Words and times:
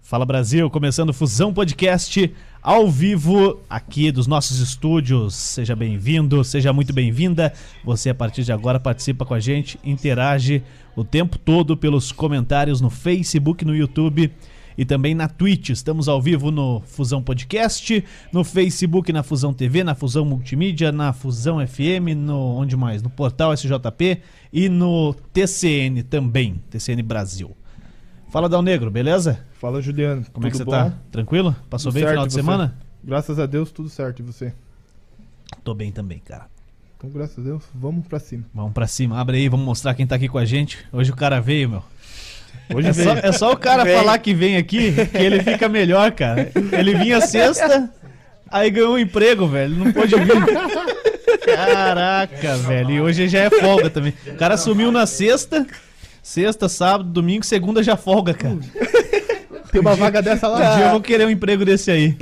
Fala 0.00 0.24
Brasil, 0.24 0.70
começando 0.70 1.12
Fusão 1.12 1.52
Podcast 1.52 2.32
ao 2.62 2.90
vivo 2.90 3.60
aqui 3.68 4.10
dos 4.10 4.26
nossos 4.26 4.58
estúdios. 4.58 5.34
Seja 5.34 5.76
bem-vindo, 5.76 6.42
seja 6.42 6.72
muito 6.72 6.92
bem-vinda. 6.92 7.52
Você 7.84 8.08
a 8.08 8.14
partir 8.14 8.42
de 8.42 8.52
agora 8.52 8.80
participa 8.80 9.26
com 9.26 9.34
a 9.34 9.40
gente, 9.40 9.78
interage 9.84 10.62
o 10.96 11.04
tempo 11.04 11.38
todo 11.38 11.76
pelos 11.76 12.10
comentários 12.10 12.80
no 12.80 12.88
Facebook, 12.88 13.64
no 13.64 13.76
YouTube 13.76 14.32
e 14.78 14.84
também 14.84 15.14
na 15.14 15.28
Twitch. 15.28 15.70
Estamos 15.70 16.08
ao 16.08 16.22
vivo 16.22 16.50
no 16.50 16.80
Fusão 16.86 17.20
Podcast, 17.20 18.02
no 18.32 18.44
Facebook, 18.44 19.12
na 19.12 19.24
Fusão 19.24 19.52
TV, 19.52 19.82
na 19.82 19.94
Fusão 19.94 20.24
Multimídia, 20.24 20.92
na 20.92 21.12
Fusão 21.12 21.58
FM, 21.66 22.16
no 22.16 22.38
onde 22.56 22.76
mais? 22.76 23.02
No 23.02 23.10
portal 23.10 23.52
SJP 23.52 24.22
e 24.52 24.68
no 24.68 25.12
TCN 25.32 26.02
também, 26.04 26.62
TCN 26.70 27.02
Brasil. 27.02 27.57
Fala 28.30 28.48
Dal 28.48 28.62
Negro, 28.62 28.90
beleza? 28.90 29.40
Fala 29.60 29.80
Juliano, 29.80 30.24
Como 30.32 30.46
é 30.46 30.50
que 30.50 30.56
você 30.56 30.64
bom? 30.64 30.70
tá? 30.72 30.92
Tranquilo? 31.10 31.56
Passou 31.70 31.90
Tudo 31.90 32.00
bem 32.00 32.04
o 32.04 32.08
final 32.10 32.26
de 32.26 32.32
você? 32.32 32.38
semana? 32.40 32.74
Graças 33.02 33.38
a 33.38 33.46
Deus, 33.46 33.70
tudo 33.72 33.88
certo. 33.88 34.20
E 34.20 34.22
você? 34.22 34.52
Tô 35.64 35.72
bem 35.74 35.90
também, 35.90 36.18
cara. 36.18 36.46
Então, 36.96 37.08
graças 37.10 37.38
a 37.38 37.42
Deus, 37.42 37.62
vamos 37.74 38.06
pra 38.06 38.18
cima. 38.18 38.44
Vamos 38.52 38.72
pra 38.72 38.86
cima, 38.86 39.18
abre 39.18 39.38
aí, 39.38 39.48
vamos 39.48 39.64
mostrar 39.64 39.94
quem 39.94 40.06
tá 40.06 40.16
aqui 40.16 40.28
com 40.28 40.36
a 40.36 40.44
gente. 40.44 40.78
Hoje 40.92 41.10
o 41.10 41.16
cara 41.16 41.40
veio, 41.40 41.70
meu. 41.70 41.82
Hoje 42.74 42.88
É 42.88 42.92
veio. 42.92 43.08
só, 43.08 43.16
é 43.16 43.32
só 43.32 43.52
o 43.52 43.56
cara 43.56 43.84
Vem. 43.84 43.96
falar 43.96 44.18
que 44.18 44.34
vem 44.34 44.56
aqui 44.56 44.92
que 45.06 45.16
ele 45.16 45.42
fica 45.42 45.68
melhor, 45.68 46.10
cara. 46.12 46.50
Ele 46.72 46.94
vinha 46.96 47.20
sexta, 47.20 47.90
aí 48.50 48.70
ganhou 48.70 48.94
um 48.94 48.98
emprego, 48.98 49.46
velho. 49.46 49.74
Não 49.76 49.92
pôde 49.92 50.14
vir. 50.16 51.46
Caraca, 51.46 52.56
velho. 52.58 52.90
E 52.90 53.00
hoje 53.00 53.28
já 53.28 53.38
é 53.40 53.50
folga 53.50 53.88
também. 53.88 54.12
O 54.26 54.34
cara 54.34 54.56
sumiu 54.56 54.90
na 54.92 55.06
sexta, 55.06 55.66
sexta, 56.28 56.68
sábado, 56.68 57.08
domingo, 57.08 57.44
segunda 57.44 57.82
já 57.82 57.96
folga, 57.96 58.34
cara. 58.34 58.58
Tem 59.72 59.80
uma 59.80 59.94
vaga 59.94 60.20
dessa 60.20 60.48
Um 60.48 60.52
lá. 60.52 60.76
dia 60.76 60.84
eu 60.86 60.90
vou 60.90 61.00
querer 61.00 61.26
um 61.26 61.30
emprego 61.30 61.64
desse 61.64 61.90
aí. 61.90 62.16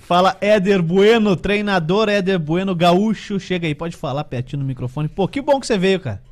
Fala 0.00 0.36
Éder 0.40 0.82
Bueno, 0.82 1.36
treinador 1.36 2.08
Éder 2.08 2.38
Bueno, 2.38 2.74
gaúcho. 2.74 3.38
Chega 3.38 3.66
aí, 3.66 3.74
pode 3.74 3.96
falar 3.96 4.24
pertinho 4.24 4.60
no 4.60 4.66
microfone. 4.66 5.08
Pô, 5.08 5.28
que 5.28 5.40
bom 5.40 5.60
que 5.60 5.66
você 5.66 5.78
veio, 5.78 6.00
cara. 6.00 6.22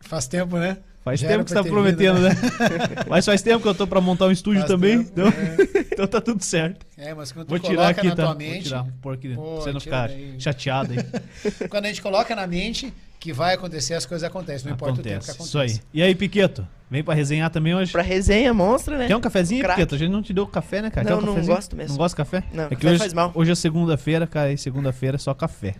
Faz 0.00 0.26
tempo, 0.26 0.56
né? 0.58 0.78
Faz 1.04 1.20
Já 1.20 1.28
tempo 1.28 1.44
que 1.44 1.50
você 1.50 1.54
tá 1.56 1.62
prometendo, 1.62 2.14
vindo, 2.16 2.28
né? 2.30 2.34
Mas 3.08 3.26
faz 3.26 3.42
tempo 3.42 3.60
que 3.62 3.68
eu 3.68 3.74
tô 3.74 3.86
pra 3.86 4.00
montar 4.00 4.24
um 4.26 4.30
estúdio 4.30 4.60
Faz 4.62 4.70
também. 4.72 5.04
tempo, 5.04 5.10
Então, 5.12 5.28
é. 5.28 5.80
então 5.92 6.06
tá 6.06 6.18
tudo 6.20 6.42
certo. 6.42 6.86
É, 6.96 7.12
mas 7.12 7.30
quando 7.30 7.46
tu 7.46 7.50
Vou 7.50 7.58
tirar 7.58 7.76
coloca 7.94 8.00
aqui, 8.00 8.08
na 8.08 8.16
tá? 8.16 8.22
tua 8.22 8.30
Vou 8.32 8.38
mente, 8.38 8.62
tirar, 8.64 8.86
por 9.02 9.14
aqui, 9.14 9.34
Pô, 9.34 9.42
pra 9.42 9.54
você 9.62 9.72
não 9.72 9.80
ficar 9.80 10.08
daí. 10.08 10.34
chateado 10.40 10.92
aí. 10.94 10.98
quando 11.68 11.84
a 11.84 11.88
gente 11.88 12.00
coloca 12.00 12.34
na 12.34 12.46
mente 12.46 12.90
que 13.20 13.32
vai 13.34 13.54
acontecer, 13.54 13.92
as 13.94 14.06
coisas 14.06 14.26
acontecem. 14.26 14.66
Não 14.68 14.74
importa 14.74 15.00
o 15.00 15.02
tempo 15.02 15.22
que 15.24 15.30
Acontece. 15.30 15.56
acontece. 15.56 15.74
Isso 15.76 15.82
aí. 15.82 15.86
E 15.92 16.02
aí, 16.02 16.14
Piqueto? 16.14 16.66
Vem 16.90 17.04
pra 17.04 17.12
resenhar 17.14 17.50
também 17.50 17.74
hoje? 17.74 17.92
Pra 17.92 18.02
resenha, 18.02 18.54
monstra, 18.54 18.96
né? 18.96 19.06
Quer 19.06 19.16
um 19.16 19.20
cafezinho, 19.20 19.62
Craque. 19.62 19.80
Piqueto? 19.80 19.94
A 19.94 19.98
gente 19.98 20.10
não 20.10 20.22
te 20.22 20.32
deu 20.32 20.46
café, 20.46 20.80
né, 20.80 20.88
cara? 20.90 21.08
Não, 21.10 21.18
Quer 21.18 21.22
um 21.22 21.26
não 21.26 21.32
cafezinho? 21.34 21.54
gosto 21.56 21.76
mesmo. 21.76 21.90
Não 21.90 21.96
gosta 21.98 22.14
de 22.14 22.16
café? 22.30 22.44
Não, 22.52 22.64
é 22.64 22.74
que 22.76 22.86
hoje, 22.86 22.98
faz 22.98 23.12
mal. 23.12 23.30
hoje 23.34 23.50
é 23.50 23.54
segunda-feira, 23.54 24.26
cara, 24.26 24.52
e 24.52 24.56
segunda-feira 24.58 25.16
é 25.16 25.18
só 25.18 25.34
café. 25.34 25.74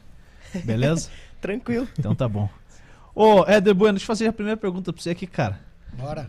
Beleza? 0.64 1.08
Tranquilo. 1.40 1.88
então 1.98 2.14
tá 2.14 2.28
bom. 2.28 2.48
Ô, 3.14 3.44
Éder 3.46 3.74
Bueno, 3.74 3.94
deixa 3.94 4.04
eu 4.04 4.06
fazer 4.08 4.26
a 4.26 4.32
primeira 4.32 4.56
pergunta 4.56 4.92
pra 4.92 5.00
você 5.02 5.10
aqui, 5.10 5.26
cara. 5.26 5.58
Bora. 5.92 6.26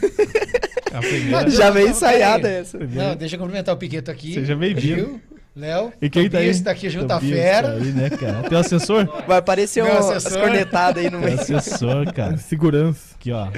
A 0.94 1.00
primeira. 1.00 1.50
Já 1.50 1.70
veio 1.70 1.88
ensaiada 1.88 2.42
peraí. 2.42 2.60
essa. 2.60 2.78
Não, 2.78 3.14
deixa 3.14 3.36
eu 3.36 3.40
cumprimentar 3.40 3.74
o 3.74 3.78
Piqueto 3.78 4.10
aqui. 4.10 4.32
Seja 4.34 4.56
bem-vindo. 4.56 5.20
Léo. 5.54 5.92
E 6.00 6.08
quem 6.08 6.30
tá 6.30 6.38
aí? 6.38 6.44
Tobias 6.44 6.60
tá 6.62 6.70
aqui 6.70 6.88
junto, 6.88 7.10
a 7.10 7.16
Tobias 7.18 7.36
fera. 7.38 7.68
tá 7.68 7.74
aí, 7.74 7.92
né, 7.92 8.10
cara? 8.10 8.48
Teu 8.48 8.58
assessor? 8.58 9.24
Vai 9.26 9.38
aparecer 9.38 9.82
um, 9.82 9.86
assessor. 9.92 10.32
as 10.32 10.36
cornetadas 10.36 11.04
aí 11.04 11.10
no 11.10 11.18
meio. 11.18 11.34
assessor, 11.38 12.12
cara. 12.14 12.36
Segurança. 12.38 13.16
Aqui, 13.16 13.32
ó. 13.32 13.48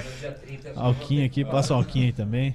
Alquinho 0.74 1.26
aqui, 1.26 1.44
passa 1.44 1.74
um 1.74 1.76
alquinho 1.76 2.06
aí 2.06 2.12
também. 2.12 2.54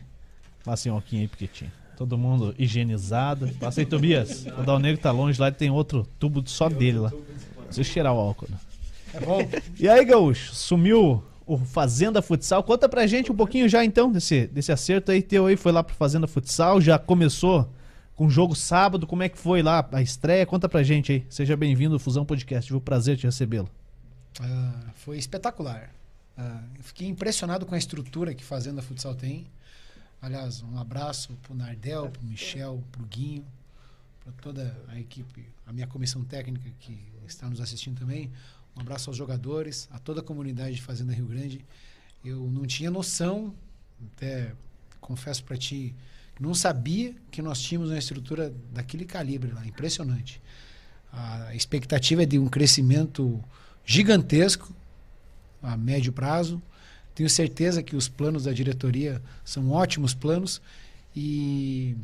Passa 0.63 0.89
um 0.89 0.95
alquinho 0.95 1.21
aí, 1.21 1.27
Piquetinho. 1.27 1.71
Todo 1.95 2.17
mundo 2.17 2.53
higienizado. 2.57 3.47
Passa 3.59 3.81
aí, 3.81 3.85
Tobias. 3.85 4.45
O 4.57 4.63
Dal 4.63 4.79
Negro 4.79 4.99
tá 4.99 5.11
longe 5.11 5.39
lá, 5.39 5.47
ele 5.47 5.55
tem 5.55 5.69
outro 5.69 6.07
tubo 6.19 6.43
só 6.49 6.67
dele 6.67 6.97
lá. 6.97 7.13
Precisa 7.67 7.83
cheirar 7.87 8.13
o 8.13 8.17
álcool. 8.17 8.47
né? 8.49 8.57
É 9.15 9.19
bom. 9.21 9.39
E 9.79 9.87
aí, 9.87 10.03
Gaúcho, 10.03 10.53
sumiu 10.53 11.23
o 11.45 11.57
Fazenda 11.57 12.21
Futsal. 12.21 12.61
Conta 12.63 12.89
pra 12.89 13.07
gente 13.07 13.31
um 13.31 13.35
pouquinho 13.35 13.69
já 13.69 13.85
então 13.85 14.11
desse, 14.11 14.47
desse 14.47 14.71
acerto 14.71 15.11
aí 15.11 15.21
teu 15.21 15.45
aí. 15.45 15.55
Foi 15.55 15.71
lá 15.71 15.81
pro 15.81 15.95
Fazenda 15.95 16.27
Futsal, 16.27 16.81
já 16.81 16.99
começou 16.99 17.69
com 18.13 18.25
o 18.25 18.29
jogo 18.29 18.53
sábado. 18.53 19.07
Como 19.07 19.23
é 19.23 19.29
que 19.29 19.37
foi 19.37 19.61
lá 19.63 19.87
a 19.91 20.01
estreia? 20.01 20.45
Conta 20.45 20.67
pra 20.67 20.83
gente 20.83 21.13
aí. 21.13 21.25
Seja 21.29 21.55
bem-vindo 21.55 21.93
ao 21.93 21.99
Fusão 21.99 22.25
Podcast. 22.25 22.67
Tive 22.67 22.77
o 22.77 22.81
prazer 22.81 23.15
de 23.15 23.25
recebê-lo. 23.25 23.69
Ah, 24.41 24.91
foi 24.95 25.17
espetacular. 25.17 25.91
Ah, 26.37 26.61
fiquei 26.81 27.07
impressionado 27.07 27.65
com 27.65 27.73
a 27.73 27.77
estrutura 27.77 28.33
que 28.33 28.43
Fazenda 28.43 28.81
Futsal 28.81 29.15
tem. 29.15 29.47
Aliás, 30.21 30.61
um 30.61 30.77
abraço 30.77 31.37
pro 31.43 31.55
Nardel, 31.55 32.09
pro 32.09 32.23
Michel, 32.23 32.83
pro 32.91 33.05
Guinho, 33.05 33.45
para 34.23 34.33
toda 34.41 34.75
a 34.89 34.99
equipe, 34.99 35.47
a 35.65 35.71
minha 35.71 35.87
comissão 35.87 36.23
técnica 36.23 36.69
que 36.79 36.97
está 37.25 37.47
nos 37.47 37.61
assistindo 37.61 37.99
também. 37.99 38.31
Um 38.75 38.81
abraço 38.81 39.09
aos 39.09 39.17
jogadores, 39.17 39.87
a 39.91 39.99
toda 39.99 40.19
a 40.19 40.23
comunidade 40.23 40.75
de 40.75 40.81
Fazenda 40.81 41.13
Rio 41.13 41.27
Grande. 41.27 41.65
Eu 42.23 42.49
não 42.51 42.65
tinha 42.65 42.91
noção, 42.91 43.53
até 44.15 44.51
confesso 44.99 45.43
para 45.43 45.55
ti, 45.55 45.95
não 46.39 46.53
sabia 46.53 47.15
que 47.31 47.41
nós 47.41 47.61
tínhamos 47.61 47.89
uma 47.89 47.97
estrutura 47.97 48.53
daquele 48.73 49.05
calibre 49.05 49.51
lá, 49.51 49.65
impressionante. 49.65 50.41
A 51.11 51.55
expectativa 51.55 52.23
é 52.23 52.25
de 52.25 52.37
um 52.37 52.47
crescimento 52.47 53.41
gigantesco 53.85 54.73
a 55.63 55.77
médio 55.77 56.11
prazo. 56.11 56.61
Tenho 57.13 57.29
certeza 57.29 57.81
que 57.81 57.95
os 57.95 58.09
planos 58.09 58.43
da 58.43 58.51
diretoria 58.51 59.21
são 59.45 59.71
ótimos 59.71 60.13
planos 60.13 60.61
e, 61.15 61.95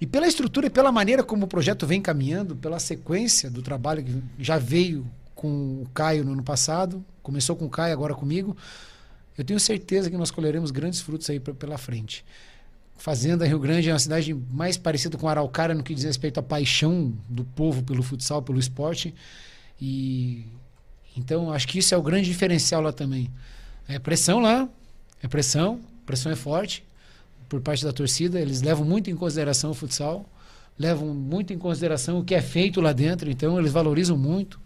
e 0.00 0.06
pela 0.06 0.28
estrutura 0.28 0.68
e 0.68 0.70
pela 0.70 0.92
maneira 0.92 1.24
como 1.24 1.46
o 1.46 1.48
projeto 1.48 1.84
vem 1.84 2.00
caminhando, 2.00 2.54
pela 2.54 2.78
sequência 2.78 3.50
do 3.50 3.62
trabalho 3.62 4.04
que 4.04 4.22
já 4.38 4.56
veio 4.56 5.04
com 5.44 5.82
o 5.82 5.86
Caio 5.92 6.24
no 6.24 6.32
ano 6.32 6.42
passado, 6.42 7.04
começou 7.22 7.54
com 7.54 7.66
o 7.66 7.68
Caio, 7.68 7.92
agora 7.92 8.14
comigo, 8.14 8.56
eu 9.36 9.44
tenho 9.44 9.60
certeza 9.60 10.08
que 10.08 10.16
nós 10.16 10.30
colheremos 10.30 10.70
grandes 10.70 11.02
frutos 11.02 11.28
aí 11.28 11.38
pela 11.38 11.76
frente. 11.76 12.24
Fazenda 12.96 13.44
Rio 13.44 13.58
Grande 13.58 13.90
é 13.90 13.92
uma 13.92 13.98
cidade 13.98 14.32
mais 14.32 14.78
parecida 14.78 15.18
com 15.18 15.28
Araucária 15.28 15.74
no 15.74 15.82
que 15.82 15.94
diz 15.94 16.04
respeito 16.04 16.40
à 16.40 16.42
paixão 16.42 17.12
do 17.28 17.44
povo 17.44 17.82
pelo 17.82 18.02
futsal, 18.02 18.40
pelo 18.40 18.58
esporte. 18.58 19.14
E 19.78 20.46
então 21.14 21.52
acho 21.52 21.68
que 21.68 21.78
isso 21.78 21.94
é 21.94 21.98
o 21.98 22.02
grande 22.02 22.26
diferencial 22.26 22.80
lá 22.80 22.92
também. 22.92 23.30
É 23.86 23.98
pressão 23.98 24.40
lá, 24.40 24.66
é 25.22 25.28
pressão, 25.28 25.78
pressão 26.06 26.32
é 26.32 26.36
forte 26.36 26.82
por 27.50 27.60
parte 27.60 27.84
da 27.84 27.92
torcida. 27.92 28.40
Eles 28.40 28.62
levam 28.62 28.86
muito 28.86 29.10
em 29.10 29.14
consideração 29.14 29.72
o 29.72 29.74
futsal, 29.74 30.24
levam 30.78 31.08
muito 31.08 31.52
em 31.52 31.58
consideração 31.58 32.18
o 32.18 32.24
que 32.24 32.34
é 32.34 32.40
feito 32.40 32.80
lá 32.80 32.94
dentro. 32.94 33.30
Então 33.30 33.58
eles 33.58 33.72
valorizam 33.72 34.16
muito. 34.16 34.63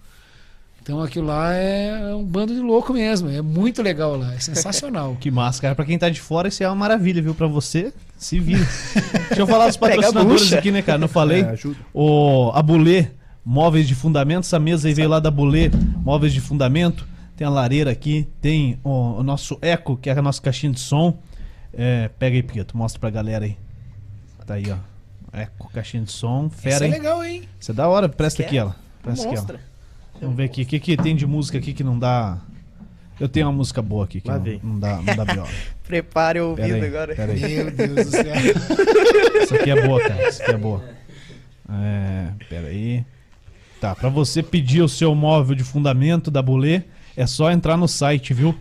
Então 0.88 1.03
aquilo 1.03 1.26
lá 1.26 1.53
é 1.53 2.15
um 2.15 2.25
bando 2.25 2.54
de 2.54 2.60
louco 2.60 2.94
mesmo. 2.94 3.28
É 3.28 3.43
muito 3.43 3.82
legal 3.82 4.16
lá, 4.16 4.32
é 4.32 4.38
sensacional. 4.41 5.16
Que 5.21 5.31
massa, 5.31 5.60
cara. 5.60 5.75
Pra 5.75 5.84
quem 5.84 5.99
tá 5.99 6.09
de 6.09 6.19
fora, 6.19 6.49
isso 6.49 6.65
é 6.65 6.66
uma 6.66 6.75
maravilha, 6.75 7.21
viu? 7.21 7.34
Pra 7.34 7.47
você, 7.47 7.93
se 8.16 8.41
vira. 8.41 8.66
Deixa 9.28 9.43
eu 9.43 9.47
falar 9.47 9.66
dos 9.66 9.77
patrocinadores 9.77 10.50
aqui, 10.50 10.71
né, 10.71 10.81
cara? 10.81 10.97
Não 10.97 11.06
falei. 11.06 11.43
É, 11.43 11.50
ajuda. 11.50 11.77
O 11.93 12.50
a 12.54 12.62
Bulê, 12.62 13.09
móveis 13.44 13.87
de 13.87 13.94
fundamento. 13.94 14.44
Essa 14.44 14.59
mesa 14.59 14.88
aí 14.88 14.94
veio 14.94 15.10
lá 15.10 15.21
da 15.21 15.31
Bulê, 15.31 15.71
móveis 16.03 16.32
de 16.32 16.41
fundamento. 16.41 17.06
Tem 17.37 17.47
a 17.47 17.50
lareira 17.50 17.91
aqui, 17.91 18.27
tem 18.41 18.81
o, 18.82 19.19
o 19.19 19.22
nosso 19.22 19.59
Eco, 19.60 19.94
que 19.94 20.09
é 20.09 20.15
a 20.15 20.22
nossa 20.22 20.41
caixinha 20.41 20.72
de 20.72 20.81
som. 20.81 21.19
É, 21.71 22.09
pega 22.19 22.34
aí, 22.34 22.43
Piqueto, 22.43 22.75
mostra 22.75 22.98
pra 22.98 23.10
galera 23.10 23.44
aí. 23.44 23.59
Tá 24.47 24.54
aí, 24.54 24.65
ó. 24.71 24.77
Eco, 25.38 25.71
caixinha 25.71 26.03
de 26.03 26.12
som. 26.12 26.47
Isso 26.47 26.62
Fera, 26.62 26.87
é 26.87 26.88
hein? 26.88 26.94
legal, 26.94 27.22
hein? 27.22 27.43
Você 27.60 27.72
é 27.72 27.75
da 27.75 27.87
hora, 27.87 28.09
presta 28.09 28.43
aqui 28.43 28.56
ela. 28.56 28.75
Presta 29.03 29.28
aqui, 29.28 29.38
ó. 29.38 29.78
Vamos 30.21 30.37
ver 30.37 30.45
aqui. 30.45 30.62
O 30.62 30.67
que, 30.67 30.81
que 30.81 30.97
tem 30.97 31.15
de 31.15 31.27
música 31.27 31.59
aqui 31.59 31.73
que 31.73 31.84
não 31.84 31.99
dá. 31.99 32.39
Eu 33.21 33.29
tenho 33.29 33.47
uma 33.47 33.53
música 33.53 33.83
boa 33.83 34.05
aqui 34.05 34.21
que 34.21 34.29
não, 34.29 34.39
não 34.62 34.79
dá, 34.79 34.97
não 35.03 35.17
dá 35.17 35.25
B.O. 35.25 35.45
Prepare 35.83 36.41
o 36.41 36.55
Pera 36.55 36.69
ouvido 36.69 36.84
aí, 36.84 36.89
agora. 36.89 37.15
pera 37.17 37.33
aí. 37.33 37.41
Meu 37.41 37.71
Deus 37.71 37.95
do 37.95 38.10
céu. 38.10 38.25
Isso 39.42 39.54
aqui 39.54 39.71
é 39.71 39.87
boa, 39.87 40.01
cara. 40.01 40.28
Isso 40.28 40.42
aqui 40.42 40.51
é 40.53 40.57
boa. 40.57 40.84
É, 41.69 42.28
pera 42.48 42.69
aí. 42.69 43.04
Tá, 43.81 43.95
pra 43.95 44.09
você 44.09 44.42
pedir 44.42 44.83
o 44.83 44.89
seu 44.89 45.15
móvel 45.15 45.54
de 45.54 45.65
fundamento 45.65 46.31
da 46.31 46.42
Bolê, 46.42 46.83
é 47.16 47.27
só 47.27 47.51
entrar 47.51 47.77
no 47.77 47.87
site, 47.89 48.34
viu? 48.34 48.54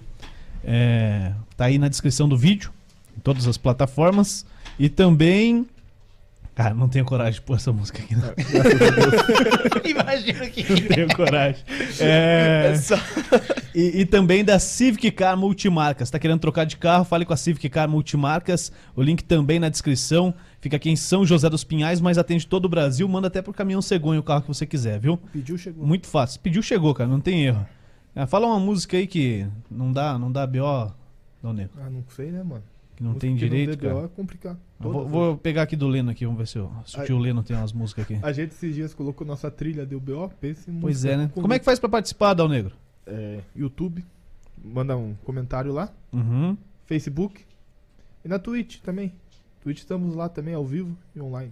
É, 0.64 1.32
tá 1.56 1.66
aí 1.66 1.78
na 1.78 1.88
descrição 1.88 2.28
do 2.28 2.38
vídeo, 2.38 2.72
em 3.16 3.20
todas 3.20 3.48
as 3.48 3.58
plataformas. 3.58 4.46
E 4.80 4.90
também. 4.90 5.68
Cara, 6.58 6.74
não 6.74 6.90
tenho 6.90 7.06
coragem 7.06 7.34
de 7.34 7.42
pôr 7.42 7.56
essa 7.56 7.72
música 7.72 8.02
aqui, 8.02 8.16
não. 8.16 8.34
Imagina 9.88 10.50
que. 10.50 10.64
Não 10.68 10.88
tenho 10.88 11.16
coragem. 11.16 11.64
É, 12.00 12.72
É 12.74 12.76
só... 12.78 12.96
E, 13.76 14.02
e 14.02 14.06
também 14.08 14.44
da 14.44 14.58
Civic 14.58 15.12
Car 15.12 15.38
Multimarcas. 15.38 16.10
Tá 16.10 16.18
querendo 16.18 16.40
trocar 16.40 16.64
de 16.64 16.76
carro? 16.76 17.06
Fale 17.06 17.26
com 17.26 17.34
a 17.34 17.38
Civic 17.38 17.70
Car 17.70 17.88
Multimarcas. 17.88 18.72
O 18.96 19.04
link 19.04 19.24
também 19.24 19.60
na 19.60 19.70
descrição. 19.70 20.34
Fica 20.60 20.78
aqui 20.78 20.90
em 20.90 20.96
São 20.96 21.24
José 21.24 21.48
dos 21.48 21.64
Pinhais, 21.64 22.02
mas 22.02 22.18
atende 22.18 22.48
todo 22.48 22.66
o 22.66 22.70
Brasil. 22.70 23.08
Manda 23.08 23.28
até 23.28 23.40
pro 23.40 23.54
caminhão 23.54 23.80
cegonha 23.80 24.20
o 24.20 24.24
carro 24.24 24.42
que 24.42 24.48
você 24.48 24.66
quiser, 24.66 25.00
viu? 25.00 25.18
Pediu, 25.32 25.60
chegou. 25.60 25.86
Muito 25.86 26.08
fácil. 26.08 26.40
Pediu, 26.40 26.64
chegou, 26.64 26.92
cara. 26.96 27.08
Não 27.08 27.20
tem 27.20 27.46
erro. 27.46 27.68
É, 28.16 28.26
fala 28.26 28.48
uma 28.48 28.60
música 28.60 28.98
aí 28.98 29.06
que 29.06 29.46
não 29.70 29.94
dá, 29.94 30.18
não 30.18 30.32
dá 30.32 30.48
B.O. 30.48 30.90
Não, 31.44 31.54
nego. 31.54 31.70
Ah, 31.80 31.88
não 31.88 32.04
sei, 32.16 32.32
né, 32.32 32.42
mano? 32.42 32.64
Que 32.98 33.04
não 33.04 33.12
Música 33.12 33.28
tem 33.28 33.36
direito, 33.36 33.78
DBO 33.78 33.88
cara. 33.94 34.06
é 34.06 34.08
complicado. 34.10 34.58
Vou, 34.80 35.08
vou 35.08 35.38
pegar 35.38 35.62
aqui 35.62 35.76
do 35.76 35.88
Leno 35.88 36.10
aqui, 36.10 36.26
vamos 36.26 36.40
ver 36.40 36.48
se 36.48 36.58
o, 36.58 36.70
se 36.84 37.00
o 37.00 37.06
tio 37.06 37.18
Leno 37.20 37.44
tem 37.44 37.56
umas 37.56 37.72
músicas 37.72 38.04
aqui. 38.06 38.20
A 38.24 38.32
gente 38.34 38.52
esses 38.56 38.74
dias 38.74 38.94
colocou 38.94 39.26
nossa 39.26 39.50
trilha 39.52 39.86
do 39.86 40.00
BO, 40.00 40.30
pense 40.42 40.70
em 40.70 40.80
Pois 40.80 41.06
é, 41.06 41.16
né? 41.16 41.30
com 41.34 41.42
Como 41.42 41.54
é 41.54 41.60
que 41.60 41.64
faz 41.66 41.78
pra 41.80 41.88
participar, 41.88 42.34
Dal 42.34 42.50
Negro? 42.50 42.76
é, 43.06 43.40
YouTube, 43.56 44.04
manda 44.66 44.98
um 44.98 45.14
comentário 45.24 45.72
lá, 45.72 45.90
Uhum. 46.12 46.58
Facebook 46.88 47.46
e 48.26 48.28
na 48.28 48.40
Twitch 48.40 48.80
também. 48.82 49.14
Twitch 49.62 49.78
estamos 49.80 50.16
lá 50.16 50.28
também 50.28 50.56
ao 50.56 50.66
vivo 50.66 50.98
e 51.16 51.22
online. 51.22 51.52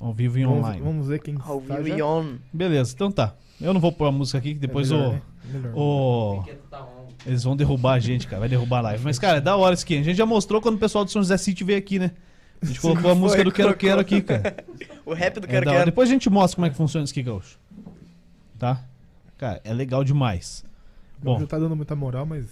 Ao 0.00 0.12
vivo 0.12 0.38
e 0.38 0.44
vamos, 0.44 0.58
online. 0.58 0.82
Vamos 0.82 1.08
ver 1.08 1.20
quem 1.20 1.36
Ao 1.40 1.60
tá 1.62 1.76
vivo 1.76 1.88
já. 1.88 1.96
e 1.98 2.02
on. 2.02 2.36
Beleza, 2.52 2.92
então 2.94 3.10
tá. 3.10 3.34
Eu 3.60 3.72
não 3.72 3.80
vou 3.80 3.90
pôr 3.92 4.06
a 4.06 4.12
música 4.12 4.36
aqui, 4.38 4.52
que 4.52 4.60
depois 4.60 4.90
é 4.90 4.94
melhor, 4.94 5.08
o, 5.08 5.12
né? 5.12 5.22
Melhor. 5.52 5.72
o. 5.76 6.44
Eles 7.24 7.44
vão 7.44 7.56
derrubar 7.56 7.94
a 7.94 7.98
gente, 7.98 8.26
cara. 8.26 8.40
Vai 8.40 8.48
derrubar 8.48 8.78
a 8.78 8.82
live. 8.82 9.04
Mas, 9.04 9.18
cara, 9.18 9.38
é 9.38 9.40
da 9.40 9.56
hora 9.56 9.74
isso 9.74 9.84
aqui. 9.84 9.98
A 9.98 10.02
gente 10.02 10.16
já 10.16 10.26
mostrou 10.26 10.60
quando 10.60 10.76
o 10.76 10.78
pessoal 10.78 11.04
do 11.04 11.10
São 11.10 11.22
José 11.22 11.36
City 11.36 11.64
veio 11.64 11.78
aqui, 11.78 11.98
né? 11.98 12.12
A 12.60 12.66
gente 12.66 12.78
colocou 12.80 13.10
a 13.10 13.14
música 13.14 13.44
do 13.44 13.52
Quero 13.52 13.68
colocou. 13.68 13.88
Quero 13.88 14.00
aqui, 14.00 14.22
cara. 14.22 14.56
O 15.04 15.14
rap 15.14 15.40
do 15.40 15.46
É 15.46 15.48
Quero. 15.48 15.70
Quero. 15.70 15.84
Depois 15.86 16.08
a 16.08 16.12
gente 16.12 16.28
mostra 16.28 16.56
como 16.56 16.66
é 16.66 16.70
que 16.70 16.76
funciona 16.76 17.04
isso 17.04 17.12
aqui, 17.12 17.22
Gaúcho. 17.22 17.58
Tá? 18.58 18.82
Cara, 19.38 19.60
é 19.64 19.72
legal 19.72 20.02
demais. 20.02 20.64
Bom, 21.22 21.34
Bom, 21.34 21.40
já 21.40 21.46
tá 21.46 21.58
dando 21.58 21.76
muita 21.76 21.94
moral, 21.94 22.26
mas. 22.26 22.44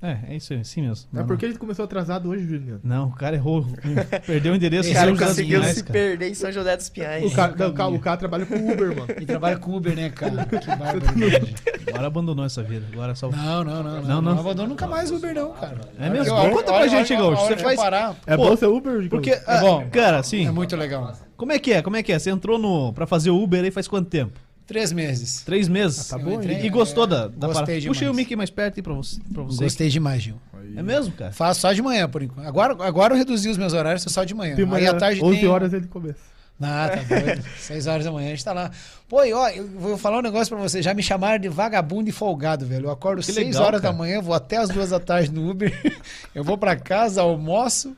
É, 0.00 0.18
é 0.28 0.36
isso 0.36 0.52
aí, 0.52 0.60
assim 0.60 0.82
mesmo. 0.82 1.08
É 1.12 1.16
Não, 1.18 1.26
porque 1.26 1.44
a 1.44 1.48
gente 1.48 1.58
começou 1.58 1.84
atrasado 1.84 2.28
hoje, 2.28 2.46
Juliano. 2.46 2.80
Não, 2.84 3.08
o 3.08 3.12
cara 3.14 3.34
errou. 3.36 3.66
Perdeu 4.26 4.52
o 4.52 4.56
endereço. 4.56 4.90
O 4.90 4.94
cara 4.94 5.16
conseguiu 5.16 5.62
se 5.64 5.82
perder 5.82 6.28
em 6.30 6.34
São 6.34 6.52
José 6.52 6.76
dos 6.76 6.88
Pinhais. 6.88 7.24
O 7.24 7.34
cara, 7.34 7.54
não, 7.56 7.68
o, 7.68 7.72
cara, 7.72 7.90
o 7.90 7.98
cara 7.98 8.16
trabalha 8.16 8.46
com 8.46 8.54
Uber, 8.54 8.88
mano. 8.96 9.08
E 9.20 9.26
trabalha 9.26 9.56
com 9.58 9.74
Uber, 9.76 9.96
né, 9.96 10.10
cara? 10.10 10.44
Que 10.44 10.66
barbaridade. 10.76 11.54
Agora 11.88 12.06
abandonou 12.06 12.44
essa 12.44 12.62
vida. 12.62 12.86
Agora 12.92 13.14
só. 13.14 13.28
Não, 13.30 13.64
não, 13.64 13.82
não. 13.82 13.82
Não, 13.82 14.02
Não, 14.02 14.22
não. 14.22 14.34
não. 14.34 14.40
abandono 14.40 14.68
nunca 14.68 14.86
mais 14.86 15.10
Uber, 15.10 15.34
não, 15.34 15.52
cara. 15.52 15.80
É 15.98 16.08
mesmo? 16.08 16.32
Olha, 16.34 16.50
Conta 16.50 16.72
pra 16.72 16.86
gente, 16.86 17.14
Gaúcho. 17.16 17.46
Você 17.46 17.56
faz. 17.56 17.76
Parar. 17.80 18.16
É 18.26 18.36
bom 18.36 18.56
ser 18.56 18.66
Uber, 18.66 19.08
Porque, 19.08 19.30
Gaúcho? 19.30 19.44
ah, 19.48 19.60
bom. 19.60 19.86
cara, 19.90 20.18
assim, 20.18 20.46
É 20.46 20.50
muito 20.50 20.76
legal. 20.76 21.12
como 21.36 21.52
é 21.52 21.58
que 21.58 21.72
é? 21.72 21.82
Como 21.82 21.96
é 21.96 22.02
que 22.02 22.12
é? 22.12 22.18
Você 22.18 22.30
entrou 22.30 22.58
no 22.58 22.92
pra 22.92 23.06
fazer 23.06 23.30
o 23.30 23.42
Uber 23.42 23.64
aí 23.64 23.70
faz 23.70 23.88
quanto 23.88 24.08
tempo? 24.08 24.38
Três 24.68 24.92
meses. 24.92 25.40
Três 25.46 25.66
meses? 25.66 26.12
Ah, 26.12 26.18
tá 26.18 26.22
bom, 26.22 26.34
entrei- 26.34 26.60
E, 26.60 26.66
e 26.66 26.68
gostou 26.68 27.06
da, 27.06 27.26
da 27.26 27.46
Gostei 27.46 27.80
parada? 27.80 27.98
aí 28.04 28.08
o 28.10 28.14
Mickey 28.14 28.36
mais 28.36 28.50
perto 28.50 28.76
aí 28.76 28.82
pra 28.82 28.92
você. 28.92 29.18
Pra 29.32 29.42
você. 29.42 29.64
Gostei 29.64 29.88
demais, 29.88 30.22
Gil. 30.22 30.36
É 30.76 30.82
mesmo, 30.82 31.12
cara? 31.14 31.32
Faço 31.32 31.62
só 31.62 31.72
de 31.72 31.80
manhã, 31.80 32.06
por 32.06 32.22
enquanto. 32.22 32.46
Agora, 32.46 32.76
agora 32.84 33.14
eu 33.14 33.18
reduzi 33.18 33.48
os 33.48 33.56
meus 33.56 33.72
horários, 33.72 34.02
só 34.06 34.24
de 34.24 34.34
manhã. 34.34 34.54
Aí 34.56 34.66
manhã, 34.66 34.90
à 34.90 34.94
tarde 34.94 35.24
11 35.24 35.40
tem... 35.40 35.48
horas 35.48 35.72
ele 35.72 35.86
começa. 35.86 36.18
Ah, 36.60 36.90
tá 36.92 37.16
doido. 37.16 37.42
Seis 37.58 37.86
horas 37.86 38.04
da 38.04 38.12
manhã 38.12 38.26
a 38.26 38.30
gente 38.30 38.44
tá 38.44 38.52
lá. 38.52 38.70
Pô, 39.08 39.24
e 39.24 39.32
ó, 39.32 39.48
eu 39.48 39.66
vou 39.68 39.96
falar 39.96 40.18
um 40.18 40.22
negócio 40.22 40.54
pra 40.54 40.62
você. 40.62 40.82
Já 40.82 40.92
me 40.92 41.02
chamaram 41.02 41.38
de 41.38 41.48
vagabundo 41.48 42.10
e 42.10 42.12
folgado, 42.12 42.66
velho. 42.66 42.86
Eu 42.86 42.90
acordo 42.90 43.20
Que 43.20 43.32
seis 43.32 43.46
legal, 43.48 43.62
horas 43.62 43.80
cara. 43.80 43.92
da 43.92 43.98
manhã, 43.98 44.20
vou 44.20 44.34
até 44.34 44.58
as 44.58 44.68
duas 44.68 44.90
da 44.90 45.00
tarde 45.00 45.32
no 45.32 45.48
Uber. 45.48 45.72
eu 46.34 46.44
vou 46.44 46.58
pra 46.58 46.76
casa, 46.76 47.22
almoço, 47.22 47.96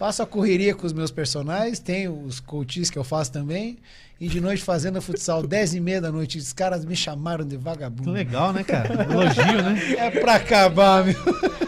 faço 0.00 0.22
a 0.22 0.26
correria 0.26 0.74
com 0.74 0.86
os 0.86 0.94
meus 0.94 1.10
personagens, 1.10 1.78
tenho 1.78 2.22
os 2.24 2.40
coaches 2.40 2.88
que 2.88 2.98
eu 2.98 3.04
faço 3.04 3.30
também. 3.30 3.76
E 4.18 4.28
de 4.28 4.40
noite 4.40 4.62
fazendo 4.62 5.00
futsal, 5.00 5.42
dez 5.46 5.74
e 5.74 5.80
meia 5.80 6.00
da 6.00 6.10
noite. 6.10 6.38
Os 6.38 6.52
caras 6.54 6.84
me 6.86 6.96
chamaram 6.96 7.44
de 7.44 7.56
Que 7.56 7.62
vagabundo. 7.62 8.10
legal, 8.10 8.50
né, 8.52 8.64
cara? 8.64 9.04
Elogio, 9.04 9.62
né? 9.62 9.94
É 9.98 10.10
pra 10.10 10.36
acabar, 10.36 11.04
meu. 11.04 11.14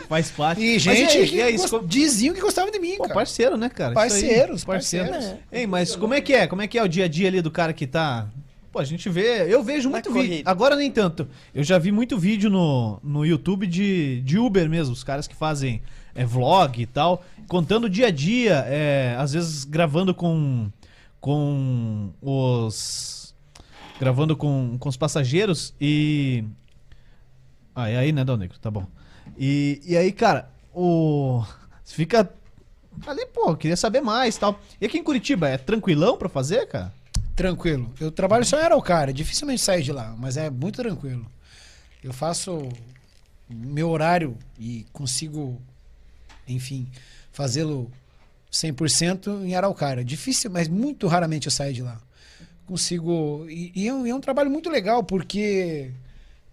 Faz 0.08 0.30
parte. 0.30 0.62
E 0.62 0.72
Mas 0.74 0.82
gente 0.82 1.16
aí, 1.18 1.28
que 1.28 1.36
e 1.36 1.42
aí, 1.42 1.56
gost- 1.58 1.70
como- 1.70 1.86
diziam 1.86 2.34
que 2.34 2.40
gostavam 2.40 2.70
de 2.70 2.78
mim, 2.78 2.96
Pô, 2.96 3.02
cara. 3.04 3.14
parceiro, 3.14 3.56
né, 3.58 3.68
cara? 3.68 3.92
Isso 3.92 4.00
aí. 4.00 4.08
Parceiros, 4.10 4.64
parceiros. 4.64 5.10
parceiros. 5.10 5.38
Ei, 5.52 5.66
mas 5.66 5.94
como 5.96 6.14
é 6.14 6.20
que 6.22 6.32
é? 6.32 6.46
Como 6.46 6.60
é 6.62 6.66
que 6.66 6.78
é 6.78 6.82
o 6.82 6.88
dia 6.88 7.04
a 7.04 7.08
dia 7.08 7.28
ali 7.28 7.40
do 7.42 7.50
cara 7.50 7.72
que 7.74 7.86
tá. 7.86 8.26
Pô, 8.70 8.78
a 8.78 8.84
gente 8.84 9.08
vê. 9.10 9.46
Eu 9.52 9.62
vejo 9.62 9.88
Na 9.90 9.96
muito 9.96 10.10
vídeo. 10.12 10.42
Agora 10.46 10.74
nem 10.76 10.90
tanto. 10.90 11.28
Eu 11.54 11.62
já 11.64 11.78
vi 11.78 11.92
muito 11.92 12.18
vídeo 12.18 12.48
no, 12.50 12.98
no 13.02 13.24
YouTube 13.26 13.66
de, 13.66 14.20
de 14.22 14.38
Uber 14.38 14.68
mesmo, 14.70 14.92
os 14.94 15.04
caras 15.04 15.26
que 15.26 15.34
fazem 15.36 15.80
é, 16.14 16.24
vlog 16.24 16.80
e 16.80 16.86
tal, 16.86 17.24
contando 17.48 17.84
o 17.84 17.90
dia 17.90 18.06
a 18.06 18.10
dia, 18.10 18.64
é, 18.66 19.16
às 19.18 19.32
vezes 19.32 19.64
gravando 19.64 20.14
com. 20.14 20.70
com 21.20 22.10
os. 22.20 23.34
gravando 23.98 24.36
com, 24.36 24.76
com 24.78 24.88
os 24.88 24.96
passageiros 24.96 25.74
e. 25.80 26.44
Ah, 27.74 27.88
é 27.88 27.96
aí, 27.96 28.12
né, 28.12 28.24
Dal 28.24 28.36
Negro? 28.36 28.58
Tá 28.58 28.70
bom. 28.70 28.86
E, 29.38 29.80
e 29.84 29.96
aí, 29.96 30.12
cara, 30.12 30.50
o. 30.74 31.44
Fica 31.84 32.30
ali, 33.06 33.26
pô, 33.26 33.56
queria 33.56 33.76
saber 33.76 34.00
mais 34.00 34.36
tal. 34.36 34.58
E 34.80 34.86
aqui 34.86 34.98
em 34.98 35.04
Curitiba, 35.04 35.48
é 35.48 35.58
tranquilão 35.58 36.16
pra 36.16 36.28
fazer, 36.28 36.66
cara? 36.66 36.92
Tranquilo. 37.34 37.92
Eu 37.98 38.10
trabalho 38.10 38.44
só 38.44 38.58
em 38.58 38.62
Araucária, 38.62 39.12
dificilmente 39.12 39.60
saio 39.60 39.82
de 39.82 39.92
lá, 39.92 40.14
mas 40.18 40.36
é 40.36 40.50
muito 40.50 40.76
tranquilo. 40.76 41.26
Eu 42.02 42.12
faço 42.12 42.68
meu 43.48 43.90
horário 43.90 44.36
e 44.58 44.86
consigo, 44.92 45.60
enfim, 46.52 46.86
fazê-lo 47.32 47.90
100% 48.52 49.44
em 49.44 49.54
Araucária. 49.54 50.04
Difícil, 50.04 50.50
mas 50.50 50.68
muito 50.68 51.06
raramente 51.06 51.46
eu 51.46 51.52
saio 51.52 51.72
de 51.72 51.82
lá. 51.82 52.00
Consigo. 52.66 53.46
E, 53.48 53.72
e 53.74 53.88
é, 53.88 53.94
um, 53.94 54.06
é 54.06 54.14
um 54.14 54.20
trabalho 54.20 54.50
muito 54.50 54.70
legal, 54.70 55.02
porque 55.02 55.90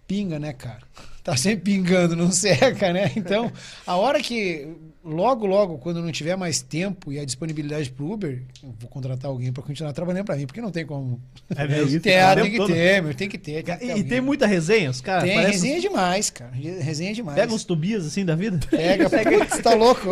pinga, 0.06 0.38
né, 0.38 0.52
cara? 0.52 0.82
Tá 1.22 1.36
sempre 1.36 1.74
pingando, 1.74 2.16
não 2.16 2.32
seca, 2.32 2.94
né? 2.94 3.12
Então, 3.14 3.52
a 3.86 3.94
hora 3.94 4.22
que. 4.22 4.66
Logo, 5.02 5.46
logo, 5.46 5.78
quando 5.78 6.02
não 6.02 6.12
tiver 6.12 6.36
mais 6.36 6.60
tempo 6.60 7.10
e 7.10 7.18
a 7.18 7.24
disponibilidade 7.24 7.90
pro 7.90 8.12
Uber, 8.12 8.42
eu 8.62 8.74
vou 8.78 8.90
contratar 8.90 9.30
alguém 9.30 9.50
pra 9.50 9.62
continuar 9.62 9.94
trabalhando 9.94 10.26
pra 10.26 10.36
mim, 10.36 10.44
porque 10.46 10.60
não 10.60 10.70
tem 10.70 10.84
como. 10.84 11.18
É 11.56 11.64
mesmo? 11.68 11.98
Tem, 12.00 12.18
O 12.18 12.26
ah, 12.26 12.34
tem 12.36 12.50
que 12.50 12.66
ter, 12.66 13.02
meu, 13.02 13.14
tem 13.14 13.28
que 13.28 13.38
ter. 13.38 13.62
Tem, 13.62 13.64
que 13.64 13.76
ter 13.78 13.84
E, 13.84 13.88
e 13.88 13.90
alguém. 13.92 14.04
tem 14.06 14.20
muita 14.20 14.46
resenha, 14.46 14.90
os 14.90 15.00
caras? 15.00 15.24
Tem, 15.24 15.34
parece 15.36 15.52
resenha 15.52 15.76
uns- 15.76 15.82
demais, 15.82 16.28
cara. 16.28 16.50
Resenha 16.52 17.14
demais. 17.14 17.34
Pega 17.38 17.54
uns 17.54 17.64
Tobias 17.64 18.04
assim 18.06 18.26
da 18.26 18.34
vida? 18.34 18.60
Pega, 18.70 19.08
pega. 19.10 19.44
Você 19.46 19.62
tá 19.62 19.72
louco? 19.72 20.02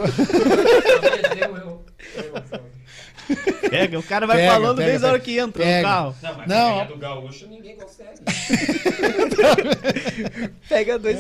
Pega, 3.69 3.99
o 3.99 4.02
cara 4.02 4.26
vai 4.26 4.38
Pega, 4.38 4.52
falando 4.52 4.76
pega, 4.79 4.88
desde 4.88 5.05
a 5.05 5.08
hora 5.11 5.19
pega. 5.19 5.25
que 5.32 5.38
entra 5.38 5.62
Pega. 5.62 5.76
no 5.76 5.94
carro. 5.94 6.14
Não, 6.23 6.37
mas 6.38 6.49
Não. 6.49 6.87
do 6.87 6.96
gaúcho. 6.96 7.46
Pega 10.69 10.99
dois, 10.99 11.19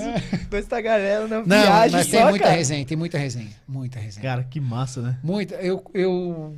dois 0.50 0.66
tagarelos 0.66 1.30
na 1.30 1.38
Não, 1.38 1.44
viagem 1.46 1.92
mas 1.92 2.06
só, 2.06 2.16
tem 2.16 2.24
muita 2.26 2.44
cara. 2.44 2.56
resenha, 2.56 2.84
tem 2.84 2.96
muita 2.96 3.18
resenha. 3.18 3.48
Muita 3.66 3.98
resenha. 3.98 4.22
Cara, 4.22 4.44
que 4.44 4.60
massa, 4.60 5.00
né? 5.00 5.16
Muita. 5.22 5.54
Eu, 5.56 5.82
eu. 5.94 6.54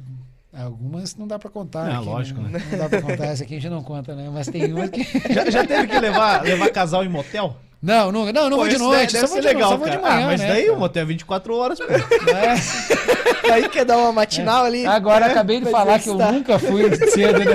Algumas 0.53 1.15
não 1.15 1.29
dá 1.29 1.39
pra 1.39 1.49
contar. 1.49 1.89
Ah, 1.89 1.99
aqui, 1.99 2.07
lógico, 2.07 2.41
né? 2.41 2.61
Não 2.71 2.79
dá 2.79 2.89
pra 2.89 3.03
contar. 3.03 3.27
Essa 3.27 3.45
aqui 3.45 3.57
a 3.57 3.61
gente 3.61 3.71
não 3.71 3.85
conta, 3.85 4.17
né? 4.17 4.29
Mas 4.33 4.49
tem 4.49 4.73
umas 4.73 4.91
que. 4.91 5.05
Já, 5.33 5.49
já 5.49 5.65
teve 5.65 5.87
que 5.87 5.99
levar, 5.99 6.43
levar 6.43 6.69
casal 6.71 7.05
em 7.05 7.09
motel? 7.09 7.57
Não, 7.83 8.13
não, 8.13 8.31
não, 8.31 8.51
não 8.51 8.51
Pô, 8.51 8.57
vou 8.57 8.69
de 8.69 8.77
noite. 8.77 9.15
Deve, 9.15 9.27
só 9.27 9.35
deve 9.35 9.39
ser 9.41 9.41
de, 9.41 9.47
legal, 9.55 9.71
só 9.71 9.77
vou 9.79 9.89
de 9.89 9.97
cara. 9.97 10.15
manhã, 10.15 10.25
ah, 10.25 10.27
mas 10.27 10.41
né, 10.41 10.49
daí 10.49 10.65
cara? 10.65 10.77
o 10.77 10.79
motel 10.79 11.03
é 11.03 11.07
24 11.07 11.57
horas, 11.57 11.79
pô. 11.79 11.87
É. 11.87 12.55
Aí 13.51 13.69
quer 13.69 13.85
dar 13.85 13.97
uma 13.97 14.13
matinal 14.13 14.65
ali. 14.65 14.87
Agora 14.87 15.27
acabei 15.27 15.61
de 15.61 15.71
falar 15.71 15.99
que 15.99 16.09
eu 16.09 16.15
nunca 16.15 16.59
fui 16.59 16.95
cedo, 17.09 17.39
né? 17.39 17.47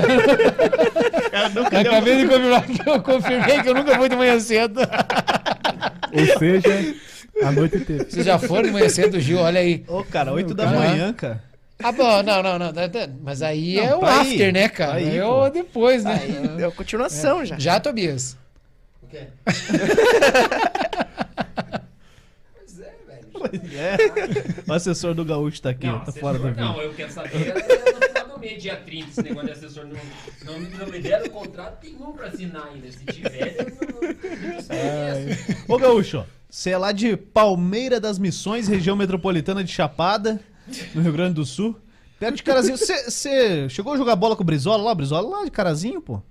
Nunca 1.53 1.83
deu- 1.83 1.91
Acabei 1.91 2.17
de 2.17 2.27
confirmar 2.27 2.63
que 2.65 2.81
eu 2.89 3.01
confirmei 3.03 3.61
que 3.61 3.69
eu 3.69 3.73
nunca 3.73 3.95
fui 3.97 4.09
de 4.09 4.15
manhã 4.15 4.39
cedo. 4.39 4.79
Ou 6.13 6.39
seja, 6.39 6.95
a 7.43 7.51
noite 7.51 7.79
teve. 7.81 8.05
Vocês 8.05 8.25
já 8.25 8.39
foram 8.39 8.63
de 8.63 8.71
manhã 8.71 8.89
cedo, 8.89 9.19
Gil? 9.19 9.39
Olha 9.39 9.59
aí. 9.59 9.83
Ô, 9.87 10.03
cara, 10.03 10.31
8 10.33 10.53
da 10.53 10.65
Cara. 10.65 10.77
manhã, 10.79 11.13
cara. 11.13 11.43
Ah, 11.83 11.91
bom, 11.91 12.23
não, 12.23 12.41
não, 12.41 12.57
não. 12.57 12.71
tá- 12.73 12.87
tá- 12.87 13.09
Mas 13.21 13.41
aí 13.41 13.75
Não, 13.75 13.83
é 13.83 13.95
o 13.95 13.99
tá 13.99 14.21
aí, 14.21 14.31
after, 14.31 14.53
né, 14.53 14.69
tá 14.69 14.75
cara? 14.75 14.93
aí, 14.93 15.17
é 15.17 15.21
pô. 15.21 15.43
o 15.43 15.49
depois, 15.49 16.03
né? 16.05 16.19
Aí 16.23 16.47
deu 16.57 16.71
continuação 16.71 17.43
já. 17.43 17.57
Já, 17.59 17.79
Tobias. 17.81 18.37
O 19.03 19.07
quê? 19.07 19.23
Pois 22.63 22.79
é, 22.79 22.93
velho. 23.07 23.77
É. 23.77 23.97
O 24.67 24.73
assessor 24.73 25.13
do 25.13 25.25
Gaúcho 25.25 25.61
tá 25.61 25.69
aqui, 25.71 25.85
Não, 25.87 25.99
tá 25.99 26.11
fora 26.11 26.37
do 26.39 26.47
vídeo. 26.47 26.63
não, 26.63 26.81
eu 26.81 26.93
quero 26.93 27.11
saber 27.11 27.53
é 28.47 28.75
30, 28.75 29.09
esse 29.09 29.23
negócio 29.23 29.47
de 29.47 29.53
assessor. 29.53 29.85
Não, 29.85 29.95
não, 30.45 30.59
não 30.77 30.87
me 30.87 30.99
deram 30.99 31.25
o 31.25 31.29
contrato 31.29 31.83
nenhum 31.83 32.13
pra 32.13 32.27
assinar 32.27 32.67
ainda. 32.67 32.91
Se 32.91 33.05
tiver, 33.05 33.55
eu 33.57 33.65
não. 35.67 35.75
Ô, 35.75 35.77
Gaúcho, 35.77 36.25
você 36.49 36.71
é 36.71 36.77
lá 36.77 36.91
de 36.91 37.17
Palmeira 37.17 37.99
das 37.99 38.19
Missões, 38.19 38.67
região 38.67 38.95
metropolitana 38.95 39.63
de 39.63 39.71
Chapada, 39.71 40.39
no 40.93 41.01
Rio 41.01 41.13
Grande 41.13 41.33
do 41.33 41.45
Sul. 41.45 41.75
Perto 42.19 42.37
de 42.37 42.43
Carazinho. 42.43 42.77
Você 42.77 43.67
chegou 43.69 43.93
a 43.93 43.97
jogar 43.97 44.15
bola 44.15 44.35
com 44.35 44.43
o 44.43 44.45
Brizola 44.45 44.83
lá? 44.83 44.91
O 44.91 44.95
Brizola 44.95 45.27
lá 45.39 45.43
de 45.43 45.51
Carazinho, 45.51 46.01
pô. 46.01 46.21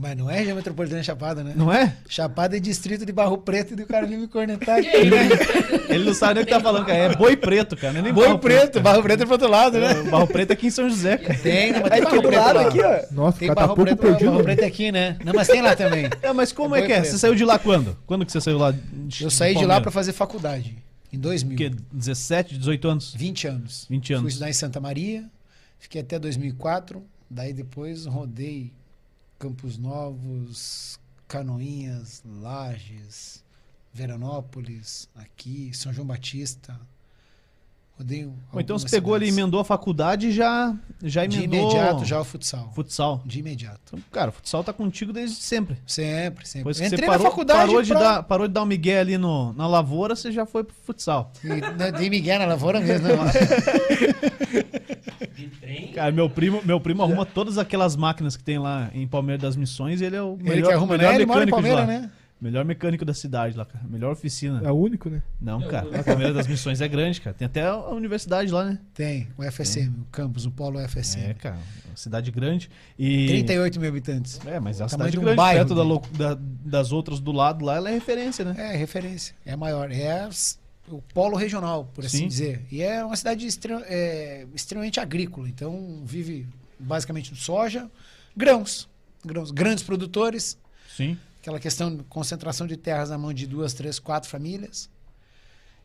Mas 0.00 0.16
não 0.16 0.30
é 0.30 0.38
região 0.38 0.54
metropolitana 0.54 1.02
Chapada, 1.02 1.42
né? 1.42 1.54
Não 1.56 1.72
é? 1.72 1.96
Chapada 2.08 2.56
é 2.56 2.60
distrito 2.60 3.04
de 3.04 3.10
Barro 3.10 3.36
Preto 3.38 3.74
e 3.76 3.82
o 3.82 3.86
cara 3.86 4.06
me 4.06 4.28
cornetar 4.28 4.78
aqui, 4.78 4.88
Que 4.90 5.10
né? 5.10 5.28
Ele 5.88 6.04
não 6.04 6.14
sabe 6.14 6.34
nem 6.34 6.42
o 6.44 6.46
que 6.46 6.52
tá 6.52 6.60
falando, 6.60 6.86
cara. 6.86 6.98
É 6.98 7.16
boi 7.16 7.36
preto, 7.36 7.76
cara. 7.76 7.92
Não 7.94 8.00
é 8.00 8.02
nem 8.04 8.12
Boi 8.12 8.26
barro 8.28 8.38
Preto, 8.38 8.80
Barro 8.80 9.02
Preto 9.02 9.22
é 9.22 9.26
pro 9.26 9.34
outro 9.34 9.48
lado, 9.50 9.78
né? 9.80 9.90
É, 9.90 10.02
Barro 10.04 10.28
Preto 10.28 10.50
é 10.50 10.52
aqui 10.52 10.68
em 10.68 10.70
São 10.70 10.88
José, 10.88 11.16
cara. 11.16 11.36
Tem, 11.40 11.72
mas 11.72 11.82
Aí 11.82 11.90
tem 11.90 11.98
aqui 11.98 12.04
Barro 12.04 12.22
do 12.22 12.28
Preto 12.28 12.40
lado, 12.44 12.56
lá. 12.56 12.68
aqui, 12.68 12.80
ó. 12.80 13.12
Nossa, 13.14 13.38
Tem 13.40 13.48
cara 13.48 13.60
tá 13.60 13.66
Barro 13.66 13.74
pouco 13.76 13.82
Preto, 13.96 14.00
perdido. 14.00 14.30
Barro 14.30 14.44
Preto 14.44 14.60
é 14.62 14.66
aqui, 14.66 14.92
né? 14.92 15.16
Não, 15.24 15.32
mas 15.34 15.48
tem 15.48 15.60
lá 15.62 15.74
também. 15.74 16.04
É, 16.22 16.32
mas 16.32 16.52
como 16.52 16.76
É 16.76 16.80
é 16.80 16.86
que 16.86 16.92
é? 16.92 16.96
boi 16.96 17.04
Você 17.04 17.10
preto. 17.10 17.20
saiu 17.20 17.34
de 17.34 17.44
lá 17.44 17.58
quando? 17.58 17.96
Quando 18.06 18.24
que 18.24 18.30
você 18.30 18.40
saiu 18.40 18.58
lá? 18.58 18.70
de- 18.70 19.24
Eu 19.24 19.30
saí 19.30 19.56
de 19.56 19.66
lá 19.66 19.80
pra 19.80 19.90
fazer 19.90 20.12
faculdade, 20.12 20.76
em 21.12 21.18
2000. 21.18 21.54
O 21.54 21.58
quê? 21.58 21.72
17, 21.92 22.56
18 22.56 22.88
anos? 22.88 23.14
20 23.16 23.48
anos. 23.48 23.86
20 23.90 24.06
Fui 24.06 24.14
anos. 24.16 24.28
estudar 24.34 24.48
em 24.48 24.52
Santa 24.52 24.80
Maria, 24.80 25.24
fiquei 25.80 26.02
até 26.02 26.20
2004, 26.20 27.02
daí 27.28 27.52
depois 27.52 28.06
rodei 28.06 28.72
Campos 29.38 29.78
Novos, 29.78 30.98
Canoinhas, 31.28 32.22
Lages, 32.24 33.44
Veranópolis, 33.92 35.08
aqui, 35.14 35.70
São 35.74 35.92
João 35.92 36.06
Batista. 36.06 36.78
Rodei 37.96 38.26
Ou 38.52 38.60
então 38.60 38.78
você 38.78 38.88
pegou 38.88 39.12
ali, 39.12 39.28
emendou 39.28 39.58
a 39.58 39.64
faculdade 39.64 40.28
e 40.28 40.32
já, 40.32 40.72
já 41.02 41.26
De 41.26 41.42
emendou... 41.42 41.70
imediato 41.72 42.04
já 42.04 42.20
o 42.20 42.24
futsal. 42.24 42.70
Futsal. 42.72 43.20
De 43.26 43.40
imediato. 43.40 43.80
Então, 43.86 44.00
cara, 44.12 44.30
o 44.30 44.32
futsal 44.32 44.62
tá 44.62 44.72
contigo 44.72 45.12
desde 45.12 45.34
sempre. 45.36 45.76
Sempre, 45.84 46.46
sempre. 46.46 46.60
Depois 46.60 46.78
que 46.78 46.86
Entrei 46.86 47.00
você 47.00 47.06
parou, 47.06 47.24
na 47.24 47.30
faculdade 47.30 47.66
parou, 47.66 47.82
de 47.82 47.88
pra- 47.90 48.00
dar, 48.00 48.22
parou 48.22 48.46
de 48.46 48.54
dar 48.54 48.62
um 48.62 48.66
migué 48.66 49.00
ali 49.00 49.18
no, 49.18 49.52
na 49.52 49.66
lavoura, 49.66 50.14
você 50.14 50.30
já 50.30 50.46
foi 50.46 50.62
pro 50.62 50.76
futsal. 50.84 51.32
E, 51.42 51.48
né, 51.48 51.90
Dei 51.90 52.08
Miguel 52.08 52.38
na 52.38 52.46
lavoura 52.46 52.80
mesmo. 52.80 53.08
Né? 53.08 53.14
De 55.34 55.46
trem. 55.48 55.88
Cara, 55.92 56.10
meu 56.12 56.28
primo, 56.30 56.60
meu 56.64 56.80
primo 56.80 57.02
arruma 57.02 57.24
todas 57.26 57.58
aquelas 57.58 57.96
máquinas 57.96 58.36
que 58.36 58.44
tem 58.44 58.58
lá 58.58 58.90
em 58.94 59.06
Palmeiras 59.06 59.42
das 59.42 59.56
Missões 59.56 60.00
e 60.00 60.04
ele 60.04 60.16
é 60.16 60.22
o 60.22 60.34
Ele 60.40 60.48
melhor, 60.50 60.68
que 60.68 60.74
arruma, 60.74 60.96
melhor 60.96 61.10
né? 61.10 61.14
Ele 61.16 61.26
mora 61.26 61.42
em 61.42 61.46
mecânico 61.46 61.62
de 61.68 61.68
Palmeiras, 61.74 62.02
lá. 62.02 62.06
né? 62.06 62.10
Melhor 62.40 62.64
mecânico 62.64 63.04
da 63.04 63.12
cidade 63.12 63.56
lá, 63.56 63.64
cara. 63.64 63.84
Melhor 63.90 64.12
oficina. 64.12 64.60
É 64.64 64.70
o 64.70 64.74
único, 64.76 65.10
né? 65.10 65.20
Não, 65.40 65.60
cara. 65.62 65.98
A 65.98 66.04
Palmeiras 66.04 66.36
das 66.36 66.46
Missões 66.46 66.80
é 66.80 66.86
grande, 66.86 67.20
cara. 67.20 67.34
Tem 67.34 67.46
até 67.46 67.66
a 67.66 67.76
universidade 67.88 68.52
lá, 68.52 68.64
né? 68.64 68.78
Tem, 68.94 69.26
o 69.36 69.42
FSM, 69.42 69.88
o 70.02 70.04
campus, 70.12 70.46
o 70.46 70.50
polo 70.52 70.78
É, 70.78 70.86
FSM. 70.86 71.34
cara. 71.34 71.56
Uma 71.88 71.96
cidade 71.96 72.30
grande. 72.30 72.70
E... 72.96 73.26
38 73.26 73.80
mil 73.80 73.88
habitantes. 73.88 74.40
É, 74.46 74.60
mas 74.60 74.76
é 74.80 74.86
Tamanho 74.86 74.90
cidade 74.90 75.10
de 75.10 75.18
um 75.18 75.22
grande, 75.22 75.36
bairro, 75.36 75.66
perto 75.66 75.84
né? 75.84 76.00
da- 76.16 76.38
das 76.64 76.92
outras 76.92 77.18
do 77.18 77.32
lado 77.32 77.64
lá, 77.64 77.74
ela 77.74 77.90
é 77.90 77.94
referência, 77.94 78.44
né? 78.44 78.54
É, 78.56 78.76
referência. 78.76 79.34
É 79.44 79.56
maior. 79.56 79.90
É 79.90 80.28
o 80.90 81.02
polo 81.14 81.36
regional, 81.36 81.86
por 81.94 82.04
assim 82.04 82.18
Sim. 82.18 82.28
dizer. 82.28 82.66
E 82.70 82.82
é 82.82 83.04
uma 83.04 83.16
cidade 83.16 83.46
é, 83.86 84.46
extremamente 84.54 85.00
agrícola. 85.00 85.48
Então, 85.48 86.02
vive 86.04 86.46
basicamente 86.78 87.32
de 87.32 87.40
soja, 87.40 87.90
grãos. 88.36 88.88
grãos. 89.24 89.50
Grandes 89.50 89.82
produtores. 89.84 90.58
Sim. 90.94 91.18
Aquela 91.40 91.60
questão 91.60 91.94
de 91.94 92.02
concentração 92.04 92.66
de 92.66 92.76
terras 92.76 93.10
na 93.10 93.18
mão 93.18 93.32
de 93.32 93.46
duas, 93.46 93.72
três, 93.74 93.98
quatro 93.98 94.28
famílias. 94.28 94.90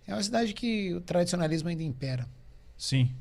É 0.06 0.14
uma 0.14 0.24
cidade 0.24 0.54
que 0.54 0.94
o 0.94 1.02
tradicionalismo 1.02 1.70
ainda 1.70 1.84
impera. 1.84 2.28
Sim. 2.78 3.12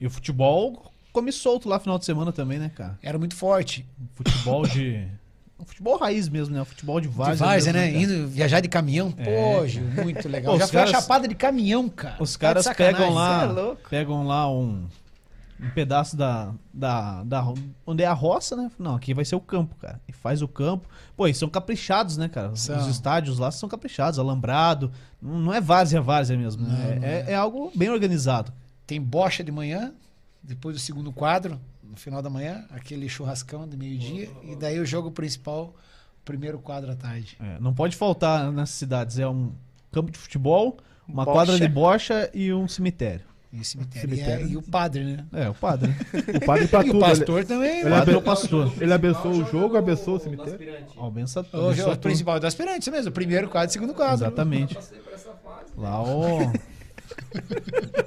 E 0.00 0.06
o 0.06 0.10
futebol 0.10 0.90
come 1.12 1.32
solto 1.32 1.68
lá 1.68 1.78
final 1.78 1.98
de 1.98 2.04
semana 2.04 2.32
também, 2.32 2.58
né, 2.58 2.70
cara? 2.74 2.98
Era 3.02 3.18
muito 3.18 3.34
forte. 3.34 3.86
Futebol 4.14 4.66
de. 4.66 5.06
um 5.60 5.64
futebol 5.64 5.96
raiz 5.98 6.28
mesmo, 6.28 6.54
né? 6.54 6.62
O 6.62 6.64
futebol 6.64 7.00
de 7.00 7.08
De 7.08 7.14
várzea. 7.14 7.46
várzea, 7.46 7.72
mesmo, 7.72 7.86
né? 7.86 7.92
cara? 7.92 8.04
Indo 8.22 8.28
viajar 8.28 8.60
de 8.60 8.68
caminhão. 8.68 9.12
É, 9.18 9.24
Pô, 9.58 9.66
Gil, 9.66 9.84
muito 10.02 10.26
legal. 10.28 10.52
Pô, 10.54 10.58
Já 10.58 10.66
foi 10.66 10.80
a 10.82 10.86
chapada 10.86 11.28
de 11.28 11.34
caminhão, 11.34 11.88
cara. 11.88 12.16
Os 12.20 12.32
Tá 12.32 12.36
de 12.36 12.38
caras 12.38 12.64
sacanagem. 12.64 12.98
pegam 12.98 13.14
lá, 13.14 13.42
é 13.42 13.46
louco. 13.46 13.90
pegam 13.90 14.26
lá 14.26 14.50
um, 14.50 14.86
um 15.60 15.70
pedaço 15.74 16.16
da, 16.16 16.52
da, 16.72 17.22
da 17.24 17.52
onde 17.86 18.02
é 18.02 18.06
a 18.06 18.12
roça, 18.12 18.56
né? 18.56 18.70
Não, 18.78 18.94
aqui 18.94 19.12
vai 19.12 19.24
ser 19.24 19.36
o 19.36 19.40
campo, 19.40 19.74
cara. 19.76 20.00
E 20.08 20.12
faz 20.12 20.40
o 20.42 20.48
campo. 20.48 20.88
Pô, 21.16 21.26
e 21.28 21.34
são 21.34 21.48
caprichados, 21.48 22.16
né, 22.16 22.28
cara? 22.28 22.54
São. 22.56 22.78
Os 22.78 22.86
estádios 22.86 23.38
lá 23.38 23.50
são 23.50 23.68
caprichados, 23.68 24.18
alambrado. 24.18 24.90
Não 25.20 25.38
não 25.38 25.52
é 25.54 25.60
várzea, 25.60 26.00
várzea 26.00 26.36
mesmo, 26.38 26.66
né? 26.66 26.94
Não, 26.94 27.00
não 27.00 27.06
é, 27.08 27.32
é 27.32 27.34
algo 27.34 27.70
bem 27.74 27.90
organizado. 27.90 28.52
Tem 28.86 29.00
bocha 29.00 29.44
de 29.44 29.52
manhã, 29.52 29.92
depois 30.42 30.74
do 30.74 30.80
segundo 30.80 31.12
quadro, 31.12 31.60
no 31.90 31.96
final 31.96 32.22
da 32.22 32.30
manhã, 32.30 32.64
aquele 32.70 33.08
churrascão 33.08 33.68
de 33.68 33.76
meio-dia, 33.76 34.28
e 34.44 34.54
daí 34.56 34.78
o 34.78 34.86
jogo 34.86 35.10
principal, 35.10 35.74
primeiro 36.24 36.58
quadro 36.60 36.92
à 36.92 36.94
tarde. 36.94 37.36
É, 37.40 37.58
não 37.60 37.74
pode 37.74 37.96
faltar 37.96 38.52
nessas 38.52 38.76
cidades. 38.76 39.18
É 39.18 39.28
um 39.28 39.52
campo 39.90 40.10
de 40.12 40.18
futebol, 40.18 40.78
uma 41.08 41.24
Bocha. 41.24 41.36
quadra 41.36 41.58
de 41.58 41.68
bocha 41.68 42.30
e 42.32 42.52
um 42.52 42.68
cemitério. 42.68 43.28
E, 43.52 43.64
cemitério. 43.64 44.08
Cemitério. 44.08 44.46
E, 44.46 44.50
é- 44.50 44.52
e 44.52 44.56
o 44.56 44.62
padre, 44.62 45.02
né? 45.04 45.26
É, 45.32 45.48
o 45.48 45.54
padre. 45.54 45.90
O 46.40 46.46
padre 46.46 46.68
pra 46.68 46.82
e 46.82 46.86
tudo. 46.86 46.98
o 46.98 47.00
pastor 47.00 47.44
também. 47.44 47.80
Ele, 47.80 47.90
Padre 47.90 47.96
abe- 48.02 48.14
ou 48.14 48.22
pastor. 48.22 48.72
ele 48.80 48.92
abençoa 48.92 49.32
o 49.32 49.44
jogo, 49.50 49.76
abençoa 49.76 50.14
o 50.14 50.18
Do 50.18 50.22
cemitério. 50.22 50.58
benção, 51.12 51.44
O, 51.52 51.70
o 51.70 51.74
tudo. 51.74 51.98
principal 51.98 52.38
do 52.38 52.46
aspirante, 52.46 52.82
isso 52.82 52.92
mesmo. 52.92 53.10
Primeiro 53.10 53.48
quadro, 53.48 53.72
segundo 53.72 53.92
quadro. 53.92 54.24
Exatamente. 54.26 54.76
Passei 54.76 54.98
por 55.00 55.12
essa 55.12 55.32
fase. 55.32 55.72
Lá, 55.76 56.00
ó. 56.00 56.38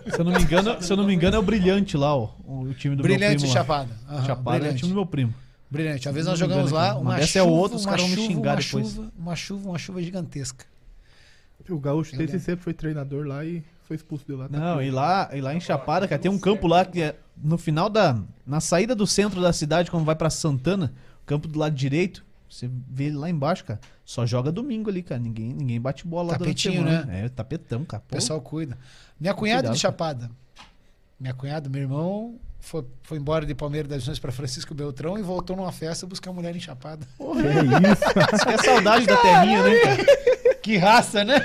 se 0.10 0.20
eu 0.20 0.24
não 0.24 0.32
me 0.32 0.42
engano, 0.42 0.82
se 0.82 0.94
eu 0.94 0.96
não 0.98 1.06
me 1.06 1.14
engano 1.14 1.36
é 1.36 1.40
o 1.40 1.44
Brilhante 1.44 1.98
lá, 1.98 2.16
ó. 2.16 2.30
O 2.64 2.74
time 2.74 2.96
do 2.96 3.04
Brilhante 3.04 3.32
meu 3.32 3.40
primo. 3.40 3.54
Chapada. 3.54 3.90
Aham, 4.10 4.26
Chapada 4.26 4.56
é 4.56 4.60
o 4.60 4.60
brilhante. 4.62 4.80
time 4.80 4.90
do 4.90 4.96
meu 4.96 5.06
primo. 5.06 5.34
Brilhante. 5.70 6.08
Uma 6.08 6.14
vez 6.14 6.26
nós 6.26 6.40
jogamos 6.40 6.72
lá, 6.72 6.98
uma 6.98 7.20
é 7.20 7.26
chuva, 7.26 7.46
outra, 7.46 7.78
os 7.78 7.84
uma 7.84 7.90
caras 7.92 8.02
vão 8.02 8.10
me 8.10 8.16
chuva, 8.16 8.28
xingar 8.34 8.52
uma 8.52 8.62
depois. 8.62 8.88
chuva, 8.88 9.12
uma 9.18 9.36
chuva, 9.36 9.70
uma 9.70 9.78
chuva 9.78 10.02
gigantesca. 10.04 10.66
O 11.70 11.80
Gaúcho 11.80 12.16
desse 12.18 12.40
sempre 12.40 12.64
foi 12.64 12.74
treinador 12.74 13.26
lá 13.26 13.44
e 13.46 13.64
foi 13.88 13.96
expulso 13.96 14.26
de 14.26 14.34
lá. 14.34 14.50
tá 14.50 14.58
Não, 14.58 14.82
e 14.82 14.92
lá, 14.92 15.30
e 15.34 15.40
lá 15.42 15.56
em 15.56 15.60
Chapada, 15.60 16.08
cara, 16.08 16.22
tem 16.22 16.30
um 16.30 16.38
campo 16.38 16.68
lá 16.68 16.84
que 16.84 17.02
é 17.02 17.16
no 17.38 17.58
final 17.58 17.90
da. 17.90 18.20
Na 18.46 18.60
saída 18.60 18.94
do 18.94 19.08
centro 19.08 19.42
da 19.42 19.54
cidade, 19.54 19.90
quando 19.90 20.04
vai 20.04 20.16
pra 20.16 20.30
Santana, 20.30 20.94
o 21.22 21.26
campo 21.26 21.48
do 21.48 21.58
lado 21.58 21.74
direito, 21.74 22.24
você 22.50 22.70
vê 22.90 23.06
ele 23.06 23.16
lá 23.16 23.30
embaixo, 23.30 23.64
cara. 23.66 23.80
Só 24.06 24.26
joga 24.26 24.52
domingo 24.52 24.90
ali, 24.90 25.02
cara. 25.02 25.20
Ninguém, 25.22 25.54
ninguém 25.54 25.80
bate 25.82 26.06
bola 26.06 26.34
lá 26.34 26.38
Tapetinho, 26.38 26.84
né? 26.84 27.06
É, 27.10 27.30
tapetão, 27.30 27.84
cara. 27.86 28.04
O 28.06 28.12
pessoal 28.12 28.40
cuida. 28.42 28.78
Minha 29.20 29.34
cunhada 29.34 29.62
Cuidado, 29.62 29.76
de 29.76 29.80
Chapada. 29.80 30.30
Minha 31.24 31.34
cunhada, 31.34 31.70
meu 31.70 31.82
irmão, 31.82 32.38
foi, 32.60 32.84
foi 33.02 33.18
embora 33.18 33.46
de 33.46 33.56
Palmeiras 33.56 33.90
das 33.90 34.00
Missões 34.00 34.20
para 34.20 34.30
Francisco 34.30 34.74
Beltrão 34.76 35.18
e 35.18 35.22
voltou 35.22 35.56
numa 35.56 35.72
festa 35.72 36.06
buscar 36.06 36.34
mulher 36.34 36.54
em 36.54 36.60
Chapada. 36.60 37.08
Que 37.16 37.24
isso? 37.24 38.34
isso 38.34 38.44
que 38.46 38.50
é 38.50 38.58
saudade 38.58 39.06
da 39.06 39.16
terrinha, 39.16 39.64
né, 39.64 39.80
cara? 39.80 40.56
Que 40.58 40.76
raça, 40.76 41.24
né? 41.24 41.36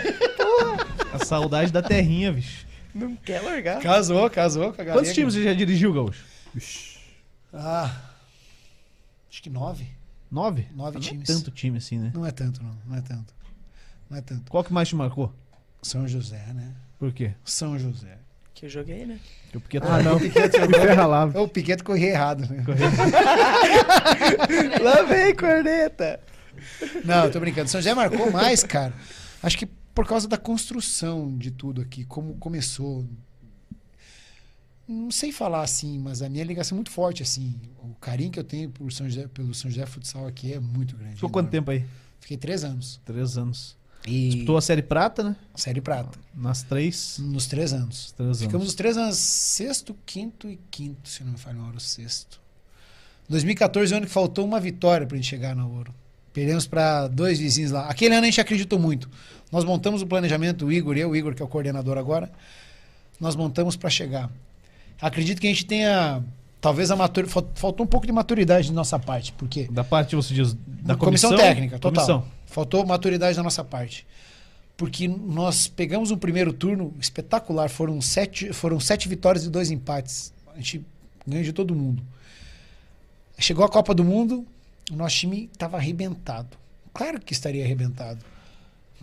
A 1.12 1.24
saudade 1.24 1.70
da 1.70 1.80
terrinha, 1.80 2.32
bicho. 2.32 2.66
Não 2.92 3.14
quer 3.14 3.40
largar. 3.40 3.80
Casou, 3.80 4.28
casou 4.28 4.72
com 4.72 4.82
a 4.82 4.84
galera. 4.84 4.94
Quantos 4.94 5.14
times 5.14 5.34
você 5.34 5.44
já 5.44 5.52
dirigiu, 5.52 5.92
Gaúcho? 5.92 6.24
Ah, 7.52 7.94
acho 9.30 9.40
que 9.40 9.48
nove. 9.48 9.86
Nove? 10.28 10.66
Nove 10.74 10.98
Não 10.98 11.06
é 11.06 11.08
times. 11.08 11.28
tanto 11.28 11.52
time 11.52 11.78
assim, 11.78 11.98
né? 11.98 12.10
Não 12.12 12.26
é 12.26 12.32
tanto, 12.32 12.60
não. 12.64 12.76
Não 12.84 12.96
é 12.96 13.00
tanto. 13.00 13.32
Não 14.10 14.18
é 14.18 14.20
tanto. 14.22 14.50
Qual 14.50 14.64
que 14.64 14.72
mais 14.72 14.88
te 14.88 14.96
marcou? 14.96 15.32
São 15.80 16.08
José, 16.08 16.52
né? 16.52 16.74
Por 16.98 17.12
quê? 17.12 17.32
São 17.44 17.78
José. 17.78 18.18
Que 18.58 18.66
eu 18.66 18.70
joguei, 18.70 19.06
né? 19.06 19.20
Porque 19.52 19.78
Ah, 19.78 20.02
não. 20.02 20.18
Lá. 21.06 21.26
O 21.40 21.46
Piquet 21.46 21.76
corria 21.84 22.08
errado, 22.08 22.40
né? 22.50 22.64
Lá 24.82 25.02
vem, 25.04 25.32
corneta. 25.32 26.18
Não, 27.04 27.30
tô 27.30 27.38
brincando. 27.38 27.70
São 27.70 27.80
José 27.80 27.94
marcou 27.94 28.32
mais, 28.32 28.64
cara. 28.64 28.92
Acho 29.40 29.56
que 29.56 29.64
por 29.64 30.08
causa 30.08 30.26
da 30.26 30.36
construção 30.36 31.38
de 31.38 31.52
tudo 31.52 31.80
aqui, 31.80 32.04
como 32.04 32.34
começou. 32.34 33.06
Não 34.88 35.12
sei 35.12 35.30
falar 35.30 35.62
assim, 35.62 35.96
mas 35.96 36.20
a 36.20 36.28
minha 36.28 36.42
ligação 36.42 36.74
é 36.74 36.78
muito 36.78 36.90
forte, 36.90 37.22
assim. 37.22 37.54
O 37.78 37.94
carinho 38.00 38.32
que 38.32 38.40
eu 38.40 38.44
tenho 38.44 38.70
por 38.70 38.92
São 38.92 39.08
José, 39.08 39.28
pelo 39.28 39.54
São 39.54 39.70
José 39.70 39.86
Futsal 39.86 40.26
aqui 40.26 40.52
é 40.52 40.58
muito 40.58 40.96
grande. 40.96 41.14
Ficou 41.14 41.30
quanto 41.30 41.48
tempo 41.48 41.70
aí? 41.70 41.84
Fiquei 42.18 42.36
três 42.36 42.64
anos. 42.64 43.00
Três 43.04 43.38
anos. 43.38 43.77
E 44.08 44.28
Disputou 44.30 44.56
a 44.56 44.62
Série 44.62 44.82
Prata, 44.82 45.22
né? 45.22 45.36
Série 45.54 45.80
Prata. 45.80 46.18
Nas 46.34 46.62
três. 46.62 47.18
Nos 47.18 47.46
três 47.46 47.72
anos. 47.72 48.12
três 48.16 48.38
Ficamos 48.38 48.62
anos. 48.62 48.68
os 48.68 48.74
três 48.74 48.96
anos, 48.96 49.16
sexto, 49.16 49.94
quinto 50.06 50.48
e 50.48 50.58
quinto, 50.70 51.08
se 51.08 51.22
não 51.22 51.32
me 51.32 51.38
falha, 51.38 51.58
o 51.60 51.80
sexto. 51.80 52.40
2014 53.28 53.92
é 53.92 53.94
o 53.94 53.98
ano 53.98 54.06
que 54.06 54.12
faltou 54.12 54.44
uma 54.44 54.58
vitória 54.58 55.06
pra 55.06 55.16
gente 55.16 55.28
chegar 55.28 55.54
na 55.54 55.66
Ouro. 55.66 55.94
Perdemos 56.32 56.66
para 56.66 57.08
dois 57.08 57.38
vizinhos 57.38 57.70
lá. 57.70 57.86
Aquele 57.86 58.14
ano 58.14 58.22
a 58.22 58.30
gente 58.30 58.40
acreditou 58.40 58.78
muito. 58.78 59.10
Nós 59.52 59.64
montamos 59.64 60.02
o 60.02 60.06
planejamento, 60.06 60.66
o 60.66 60.72
Igor 60.72 60.96
e 60.96 61.00
eu, 61.00 61.10
o 61.10 61.16
Igor 61.16 61.34
que 61.34 61.42
é 61.42 61.44
o 61.44 61.48
coordenador 61.48 61.98
agora, 61.98 62.30
nós 63.20 63.36
montamos 63.36 63.76
para 63.76 63.90
chegar. 63.90 64.30
Acredito 65.00 65.40
que 65.40 65.46
a 65.46 65.50
gente 65.50 65.66
tenha, 65.66 66.22
talvez 66.60 66.90
a 66.90 66.96
maturidade, 66.96 67.46
faltou 67.54 67.84
um 67.84 67.88
pouco 67.88 68.06
de 68.06 68.12
maturidade 68.12 68.68
de 68.68 68.72
nossa 68.72 68.98
parte, 68.98 69.32
porque 69.32 69.68
Da 69.70 69.84
parte, 69.84 70.16
você 70.16 70.32
diz, 70.32 70.54
da 70.54 70.96
comissão, 70.96 71.30
comissão, 71.30 71.36
técnica, 71.36 71.78
total. 71.78 72.06
Comissão. 72.06 72.37
Faltou 72.48 72.84
maturidade 72.84 73.36
da 73.36 73.42
nossa 73.42 73.62
parte. 73.62 74.06
Porque 74.76 75.06
nós 75.06 75.68
pegamos 75.68 76.10
um 76.10 76.16
primeiro 76.16 76.52
turno 76.52 76.94
espetacular. 76.98 77.68
Foram 77.68 78.00
sete, 78.00 78.52
foram 78.52 78.80
sete 78.80 79.08
vitórias 79.08 79.44
e 79.44 79.50
dois 79.50 79.70
empates. 79.70 80.32
A 80.54 80.56
gente 80.56 80.84
ganhou 81.26 81.44
de 81.44 81.52
todo 81.52 81.74
mundo. 81.74 82.02
Chegou 83.38 83.64
a 83.64 83.68
Copa 83.68 83.94
do 83.94 84.02
Mundo, 84.02 84.46
o 84.90 84.96
nosso 84.96 85.16
time 85.16 85.48
estava 85.52 85.76
arrebentado. 85.76 86.56
Claro 86.92 87.20
que 87.20 87.32
estaria 87.32 87.64
arrebentado. 87.64 88.24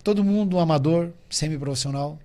Todo 0.03 0.23
mundo 0.23 0.59
amador, 0.59 1.11
semi-profissional. 1.29 2.19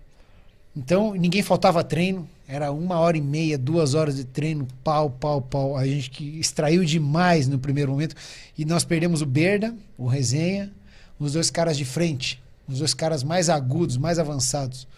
Então, 0.76 1.14
ninguém 1.14 1.42
faltava 1.42 1.84
treino. 1.84 2.28
Era 2.48 2.72
uma 2.72 2.98
hora 2.98 3.16
e 3.16 3.20
meia, 3.20 3.56
duas 3.56 3.94
horas 3.94 4.16
de 4.16 4.24
treino, 4.24 4.66
pau, 4.82 5.10
pau, 5.10 5.40
pau. 5.40 5.76
A 5.76 5.86
gente 5.86 6.10
que 6.10 6.40
extraiu 6.40 6.84
demais 6.84 7.46
no 7.46 7.58
primeiro 7.58 7.92
momento. 7.92 8.16
E 8.58 8.64
nós 8.64 8.84
perdemos 8.84 9.22
o 9.22 9.26
Berda, 9.26 9.74
o 9.96 10.06
Resenha, 10.06 10.72
os 11.20 11.34
dois 11.34 11.50
caras 11.50 11.76
de 11.76 11.84
frente. 11.84 12.42
Os 12.66 12.78
dois 12.78 12.94
caras 12.94 13.22
mais 13.22 13.48
agudos, 13.48 13.96
mais 13.96 14.18
avançados. 14.18 14.88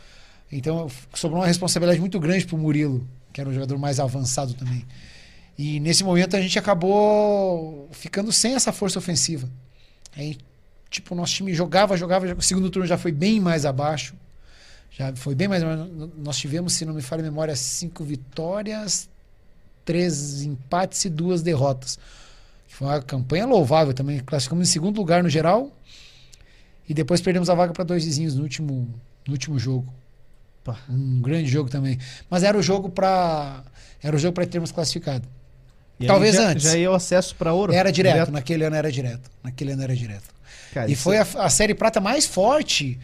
Então, 0.51 0.89
sobrou 1.15 1.41
uma 1.41 1.47
responsabilidade 1.47 1.99
muito 1.99 2.21
grande 2.21 2.47
pro 2.47 2.57
Murilo, 2.57 3.07
que 3.33 3.41
era 3.41 3.51
um 3.51 3.53
jogador 3.53 3.79
mais 3.79 3.99
avançado 3.99 4.55
também. 4.55 4.87
E 5.59 5.81
nesse 5.81 6.05
momento 6.05 6.37
a 6.37 6.41
gente 6.41 6.59
acabou 6.59 7.89
ficando 7.93 8.31
sem 8.31 8.55
essa 8.55 8.73
força 8.73 8.99
ofensiva. 8.99 9.49
Aí, 10.17 10.39
tipo, 10.91 11.15
o 11.15 11.17
nosso 11.17 11.35
time 11.35 11.55
jogava, 11.55 11.97
jogava. 11.97 12.27
O 12.35 12.43
segundo 12.43 12.71
turno 12.71 12.87
já 12.87 12.99
foi 12.99 13.13
bem 13.13 13.41
mais 13.41 13.65
abaixo. 13.65 14.15
Já 14.91 15.15
foi 15.17 15.35
bem 15.35 15.49
mais. 15.49 15.63
Nós 16.19 16.37
tivemos, 16.37 16.75
se 16.75 16.85
não 16.85 16.95
me 16.95 17.03
falha 17.03 17.21
a 17.21 17.25
memória, 17.25 17.57
cinco 17.57 18.05
vitórias, 18.05 19.09
três 19.85 20.43
empates 20.43 21.05
e 21.07 21.11
duas 21.11 21.43
derrotas. 21.43 21.99
Foi 22.69 22.87
uma 22.87 23.01
campanha 23.01 23.47
louvável 23.47 23.95
também. 23.95 24.21
Classificamos 24.21 24.69
em 24.69 24.71
segundo 24.71 24.97
lugar 24.99 25.23
no 25.23 25.31
geral. 25.31 25.71
E 26.89 26.95
depois 26.95 27.21
perdemos 27.21 27.49
a 27.49 27.55
vaga 27.55 27.73
para 27.73 27.85
dois 27.85 28.05
vizinhos 28.05 28.35
no 28.35 28.43
último, 28.43 28.89
no 29.27 29.33
último 29.33 29.59
jogo. 29.59 29.93
Um 30.89 31.21
grande 31.21 31.49
jogo 31.49 31.69
também. 31.69 31.99
Mas 32.31 32.43
era 32.43 32.57
o 32.57 32.63
jogo 32.63 32.89
para 32.89 33.65
era 34.03 34.15
o 34.17 34.19
jogo 34.19 34.35
para 34.35 34.47
termos 34.47 34.73
classificado. 34.73 35.27
E 35.99 36.07
Talvez 36.07 36.35
já, 36.35 36.49
antes. 36.49 36.65
Já 36.65 36.77
ia 36.77 36.91
o 36.91 36.95
acesso 36.95 37.35
pra 37.37 37.53
ouro. 37.53 37.73
Era 37.73 37.93
direto, 37.93 38.33
naquele 38.33 38.65
ano 38.65 38.75
era 38.77 38.91
direto. 38.91 39.31
Naquele 39.43 39.73
ano 39.73 39.83
era 39.83 39.95
direto. 39.95 40.25
Cara, 40.73 40.91
E 40.91 40.95
foi 40.97 41.17
é- 41.17 41.21
a, 41.21 41.45
a 41.45 41.51
série 41.51 41.75
prata 41.75 42.01
mais 42.01 42.27
forte. 42.27 42.99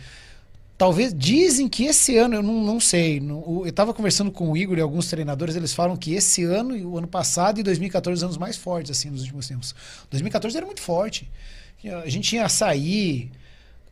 Talvez 0.76 1.12
dizem 1.12 1.68
que 1.68 1.85
esse 1.87 2.16
ano, 2.16 2.37
eu 2.37 2.42
não, 2.42 2.62
não 2.64 2.78
sei. 2.80 3.18
eu 3.18 3.64
estava 3.66 3.92
conversando 3.92 4.30
com 4.30 4.50
o 4.50 4.56
Igor 4.56 4.78
e 4.78 4.80
alguns 4.80 5.08
treinadores, 5.08 5.56
eles 5.56 5.75
falam 5.75 5.97
que 5.97 6.14
esse 6.14 6.44
ano 6.44 6.76
e 6.76 6.85
o 6.85 6.97
ano 6.97 7.08
passado 7.08 7.58
e 7.58 7.64
2014 7.64 8.18
os 8.18 8.23
anos 8.23 8.37
mais 8.38 8.56
fortes 8.56 8.92
assim 8.92 9.11
nos 9.11 9.23
últimos 9.23 9.49
tempos. 9.49 9.75
2014 10.11 10.56
era 10.56 10.64
muito 10.66 10.80
forte. 10.80 11.28
A 12.04 12.08
gente 12.08 12.28
tinha 12.28 12.44
Açaí, 12.44 13.30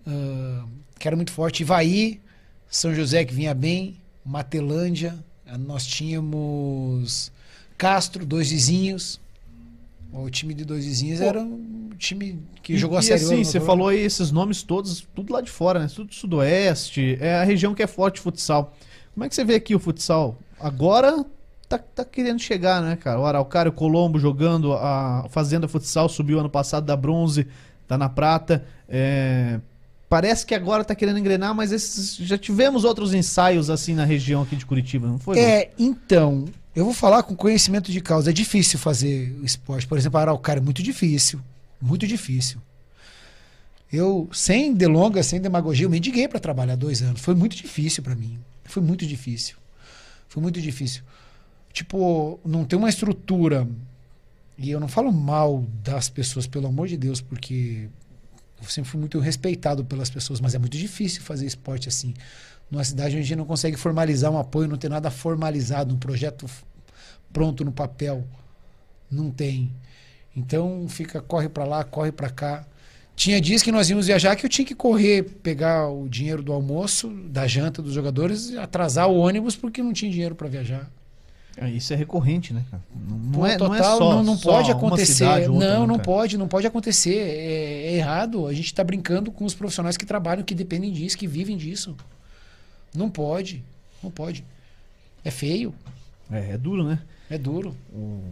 ah, 0.07 0.65
que 0.99 1.07
era 1.07 1.17
muito 1.17 1.33
forte, 1.33 1.61
Ivaí, 1.63 2.21
São 2.71 2.95
José 2.95 3.25
que 3.25 3.35
vinha 3.35 3.55
bem, 3.55 3.97
Matelândia, 4.25 5.15
ah, 5.47 5.57
nós 5.59 5.87
tínhamos 5.87 7.31
Castro, 7.79 8.25
dois 8.25 8.51
vizinhos. 8.51 9.21
O 10.13 10.31
time 10.31 10.55
de 10.55 10.65
dois 10.65 10.85
vizinhos 10.85 11.19
Pô. 11.21 11.27
era 11.27 11.41
um 11.43 11.91
time 11.99 12.39
que 12.63 12.73
E- 12.75 12.79
jogou 12.79 12.97
a 12.97 13.01
e 13.01 13.05
série 13.05 13.23
assim, 13.23 13.35
ouro, 13.35 13.45
você 13.45 13.61
falou 13.61 13.89
aí 13.89 13.99
esses 14.01 14.31
nomes 14.31 14.63
todos, 14.63 15.07
tudo 15.15 15.33
lá 15.33 15.41
de 15.43 15.51
fora, 15.51 15.81
né? 15.81 15.89
Tudo 15.95 16.15
sudoeste, 16.15 17.19
é 17.21 17.35
a 17.37 17.45
região 17.45 17.75
que 17.75 17.83
é 17.83 17.87
forte 17.87 18.21
futsal. 18.21 18.75
Como 19.13 19.25
é 19.25 19.29
que 19.29 19.35
você 19.35 19.45
vê 19.45 19.57
aqui 19.57 19.75
o 19.75 19.79
futsal? 19.79 20.39
Agora 20.59 21.25
tá, 21.69 21.77
tá 21.77 22.05
querendo 22.05 22.39
chegar, 22.41 22.81
né, 22.81 22.97
cara? 22.97 23.21
O 23.21 23.27
Araucário 23.27 23.73
Colombo 23.73 24.19
jogando, 24.19 24.73
a 24.73 25.27
Fazenda 25.29 25.67
Futsal 25.69 26.09
subiu 26.09 26.39
ano 26.39 26.49
passado 26.49 26.85
da 26.87 26.97
bronze, 26.97 27.47
tá 27.87 27.99
na 27.99 28.09
prata. 28.09 28.65
é, 28.89 29.61
Parece 30.09 30.47
que 30.47 30.55
agora 30.55 30.85
tá 30.85 30.95
querendo 30.95 31.19
engrenar, 31.19 31.55
mas 31.55 31.73
esses- 31.73 32.17
já 32.17 32.39
tivemos 32.39 32.85
outros 32.85 33.13
ensaios 33.13 33.69
assim 33.71 33.95
na 33.95 34.05
região 34.05 34.43
aqui 34.43 34.55
de 34.57 34.65
Curitiba, 34.65 35.07
não 35.09 35.19
foi? 35.19 35.39
É, 35.39 35.73
então, 35.79 36.45
eu 36.77 36.85
vou 36.85 36.95
falar 36.95 37.25
com 37.25 37.35
conhecimento 37.35 37.91
de 37.91 38.01
causa. 38.01 38.31
É 38.31 38.33
difícil 38.33 38.79
fazer 38.79 39.37
esporte. 39.43 39.87
Por 39.87 39.99
exemplo, 39.99 40.19
Araucária 40.21 40.61
é 40.61 40.63
muito 40.63 40.83
difícil. 40.83 41.41
Muito 41.81 42.07
difícil. 42.07 42.61
Eu, 43.93 44.29
sem 44.33 44.75
delongas, 44.75 45.27
sem 45.27 45.41
demagogia, 45.41 45.87
eu 45.87 45.91
mendiguei 45.91 46.27
para 46.29 46.41
trabalhar 46.41 46.77
dois 46.77 47.03
anos. 47.03 47.21
Foi 47.21 47.35
muito 47.35 47.57
difícil 47.57 48.03
para 48.03 48.15
mim. 48.15 48.39
Foi 48.65 48.83
muito 48.83 49.07
difícil. 49.07 49.57
Foi 50.29 50.43
muito 50.43 50.61
difícil. 50.61 51.03
Tipo, 51.73 52.39
não 52.45 52.65
tem 52.65 52.79
uma 52.79 52.89
estrutura. 52.89 53.67
E 54.59 54.71
eu 54.71 54.81
não 54.81 54.89
falo 54.89 55.13
mal 55.13 55.65
das 55.85 56.09
pessoas, 56.09 56.47
pelo 56.47 56.67
amor 56.67 56.89
de 56.89 56.97
Deus, 56.97 57.21
porque 57.21 57.89
eu 58.61 58.69
sempre 58.69 58.91
fui 58.91 59.01
muito 59.01 59.19
respeitado 59.19 59.85
pelas 59.85 60.11
pessoas, 60.11 60.41
mas 60.41 60.55
é 60.55 60.59
muito 60.59 60.77
difícil 60.77 61.23
fazer 61.23 61.47
esporte 61.47 61.89
assim. 61.89 62.15
Numa 62.71 62.85
cidade 62.85 63.11
onde 63.15 63.19
a 63.19 63.23
gente 63.23 63.37
não 63.37 63.45
consegue 63.45 63.77
formalizar 63.77 64.31
um 64.31 64.39
apoio, 64.39 64.69
não 64.69 64.77
tem 64.77 64.91
nada 64.91 65.11
formalizado, 65.11 65.95
um 65.95 65.99
projeto 65.99 66.47
pronto 67.33 67.65
no 67.65 67.73
papel. 67.73 68.25
Não 69.11 69.31
tem. 69.31 69.71
Então 70.35 70.87
fica, 70.89 71.21
corre 71.21 71.49
para 71.49 71.65
lá, 71.65 71.85
corre 71.85 72.11
para 72.11 72.29
cá. 72.29 72.67
Tinha 73.15 73.41
dias 73.41 73.63
que 73.63 73.73
nós 73.73 73.89
íamos 73.89 74.07
viajar 74.07 74.37
que 74.37 74.45
eu 74.45 74.51
tinha 74.51 74.67
que 74.67 74.75
correr, 74.75 75.23
pegar 75.43 75.89
o 75.89 76.09
dinheiro 76.09 76.43
do 76.43 76.53
almoço, 76.53 77.09
da 77.31 77.47
janta 77.47 77.81
dos 77.81 77.95
jogadores, 77.95 78.55
atrasar 78.57 79.09
o 79.09 79.17
ônibus 79.17 79.57
porque 79.57 79.83
não 79.83 79.93
tinha 79.93 80.11
dinheiro 80.11 80.35
para 80.35 80.49
viajar. 80.49 80.91
É, 81.57 81.71
Isso 81.71 81.93
é 81.93 81.97
recorrente, 81.97 82.53
né, 82.53 82.63
cara? 82.71 82.83
Não, 82.95 83.17
não 83.17 83.33
Pô, 83.33 83.47
é, 83.47 83.57
não 83.57 83.75
é 83.75 83.79
total, 83.79 83.99
só 83.99 84.15
não, 84.17 84.23
não 84.23 84.37
só 84.37 84.51
pode 84.53 84.71
uma 84.71 84.77
acontecer. 84.77 85.15
cidade 85.15 85.49
outra, 85.49 85.75
não, 85.75 85.81
né, 85.81 85.87
não 85.87 85.99
pode, 85.99 86.37
não 86.37 86.49
pode 86.49 86.67
acontecer. 86.67 87.17
É, 87.17 87.93
é 87.93 87.97
errado. 87.97 88.47
A 88.47 88.53
gente 88.53 88.67
está 88.67 88.85
brincando 88.85 89.33
com 89.33 89.45
os 89.45 89.55
profissionais 89.55 89.97
que 89.97 90.05
trabalham, 90.05 90.45
que 90.45 90.55
dependem 90.55 90.93
disso, 90.93 91.17
que 91.17 91.27
vivem 91.27 91.57
disso. 91.57 91.97
Não 92.95 93.09
pode, 93.09 93.65
não 94.03 94.11
pode. 94.11 94.45
É 95.25 95.31
feio, 95.31 95.75
É, 96.31 96.53
é 96.53 96.59
duro, 96.59 96.85
né? 96.85 97.01
é 97.29 97.37
duro. 97.39 97.75
O... 97.93 98.23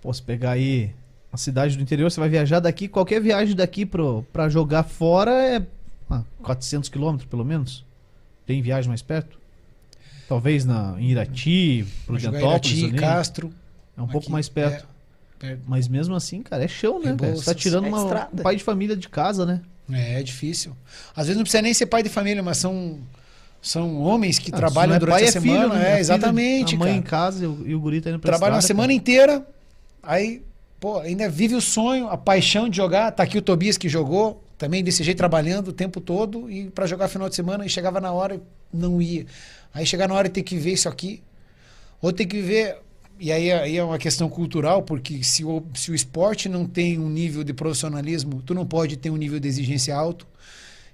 Pô, 0.00 0.12
se 0.12 0.22
pegar 0.22 0.52
aí 0.52 0.94
a 1.32 1.36
cidade 1.36 1.76
do 1.76 1.82
interior, 1.82 2.10
você 2.10 2.20
vai 2.20 2.28
viajar 2.28 2.60
daqui, 2.60 2.86
qualquer 2.86 3.20
viagem 3.20 3.54
daqui 3.56 3.84
pro, 3.84 4.24
pra 4.32 4.48
jogar 4.48 4.84
fora 4.84 5.32
é 5.32 5.66
ah, 6.08 6.22
400 6.42 6.88
quilômetros, 6.88 7.28
pelo 7.28 7.44
menos. 7.44 7.84
Tem 8.46 8.62
viagem 8.62 8.88
mais 8.88 9.02
perto? 9.02 9.37
Talvez 10.28 10.64
na, 10.64 10.94
em 10.98 11.10
Irati, 11.10 11.86
Prudentópolis 12.06 12.78
Irati, 12.78 12.84
ali. 12.84 12.98
Castro. 12.98 13.50
É 13.96 14.02
um 14.02 14.06
pouco 14.06 14.26
aqui, 14.26 14.30
mais 14.32 14.48
perto. 14.48 14.84
É, 15.40 15.46
perto. 15.46 15.62
Mas 15.66 15.88
mesmo 15.88 16.14
assim, 16.14 16.42
cara, 16.42 16.64
é 16.64 16.68
chão, 16.68 17.00
né? 17.02 17.16
Você 17.18 17.44
tá 17.46 17.54
tirando 17.54 17.86
É 17.86 17.88
uma- 17.88 18.28
um 18.32 18.36
pai 18.42 18.56
de 18.56 18.62
família 18.62 18.94
de 18.96 19.08
casa, 19.08 19.46
né? 19.46 19.60
É, 19.90 20.20
é 20.20 20.22
difícil. 20.22 20.76
Às 21.16 21.26
vezes 21.26 21.36
não 21.36 21.44
precisa 21.44 21.62
nem 21.62 21.72
ser 21.72 21.86
pai 21.86 22.02
de 22.02 22.10
família, 22.10 22.42
mas 22.42 22.58
são, 22.58 22.98
são 23.62 24.00
homens 24.02 24.38
que 24.38 24.50
Ah, 24.52 24.56
trabalham 24.56 24.94
é 24.96 24.98
durante 24.98 25.14
pai, 25.14 25.24
a 25.24 25.28
é 25.28 25.30
semana. 25.30 25.62
filho, 25.62 25.74
né? 25.74 25.96
é, 25.96 26.00
exatamente, 26.00 26.74
A 26.74 26.78
mãe 26.78 26.96
em 26.96 27.02
cara. 27.02 27.10
casa 27.22 27.44
e 27.44 27.46
o, 27.46 27.62
e 27.66 27.74
o 27.74 27.80
guri 27.80 28.00
tá 28.02 28.10
indo 28.10 28.18
pra 28.18 28.30
Trabalha 28.30 28.52
uma 28.52 28.58
estrada, 28.58 28.66
semana 28.76 28.88
cara. 28.88 28.96
inteira, 28.96 29.46
aí, 30.02 30.42
pô, 30.78 30.98
ainda 30.98 31.28
vive 31.30 31.54
o 31.54 31.60
sonho, 31.60 32.08
a 32.08 32.18
paixão 32.18 32.68
de 32.68 32.76
jogar. 32.76 33.10
Tá 33.12 33.22
aqui 33.22 33.38
o 33.38 33.42
Tobias 33.42 33.78
que 33.78 33.88
jogou, 33.88 34.44
também 34.58 34.84
desse 34.84 35.02
jeito, 35.02 35.16
trabalhando 35.16 35.68
o 35.68 35.72
tempo 35.72 36.00
todo, 36.02 36.50
e 36.50 36.68
para 36.68 36.86
jogar 36.86 37.08
final 37.08 37.28
de 37.28 37.34
semana, 37.34 37.64
e 37.64 37.68
chegava 37.70 37.98
na 38.00 38.12
hora 38.12 38.34
e 38.36 38.40
não 38.76 39.00
ia. 39.00 39.24
Aí 39.78 39.86
chegar 39.86 40.08
na 40.08 40.14
hora 40.14 40.26
e 40.26 40.30
ter 40.30 40.42
que 40.42 40.56
ver 40.56 40.72
isso 40.72 40.88
aqui, 40.88 41.22
ou 42.02 42.12
ter 42.12 42.26
que 42.26 42.42
ver. 42.42 42.78
E 43.20 43.30
aí, 43.30 43.52
aí 43.52 43.76
é 43.76 43.84
uma 43.84 43.96
questão 43.96 44.28
cultural, 44.28 44.82
porque 44.82 45.22
se 45.22 45.44
o, 45.44 45.62
se 45.72 45.92
o 45.92 45.94
esporte 45.94 46.48
não 46.48 46.66
tem 46.66 46.98
um 46.98 47.08
nível 47.08 47.44
de 47.44 47.52
profissionalismo, 47.52 48.42
tu 48.42 48.54
não 48.54 48.66
pode 48.66 48.96
ter 48.96 49.08
um 49.10 49.16
nível 49.16 49.38
de 49.38 49.46
exigência 49.46 49.94
alto. 49.94 50.26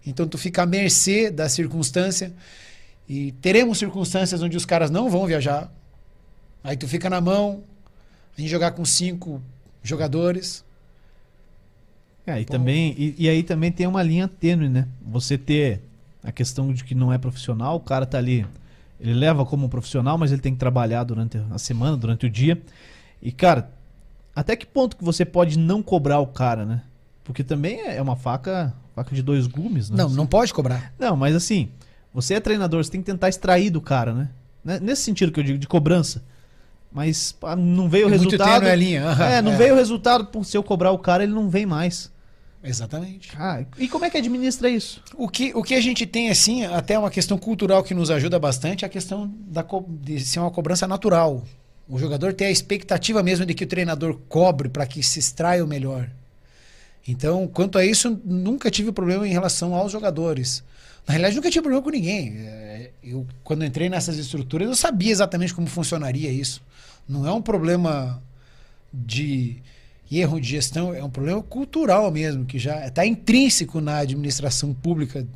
Então 0.07 0.29
tu 0.29 0.37
fica 0.37 0.64
à 0.64 0.66
mercê 0.66 1.31
da 1.31 1.49
circunstância. 1.49 2.31
E 3.09 3.33
teremos 3.40 3.79
circunstâncias 3.79 4.42
onde 4.42 4.55
os 4.55 4.66
caras 4.66 4.90
não 4.90 5.09
vão 5.09 5.27
viajar. 5.27 5.73
Aí 6.62 6.77
tu 6.77 6.87
fica 6.87 7.09
na 7.09 7.23
mão, 7.23 7.62
a 8.37 8.40
gente 8.40 8.51
jogar 8.51 8.73
com 8.73 8.85
cinco 8.85 9.40
jogadores. 9.83 10.62
É, 12.27 12.38
e, 12.38 12.44
também, 12.44 12.94
e, 12.99 13.14
e 13.16 13.29
aí 13.31 13.42
também 13.42 13.73
tem 13.73 13.87
uma 13.87 14.03
linha 14.03 14.29
tênue, 14.29 14.68
né? 14.68 14.87
Você 15.07 15.38
ter 15.38 15.81
a 16.23 16.31
questão 16.31 16.70
de 16.70 16.85
que 16.85 16.94
não 16.94 17.11
é 17.11 17.16
profissional, 17.16 17.77
o 17.77 17.81
cara 17.81 18.05
tá 18.05 18.18
ali, 18.18 18.47
ele 19.04 19.14
leva 19.14 19.44
como 19.44 19.66
um 19.66 19.68
profissional, 19.68 20.16
mas 20.18 20.32
ele 20.32 20.40
tem 20.40 20.52
que 20.52 20.58
trabalhar 20.58 21.04
durante 21.04 21.38
a 21.50 21.58
semana, 21.58 21.96
durante 21.96 22.26
o 22.26 22.30
dia. 22.30 22.60
E, 23.22 23.30
cara, 23.30 23.70
até 24.34 24.56
que 24.56 24.66
ponto 24.66 24.96
que 24.96 25.04
você 25.04 25.24
pode 25.24 25.58
não 25.58 25.82
cobrar 25.82 26.18
o 26.20 26.26
cara, 26.26 26.64
né? 26.64 26.82
Porque 27.22 27.44
também 27.44 27.80
é 27.86 28.00
uma 28.02 28.16
faca, 28.16 28.74
faca 28.94 29.14
de 29.14 29.22
dois 29.22 29.46
gumes, 29.46 29.90
né? 29.90 29.96
Não, 29.96 30.08
não 30.10 30.26
pode 30.26 30.52
cobrar. 30.52 30.92
Não, 30.98 31.16
mas 31.16 31.34
assim, 31.34 31.68
você 32.12 32.34
é 32.34 32.40
treinador, 32.40 32.82
você 32.84 32.90
tem 32.90 33.00
que 33.00 33.06
tentar 33.06 33.28
extrair 33.28 33.70
do 33.70 33.80
cara, 33.80 34.12
né? 34.12 34.28
Né- 34.64 34.80
Nesse 34.80 35.02
sentido 35.02 35.30
que 35.32 35.40
eu 35.40 35.44
digo, 35.44 35.58
de 35.58 35.66
cobrança. 35.68 36.22
Mas 36.92 37.32
pá, 37.32 37.56
não 37.56 37.88
veio 37.88 38.04
o 38.06 38.08
É 38.08 38.10
muito 38.16 38.30
resultado. 38.30 38.60
tênue 38.60 38.70
a 38.70 38.76
linha, 38.76 39.04
aham, 39.08 39.24
é, 39.26 39.42
não 39.42 39.52
é. 39.52 39.56
veio 39.56 39.74
o 39.74 39.76
resultado, 39.76 40.26
por 40.26 40.44
se 40.44 40.56
eu 40.56 40.62
cobrar 40.62 40.92
o 40.92 40.98
cara, 40.98 41.24
ele 41.24 41.32
não 41.32 41.48
vem 41.50 41.66
mais. 41.66 42.10
Exatamente. 42.64 43.31
Ah, 43.37 43.62
e 43.79 43.87
como 43.87 44.07
é 44.07 44.11
que 44.11 44.16
administra 44.16 44.70
isso? 44.70 45.03
O 45.14 45.29
que, 45.29 45.53
o 45.55 45.62
que 45.62 45.74
a 45.74 45.81
gente 45.81 46.07
tem, 46.07 46.31
assim, 46.31 46.64
até 46.64 46.98
uma 46.98 47.11
questão 47.11 47.37
cultural 47.37 47.85
que 47.85 47.92
nos 47.92 48.11
ajuda 48.11 48.38
bastante, 48.38 48.85
é 48.85 48.87
a 48.87 48.90
questão 48.90 49.31
da, 49.46 49.64
de 50.00 50.18
ser 50.20 50.40
uma 50.40 50.50
cobrança 50.50 50.87
natural. 50.87 51.44
O 51.87 51.98
jogador 51.98 52.33
tem 52.33 52.46
a 52.46 52.50
expectativa 52.50 53.22
mesmo 53.22 53.44
de 53.44 53.53
que 53.53 53.64
o 53.64 53.66
treinador 53.66 54.18
cobre 54.29 54.70
para 54.70 54.87
que 54.87 55.03
se 55.03 55.18
extraia 55.18 55.62
o 55.62 55.68
melhor. 55.68 56.11
Então, 57.07 57.46
quanto 57.46 57.77
a 57.77 57.85
isso, 57.85 58.18
nunca 58.24 58.70
tive 58.70 58.90
problema 58.90 59.29
em 59.29 59.33
relação 59.33 59.74
aos 59.74 59.92
jogadores. 59.92 60.64
Na 61.07 61.12
realidade, 61.12 61.37
nunca 61.37 61.50
tive 61.50 61.62
problema 61.62 61.83
com 61.83 61.90
ninguém. 61.90 62.35
É, 62.38 62.90
Eu, 63.03 63.27
quando 63.42 63.62
entrei 63.62 63.90
nessas 63.90 64.16
estruturas, 64.16 64.66
eu 64.66 64.74
sabia 64.74 65.12
exatamente 65.12 65.53
como 65.53 65.66
funcionaria 65.66 66.31
isso. 66.31 66.62
Não 67.07 67.27
é 67.27 67.33
um 67.33 67.42
problema 67.42 68.22
de 68.90 69.62
erro 70.10 70.40
de 70.40 70.48
gestão, 70.48 70.94
é 70.94 71.02
um 71.02 71.10
problema 71.10 71.42
cultural 71.42 72.10
mesmo, 72.10 72.44
que 72.44 72.58
já 72.58 72.86
está 72.86 73.04
intrínseco 73.06 73.80
na 73.80 73.98
administração 73.98 74.72
pública. 74.74 75.26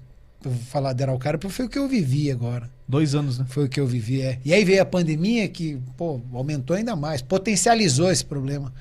Eu 0.45 0.51
vou 0.51 0.61
falar 0.65 0.93
de 0.93 1.03
Araucária, 1.03 1.39
porque 1.39 1.55
foi 1.55 1.67
o 1.67 1.69
que 1.69 1.79
eu 1.79 1.89
vivi 1.89 2.31
agora. 2.31 2.71
Dois 2.87 3.15
anos, 3.15 3.39
né? 3.39 3.47
Foi 3.49 3.65
o 3.65 3.69
que 3.69 3.81
eu 3.81 3.87
vivi, 3.87 4.23
é. 4.23 4.39
E 4.45 4.53
aí 4.53 4.65
veio 4.65 4.81
a 4.81 4.87
pandemia 4.87 5.49
que, 5.49 5.79
pô, 5.97 6.21
aumentou 6.33 6.77
ainda 6.77 6.95
mais, 6.95 7.21
potencializou 7.21 8.11
esse 8.11 8.25
problema. 8.25 8.73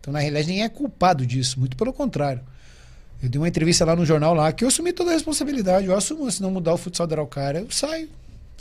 Então, 0.00 0.12
na 0.12 0.18
realidade, 0.18 0.48
ninguém 0.48 0.64
é 0.64 0.68
culpado 0.68 1.24
disso, 1.24 1.58
muito 1.58 1.76
pelo 1.76 1.92
contrário. 1.92 2.42
Eu 3.22 3.28
dei 3.28 3.40
uma 3.40 3.48
entrevista 3.48 3.84
lá 3.84 3.94
no 3.94 4.04
jornal 4.04 4.34
lá 4.34 4.52
que 4.52 4.64
eu 4.64 4.68
assumi 4.68 4.92
toda 4.92 5.10
a 5.10 5.14
responsabilidade. 5.14 5.86
Eu 5.86 5.96
assumo, 5.96 6.28
se 6.30 6.42
não 6.42 6.50
mudar 6.50 6.74
o 6.74 6.76
futsal 6.76 7.06
da 7.06 7.14
Araucária, 7.14 7.60
eu 7.60 7.70
saio. 7.70 8.08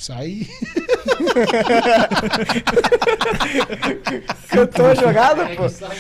Saí. 0.02 0.50
Cantou 4.50 4.86
a 4.88 4.96
jogada, 4.96 5.44
É 5.44 5.56
pô. 5.56 5.64
que 5.64 5.70
sai, 5.70 5.96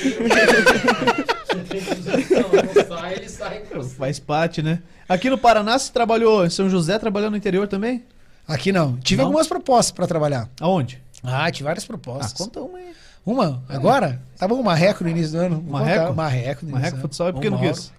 que 3.19 3.29
sai, 3.29 3.29
sai. 3.29 3.63
Faz 3.97 4.19
parte, 4.19 4.61
né? 4.61 4.81
Aqui 5.07 5.29
no 5.29 5.37
Paraná 5.37 5.77
você 5.77 5.91
trabalhou 5.91 6.45
em 6.45 6.49
São 6.49 6.69
José, 6.69 6.97
trabalhou 6.97 7.29
no 7.29 7.37
interior 7.37 7.67
também? 7.67 8.03
Aqui 8.47 8.71
não. 8.71 8.97
Tive 8.97 9.21
Não? 9.21 9.27
algumas 9.27 9.47
propostas 9.47 9.91
para 9.91 10.07
trabalhar. 10.07 10.49
Aonde? 10.59 11.01
Ah, 11.23 11.49
tive 11.51 11.65
várias 11.65 11.83
Ah, 11.83 11.87
propostas. 11.87 12.33
conta 12.33 12.59
uma 12.59 12.77
aí. 12.79 12.91
Uma? 13.23 13.63
Agora? 13.69 14.19
Tava 14.37 14.55
um 14.55 14.63
marreco 14.63 15.03
no 15.03 15.09
início 15.11 15.33
do 15.33 15.37
ano. 15.37 15.61
Vou 15.61 15.73
Marreco? 15.79 15.99
contar. 16.07 16.13
Marreco 16.15 16.65
no 16.65 16.71
início 16.71 16.73
Marreco 16.73 16.97
do 16.97 16.99
ano. 16.99 17.07
futsal 17.07 17.27
é 17.27 17.31
porque 17.31 17.47
Ô, 17.47 17.51
não 17.51 17.59
quis. 17.59 17.91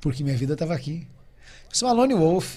Porque 0.00 0.22
minha 0.22 0.36
vida 0.36 0.54
tava 0.54 0.74
aqui. 0.74 1.06
Sou 1.72 1.88
a 1.88 1.92
Lone 1.92 2.12
Wolf. 2.12 2.56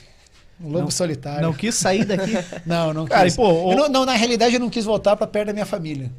Um 0.61 0.67
lobo 0.67 0.79
Não- 0.85 0.91
solitário. 0.91 1.41
Não 1.41 1.53
quis 1.53 1.75
sair 1.75 2.05
daqui. 2.05 2.37
não, 2.65 2.93
não 2.93 3.05
Cara, 3.05 3.25
quis. 3.25 3.33
e, 3.33 3.37
pô, 3.37 3.47
o- 3.49 3.71
Eu 3.73 3.77
não, 3.77 3.89
não, 3.89 4.05
na 4.05 4.13
realidade, 4.13 4.53
eu 4.55 4.59
não 4.59 4.69
quis 4.69 4.85
voltar 4.85 5.15
pra 5.15 5.27
perto 5.27 5.47
da 5.47 5.53
minha 5.53 5.65
família. 5.65 6.09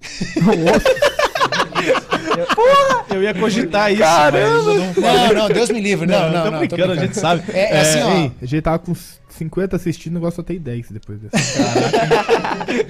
Eu 3.10 3.22
ia 3.22 3.34
cogitar 3.34 3.92
isso, 3.92 4.02
Caramba! 4.02 4.38
eu 4.46 4.62
não 4.74 4.92
Não, 4.94 5.34
não, 5.34 5.48
Deus 5.48 5.70
me 5.70 5.80
livre. 5.80 6.06
Não, 6.06 6.30
não, 6.30 6.44
tô 6.44 6.50
não. 6.50 6.58
brincando, 6.58 6.92
a 6.92 6.96
gente 6.96 7.16
sabe. 7.18 7.42
É, 7.52 7.76
é 7.76 7.80
assim, 7.80 8.02
ó. 8.02 8.10
Ei, 8.16 8.32
a 8.42 8.46
gente 8.46 8.62
tava 8.62 8.78
com 8.78 8.94
50 9.28 9.76
assistindo, 9.76 10.12
o 10.12 10.14
negócio 10.16 10.36
só 10.36 10.42
tem 10.42 10.58
10 10.58 10.90
depois 10.90 11.18
dessa. 11.20 11.36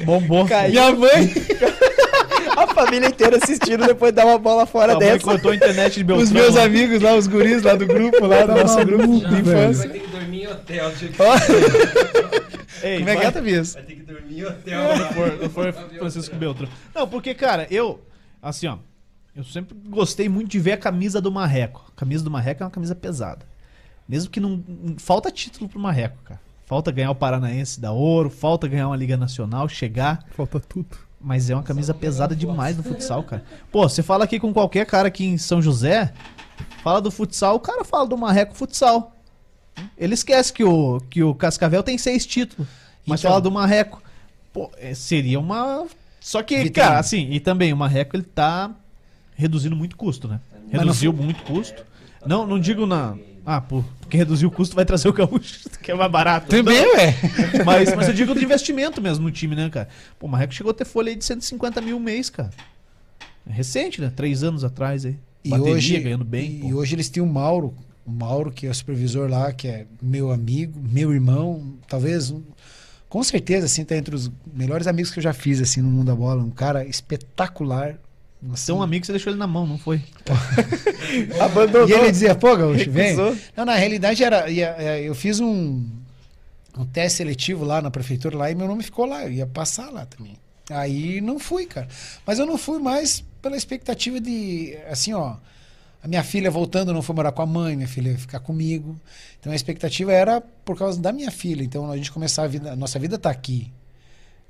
Bombou. 0.04 0.46
Caiu. 0.46 0.70
Minha 0.70 0.92
mãe, 0.92 1.32
família 2.84 3.08
inteira 3.08 3.38
assistindo 3.42 3.86
depois 3.86 4.12
de 4.12 4.16
dar 4.16 4.26
uma 4.26 4.38
bola 4.38 4.66
fora 4.66 4.92
mãe 4.94 5.00
dessa. 5.00 5.24
cortou 5.24 5.50
a 5.50 5.56
internet 5.56 5.94
de 5.94 6.04
Beltrão. 6.04 6.24
os 6.24 6.30
meus 6.30 6.56
amigos 6.56 7.00
lá, 7.02 7.14
os 7.16 7.26
guris 7.26 7.62
lá 7.62 7.74
do 7.74 7.86
grupo, 7.86 8.24
lá 8.26 8.42
do 8.42 8.46
Tá 8.54 8.62
nosso 8.62 8.84
grupo 8.84 9.06
de 9.28 9.40
infância. 9.40 9.88
Vai 9.88 9.98
ter 9.98 10.00
que 10.00 10.06
dormir 10.08 10.42
em 10.42 10.46
hotel. 10.48 10.92
Ei, 12.82 12.98
Como 12.98 13.08
é 13.10 13.16
que 13.16 13.22
vai- 13.22 13.26
é? 13.26 13.62
Vai 13.62 13.82
ter 13.82 13.94
que 13.96 14.02
dormir 14.02 14.38
em 14.40 14.44
hotel. 14.44 14.98
Não 14.98 15.12
for, 15.12 15.38
não 15.42 15.50
for 15.50 15.72
Francisco 15.72 16.36
Beltrão. 16.36 16.68
Não, 16.94 17.08
porque, 17.08 17.34
cara, 17.34 17.66
eu. 17.70 18.00
Assim, 18.42 18.66
ó. 18.66 18.76
Eu 19.34 19.44
sempre 19.44 19.76
gostei 19.88 20.28
muito 20.28 20.48
de 20.48 20.58
ver 20.58 20.72
a 20.72 20.76
camisa 20.78 21.20
do 21.20 21.30
Marreco. 21.30 21.84
A 21.94 21.98
camisa 22.00 22.24
do 22.24 22.30
Marreco 22.30 22.62
é 22.62 22.66
uma 22.66 22.70
camisa 22.70 22.94
pesada. 22.94 23.44
Mesmo 24.08 24.30
que 24.30 24.40
não. 24.40 24.62
Falta 24.98 25.30
título 25.30 25.68
pro 25.68 25.78
Marreco, 25.80 26.16
cara. 26.24 26.40
Falta 26.64 26.90
ganhar 26.90 27.10
o 27.10 27.14
Paranaense 27.14 27.80
da 27.80 27.92
Ouro, 27.92 28.28
falta 28.30 28.66
ganhar 28.66 28.88
uma 28.88 28.96
Liga 28.96 29.16
Nacional, 29.16 29.68
chegar. 29.68 30.24
Falta 30.36 30.58
tudo. 30.58 30.96
Mas 31.20 31.48
é 31.50 31.54
uma 31.54 31.62
camisa 31.62 31.92
pesada 31.94 32.36
demais 32.36 32.76
no 32.76 32.82
futsal, 32.82 33.22
cara. 33.22 33.42
Pô, 33.72 33.88
você 33.88 34.02
fala 34.02 34.24
aqui 34.24 34.38
com 34.38 34.52
qualquer 34.52 34.86
cara 34.86 35.08
aqui 35.08 35.24
em 35.24 35.38
São 35.38 35.60
José, 35.62 36.12
fala 36.82 37.00
do 37.00 37.10
futsal, 37.10 37.56
o 37.56 37.60
cara 37.60 37.84
fala 37.84 38.06
do 38.06 38.16
Marreco 38.16 38.54
Futsal. 38.54 39.12
Ele 39.96 40.14
esquece 40.14 40.52
que 40.52 40.62
o, 40.64 41.00
que 41.10 41.22
o 41.22 41.34
Cascavel 41.34 41.82
tem 41.82 41.98
seis 41.98 42.24
títulos, 42.24 42.66
mas 43.06 43.20
Então. 43.20 43.30
fala 43.30 43.40
do 43.40 43.50
Marreco. 43.50 44.02
Pô, 44.52 44.70
é, 44.78 44.94
seria 44.94 45.38
uma. 45.40 45.86
Só 46.20 46.42
que, 46.42 46.54
Vitrine. 46.56 46.74
cara, 46.74 46.98
assim, 46.98 47.30
e 47.30 47.40
também 47.40 47.72
o 47.72 47.76
Marreco 47.76 48.16
ele 48.16 48.22
tá 48.22 48.70
reduzindo 49.34 49.76
muito 49.76 49.96
custo, 49.96 50.28
né? 50.28 50.40
Reduziu 50.70 51.12
muito 51.12 51.42
custo. 51.44 51.84
Não, 52.26 52.46
não 52.46 52.58
digo 52.58 52.86
na. 52.86 53.16
Ah, 53.48 53.60
pô, 53.60 53.84
porque 54.00 54.16
reduzir 54.16 54.44
o 54.44 54.50
custo 54.50 54.74
vai 54.74 54.84
trazer 54.84 55.08
o 55.08 55.12
gaúcho, 55.12 55.70
que 55.80 55.92
é 55.92 55.94
mais 55.94 56.10
barato. 56.10 56.48
Também, 56.48 56.82
Não, 56.84 56.94
ué. 56.96 57.14
mas, 57.64 57.94
mas 57.94 58.08
eu 58.08 58.14
digo 58.14 58.34
de 58.34 58.44
investimento 58.44 59.00
mesmo 59.00 59.22
no 59.24 59.30
time, 59.30 59.54
né, 59.54 59.70
cara? 59.70 59.88
Pô, 60.18 60.26
o 60.26 60.28
Marreco 60.28 60.52
chegou 60.52 60.72
a 60.72 60.74
ter 60.74 60.84
folha 60.84 61.10
aí 61.10 61.16
de 61.16 61.24
150 61.24 61.80
mil 61.80 62.00
mês, 62.00 62.28
cara. 62.28 62.50
É 63.48 63.52
recente, 63.52 64.00
né? 64.00 64.10
Três 64.14 64.42
anos 64.42 64.64
atrás 64.64 65.04
aí. 65.06 65.16
E 65.44 65.50
Bateria, 65.50 65.72
hoje, 65.74 66.00
ganhando 66.00 66.24
bem. 66.24 66.58
e 66.66 66.70
pô. 66.72 66.78
hoje 66.78 66.96
eles 66.96 67.08
têm 67.08 67.22
o 67.22 67.26
Mauro, 67.26 67.72
o 68.04 68.10
Mauro, 68.10 68.50
que 68.50 68.66
é 68.66 68.70
o 68.70 68.74
supervisor 68.74 69.30
lá, 69.30 69.52
que 69.52 69.68
é 69.68 69.86
meu 70.02 70.32
amigo, 70.32 70.80
meu 70.80 71.14
irmão, 71.14 71.74
talvez, 71.86 72.32
um- 72.32 72.42
com 73.08 73.22
certeza, 73.22 73.66
assim, 73.66 73.84
tá 73.84 73.96
entre 73.96 74.16
os 74.16 74.28
melhores 74.52 74.88
amigos 74.88 75.12
que 75.12 75.20
eu 75.20 75.22
já 75.22 75.32
fiz, 75.32 75.60
assim, 75.60 75.80
no 75.80 75.88
mundo 75.88 76.06
da 76.08 76.16
bola. 76.16 76.42
Um 76.42 76.50
cara 76.50 76.84
espetacular. 76.84 77.94
Você 78.42 78.70
é 78.70 78.74
um 78.74 78.82
amigo 78.82 79.00
que 79.00 79.06
você 79.06 79.12
deixou 79.12 79.30
ele 79.32 79.38
na 79.38 79.46
mão, 79.46 79.66
não 79.66 79.78
foi? 79.78 80.00
Abandonou. 81.40 81.88
E 81.88 81.92
ele 81.92 82.10
dizia, 82.10 82.34
pô, 82.34 82.56
Gaúcho, 82.56 82.90
vem. 82.90 83.16
Não, 83.56 83.64
na 83.64 83.74
realidade 83.74 84.22
era. 84.22 84.48
ia- 84.50 84.76
ia- 84.80 85.00
eu 85.02 85.14
fiz 85.14 85.40
um, 85.40 85.84
um 86.76 86.84
teste 86.84 87.18
seletivo 87.18 87.64
lá 87.64 87.80
na 87.80 87.90
prefeitura 87.90 88.36
lá 88.36 88.50
e 88.50 88.54
meu 88.54 88.66
nome 88.68 88.82
ficou 88.82 89.06
lá. 89.06 89.24
Eu 89.24 89.32
ia 89.32 89.46
passar 89.46 89.90
lá 89.90 90.06
também. 90.06 90.36
Aí 90.70 91.20
não 91.20 91.38
fui, 91.38 91.66
cara. 91.66 91.88
Mas 92.26 92.38
eu 92.38 92.46
não 92.46 92.58
fui 92.58 92.78
mais 92.78 93.24
pela 93.40 93.56
expectativa 93.56 94.20
de. 94.20 94.76
Assim, 94.90 95.12
ó. 95.14 95.36
A 96.02 96.08
minha 96.08 96.22
filha 96.22 96.50
voltando 96.50 96.92
não 96.92 97.02
foi 97.02 97.16
morar 97.16 97.32
com 97.32 97.42
a 97.42 97.46
mãe, 97.46 97.74
minha 97.74 97.88
filha 97.88 98.10
ia 98.10 98.18
ficar 98.18 98.38
comigo. 98.38 98.96
Então 99.40 99.52
a 99.52 99.56
expectativa 99.56 100.12
era 100.12 100.40
por 100.40 100.78
causa 100.78 101.00
da 101.00 101.10
minha 101.10 101.30
filha. 101.32 101.64
Então 101.64 101.90
a 101.90 101.96
gente 101.96 102.12
começar 102.12 102.44
a 102.44 102.46
vida. 102.46 102.72
A 102.72 102.76
nossa 102.76 102.98
vida 102.98 103.18
tá 103.18 103.30
aqui. 103.30 103.72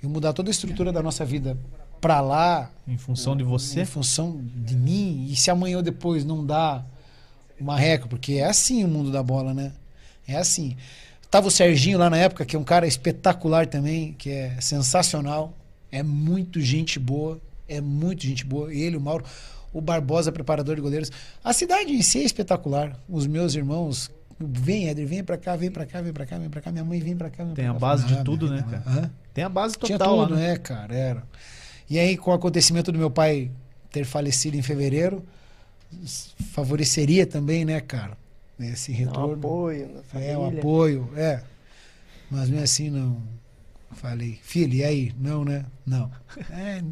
E 0.03 0.07
mudar 0.07 0.35
toda 0.35 0.51
a 0.51 0.53
estrutura 0.53 0.93
da 0.93 1.03
nossa 1.03 1.25
vida 1.25 1.57
pra 2.01 2.21
lá, 2.21 2.71
Em 2.87 2.97
função 2.99 3.37
de 3.37 3.43
você. 3.45 3.81
em 3.83 3.85
função 3.85 4.41
de 4.55 4.77
mim, 4.77 5.27
e 5.31 5.37
se 5.37 5.51
amanhã 5.51 5.77
ou 5.79 5.83
depois 5.83 6.25
não 6.25 6.45
dá 6.45 6.85
uma 7.61 7.77
reca, 7.77 8.07
porque 8.07 8.35
é 8.35 8.45
assim 8.47 8.85
o 8.85 8.89
mundo 8.89 9.11
da 9.11 9.23
bola, 9.23 9.53
né? 9.55 9.73
É 10.27 10.37
assim. 10.37 10.77
Tava 11.31 11.49
o 11.49 11.51
Serginho 11.51 11.99
lá 11.99 12.09
na 12.09 12.17
época, 12.19 12.45
que 12.45 12.55
é 12.55 12.59
um 12.59 12.65
cara 12.65 12.87
espetacular 12.87 13.67
também, 13.67 14.13
que 14.19 14.31
é 14.31 14.57
sensacional, 14.61 15.53
é 15.91 16.03
muito 16.03 16.61
gente 16.61 16.99
boa, 16.99 17.41
é 17.69 17.81
muito 17.81 18.23
gente 18.25 18.45
boa. 18.45 18.73
Ele, 18.73 18.97
o 18.97 19.01
Mauro, 19.01 19.25
o 19.73 19.81
Barbosa, 19.81 20.31
preparador 20.31 20.77
de 20.77 20.81
goleiros. 20.81 21.11
A 21.43 21.53
cidade 21.53 21.93
em 21.93 22.03
si 22.03 22.19
é 22.21 22.23
espetacular. 22.25 22.97
Os 23.09 23.27
meus 23.27 23.55
irmãos, 23.55 24.11
vem, 24.39 24.89
Éder, 24.89 25.07
vem 25.07 25.25
pra 25.25 25.37
cá, 25.37 25.57
vem 25.57 25.71
pra 25.71 25.85
cá, 25.85 26.01
vem 26.01 26.13
pra 26.13 26.25
cá, 26.27 26.39
vem 26.39 26.49
pra 26.49 26.61
cá. 26.61 26.71
Minha 26.71 26.85
mãe 26.85 27.01
vem 27.01 27.17
pra 27.17 27.29
cá. 27.29 27.43
Vem 27.45 27.55
Tem 27.55 27.65
pra 27.65 27.71
a 27.73 27.75
cá. 27.75 27.81
base 27.81 28.07
de 28.07 28.15
Ah, 28.15 28.23
tudo, 28.25 28.49
né, 28.49 28.65
cara? 28.71 28.83
Hã? 28.87 29.11
Tem 29.35 29.45
a 29.45 29.49
base 29.49 29.77
Tinha 29.83 29.99
total 29.99 30.17
tudo, 30.19 30.35
lá, 30.35 30.41
né? 30.41 30.49
né, 30.53 30.57
cara? 30.59 30.95
Era. 30.95 31.23
E 31.89 31.99
aí, 31.99 32.17
com 32.17 32.31
o 32.31 32.35
acontecimento 32.35 32.91
do 32.91 32.99
meu 32.99 33.11
pai 33.11 33.51
ter 33.91 34.05
falecido 34.05 34.57
em 34.57 34.63
fevereiro, 34.63 35.25
favoreceria 36.53 37.27
também, 37.27 37.65
né, 37.65 37.81
cara? 37.81 38.17
Esse 38.59 38.91
um 38.93 38.95
retorno. 38.95 39.35
apoio 39.35 39.89
na 39.95 40.03
família. 40.03 40.33
é, 40.33 40.39
o 40.39 40.47
apoio, 40.47 41.11
é. 41.17 41.43
Mas 42.31 42.49
mesmo 42.49 42.65
assim, 42.65 42.91
não. 42.91 43.17
Falei, 43.93 44.39
filho, 44.43 44.75
e 44.75 44.85
aí? 44.85 45.13
Não, 45.19 45.45
né? 45.45 45.65
Não. 45.87 46.11
É, 46.51 46.83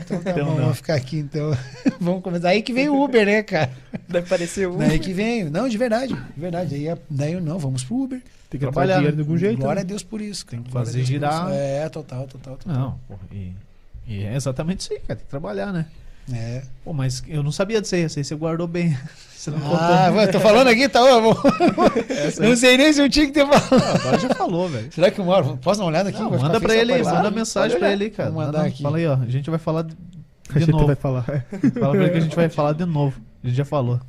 então 0.00 0.22
tá 0.22 0.30
Então 0.30 0.44
bom, 0.44 0.50
não. 0.50 0.56
vamos 0.62 0.76
ficar 0.76 0.94
aqui 0.94 1.18
então. 1.18 1.50
vamos 1.98 2.22
começar. 2.22 2.50
Aí 2.50 2.62
que 2.62 2.72
vem 2.72 2.88
o 2.88 3.02
Uber, 3.02 3.26
né, 3.26 3.42
cara? 3.42 3.72
Deve 4.08 4.28
parecer 4.28 4.68
um. 4.68 4.76
Daí 4.76 4.98
que 4.98 5.12
vem. 5.12 5.44
Não, 5.44 5.68
de 5.68 5.76
verdade. 5.76 6.14
De 6.14 6.40
verdade. 6.40 6.74
Aí, 6.74 6.96
daí 7.10 7.32
eu 7.32 7.40
não, 7.40 7.58
vamos 7.58 7.82
pro 7.82 8.02
Uber. 8.02 8.22
Tem 8.48 8.60
que 8.60 8.66
Trabalhar, 8.66 8.96
dinheiro 8.96 9.16
de 9.16 9.22
algum 9.22 9.36
jeito. 9.36 9.58
Glória 9.58 9.80
a 9.80 9.84
né? 9.84 9.88
Deus 9.88 10.02
por 10.04 10.20
isso. 10.20 10.46
Cara. 10.46 10.62
que 10.62 10.70
Glória 10.70 10.88
a 10.88 10.92
fazer 10.92 11.04
girar. 11.04 11.50
É, 11.52 11.88
total, 11.88 12.28
total, 12.28 12.56
total. 12.56 12.76
Não, 12.76 13.00
pô, 13.08 13.14
e, 13.32 13.52
e 14.06 14.24
é 14.24 14.34
exatamente 14.34 14.80
isso 14.80 14.92
aí, 14.92 14.98
cara. 15.00 15.16
Tem 15.16 15.24
que 15.24 15.30
trabalhar, 15.30 15.72
né? 15.72 15.86
É. 16.32 16.62
Pô, 16.84 16.92
mas 16.92 17.22
eu 17.26 17.42
não 17.42 17.50
sabia 17.50 17.80
disso 17.80 17.94
aí. 17.96 18.02
Essa 18.02 18.20
aí 18.20 18.24
você 18.24 18.34
guardou 18.34 18.66
bem. 18.68 18.96
Você 19.42 19.50
não 19.50 19.58
contou. 19.58 19.76
Ah, 19.76 20.28
tô 20.30 20.38
falando 20.38 20.68
aqui, 20.68 20.88
tá? 20.88 21.00
Eu 21.00 21.20
vou- 21.20 21.36
não 22.40 22.54
sei 22.54 22.76
nem 22.76 22.92
se 22.92 23.02
eu 23.02 23.10
tinha 23.10 23.26
que 23.26 23.32
ter 23.32 23.44
falado. 23.44 23.72
Ah, 23.72 23.94
Agora 23.96 24.18
já 24.20 24.28
falou, 24.36 24.68
velho. 24.68 24.92
Será 24.92 25.10
que 25.10 25.18
eu 25.18 25.24
moro? 25.24 25.56
Posso 25.56 25.80
dar 25.80 25.84
uma 25.84 25.90
olhada 25.90 26.10
aqui? 26.10 26.20
Não, 26.20 26.30
manda 26.30 26.60
pra 26.60 26.76
ele 26.76 26.92
aparecer? 26.92 27.12
manda 27.12 27.30
mensagem 27.32 27.76
pra 27.76 27.92
ele 27.92 28.04
aí, 28.04 28.10
cara. 28.10 28.30
Vou 28.30 28.38
mandar 28.38 28.58
Manda- 28.58 28.68
aqui. 28.68 28.84
Fala 28.84 28.98
aí, 28.98 29.06
ó. 29.08 29.14
A 29.14 29.26
gente 29.26 29.50
vai 29.50 29.58
falar 29.58 29.82
de, 29.82 29.96
A 30.54 30.58
gente 30.60 30.70
novo. 30.70 30.86
vai 30.86 30.94
falar. 30.94 31.24
Fala 31.74 31.90
pra 31.90 32.02
ele 32.02 32.10
que 32.10 32.18
a 32.18 32.20
gente 32.20 32.36
vai 32.36 32.48
falar 32.48 32.72
de 32.74 32.84
novo. 32.84 33.20
A 33.42 33.48
gente 33.48 33.56
já 33.56 33.64
falou. 33.64 34.00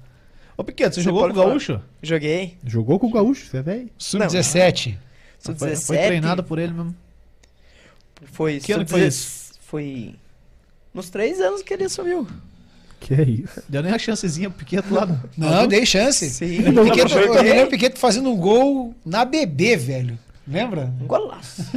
Ô, 0.56 0.63
Piqueto, 0.63 0.93
você, 0.93 1.01
Você 1.01 1.06
jogou 1.06 1.23
com 1.23 1.32
o 1.32 1.34
falar. 1.34 1.47
Gaúcho? 1.47 1.82
Joguei. 2.03 2.58
Jogou 2.63 2.99
com 2.99 3.08
o 3.08 3.12
Gaúcho, 3.12 3.47
você 3.47 3.58
é 3.58 3.62
velho? 3.63 3.89
Sub-17. 3.97 4.97
Sub 5.39 5.58
Foi, 5.58 5.69
17. 5.69 5.86
foi 5.88 5.97
treinado 5.97 6.43
por 6.43 6.60
ele 6.60 6.73
mesmo. 6.73 6.95
Foi. 8.32 8.60
Que 8.60 8.71
ano 8.71 8.88
foi 8.88 8.99
16 9.01 9.42
Foi. 9.74 10.14
Nos 10.94 11.10
três 11.10 11.42
anos 11.42 11.64
que 11.64 11.74
ele 11.74 11.86
assumiu. 11.86 12.28
Que 13.00 13.16
é 13.16 13.24
isso? 13.24 13.64
Deu 13.68 13.82
nem 13.82 13.92
a 13.92 13.98
chancezinha 13.98 14.48
pro 14.52 14.60
Piqueto 14.60 14.94
lá. 14.94 15.08
no- 15.08 15.20
Não, 15.36 15.66
dei 15.68 15.84
chance. 15.84 16.30
Sim. 16.30 16.60
O 16.70 16.84
Piqueto, 16.86 17.12
eu 17.18 17.34
me 17.34 17.42
lembro 17.42 17.66
o 17.66 17.70
Piqueto 17.72 17.98
fazendo 17.98 18.30
um 18.30 18.38
gol 18.38 18.94
na 19.04 19.26
BB, 19.26 19.76
velho. 19.78 20.20
Lembra? 20.48 20.94
Um 21.02 21.08
golaço. 21.08 21.64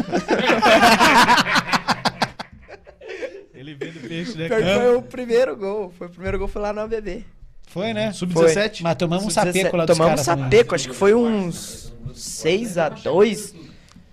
Ele 3.54 3.74
vendo 3.74 4.06
peixe, 4.06 4.36
né? 4.36 4.46
Pior 4.48 4.62
que 4.62 4.74
foi 4.74 4.94
o 4.96 5.00
primeiro 5.02 5.56
gol. 5.56 5.90
Foi 5.96 6.06
o 6.06 6.10
primeiro 6.10 6.38
gol 6.38 6.48
foi 6.48 6.60
lá 6.60 6.74
na 6.74 6.86
BB. 6.86 7.24
Foi, 7.68 7.94
né? 7.94 8.12
Sub-17? 8.12 8.80
Mas 8.82 8.96
tomamos 8.96 9.24
um 9.24 9.30
Sub-17. 9.30 9.46
sapeco 9.46 9.76
lá 9.78 9.86
dos 9.86 9.96
Tomamos 9.96 10.20
um 10.20 10.24
sapeco, 10.24 10.74
acho 10.74 10.88
que 10.90 10.94
foi 10.94 11.14
uns 11.14 11.90
6x2. 12.14 13.54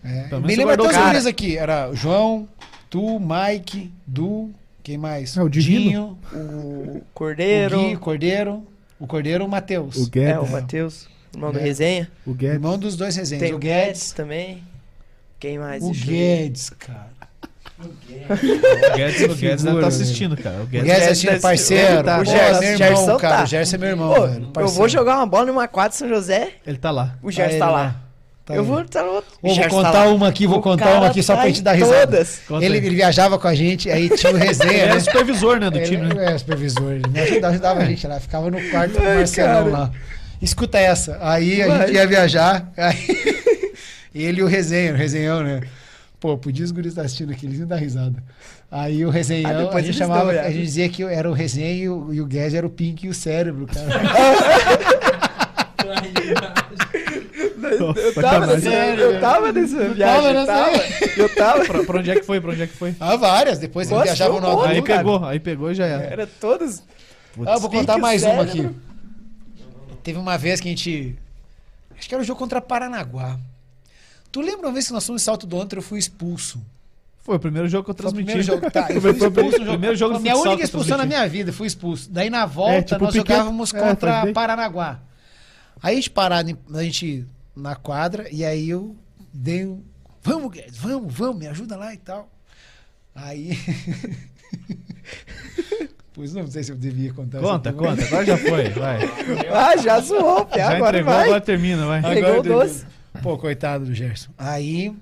É. 0.05 0.29
Me 0.39 0.55
guardou 0.55 0.87
até 0.87 1.17
os 1.17 1.25
aqui. 1.25 1.57
Era 1.57 1.89
o 1.89 1.95
João, 1.95 2.47
tu, 2.93 3.19
Mike, 3.19 3.91
Du, 4.05 4.51
quem 4.83 4.99
mais? 4.99 5.35
Ah, 5.35 5.43
o 5.43 5.49
Divino. 5.49 6.15
O 6.31 6.37
o 6.37 7.01
Cordeiro. 7.13 7.79
Gui, 7.89 7.97
Cordeiro. 7.97 8.63
O 8.99 9.07
Cordeiro, 9.07 9.43
o 9.45 9.49
Matheus. 9.49 9.95
O 9.97 10.09
Guedes. 10.09 10.29
É, 10.35 10.39
o 10.39 10.47
Matheus. 10.47 11.07
Irmão 11.33 11.51
do 11.51 11.57
É. 11.57 11.63
Resenha. 11.63 12.11
O 12.25 12.33
Guedes. 12.35 12.53
Irmão 12.55 12.77
dos 12.77 12.95
dois 12.95 13.15
resenhas. 13.15 13.41
Tem 13.43 13.51
o 13.51 13.55
o 13.55 13.59
Guedes. 13.59 13.85
Guedes 13.87 14.11
também. 14.11 14.63
Quem 15.39 15.57
mais? 15.57 15.83
O. 15.83 15.89
Guedes, 15.91 16.69
cara. 16.69 17.09
O 17.79 17.87
Guedes, 18.95 19.21
o 19.23 19.35
Guedes 19.35 19.37
deve 19.37 19.57
figura, 19.57 19.73
estar 19.73 19.87
assistindo, 19.87 20.37
cara. 20.37 20.57
O 20.59 20.63
O 20.63 20.67
Guedes, 20.67 20.85
Guedes 20.87 21.01
é 21.03 21.15
Gerson 21.15 21.29
assim, 21.31 21.41
parceiro. 21.41 22.03
tá- 22.03 22.19
o 22.21 22.25
Gerson- 22.25 22.59
meu 22.59 22.69
irmão, 22.71 22.77
Gerson 22.77 23.17
cara. 23.17 23.37
tá. 23.37 23.43
O 23.43 23.45
Gerson 23.47 23.75
é 23.75 23.79
meu 23.79 23.89
irmão, 23.89 24.13
Pô, 24.13 24.27
velho. 24.27 24.51
eu 24.57 24.67
vou 24.67 24.87
jogar 24.87 25.15
uma 25.17 25.25
bola 25.25 25.45
numa 25.47 25.67
quadra 25.67 25.89
de 25.89 25.95
São 25.95 26.07
José, 26.07 26.51
ele 26.65 26.77
tá 26.77 26.91
lá. 26.91 27.17
o 27.23 27.31
Gerson 27.31 27.57
Tá 27.59 27.65
tá 27.65 27.71
lá. 27.71 27.81
lá. 27.81 28.02
Tá 28.45 28.55
eu 28.55 28.63
vou 28.65 28.81
estar 28.81 29.03
no 29.03 29.11
outro. 29.13 29.31
Ô, 29.41 29.47
vou 29.47 29.57
tá 29.63 29.69
contar 29.69 30.07
uma 30.09 30.27
aqui, 30.27 30.45
vou 30.45 30.57
O 30.57 30.61
contar 30.61 30.97
uma 30.97 31.07
aqui 31.07 31.23
só 31.23 31.33
tá 31.33 31.39
pra 31.41 31.49
em 31.49 31.53
gente 31.53 31.63
dar 31.63 31.71
risada. 31.73 32.27
Ele, 32.61 32.77
ele 32.77 32.89
viajava 32.89 33.39
com 33.39 33.47
a 33.47 33.55
gente, 33.55 33.89
aí 33.89 34.09
tinha 34.09 34.33
o 34.33 34.35
Ele 34.35 34.45
resenha, 34.47 34.83
é 34.83 34.93
né? 34.93 34.99
supervisor, 34.99 35.59
né, 35.59 35.69
do 35.69 35.77
Ele- 35.77 35.85
time, 35.87 36.13
né? 36.13 36.33
É, 36.33 36.37
supervisor. 36.37 36.91
Ele 36.91 37.07
me 37.09 37.19
ajudava, 37.21 37.53
ajudava 37.53 37.79
a 37.81 37.85
gente 37.85 38.05
lá. 38.05 38.19
Ficava 38.19 38.51
no 38.51 38.61
quarto 38.69 38.95
com 38.95 39.01
o 39.03 39.07
Ai, 39.07 39.15
Marcelão 39.17 39.69
lá. 39.69 39.91
Escuta 40.41 40.77
essa. 40.77 41.17
Aí 41.21 41.61
a 41.61 41.67
Vai. 41.67 41.87
gente 41.87 41.95
ia 41.95 42.05
viajar. 42.05 42.69
Aí, 42.75 43.07
ele 44.13 44.41
e 44.41 44.43
o 44.43 44.47
resenha, 44.47 44.91
o 44.93 44.97
resenhão, 44.97 45.41
né? 45.41 45.61
Pô, 46.19 46.37
podia 46.37 46.65
os 46.65 46.71
guris 46.71 46.91
estar 46.91 47.03
assistindo 47.03 47.31
aqui, 47.31 47.45
eles 47.45 47.59
iam 47.59 47.67
dar 47.67 47.77
risada. 47.77 48.21
Aí 48.69 49.05
o 49.05 49.09
Ah, 49.09 49.13
resenhão, 49.13 49.51
a 49.51 49.53
depois 49.63 49.85
gente 49.85 49.85
eles 49.85 49.95
chamava, 49.97 50.33
dão, 50.33 50.41
a 50.43 50.49
gente 50.49 50.63
dizia 50.63 50.89
que 50.89 51.01
era 51.03 51.29
o 51.29 51.33
resenha 51.33 51.71
e 51.73 51.87
o, 51.87 52.13
e 52.13 52.19
o 52.19 52.25
Guedes 52.25 52.55
era 52.55 52.67
o 52.67 52.69
Pink 52.69 53.05
e 53.05 53.09
o 53.09 53.13
cérebro, 53.13 53.67
cara. 53.67 53.87
Eu 57.67 58.13
tava 58.13 58.47
nessa, 58.47 58.69
eu 58.69 59.19
tava 59.21 59.51
nessa 59.51 59.89
viagem. 59.89 60.31
Eu 60.35 60.45
tava, 60.45 60.71
eu 61.17 61.35
tava. 61.35 61.65
Pra, 61.65 61.83
pra 61.83 61.99
onde 61.99 62.11
é 62.11 62.15
que 62.15 62.23
foi? 62.23 62.39
Pra 62.41 62.51
onde 62.51 62.61
é 62.63 62.67
que 62.67 62.73
foi? 62.73 62.95
Ah, 62.99 63.15
várias. 63.15 63.59
Depois 63.59 63.87
eles 63.87 63.97
Nossa, 63.99 64.05
viajavam 64.15 64.39
no 64.41 64.51
monte. 64.51 64.69
Aí 64.71 64.81
pegou, 64.81 65.25
aí 65.25 65.39
pegou 65.39 65.71
e 65.71 65.75
já 65.75 65.85
era. 65.85 66.03
Era 66.03 66.27
todos. 66.27 66.83
Putz. 67.33 67.47
Ah, 67.49 67.53
eu 67.53 67.59
vou 67.59 67.69
contar 67.69 67.97
mais 67.97 68.23
uma 68.23 68.43
aqui. 68.43 68.69
Teve 70.03 70.19
uma 70.19 70.37
vez 70.37 70.59
que 70.59 70.67
a 70.67 70.71
gente. 70.71 71.15
Acho 71.97 72.07
que 72.09 72.13
era 72.15 72.21
o 72.21 72.25
jogo 72.25 72.39
contra 72.39 72.61
Paranaguá. 72.61 73.39
Tu 74.31 74.41
lembra 74.41 74.67
uma 74.67 74.73
vez 74.73 74.87
que 74.87 74.93
nós 74.93 75.05
fomos 75.05 75.21
em 75.21 75.25
Salto 75.25 75.45
do 75.45 75.59
Antro 75.61 75.79
eu 75.79 75.83
fui 75.83 75.99
expulso? 75.99 76.59
Foi 77.23 77.37
o 77.37 77.39
primeiro 77.39 77.69
jogo 77.69 77.85
que 77.85 77.91
eu 77.91 77.95
Foi 77.95 78.05
o 78.07 78.11
transmiti. 78.11 78.25
primeiro 78.25 78.43
jogo. 78.43 78.69
Tá, 78.71 78.87
eu 78.91 78.99
fui 78.99 79.11
expulso 79.11 79.51
no 79.51 79.57
jogo. 79.59 79.69
primeiro 79.69 79.95
jogo 79.95 80.19
minha 80.19 80.35
única 80.35 80.63
expulsão 80.63 80.97
na 80.97 81.03
transmiti. 81.03 81.17
minha 81.19 81.29
vida, 81.29 81.53
fui 81.53 81.67
expulso. 81.67 82.09
Daí 82.11 82.29
na 82.29 82.45
volta 82.45 82.73
É, 82.73 82.81
tipo 82.81 83.03
nós 83.05 83.13
Piquet. 83.13 83.31
jogávamos 83.31 83.73
É, 83.73 83.79
contra 83.79 84.23
bem. 84.25 84.33
Paranaguá. 84.33 84.99
Aí 85.81 85.93
a 85.93 85.95
gente 85.95 86.09
parado, 86.09 86.57
a 86.73 86.83
gente 86.83 87.25
na 87.55 87.75
quadra, 87.75 88.27
e 88.31 88.43
aí 88.43 88.69
eu 88.69 88.95
dei 89.33 89.65
um. 89.65 89.83
Vamos, 90.21 90.51
Guedes, 90.51 90.77
vamos, 90.77 91.13
vamos, 91.13 91.37
me 91.37 91.47
ajuda 91.47 91.75
lá 91.75 91.93
e 91.93 91.97
tal. 91.97 92.29
Aí. 93.13 93.57
pois 96.13 96.33
não, 96.33 96.43
não 96.43 96.51
sei 96.51 96.63
se 96.63 96.71
eu 96.71 96.77
devia 96.77 97.13
contar 97.13 97.39
Conta, 97.39 97.73
conta. 97.73 98.03
Agora 98.05 98.25
já 98.25 98.37
foi, 98.37 98.69
vai. 98.69 98.99
Ah, 99.51 99.77
já 99.77 99.99
zoou, 99.99 100.45
Pé. 100.45 100.57
Já 100.59 100.75
Agora 100.75 100.97
entregou, 100.97 101.13
vai. 101.13 101.25
agora 101.25 101.41
termina, 101.41 101.85
vai. 101.85 102.01
Pegou 102.01 102.29
Agora 102.29 102.39
o 102.39 102.43
doce. 102.43 102.85
Pô, 103.21 103.37
coitado 103.37 103.85
do 103.85 103.93
Gerson. 103.93 104.31
Aí. 104.37 104.95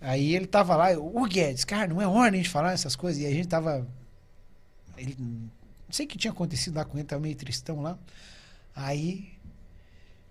Aí 0.00 0.34
ele 0.34 0.46
tava 0.46 0.76
lá, 0.76 0.92
eu, 0.92 1.04
ô 1.04 1.24
Guedes, 1.24 1.64
cara, 1.64 1.88
não 1.88 2.00
é 2.00 2.06
hora 2.06 2.36
de 2.36 2.48
falar 2.48 2.72
essas 2.72 2.96
coisas. 2.96 3.22
E 3.22 3.26
a 3.26 3.30
gente 3.30 3.48
tava. 3.48 3.86
Ele, 4.96 5.16
não 5.18 5.50
sei 5.90 6.06
o 6.06 6.08
que 6.08 6.18
tinha 6.18 6.32
acontecido 6.32 6.76
lá 6.76 6.84
com 6.84 6.98
ele, 6.98 7.06
tava 7.06 7.22
meio 7.22 7.36
tristão 7.36 7.80
lá. 7.82 7.98
Aí. 8.74 9.37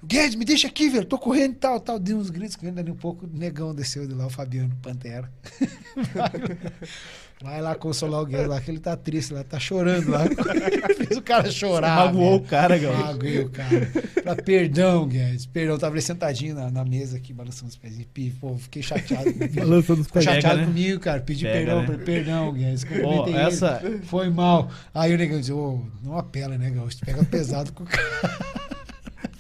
Guedes, 0.04 0.36
me 0.36 0.46
deixa 0.46 0.68
aqui, 0.68 0.90
velho. 0.90 1.06
Tô 1.06 1.18
correndo 1.18 1.54
e 1.54 1.56
tal, 1.56 1.80
tal. 1.80 1.98
Dei 1.98 2.14
uns 2.14 2.30
gritos 2.30 2.56
com 2.56 2.66
ele, 2.66 2.76
dali 2.76 2.92
um 2.92 2.96
pouco, 2.96 3.26
o 3.26 3.30
negão 3.30 3.74
desceu 3.74 4.08
de 4.08 4.14
lá, 4.14 4.28
o 4.28 4.30
Fabiano 4.30 4.76
Pantera. 4.82 5.32
Vai 7.40 7.62
lá 7.62 7.76
consolar 7.76 8.22
o 8.22 8.26
Guedes 8.26 8.48
lá, 8.48 8.60
que 8.60 8.72
ele 8.72 8.80
tá 8.80 8.98
triste 8.98 9.32
lá, 9.32 9.44
tá 9.44 9.60
chorando 9.60 10.10
lá. 10.10 10.26
Fez 10.98 11.18
o 11.18 11.22
cara 11.22 11.52
chorar. 11.52 12.06
Magoou 12.08 12.32
velho. 12.32 12.44
o 12.44 12.48
cara, 12.48 12.78
galera. 12.80 13.06
Magoei 13.06 13.40
o 13.42 13.50
cara. 13.50 13.92
Pra 14.24 14.36
perdão, 14.36 15.08
Guedes. 15.08 15.46
Perdão, 15.46 15.78
tava 15.78 15.94
ali 15.94 16.02
sentadinho 16.02 16.56
na, 16.56 16.72
na 16.72 16.84
mesa 16.84 17.18
aqui, 17.18 17.34
balançando 17.34 17.70
os 17.70 17.78
pés. 17.78 18.00
E, 18.00 18.30
pô, 18.32 18.58
fiquei 18.58 18.82
chateado. 18.82 19.32
comigo. 19.32 19.54
Balançando 19.54 20.02
os 20.02 20.08
pés. 20.08 20.26
Chateado 20.26 20.62
né? 20.62 20.66
comigo, 20.66 21.00
cara. 21.00 21.22
Pedi 21.22 21.44
Pega, 21.46 21.76
perdão, 21.76 21.98
né? 21.98 22.04
perdão, 22.04 22.54
Guedes. 22.54 22.86
Ele. 22.90 23.38
essa. 23.38 23.82
Foi 24.06 24.30
mal. 24.32 24.72
Aí 24.92 25.14
o 25.14 25.18
negão 25.18 25.40
disse, 25.40 25.54
ô, 25.54 25.80
não 26.02 26.18
apela, 26.18 26.58
né? 26.58 26.72
Tu 26.72 27.06
Pega 27.06 27.24
pesado 27.24 27.72
com 27.72 27.84
o 27.84 27.88
cara. 27.88 28.77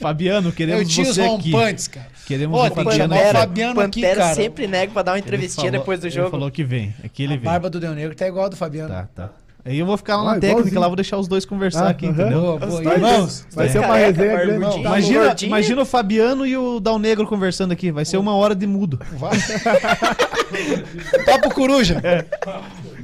Fabiano, 0.07 0.49
Eu 0.49 0.53
queremos 0.53 0.87
tinha 0.93 1.09
os 1.09 1.15
você 1.15 1.21
aqui. 1.21 1.51
rompantes, 1.51 1.87
cara. 1.87 2.07
Queremos 2.25 2.59
Ó, 2.59 2.67
o 2.67 2.69
Fabiano 2.71 3.13
o 3.13 3.17
aqui. 3.17 3.33
Fabiano 3.33 3.79
aqui, 3.81 4.01
Pantera 4.01 4.21
cara. 4.21 4.35
sempre 4.35 4.67
nega 4.67 4.91
pra 4.91 5.01
dar 5.01 5.11
uma 5.11 5.17
Ele 5.17 5.25
entrevistinha 5.27 5.65
falou- 5.71 5.79
depois 5.79 5.99
do 5.99 6.07
Ele 6.07 6.15
jogo. 6.15 6.29
falou 6.31 6.51
que 6.51 6.63
vem. 6.63 6.93
Aqui 7.03 7.23
ele 7.23 7.33
A 7.33 7.37
vem. 7.37 7.45
barba 7.45 7.69
do 7.69 7.79
Del 7.79 7.93
Negro 7.93 8.15
tá 8.15 8.27
igual 8.27 8.45
a 8.45 8.49
do 8.49 8.55
Fabiano. 8.55 8.89
Tá, 8.89 9.07
tá. 9.15 9.29
Aí 9.65 9.77
eu 9.79 9.85
vou 9.85 9.97
ficar 9.97 10.15
lá 10.15 10.23
na 10.23 10.31
Ah, 10.31 10.33
técnica, 10.35 10.59
igualzinho. 10.59 10.79
lá 10.79 10.87
vou 10.87 10.95
deixar 10.95 11.17
os 11.17 11.27
dois 11.27 11.43
conversar 11.43 11.87
Ah, 11.87 11.89
aqui, 11.89 12.05
entendeu? 12.05 12.39
Boa, 12.39 12.53
Os 12.55 12.59
boa. 12.69 12.81
dois- 12.83 12.95
Irmãos, 12.95 13.47
Vai 13.53 13.67
ser 13.67 13.79
uma 13.79 13.87
Careca, 13.89 14.21
resenha 14.21 14.37
grande. 14.45 14.73
Tá 14.75 14.79
Imagina, 14.79 15.35
imagina 15.41 15.81
o 15.81 15.85
Fabiano 15.85 16.45
e 16.45 16.55
o 16.55 16.79
Dal 16.79 16.97
Negro 16.97 17.27
conversando 17.27 17.73
aqui. 17.73 17.91
Vai 17.91 18.05
ser 18.05 18.15
uma 18.15 18.33
hora 18.33 18.55
de 18.55 18.65
mudo. 18.65 18.97
vai. 19.17 19.31
Papo 21.25 21.53
coruja. 21.53 22.01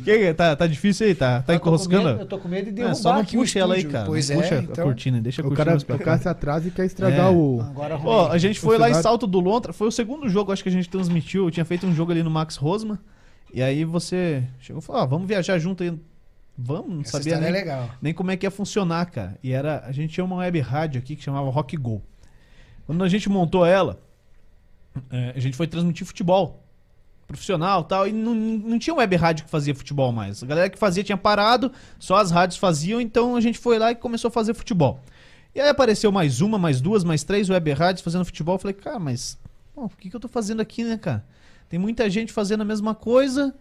Que, 0.04 0.34
tá, 0.34 0.56
tá 0.56 0.68
difícil 0.68 1.08
aí? 1.08 1.16
Tá, 1.16 1.42
tá 1.42 1.54
Eu 1.54 1.60
tô 1.60 1.66
com 1.70 1.70
medo- 1.78 1.86
encorroscando? 1.86 2.22
Eu 2.22 2.26
tô 2.26 2.38
com 2.38 2.48
medo 2.48 2.64
de 2.66 2.70
É, 2.72 2.74
derrubar 2.74 2.96
só 2.96 3.14
não 3.14 3.22
o 3.22 3.26
puxa 3.26 3.60
ela 3.60 3.76
aí, 3.76 3.84
cara. 3.84 4.06
Pois 4.06 4.30
não 4.30 4.38
é, 4.38 4.42
puxa 4.42 4.56
a 4.56 4.60
então. 4.64 4.84
cortina, 4.86 5.22
deixa 5.22 5.42
a 5.42 5.46
O 5.46 5.48
cortina 5.50 5.66
cara, 5.66 5.72
mais 5.72 5.84
pra 5.84 5.96
o 5.96 6.00
cara 6.00 6.18
se 6.18 6.28
atrasa 6.30 6.68
e 6.68 6.72
quer 6.72 6.86
estragar 6.86 7.28
É. 7.28 7.30
o. 7.30 7.62
Agora. 7.62 7.98
Ó, 8.04 8.30
a 8.32 8.38
gente 8.38 8.60
foi 8.60 8.78
lá 8.78 8.90
em. 8.90 8.94
Salto 8.94 9.26
do 9.28 9.40
Lontra, 9.40 9.74
foi 9.74 9.88
o 9.88 9.92
segundo 9.92 10.28
jogo, 10.30 10.52
acho 10.52 10.62
que 10.64 10.70
a 10.70 10.72
gente 10.72 10.90
transmitiu. 10.90 11.46
Eu 11.46 11.52
tinha 11.52 11.66
feito 11.66 11.86
um 11.88 11.94
jogo 11.94 12.12
ali 12.12 12.22
no 12.24 12.30
Max 12.30 12.56
Rosma. 12.56 13.00
E 13.54 13.62
aí 13.62 13.84
você 13.86 14.44
chegou 14.60 14.82
e 14.82 14.86
falou: 14.86 15.02
ah, 15.02 15.06
vamos 15.06 15.28
viajar 15.28 15.58
junto 15.60 15.84
aí. 15.84 15.94
Vamos, 16.58 16.90
não 16.94 17.02
Essa 17.02 17.14
sabia 17.14 17.34
história 17.34 17.52
nem, 17.52 17.62
é 17.62 17.64
legal. 17.64 17.90
nem 18.02 18.14
como 18.14 18.30
é 18.32 18.38
que 18.38 18.46
ia 18.46 18.52
funcionar, 18.52 19.06
cara. 19.08 19.38
E 19.44 19.52
era. 19.52 19.84
A 19.86 19.92
gente 19.92 20.14
tinha 20.14 20.24
uma 20.24 20.36
web 20.38 20.60
rádio 20.60 21.00
aqui 21.00 21.16
que 21.16 21.24
chamava 21.24 21.50
Rock 21.50 21.76
Go. 21.78 22.02
Quando 22.86 23.04
a 23.04 23.10
gente 23.10 23.28
montou 23.30 23.66
ela, 23.66 24.00
é, 25.12 25.34
a 25.36 25.40
gente 25.40 25.56
foi 25.58 25.66
transmitir 25.68 26.06
futebol. 26.06 26.63
Profissional 27.34 27.82
e 27.82 27.86
tal, 27.86 28.08
e 28.08 28.12
não, 28.12 28.34
não 28.34 28.80
tinha 28.80 28.94
web 28.94 29.16
rádio 29.16 29.46
que 29.46 29.52
fazia 29.52 29.74
futebol 29.74 30.12
mais. 30.12 30.44
A 30.44 30.46
galera 30.46 30.70
que 30.70 30.78
fazia 30.78 31.04
tinha 31.04 31.18
parado, 31.18 31.72
só 32.00 32.16
as 32.16 32.32
rádios 32.32 32.58
faziam, 32.58 33.02
então 33.02 33.36
a 33.36 33.42
gente 33.42 33.58
foi 33.58 33.80
lá 33.80 33.92
e 33.92 33.96
começou 33.96 34.30
a 34.30 34.32
fazer 34.32 34.54
futebol. 34.54 35.00
E 35.56 35.62
aí 35.62 35.70
apareceu 35.70 36.12
mais 36.12 36.42
uma, 36.42 36.58
mais 36.58 36.82
duas, 36.82 37.04
mais 37.04 37.24
três 37.24 37.50
web 37.50 37.72
rádios 37.74 38.04
fazendo 38.04 38.26
futebol. 38.26 38.56
Eu 38.56 38.60
falei, 38.60 38.74
cara, 38.74 39.00
mas 39.00 39.38
pô, 39.74 39.86
o 39.86 39.90
que, 39.90 40.10
que 40.10 40.16
eu 40.16 40.20
tô 40.20 40.28
fazendo 40.28 40.62
aqui, 40.62 40.84
né, 40.84 40.98
cara? 40.98 41.24
Tem 41.70 41.80
muita 41.80 42.10
gente 42.10 42.32
fazendo 42.32 42.62
a 42.62 42.66
mesma 42.66 42.94
coisa. 42.94 43.54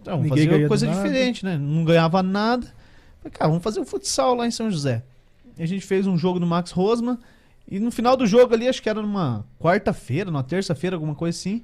Então, 0.00 0.16
vamos 0.16 0.30
Ninguém 0.30 0.44
fazer 0.44 0.50
ganhando 0.56 0.68
coisa 0.68 0.86
diferente, 0.86 1.44
né? 1.44 1.56
Não 1.56 1.84
ganhava 1.84 2.22
nada. 2.22 2.66
Falei, 3.18 3.30
cara, 3.30 3.48
vamos 3.48 3.62
fazer 3.62 3.80
um 3.80 3.84
futsal 3.84 4.34
lá 4.34 4.46
em 4.46 4.50
São 4.50 4.70
José. 4.70 5.02
E 5.56 5.62
a 5.62 5.66
gente 5.66 5.86
fez 5.86 6.06
um 6.06 6.16
jogo 6.16 6.40
no 6.40 6.46
Max 6.46 6.70
Rosma. 6.70 7.18
E 7.68 7.78
no 7.78 7.90
final 7.90 8.16
do 8.16 8.26
jogo 8.26 8.52
ali, 8.52 8.68
acho 8.68 8.82
que 8.82 8.88
era 8.88 9.00
numa 9.00 9.44
quarta-feira, 9.58 10.30
numa 10.30 10.42
terça-feira, 10.42 10.96
alguma 10.96 11.14
coisa 11.14 11.38
assim. 11.38 11.62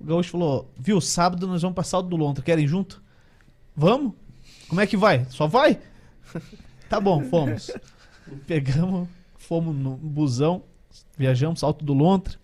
O 0.00 0.04
Gaúcho 0.04 0.30
falou: 0.30 0.70
Viu, 0.78 1.00
sábado 1.00 1.46
nós 1.46 1.62
vamos 1.62 1.74
pra 1.74 1.84
Salto 1.84 2.08
do 2.08 2.16
Lontra. 2.16 2.42
Querem 2.44 2.66
junto? 2.66 3.02
Vamos? 3.76 4.12
Como 4.68 4.80
é 4.80 4.86
que 4.86 4.96
vai? 4.96 5.26
Só 5.30 5.46
vai? 5.46 5.78
tá 6.88 7.00
bom, 7.00 7.22
fomos. 7.24 7.70
Pegamos, 8.46 9.08
fomos 9.38 9.74
no 9.74 9.96
busão, 9.96 10.62
viajamos, 11.16 11.60
Salto 11.60 11.84
do 11.84 11.94
Lontra. 11.94 12.36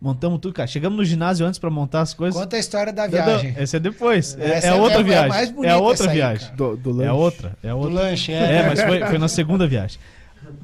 Montamos 0.00 0.40
tudo, 0.40 0.52
cara. 0.52 0.66
Chegamos 0.66 0.98
no 0.98 1.04
ginásio 1.04 1.46
antes 1.46 1.60
pra 1.60 1.70
montar 1.70 2.00
as 2.00 2.12
coisas. 2.12 2.40
Conta 2.40 2.56
a 2.56 2.58
história 2.58 2.92
da 2.92 3.06
viagem. 3.06 3.52
não, 3.52 3.62
esse 3.62 3.76
é 3.76 3.80
depois. 3.80 4.36
É, 4.36 4.54
Essa 4.54 4.66
é 4.66 4.70
é- 4.70 4.74
outra 4.74 4.98
é- 4.98 5.00
é 5.00 5.04
viagem. 5.04 5.28
mais 5.28 5.48
É, 5.48 5.52
bonita 5.52 5.74
a 5.74 5.78
outra 5.78 5.94
essa 6.02 6.10
aí, 6.10 6.16
viagem. 6.16 6.56
Do, 6.56 6.76
do 6.76 6.90
É 6.90 7.06
lanche. 7.06 7.10
outra, 7.22 7.56
é 7.62 7.68
Do 7.70 7.76
outra. 7.78 7.94
lanche, 7.94 8.32
é. 8.32 8.52
É, 8.56 8.66
mas 8.68 8.82
foi, 8.82 9.00
foi 9.06 9.18
na 9.18 9.28
segunda 9.28 9.64
viagem. 9.66 10.00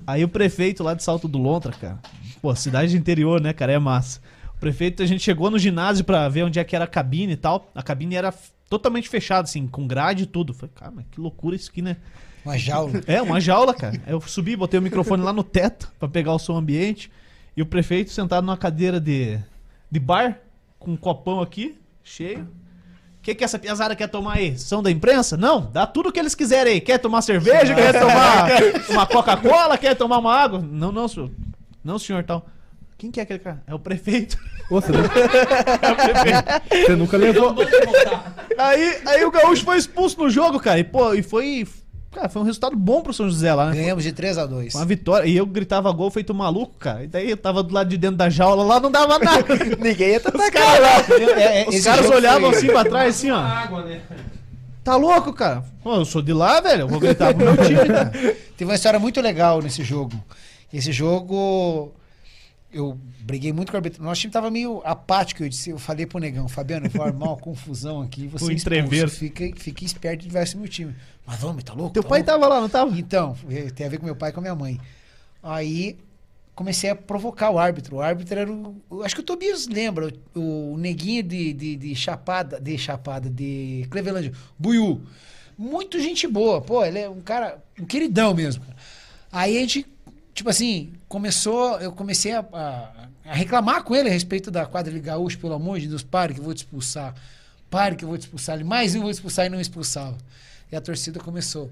Aí 0.04 0.24
o 0.24 0.28
prefeito 0.28 0.82
lá 0.82 0.92
de 0.92 1.04
Salto 1.04 1.28
do 1.28 1.38
Lontra, 1.38 1.70
cara. 1.72 2.00
Pô, 2.42 2.52
cidade 2.56 2.90
de 2.90 2.96
interior, 2.98 3.40
né, 3.40 3.52
cara? 3.52 3.72
É 3.72 3.78
massa. 3.78 4.20
O 4.58 4.60
prefeito, 4.60 5.04
a 5.04 5.06
gente 5.06 5.22
chegou 5.22 5.52
no 5.52 5.58
ginásio 5.58 6.04
pra 6.04 6.28
ver 6.28 6.42
onde 6.42 6.58
é 6.58 6.64
que 6.64 6.74
era 6.74 6.84
a 6.84 6.88
cabine 6.88 7.34
e 7.34 7.36
tal. 7.36 7.70
A 7.72 7.80
cabine 7.80 8.16
era 8.16 8.34
totalmente 8.68 9.08
fechada, 9.08 9.42
assim, 9.42 9.68
com 9.68 9.86
grade 9.86 10.24
e 10.24 10.26
tudo. 10.26 10.52
Falei, 10.52 10.72
cara, 10.74 10.90
mas 10.90 11.04
que 11.12 11.20
loucura 11.20 11.54
isso 11.54 11.70
aqui, 11.70 11.80
né? 11.80 11.96
Uma 12.44 12.58
jaula. 12.58 13.00
É, 13.06 13.22
uma 13.22 13.40
jaula, 13.40 13.72
cara. 13.72 14.02
Eu 14.04 14.20
subi, 14.20 14.56
botei 14.56 14.80
o 14.80 14.82
microfone 14.82 15.22
lá 15.22 15.32
no 15.32 15.44
teto 15.44 15.92
pra 15.96 16.08
pegar 16.08 16.32
o 16.32 16.40
som 16.40 16.56
ambiente. 16.56 17.08
E 17.56 17.62
o 17.62 17.66
prefeito 17.66 18.10
sentado 18.10 18.44
numa 18.44 18.56
cadeira 18.56 19.00
de, 19.00 19.38
de 19.88 20.00
bar, 20.00 20.40
com 20.76 20.90
um 20.90 20.96
copão 20.96 21.40
aqui, 21.40 21.78
cheio. 22.02 22.40
O 22.40 23.22
que, 23.22 23.36
que 23.36 23.44
essa 23.44 23.60
piazada 23.60 23.94
quer 23.94 24.08
tomar 24.08 24.38
aí? 24.38 24.58
São 24.58 24.82
da 24.82 24.90
imprensa? 24.90 25.36
Não, 25.36 25.70
dá 25.70 25.86
tudo 25.86 26.08
o 26.08 26.12
que 26.12 26.18
eles 26.18 26.34
quiserem 26.34 26.72
aí. 26.72 26.80
Quer 26.80 26.98
tomar 26.98 27.22
cerveja? 27.22 27.76
Quer 27.76 27.96
tomar 27.96 28.48
uma 28.90 29.06
Coca-Cola? 29.06 29.78
Quer 29.78 29.94
tomar 29.94 30.18
uma 30.18 30.34
água? 30.34 30.58
Não, 30.60 30.90
não, 30.90 31.06
senhor. 31.06 31.30
Não, 31.84 31.96
senhor, 31.96 32.24
tal. 32.24 32.44
Quem 32.98 33.10
que 33.12 33.20
é 33.20 33.22
aquele 33.22 33.38
cara? 33.38 33.62
É 33.66 33.72
o 33.74 33.78
prefeito. 33.78 34.36
Ô, 34.68 34.80
Você, 34.80 34.90
nunca- 34.92 35.18
É 35.20 35.92
o 35.92 35.94
prefeito. 35.94 36.86
você 36.86 36.96
nunca 36.96 37.16
levou. 37.16 37.54
Aí, 38.58 38.98
aí 39.06 39.24
o 39.24 39.30
Gaúcho 39.30 39.64
foi 39.64 39.78
expulso 39.78 40.18
no 40.18 40.28
jogo, 40.28 40.58
cara. 40.58 40.78
E, 40.80 40.84
pô, 40.84 41.14
e 41.14 41.22
foi. 41.22 41.66
Cara, 42.10 42.28
foi 42.28 42.42
um 42.42 42.44
resultado 42.44 42.74
bom 42.74 43.00
pro 43.02 43.12
São 43.12 43.28
José 43.28 43.54
lá, 43.54 43.66
né? 43.70 43.76
Ganhamos 43.76 44.02
de 44.02 44.12
3 44.12 44.38
a 44.38 44.46
2 44.46 44.74
Uma 44.74 44.84
vitória. 44.84 45.28
E 45.28 45.36
eu 45.36 45.46
gritava 45.46 45.92
gol 45.92 46.10
feito 46.10 46.34
maluco, 46.34 46.74
cara. 46.78 47.04
E 47.04 47.06
daí 47.06 47.30
eu 47.30 47.36
tava 47.36 47.62
do 47.62 47.72
lado 47.72 47.88
de 47.88 47.96
dentro 47.98 48.16
da 48.16 48.28
jaula 48.30 48.64
lá, 48.64 48.80
não 48.80 48.90
dava 48.90 49.18
nada. 49.18 49.44
Ninguém 49.78 50.08
ia 50.12 50.18
Os 50.18 50.50
caras 50.50 50.80
lá. 50.80 51.14
É, 51.40 51.62
é, 51.62 51.68
Os 51.68 51.84
caras 51.84 52.10
olhavam 52.10 52.48
foi- 52.50 52.58
assim 52.58 52.66
pra 52.68 52.84
trás, 52.84 53.14
assim, 53.14 53.30
ó. 53.30 53.38
Água, 53.38 53.84
né? 53.84 54.00
Tá 54.82 54.96
louco, 54.96 55.32
cara? 55.34 55.62
Pô, 55.84 55.94
eu 55.96 56.04
sou 56.04 56.22
de 56.22 56.32
lá, 56.32 56.60
velho. 56.60 56.80
Eu 56.82 56.88
vou 56.88 56.98
gritar 56.98 57.32
pro 57.34 57.44
meu 57.44 57.56
time, 57.64 57.86
cara. 57.86 58.10
Teve 58.56 58.64
uma 58.70 58.74
história 58.74 58.98
muito 58.98 59.20
legal 59.20 59.60
nesse 59.62 59.84
jogo. 59.84 60.12
Esse 60.72 60.90
jogo, 60.92 61.92
eu 62.72 62.98
briguei 63.20 63.52
muito 63.52 63.70
com 63.70 63.76
o 63.76 63.78
árbitro. 63.78 64.02
Nosso 64.02 64.20
time 64.20 64.32
tava 64.32 64.50
meio 64.50 64.82
apático. 64.84 65.42
Eu, 65.42 65.48
disse, 65.48 65.70
eu 65.70 65.78
falei 65.78 66.06
pro 66.06 66.18
negão, 66.18 66.48
Fabiano, 66.48 66.86
eu 66.86 66.90
vou 66.90 67.02
armar 67.02 67.30
uma 67.30 67.36
confusão 67.40 68.02
aqui. 68.02 68.26
Você 68.28 68.52
é 68.52 68.54
expulso. 68.54 69.16
Fica, 69.16 69.44
fica 69.56 69.84
esperto 69.84 70.22
de 70.22 70.28
verse 70.28 70.56
meu 70.56 70.68
time. 70.68 70.94
Mas 71.26 71.40
vamos, 71.40 71.64
tá 71.64 71.72
louco? 71.72 71.92
Teu 71.92 72.02
tá 72.02 72.08
pai 72.08 72.20
louco? 72.20 72.32
tava 72.32 72.46
lá, 72.46 72.60
não 72.60 72.68
tava? 72.68 72.98
Então, 72.98 73.36
eh, 73.48 73.70
tem 73.70 73.86
a 73.86 73.90
ver 73.90 73.98
com 73.98 74.04
meu 74.04 74.16
pai 74.16 74.30
e 74.30 74.32
com 74.32 74.40
a 74.40 74.42
minha 74.42 74.54
mãe. 74.54 74.80
Aí 75.42 75.98
comecei 76.54 76.90
a 76.90 76.94
provocar 76.96 77.50
o 77.50 77.58
árbitro. 77.58 77.96
O 77.96 78.00
árbitro 78.02 78.38
era 78.38 78.52
o. 78.52 79.02
acho 79.02 79.14
que 79.14 79.20
o 79.20 79.24
Tobias 79.24 79.66
lembra, 79.66 80.12
o, 80.34 80.72
o 80.74 80.76
neguinho 80.76 81.22
de, 81.22 81.52
de, 81.52 81.76
de 81.76 81.94
Chapada, 81.94 82.60
de 82.60 82.76
Chapada, 82.76 83.30
de 83.30 83.86
Clevelândia, 83.90 84.32
Buiú. 84.58 85.00
Muito 85.56 86.00
gente 86.00 86.26
boa, 86.26 86.60
pô, 86.60 86.84
ele 86.84 86.98
é 86.98 87.08
um 87.08 87.20
cara, 87.20 87.62
um 87.80 87.84
queridão 87.84 88.34
mesmo. 88.34 88.64
Aí 89.32 89.56
a 89.56 89.60
gente, 89.60 89.86
tipo 90.34 90.50
assim, 90.50 90.92
começou, 91.08 91.78
eu 91.80 91.92
comecei 91.92 92.32
a, 92.32 92.40
a- 92.52 93.08
a 93.24 93.34
reclamar 93.34 93.82
com 93.82 93.94
ele 93.94 94.08
a 94.08 94.12
respeito 94.12 94.50
da 94.50 94.64
quadra 94.66 94.92
de 94.92 95.00
gaúcho, 95.00 95.38
pelo 95.38 95.54
amor 95.54 95.78
de 95.80 95.88
Deus, 95.88 96.02
pare 96.02 96.32
que 96.34 96.40
eu 96.40 96.44
vou 96.44 96.54
te 96.54 96.58
expulsar. 96.58 97.14
Pare 97.70 97.96
que 97.96 98.04
eu 98.04 98.08
vou 98.08 98.16
te 98.16 98.22
expulsar. 98.22 98.54
Ele, 98.56 98.64
mais 98.64 98.94
eu 98.94 99.02
vou 99.02 99.10
te 99.10 99.14
expulsar 99.14 99.46
e 99.46 99.48
não 99.50 99.60
expulsava. 99.60 100.16
E 100.72 100.76
a 100.76 100.80
torcida 100.80 101.20
começou. 101.20 101.70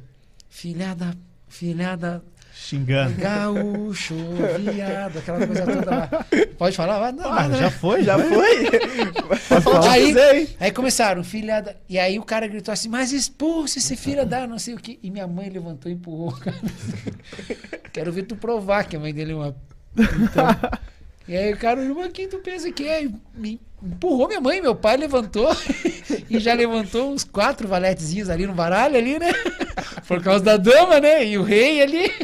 Filhada, 0.51 1.17
filhada. 1.49 2.23
Xingando. 2.59 3.15
Gaúcho, 3.17 4.15
viado, 4.73 5.19
aquela 5.19 5.47
coisa 5.47 5.67
toda 5.67 5.91
lá. 5.91 6.09
Pode 6.57 6.75
falar? 6.75 6.99
Vai, 6.99 7.13
Não, 7.13 7.31
Ah, 7.31 7.43
nada, 7.43 7.57
já 7.57 7.63
né? 7.65 7.71
foi, 7.71 8.03
já 8.03 8.19
foi? 8.19 8.71
Pode 9.49 9.63
falar 9.63 9.79
o 9.81 9.83
que 9.83 9.89
Aí-? 9.89 10.49
Aí 10.59 10.73
começaram, 10.73 11.23
filha 11.23 11.61
da... 11.61 11.75
E 11.87 11.99
aí 11.99 12.19
o 12.19 12.25
cara 12.25 12.47
gritou 12.49 12.73
assim, 12.73 12.89
mas 12.89 13.13
expulse 13.13 13.79
esse 13.79 13.95
filho 13.95 14.25
da 14.25 14.47
não 14.47 14.59
sei 14.59 14.75
o 14.75 14.79
quê. 14.79 14.99
E 15.03 15.11
minha 15.11 15.27
mãe 15.27 15.51
levantou 15.51 15.93
e 15.93 15.95
empurrou. 15.95 16.31
o 16.31 16.37
cara. 16.37 16.57
Quero 17.93 18.11
ver 18.11 18.23
tu 18.23 18.35
provar 18.35 18.85
que 18.85 18.97
a 18.97 19.01
mãe 19.01 19.13
dele 19.13 19.33
é 19.33 19.35
uma... 19.37 19.57
Então, 19.95 20.47
e 21.29 21.37
aí 21.37 21.53
o 21.53 21.59
cara, 21.59 21.81
mas 21.95 22.11
quem 22.13 22.27
tu 22.29 22.39
pensa 22.39 22.73
que 22.73 22.89
é? 22.89 23.05
E 23.05 23.15
Me 23.35 23.61
empurrou 23.87 24.29
minha 24.29 24.41
mãe, 24.41 24.61
meu 24.61 24.75
pai 24.75 24.97
levantou 24.97 25.49
e 26.29 26.39
já 26.39 26.53
levantou 26.55 27.13
uns 27.13 27.25
quatro 27.25 27.67
valetezinhos 27.69 28.29
ali 28.29 28.47
no 28.47 28.53
baralho 28.55 28.97
ali, 28.97 29.19
né? 29.19 29.33
Por 30.07 30.23
causa 30.23 30.45
da 30.45 30.57
dama, 30.57 31.01
né? 31.01 31.25
E 31.27 31.37
o 31.39 31.43
rei 31.43 31.83
ali. 31.83 32.11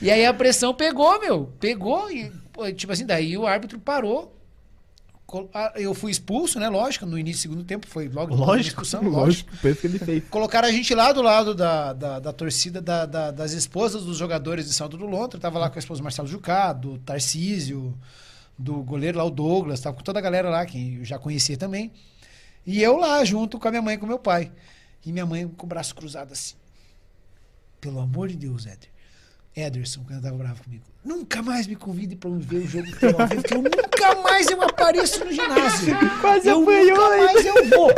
E 0.00 0.10
aí 0.10 0.26
a 0.26 0.34
pressão 0.34 0.74
pegou, 0.74 1.18
meu. 1.20 1.52
Pegou 1.58 2.10
e, 2.10 2.30
tipo 2.74 2.92
assim, 2.92 3.06
daí 3.06 3.36
o 3.36 3.46
árbitro 3.46 3.78
parou. 3.78 4.32
Eu 5.74 5.92
fui 5.94 6.10
expulso, 6.12 6.60
né? 6.60 6.68
Lógico, 6.68 7.04
no 7.04 7.18
início 7.18 7.40
do 7.48 7.52
segundo 7.54 7.64
tempo 7.66 7.86
foi 7.86 8.08
logo 8.08 8.34
Lógico, 8.34 8.82
lógico. 8.82 9.04
Lógico, 9.10 9.50
que 9.80 9.86
ele 9.86 9.98
fez. 9.98 10.22
Colocaram 10.30 10.68
a 10.68 10.70
gente 10.70 10.94
lá 10.94 11.12
do 11.12 11.20
lado 11.22 11.54
da, 11.54 11.92
da, 11.92 12.18
da 12.20 12.32
torcida 12.32 12.80
da- 12.80 13.06
da- 13.06 13.30
das 13.32 13.52
esposas 13.52 14.04
dos 14.04 14.16
jogadores 14.18 14.66
de 14.66 14.72
Salto 14.74 14.96
do 14.96 15.06
Lontra. 15.06 15.36
Eu 15.38 15.40
tava 15.42 15.58
lá 15.58 15.68
com 15.68 15.78
a 15.78 15.80
esposa 15.80 16.00
do 16.00 16.04
Marcelo 16.04 16.28
Jucá, 16.28 16.72
do 16.72 16.98
Tarcísio, 16.98 17.92
do 18.58 18.82
goleiro 18.82 19.18
lá, 19.18 19.24
o 19.24 19.30
Douglas, 19.30 19.80
tava 19.80 19.96
com 19.96 20.02
toda 20.02 20.18
a 20.18 20.22
galera 20.22 20.48
lá, 20.48 20.64
que 20.64 20.96
eu 20.96 21.04
já 21.04 21.18
conhecia 21.18 21.56
também. 21.56 21.92
E 22.64 22.82
eu 22.82 22.96
lá, 22.96 23.24
junto 23.24 23.58
com 23.58 23.68
a 23.68 23.70
minha 23.70 23.82
mãe 23.82 23.94
e 23.94 23.98
com 23.98 24.06
meu 24.06 24.18
pai. 24.18 24.50
E 25.04 25.12
minha 25.12 25.26
mãe 25.26 25.46
com 25.46 25.66
o 25.66 25.68
braço 25.68 25.94
cruzado 25.94 26.32
assim. 26.32 26.54
Pelo 27.80 28.00
amor 28.00 28.28
de 28.28 28.36
Deus, 28.36 28.66
Éder. 28.66 28.88
Ederson, 29.54 30.02
quando 30.04 30.22
tava 30.22 30.36
bravo 30.36 30.62
comigo. 30.64 30.84
Nunca 31.02 31.42
mais 31.42 31.66
me 31.66 31.76
convide 31.76 32.14
pra 32.16 32.28
eu 32.28 32.38
ver 32.38 32.58
o 32.58 32.66
jogo 32.66 32.84
vivo, 32.84 33.42
que 33.42 33.54
eu 33.54 33.62
nunca 33.62 34.14
mais 34.22 34.46
eu 34.48 34.60
apareço 34.60 35.24
no 35.24 35.32
ginásio. 35.32 35.94
Quase 36.20 36.48
eu 36.48 36.62
apanhou 36.62 36.98
nunca 36.98 37.32
mais 37.32 37.46
eu 37.46 37.68
vou. 37.70 37.94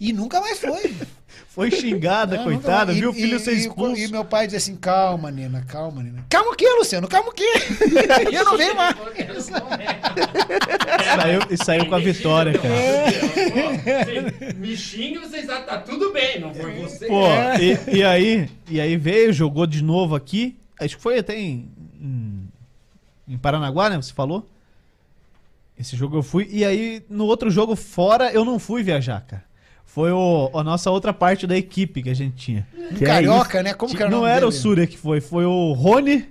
E 0.00 0.12
nunca 0.12 0.40
mais 0.40 0.58
foi. 0.58 0.96
Foi 1.54 1.70
xingada, 1.70 2.36
Não, 2.38 2.44
coitada, 2.44 2.86
nunca- 2.92 3.00
viu 3.00 3.10
o 3.10 3.12
e- 3.12 3.16
filho 3.20 3.36
e- 3.36 3.40
ser 3.40 3.52
e- 3.52 3.58
expulso. 3.60 4.00
E, 4.00 4.08
meu 4.08 4.24
pai 4.24 4.46
dizia 4.46 4.58
assim: 4.58 4.74
calma, 4.74 5.30
Nena, 5.30 5.64
calma, 5.68 6.02
Nena. 6.02 6.24
Calma 6.28 6.50
o 6.50 6.56
quê, 6.56 6.66
Luciano? 6.78 7.06
Calma 7.06 7.28
o 7.30 7.32
quê? 7.32 7.44
E 8.28 8.34
eu 8.34 8.44
não 8.44 8.56
venho 8.56 8.74
mais. 8.74 8.96
Saiu, 11.16 11.40
e 11.50 11.56
saiu 11.56 11.86
com 11.86 11.94
a 11.94 11.98
vitória, 11.98 12.52
cara. 12.58 12.74
Vocês 14.04 14.54
Me 14.58 14.76
xingam, 14.76 15.22
vocês 15.22 15.48
acham 15.48 15.62
que 15.62 15.68
tá 15.68 15.78
tudo 15.78 16.12
bem, 16.12 16.40
não 16.40 16.52
foi 16.54 16.72
você. 16.74 17.06
Pô, 17.06 17.22
e, 17.60 17.98
e 17.98 18.02
aí, 18.04 18.48
e 18.68 18.80
aí 18.80 18.96
veio, 18.96 19.32
jogou 19.32 19.66
de 19.66 19.82
novo 19.82 20.14
aqui. 20.16 20.56
Acho 20.80 20.96
que 20.96 21.02
foi 21.02 21.18
até 21.18 21.38
em, 21.38 21.68
em, 22.00 22.48
em 23.28 23.38
Paranaguá, 23.38 23.88
né? 23.90 23.96
Você 23.96 24.12
falou? 24.12 24.48
Esse 25.78 25.96
jogo 25.96 26.16
eu 26.18 26.22
fui. 26.22 26.48
E 26.50 26.64
aí, 26.64 27.02
no 27.08 27.24
outro 27.26 27.50
jogo 27.50 27.76
fora, 27.76 28.32
eu 28.32 28.44
não 28.44 28.58
fui 28.58 28.82
viajar, 28.82 29.20
cara. 29.26 29.44
Foi 29.94 30.10
o, 30.10 30.50
a 30.52 30.64
nossa 30.64 30.90
outra 30.90 31.12
parte 31.12 31.46
da 31.46 31.56
equipe 31.56 32.02
que 32.02 32.10
a 32.10 32.14
gente 32.14 32.34
tinha. 32.34 32.66
Que 32.96 33.04
é 33.04 33.06
Carioca, 33.06 33.62
né? 33.62 33.72
Como 33.74 33.94
que 33.94 34.02
era 34.02 34.08
o 34.08 34.10
não 34.10 34.20
nome 34.22 34.30
era 34.32 34.44
o 34.46 34.50
dele? 34.50 34.60
Súria 34.60 34.86
que 34.88 34.98
foi, 34.98 35.20
foi 35.20 35.44
o 35.44 35.72
Rony 35.72 36.26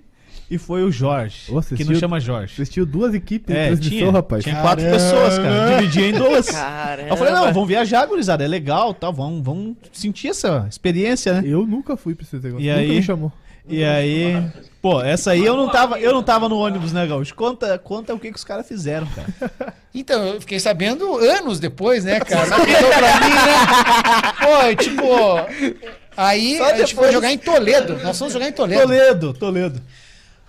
e 0.51 0.57
foi 0.57 0.83
o 0.83 0.91
Jorge. 0.91 1.43
Ô, 1.43 1.47
que 1.47 1.53
não 1.53 1.59
assistiu- 1.59 1.95
chama 1.95 2.19
Jorge. 2.19 2.53
Assistiu 2.53 2.85
duas 2.85 3.13
equipes 3.13 3.55
É, 3.55 3.61
de 3.61 3.67
transmissão, 3.67 3.97
tinha, 3.99 4.11
rapaz. 4.11 4.43
tinha 4.43 4.55
quatro 4.61 4.83
Caramba. 4.83 5.01
pessoas, 5.03 5.37
cara. 5.39 5.77
Dividia 5.77 6.09
em 6.09 6.11
duas. 6.13 6.49
Caramba. 6.49 7.09
Eu 7.09 7.15
falei, 7.17 7.33
não, 7.33 7.53
vamos 7.53 7.67
viajar, 7.69 8.05
gurizada, 8.05 8.43
é 8.43 8.47
legal, 8.49 8.93
tal, 8.93 9.13
vamos, 9.13 9.41
vamos 9.41 9.77
sentir 9.93 10.27
essa 10.27 10.67
experiência, 10.69 11.41
né? 11.41 11.47
Eu 11.47 11.65
nunca 11.65 11.95
fui 11.95 12.13
pra 12.15 12.25
esse 12.25 12.35
negócio. 12.35 12.59
E 12.65 12.67
nunca 12.67 12.79
aí? 12.81 12.89
me 12.89 13.01
chamou. 13.01 13.31
E 13.65 13.81
aí, 13.81 14.45
pô, 14.83 15.01
essa 15.01 15.31
aí 15.31 15.43
eu 15.43 15.55
não 15.55 15.69
tava, 15.69 15.97
eu 15.97 16.11
não 16.13 16.21
tava 16.21 16.49
no 16.49 16.59
ônibus, 16.59 16.91
né, 16.91 17.07
Gaúcho? 17.07 17.33
Conta, 17.33 17.79
conta 17.79 18.13
o 18.13 18.19
que, 18.19 18.29
que 18.29 18.37
os 18.37 18.43
caras 18.43 18.67
fizeram, 18.67 19.07
cara. 19.07 19.73
Então, 19.95 20.21
eu 20.27 20.41
fiquei 20.41 20.59
sabendo 20.59 21.15
anos 21.17 21.57
depois, 21.59 22.03
né, 22.03 22.19
cara? 22.25 22.49
Contou 22.49 22.65
pra 22.65 23.19
mim, 23.21 23.33
né? 23.33 24.75
Pô, 24.75 24.83
tipo. 24.83 25.83
Aí 26.17 26.57
Só 26.57 26.65
a 26.65 26.77
gente 26.77 26.93
foi 26.93 27.11
jogar 27.11 27.31
em 27.31 27.37
Toledo. 27.37 27.97
Nós 28.03 28.19
fomos 28.19 28.33
jogar 28.33 28.49
em 28.49 28.51
Toledo. 28.51 28.81
Toledo, 28.81 29.33
Toledo. 29.33 29.81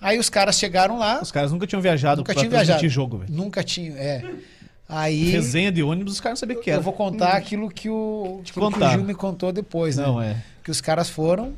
Aí 0.00 0.18
os 0.18 0.28
caras 0.28 0.58
chegaram 0.58 0.98
lá. 0.98 1.20
Os 1.22 1.30
caras 1.30 1.52
nunca 1.52 1.66
tinham 1.66 1.80
viajado 1.80 2.18
Nunca 2.18 2.34
pra 2.34 2.40
tinham 2.42 2.50
transmitir 2.50 2.80
viajado. 2.80 2.92
jogo, 2.92 3.18
velho. 3.18 3.32
Nunca 3.32 3.62
tinham, 3.62 3.96
é. 3.96 4.22
Aí. 4.86 5.30
Resenha 5.30 5.72
de 5.72 5.82
ônibus, 5.82 6.14
os 6.14 6.20
caras 6.20 6.38
não 6.38 6.40
sabiam 6.40 6.60
o 6.60 6.62
que 6.62 6.68
Eu 6.70 6.74
era. 6.74 6.82
vou 6.82 6.92
contar 6.92 7.32
aquilo 7.32 7.70
que 7.70 7.88
o, 7.88 8.42
que 8.44 8.58
o. 8.58 8.90
Gil 8.90 9.04
me 9.04 9.14
contou 9.14 9.52
depois, 9.52 9.96
né? 9.96 10.02
Não, 10.04 10.20
é. 10.20 10.36
que 10.62 10.70
os 10.70 10.80
caras 10.82 11.08
foram. 11.08 11.54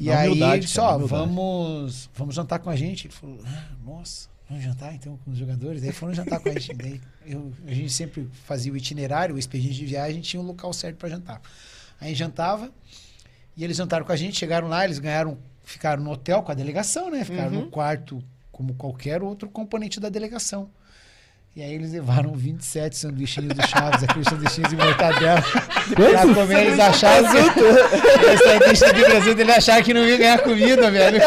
E 0.00 0.04
Na 0.06 0.18
aí 0.18 0.30
ele 0.54 0.60
disse, 0.60 0.80
ó, 0.80 0.96
vamos, 1.06 2.10
vamos 2.14 2.34
jantar 2.34 2.58
com 2.58 2.70
a 2.70 2.76
gente. 2.76 3.06
Ele 3.06 3.14
falou, 3.14 3.38
ah, 3.44 3.64
nossa, 3.84 4.28
vamos 4.48 4.64
jantar 4.64 4.94
então 4.94 5.18
com 5.24 5.30
os 5.30 5.36
jogadores. 5.38 5.82
Daí 5.82 5.92
foram 5.92 6.14
jantar 6.14 6.40
com 6.40 6.48
a 6.48 6.52
gente. 6.52 6.72
Daí 6.74 7.00
eu- 7.26 7.52
a 7.66 7.72
gente 7.74 7.90
sempre 7.92 8.28
fazia 8.44 8.72
o 8.72 8.76
itinerário, 8.76 9.34
o 9.34 9.38
expediente 9.38 9.74
de 9.76 9.84
viagem, 9.86 10.20
tinha 10.22 10.40
um 10.42 10.46
local 10.46 10.72
certo 10.72 10.96
para 10.96 11.08
jantar. 11.10 11.40
Aí 12.00 12.14
jantava, 12.14 12.72
e 13.56 13.62
eles 13.62 13.76
jantaram 13.76 14.06
com 14.06 14.12
a 14.12 14.16
gente, 14.16 14.38
chegaram 14.38 14.68
lá, 14.68 14.84
eles 14.84 14.98
ganharam, 14.98 15.36
ficaram 15.62 16.02
no 16.02 16.10
hotel 16.10 16.42
com 16.42 16.50
a 16.50 16.54
delegação, 16.54 17.10
né? 17.10 17.22
Ficaram 17.24 17.50
no 17.50 17.70
quarto 17.70 18.24
como 18.50 18.72
qualquer 18.74 19.22
outro 19.22 19.48
componente 19.50 20.00
da 20.00 20.08
delegação. 20.08 20.70
E 21.56 21.62
aí 21.62 21.74
eles 21.74 21.92
levaram 21.92 22.32
27 22.32 22.96
sanduichinhos 22.96 23.52
do 23.54 23.66
Chaves, 23.66 24.04
aqueles 24.04 24.28
sanduichinhos 24.28 24.70
de 24.70 24.76
mortadela, 24.76 25.42
pra 25.94 26.34
comer. 26.34 26.66
Eles 26.66 26.78
acharam 26.78 27.28
que... 27.28 27.38
Esse 28.70 28.76
sanduíche 28.76 29.34
de 29.34 29.40
ele 29.40 29.52
achava 29.52 29.82
que 29.82 29.92
não 29.92 30.06
ia 30.06 30.16
ganhar 30.16 30.38
comida, 30.42 30.88
velho. 30.90 31.20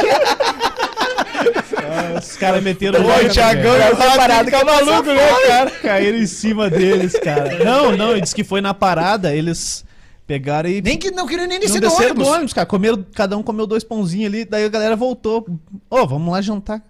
Os 2.18 2.38
caras 2.38 2.64
meteram 2.64 3.02
o 3.02 3.30
Thiagão 3.30 3.74
velho. 3.74 3.84
e 3.84 3.94
o 3.94 3.96
Rato 3.98 4.46
fica 4.46 4.64
maluco, 4.64 5.10
né, 5.10 5.48
cara? 5.48 5.72
Caíram 5.72 6.18
em 6.18 6.26
cima 6.26 6.70
deles, 6.70 7.20
cara. 7.20 7.64
Não, 7.64 7.96
não, 7.98 8.12
ele 8.12 8.22
disse 8.22 8.36
que 8.36 8.46
foi 8.46 8.62
na 8.62 8.74
parada, 8.74 9.36
eles 9.36 9.84
pegaram 10.26 10.70
e 10.70 10.82
Nem 10.82 10.98
que 10.98 11.12
não 11.12 11.28
queriam 11.28 11.48
nem 11.48 11.60
descer 11.60 11.82
do 11.82 11.92
ônibus. 11.92 12.26
do 12.26 12.34
ônibus, 12.34 12.54
cara. 12.54 12.66
Comeram, 12.66 13.06
cada 13.14 13.38
um 13.38 13.44
comeu 13.44 13.68
dois 13.68 13.84
pãozinhos 13.84 14.28
ali, 14.28 14.46
daí 14.46 14.64
a 14.64 14.70
galera 14.70 14.96
voltou. 14.96 15.46
Ô, 15.90 16.08
vamos 16.08 16.32
lá 16.32 16.42
jantar. 16.42 16.82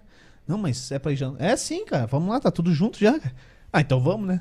Não, 0.46 0.58
mas 0.58 0.90
é 0.92 0.98
pra 0.98 1.12
ir 1.12 1.16
jantar. 1.16 1.44
É 1.44 1.56
sim, 1.56 1.84
cara. 1.84 2.06
Vamos 2.06 2.28
lá, 2.28 2.38
tá 2.40 2.50
tudo 2.50 2.72
junto 2.72 2.98
já. 2.98 3.12
cara. 3.18 3.32
Ah, 3.72 3.80
então 3.80 3.98
vamos, 3.98 4.28
né? 4.28 4.40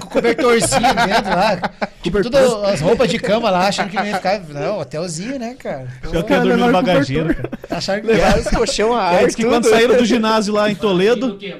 Com 0.00 0.06
cobertorzinho 0.08 0.80
dentro 1.06 1.30
lá. 1.30 1.58
Tipo, 2.00 2.22
todas 2.22 2.52
as 2.72 2.80
roupas 2.80 3.10
de 3.10 3.18
cama 3.18 3.50
lá, 3.50 3.66
achando 3.66 3.90
que 3.90 3.96
não 3.96 4.06
ia 4.06 4.14
ficar. 4.14 4.38
Não, 4.40 4.78
hotelzinho, 4.78 5.36
né, 5.36 5.54
cara? 5.54 5.88
Eu 6.12 6.22
quero 6.22 6.44
dormir 6.48 6.64
no 6.64 6.72
bagageiro, 6.72 7.34
cara. 7.34 7.50
Acharam 7.70 8.00
que 8.02 8.06
Levaram 8.06 8.40
os 8.40 8.48
colchão 8.48 8.94
a 8.94 9.08
aí 9.08 9.16
ar, 9.16 9.26
diz 9.26 9.34
que 9.34 9.42
tudo. 9.42 9.52
quando 9.52 9.68
saíram 9.68 9.96
do 9.96 10.04
ginásio 10.04 10.54
lá 10.54 10.70
em 10.70 10.76
Toledo, 10.76 11.36
que, 11.36 11.52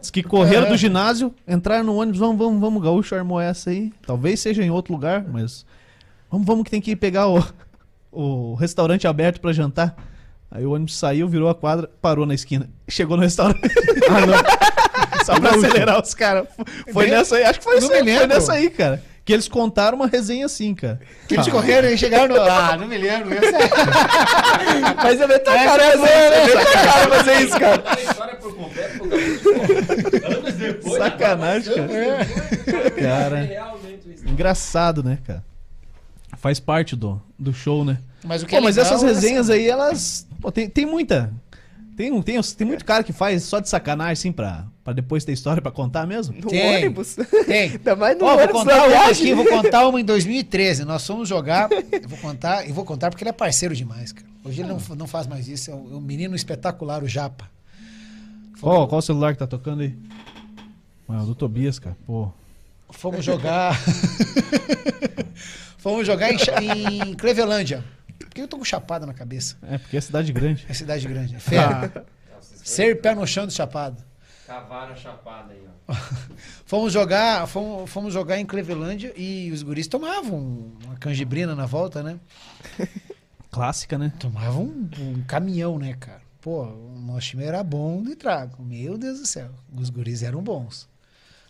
diz 0.00 0.10
que 0.10 0.20
correram 0.22 0.66
É. 0.66 0.70
do 0.70 0.76
ginásio, 0.76 1.32
entraram 1.46 1.84
no 1.84 1.94
ônibus, 1.96 2.18
vamos, 2.18 2.36
vamos, 2.36 2.60
vamos, 2.60 2.82
gaúcho 2.82 3.14
armou 3.14 3.40
essa 3.40 3.70
aí. 3.70 3.92
Talvez 4.04 4.40
seja 4.40 4.64
em 4.64 4.70
outro 4.70 4.92
lugar, 4.92 5.24
mas 5.28 5.64
vamos, 6.28 6.44
vamos 6.44 6.64
que 6.64 6.70
tem 6.72 6.80
que 6.80 6.90
ir 6.90 6.96
pegar 6.96 7.28
o, 7.28 7.42
o 8.10 8.54
restaurante 8.56 9.06
aberto 9.06 9.40
pra 9.40 9.52
jantar. 9.52 9.94
Aí 10.50 10.64
o 10.64 10.72
ônibus 10.72 10.96
saiu, 10.96 11.28
virou 11.28 11.48
a 11.48 11.54
quadra, 11.54 11.90
parou 12.00 12.24
na 12.24 12.34
esquina. 12.34 12.68
Chegou 12.88 13.16
no 13.16 13.22
restaurante. 13.22 13.60
Ah, 14.10 14.24
não. 14.26 14.38
Só 15.24 15.38
pra 15.38 15.50
acelerar 15.50 16.02
os 16.02 16.14
caras. 16.14 16.46
Foi 16.90 17.04
Bem- 17.06 17.14
nessa 17.14 17.36
aí, 17.36 17.44
acho 17.44 17.58
que 17.58 17.64
foi, 17.64 17.76
isso 17.78 17.86
foi 17.88 18.02
nessa 18.02 18.52
aí, 18.54 18.70
cara. 18.70 19.02
Que 19.22 19.34
eles 19.34 19.46
contaram 19.46 19.96
uma 19.98 20.06
resenha 20.06 20.46
assim, 20.46 20.74
cara. 20.74 20.98
Que 21.28 21.34
eles 21.34 21.46
correram 21.48 21.90
e 21.90 21.98
chegaram 21.98 22.34
no. 22.34 22.40
Ah, 22.40 22.78
não 22.80 22.88
me 22.88 22.96
lembro. 22.96 23.28
Sei. 23.38 23.50
Mas 24.96 25.20
é 25.20 25.26
bem 25.26 25.38
tua 25.40 25.54
Essa 25.54 25.64
cara 25.66 25.82
é 25.84 25.90
fazer, 25.98 26.08
é 26.10 26.30
bem 26.46 26.52
tua 26.54 26.64
cara 26.72 27.08
fazer 27.16 27.40
isso, 27.42 27.60
cara. 27.60 27.82
A 27.86 28.00
história 28.00 28.36
por 28.36 28.54
completo, 28.56 29.04
anos 30.34 30.54
depois. 30.54 30.96
Sacanagem, 30.96 31.72
anos 31.74 31.92
cara. 31.92 32.24
depois, 32.24 32.94
Cara. 32.94 33.38
é 33.40 33.44
realmente 33.44 34.10
isso. 34.14 34.26
Engraçado, 34.26 35.02
né, 35.02 35.18
cara? 35.26 35.44
Faz 36.38 36.58
parte 36.58 36.96
do, 36.96 37.20
do 37.38 37.52
show, 37.52 37.84
né? 37.84 37.98
Mas 38.24 38.42
o 38.42 38.46
que 38.46 38.52
Pô, 38.52 38.58
é 38.58 38.60
mas 38.62 38.76
legal 38.76 38.92
essas 38.92 39.02
é 39.04 39.06
resenhas 39.08 39.50
essa- 39.50 39.58
aí, 39.58 39.68
elas. 39.68 40.26
Pô, 40.40 40.50
tem, 40.52 40.68
tem 40.68 40.86
muita. 40.86 41.32
Tem, 41.96 42.12
um- 42.12 42.22
tem, 42.22 42.40
tem 42.40 42.66
muito 42.66 42.84
cara 42.84 43.02
que 43.02 43.12
faz 43.12 43.42
só 43.42 43.58
de 43.58 43.68
sacanagem, 43.68 44.12
assim, 44.12 44.30
pra, 44.32 44.66
pra 44.84 44.92
depois 44.92 45.24
ter 45.24 45.32
história 45.32 45.60
pra 45.60 45.72
contar 45.72 46.06
mesmo. 46.06 46.32
No 46.40 46.48
Tem. 46.48 46.76
ônibus. 46.76 47.16
Tem. 47.46 47.70
Ainda 47.74 47.96
mais 47.96 48.16
no 48.16 48.24
Ó, 48.24 48.28
vou 48.34 48.38
ônibus 48.44 48.52
contar 48.62 48.86
uma 48.86 49.08
aqui, 49.10 49.34
vou 49.34 49.44
contar 49.46 49.88
uma 49.88 50.00
em 50.00 50.04
2013. 50.06 50.84
Nós 50.84 51.04
fomos 51.04 51.28
jogar. 51.28 51.68
Eu 51.72 52.08
vou 52.08 52.18
contar, 52.18 52.68
e 52.68 52.72
vou 52.72 52.84
contar 52.84 53.10
porque 53.10 53.24
ele 53.24 53.30
é 53.30 53.32
parceiro 53.32 53.74
demais, 53.74 54.12
cara. 54.12 54.28
Hoje 54.44 54.60
ele 54.62 54.68
não, 54.68 54.78
não 54.96 55.06
faz 55.08 55.26
mais 55.26 55.48
isso. 55.48 55.70
É 55.72 55.74
um, 55.74 55.92
é 55.92 55.96
um 55.96 56.00
menino 56.00 56.36
espetacular, 56.36 57.02
o 57.02 57.08
Japa. 57.08 57.50
Qual, 58.60 58.86
qual 58.86 59.00
o 59.00 59.02
celular 59.02 59.32
que 59.32 59.38
tá 59.40 59.46
tocando 59.48 59.82
aí? 59.82 59.94
Ah, 61.08 61.22
o 61.22 61.26
do 61.26 61.34
Tobias, 61.34 61.78
cara. 61.80 61.96
Pô. 62.06 62.30
Fomos 62.90 63.24
jogar. 63.24 63.76
Fomos 65.78 66.06
jogar 66.06 66.32
em, 66.32 66.38
Cha- 66.38 66.62
em 66.62 67.14
Clevelândia. 67.14 67.84
Que 68.38 68.42
eu 68.42 68.46
tô 68.46 68.56
com 68.56 68.64
chapada 68.64 69.04
na 69.04 69.12
cabeça? 69.12 69.56
É, 69.62 69.78
porque 69.78 69.96
é 69.96 70.00
cidade 70.00 70.32
grande. 70.32 70.64
É 70.68 70.72
cidade 70.72 71.08
grande. 71.08 71.34
É 71.34 71.40
fera. 71.40 72.06
Ser 72.40 73.00
pé 73.00 73.12
no 73.12 73.26
chão 73.26 73.44
do 73.44 73.52
chapado. 73.52 74.00
Cavaram 74.46 74.92
a 74.92 74.94
chapada 74.94 75.52
aí, 75.52 75.66
ó. 75.88 75.92
Fomos 76.64 76.92
jogar, 76.92 77.48
fomos, 77.48 77.90
fomos 77.90 78.14
jogar 78.14 78.38
em 78.38 78.46
Clevelândia 78.46 79.12
e 79.16 79.50
os 79.50 79.64
guris 79.64 79.88
tomavam 79.88 80.70
uma 80.84 80.94
canjibrina 81.00 81.56
na 81.56 81.66
volta, 81.66 82.00
né? 82.00 82.20
Clássica, 83.50 83.98
né? 83.98 84.12
Tomava 84.20 84.60
um, 84.60 84.88
um 85.00 85.24
caminhão, 85.26 85.76
né, 85.76 85.94
cara? 85.98 86.22
Pô, 86.40 86.62
o 86.62 86.96
nosso 87.00 87.30
time 87.30 87.42
era 87.42 87.64
bom 87.64 88.00
de 88.04 88.14
trago. 88.14 88.62
Meu 88.62 88.96
Deus 88.96 89.18
do 89.18 89.26
céu. 89.26 89.50
Os 89.74 89.90
guris 89.90 90.22
eram 90.22 90.40
bons. 90.44 90.88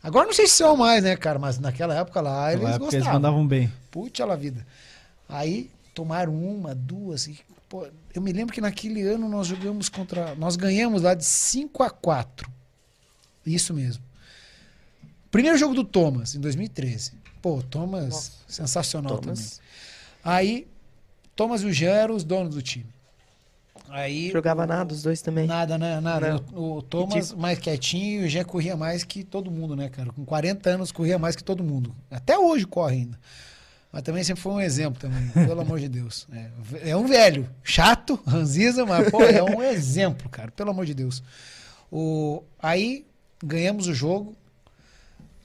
Agora 0.03 0.24
não 0.24 0.32
sei 0.32 0.47
se 0.47 0.55
são 0.55 0.74
mais, 0.74 1.03
né, 1.03 1.14
cara? 1.16 1.39
Mas 1.39 1.59
naquela 1.59 1.95
época 1.95 2.22
lá 2.22 2.51
eles 2.51 2.64
época 2.64 2.78
gostavam. 2.78 2.99
eles 2.99 3.12
mandavam 3.12 3.47
bem. 3.47 3.70
Puxa 3.91 4.24
la 4.24 4.36
vida. 4.36 4.66
Aí 5.28 5.70
tomaram 5.99 6.32
uma, 6.32 6.76
duas. 6.76 7.26
E, 7.26 7.40
pô, 7.68 7.88
eu 8.14 8.22
me 8.22 8.32
lembro 8.32 8.55
que 8.55 8.61
naquele 8.61 9.03
ano 9.03 9.28
nós 9.28 9.49
jogamos 9.49 9.88
contra. 9.88 10.32
Nós 10.36 10.55
ganhamos 10.55 11.03
lá 11.03 11.12
de 11.12 11.24
5 11.24 11.82
a 11.82 11.90
4 11.90 12.49
Isso 13.44 13.74
mesmo. 13.74 14.05
Primeiro 15.28 15.59
jogo 15.59 15.74
do 15.74 15.82
Thomas, 15.82 16.36
em 16.36 16.40
2013. 16.40 17.14
Pô, 17.42 17.61
Thomas, 17.62 18.11
Nossa. 18.11 18.32
sensacional 18.46 19.18
Thomas. 19.18 19.59
também. 19.59 19.68
Aí, 20.22 20.68
Thomas 21.34 21.62
e 21.62 21.66
o 21.66 21.72
Jean 21.72 21.94
eram 21.94 22.14
os 22.14 22.22
donos 22.22 22.55
do 22.55 22.62
time. 22.62 22.86
Aí. 23.88 24.30
Jogava 24.30 24.64
nada, 24.64 24.94
os 24.94 25.03
dois 25.03 25.20
também. 25.20 25.49
Nada, 25.49 25.76
né? 25.76 26.01
Nada. 26.01 26.44
Não. 26.53 26.61
O, 26.61 26.76
o 26.76 26.82
Thomas 26.82 27.32
mais 27.32 27.59
quietinho 27.59 28.22
e 28.22 28.26
o 28.26 28.28
Jean 28.28 28.44
corria 28.44 28.76
mais 28.76 29.03
que 29.03 29.24
todo 29.24 29.51
mundo, 29.51 29.74
né, 29.74 29.88
cara? 29.88 30.12
Com 30.12 30.24
40 30.24 30.70
anos 30.70 30.92
corria 30.92 31.18
mais 31.18 31.34
que 31.34 31.42
todo 31.42 31.64
mundo. 31.64 31.92
Até 32.09 32.38
hoje 32.38 32.64
corre 32.66 32.99
ainda. 32.99 33.18
Mas 33.93 34.03
também 34.03 34.22
sempre 34.22 34.43
foi 34.43 34.53
um 34.53 34.61
exemplo 34.61 35.01
também, 35.01 35.28
pelo 35.30 35.61
amor 35.61 35.80
de 35.80 35.89
Deus. 35.89 36.26
É, 36.30 36.91
é 36.91 36.97
um 36.97 37.07
velho, 37.07 37.49
chato, 37.62 38.20
ranziza, 38.26 38.84
mas 38.84 39.11
pô, 39.11 39.22
é 39.22 39.43
um 39.43 39.62
exemplo, 39.62 40.28
cara, 40.28 40.51
pelo 40.51 40.70
amor 40.70 40.84
de 40.84 40.95
Deus. 40.95 41.22
O, 41.91 42.43
aí 42.61 43.07
ganhamos 43.43 43.86
o 43.86 43.95
jogo, 43.95 44.36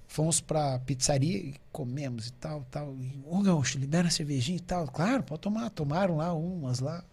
fomos 0.07 0.41
pra 0.41 0.77
pizzaria 0.79 1.37
e 1.37 1.55
comemos 1.71 2.27
e 2.27 2.33
tal, 2.33 2.65
tal. 2.69 2.95
E, 2.99 3.19
Ô, 3.25 3.41
Gaúcho, 3.41 3.79
libera 3.79 4.07
a 4.07 4.11
cervejinha 4.11 4.57
e 4.57 4.61
tal. 4.61 4.87
Claro, 4.87 5.23
pode 5.23 5.41
tomar. 5.41 5.69
Tomaram 5.71 6.17
lá 6.17 6.33
umas 6.33 6.79
lá. 6.79 7.03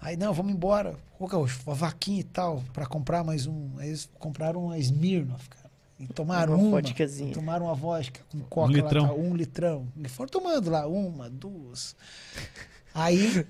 Aí, 0.00 0.16
não, 0.16 0.34
vamos 0.34 0.52
embora. 0.52 0.96
Ô, 1.18 1.26
Gaúcho, 1.26 1.60
uma 1.64 1.74
vaquinha 1.74 2.20
e 2.20 2.24
tal, 2.24 2.62
pra 2.72 2.84
comprar 2.84 3.22
mais 3.24 3.46
um. 3.46 3.70
Aí 3.78 3.88
eles 3.88 4.10
compraram 4.18 4.64
uma 4.64 4.78
Smirnoff, 4.78 5.48
cara. 5.48 5.61
E 6.02 6.06
tomaram 6.12 6.54
Uma 6.54 6.62
uma. 6.62 6.70
vodkazinha. 6.72 7.32
tomaram 7.32 7.66
uma 7.66 7.74
vodka 7.74 8.20
com 8.30 8.40
coca 8.40 8.72
litrão. 8.72 9.02
lá, 9.02 9.08
tá, 9.08 9.14
um 9.14 9.34
litrão. 9.36 9.88
E 9.96 10.08
foram 10.08 10.28
tomando 10.28 10.70
lá, 10.70 10.86
uma, 10.86 11.30
duas. 11.30 11.94
Aí, 12.94 13.46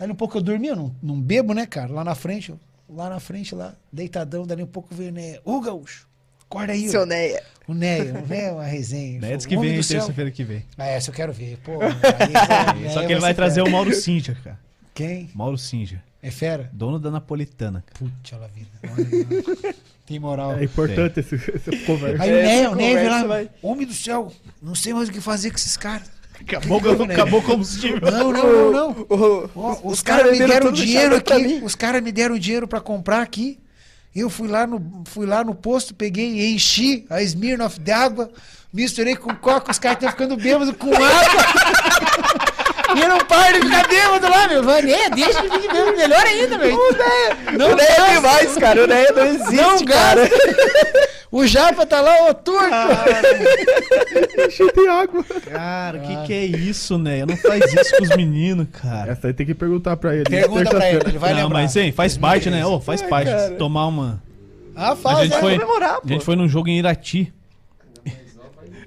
aí 0.00 0.10
um 0.10 0.14
pouco 0.14 0.38
eu 0.38 0.42
dormi, 0.42 0.68
eu 0.68 0.76
não, 0.76 0.94
não 1.02 1.20
bebo, 1.20 1.52
né, 1.54 1.66
cara? 1.66 1.92
Lá 1.92 2.02
na 2.04 2.14
frente, 2.14 2.50
eu- 2.50 2.60
lá 2.88 3.08
na 3.10 3.20
frente, 3.20 3.54
lá, 3.54 3.74
deitadão, 3.92 4.46
dali 4.46 4.62
um 4.62 4.66
pouco 4.66 4.94
veio 4.94 5.10
o 5.10 5.12
Neia. 5.12 5.40
Ô, 5.44 5.60
Gaúcho, 5.60 6.06
acorda 6.48 6.72
aí. 6.72 6.88
Seu 6.88 7.02
ó. 7.02 7.06
Neia. 7.06 7.42
O 7.68 7.74
Neia, 7.74 8.14
o 8.24 8.26
Neia 8.26 8.42
é 8.48 8.52
uma 8.52 8.64
resenha. 8.64 9.20
Né? 9.20 9.36
Diz 9.36 9.46
que 9.46 9.56
"Homem 9.56 9.70
vem 9.70 9.78
do 9.78 9.84
céu." 9.84 9.98
terça-feira 10.00 10.30
que 10.30 10.42
vem. 10.42 10.64
Ah, 10.76 10.86
essa 10.86 11.10
eu 11.10 11.14
quero 11.14 11.32
ver. 11.32 11.58
Pô, 11.58 11.72
aí, 11.80 12.90
Só 12.90 13.00
aí 13.00 13.06
que 13.06 13.12
ele 13.12 13.20
vai 13.20 13.30
ser 13.30 13.36
trazer 13.36 13.60
fera. 13.60 13.68
o 13.68 13.70
Mauro 13.72 13.94
Sinja, 13.94 14.36
cara. 14.42 14.58
Quem? 14.94 15.30
Mauro 15.34 15.56
Sinja, 15.56 16.02
É 16.20 16.30
fera? 16.30 16.68
dono 16.72 16.98
da 16.98 17.10
Napolitana. 17.10 17.84
Puta 17.94 18.36
la 18.36 18.48
vida. 18.48 18.68
Olha, 18.82 19.74
Tem 20.12 20.20
moral. 20.20 20.58
É 20.58 20.64
importante 20.64 21.20
esse, 21.20 21.34
essa 21.36 21.76
conversa. 21.86 22.22
Aí 22.22 22.30
o 22.30 22.34
Neia, 22.34 22.70
o 22.70 22.72
conversa 22.76 23.10
lá, 23.10 23.24
vai- 23.24 23.50
homem 23.62 23.86
do 23.86 23.94
céu, 23.94 24.32
não 24.62 24.74
sei 24.74 24.92
mais 24.92 25.08
o 25.08 25.12
que 25.12 25.20
fazer 25.20 25.50
com 25.50 25.56
esses 25.56 25.76
caras. 25.76 26.10
Acabou, 26.40 26.80
acabou 27.10 27.40
o 27.40 27.42
combustível. 27.42 28.00
Não, 28.10 28.32
não, 28.32 28.42
não, 28.52 28.72
não. 28.72 28.90
O- 29.08 29.50
Ó, 29.54 29.72
os 29.84 29.92
os 29.94 30.02
caras 30.02 30.32
me 30.32 30.38
beberam 30.38 30.48
deram 30.60 30.72
dinheiro 30.72 31.16
aqui. 31.16 31.60
Os 31.62 31.74
caras 31.74 32.02
me 32.02 32.10
deram 32.12 32.38
dinheiro 32.38 32.66
pra 32.68 32.80
comprar 32.80 33.22
aqui. 33.22 33.58
Eu 34.14 34.28
fui 34.28 34.46
lá 34.48 34.66
no, 34.66 35.04
fui 35.06 35.24
lá 35.24 35.42
no 35.42 35.54
posto, 35.54 35.94
peguei 35.94 36.32
e 36.40 36.54
enchi 36.54 37.06
a 37.08 37.22
Smirnoff 37.22 37.80
de 37.80 37.90
água, 37.90 38.30
misturei 38.70 39.16
com 39.16 39.34
coca, 39.34 39.70
os 39.70 39.78
caras 39.78 39.96
estão 39.96 40.10
ficando 40.10 40.36
bêbados 40.36 40.74
com 40.76 40.90
água. 40.92 41.02
E 42.96 43.00
eu 43.00 43.08
não 43.08 43.18
paro 43.20 43.60
de 43.60 43.66
ficar 43.66 43.88
bêbado 43.88 44.28
lá, 44.28 44.48
meu. 44.48 44.62
Vai, 44.62 44.82
né? 44.82 45.08
Deixa 45.14 45.42
de 45.42 45.48
ficar 45.50 45.72
bêbado 45.74 45.96
melhor 45.96 46.24
ainda, 46.26 46.58
velho. 46.58 46.78
Não, 47.58 47.72
o 47.72 47.76
Neia 47.76 47.88
é 47.90 48.14
demais, 48.14 48.56
cara. 48.58 48.84
O 48.84 48.86
Neia 48.86 49.12
não 49.12 49.26
existe, 49.26 49.54
Não 49.54 49.84
cara. 49.84 50.30
O 51.30 51.46
Japa 51.46 51.86
tá 51.86 52.00
lá, 52.02 52.28
ô 52.28 52.34
turco. 52.34 52.66
Enchi 54.46 54.72
de 54.72 54.88
água. 54.88 55.24
Cara, 55.50 55.98
o 55.98 56.00
que, 56.02 56.26
que 56.26 56.32
é 56.34 56.44
isso, 56.44 56.98
né? 56.98 57.24
Não 57.24 57.36
faz 57.36 57.72
isso 57.72 57.96
com 57.96 58.02
os 58.04 58.16
meninos, 58.16 58.66
cara. 58.82 59.12
Essa 59.12 59.28
aí 59.28 59.32
tem 59.34 59.46
que 59.46 59.54
perguntar 59.54 59.96
pra 59.96 60.14
ele. 60.14 60.24
Pergunta 60.24 60.68
pra 60.70 60.90
ele, 60.90 61.00
ele 61.06 61.18
vai 61.18 61.32
não, 61.32 61.44
lembrar. 61.44 61.62
mas 61.62 61.74
hein, 61.76 61.90
faz 61.92 62.16
parte, 62.18 62.50
né? 62.50 62.64
Ô, 62.66 62.80
faz 62.80 63.02
Ai, 63.02 63.08
parte. 63.08 63.30
cara. 63.30 63.50
Tomar 63.52 63.86
uma. 63.86 64.22
Ah, 64.76 64.92
A 64.92 64.96
faz, 64.96 65.18
gente 65.20 65.34
né? 65.34 65.40
foi, 65.40 65.58
comemorar, 65.58 65.96
a 65.96 66.00
pô. 66.00 66.08
gente 66.08 66.24
foi 66.24 66.36
num 66.36 66.48
jogo 66.48 66.68
em 66.68 66.78
Irati. 66.78 67.32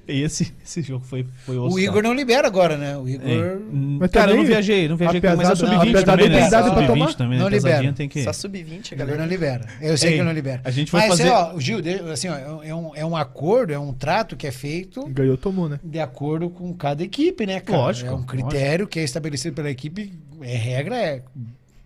Esse, 0.07 0.53
esse 0.63 0.81
jogo 0.81 1.03
foi, 1.03 1.25
foi 1.45 1.57
osso, 1.57 1.75
O 1.75 1.79
Igor 1.79 2.03
não 2.03 2.13
libera 2.13 2.47
agora, 2.47 2.77
né? 2.77 2.95
O 2.95 3.07
Igor... 3.09 3.27
É. 3.27 3.57
Mas 3.71 4.11
Cara, 4.11 4.31
eu 4.31 4.37
não 4.37 4.45
viajei, 4.45 4.87
não 4.87 4.95
viajei, 4.97 5.17
apesar 5.17 5.35
mas 5.35 5.47
é 5.47 5.51
do- 5.51 5.57
sub-20 5.57 5.89
apesar 5.89 6.03
também, 6.05 6.29
né? 6.29 6.47
idade 6.47 6.51
pra 6.69 6.75
Sub-20 6.75 6.87
tomar, 6.87 7.13
também, 7.15 7.39
não 7.39 7.45
né? 7.45 7.51
Pesadinha 7.51 7.77
libera. 7.79 7.93
tem 7.95 8.09
que... 8.09 8.23
Só 8.23 8.31
sub-20, 8.33 8.63
a 8.63 8.73
O 8.73 8.77
Igor 8.93 8.97
galera. 8.97 9.17
não 9.17 9.27
libera. 9.27 9.65
Eu 9.81 9.97
sei 9.97 10.11
Ei, 10.11 10.17
que 10.17 10.23
não 10.23 10.31
libera. 10.31 10.61
a 10.63 10.69
gente 10.71 10.91
foi 10.91 10.99
Mas, 10.99 11.09
fazer- 11.09 11.29
ó, 11.29 11.53
o 11.55 11.59
Gil, 11.61 11.79
assim, 12.13 12.27
ó, 12.29 12.63
é, 12.63 12.73
um, 12.75 12.95
é 12.95 13.05
um 13.05 13.15
acordo, 13.17 13.73
é 13.73 13.79
um 13.79 13.93
trato 13.93 14.35
que 14.35 14.45
é 14.45 14.51
feito 14.51 15.05
Ganhou, 15.07 15.37
tomou, 15.37 15.67
né? 15.67 15.79
de 15.83 15.99
acordo 15.99 16.49
com 16.49 16.71
cada 16.73 17.03
equipe, 17.03 17.45
né, 17.45 17.59
cara? 17.59 17.79
Lógico, 17.79 18.11
É 18.11 18.13
um 18.13 18.23
critério 18.23 18.87
que 18.87 18.99
é 18.99 19.03
estabelecido 19.03 19.55
pela 19.55 19.69
equipe. 19.71 20.13
É 20.41 20.55
regra, 20.55 20.95
é 20.97 21.21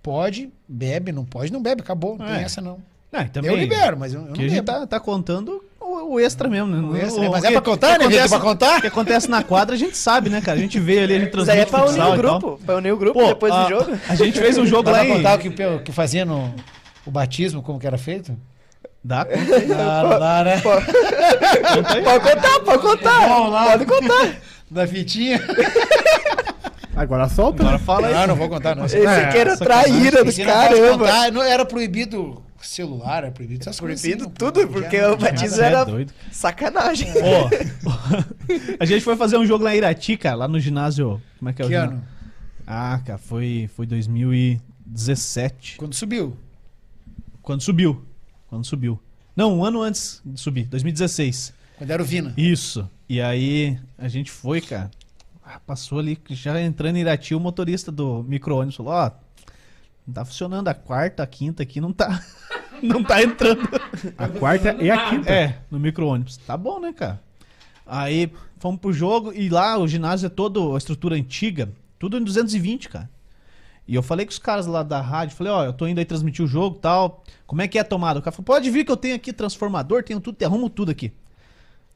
pode, 0.03 0.49
bebe, 0.67 1.11
não 1.11 1.26
pode, 1.26 1.51
não 1.51 1.61
bebe, 1.61 1.82
acabou. 1.82 2.17
Não 2.17 2.26
É. 2.28 2.36
tem 2.36 2.43
essa 2.45 2.61
não. 2.61 2.80
Não, 3.11 3.28
também, 3.28 3.49
eu 3.49 3.57
libero, 3.57 3.97
mas 3.97 4.13
eu, 4.13 4.22
eu 4.22 4.28
não 4.28 4.34
que 4.34 4.45
a 4.45 4.49
bebo. 4.49 4.63
tá, 4.65 4.86
tá 4.88 4.99
contando 4.99 5.63
o, 6.14 6.20
extra 6.20 6.47
mesmo, 6.49 6.68
né? 6.68 6.88
O 6.88 6.95
extra, 6.97 7.22
O- 7.28 7.32
mas 7.32 7.43
é 7.43 7.47
que- 7.47 7.53
pra 7.53 7.62
contar, 7.62 7.91
que 7.93 7.97
né? 7.99 8.07
Vitor, 8.07 8.20
acontece- 8.26 8.30
pra 8.30 8.39
contar? 8.39 8.78
O 8.78 8.82
que 8.82 8.88
acontece 8.88 9.30
na 9.30 9.43
quadra 9.43 9.76
a 9.76 9.78
gente 9.78 9.97
sabe, 9.97 10.30
né, 10.30 10.41
cara? 10.41 10.57
A 10.57 10.62
gente 10.62 10.80
vê 10.80 10.99
ali, 10.99 11.16
a 11.16 11.20
gente 11.20 11.38
Isso 11.38 11.51
aí 11.51 11.60
é 11.60 11.66
transmite 11.66 11.72
pra 11.72 12.03
unir 12.05 12.14
o 12.14 12.18
grupo. 12.18 12.60
Pra 12.66 12.76
unir 12.78 12.91
o 12.93 12.97
grupo 12.97 13.20
Pô, 13.20 13.28
depois 13.28 13.53
a, 13.53 13.64
do 13.64 13.70
jogo. 13.70 13.97
a 14.07 14.16
gente 14.16 14.39
fez 14.39 14.57
um 14.57 14.66
jogo 14.66 14.84
Dá 14.84 14.91
lá 14.91 14.97
pra 14.99 15.07
em... 15.07 15.14
contar 15.18 15.36
o 15.36 15.39
que, 15.39 15.49
que 15.86 15.91
fazia 15.91 16.26
no 16.26 16.53
o 17.05 17.12
batismo, 17.12 17.62
como 17.64 17.80
que 17.80 17.88
era 17.88 17.97
feito? 17.97 18.36
Dá, 19.03 19.24
conta 19.26 19.55
aí. 19.55 19.66
Não, 19.68 20.03
não 20.10 20.20
dá, 20.20 20.43
né? 20.43 20.62
Conta 20.62 21.93
aí. 21.95 22.03
Pode 22.03 22.20
contar, 22.36 22.60
pode 22.60 22.82
contar. 22.82 23.28
Vamos 23.28 23.51
lá. 23.53 23.64
Pode 23.72 23.86
contar. 23.86 24.36
Da 24.70 24.86
fitinha. 24.86 25.41
Agora 26.95 27.30
solta. 27.30 27.64
Agora 27.64 27.80
fala 27.80 28.07
aí. 28.07 28.14
Não, 28.14 28.28
não 28.28 28.36
vou 28.36 28.49
contar, 28.49 28.76
não. 28.76 28.86
Esse 28.86 28.97
É, 28.97 29.07
aqui 29.26 29.38
era 29.38 29.55
traíra 29.57 30.24
do 30.24 30.30
Esse 30.30 30.43
não 30.43 30.53
pode 30.53 30.76
caramba. 30.76 31.05
contar, 31.05 31.32
não 31.32 31.41
era 31.41 31.64
proibido 31.66 32.43
celular, 32.66 33.24
era 33.24 33.32
proibido 33.32 33.62
essas 33.62 33.80
coisas. 33.80 34.01
Proibido 34.01 34.24
assim, 34.24 34.30
não 34.30 34.36
tudo, 34.36 34.68
podia, 34.68 34.82
porque 34.82 35.01
não 35.01 35.14
o 35.14 35.18
batismo 35.18 35.62
é 35.62 35.66
era- 35.66 35.84
doido. 35.84 36.14
Sacanagem. 36.32 37.07
Ó, 37.24 37.49
a 38.80 38.86
gente 38.86 39.03
foi 39.03 39.16
fazer 39.16 39.38
um 39.38 39.45
jogo 39.45 39.64
lá 39.64 39.74
em 39.74 39.78
Irati, 39.78 40.18
cara, 40.18 40.36
lá 40.36 40.47
no 40.47 40.60
ginásio. 40.60 41.22
Como 41.38 41.49
é 41.49 41.53
que 41.53 41.62
é 41.62 41.66
o 41.66 41.68
Que 41.68 41.74
ginásio? 41.76 41.95
ano? 41.97 42.05
Ah, 42.68 43.01
cara, 43.05 43.18
foi, 43.18 43.70
foi 43.76 43.86
2017. 43.86 45.78
Quando 45.78 45.93
subiu. 45.93 46.38
Quando 47.41 47.62
subiu. 47.62 48.05
Quando 48.47 48.66
subiu. 48.66 48.99
Não, 49.36 49.57
um 49.57 49.64
ano 49.66 49.82
antes 49.82 50.22
de 50.26 50.39
subir, 50.39 50.66
2016. 50.66 51.53
Quando 51.78 51.91
era 51.91 52.01
o 52.01 52.05
Vina. 52.05 52.34
Isso. 52.36 52.89
E 53.07 53.22
aí 53.22 53.80
a 53.97 54.07
gente 54.07 54.30
foi, 54.32 54.60
cara. 54.62 54.91
Ah, 55.43 55.60
Passou 55.66 55.97
ali, 55.99 56.18
já 56.30 56.62
entrando 56.62 56.97
em 56.97 57.01
Irati, 57.01 57.34
o 57.34 57.39
motorista 57.39 57.91
do 57.91 58.24
micro-ônibus 58.28 58.76
falou: 58.76 58.93
Ó, 58.93 59.12
não 60.10 60.14
tá 60.14 60.26
funcionando. 60.26 60.68
A 60.68 60.74
quarta, 60.74 61.24
a 61.24 61.28
quinta 61.28 61.64
aqui 61.64 61.80
não 61.80 61.93
tá. 61.93 62.22
Não 62.82 63.03
tá 63.03 63.22
entrando. 63.22 63.68
A 64.18 64.30
quarta 64.30 64.74
e 64.82 64.89
a 64.89 65.10
quinta. 65.10 65.30
É, 65.30 65.60
no 65.70 65.78
micro-ônibus. 65.78 66.38
Tá 66.38 66.55
bom, 66.55 66.80
né, 66.80 66.93
cara? 66.93 67.22
Aí 67.86 68.32
fomos 68.57 68.80
pro 68.80 68.93
jogo 68.93 69.34
e 69.34 69.49
lá 69.49 69.78
o 69.78 69.86
ginásio 69.86 70.28
é 70.28 70.30
todo 70.30 70.74
a 70.74 70.78
estrutura 70.78 71.14
antiga, 71.14 71.74
tudo 71.99 72.18
em 72.18 72.24
220, 72.24 72.88
cara. 72.88 73.10
E 73.86 73.95
eu 73.95 74.01
falei 74.01 74.26
com 74.26 74.32
os 74.32 74.39
caras 74.39 74.66
lá 74.66 74.82
da 74.82 75.01
rádio, 75.01 75.36
falei, 75.36 75.51
ó, 75.51 75.66
eu 75.66 75.74
tô 75.74 75.88
indo 75.88 75.99
aí 75.99 76.05
transmitir 76.05 76.45
o 76.45 76.47
jogo 76.47 76.78
e 76.78 76.80
tal. 76.80 77.22
Como 77.45 77.62
é 77.62 77.68
que 77.68 77.78
é 77.78 77.82
a 77.82 77.84
tomada? 77.84 78.20
O 78.20 78.22
cara 78.22 78.34
falou, 78.34 78.45
pode 78.45 78.72
vir 78.72 78.86
que 78.86 78.91
eu 78.93 78.95
tenho 78.95 79.18
aqui 79.18 79.34
transformador, 79.34 80.01
tenho 80.01 80.22
tudo, 80.22 80.41
arrumo 80.41 80.70
tudo 80.70 80.89
aqui. 80.89 81.12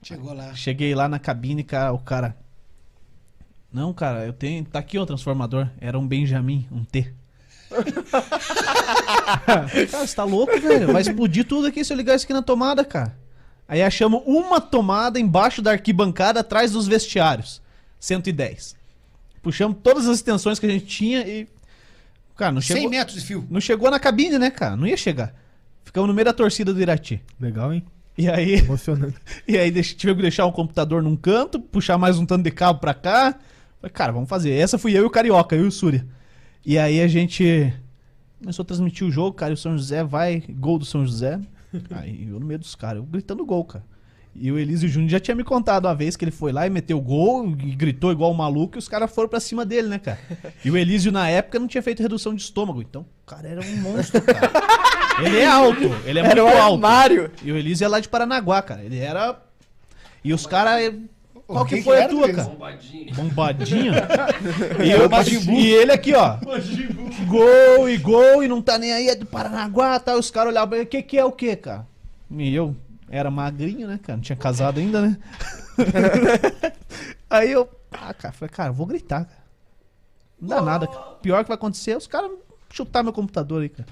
Chegou 0.02 0.34
lá. 0.34 0.54
Cheguei 0.54 0.94
lá 0.94 1.08
na 1.08 1.18
cabine, 1.18 1.64
cara, 1.64 1.94
o 1.94 2.00
cara. 2.00 2.36
Não, 3.72 3.94
cara, 3.94 4.26
eu 4.26 4.34
tenho. 4.34 4.66
Tá 4.66 4.80
aqui 4.80 5.00
o 5.00 5.06
transformador. 5.06 5.70
Era 5.80 5.98
um 5.98 6.06
Benjamin, 6.06 6.68
um 6.70 6.84
T. 6.84 7.14
cara, 9.46 9.68
você 10.08 10.16
tá 10.16 10.24
louco, 10.24 10.60
velho? 10.60 10.92
Vai 10.92 11.02
explodir 11.02 11.46
tudo 11.46 11.68
aqui 11.68 11.84
se 11.84 11.92
eu 11.94 11.98
ligar 11.98 12.16
isso 12.16 12.26
aqui 12.26 12.34
na 12.34 12.42
tomada, 12.42 12.84
cara. 12.86 13.18
Aí 13.68 13.82
achamos 13.82 14.22
uma 14.26 14.60
tomada 14.62 15.20
embaixo 15.20 15.62
da 15.62 15.72
arquibancada 15.72 16.40
atrás 16.42 16.72
dos 16.72 16.88
vestiários. 16.88 17.62
110. 18.00 18.76
Puxamos 19.42 19.78
todas 19.82 20.08
as 20.08 20.18
extensões 20.18 20.60
que 20.60 20.66
a 20.66 20.70
gente 20.70 20.86
tinha 20.86 21.22
e. 21.28 21.48
Cara, 22.36 22.52
não 22.52 22.62
100 22.62 22.76
chegou, 22.76 22.90
metros 22.90 23.20
de 23.20 23.26
fio. 23.26 23.48
não 23.50 23.62
chegou 23.62 23.92
na 23.92 24.00
cabine, 24.00 24.38
né, 24.40 24.50
cara? 24.50 24.76
Não 24.76 24.88
ia 24.88 24.98
chegar. 24.98 25.34
Ficamos 25.84 26.08
no 26.08 26.14
meio 26.14 26.26
da 26.26 26.34
torcida 26.34 26.74
do 26.74 26.82
Irati. 26.82 27.22
Legal, 27.40 27.72
hein? 27.74 27.84
E 28.18 28.28
aí. 28.30 28.56
Emocionante. 28.60 29.16
E 29.48 29.58
aí 29.58 29.70
deixa- 29.72 29.96
tivemos 29.96 30.18
que 30.18 30.24
deixar 30.24 30.46
o 30.46 30.52
computador 30.52 31.02
num 31.04 31.16
canto, 31.16 31.60
puxar 31.60 31.98
mais 31.98 32.18
um 32.18 32.26
tanto 32.26 32.44
de 32.44 32.52
cabo 32.52 32.80
pra 32.80 32.94
cá. 32.94 33.36
Falei, 33.80 33.94
cara, 33.94 34.12
vamos 34.12 34.30
fazer. 34.30 34.52
Essa 34.54 34.78
fui 34.78 34.94
eu 34.98 35.04
e 35.04 35.06
o 35.06 35.10
Carioca, 35.10 35.56
eu 35.56 35.66
e 35.66 35.68
o 35.68 35.72
Súria. 35.72 36.06
E 36.66 36.78
aí 36.78 37.02
a 37.02 37.08
gente 37.08 37.74
começou 38.40 38.64
a 38.64 38.66
transmitir 38.66 39.06
o 39.06 39.12
jogo, 39.12 39.34
cara, 39.34 39.52
e 39.52 39.54
o 39.54 39.58
São 39.58 39.78
José 39.78 40.04
vai, 40.04 40.44
gol 40.50 40.78
do 40.80 40.86
São 40.86 41.06
José. 41.06 41.40
Aí 41.92 42.28
eu 42.30 42.40
no 42.40 42.46
meio 42.46 42.60
dos 42.60 42.76
caras, 42.76 42.98
eu 42.98 43.04
gritando 43.04 43.46
gol, 43.46 43.66
cara. 43.66 43.84
E 44.36 44.52
o 44.52 44.58
Elísio 44.58 44.90
Júnior 44.90 45.12
já 45.12 45.20
tinha 45.20 45.36
me 45.36 45.44
contado 45.44 45.86
uma 45.86 45.94
vez 45.94 46.16
que 46.16 46.24
ele 46.26 46.32
foi 46.32 46.52
lá 46.52 46.66
e 46.66 46.70
meteu 46.70 47.00
gol 47.00 47.48
e 47.50 47.76
gritou 47.76 48.12
igual 48.12 48.32
um 48.32 48.36
maluco 48.36 48.78
e 48.78 48.80
os 48.80 48.88
caras 48.88 49.14
foram 49.14 49.30
pra 49.30 49.40
cima 49.40 49.64
dele, 49.64 49.88
né, 49.88 50.00
cara? 50.00 50.20
E 50.66 50.72
o 50.72 50.78
Elísio, 50.78 51.12
na 51.12 51.30
época, 51.30 51.60
não 51.60 51.68
tinha 51.68 51.84
feito 51.84 52.02
redução 52.02 52.34
de 52.34 52.42
estômago. 52.42 52.82
Então, 52.82 53.02
o 53.02 53.26
cara 53.28 53.48
era 53.48 53.62
um 53.62 53.78
monstro, 53.78 54.22
cara. 54.24 54.52
Ele 55.24 55.38
é 55.38 55.46
alto, 55.46 55.84
ele 56.06 56.18
é 56.20 56.24
Era 56.26 56.44
muito 56.44 56.56
o 56.58 56.62
alto. 56.62 56.74
armário. 56.74 57.32
E 57.44 57.52
o 57.52 57.56
Elísio 57.58 57.86
é 57.86 57.88
lá 57.88 58.00
de 58.00 58.10
Paranaguá, 58.10 58.62
cara. 58.64 58.84
Ele 58.84 58.98
era. 58.98 59.40
E 60.24 60.34
os 60.34 60.48
caras. 60.48 60.94
Qual 61.48 61.66
que 61.66 61.76
quem 61.76 61.84
foi 61.84 61.98
que 61.98 62.04
a 62.04 62.10
tua, 62.10 62.34
cara? 62.34 62.50
Bombadinho. 62.50 63.16
Bombadinho. 63.16 63.94
e, 64.84 64.92
eu, 64.92 65.54
e 65.54 65.72
ele 65.72 65.92
aqui, 65.92 66.14
ó. 66.14 66.38
Gol 67.28 67.90
e 67.90 67.98
gol 67.98 68.44
e 68.44 68.48
não 68.48 68.62
tá 68.62 68.78
nem 68.78 68.94
aí, 68.94 69.10
é 69.10 69.16
do 69.16 69.26
Paranaguá, 69.26 70.00
tá? 70.00 70.16
Os 70.16 70.32
caras 70.32 70.52
olhavam, 70.52 70.80
o 70.82 70.86
que 70.86 71.02
que 71.04 71.18
é 71.18 71.26
o 71.26 71.32
que, 71.32 71.56
cara? 71.56 71.86
E 72.32 72.56
eu 72.56 72.76
era 73.10 73.30
magrinho, 73.30 73.88
né, 73.88 74.00
cara? 74.02 74.18
Não 74.18 74.24
tinha 74.24 74.36
casado 74.36 74.80
ainda, 74.80 75.02
né? 75.02 75.18
aí 77.30 77.52
eu, 77.52 77.70
ah, 77.92 78.14
cara, 78.14 78.34
falei, 78.34 78.52
cara, 78.54 78.70
eu 78.70 78.74
vou 78.74 78.86
gritar, 78.86 79.26
cara. 79.26 79.44
Não 80.42 80.50
dá 80.50 80.62
nada, 80.62 80.88
cara. 80.88 81.02
Pior 81.22 81.44
que 81.44 81.50
vai 81.50 81.56
acontecer 81.56 81.92
é 81.92 81.98
os 81.98 82.08
caras 82.08 82.32
chutar 82.70 83.04
meu 83.04 83.14
computador 83.14 83.62
aí, 83.62 83.70
cara. 83.70 83.88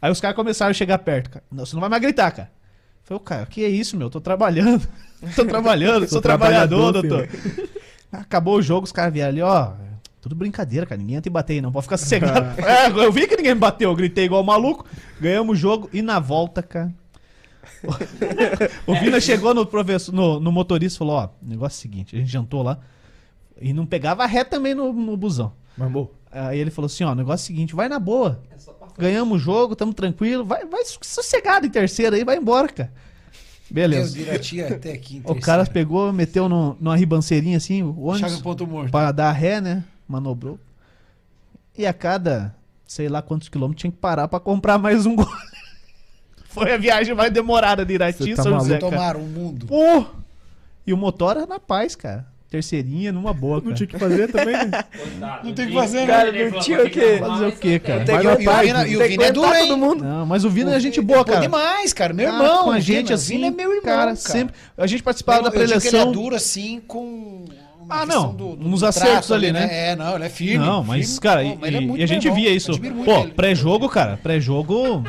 Aí 0.00 0.10
os 0.10 0.20
caras 0.20 0.36
começaram 0.36 0.70
a 0.70 0.74
chegar 0.74 0.98
perto, 0.98 1.30
cara. 1.30 1.44
Não, 1.50 1.64
você 1.64 1.74
não 1.74 1.80
vai 1.80 1.88
mais 1.88 2.02
gritar, 2.02 2.30
cara. 2.32 2.50
Eu 3.06 3.18
falei, 3.18 3.18
"Ô, 3.18 3.20
cara, 3.20 3.46
que 3.46 3.64
é 3.64 3.68
isso, 3.68 3.96
meu? 3.96 4.10
Tô 4.10 4.20
trabalhando. 4.20 4.86
Tô 5.34 5.44
trabalhando, 5.44 6.08
sou 6.08 6.20
trabalhador, 6.20 6.92
doutor. 6.92 7.28
Acabou 8.12 8.56
o 8.56 8.62
jogo, 8.62 8.84
os 8.84 8.92
caras 8.92 9.12
vieram 9.12 9.30
ali, 9.30 9.40
ó. 9.42 9.72
Tudo 10.20 10.34
brincadeira, 10.34 10.84
cara. 10.84 10.98
Ninguém 11.00 11.16
entra 11.16 11.28
e 11.28 11.32
bater 11.32 11.54
aí, 11.54 11.60
não. 11.60 11.70
Pode 11.70 11.84
ficar 11.84 11.96
sossegado. 11.96 12.46
É, 12.60 12.88
eu 12.88 13.12
vi 13.12 13.26
que 13.26 13.36
ninguém 13.36 13.54
me 13.54 13.60
bateu. 13.60 13.90
Eu 13.90 13.96
gritei 13.96 14.24
igual 14.24 14.42
maluco. 14.42 14.84
Ganhamos 15.20 15.56
o 15.56 15.60
jogo. 15.60 15.88
E 15.92 16.02
na 16.02 16.18
volta, 16.18 16.62
cara. 16.62 16.92
o 18.86 18.94
Vina 18.96 19.20
chegou 19.20 19.54
no 19.54 19.64
professor, 19.64 20.12
no, 20.12 20.40
no 20.40 20.50
motorista 20.50 20.96
e 20.96 20.98
falou: 20.98 21.14
Ó, 21.16 21.28
o 21.40 21.48
negócio 21.48 21.76
é 21.76 21.78
o 21.78 21.82
seguinte, 21.82 22.16
a 22.16 22.18
gente 22.18 22.30
jantou 22.30 22.62
lá. 22.62 22.78
E 23.60 23.72
não 23.72 23.86
pegava 23.86 24.26
ré 24.26 24.44
também 24.44 24.74
no, 24.74 24.92
no 24.92 25.16
busão. 25.16 25.52
Mas, 25.78 25.90
bom, 25.90 26.10
Aí 26.30 26.58
ele 26.58 26.70
falou 26.70 26.86
assim: 26.86 27.04
ó, 27.04 27.12
o 27.12 27.14
negócio 27.14 27.44
é 27.44 27.44
o 27.44 27.46
seguinte, 27.46 27.74
vai 27.74 27.88
na 27.88 27.98
boa. 27.98 28.40
Ganhamos 28.98 29.36
o 29.36 29.38
jogo, 29.38 29.76
tamo 29.76 29.92
tranquilo. 29.92 30.44
Vai, 30.44 30.64
vai 30.64 30.82
sossegado 30.84 31.66
em 31.66 31.70
terceira 31.70 32.16
aí, 32.16 32.24
vai 32.24 32.36
embora, 32.36 32.68
cara. 32.68 32.92
Beleza. 33.70 34.16
aqui 34.92 35.22
O 35.26 35.34
cara 35.40 35.66
pegou, 35.66 36.12
meteu 36.12 36.48
no, 36.48 36.76
numa 36.80 36.96
ribanceirinha 36.96 37.56
assim, 37.56 37.82
o 37.82 38.04
ônibus, 38.04 38.42
pra 38.90 39.12
dar 39.12 39.32
ré, 39.32 39.60
né? 39.60 39.84
Manobrou. 40.08 40.58
E 41.76 41.84
a 41.86 41.92
cada, 41.92 42.54
sei 42.86 43.08
lá 43.08 43.20
quantos 43.20 43.48
quilômetros, 43.48 43.80
tinha 43.80 43.90
que 43.90 43.98
parar 43.98 44.28
pra 44.28 44.40
comprar 44.40 44.78
mais 44.78 45.04
um 45.04 45.14
gole. 45.14 45.28
Foi 46.48 46.72
a 46.72 46.78
viagem 46.78 47.14
mais 47.14 47.30
demorada 47.30 47.84
de 47.84 47.94
Irati, 47.94 48.34
tá 48.34 48.42
São 48.42 48.58
José, 48.58 48.78
maluco? 48.78 48.90
cara. 48.90 48.96
Tomaram 48.96 49.20
o 49.20 49.26
mundo. 49.28 49.66
Pô! 49.66 50.06
E 50.86 50.92
o 50.92 50.96
motor 50.96 51.36
era 51.36 51.46
na 51.46 51.60
paz, 51.60 51.94
cara. 51.94 52.26
Terceirinha, 52.56 53.12
numa 53.12 53.34
boa, 53.34 53.56
não 53.56 53.62
cara. 53.64 53.74
tinha 53.74 53.86
que 53.86 53.98
fazer 53.98 54.32
também, 54.32 54.56
né? 54.56 54.84
Não 55.44 55.52
tem 55.52 55.66
o 55.66 55.68
que 55.68 55.74
fazer, 55.74 56.00
né? 56.00 56.06
Cara, 56.06 56.50
não 56.50 56.60
tinha 56.60 56.82
o 56.84 56.90
quê? 56.90 57.16
Fazer 57.20 57.46
o 57.46 57.52
quê, 57.52 57.78
cara? 57.78 58.04
Tem 58.04 58.14
Vai 58.14 58.22
que- 58.22 58.28
na 58.28 58.32
E 58.34 58.42
o 58.42 58.44
paz, 58.44 58.66
Vina, 58.66 58.88
e 58.88 58.96
o 58.96 59.08
Vina 59.08 59.24
é 59.24 59.32
duro, 59.32 59.54
hein? 59.54 59.68
todo 59.68 59.76
mundo. 59.78 60.04
Não, 60.04 60.24
mas 60.24 60.44
o 60.44 60.48
Vina 60.50 60.74
é 60.74 60.80
gente 60.80 61.00
boa, 61.02 61.22
cara. 61.24 61.40
demais, 61.40 61.92
cara. 61.92 62.14
Meu 62.14 62.30
Cara, 62.30 62.42
irmão. 62.44 62.64
com 62.64 62.70
a 62.72 62.76
o 62.76 62.80
gente 62.80 63.12
assim, 63.12 63.34
O 63.34 63.36
Vina 63.36 63.46
é 63.48 63.50
meu 63.50 63.68
irmão, 63.70 63.82
cara, 63.84 64.00
cara. 64.04 64.16
sempre. 64.16 64.54
A 64.78 64.86
gente 64.86 65.02
participava 65.02 65.42
da 65.42 65.50
que 65.50 65.56
ele 65.58 65.64
é 65.74 65.78
preleção. 65.78 66.12
duro 66.12 66.34
assim 66.34 66.80
com. 66.86 67.44
Ah, 67.90 68.04
não, 68.06 68.34
do- 68.34 68.56
do- 68.56 68.68
nos 68.68 68.80
do 68.80 68.86
acertos 68.86 69.30
ali, 69.30 69.52
né? 69.52 69.68
É, 69.90 69.94
não, 69.96 70.16
ele 70.16 70.24
é 70.24 70.28
firme. 70.30 70.64
Não, 70.64 70.82
mas, 70.82 71.04
firme. 71.06 71.20
cara, 71.20 71.42
Pô, 71.42 71.46
e, 71.48 71.56
mas 71.60 71.74
ele 71.74 71.92
é 71.92 71.96
e 71.98 72.02
a 72.02 72.06
gente 72.06 72.30
via 72.30 72.50
isso. 72.50 72.72
Pô, 73.04 73.24
pré-jogo, 73.36 73.88
cara, 73.88 74.16
pré-jogo 74.16 75.04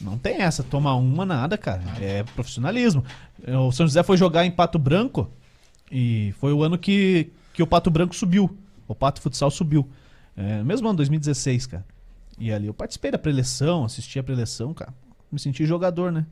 não 0.00 0.16
tem 0.18 0.42
essa, 0.42 0.62
tomar 0.62 0.94
uma 0.96 1.24
nada, 1.24 1.56
cara. 1.58 1.80
É 2.00 2.22
profissionalismo. 2.36 3.02
O 3.48 3.72
São 3.72 3.86
José 3.86 4.02
foi 4.02 4.16
jogar 4.16 4.44
em 4.46 4.50
Pato 4.50 4.78
Branco 4.78 5.28
e 5.90 6.34
foi 6.38 6.52
o 6.52 6.62
ano 6.62 6.78
que, 6.78 7.32
que 7.52 7.62
o 7.62 7.66
Pato 7.66 7.90
Branco 7.90 8.14
subiu. 8.14 8.56
O 8.86 8.94
Pato 8.94 9.20
Futsal 9.20 9.50
subiu. 9.50 9.88
É, 10.36 10.62
mesmo 10.62 10.88
ano, 10.88 10.96
2016, 10.96 11.66
cara. 11.66 11.84
E 12.38 12.52
ali 12.52 12.66
eu 12.66 12.74
participei 12.74 13.10
da 13.10 13.18
preleção, 13.18 13.84
assisti 13.84 14.18
a 14.18 14.22
preleção, 14.22 14.74
cara. 14.74 14.92
Me 15.30 15.38
senti 15.38 15.66
jogador, 15.66 16.12
né? 16.12 16.26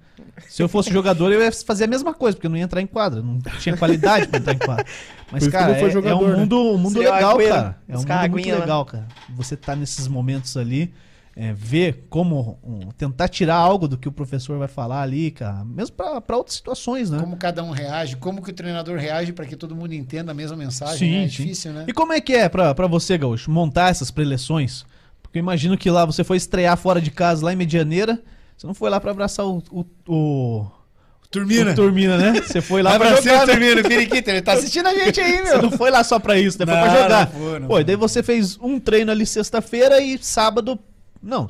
Se 0.48 0.62
eu 0.62 0.68
fosse 0.68 0.92
jogador, 0.92 1.32
eu 1.32 1.40
ia 1.40 1.50
fazer 1.50 1.84
a 1.84 1.86
mesma 1.88 2.14
coisa, 2.14 2.36
porque 2.36 2.46
eu 2.46 2.50
não 2.50 2.56
ia 2.56 2.62
entrar 2.62 2.80
em 2.80 2.86
quadra. 2.86 3.20
Não 3.20 3.38
tinha 3.58 3.76
qualidade 3.76 4.28
pra 4.28 4.38
entrar 4.38 4.54
em 4.54 4.58
quadra. 4.58 4.86
Mas, 5.30 5.48
cara, 5.48 5.76
é, 5.76 5.82
é 5.82 5.90
jogador, 5.90 6.24
um 6.24 6.28
né? 6.28 6.36
mundo, 6.36 6.56
um 6.74 6.78
mundo 6.78 6.98
legal, 6.98 7.36
cara. 7.38 7.78
É 7.88 7.96
um 7.96 8.00
mundo 8.00 8.30
muito 8.30 8.48
legal, 8.48 8.84
cara. 8.84 9.08
Você 9.30 9.56
tá 9.56 9.74
nesses 9.74 10.06
momentos 10.06 10.56
ali, 10.56 10.94
é, 11.34 11.52
ver 11.52 12.06
como 12.10 12.58
um, 12.62 12.80
tentar 12.90 13.26
tirar 13.28 13.54
algo 13.56 13.88
do 13.88 13.96
que 13.96 14.06
o 14.08 14.12
professor 14.12 14.58
vai 14.58 14.68
falar 14.68 15.00
ali, 15.02 15.30
cara. 15.30 15.64
Mesmo 15.64 15.96
pra, 15.96 16.20
pra 16.20 16.36
outras 16.36 16.56
situações, 16.56 17.10
né? 17.10 17.18
Como 17.18 17.36
cada 17.36 17.62
um 17.64 17.70
reage, 17.70 18.16
como 18.16 18.42
que 18.42 18.50
o 18.50 18.52
treinador 18.52 18.98
reage 18.98 19.32
para 19.32 19.46
que 19.46 19.56
todo 19.56 19.74
mundo 19.74 19.94
entenda 19.94 20.32
a 20.32 20.34
mesma 20.34 20.56
mensagem. 20.56 20.98
Sim, 20.98 21.10
né? 21.12 21.24
É 21.24 21.28
sim. 21.28 21.42
difícil, 21.42 21.72
né? 21.72 21.84
E 21.88 21.92
como 21.92 22.12
é 22.12 22.20
que 22.20 22.34
é 22.34 22.48
pra, 22.48 22.74
pra 22.74 22.86
você, 22.86 23.16
Gaúcho, 23.16 23.50
montar 23.50 23.90
essas 23.90 24.10
preleções? 24.10 24.84
Porque 25.22 25.38
eu 25.38 25.40
imagino 25.42 25.78
que 25.78 25.90
lá 25.90 26.04
você 26.04 26.22
foi 26.22 26.36
estrear 26.36 26.76
fora 26.76 27.00
de 27.00 27.10
casa, 27.10 27.44
lá 27.46 27.52
em 27.52 27.56
Medianeira. 27.56 28.20
Você 28.54 28.66
não 28.66 28.74
foi 28.74 28.90
lá 28.90 29.00
pra 29.00 29.10
abraçar 29.10 29.46
o, 29.46 29.62
o, 29.70 29.84
o, 30.06 30.66
Turmina. 31.30 31.72
o 31.72 31.74
Turmina, 31.74 32.18
né? 32.18 32.42
Você 32.42 32.60
foi 32.60 32.82
lá 32.82 32.98
pra 32.98 33.16
jogar. 33.16 33.22
cima, 33.22 33.46
né? 33.46 33.52
Turmina, 33.52 33.80
o 33.80 33.84
Periquito. 33.84 34.28
Ele 34.28 34.42
tá 34.42 34.52
assistindo 34.52 34.86
a 34.86 34.94
gente 34.94 35.18
aí, 35.18 35.38
Você 35.38 35.52
meu. 35.54 35.62
não 35.62 35.70
foi 35.70 35.90
lá 35.90 36.04
só 36.04 36.18
pra 36.18 36.38
isso, 36.38 36.58
né? 36.58 36.66
Foi 36.66 36.74
Não, 36.74 36.82
pra 36.82 37.02
jogar. 37.02 37.32
não 37.32 37.40
foi, 37.40 37.58
não 37.60 37.66
Pô, 37.68 37.72
foi. 37.74 37.80
e 37.80 37.84
daí 37.84 37.96
você 37.96 38.22
fez 38.22 38.58
um 38.60 38.78
treino 38.78 39.10
ali 39.10 39.24
sexta-feira 39.24 39.98
e 40.02 40.18
sábado. 40.18 40.78
Não, 41.22 41.48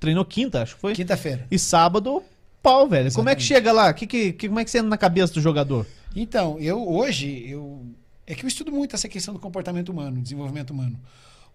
treinou 0.00 0.24
quinta, 0.24 0.62
acho 0.62 0.74
que 0.74 0.80
foi. 0.80 0.94
Quinta-feira. 0.94 1.46
E 1.50 1.58
sábado, 1.58 2.22
pau, 2.62 2.88
velho. 2.88 3.12
Como 3.14 3.28
é 3.28 3.34
que 3.34 3.42
Exatamente. 3.42 3.44
chega 3.44 3.72
lá? 3.72 3.92
Que, 3.92 4.06
que, 4.06 4.32
que- 4.32 4.48
como 4.48 4.58
é 4.60 4.64
que 4.64 4.70
você 4.70 4.78
anda 4.78 4.88
na 4.88 4.98
cabeça 4.98 5.32
do 5.34 5.40
jogador? 5.40 5.86
Então, 6.14 6.58
eu 6.58 6.86
hoje, 6.88 7.44
eu 7.48 7.86
é 8.26 8.34
que 8.34 8.44
eu 8.44 8.48
estudo 8.48 8.70
muito 8.72 8.94
essa 8.94 9.08
questão 9.08 9.32
do 9.34 9.40
comportamento 9.40 9.88
humano, 9.90 10.20
desenvolvimento 10.20 10.70
humano. 10.70 10.98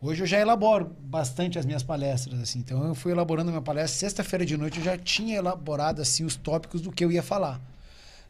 Hoje 0.01 0.21
eu 0.21 0.27
já 0.27 0.39
elaboro 0.39 0.95
bastante 0.99 1.57
as 1.57 1.65
minhas 1.65 1.81
palestras, 1.81 2.39
assim. 2.39 2.59
Então 2.59 2.85
eu 2.85 2.93
fui 2.95 3.11
elaborando 3.11 3.49
a 3.49 3.51
minha 3.51 3.61
palestra. 3.61 3.97
Sexta-feira 3.99 4.45
de 4.45 4.55
noite 4.55 4.77
eu 4.77 4.83
já 4.83 4.97
tinha 4.97 5.35
elaborado, 5.37 6.01
assim, 6.01 6.23
os 6.23 6.35
tópicos 6.35 6.81
do 6.81 6.91
que 6.91 7.03
eu 7.03 7.11
ia 7.11 7.23
falar. 7.23 7.59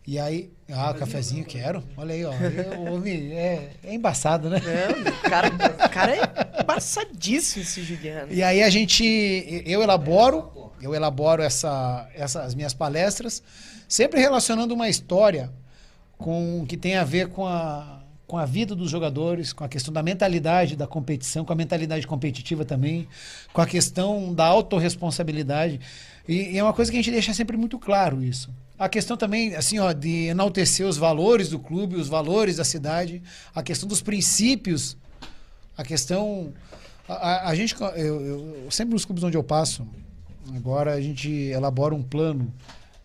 E 0.08 0.18
aí, 0.18 0.50
ah, 0.72 0.94
cafezinho 0.94 1.44
quero. 1.44 1.84
Olha 1.98 2.16
aí, 2.16 2.24
ó. 2.24 2.32
Eu, 2.34 2.94
ouvi, 2.94 3.34
é, 3.34 3.72
é 3.84 3.94
embaçado, 3.94 4.50
né? 4.50 4.62
Não, 4.62 5.12
o 5.12 5.30
cara, 5.30 5.50
o 5.50 5.90
cara 5.90 6.16
é 6.16 6.62
embaçadíssimo 6.62 7.62
esse 7.62 7.84
Juliano. 7.84 8.32
E 8.32 8.42
aí 8.42 8.64
a 8.64 8.70
gente, 8.70 9.04
eu 9.66 9.84
elaboro, 9.84 10.72
eu 10.82 10.96
elaboro 10.96 11.44
essa, 11.44 12.08
essa, 12.16 12.42
as 12.42 12.56
minhas 12.56 12.74
palestras, 12.74 13.44
sempre 13.86 14.22
relacionando 14.22 14.74
uma 14.74 14.88
história 14.88 15.52
com 16.18 16.66
que 16.66 16.78
tem 16.78 16.96
a 16.96 17.04
ver 17.04 17.28
com 17.28 17.46
a, 17.46 18.02
com 18.26 18.38
a 18.38 18.46
vida 18.46 18.74
dos 18.74 18.90
jogadores, 18.90 19.52
com 19.52 19.66
a 19.66 19.68
questão 19.68 19.94
da 19.94 20.02
mentalidade 20.02 20.78
da 20.78 20.88
competição, 20.88 21.44
com 21.44 21.52
a 21.52 21.56
mentalidade 21.56 22.08
competitiva 22.08 22.64
também, 22.64 23.10
com 23.52 23.60
a 23.60 23.68
questão 23.68 24.34
da 24.34 24.46
autorresponsabilidade. 24.46 25.82
E, 26.26 26.54
e 26.54 26.58
é 26.58 26.64
uma 26.64 26.74
coisa 26.74 26.90
que 26.90 26.98
a 26.98 27.02
gente 27.02 27.12
deixa 27.12 27.34
sempre 27.34 27.58
muito 27.58 27.78
claro 27.78 28.24
isso. 28.24 28.50
A 28.80 28.88
questão 28.88 29.18
também, 29.18 29.56
assim, 29.56 29.80
ó, 29.80 29.92
de 29.92 30.26
enaltecer 30.28 30.86
os 30.88 30.98
valores 30.98 31.50
do 31.50 31.58
clube, 31.58 31.96
os 31.96 32.08
valores 32.08 32.58
da 32.58 32.64
cidade, 32.64 33.22
a 33.56 33.64
questão 33.64 33.88
dos 33.90 34.02
princípios, 34.02 34.96
a 35.76 35.84
questão. 35.84 36.54
A, 37.10 37.50
a- 37.50 37.56
gente, 37.56 37.76
eu, 37.96 38.22
eu- 38.66 38.72
sempre 38.72 38.94
nos 38.94 39.04
clubes 39.06 39.24
onde 39.24 39.36
eu 39.38 39.44
passo, 39.44 39.88
agora 40.56 40.94
a 40.94 41.02
gente 41.02 41.30
elabora 41.30 41.96
um 41.96 42.04
plano, 42.04 42.54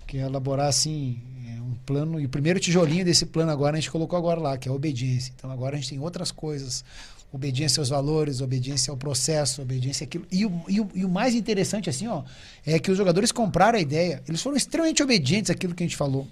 que 0.07 0.19
é 0.19 0.23
elaborar 0.23 0.67
assim, 0.69 1.19
é 1.57 1.61
um 1.63 1.75
plano, 1.87 2.21
e 2.21 2.27
o 2.27 2.29
primeiro 2.29 2.61
tijolinho 2.61 3.05
desse 3.05 3.25
plano 3.25 3.51
agora 3.51 3.77
a 3.77 3.81
gente 3.81 3.91
colocou 3.91 4.19
agora 4.19 4.41
lá, 4.41 4.59
que 4.59 4.69
é 4.69 4.73
a 4.73 4.75
obediência. 4.75 5.33
Então 5.35 5.51
agora 5.51 5.75
a 5.77 5.79
gente 5.79 5.89
tem 5.89 5.99
outras 6.01 6.31
coisas, 6.31 6.85
obediência 7.33 7.81
aos 7.81 7.89
valores, 7.89 8.41
obediência 8.41 8.91
ao 8.91 8.97
processo, 8.97 9.63
obediência 9.63 10.05
àquilo. 10.05 10.27
E 10.31 10.45
o, 10.45 10.63
e 10.69 10.81
o, 10.81 10.91
e 10.95 11.05
o 11.05 11.09
mais 11.09 11.35
interessante, 11.35 11.89
assim, 11.89 12.07
ó, 12.07 12.23
é 12.67 12.79
que 12.79 12.91
os 12.91 12.99
jogadores 12.99 13.33
compraram 13.33 13.79
a 13.79 13.81
ideia, 13.81 14.23
eles 14.29 14.43
foram 14.43 14.57
extremamente 14.57 15.03
obedientes 15.03 15.51
àquilo 15.51 15.75
que 15.75 15.83
a 15.83 15.87
gente 15.87 15.97
falou. 15.97 16.29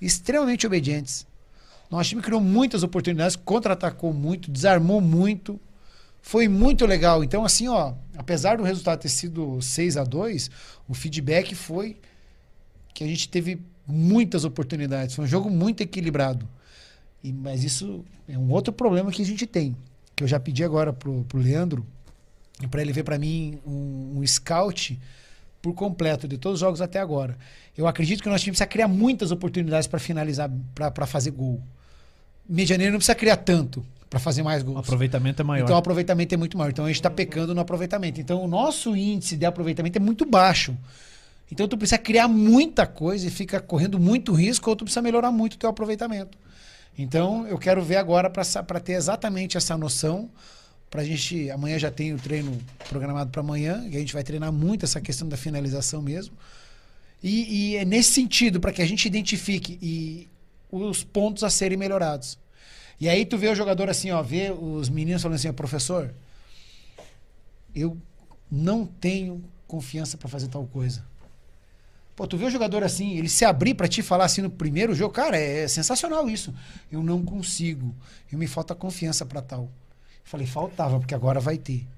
Extremamente 0.00 0.66
obedientes. 0.66 1.26
Nosso 1.90 2.10
time 2.10 2.22
criou 2.22 2.40
muitas 2.40 2.84
oportunidades, 2.84 3.34
contra-atacou 3.34 4.12
muito, 4.12 4.50
desarmou 4.50 5.00
muito. 5.00 5.60
Foi 6.22 6.46
muito 6.46 6.86
legal. 6.86 7.24
Então, 7.24 7.44
assim, 7.44 7.66
ó, 7.66 7.94
apesar 8.16 8.56
do 8.56 8.62
resultado 8.62 9.00
ter 9.00 9.08
sido 9.08 9.60
6 9.60 9.96
a 9.96 10.04
2 10.04 10.50
o 10.88 10.94
feedback 10.94 11.54
foi 11.54 11.96
que 12.94 13.02
a 13.02 13.06
gente 13.06 13.28
teve 13.28 13.60
muitas 13.86 14.44
oportunidades. 14.44 15.16
Foi 15.16 15.24
um 15.24 15.28
jogo 15.28 15.50
muito 15.50 15.82
equilibrado. 15.82 16.48
E, 17.24 17.32
mas 17.32 17.64
isso 17.64 18.04
é 18.28 18.38
um 18.38 18.50
outro 18.52 18.72
problema 18.72 19.10
que 19.10 19.22
a 19.22 19.26
gente 19.26 19.46
tem. 19.46 19.76
Que 20.20 20.24
eu 20.24 20.28
já 20.28 20.38
pedi 20.38 20.62
agora 20.62 20.92
pro, 20.92 21.24
pro 21.24 21.38
Leandro, 21.40 21.82
para 22.70 22.82
ele 22.82 22.92
ver 22.92 23.04
para 23.04 23.18
mim 23.18 23.58
um, 23.66 24.18
um 24.18 24.26
scout 24.26 25.00
por 25.62 25.72
completo 25.72 26.28
de 26.28 26.36
todos 26.36 26.56
os 26.56 26.60
jogos 26.60 26.82
até 26.82 27.00
agora. 27.00 27.38
Eu 27.74 27.86
acredito 27.86 28.20
que 28.22 28.28
o 28.28 28.30
nosso 28.30 28.44
time 28.44 28.52
precisa 28.52 28.66
criar 28.66 28.86
muitas 28.86 29.30
oportunidades 29.30 29.86
para 29.86 29.98
finalizar, 29.98 30.50
para 30.74 31.06
fazer 31.06 31.30
gol. 31.30 31.58
Medianeiro 32.46 32.92
não 32.92 32.98
precisa 32.98 33.14
criar 33.14 33.38
tanto 33.38 33.82
para 34.10 34.20
fazer 34.20 34.42
mais 34.42 34.60
O 34.62 34.66
gols. 34.66 34.80
aproveitamento 34.80 35.40
é 35.40 35.44
maior. 35.44 35.64
Então 35.64 35.74
o 35.74 35.78
aproveitamento 35.78 36.34
é 36.34 36.36
muito 36.36 36.58
maior. 36.58 36.68
Então 36.68 36.84
a 36.84 36.88
gente 36.88 36.96
está 36.96 37.08
pecando 37.08 37.54
no 37.54 37.60
aproveitamento. 37.62 38.20
Então 38.20 38.44
o 38.44 38.46
nosso 38.46 38.94
índice 38.94 39.38
de 39.38 39.46
aproveitamento 39.46 39.96
é 39.96 40.00
muito 40.02 40.26
baixo. 40.26 40.76
Então 41.50 41.66
tu 41.66 41.78
precisa 41.78 41.96
criar 41.96 42.28
muita 42.28 42.86
coisa 42.86 43.26
e 43.26 43.30
fica 43.30 43.58
correndo 43.58 43.98
muito 43.98 44.34
risco, 44.34 44.68
ou 44.68 44.76
tu 44.76 44.84
precisa 44.84 45.00
melhorar 45.00 45.32
muito 45.32 45.54
o 45.54 45.56
teu 45.56 45.70
aproveitamento. 45.70 46.36
Então 46.98 47.46
eu 47.46 47.58
quero 47.58 47.82
ver 47.82 47.96
agora 47.96 48.28
para 48.28 48.80
ter 48.80 48.92
exatamente 48.92 49.56
essa 49.56 49.76
noção. 49.76 50.30
Pra 50.88 51.04
gente. 51.04 51.48
Amanhã 51.50 51.78
já 51.78 51.90
tem 51.90 52.12
o 52.12 52.18
treino 52.18 52.58
programado 52.88 53.30
para 53.30 53.40
amanhã, 53.40 53.86
e 53.88 53.96
a 53.96 54.00
gente 54.00 54.12
vai 54.12 54.24
treinar 54.24 54.52
muito 54.52 54.84
essa 54.84 55.00
questão 55.00 55.28
da 55.28 55.36
finalização 55.36 56.02
mesmo. 56.02 56.34
E, 57.22 57.72
e 57.72 57.76
é 57.76 57.84
nesse 57.84 58.12
sentido, 58.12 58.58
para 58.58 58.72
que 58.72 58.82
a 58.82 58.86
gente 58.86 59.06
identifique 59.06 59.78
e 59.80 60.28
os 60.70 61.04
pontos 61.04 61.44
a 61.44 61.50
serem 61.50 61.78
melhorados. 61.78 62.38
E 63.00 63.08
aí 63.08 63.24
tu 63.24 63.38
vê 63.38 63.48
o 63.48 63.54
jogador 63.54 63.88
assim, 63.88 64.10
ó, 64.10 64.22
vê 64.22 64.50
os 64.50 64.88
meninos 64.88 65.22
falando 65.22 65.36
assim, 65.36 65.52
professor, 65.52 66.12
eu 67.74 67.96
não 68.50 68.84
tenho 68.84 69.42
confiança 69.66 70.16
para 70.18 70.28
fazer 70.28 70.48
tal 70.48 70.66
coisa. 70.66 71.04
Pô, 72.20 72.26
tu 72.26 72.36
vê 72.36 72.44
o 72.44 72.50
jogador 72.50 72.84
assim, 72.84 73.16
ele 73.16 73.30
se 73.30 73.46
abrir 73.46 73.72
para 73.72 73.88
te 73.88 74.02
falar 74.02 74.26
assim 74.26 74.42
no 74.42 74.50
primeiro 74.50 74.94
jogo, 74.94 75.10
cara, 75.10 75.38
é, 75.38 75.66
sensacional 75.66 76.28
isso. 76.28 76.52
Eu 76.92 77.02
não 77.02 77.24
consigo, 77.24 77.96
eu 78.30 78.38
me 78.38 78.46
falta 78.46 78.74
confiança 78.74 79.24
para 79.24 79.40
tal. 79.40 79.62
Eu 79.62 79.70
falei, 80.22 80.46
faltava, 80.46 80.98
porque 80.98 81.14
agora 81.14 81.40
vai 81.40 81.56
ter. 81.56 81.88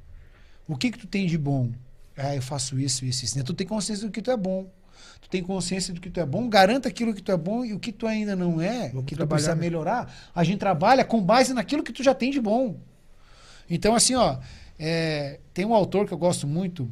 O 0.69 0.77
que 0.77 0.93
que 0.93 0.99
tu 0.99 1.09
tem 1.09 1.27
de 1.27 1.37
bom? 1.37 1.73
Ah, 2.17 2.37
eu 2.37 2.41
faço 2.41 2.79
isso, 2.79 3.05
isso, 3.05 3.25
isso. 3.25 3.43
Tu 3.43 3.53
tem 3.53 3.67
consciência 3.67 4.07
do 4.07 4.13
que 4.13 4.23
tu 4.23 4.31
é 4.31 4.37
bom. 4.37 4.71
Tu 5.21 5.29
tem 5.29 5.43
consciência 5.43 5.93
do 5.93 6.01
que 6.01 6.09
tu 6.09 6.21
é 6.21 6.25
bom, 6.25 6.49
garanta 6.49 6.89
aquilo 6.89 7.13
que 7.13 7.21
tu 7.21 7.33
é 7.33 7.37
bom 7.37 7.65
e 7.65 7.75
o 7.75 7.81
que 7.81 7.91
tu 7.91 8.07
ainda 8.07 8.37
não 8.37 8.61
é, 8.61 8.93
o 8.95 9.03
que 9.03 9.17
tu 9.17 9.27
precisa 9.27 9.57
né? 9.57 9.61
melhorar, 9.61 10.31
a 10.33 10.45
gente 10.45 10.61
trabalha 10.61 11.05
com 11.05 11.21
base 11.21 11.53
naquilo 11.53 11.83
que 11.83 11.93
tu 11.93 12.01
já 12.01 12.15
tem 12.15 12.31
de 12.31 12.41
bom. 12.41 12.77
Então, 13.69 13.93
assim, 13.93 14.15
ó, 14.15 14.39
é, 14.79 15.41
tem 15.53 15.65
um 15.65 15.75
autor 15.75 16.07
que 16.07 16.15
eu 16.15 16.19
gosto 16.19 16.47
muito. 16.47 16.89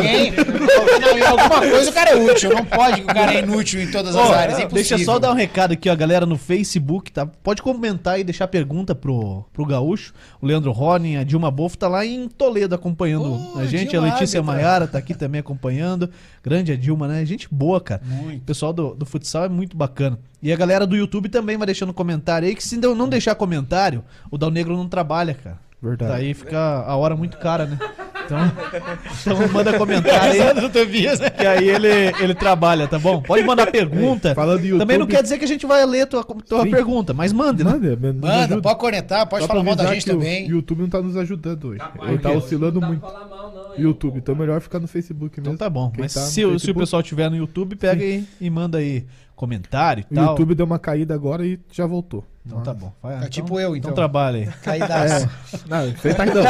Não, 0.00 1.18
em 1.18 1.22
alguma 1.22 1.60
coisa 1.60 1.90
o 1.90 1.92
cara 1.92 2.10
é 2.10 2.16
útil. 2.16 2.50
Não 2.50 2.64
pode 2.64 3.02
que 3.02 3.02
o 3.02 3.14
cara 3.14 3.34
é 3.34 3.38
inútil 3.40 3.82
em 3.82 3.90
todas 3.90 4.14
as 4.14 4.30
áreas. 4.30 4.58
É 4.58 4.66
deixa 4.66 4.98
só 4.98 5.18
dar 5.18 5.32
um 5.32 5.34
recado 5.34 5.72
aqui, 5.72 5.88
ó, 5.88 5.96
galera, 5.96 6.24
no 6.24 6.38
Facebook, 6.38 7.12
tá? 7.12 7.26
Pode 7.26 7.62
comentar 7.62 8.18
e 8.18 8.24
deixar 8.24 8.48
pergunta 8.48 8.94
pro, 8.94 9.44
pro 9.52 9.66
Gaúcho. 9.66 10.12
O 10.40 10.46
Leandro 10.46 10.72
Ronin, 10.72 11.16
a 11.16 11.24
Dilma 11.24 11.50
Bolfo 11.50 11.76
tá 11.76 11.88
lá 11.88 12.04
em 12.06 12.28
Toledo 12.28 12.74
acompanhando 12.74 13.38
a 13.56 13.64
gente. 13.66 13.90
Dilma 13.90 14.08
a 14.08 14.12
Letícia. 14.12 14.42
Maiara 14.42 14.86
tá 14.86 14.98
aqui 14.98 15.14
também 15.14 15.40
acompanhando. 15.40 16.10
Grande 16.42 16.72
a 16.72 16.76
Dilma, 16.76 17.06
né? 17.06 17.24
Gente 17.24 17.48
boa, 17.50 17.80
cara. 17.80 18.02
O 18.04 18.08
Muito. 18.08 18.44
pessoal 18.44 18.72
do, 18.72 18.94
do 18.94 19.06
futsal 19.06 19.44
é 19.44 19.48
muito 19.48 19.76
bacana. 19.76 20.18
E 20.42 20.52
a 20.52 20.56
galera 20.56 20.86
do 20.86 20.96
YouTube 20.96 21.28
também 21.28 21.56
vai 21.56 21.66
deixando 21.66 21.92
comentário 21.92 22.48
aí, 22.48 22.54
que 22.54 22.64
se 22.64 22.76
não 22.76 22.94
não 22.94 23.08
deixar 23.08 23.34
comentário, 23.34 24.04
o 24.30 24.36
Dal 24.36 24.50
Negro 24.50 24.76
não 24.76 24.88
trabalha, 24.88 25.34
cara. 25.34 25.58
Verdade. 25.82 26.12
Daí 26.12 26.32
fica 26.34 26.58
a 26.86 26.94
hora 26.96 27.16
muito 27.16 27.36
cara, 27.38 27.66
né? 27.66 27.76
Então, 28.24 28.38
então 29.20 29.48
manda 29.52 29.76
comentário 29.76 30.40
aí, 30.42 30.54
do 30.60 30.68
Tobias, 30.70 31.18
né? 31.18 31.28
que 31.28 31.44
aí 31.44 31.68
ele, 31.68 31.88
ele 32.20 32.34
trabalha, 32.36 32.86
tá 32.86 32.98
bom? 33.00 33.20
Pode 33.20 33.42
mandar 33.42 33.66
pergunta. 33.72 34.32
Falando 34.32 34.60
de 34.60 34.68
YouTube, 34.68 34.78
Também 34.80 34.96
não 34.96 35.06
quer 35.08 35.22
dizer 35.24 35.38
que 35.38 35.44
a 35.44 35.48
gente 35.48 35.66
vai 35.66 35.84
ler 35.84 36.06
tua, 36.06 36.22
tua 36.24 36.62
Sim. 36.62 36.70
pergunta, 36.70 37.12
mas 37.12 37.32
mande, 37.32 37.64
né? 37.64 37.72
Manda, 37.72 37.96
Manda, 38.12 38.44
ajuda. 38.44 38.62
pode 38.62 38.78
conectar, 38.78 39.26
pode 39.26 39.42
Só 39.42 39.48
falar 39.48 39.64
mal 39.64 39.74
da 39.74 39.86
gente 39.92 40.04
que 40.04 40.10
o 40.10 40.14
também. 40.14 40.46
YouTube 40.48 40.82
não 40.82 40.88
tá 40.88 41.02
nos 41.02 41.16
ajudando 41.16 41.64
hoje. 41.70 41.78
Capaz, 41.80 42.08
Ele 42.10 42.18
tá 42.20 42.28
hoje 42.28 42.38
oscilando 42.38 42.74
não 42.74 42.80
dá 42.80 42.86
muito. 42.86 43.02
mal, 43.02 43.52
não, 43.76 43.82
YouTube, 43.84 44.12
pô. 44.12 44.18
então 44.18 44.34
é 44.36 44.38
melhor 44.38 44.60
ficar 44.60 44.78
no 44.78 44.86
Facebook 44.86 45.40
mesmo. 45.40 45.54
Então 45.54 45.56
tá 45.56 45.68
bom. 45.68 45.90
Quem 45.90 46.02
Mas 46.04 46.14
tá 46.14 46.20
se, 46.20 46.44
o- 46.44 46.58
se 46.60 46.70
o 46.70 46.74
pessoal 46.76 47.02
tiver 47.02 47.28
no 47.28 47.36
YouTube, 47.36 47.74
pega 47.74 48.04
aí 48.04 48.24
e 48.40 48.48
manda 48.48 48.78
aí 48.78 49.04
comentário 49.34 50.04
e 50.08 50.12
O 50.12 50.14
tal. 50.14 50.28
YouTube 50.30 50.54
deu 50.54 50.64
uma 50.64 50.78
caída 50.78 51.12
agora 51.12 51.44
e 51.44 51.58
já 51.72 51.86
voltou. 51.86 52.24
Então 52.44 52.60
tá 52.62 52.74
bom. 52.74 52.92
Vai, 53.02 53.20
Tá 53.20 53.28
tipo 53.28 53.58
eu, 53.60 53.76
então. 53.76 53.90
Então 53.90 53.94
trabalha 53.94 54.38
aí. 54.38 54.46
Caidaço. 54.62 55.28
Não, 55.68 55.90
você 55.92 56.12
tá 56.14 56.22
ainda. 56.24 56.42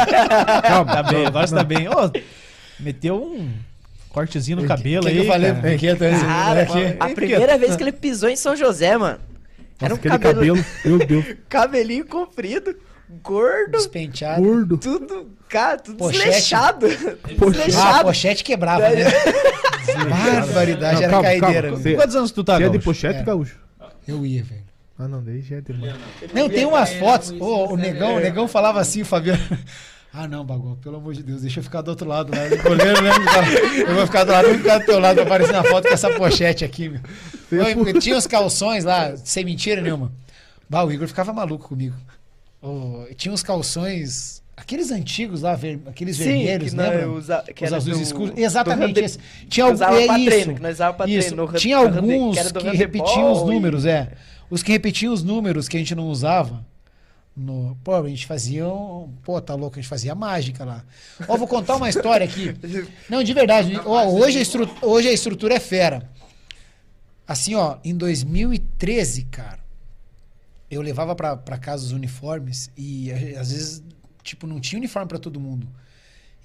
Calma. 0.61 0.91
Tá 0.91 1.03
bem, 1.03 1.25
agora 1.25 1.45
você 1.47 1.55
tá 1.55 1.63
bem. 1.63 1.87
Ô, 1.87 2.11
meteu 2.79 3.21
um 3.23 3.51
cortezinho 4.09 4.57
no 4.61 4.67
cabelo 4.67 5.03
que 5.03 5.09
aí. 5.09 5.15
que 5.15 5.21
eu 5.21 5.27
falei 5.27 5.49
cara. 5.51 5.61
pro 5.61 5.71
Piquet 5.71 5.89
antes? 6.05 6.23
Cara, 6.23 6.61
Aqui. 6.63 6.95
a 6.99 7.09
primeira 7.09 7.57
vez 7.59 7.75
que 7.75 7.83
ele 7.83 7.91
pisou 7.91 8.27
em 8.29 8.35
São 8.35 8.55
José, 8.55 8.97
mano. 8.97 9.19
Era 9.79 9.89
Nossa, 9.89 9.93
um 9.93 9.95
aquele 9.97 10.17
cabelo, 10.19 10.63
cabelo, 10.63 10.65
meu 10.85 11.07
Deus, 11.07 11.25
cabelinho 11.49 12.05
comprido, 12.07 12.75
gordo, 13.21 13.71
Despenteado. 13.71 14.41
gordo. 14.41 14.77
tudo, 14.77 15.31
cara, 15.49 15.77
tudo 15.77 15.97
Pochete. 15.97 16.23
desleixado. 16.23 16.87
Poxa. 17.37 17.63
Ah, 17.99 18.03
pochete 18.03 18.43
quebrava, 18.43 18.89
né? 18.89 19.03
Barbaridade, 20.09 21.03
era 21.03 21.11
calma, 21.11 21.27
caideira. 21.27 21.67
calma. 21.69 21.77
Você- 21.83 21.95
Quantos 21.95 22.15
anos 22.15 22.31
tu 22.31 22.43
tá, 22.43 22.57
Você 22.57 22.63
é 22.63 22.69
de 22.69 22.79
pochete, 22.79 23.19
É. 23.19 23.23
gaúcho? 23.23 23.57
Eu 24.07 24.25
ia, 24.25 24.43
velho. 24.43 24.62
Ah, 25.03 25.07
não, 25.07 25.21
daí 25.23 25.41
já 25.41 25.57
é 25.57 25.61
demais. 25.61 25.93
Não, 26.33 26.47
tem 26.47 26.65
umas 26.65 26.91
É, 26.91 26.99
fotos. 26.99 27.31
Ô, 27.39 27.73
o 27.73 27.77
é 27.77 27.81
negão, 27.81 28.15
o 28.15 28.19
negão 28.19 28.47
falava 28.47 28.79
assim, 28.79 29.01
o 29.01 29.05
Fabiano. 29.05 29.39
Ah, 30.15 30.27
não, 30.27 30.45
Bagol, 30.45 30.75
pelo 30.75 30.97
amor 30.97 31.15
de 31.15 31.23
Deus, 31.23 31.41
deixa 31.41 31.59
eu 31.59 31.63
ficar 31.63 31.81
do 31.81 31.87
outro 31.89 32.07
lado, 32.07 32.31
né? 32.31 32.47
Goleiro, 32.57 33.01
né? 33.01 33.09
Eu 33.87 33.95
vou 33.95 34.05
ficar 34.05 34.23
do 34.23 34.31
lado, 34.31 34.45
eu 34.47 34.51
vou 34.53 34.59
ficar 34.61 34.77
do 34.77 34.85
teu 34.85 34.99
lado 34.99 35.19
aparecer 35.19 35.51
na 35.53 35.63
foto 35.63 35.87
com 35.87 35.93
essa 35.95 36.07
pochete 36.11 36.63
aqui, 36.63 36.87
meu. 36.87 37.01
Eu, 37.51 37.87
eu 37.87 37.99
tinha 37.99 38.15
os 38.15 38.27
calções 38.27 38.83
lá, 38.83 39.17
sem 39.17 39.43
mentira 39.43 39.81
nenhuma. 39.81 40.11
Bah, 40.69 40.83
o 40.83 40.91
Igor 40.91 41.07
ficava 41.07 41.33
maluco 41.33 41.67
comigo. 41.67 41.95
Ô, 42.61 43.05
tinha 43.17 43.33
uns 43.33 43.41
calções, 43.41 44.43
aqueles 44.55 44.91
antigos 44.91 45.41
lá, 45.41 45.55
ver- 45.55 45.81
aqueles 45.87 46.15
vermelhos, 46.15 46.73
nós 46.73 47.07
usa, 47.07 47.43
que 47.55 47.65
Os 47.65 47.73
azuis 47.73 47.97
do- 47.97 48.03
escuros. 48.03 48.37
Exatamente 48.37 48.99
esse. 48.99 49.17
Tinha 49.49 49.49
que 49.49 49.61
algum, 49.61 49.73
usava 49.73 49.99
é 49.99 50.05
pra 50.05 50.19
isso. 50.19 50.25
treino, 50.29 50.53
que 50.53 50.61
nós 50.61 50.73
usava 50.75 50.93
pra 50.95 51.07
Isso. 51.07 51.27
treino. 51.35 51.51
no 51.51 51.57
Tinha 51.57 51.77
alguns 51.77 52.37
que 52.39 52.59
que 52.59 52.77
repetiam 52.77 53.31
os 53.31 53.41
e- 53.41 53.45
números, 53.45 53.83
é. 53.87 54.11
Os 54.53 54.61
que 54.61 54.71
repetiam 54.71 55.11
os 55.11 55.23
números 55.23 55.67
que 55.67 55.75
a 55.75 55.79
gente 55.79 55.95
não 55.95 56.07
usava. 56.09 56.63
No, 57.35 57.75
pô, 57.83 57.95
a 57.95 58.07
gente 58.07 58.27
fazia. 58.27 58.67
um- 58.67 59.11
Pô, 59.23 59.41
tá 59.41 59.55
louco, 59.55 59.79
a 59.79 59.81
gente 59.81 59.89
fazia 59.89 60.13
mágica 60.13 60.63
lá. 60.63 60.85
Ó, 61.27 61.35
vou 61.35 61.47
contar 61.47 61.75
uma 61.77 61.89
história 61.89 62.23
aqui. 62.23 62.55
Não, 63.09 63.23
de 63.23 63.33
verdade. 63.33 63.75
Ó, 63.83 64.07
hoje, 64.11 64.37
a 64.37 64.41
estru- 64.41 64.69
hoje 64.83 65.07
a 65.07 65.11
estrutura 65.11 65.55
é 65.55 65.59
fera. 65.59 66.07
Assim, 67.27 67.55
ó, 67.55 67.77
em 67.83 67.95
2013, 67.95 69.23
cara, 69.23 69.59
eu 70.69 70.81
levava 70.83 71.15
pra, 71.15 71.35
pra 71.35 71.57
casa 71.57 71.83
os 71.85 71.91
uniformes 71.91 72.69
e 72.77 73.11
a- 73.11 73.41
às 73.41 73.51
vezes, 73.51 73.83
tipo, 74.21 74.45
não 74.45 74.59
tinha 74.59 74.77
uniforme 74.77 75.07
pra 75.07 75.17
todo 75.17 75.39
mundo. 75.39 75.67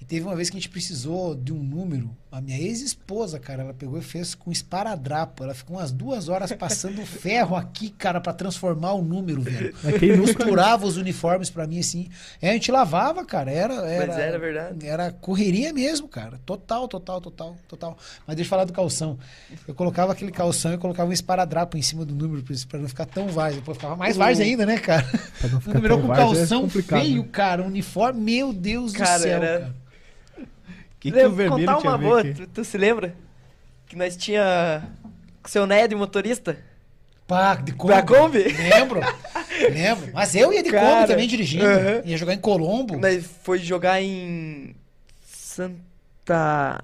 E 0.01 0.05
teve 0.05 0.25
uma 0.25 0.33
vez 0.35 0.49
que 0.49 0.55
a 0.55 0.59
gente 0.59 0.69
precisou 0.69 1.35
de 1.35 1.51
um 1.51 1.61
número. 1.61 2.15
A 2.31 2.39
minha 2.39 2.57
ex-esposa, 2.57 3.37
cara, 3.37 3.63
ela 3.63 3.73
pegou 3.73 3.97
e 3.99 4.01
fez 4.01 4.33
com 4.33 4.49
esparadrapo. 4.49 5.43
Ela 5.43 5.53
ficou 5.53 5.75
umas 5.75 5.91
duas 5.91 6.29
horas 6.29 6.53
passando 6.53 7.03
ferro 7.05 7.53
aqui, 7.55 7.89
cara, 7.89 8.21
pra 8.21 8.31
transformar 8.31 8.93
o 8.93 9.01
número, 9.01 9.41
velho. 9.41 9.75
É 9.83 10.15
nunca. 10.15 10.33
Costurava 10.35 10.85
os 10.85 10.95
uniformes 10.95 11.49
pra 11.49 11.67
mim, 11.67 11.79
assim. 11.79 12.07
Aí 12.41 12.49
a 12.49 12.53
gente 12.53 12.71
lavava, 12.71 13.25
cara. 13.25 13.51
Era, 13.51 13.73
era, 13.87 14.07
Mas 14.07 14.17
era 14.17 14.39
verdade. 14.39 14.87
Era 14.87 15.11
correria 15.11 15.73
mesmo, 15.73 16.07
cara. 16.07 16.39
Total, 16.45 16.87
total, 16.87 17.19
total, 17.19 17.57
total. 17.67 17.97
Mas 18.25 18.37
deixa 18.37 18.47
eu 18.47 18.49
falar 18.51 18.63
do 18.63 18.71
calção. 18.73 19.17
Eu 19.67 19.73
colocava 19.75 20.13
aquele 20.13 20.31
calção 20.31 20.73
e 20.73 20.77
colocava 20.77 21.09
um 21.09 21.13
esparadrapo 21.13 21.75
em 21.77 21.81
cima 21.81 22.05
do 22.05 22.15
número 22.15 22.41
pra- 22.43 22.55
pra 22.69 22.79
não 22.79 22.87
ficar 22.87 23.05
tão 23.05 23.27
várzea. 23.27 23.59
Depois 23.59 23.75
ficava 23.77 23.97
mais 23.97 24.15
várzea 24.15 24.45
ainda, 24.45 24.65
né, 24.65 24.77
cara? 24.77 25.03
Pra 25.39 25.49
não 25.49 25.57
O 25.57 25.61
ficar 25.61 25.73
número 25.73 25.95
tão 25.95 26.01
com 26.03 26.07
várzea, 26.07 26.23
é 26.23 26.37
calção 26.37 26.61
complicado, 26.61 27.01
feio, 27.01 27.23
né? 27.23 27.29
cara. 27.33 27.63
Uniforme, 27.63 28.21
meu 28.21 28.53
Deus 28.53 28.93
Cara, 28.93 29.17
do 29.17 29.21
céu, 29.23 29.43
era- 29.43 29.59
cara. 29.59 29.88
Que 30.99 31.09
que 31.11 31.15
Lembra- 31.15 31.29
o 31.29 31.35
vermelho 31.35 31.65
contar 31.67 31.77
tinha 31.79 31.91
a 31.91 31.95
uma 31.95 31.97
ver 31.97 32.05
boa, 32.05 32.23
tu, 32.33 32.47
tu 32.47 32.63
se 32.65 32.77
lembra? 32.77 33.15
Que 33.87 33.95
nós 33.95 34.15
tinha 34.17 34.83
com 35.41 35.47
seu 35.49 35.65
Né 35.65 35.87
de 35.87 35.95
motorista? 35.95 36.57
Pá, 37.25 37.55
de 37.55 37.71
Kombi. 37.73 37.93
Pra 37.93 38.03
Kombi? 38.03 38.39
Lembro. 38.43 38.99
Lembro. 39.71 40.09
Mas 40.13 40.33
eu 40.35 40.51
ia 40.51 40.63
de 40.63 40.71
Kombi 40.71 40.81
Cara, 40.83 41.07
também 41.07 41.27
dirigindo. 41.27 41.63
aham. 41.65 42.01
Ia 42.03 42.17
jogar 42.17 42.33
em 42.33 42.39
Colombo. 42.39 42.97
Nós 42.97 43.25
foi 43.43 43.59
jogar 43.59 44.01
em 44.01 44.75
Santa... 45.21 46.79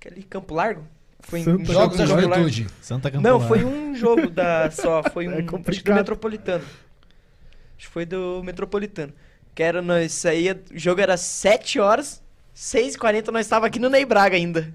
Aquele 0.00 0.22
Campo 0.24 0.54
Largo? 0.54 0.84
Foi 1.20 1.40
em 1.40 1.44
Santa 1.44 1.72
Jogos 1.72 1.96
da 1.98 2.06
Campo. 2.06 2.20
Juventude. 2.22 2.66
Santa 2.80 3.10
Não, 3.10 3.38
Campolar. 3.40 3.48
foi 3.48 3.64
um 3.64 3.94
jogo 3.94 4.28
da 4.30 4.70
só, 4.70 5.02
foi 5.12 5.26
um 5.26 5.32
É 5.32 5.38
acho 5.68 5.78
que 5.78 5.82
do. 5.90 5.94
Metropolitano. 5.94 6.64
Acho 6.64 7.86
que 7.86 7.92
foi 7.92 8.04
do 8.06 8.42
Metropolitano. 8.44 9.12
Que 9.54 9.62
era 9.62 9.80
nós 9.82 10.12
saía, 10.12 10.60
o 10.72 10.78
jogo 10.78 11.00
era 11.00 11.16
7 11.16 11.80
horas, 11.80 12.22
6h40 12.56 13.28
nós 13.28 13.44
estava 13.46 13.66
aqui 13.66 13.78
no 13.78 13.90
Ney 13.90 14.04
Braga 14.04 14.36
ainda. 14.36 14.72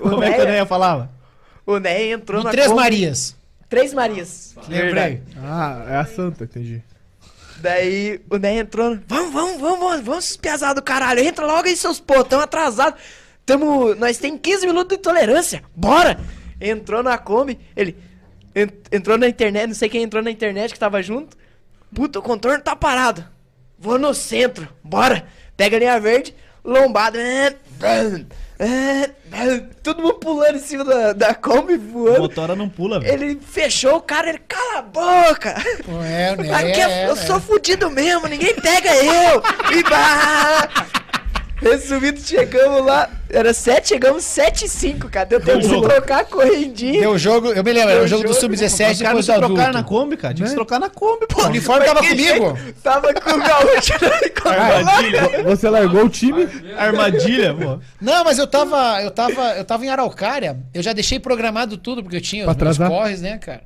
O 0.00 0.10
Como 0.10 0.22
é 0.22 0.32
que 0.32 0.40
o 0.40 0.44
Ney, 0.44 0.52
Neia 0.52 0.66
falava? 0.66 1.10
o 1.64 1.78
Ney 1.78 2.12
entrou 2.12 2.38
No 2.38 2.44
na 2.44 2.50
Três 2.50 2.66
Kombi- 2.68 2.80
Marias. 2.80 3.36
Três 3.68 3.92
Marias. 3.94 4.56
Lembrei. 4.66 5.22
Ah, 5.42 5.84
é 5.88 5.96
a 5.96 6.04
Santa, 6.06 6.44
entendi. 6.44 6.82
Daí 7.58 8.20
o 8.30 8.38
Ney 8.38 8.58
entrou. 8.58 8.98
Vamos, 9.06 9.32
vamos, 9.32 9.60
vamos, 9.60 9.78
vamos, 9.80 10.00
vamos, 10.04 10.36
piazada 10.36 10.74
do 10.76 10.82
caralho. 10.82 11.20
Entra 11.20 11.46
logo 11.46 11.68
aí, 11.68 11.76
seus 11.76 12.00
pô, 12.00 12.24
tamo 12.24 12.42
atrasados. 12.42 13.00
Tamo, 13.44 13.94
nós 13.94 14.18
tem 14.18 14.36
15 14.36 14.66
minutos 14.66 14.96
de 14.96 15.02
tolerância. 15.02 15.62
Bora! 15.74 16.18
Entrou 16.60 17.02
na 17.02 17.16
Kombi, 17.16 17.58
ele 17.76 17.96
en- 18.54 18.68
entrou 18.90 19.16
na 19.16 19.28
internet, 19.28 19.68
não 19.68 19.74
sei 19.74 19.88
quem 19.88 20.02
entrou 20.02 20.22
na 20.22 20.30
internet 20.30 20.72
que 20.72 20.78
tava 20.78 21.00
junto. 21.02 21.36
Puta, 21.94 22.18
o 22.18 22.22
contorno 22.22 22.60
tá 22.62 22.74
parado. 22.76 23.24
Vou 23.78 23.98
no 23.98 24.12
centro, 24.12 24.68
bora! 24.82 25.24
Pega 25.56 25.76
a 25.76 25.80
linha 25.80 26.00
verde, 26.00 26.34
lombada. 26.64 27.18
é, 28.58 29.10
Todo 29.82 30.02
mundo 30.02 30.14
pulando 30.14 30.56
em 30.56 30.60
cima 30.60 30.84
da, 30.84 31.12
da 31.12 31.34
Kombi, 31.34 31.74
A 31.74 31.78
voando. 31.78 32.20
motora 32.20 32.56
não 32.56 32.68
pula, 32.68 32.98
velho. 33.00 33.12
Ele 33.24 33.40
fechou 33.40 33.96
o 33.96 34.00
cara, 34.00 34.28
ele 34.30 34.40
cala 34.48 34.78
a 34.78 34.82
boca! 34.82 35.54
Pô, 35.84 36.02
é, 36.02 36.36
né? 36.36 36.52
Aqui 36.54 36.80
é- 36.80 37.02
é, 37.04 37.08
eu 37.08 37.12
é. 37.12 37.16
sou 37.16 37.40
fudido 37.40 37.90
mesmo, 37.90 38.26
ninguém 38.26 38.54
pega 38.54 38.94
eu! 38.96 39.42
E 39.78 39.82
bah! 39.84 40.68
Resumindo, 41.60 42.20
chegamos 42.20 42.84
lá. 42.86 43.10
Era 43.30 43.52
7, 43.52 43.88
chegamos 43.88 44.24
7 44.24 44.64
e 44.64 44.68
5, 44.68 45.08
cara. 45.10 45.26
Deu 45.26 45.40
tempo 45.40 45.58
de 45.60 45.68
jogo. 45.68 45.86
trocar 45.88 46.20
a 46.20 46.24
correndinha. 46.24 47.00
Deu 47.00 47.10
o 47.10 47.18
jogo, 47.18 47.48
eu 47.48 47.62
me 47.62 47.72
lembro, 47.72 47.90
era 47.90 47.98
o 47.98 48.00
Deu 48.00 48.08
jogo 48.08 48.22
do 48.22 48.28
jogo, 48.28 48.40
Sub-17 48.40 48.70
Os 48.70 48.78
caras 48.78 48.98
não 48.98 49.08
depois 49.08 49.26
do 49.26 49.32
adulto. 49.32 49.72
na 49.72 49.82
Kombi, 49.82 50.16
cara. 50.16 50.32
Tinha 50.34 50.44
que 50.44 50.50
se 50.50 50.54
trocar 50.54 50.78
na 50.80 50.88
Kombi, 50.88 51.26
pô. 51.26 51.42
O 51.42 51.46
uniforme 51.46 51.84
tava 51.84 52.00
comigo. 52.00 52.56
jeito? 52.56 52.72
Tava 52.82 53.12
com 53.12 53.30
o 53.30 53.38
gaúcho 53.38 53.92
na 54.44 54.50
Armadilha. 54.50 55.44
Você 55.44 55.68
largou 55.68 56.04
o 56.04 56.08
time? 56.08 56.48
Armadilha, 56.78 57.54
pô. 57.54 57.78
Não, 58.00 58.24
mas 58.24 58.38
eu 58.38 58.46
tava, 58.46 59.02
eu 59.02 59.10
tava, 59.10 59.42
eu 59.56 59.64
tava 59.64 59.84
em 59.84 59.90
Araucária. 59.90 60.58
Eu 60.72 60.82
já 60.82 60.92
deixei 60.94 61.18
programado 61.18 61.76
tudo 61.76 62.02
porque 62.02 62.16
eu 62.16 62.20
tinha 62.22 62.44
Pra 62.54 62.70
os 62.70 62.78
meus 62.78 62.90
corres, 62.90 63.20
né, 63.20 63.36
cara? 63.36 63.62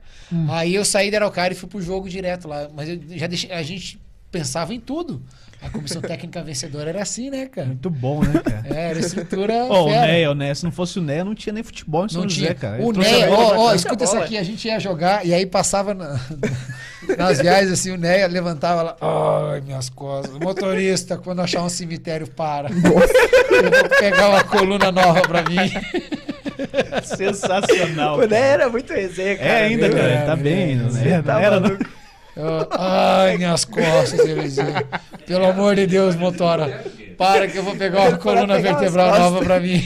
Aí 0.50 0.74
eu 0.74 0.84
saí 0.84 1.10
da 1.10 1.18
Araucária 1.18 1.54
e 1.54 1.56
fui 1.56 1.68
pro 1.68 1.80
jogo 1.80 2.08
direto 2.08 2.48
lá, 2.48 2.68
mas 2.74 2.88
eu 2.88 2.98
já 3.10 3.26
deixei, 3.26 3.52
a 3.52 3.62
gente 3.62 4.00
pensava 4.32 4.74
em 4.74 4.80
tudo. 4.80 5.22
A 5.64 5.70
comissão 5.70 6.02
técnica 6.02 6.42
vencedora 6.42 6.88
era 6.90 7.00
assim, 7.02 7.30
né, 7.30 7.46
cara? 7.46 7.68
Muito 7.68 7.88
bom, 7.88 8.20
né, 8.24 8.40
cara? 8.44 8.62
É, 8.74 8.90
era 8.90 8.98
estrutura 8.98 9.54
Ó, 9.68 9.84
o. 9.84 9.88
Neia, 9.90 10.30
o 10.32 10.34
Neia, 10.34 10.54
se 10.56 10.64
não 10.64 10.72
fosse 10.72 10.98
o 10.98 11.02
Neia, 11.02 11.22
não 11.24 11.36
tinha 11.36 11.52
nem 11.52 11.62
futebol 11.62 12.04
em 12.04 12.08
São 12.08 12.22
Não 12.22 12.28
José, 12.28 12.46
tinha. 12.46 12.54
cara. 12.56 12.82
O 12.82 12.90
Neia, 12.92 13.30
ó, 13.30 13.56
ó, 13.58 13.74
escuta 13.74 14.02
isso 14.02 14.16
aqui, 14.16 14.36
a 14.36 14.42
gente 14.42 14.66
ia 14.66 14.80
jogar 14.80 15.24
e 15.24 15.32
aí 15.32 15.46
passava 15.46 15.94
na- 15.94 16.18
nas 17.16 17.38
viagens 17.40 17.70
assim, 17.70 17.92
o 17.92 17.96
Neia 17.96 18.26
levantava 18.26 18.82
lá, 18.82 18.96
ai, 19.52 19.60
minhas 19.60 19.88
costas. 19.88 20.34
O 20.34 20.40
motorista, 20.40 21.16
quando 21.16 21.38
achar 21.40 21.62
um 21.62 21.68
cemitério, 21.68 22.26
para. 22.26 22.68
Eu 22.74 22.80
vou 23.70 23.88
pegar 24.00 24.30
uma 24.30 24.42
coluna 24.42 24.90
nova 24.90 25.22
pra 25.22 25.42
mim. 25.42 25.70
Sensacional. 27.04 28.16
O 28.16 28.20
Né 28.22 28.26
cara. 28.28 28.36
era 28.44 28.68
muito 28.68 28.92
resenha, 28.92 29.36
cara. 29.36 29.48
É 29.48 29.62
ainda, 29.64 29.88
cara. 29.90 30.08
É, 30.08 30.26
tá 30.26 30.32
é, 30.32 30.36
bem, 30.36 30.80
é? 31.04 31.22
tá 31.22 31.34
Não 31.34 31.40
era, 31.40 31.60
não. 31.60 31.68
maluco. 31.70 32.01
Eu, 32.34 32.68
ai, 32.70 33.36
minhas 33.36 33.64
costas, 33.64 34.20
Elisinho. 34.20 34.72
Pelo 35.26 35.46
amor 35.46 35.76
de 35.76 35.86
Deus, 35.86 36.16
motora. 36.16 36.84
Para 37.18 37.46
que 37.46 37.58
eu 37.58 37.62
vou 37.62 37.76
pegar 37.76 38.08
uma 38.08 38.18
coluna 38.18 38.58
vertebral 38.60 39.18
nova 39.18 39.44
pra 39.44 39.60
mim. 39.60 39.82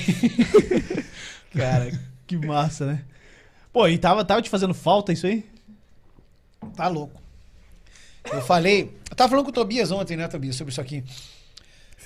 Cara, 1.54 1.90
que 2.26 2.36
massa, 2.36 2.86
né? 2.86 3.02
Pô, 3.72 3.88
e 3.88 3.98
tava, 3.98 4.24
tava 4.24 4.40
te 4.40 4.48
fazendo 4.48 4.74
falta 4.74 5.12
isso 5.12 5.26
aí? 5.26 5.44
Tá 6.76 6.88
louco. 6.88 7.20
Eu 8.32 8.40
falei. 8.40 8.96
Eu 9.10 9.16
tava 9.16 9.30
falando 9.30 9.44
com 9.44 9.50
o 9.50 9.54
Tobias 9.54 9.90
ontem, 9.90 10.16
né, 10.16 10.28
Tobias, 10.28 10.56
sobre 10.56 10.72
isso 10.72 10.80
aqui. 10.80 11.04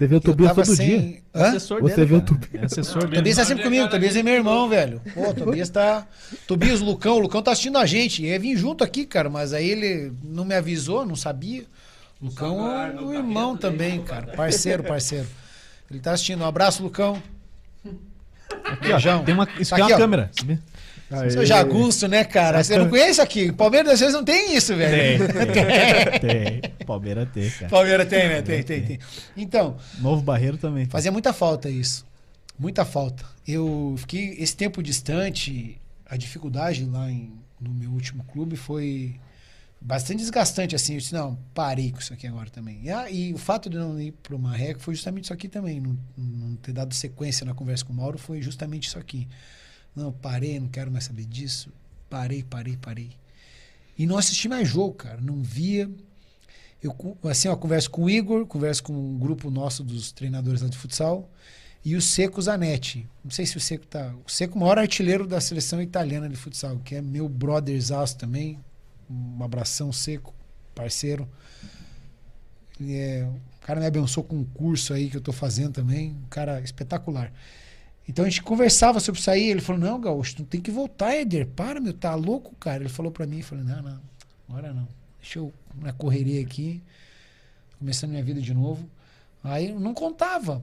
Você 0.00 0.06
vê 0.06 0.16
o 0.16 0.20
Tobias 0.20 0.54
todo 0.54 0.64
sem- 0.64 0.86
dia? 0.86 1.22
Hã? 1.34 1.48
Assessor 1.48 1.82
Você 1.82 1.94
dele, 1.96 2.06
viu 2.06 2.22
cara. 2.22 2.26
tudo. 2.40 2.48
É 2.54 2.64
assessor 2.64 2.96
O 2.96 3.00
dele. 3.04 3.16
Tobias 3.16 3.36
tá 3.36 3.44
sempre 3.44 3.64
comigo, 3.64 3.84
o 3.84 3.88
Tobias 3.90 4.16
é 4.16 4.22
meu 4.22 4.32
irmão, 4.32 4.66
velho. 4.66 5.02
Pô, 5.12 5.28
o 5.28 5.34
Tobias 5.34 5.68
tá. 5.68 6.06
Tobias, 6.46 6.80
o 6.80 6.84
Lucão, 6.86 7.16
o 7.16 7.18
Lucão 7.18 7.42
tá 7.42 7.52
assistindo 7.52 7.76
a 7.76 7.84
gente. 7.84 8.24
Ia 8.24 8.38
vir 8.38 8.56
junto 8.56 8.82
aqui, 8.82 9.04
cara, 9.04 9.28
mas 9.28 9.52
aí 9.52 9.68
ele 9.68 10.10
não 10.24 10.46
me 10.46 10.54
avisou, 10.54 11.04
não 11.04 11.14
sabia. 11.14 11.64
O 12.18 12.24
Lucão 12.26 12.66
é 12.82 12.98
o 12.98 13.12
irmão 13.12 13.58
também, 13.58 14.00
cara. 14.02 14.28
Parceiro, 14.28 14.82
parceiro. 14.84 15.26
Ele 15.90 16.00
tá 16.00 16.12
assistindo. 16.12 16.40
Um 16.42 16.46
abraço, 16.46 16.82
Lucão. 16.82 17.22
Aqui, 18.64 18.92
ó, 18.92 19.18
tem 19.22 19.34
uma, 19.34 19.46
isso 19.58 19.70
Tá 19.70 19.76
aqui 19.76 19.82
é 19.82 19.84
aqui, 19.84 19.92
uma 19.92 19.96
ó. 19.96 19.98
câmera. 19.98 20.30
sabia? 20.32 20.60
Aê. 21.10 21.30
Seu 21.30 21.44
jagunço, 21.44 22.06
né, 22.06 22.22
cara? 22.24 22.62
Você 22.62 22.76
não 22.78 22.88
conhece 22.88 23.20
aqui. 23.20 23.50
Palmeiras 23.52 23.94
às 23.94 24.00
vezes 24.00 24.14
não 24.14 24.24
tem 24.24 24.54
isso, 24.56 24.76
velho. 24.76 25.26
Tem, 25.50 26.20
tem. 26.60 26.60
Palmeiras 26.86 27.28
tem, 27.32 27.50
cara. 27.50 27.68
Palmeiras 27.68 28.08
tem, 28.08 28.28
né? 28.28 28.42
Tem, 28.42 28.62
tem, 28.62 28.82
tem. 28.82 28.98
Então, 29.36 29.76
Novo 29.98 30.22
Barreiro 30.22 30.56
também. 30.56 30.86
Fazia 30.86 31.10
muita 31.12 31.32
falta 31.32 31.68
isso. 31.68 32.06
Muita 32.58 32.84
falta. 32.84 33.24
Eu 33.46 33.94
fiquei 33.98 34.36
esse 34.38 34.56
tempo 34.56 34.82
distante, 34.82 35.80
a 36.06 36.16
dificuldade 36.16 36.84
lá 36.84 37.10
em- 37.10 37.32
no 37.60 37.72
meu 37.72 37.90
último 37.90 38.22
clube 38.24 38.56
foi 38.56 39.16
bastante 39.80 40.18
desgastante, 40.18 40.74
assim. 40.76 40.94
Eu 40.94 40.98
disse, 41.00 41.12
não, 41.12 41.38
parei 41.54 41.90
com 41.90 41.98
isso 41.98 42.12
aqui 42.12 42.26
agora 42.26 42.50
também. 42.50 42.80
E, 42.82 42.90
ah, 42.90 43.10
e 43.10 43.32
o 43.32 43.38
fato 43.38 43.68
de 43.70 43.76
não 43.78 44.00
ir 44.00 44.12
para 44.22 44.36
o 44.36 44.38
Marreco 44.38 44.80
foi 44.80 44.94
justamente 44.94 45.24
isso 45.24 45.32
aqui 45.32 45.48
também. 45.48 45.80
Não, 45.80 45.96
não 46.16 46.54
ter 46.56 46.72
dado 46.72 46.94
sequência 46.94 47.44
na 47.46 47.54
conversa 47.54 47.84
com 47.84 47.92
o 47.92 47.96
Mauro 47.96 48.18
foi 48.18 48.42
justamente 48.42 48.88
isso 48.88 48.98
aqui. 48.98 49.26
Não, 49.94 50.12
parei, 50.12 50.58
não 50.60 50.68
quero 50.68 50.90
mais 50.90 51.04
saber 51.04 51.24
disso. 51.24 51.72
Parei, 52.08 52.42
parei, 52.42 52.76
parei. 52.76 53.10
E 53.98 54.06
não 54.06 54.16
assisti 54.16 54.48
mais 54.48 54.68
jogo, 54.68 54.94
cara. 54.94 55.20
Não 55.20 55.42
via. 55.42 55.90
Eu, 56.82 56.94
assim, 57.24 57.48
ó, 57.48 57.56
converso 57.56 57.90
com 57.90 58.04
o 58.04 58.10
Igor, 58.10 58.46
converso 58.46 58.82
com 58.82 58.92
um 58.92 59.18
grupo 59.18 59.50
nosso 59.50 59.84
dos 59.84 60.12
treinadores 60.12 60.68
de 60.68 60.76
futsal 60.76 61.30
e 61.84 61.96
o 61.96 62.00
Seco 62.00 62.40
Zanetti. 62.40 63.08
Não 63.24 63.30
sei 63.30 63.46
se 63.46 63.56
o 63.56 63.60
Seco 63.60 63.86
tá. 63.86 64.14
O 64.26 64.30
Seco, 64.30 64.54
é 64.54 64.56
o 64.56 64.60
maior 64.60 64.78
artilheiro 64.78 65.26
da 65.26 65.40
seleção 65.40 65.80
italiana 65.80 66.28
de 66.28 66.36
futsal, 66.36 66.78
que 66.78 66.94
é 66.94 67.02
meu 67.02 67.28
brother 67.28 67.74
exausto 67.74 68.18
também. 68.18 68.58
Um 69.08 69.42
abração 69.42 69.92
seco, 69.92 70.34
parceiro. 70.74 71.28
É, 72.80 73.28
o 73.28 73.66
cara 73.66 73.80
me 73.80 73.86
abençoou 73.86 74.24
com 74.24 74.36
um 74.36 74.44
curso 74.44 74.94
aí 74.94 75.10
que 75.10 75.16
eu 75.16 75.20
tô 75.20 75.32
fazendo 75.32 75.72
também. 75.72 76.12
Um 76.12 76.28
cara 76.28 76.60
espetacular. 76.60 77.32
Então 78.10 78.24
a 78.24 78.28
gente 78.28 78.42
conversava 78.42 78.98
sobre 78.98 79.20
isso 79.20 79.30
aí. 79.30 79.48
Ele 79.48 79.60
falou: 79.60 79.80
Não, 79.80 80.00
Gaúcho, 80.00 80.36
tu 80.36 80.44
tem 80.44 80.60
que 80.60 80.70
voltar, 80.70 81.16
Eder. 81.16 81.46
Para, 81.46 81.80
meu, 81.80 81.94
tá 81.94 82.12
louco, 82.16 82.56
cara. 82.56 82.82
Ele 82.82 82.88
falou 82.88 83.12
pra 83.12 83.24
mim: 83.24 83.40
falei, 83.40 83.64
Não, 83.64 83.80
não, 83.80 84.00
agora 84.48 84.74
não. 84.74 84.88
Deixa 85.20 85.38
eu 85.38 85.52
na 85.76 85.92
correria 85.92 86.42
aqui, 86.42 86.82
começando 87.78 88.10
minha 88.10 88.24
vida 88.24 88.40
de 88.40 88.52
novo. 88.52 88.88
Aí 89.44 89.70
eu 89.70 89.78
não 89.78 89.94
contava, 89.94 90.62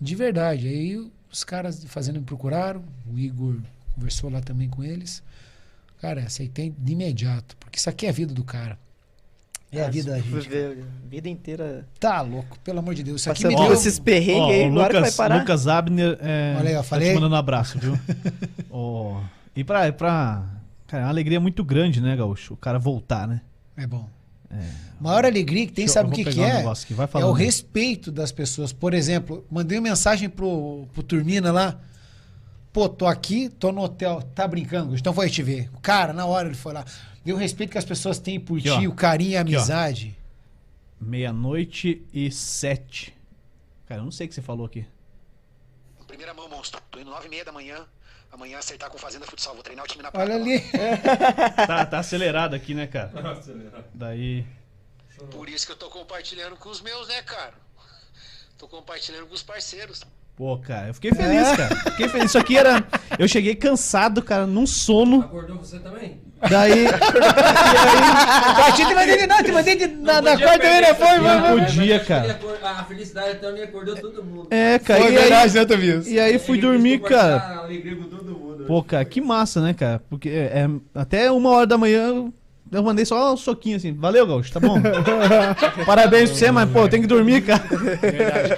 de 0.00 0.16
verdade. 0.16 0.66
Aí 0.66 0.96
os 1.30 1.44
caras 1.44 1.84
fazendo 1.84 2.18
me 2.18 2.24
procuraram, 2.24 2.82
o 3.06 3.16
Igor 3.16 3.56
conversou 3.94 4.28
lá 4.28 4.40
também 4.40 4.68
com 4.68 4.82
eles. 4.82 5.22
Cara, 6.00 6.24
aceitei 6.24 6.74
de 6.76 6.92
imediato, 6.92 7.56
porque 7.58 7.78
isso 7.78 7.88
aqui 7.88 8.06
é 8.06 8.08
a 8.08 8.12
vida 8.12 8.34
do 8.34 8.42
cara. 8.42 8.76
É 9.72 9.84
a 9.84 9.88
vida 9.88 10.10
da 10.12 10.18
gente. 10.18 10.48
Vida 11.08 11.28
inteira 11.28 11.86
Tá 11.98 12.20
louco, 12.22 12.58
pelo 12.64 12.80
amor 12.80 12.94
de 12.94 13.02
Deus. 13.04 13.20
Isso 13.20 13.30
aqui 13.30 13.42
passando 13.44 13.60
me 13.60 13.66
deu. 13.66 13.74
esses 13.74 13.98
perrengues 13.98 14.42
Ó, 14.42 14.50
aí, 14.50 14.62
o 14.62 14.72
agora 14.72 14.98
Lucas, 14.98 15.00
vai 15.16 15.28
parar. 15.28 15.40
Lucas 15.40 15.66
Abner 15.68 16.18
é, 16.20 16.56
Olha 16.58 16.68
aí, 16.70 16.74
tá 16.76 16.82
falei. 16.82 17.08
te 17.08 17.14
mandando 17.14 17.34
um 17.34 17.38
abraço, 17.38 17.78
viu? 17.78 17.98
Ó, 18.70 19.20
e 19.54 19.62
pra, 19.62 19.92
pra... 19.92 20.44
Cara, 20.88 21.04
é 21.04 21.06
uma 21.06 21.10
alegria 21.12 21.38
muito 21.38 21.62
grande, 21.62 22.00
né, 22.00 22.16
Gaúcho? 22.16 22.54
O 22.54 22.56
cara 22.56 22.78
voltar, 22.78 23.28
né? 23.28 23.40
É 23.76 23.86
bom. 23.86 24.08
Maior 25.00 25.24
alegria 25.24 25.66
que 25.66 25.72
tem, 25.72 25.84
Deixa 25.86 26.00
eu- 26.00 26.02
sabe 26.02 26.08
eu 26.08 26.12
o 26.12 26.14
que, 26.16 26.24
que 26.24 26.30
pegar 26.30 26.42
um 26.42 27.18
é? 27.18 27.22
É 27.22 27.24
o 27.24 27.32
respeito 27.32 28.10
das 28.10 28.32
pessoas. 28.32 28.72
Por 28.72 28.92
exemplo, 28.92 29.44
mandei 29.50 29.78
uma 29.78 29.88
mensagem 29.88 30.28
pro, 30.28 30.86
pro 30.92 31.02
Turmina 31.02 31.52
lá. 31.52 31.78
Pô, 32.72 32.88
tô 32.88 33.06
aqui, 33.06 33.48
tô 33.48 33.72
no 33.72 33.82
hotel. 33.82 34.22
Tá 34.34 34.46
brincando, 34.46 34.94
então 34.96 35.12
foi 35.12 35.28
te 35.28 35.42
ver. 35.42 35.68
O 35.74 35.80
cara, 35.80 36.12
na 36.12 36.24
hora 36.26 36.48
ele 36.48 36.56
foi 36.56 36.72
lá. 36.72 36.84
Deu 37.24 37.36
o 37.36 37.38
respeito 37.38 37.70
que 37.72 37.78
as 37.78 37.84
pessoas 37.84 38.18
têm 38.18 38.38
por 38.38 38.58
Aqui, 38.58 38.70
ti, 38.78 38.86
ó. 38.86 38.90
o 38.90 38.94
carinho 38.94 39.32
e 39.32 39.36
a 39.36 39.40
amizade. 39.40 40.16
Meia-noite 41.00 42.06
e 42.12 42.30
sete. 42.30 43.16
Cara, 43.86 44.00
eu 44.00 44.04
não 44.04 44.12
sei 44.12 44.26
o 44.26 44.28
que 44.28 44.34
você 44.34 44.42
falou 44.42 44.66
aqui. 44.66 44.86
Primeira 46.06 46.32
mão, 46.34 46.48
monstro. 46.48 46.80
Tô 46.90 46.98
indo 47.00 47.10
nove 47.10 47.26
e 47.26 47.30
meia 47.30 47.44
da 47.44 47.52
manhã. 47.52 47.86
Amanhã 48.32 48.58
acertar 48.58 48.88
com 48.90 48.98
Fazenda 48.98 49.26
Futsal. 49.26 49.54
Vou 49.54 49.62
treinar 49.62 49.84
o 49.84 49.88
time 49.88 50.02
na 50.02 50.10
Olha 50.14 50.26
praia. 50.26 50.34
ali. 50.40 50.60
Tá, 51.66 51.86
tá 51.86 51.98
acelerado 51.98 52.54
aqui, 52.54 52.74
né, 52.74 52.86
cara? 52.86 53.10
Daí. 53.94 54.46
Por 55.32 55.48
isso 55.48 55.66
que 55.66 55.72
eu 55.72 55.76
tô 55.76 55.88
compartilhando 55.90 56.56
com 56.56 56.68
os 56.68 56.80
meus, 56.80 57.08
né, 57.08 57.22
cara? 57.22 57.54
Tô 58.56 58.68
compartilhando 58.68 59.26
com 59.26 59.34
os 59.34 59.42
parceiros. 59.42 60.02
Pô, 60.40 60.56
cara, 60.56 60.88
eu 60.88 60.94
fiquei 60.94 61.12
feliz, 61.12 61.54
cara. 61.54 61.76
Fiquei 61.90 62.08
feliz. 62.08 62.30
Isso 62.30 62.38
aqui 62.38 62.56
era. 62.56 62.82
Eu 63.18 63.28
cheguei 63.28 63.54
cansado, 63.54 64.22
cara, 64.22 64.46
num 64.46 64.66
sono. 64.66 65.20
Acordou 65.20 65.58
você 65.58 65.78
também? 65.80 66.18
Daí. 66.48 66.86
A 66.86 68.72
te 68.72 68.82
mandei 68.94 69.18
de 69.18 69.26
não, 69.26 69.42
te 69.42 69.52
mandei 69.52 69.76
de, 69.76 69.86
na, 69.88 70.22
na 70.22 70.30
podia 70.30 70.46
quarta 70.46 70.64
também, 70.64 70.80
perder 70.80 70.80
né? 70.80 70.94
Foi, 70.94 71.08
foi, 71.08 71.18
Não 71.18 71.58
podia, 71.58 72.00
cara. 72.00 72.40
A 72.64 72.84
felicidade 72.84 73.38
também 73.38 73.64
acordou 73.64 73.94
todo 73.96 74.24
mundo. 74.24 74.48
É, 74.50 74.78
cara. 74.78 75.02
Foi 75.02 75.12
e 75.12 75.14
aí- 75.18 75.22
verdade, 75.24 75.54
né, 75.54 75.64
Tobias? 75.66 76.06
E 76.06 76.18
aí 76.18 76.38
fui 76.38 76.58
dormir, 76.58 77.00
cara. 77.00 77.34
compartilhar 77.34 77.60
a 77.60 77.64
alegria 77.64 77.96
com 77.96 78.04
todo 78.04 78.24
mundo. 78.34 78.64
Pô, 78.64 78.82
cara, 78.82 79.04
que 79.04 79.20
massa, 79.20 79.60
né, 79.60 79.74
cara? 79.74 80.00
Porque 80.08 80.30
é, 80.30 80.60
é- 80.64 80.70
até 80.94 81.30
uma 81.30 81.50
hora 81.50 81.66
da 81.66 81.76
manhã 81.76 82.32
eu- 82.72 82.78
eu 82.78 82.82
mandei 82.82 83.04
só 83.04 83.32
um 83.32 83.36
soquinho 83.36 83.76
assim. 83.76 83.92
Valeu, 83.92 84.26
Gaúcho, 84.26 84.52
tá 84.52 84.60
bom? 84.60 84.76
Parabéns 85.86 86.30
pra 86.30 86.38
você, 86.38 86.50
mas, 86.50 86.70
pô, 86.70 86.80
eu 86.80 86.88
tenho 86.88 87.02
que 87.02 87.08
dormir, 87.08 87.42
cara. 87.42 87.62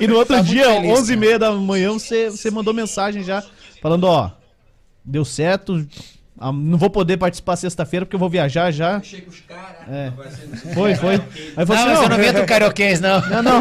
E 0.01 0.07
no 0.07 0.17
outro 0.17 0.37
Tá 0.37 0.43
dia, 0.43 0.65
feliz, 0.65 0.91
11 0.99 1.13
h 1.15 1.21
30 1.21 1.39
da 1.39 1.53
manhã, 1.53 1.93
você, 1.93 2.31
você 2.31 2.51
mandou 2.51 2.73
mensagem 2.75 3.23
já, 3.23 3.43
falando, 3.81 4.05
ó, 4.05 4.31
deu 5.05 5.25
certo, 5.25 5.87
ah, 6.43 6.51
não 6.53 6.77
vou 6.77 6.91
poder 6.91 7.17
participar 7.19 7.55
sexta-feira 7.55 8.05
porque 8.05 8.17
eu 8.17 8.19
vou 8.19 8.29
viajar 8.29 8.73
já. 8.73 8.99
Os 8.99 9.41
caras. 9.47 9.89
É. 9.89 10.13
Foi, 10.75 10.97
foi. 10.97 11.15
Aí 11.15 11.21
Não, 11.21 11.67
falou 11.67 11.67
mas 11.67 11.71
assim, 11.71 12.25
eu 12.25 12.35
não 12.35 12.43
o 12.43 12.47
carioquês, 12.47 13.01
não. 13.01 13.21
não, 13.21 13.43
não, 13.45 13.61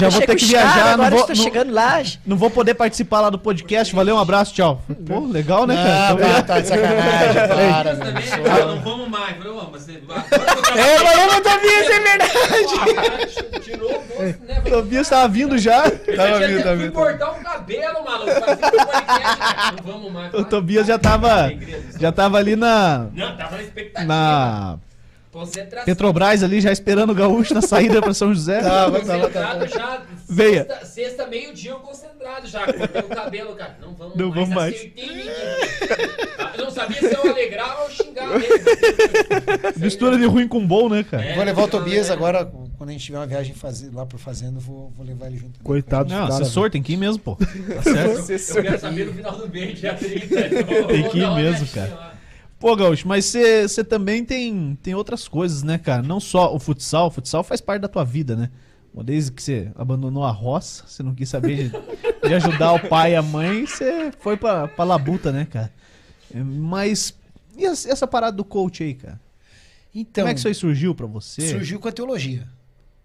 já 0.00 0.08
vou 0.08 0.20
ter 0.20 0.34
que 0.34 0.44
viajar, 0.44 0.96
não 0.96 1.04
agora 1.04 1.10
vou, 1.10 1.20
estou 1.20 1.36
não, 1.36 1.44
chegando 1.44 1.72
lá. 1.72 2.02
não 2.26 2.36
vou 2.36 2.50
poder 2.50 2.74
participar 2.74 3.20
lá 3.20 3.30
do 3.30 3.38
podcast. 3.38 3.94
Valeu, 3.94 4.16
um 4.16 4.18
abraço, 4.18 4.52
tchau. 4.52 4.82
Pô, 5.06 5.20
legal, 5.20 5.68
né, 5.68 5.76
cara? 5.76 6.08
Não, 6.08 6.18
Então, 6.18 6.32
tá, 6.32 6.42
tá 6.42 6.60
de 6.60 6.66
sacanagem, 6.66 7.34
para. 7.48 7.96
Também, 7.96 8.66
não 8.66 8.80
vamos 8.80 9.08
mais. 9.08 9.36
Falei, 9.36 9.52
ó, 9.52 9.66
mas 9.70 9.82
você. 9.82 9.92
É, 9.92 11.04
mas 11.04 11.18
eu 11.18 11.26
não 11.28 11.40
Tobias, 11.42 11.90
é 11.90 12.00
verdade. 12.00 13.60
Tirou 13.60 13.90
o 13.90 14.22
né? 14.22 14.60
Tobias 14.68 15.08
tava 15.08 15.28
vindo 15.28 15.58
já. 15.58 15.86
Eu 15.86 16.16
Tava 16.16 16.46
vindo, 16.46 16.62
tava 16.62 16.76
vindo. 16.76 16.92
cortar 16.92 17.30
o 17.30 17.34
cabelo, 17.36 18.04
maluco. 18.04 18.30
Fazer 18.32 18.56
podcast, 18.56 19.36
cara. 19.38 19.72
Não 19.76 19.92
vamos 19.92 20.12
mais. 20.12 20.34
O 20.34 20.44
Tobias 20.44 20.86
já 20.86 20.98
tava, 20.98 21.52
já 22.00 22.12
tava 22.12 22.38
ali 22.38 22.56
na, 22.56 23.08
Não, 23.12 23.36
tava 23.36 23.56
na 23.56 23.62
expectativa. 23.62 24.06
na 24.06 24.78
Concentração. 25.32 25.84
Petrobras 25.84 26.42
ali, 26.42 26.60
já 26.60 26.72
esperando 26.72 27.10
o 27.10 27.14
gaúcho 27.14 27.54
na 27.54 27.62
saída 27.62 28.02
pra 28.02 28.12
São 28.12 28.34
José. 28.34 28.60
Tava, 28.62 28.98
tava, 29.00 29.30
tava. 29.30 29.58
Concentrado 29.60 29.68
já 29.68 30.02
Venha. 30.28 30.64
Sexta, 30.64 30.86
sexta 30.86 31.26
meio-dia 31.28 31.70
eu 31.70 31.78
concentrado 31.78 32.48
já, 32.48 32.66
cortei 32.72 33.00
o 33.02 33.08
cabelo, 33.08 33.54
cara. 33.54 33.76
Não 33.80 33.94
vamos 33.94 34.16
Não 34.16 34.28
mais, 34.28 34.34
vamos 34.34 34.54
mais. 34.54 34.90
Eu 36.58 36.64
não 36.64 36.70
sabia 36.70 36.98
se 36.98 37.14
eu 37.14 37.30
alegrava 37.30 37.82
ou 37.82 37.90
xingava 37.90 38.38
mesmo. 38.38 38.56
Mistura 39.76 40.18
de 40.18 40.26
ruim 40.26 40.48
com 40.48 40.66
bom, 40.66 40.88
né, 40.88 41.04
cara? 41.08 41.24
É, 41.24 41.34
vou 41.34 41.44
levar 41.44 41.62
o 41.62 41.68
Tobias 41.68 42.10
é. 42.10 42.12
agora, 42.12 42.50
quando 42.80 42.88
a 42.88 42.92
gente 42.94 43.04
tiver 43.04 43.18
uma 43.18 43.26
viagem 43.26 43.52
fazer, 43.52 43.94
lá 43.94 44.06
por 44.06 44.18
fazenda, 44.18 44.58
vou, 44.58 44.90
vou 44.96 45.04
levar 45.04 45.26
ele 45.26 45.36
junto. 45.36 45.60
Coitado 45.62 46.04
dos 46.04 46.14
Não, 46.14 46.20
caras. 46.26 46.40
assessor 46.40 46.70
tem 46.70 46.82
que 46.82 46.94
ir 46.94 46.96
mesmo, 46.96 47.18
pô. 47.22 47.36
Tá 47.36 47.82
certo? 47.82 48.56
Eu 48.56 48.62
quero 48.62 48.80
saber 48.80 49.04
no 49.04 49.12
final 49.12 49.36
do 49.36 49.46
mês, 49.50 49.78
dia 49.78 49.94
30. 49.94 50.24
então 50.24 50.86
Tem 50.86 51.10
que 51.10 51.18
ir 51.18 51.30
mesmo, 51.34 51.66
cara. 51.66 51.94
lá. 51.94 52.14
Pô, 52.58 52.74
Gaúcho, 52.74 53.06
mas 53.06 53.26
você 53.26 53.84
também 53.84 54.24
tem, 54.24 54.78
tem 54.82 54.94
outras 54.94 55.28
coisas, 55.28 55.62
né, 55.62 55.76
cara? 55.76 56.00
Não 56.00 56.18
só 56.18 56.54
o 56.54 56.58
futsal, 56.58 57.08
o 57.08 57.10
futsal 57.10 57.44
faz 57.44 57.60
parte 57.60 57.82
da 57.82 57.88
tua 57.88 58.02
vida, 58.02 58.34
né? 58.34 58.48
Desde 59.04 59.30
que 59.30 59.42
você 59.42 59.70
abandonou 59.76 60.24
a 60.24 60.30
roça, 60.30 60.84
você 60.86 61.02
não 61.02 61.14
quis 61.14 61.28
saber 61.28 61.68
de, 61.68 62.28
de 62.28 62.34
ajudar 62.34 62.72
o 62.72 62.88
pai 62.88 63.12
e 63.12 63.16
a 63.16 63.20
mãe, 63.22 63.66
você 63.66 64.10
foi 64.20 64.38
pra, 64.38 64.66
pra 64.68 64.84
labuta, 64.86 65.30
né, 65.30 65.44
cara? 65.44 65.70
Mas 66.34 67.14
e 67.58 67.66
essa 67.66 67.92
essa 67.92 68.06
parada 68.06 68.38
do 68.38 68.44
coach 68.44 68.82
aí, 68.82 68.94
cara? 68.94 69.20
Então, 69.94 70.22
Como 70.22 70.30
é 70.30 70.32
que 70.32 70.38
isso 70.38 70.48
aí 70.48 70.54
surgiu 70.54 70.94
pra 70.94 71.06
você? 71.06 71.46
surgiu 71.46 71.78
com 71.78 71.86
a 71.86 71.92
teologia. 71.92 72.48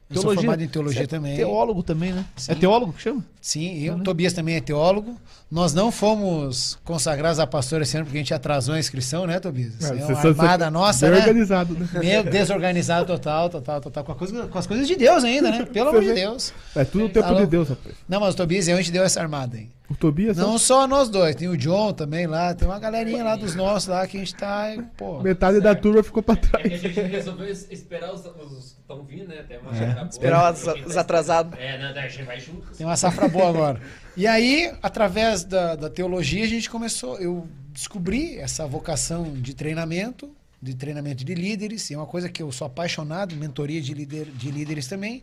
Eu 0.08 0.16
sou 0.18 0.24
Teologia? 0.26 0.42
formado 0.44 0.62
em 0.64 0.68
teologia 0.68 1.04
é 1.04 1.08
também. 1.08 1.36
Teólogo 1.36 1.82
também, 1.82 2.14
né? 2.14 2.24
Sim. 2.38 2.52
É 2.52 2.56
teólogo 2.56 2.94
que 2.94 3.02
chama? 3.02 3.26
Sim, 3.42 3.84
eu, 3.84 3.96
o 3.96 4.04
Tobias 4.04 4.34
também 4.34 4.56
é 4.56 4.62
teólogo. 4.62 5.20
Nós 5.50 5.74
não 5.74 5.92
fomos 5.92 6.78
consagrados 6.84 7.40
a 7.40 7.48
pastor 7.48 7.82
esse 7.82 7.98
ano 7.98 8.06
porque 8.06 8.18
a 8.18 8.22
gente 8.22 8.34
atrasou 8.34 8.76
a 8.76 8.80
inscrição, 8.80 9.26
né, 9.26 9.40
Tobias? 9.40 9.74
Isso 9.80 9.92
é, 9.94 9.98
você- 9.98 10.14
uma 10.14 10.44
armada 10.44 10.70
nossa, 10.70 11.08
bem 11.08 11.16
né? 11.16 11.22
organizado, 11.22 11.74
né? 11.74 11.88
Meio 12.00 12.24
desorganizado 12.24 13.08
total, 13.08 13.50
total, 13.50 13.82
total. 13.82 14.04
Com, 14.04 14.12
a 14.12 14.16
coisa- 14.16 14.48
com 14.48 14.58
as 14.60 14.68
coisas 14.68 14.88
de 14.88 14.96
Deus 14.96 15.24
ainda, 15.24 15.50
né? 15.50 15.66
Pelo 15.66 15.90
amor 15.90 16.04
de 16.04 16.14
Deus. 16.14 16.54
É 16.76 16.84
tudo 16.86 17.06
o 17.06 17.10
tempo 17.10 17.26
Alô? 17.28 17.40
de 17.40 17.48
Deus, 17.48 17.70
rapaz. 17.70 17.96
Não, 18.08 18.20
mas 18.20 18.34
o 18.36 18.38
Tobias 18.38 18.68
é 18.68 18.76
onde 18.76 18.92
deu 18.92 19.04
essa 19.04 19.20
armada 19.20 19.58
aí. 19.58 19.70
O 19.88 19.96
Tobias 19.96 20.36
Não 20.38 20.58
só 20.58 20.88
nós 20.88 21.10
dois, 21.10 21.36
tem 21.36 21.48
o 21.48 21.56
John 21.56 21.94
também 21.94 22.26
lá, 22.26 22.56
tem 22.56 22.68
uma 22.68 22.80
galerinha 22.80 23.24
lá 23.24 23.36
dos 23.36 23.54
nossos 23.54 23.88
lá 23.88 24.08
que 24.08 24.18
a 24.18 24.20
gente 24.20 24.34
tá, 24.34 24.76
pô. 24.98 25.22
metade 25.22 25.62
da 25.62 25.76
turma 25.76 26.02
ficou 26.02 26.24
pra 26.24 26.34
É 26.34 26.38
que 26.38 26.46
a 26.48 26.50
trás. 26.50 26.82
gente 26.82 27.02
resolveu 27.02 27.48
es- 27.48 27.68
esperar 27.70 28.12
os, 28.12 28.22
os 28.26 28.74
que 28.74 28.82
estão 28.82 29.04
vindo, 29.04 29.28
né? 29.28 29.42
Até 29.42 29.60
mais 29.60 29.80
acabou. 29.80 30.10
Esperar 30.10 30.54
os- 30.54 30.86
os 30.88 30.98
atrasados. 30.98 31.60
É, 31.60 31.78
não, 31.78 31.94
daí 31.94 32.06
a 32.06 32.08
gente 32.08 32.24
vai 32.24 32.40
junto. 32.40 32.66
Tem 32.76 32.84
uma 32.86 32.98
safra 32.98 33.28
boa 33.28 33.48
agora. 33.48 33.80
E 34.18 34.26
aí, 34.26 34.74
através 34.82 35.44
da, 35.44 35.76
da 35.76 35.90
teologia, 35.90 36.44
a 36.44 36.48
gente 36.48 36.68
começou. 36.68 37.20
Eu 37.20 37.48
descobri 37.72 38.38
essa 38.40 38.66
vocação 38.66 39.34
de 39.36 39.54
treinamento, 39.54 40.32
de 40.60 40.74
treinamento 40.74 41.24
de 41.24 41.36
líderes. 41.36 41.92
E 41.92 41.94
é 41.94 41.98
uma 41.98 42.08
coisa 42.08 42.28
que 42.28 42.42
eu 42.42 42.52
sou 42.52 42.66
apaixonado, 42.66 43.36
mentoria 43.36 43.80
de, 43.82 43.94
líder, 43.94 44.26
de 44.34 44.50
líderes 44.50 44.88
também. 44.88 45.22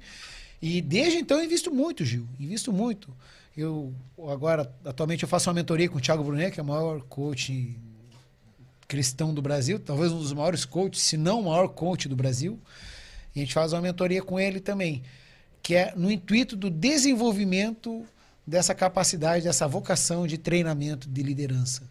E 0.61 0.81
desde 0.81 1.19
então 1.19 1.39
eu 1.39 1.45
invisto 1.45 1.75
muito, 1.75 2.05
Gil. 2.05 2.29
Invisto 2.39 2.73
muito. 2.73 3.09
Eu 3.57 3.95
agora, 4.29 4.73
atualmente, 4.85 5.23
eu 5.23 5.29
faço 5.29 5.51
uma 5.51 5.55
mentoria 5.55 5.89
com 5.89 5.99
o 5.99 6.01
Thiago 6.01 6.25
Brunet, 6.25 6.53
que 6.53 6.61
é 6.61 6.63
o 6.63 6.67
maior 6.67 7.03
coach 7.03 7.79
cristão 8.89 9.33
do 9.33 9.41
Brasil, 9.41 9.79
talvez 9.79 10.13
um 10.13 10.19
dos 10.19 10.33
maiores 10.33 10.65
coaches, 10.65 11.03
se 11.03 11.17
não 11.17 11.41
o 11.41 11.45
maior 11.45 11.69
coach 11.69 12.09
do 12.09 12.17
Brasil. 12.17 12.59
E 13.35 13.41
a 13.41 13.43
gente 13.43 13.55
faz 13.55 13.73
uma 13.73 13.81
mentoria 13.81 14.23
com 14.23 14.39
ele 14.39 14.61
também, 14.61 15.03
que 15.63 15.75
é 15.75 15.95
no 15.97 16.11
intuito 16.11 16.57
do 16.57 16.69
desenvolvimento 16.69 18.05
dessa 18.47 18.75
capacidade, 18.75 19.45
dessa 19.45 19.67
vocação 19.67 20.27
de 20.27 20.37
treinamento 20.37 21.09
de 21.09 21.23
liderança. 21.23 21.83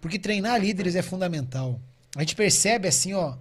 Porque 0.00 0.18
treinar 0.18 0.60
líderes 0.60 0.94
é 0.94 1.02
fundamental. 1.02 1.80
A 2.16 2.20
gente 2.20 2.36
percebe 2.36 2.86
assim, 2.86 3.14
ó, 3.14 3.34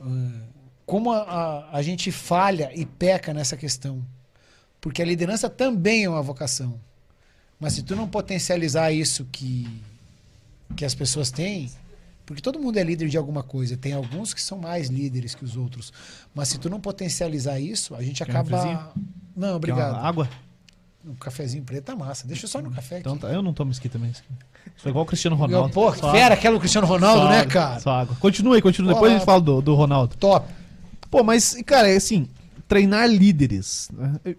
ah, 0.00 0.40
como 0.84 1.12
a, 1.12 1.22
a, 1.22 1.76
a 1.76 1.82
gente 1.82 2.10
falha 2.10 2.72
e 2.74 2.84
peca 2.84 3.34
nessa 3.34 3.56
questão. 3.56 4.04
Porque 4.80 5.02
a 5.02 5.04
liderança 5.04 5.48
também 5.50 6.04
é 6.04 6.08
uma 6.08 6.22
vocação. 6.22 6.78
Mas 7.58 7.72
se 7.72 7.82
tu 7.82 7.96
não 7.96 8.06
potencializar 8.08 8.92
isso 8.92 9.26
que, 9.32 9.66
que 10.76 10.84
as 10.84 10.94
pessoas 10.94 11.30
têm, 11.30 11.70
porque 12.24 12.40
todo 12.40 12.58
mundo 12.58 12.78
é 12.78 12.84
líder 12.84 13.08
de 13.08 13.16
alguma 13.16 13.42
coisa, 13.42 13.76
tem 13.76 13.92
alguns 13.92 14.32
que 14.32 14.40
são 14.40 14.58
mais 14.58 14.88
líderes 14.88 15.34
que 15.34 15.44
os 15.44 15.56
outros. 15.56 15.92
Mas 16.34 16.48
se 16.48 16.58
tu 16.58 16.70
não 16.70 16.80
potencializar 16.80 17.58
isso, 17.58 17.94
a 17.94 18.02
gente 18.02 18.22
Quer 18.24 18.32
um 18.32 18.38
acaba. 18.38 18.92
Não, 19.34 19.48
Quer 19.48 19.54
obrigado. 19.54 19.96
água? 19.96 20.28
Um 21.04 21.14
cafezinho 21.14 21.64
preto 21.64 21.84
tá 21.84 21.96
massa. 21.96 22.26
Deixa 22.26 22.44
eu 22.44 22.48
só 22.48 22.60
no 22.60 22.70
café. 22.70 22.98
Então 22.98 23.16
tá, 23.16 23.28
eu 23.28 23.42
não 23.42 23.52
tomo 23.52 23.72
aqui 23.72 23.88
também. 23.88 24.12
Sou 24.76 24.90
igual 24.90 25.04
o 25.04 25.06
Cristiano 25.06 25.36
Ronaldo. 25.36 25.72
Pô, 25.72 25.90
que 25.90 26.00
fera 26.00 26.34
aquela 26.34 26.58
Cristiano 26.58 26.86
Ronaldo, 26.86 27.22
Só 27.22 27.28
né, 27.30 27.38
água, 27.40 27.52
cara? 27.52 27.80
Só 27.80 27.90
água. 27.90 28.16
Continua 28.20 28.56
aí, 28.56 28.62
continua. 28.62 28.92
Depois 28.92 29.10
a 29.10 29.16
gente 29.16 29.24
fala 29.24 29.40
do, 29.40 29.60
do 29.60 29.74
Ronaldo. 29.74 30.16
Top. 30.16 30.52
Pô, 31.10 31.24
mas, 31.24 31.56
cara, 31.64 31.88
é 31.88 31.96
assim, 31.96 32.28
treinar 32.68 33.08
líderes. 33.08 33.88
né? 33.92 34.36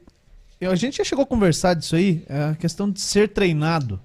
A 0.61 0.75
gente 0.75 0.97
já 0.97 1.05
chegou 1.05 1.23
a 1.23 1.27
conversar 1.27 1.73
disso 1.73 1.95
aí, 1.95 2.23
é 2.27 2.43
a 2.43 2.55
questão 2.55 2.91
de 2.91 2.99
ser 2.99 3.29
treinado. 3.29 3.99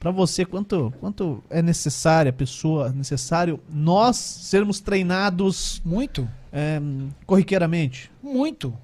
Pra 0.00 0.10
você, 0.10 0.44
quanto, 0.44 0.92
quanto 1.00 1.42
é 1.50 1.60
necessário 1.60 2.30
a 2.30 2.32
pessoa, 2.32 2.90
necessário 2.90 3.60
nós 3.68 4.16
sermos 4.16 4.80
treinados 4.80 5.82
Muito. 5.84 6.28
é, 6.52 6.80
corriqueiramente? 7.26 8.10
Muito. 8.22 8.74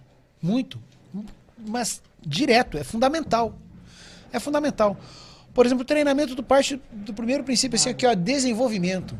Muito. 0.42 0.78
Mas 1.66 2.02
direto, 2.20 2.76
é 2.76 2.84
fundamental. 2.84 3.56
É 4.30 4.38
fundamental. 4.38 4.96
Por 5.54 5.64
exemplo, 5.64 5.82
o 5.82 5.86
treinamento 5.86 6.34
do 6.34 6.42
parte 6.42 6.78
do 6.92 7.14
primeiro 7.14 7.44
princípio 7.44 7.76
assim 7.76 7.88
aqui, 7.88 8.04
ó, 8.04 8.12
desenvolvimento. 8.12 9.16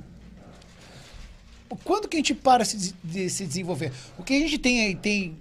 Quando 1.84 2.06
que 2.08 2.16
a 2.16 2.18
gente 2.18 2.34
para 2.34 2.64
de 2.64 3.30
se 3.30 3.46
desenvolver? 3.46 3.92
O 4.18 4.22
que 4.22 4.34
a 4.34 4.40
gente 4.40 4.58
tem 4.58 4.80
aí 4.82 4.94
tem 4.94 5.36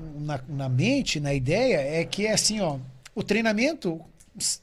na, 0.00 0.40
na 0.48 0.68
mente, 0.68 1.20
na 1.20 1.34
ideia, 1.34 1.76
é 1.78 2.04
que 2.04 2.26
é 2.26 2.32
assim, 2.32 2.60
ó, 2.60 2.78
o 3.14 3.22
treinamento 3.22 4.00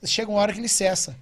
chega 0.04 0.32
uma 0.32 0.40
hora 0.40 0.54
que 0.54 0.60
ele 0.60 0.68
cessa. 0.68 1.16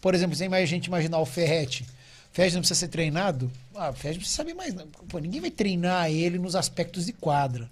Por 0.00 0.14
exemplo, 0.14 0.34
se 0.34 0.44
a 0.44 0.66
gente 0.66 0.86
imaginar 0.86 1.18
o 1.18 1.26
Ferrete. 1.26 1.84
O 1.84 2.34
Ferrete 2.34 2.54
não 2.54 2.62
precisa 2.62 2.80
ser 2.80 2.88
treinado? 2.88 3.50
Ah, 3.74 3.90
o 3.90 3.92
Ferrete 3.92 4.16
não 4.16 4.22
precisa 4.22 4.36
saber 4.36 4.54
mais. 4.54 4.74
Pô, 5.08 5.18
ninguém 5.18 5.40
vai 5.40 5.50
treinar 5.50 6.10
ele 6.10 6.38
nos 6.38 6.56
aspectos 6.56 7.06
de 7.06 7.12
quadra. 7.12 7.70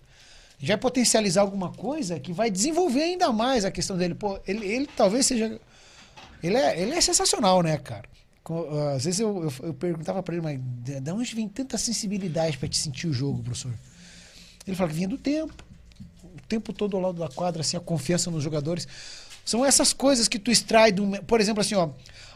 Gente 0.58 0.68
vai 0.68 0.76
potencializar 0.76 1.40
alguma 1.40 1.72
coisa 1.72 2.20
que 2.20 2.32
vai 2.32 2.50
desenvolver 2.50 3.02
ainda 3.02 3.32
mais 3.32 3.64
a 3.64 3.70
questão 3.70 3.96
dele. 3.96 4.14
Pô, 4.14 4.38
ele, 4.46 4.66
ele 4.66 4.88
talvez 4.94 5.26
seja. 5.26 5.58
Ele 6.42 6.56
é, 6.56 6.80
ele 6.80 6.92
é 6.92 7.00
sensacional, 7.00 7.62
né, 7.62 7.78
cara? 7.78 8.08
Ah, 8.44 8.92
Às 8.96 9.04
vezes 9.04 9.20
eu, 9.20 9.44
eu, 9.44 9.66
eu 9.68 9.74
perguntava 9.74 10.22
pra 10.22 10.34
ele, 10.34 10.42
mas 10.42 10.60
de 10.84 11.00
de 11.00 11.10
onde 11.10 11.34
vem 11.34 11.48
tanta 11.48 11.78
sensibilidade 11.78 12.58
pra 12.58 12.68
te 12.68 12.76
sentir 12.76 13.06
o 13.06 13.12
jogo, 13.12 13.42
professor? 13.42 13.72
Ele 14.66 14.76
fala 14.76 14.90
que 14.90 14.96
vinha 14.96 15.08
do 15.08 15.18
tempo. 15.18 15.64
Tempo 16.50 16.72
todo 16.72 16.96
ao 16.96 17.02
lado 17.04 17.20
da 17.20 17.28
quadra, 17.28 17.60
assim, 17.60 17.76
a 17.76 17.80
confiança 17.80 18.28
nos 18.28 18.42
jogadores. 18.42 18.88
São 19.44 19.64
essas 19.64 19.92
coisas 19.92 20.26
que 20.26 20.36
tu 20.36 20.50
extrai 20.50 20.90
do. 20.90 21.22
Por 21.22 21.40
exemplo, 21.40 21.60
assim, 21.60 21.76
ó. 21.76 21.90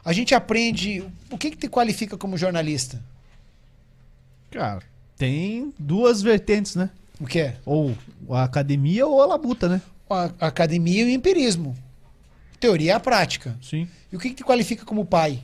A 0.05 0.13
gente 0.13 0.37
aprende. 0.37 1.05
O 1.29 1.37
que, 1.37 1.51
que 1.51 1.57
te 1.57 1.69
qualifica 1.69 2.17
como 2.17 2.39
jornalista? 2.39 3.03
Cara, 4.53 4.85
tem 5.17 5.75
duas 5.77 6.23
vertentes, 6.23 6.77
né? 6.77 6.91
O 7.19 7.27
que 7.27 7.41
é? 7.41 7.57
Ou 7.67 7.99
a 8.31 8.45
academia 8.45 9.05
ou 9.05 9.21
a 9.21 9.27
labuta, 9.27 9.69
né? 9.69 9.83
A 10.09 10.31
a 10.39 10.47
academia 10.47 11.03
e 11.03 11.07
o 11.07 11.11
empirismo. 11.11 11.77
Teoria 12.61 12.93
é 12.93 12.95
a 12.95 13.01
prática. 13.01 13.59
Sim. 13.61 13.89
E 14.13 14.17
o 14.17 14.21
que, 14.21 14.29
que 14.29 14.37
te 14.37 14.45
qualifica 14.45 14.85
como 14.85 15.05
pai? 15.05 15.43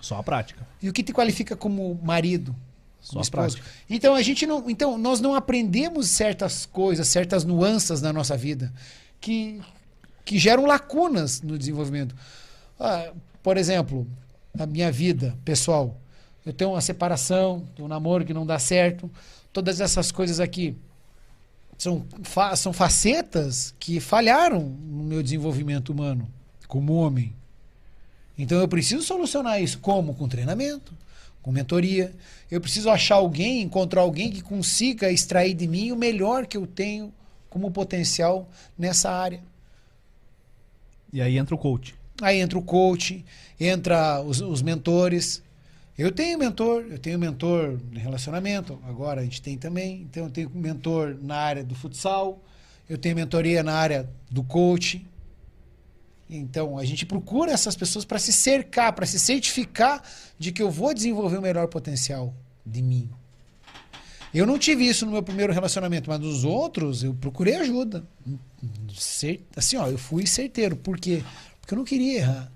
Só 0.00 0.18
a 0.18 0.22
prática. 0.22 0.64
E 0.80 0.88
o 0.88 0.92
que 0.92 1.02
te 1.02 1.12
qualifica 1.12 1.56
como 1.56 1.98
marido? 2.00 2.54
Só 3.02 3.20
a 3.20 3.24
prática. 3.24 3.62
Então 3.90 4.14
a 4.14 4.22
gente 4.22 4.46
não, 4.46 4.70
então 4.70 4.96
nós 4.96 5.20
não 5.20 5.34
aprendemos 5.34 6.08
certas 6.08 6.64
coisas, 6.64 7.08
certas 7.08 7.44
nuances 7.44 8.00
na 8.00 8.12
nossa 8.12 8.36
vida 8.36 8.72
que 9.20 9.60
que 10.24 10.38
geram 10.38 10.64
lacunas 10.66 11.42
no 11.42 11.58
desenvolvimento. 11.58 12.14
Ah, 12.78 13.12
por 13.42 13.56
exemplo, 13.56 14.06
a 14.56 14.64
minha 14.66 14.90
vida 14.92 15.36
pessoal, 15.44 16.00
eu 16.46 16.52
tenho 16.52 16.70
uma 16.70 16.80
separação, 16.80 17.66
tenho 17.74 17.86
um 17.86 17.88
namoro 17.88 18.24
que 18.24 18.32
não 18.32 18.46
dá 18.46 18.56
certo, 18.56 19.10
todas 19.52 19.80
essas 19.80 20.12
coisas 20.12 20.38
aqui 20.38 20.76
são, 21.76 22.06
fa- 22.22 22.54
são 22.54 22.72
facetas 22.72 23.74
que 23.80 23.98
falharam 23.98 24.60
no 24.60 25.02
meu 25.02 25.24
desenvolvimento 25.24 25.88
humano 25.88 26.30
como 26.68 26.94
homem. 26.94 27.34
Então 28.38 28.60
eu 28.60 28.68
preciso 28.68 29.02
solucionar 29.02 29.60
isso 29.60 29.80
como? 29.80 30.14
Com 30.14 30.28
treinamento, 30.28 30.94
com 31.42 31.50
mentoria. 31.50 32.12
Eu 32.50 32.60
preciso 32.60 32.88
achar 32.88 33.16
alguém, 33.16 33.60
encontrar 33.60 34.02
alguém 34.02 34.30
que 34.30 34.40
consiga 34.40 35.10
extrair 35.10 35.54
de 35.54 35.66
mim 35.66 35.90
o 35.90 35.96
melhor 35.96 36.46
que 36.46 36.56
eu 36.56 36.66
tenho 36.66 37.12
como 37.50 37.70
potencial 37.70 38.48
nessa 38.78 39.10
área. 39.10 39.40
E 41.12 41.20
aí 41.20 41.36
entra 41.36 41.54
o 41.54 41.58
coach. 41.58 41.94
Aí 42.22 42.38
entra 42.38 42.58
o 42.58 42.62
coach, 42.62 43.24
entra 43.60 44.22
os, 44.22 44.40
os 44.40 44.62
mentores. 44.62 45.42
Eu 45.98 46.10
tenho 46.10 46.38
mentor, 46.38 46.86
eu 46.88 46.98
tenho 46.98 47.18
mentor 47.18 47.76
de 47.76 47.98
relacionamento, 47.98 48.78
agora 48.88 49.20
a 49.20 49.24
gente 49.24 49.42
tem 49.42 49.58
também. 49.58 50.02
Então 50.02 50.24
eu 50.24 50.30
tenho 50.30 50.50
mentor 50.54 51.16
na 51.20 51.36
área 51.36 51.62
do 51.62 51.74
futsal, 51.74 52.42
eu 52.88 52.96
tenho 52.96 53.14
mentoria 53.14 53.62
na 53.62 53.74
área 53.74 54.08
do 54.30 54.42
coach. 54.42 55.04
Então 56.36 56.78
a 56.78 56.84
gente 56.84 57.04
procura 57.04 57.52
essas 57.52 57.76
pessoas 57.76 58.04
para 58.04 58.18
se 58.18 58.32
cercar, 58.32 58.92
para 58.92 59.04
se 59.04 59.18
certificar 59.18 60.02
de 60.38 60.50
que 60.50 60.62
eu 60.62 60.70
vou 60.70 60.94
desenvolver 60.94 61.36
o 61.36 61.42
melhor 61.42 61.68
potencial 61.68 62.34
de 62.64 62.80
mim. 62.82 63.10
Eu 64.32 64.46
não 64.46 64.58
tive 64.58 64.86
isso 64.88 65.04
no 65.04 65.12
meu 65.12 65.22
primeiro 65.22 65.52
relacionamento, 65.52 66.08
mas 66.08 66.18
nos 66.18 66.42
outros 66.42 67.04
eu 67.04 67.12
procurei 67.12 67.56
ajuda. 67.56 68.06
Assim, 69.54 69.76
ó, 69.76 69.88
eu 69.88 69.98
fui 69.98 70.26
certeiro. 70.26 70.74
Por 70.74 70.98
quê? 70.98 71.22
Porque 71.60 71.74
eu 71.74 71.78
não 71.78 71.84
queria 71.84 72.18
errar. 72.18 72.52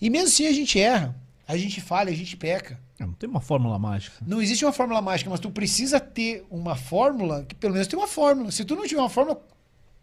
E 0.00 0.10
mesmo 0.10 0.26
assim 0.26 0.46
a 0.48 0.52
gente 0.52 0.80
erra, 0.80 1.14
a 1.46 1.56
gente 1.56 1.80
falha, 1.80 2.10
a 2.10 2.14
gente 2.14 2.36
peca. 2.36 2.80
Não 2.98 3.12
tem 3.12 3.28
uma 3.28 3.40
fórmula 3.40 3.78
mágica. 3.78 4.16
Não 4.26 4.42
existe 4.42 4.64
uma 4.64 4.72
fórmula 4.72 5.00
mágica, 5.00 5.30
mas 5.30 5.38
tu 5.38 5.50
precisa 5.50 6.00
ter 6.00 6.44
uma 6.50 6.74
fórmula 6.74 7.44
que 7.44 7.54
pelo 7.54 7.74
menos 7.74 7.86
tem 7.86 7.98
uma 7.98 8.08
fórmula. 8.08 8.50
Se 8.50 8.64
tu 8.64 8.74
não 8.74 8.86
tiver 8.86 9.00
uma 9.00 9.08
fórmula, 9.08 9.40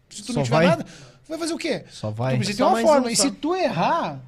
se 0.08 0.22
tu 0.22 0.32
Só 0.32 0.38
não 0.38 0.42
tiver 0.42 0.56
vai? 0.56 0.66
nada, 0.66 0.86
vai 1.30 1.38
fazer 1.38 1.54
o 1.54 1.58
quê? 1.58 1.84
Só 1.90 2.10
Tu 2.10 2.14
vai. 2.16 2.36
precisa 2.36 2.58
ter 2.58 2.62
uma 2.64 2.80
fórmula. 2.80 3.08
um 3.08 3.12
e 3.12 3.16
se 3.16 3.30
tu 3.30 3.54
errar, 3.54 4.20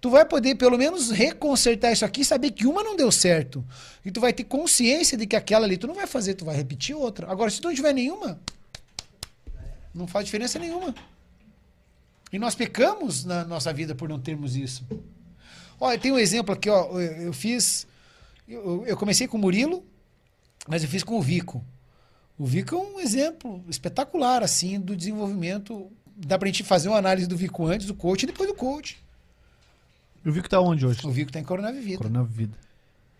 tu 0.00 0.10
vai 0.10 0.24
poder 0.24 0.54
pelo 0.56 0.76
menos 0.76 1.10
reconsertar 1.10 1.92
isso 1.92 2.04
aqui 2.04 2.20
e 2.20 2.24
saber 2.24 2.50
que 2.50 2.66
uma 2.66 2.82
não 2.82 2.96
deu 2.96 3.10
certo. 3.10 3.64
E 4.04 4.10
tu 4.10 4.20
vai 4.20 4.32
ter 4.32 4.44
consciência 4.44 5.16
de 5.16 5.26
que 5.26 5.36
aquela 5.36 5.64
ali 5.64 5.76
tu 5.76 5.86
não 5.86 5.94
vai 5.94 6.06
fazer, 6.06 6.34
tu 6.34 6.44
vai 6.44 6.56
repetir 6.56 6.94
outra. 6.94 7.30
Agora, 7.30 7.50
se 7.50 7.60
tu 7.60 7.68
não 7.68 7.74
tiver 7.74 7.92
nenhuma, 7.94 8.38
não 9.94 10.06
faz 10.06 10.24
diferença 10.24 10.58
nenhuma. 10.58 10.94
E 12.32 12.38
nós 12.38 12.54
pecamos 12.54 13.24
na 13.24 13.44
nossa 13.44 13.72
vida 13.72 13.94
por 13.94 14.08
não 14.08 14.18
termos 14.18 14.56
isso. 14.56 14.84
Olha, 15.78 15.98
tem 15.98 16.10
um 16.12 16.18
exemplo 16.18 16.54
aqui, 16.54 16.70
ó. 16.70 16.98
Eu, 16.98 17.26
eu 17.26 17.32
fiz. 17.32 17.86
Eu, 18.48 18.84
eu 18.86 18.96
comecei 18.96 19.28
com 19.28 19.36
o 19.36 19.40
Murilo, 19.40 19.84
mas 20.66 20.82
eu 20.82 20.88
fiz 20.88 21.02
com 21.02 21.18
o 21.18 21.22
Vico. 21.22 21.62
O 22.38 22.46
Vico 22.46 22.74
é 22.74 22.78
um 22.78 22.98
exemplo 23.00 23.62
espetacular, 23.68 24.42
assim, 24.42 24.80
do 24.80 24.96
desenvolvimento. 24.96 25.90
Dá 26.16 26.38
pra 26.38 26.46
gente 26.46 26.62
fazer 26.62 26.88
uma 26.88 26.98
análise 26.98 27.26
do 27.26 27.36
Vico 27.36 27.66
antes 27.66 27.86
do 27.86 27.94
coach 27.94 28.22
e 28.22 28.26
depois 28.26 28.48
do 28.48 28.54
coach. 28.54 29.02
Eu 30.24 30.32
vi 30.32 30.42
que 30.42 30.48
tá 30.48 30.60
onde 30.60 30.86
hoje? 30.86 31.00
O 31.04 31.10
Vico 31.10 31.32
tá 31.32 31.40
em 31.40 31.44
Corona 31.44 31.72
Vida. 31.72 31.98
Corona 31.98 32.22
Vida. 32.24 32.56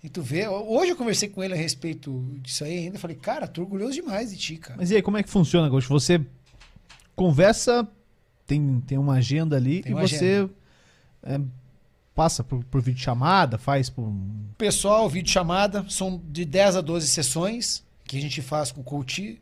E 0.05 0.09
tu 0.09 0.21
vê, 0.21 0.49
hoje 0.49 0.91
eu 0.91 0.97
conversei 0.97 1.29
com 1.29 1.45
ele 1.45 1.55
a 1.55 1.57
respeito 1.57 2.25
disso 2.43 2.65
aí 2.65 2.79
ainda. 2.79 2.99
Falei, 2.99 3.17
cara, 3.17 3.47
tô 3.47 3.63
orgulhoso 3.63 3.93
demais 3.93 4.31
de 4.31 4.37
ti, 4.37 4.57
cara. 4.57 4.77
Mas 4.77 4.91
e 4.91 4.97
aí, 4.97 5.03
como 5.03 5.17
é 5.17 5.23
que 5.23 5.31
funciona, 5.31 5.69
Gaúcho? 5.69 5.89
Você 5.89 6.21
conversa, 7.15 7.87
tem, 8.47 8.81
tem 8.81 8.99
uma 8.99 9.15
agenda 9.15 9.57
ali 9.57 9.81
Tem 9.81 9.93
e 9.93 9.95
você 9.95 10.49
é, 11.23 11.41
passa 12.15 12.43
por, 12.43 12.65
por 12.65 12.83
videochamada, 12.83 13.59
faz 13.59 13.89
por. 13.89 14.13
Pessoal, 14.59 15.09
vídeo 15.09 15.31
chamada, 15.31 15.87
são 15.89 16.21
de 16.29 16.45
10 16.45 16.77
a 16.77 16.81
12 16.81 17.07
sessões 17.07 17.85
que 18.05 18.19
a 18.19 18.21
gente 18.21 18.43
faz 18.43 18.73
com 18.73 18.81
o 18.81 18.85
coach. 18.85 19.41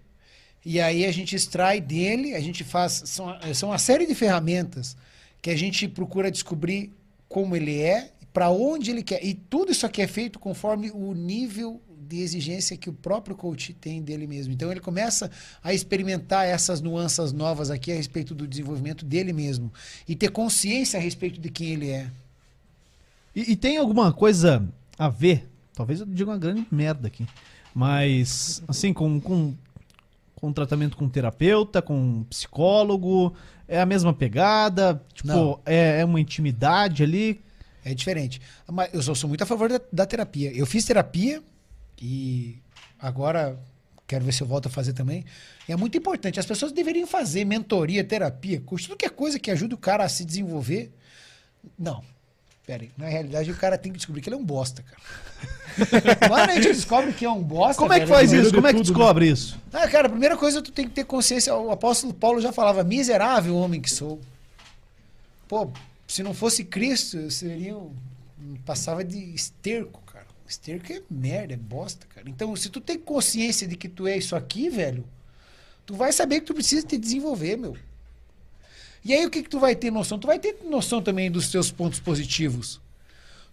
E 0.64 0.80
aí 0.80 1.06
a 1.06 1.12
gente 1.12 1.34
extrai 1.34 1.80
dele, 1.80 2.34
a 2.34 2.40
gente 2.40 2.62
faz. 2.64 3.02
São, 3.06 3.34
são 3.54 3.70
uma 3.70 3.78
série 3.78 4.06
de 4.06 4.14
ferramentas 4.14 4.96
que 5.40 5.50
a 5.50 5.56
gente 5.56 5.88
procura 5.88 6.30
descobrir 6.30 6.92
como 7.28 7.56
ele 7.56 7.80
é, 7.80 8.10
para 8.32 8.50
onde 8.50 8.90
ele 8.90 9.02
quer. 9.02 9.24
E 9.24 9.34
tudo 9.34 9.72
isso 9.72 9.86
aqui 9.86 10.02
é 10.02 10.06
feito 10.06 10.38
conforme 10.38 10.90
o 10.90 11.14
nível 11.14 11.80
de 12.10 12.20
exigência 12.20 12.76
que 12.76 12.90
o 12.90 12.92
próprio 12.92 13.36
coach 13.36 13.72
tem 13.72 14.02
dele 14.02 14.26
mesmo. 14.26 14.52
Então 14.52 14.70
ele 14.70 14.80
começa 14.80 15.30
a 15.62 15.72
experimentar 15.72 16.44
essas 16.44 16.80
nuances 16.80 17.32
novas 17.32 17.70
aqui 17.70 17.92
a 17.92 17.94
respeito 17.94 18.34
do 18.34 18.48
desenvolvimento 18.48 19.04
dele 19.04 19.32
mesmo. 19.32 19.72
E 20.08 20.16
ter 20.16 20.30
consciência 20.30 20.98
a 20.98 21.02
respeito 21.02 21.40
de 21.40 21.48
quem 21.48 21.68
ele 21.68 21.90
é. 21.90 22.10
E, 23.34 23.52
e 23.52 23.56
tem 23.56 23.76
alguma 23.76 24.12
coisa 24.12 24.68
a 24.98 25.08
ver? 25.08 25.48
Talvez 25.72 26.00
eu 26.00 26.06
diga 26.06 26.30
uma 26.30 26.38
grande 26.38 26.66
merda 26.70 27.06
aqui. 27.06 27.26
Mas, 27.72 28.60
assim, 28.66 28.92
com, 28.92 29.20
com, 29.20 29.54
com 30.40 30.52
tratamento 30.52 30.96
com 30.96 31.08
terapeuta, 31.08 31.82
com 31.82 32.24
psicólogo, 32.24 33.34
é 33.68 33.80
a 33.80 33.86
mesma 33.86 34.12
pegada? 34.12 35.02
Tipo, 35.12 35.60
é, 35.66 36.00
é 36.00 36.04
uma 36.04 36.20
intimidade 36.20 37.02
ali? 37.02 37.40
É 37.84 37.94
diferente. 37.94 38.40
Mas 38.66 38.92
eu 38.92 39.02
sou, 39.02 39.14
sou 39.14 39.28
muito 39.28 39.42
a 39.42 39.46
favor 39.46 39.68
da, 39.68 39.80
da 39.92 40.06
terapia. 40.06 40.52
Eu 40.52 40.66
fiz 40.66 40.84
terapia 40.84 41.42
e 42.00 42.58
agora 42.98 43.58
quero 44.06 44.24
ver 44.24 44.32
se 44.32 44.42
eu 44.42 44.46
volto 44.46 44.66
a 44.66 44.70
fazer 44.70 44.92
também. 44.92 45.24
E 45.68 45.72
é 45.72 45.76
muito 45.76 45.96
importante. 45.96 46.40
As 46.40 46.46
pessoas 46.46 46.72
deveriam 46.72 47.06
fazer 47.06 47.44
mentoria, 47.44 48.02
terapia, 48.02 48.60
curso, 48.60 48.88
tudo 48.88 48.98
que 48.98 49.06
é 49.06 49.10
coisa 49.10 49.38
que 49.38 49.50
ajude 49.50 49.74
o 49.74 49.78
cara 49.78 50.04
a 50.04 50.08
se 50.08 50.24
desenvolver. 50.24 50.92
Não. 51.78 52.02
Pera 52.66 52.82
aí. 52.84 52.90
Na 52.96 53.06
realidade, 53.08 53.50
o 53.50 53.56
cara 53.56 53.76
tem 53.78 53.90
que 53.90 53.98
descobrir 53.98 54.20
que 54.22 54.28
ele 54.28 54.36
é 54.36 54.38
um 54.38 54.44
bosta, 54.44 54.82
cara. 54.82 55.00
Quando 56.28 56.50
a 56.50 56.54
gente 56.54 56.68
descobre 56.68 57.12
que 57.12 57.24
é 57.24 57.30
um 57.30 57.42
bosta. 57.42 57.80
Como 57.80 57.92
é 57.92 58.00
que 58.00 58.06
faz 58.06 58.32
isso? 58.32 58.52
Como 58.54 58.66
é 58.66 58.70
que 58.72 58.76
tudo, 58.78 58.86
descobre 58.86 59.28
isso? 59.30 59.58
ah, 59.72 59.88
cara, 59.88 60.06
a 60.06 60.10
primeira 60.10 60.36
coisa 60.36 60.60
tu 60.62 60.70
tem 60.70 60.86
que 60.86 60.94
ter 60.94 61.04
consciência. 61.04 61.54
O 61.54 61.70
apóstolo 61.70 62.12
Paulo 62.12 62.40
já 62.40 62.52
falava: 62.52 62.84
miserável 62.84 63.56
homem 63.56 63.80
que 63.80 63.90
sou. 63.90 64.20
Pô, 65.48 65.70
se 66.06 66.22
não 66.22 66.34
fosse 66.34 66.64
Cristo, 66.64 67.16
eu 67.16 67.30
seria. 67.30 67.76
um- 67.76 67.92
Passava 68.64 69.04
de 69.04 69.18
esterco, 69.34 70.00
cara. 70.10 70.26
Esterco 70.48 70.92
é 70.92 71.02
merda, 71.10 71.52
é 71.54 71.56
bosta, 71.56 72.06
cara. 72.14 72.28
Então, 72.28 72.54
se 72.56 72.68
tu 72.70 72.80
tem 72.80 72.98
consciência 72.98 73.66
de 73.68 73.76
que 73.76 73.88
tu 73.88 74.06
é 74.08 74.16
isso 74.16 74.34
aqui, 74.34 74.68
velho, 74.70 75.04
tu 75.86 75.94
vai 75.94 76.10
saber 76.12 76.40
que 76.40 76.46
tu 76.46 76.54
precisa 76.54 76.86
te 76.86 76.96
desenvolver, 76.96 77.56
meu. 77.56 77.76
E 79.04 79.12
aí 79.12 79.24
o 79.24 79.30
que, 79.30 79.42
que 79.42 79.48
tu 79.48 79.58
vai 79.58 79.74
ter 79.74 79.90
noção? 79.90 80.18
Tu 80.18 80.26
vai 80.26 80.38
ter 80.38 80.58
noção 80.64 81.00
também 81.00 81.30
dos 81.30 81.50
teus 81.50 81.70
pontos 81.70 81.98
positivos. 82.00 82.80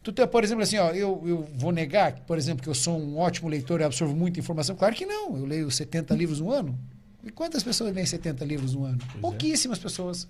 Tu 0.04 0.12
tem, 0.12 0.28
por 0.28 0.44
exemplo, 0.44 0.64
assim, 0.64 0.78
ó, 0.78 0.92
eu, 0.92 1.22
eu 1.26 1.48
vou 1.56 1.72
negar, 1.72 2.20
por 2.22 2.38
exemplo, 2.38 2.64
que 2.64 2.70
eu 2.70 2.76
sou 2.76 2.98
um 2.98 3.18
ótimo 3.18 3.50
leitor 3.50 3.82
e 3.82 3.84
absorvo 3.84 4.16
muita 4.16 4.40
informação? 4.40 4.76
Claro 4.76 4.96
que 4.96 5.06
não. 5.06 5.38
Eu 5.38 5.46
leio 5.46 5.70
70 5.70 6.14
livros 6.16 6.40
no 6.40 6.52
ano. 6.52 6.78
E 7.24 7.30
quantas 7.30 7.64
pessoas 7.64 7.94
leem 7.94 8.06
70 8.06 8.46
livros 8.46 8.74
no 8.74 8.86
ano? 8.86 9.00
Pouquíssimas 9.20 9.80
pessoas. 9.80 10.28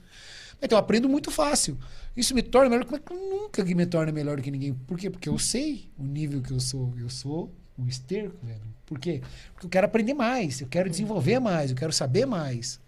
Então 0.62 0.78
eu 0.78 0.80
aprendo 0.80 1.08
muito 1.08 1.30
fácil. 1.30 1.78
Isso 2.16 2.34
me 2.34 2.42
torna 2.42 2.70
melhor. 2.70 2.86
Como 2.86 2.98
é 2.98 3.00
que 3.00 3.14
eu 3.14 3.18
nunca 3.18 3.64
me 3.64 3.86
torna 3.86 4.12
melhor 4.12 4.38
do 4.38 4.42
que 4.42 4.50
ninguém? 4.50 4.74
Por 4.74 4.98
quê? 4.98 5.10
Porque 5.10 5.30
eu 5.30 5.38
sei 5.38 5.90
o 5.98 6.04
nível 6.04 6.42
que 6.42 6.52
eu 6.52 6.60
sou. 6.60 6.92
Eu 6.98 7.10
sou 7.10 7.54
um 7.78 7.88
esterco, 7.88 8.36
velho. 8.44 8.62
Por 8.86 8.98
quê? 8.98 9.22
Porque 9.54 9.68
eu 9.68 9.70
quero 9.70 9.86
aprender 9.86 10.14
mais, 10.14 10.60
eu 10.62 10.68
quero 10.68 10.90
desenvolver 10.90 11.40
mais, 11.40 11.70
eu 11.70 11.78
quero 11.78 11.94
saber 11.94 12.26
mais. 12.26 12.80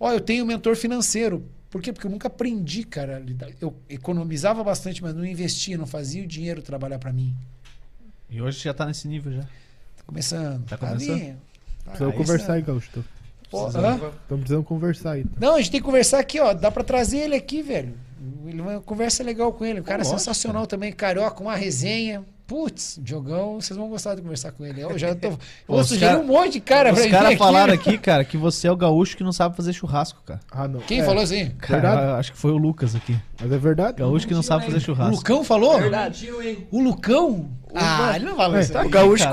Ó, 0.00 0.10
eu 0.10 0.20
tenho 0.20 0.44
um 0.44 0.46
mentor 0.46 0.76
financeiro. 0.76 1.46
Por 1.72 1.80
quê? 1.80 1.90
Porque 1.90 2.06
eu 2.06 2.10
nunca 2.10 2.28
aprendi, 2.28 2.84
cara. 2.84 3.24
Eu 3.58 3.74
economizava 3.88 4.62
bastante, 4.62 5.02
mas 5.02 5.14
não 5.14 5.24
investia, 5.24 5.78
não 5.78 5.86
fazia 5.86 6.22
o 6.22 6.26
dinheiro 6.26 6.60
trabalhar 6.60 6.98
para 6.98 7.10
mim. 7.10 7.34
E 8.28 8.42
hoje 8.42 8.62
já 8.62 8.74
tá 8.74 8.84
nesse 8.84 9.08
nível 9.08 9.32
já. 9.32 9.40
Tá 9.40 10.02
começando. 10.04 10.66
Tá 10.66 10.76
ali. 10.76 11.06
começando? 11.06 11.36
Tá 11.82 11.90
Precisamos 11.92 12.16
conversar 12.16 12.52
aí, 12.52 12.62
Gaúcho. 12.62 13.04
Estamos 13.44 14.26
precisando 14.28 14.64
conversar 14.64 15.12
aí. 15.12 15.24
Não, 15.40 15.54
a 15.54 15.58
gente 15.62 15.70
tem 15.70 15.80
que 15.80 15.86
conversar 15.86 16.18
aqui, 16.18 16.38
ó. 16.38 16.52
Dá 16.52 16.70
pra 16.70 16.84
trazer 16.84 17.20
ele 17.20 17.36
aqui, 17.36 17.62
velho. 17.62 17.94
Ele 18.46 18.60
uma 18.60 18.80
conversa 18.80 19.22
legal 19.24 19.52
com 19.52 19.64
ele. 19.64 19.80
O 19.80 19.84
cara 19.84 20.02
é 20.02 20.04
sensacional 20.04 20.66
também, 20.66 20.92
carioca, 20.92 21.42
uma 21.42 21.54
resenha. 21.56 22.22
Putz, 22.44 22.98
Diogão, 23.00 23.58
vocês 23.60 23.76
vão 23.78 23.88
gostar 23.88 24.14
de 24.14 24.20
conversar 24.20 24.52
com 24.52 24.66
ele. 24.66 24.82
Eu 24.82 24.98
já 24.98 25.14
tô. 25.14 25.28
Eu 25.66 25.74
Os 25.76 25.86
sugeri 25.88 26.12
cara- 26.12 26.22
um 26.22 26.26
monte 26.26 26.52
de 26.54 26.60
cara 26.60 26.90
pra 26.90 26.98
Os 26.98 27.04
vir 27.04 27.10
caras 27.10 27.28
aqui, 27.28 27.36
falaram 27.38 27.72
aqui, 27.72 27.96
cara, 27.98 28.24
que 28.24 28.36
você 28.36 28.68
é 28.68 28.72
o 28.72 28.76
gaúcho 28.76 29.16
que 29.16 29.24
não 29.24 29.32
sabe 29.32 29.56
fazer 29.56 29.72
churrasco, 29.72 30.20
cara. 30.26 30.40
Ah, 30.50 30.68
não. 30.68 30.80
Quem 30.80 31.00
É, 31.00 31.04
falou 31.04 31.22
assim? 31.22 31.50
Cara, 31.58 31.80
Verdade. 31.80 32.20
acho 32.20 32.32
que 32.32 32.38
foi 32.38 32.50
o 32.50 32.58
Lucas 32.58 32.94
aqui. 32.94 33.16
Mas 33.40 33.50
é 33.50 33.56
verdade? 33.58 33.98
Gaúcho 33.98 34.26
que 34.28 34.34
não 34.34 34.42
sabe 34.42 34.66
fazer 34.66 34.76
O 34.76 34.80
churrasco. 34.80 35.16
Lucão 35.16 35.42
falou? 35.44 35.78
Verdade. 35.80 36.28
O 36.70 36.82
Lucão? 36.82 37.48
Ah, 37.74 38.12
ele 38.16 38.26
não 38.26 38.36
fala 38.36 38.60
isso. 38.60 38.76
É, 38.76 38.80
aí. 38.82 38.86
O 38.86 38.90
gaúcho. 38.90 39.24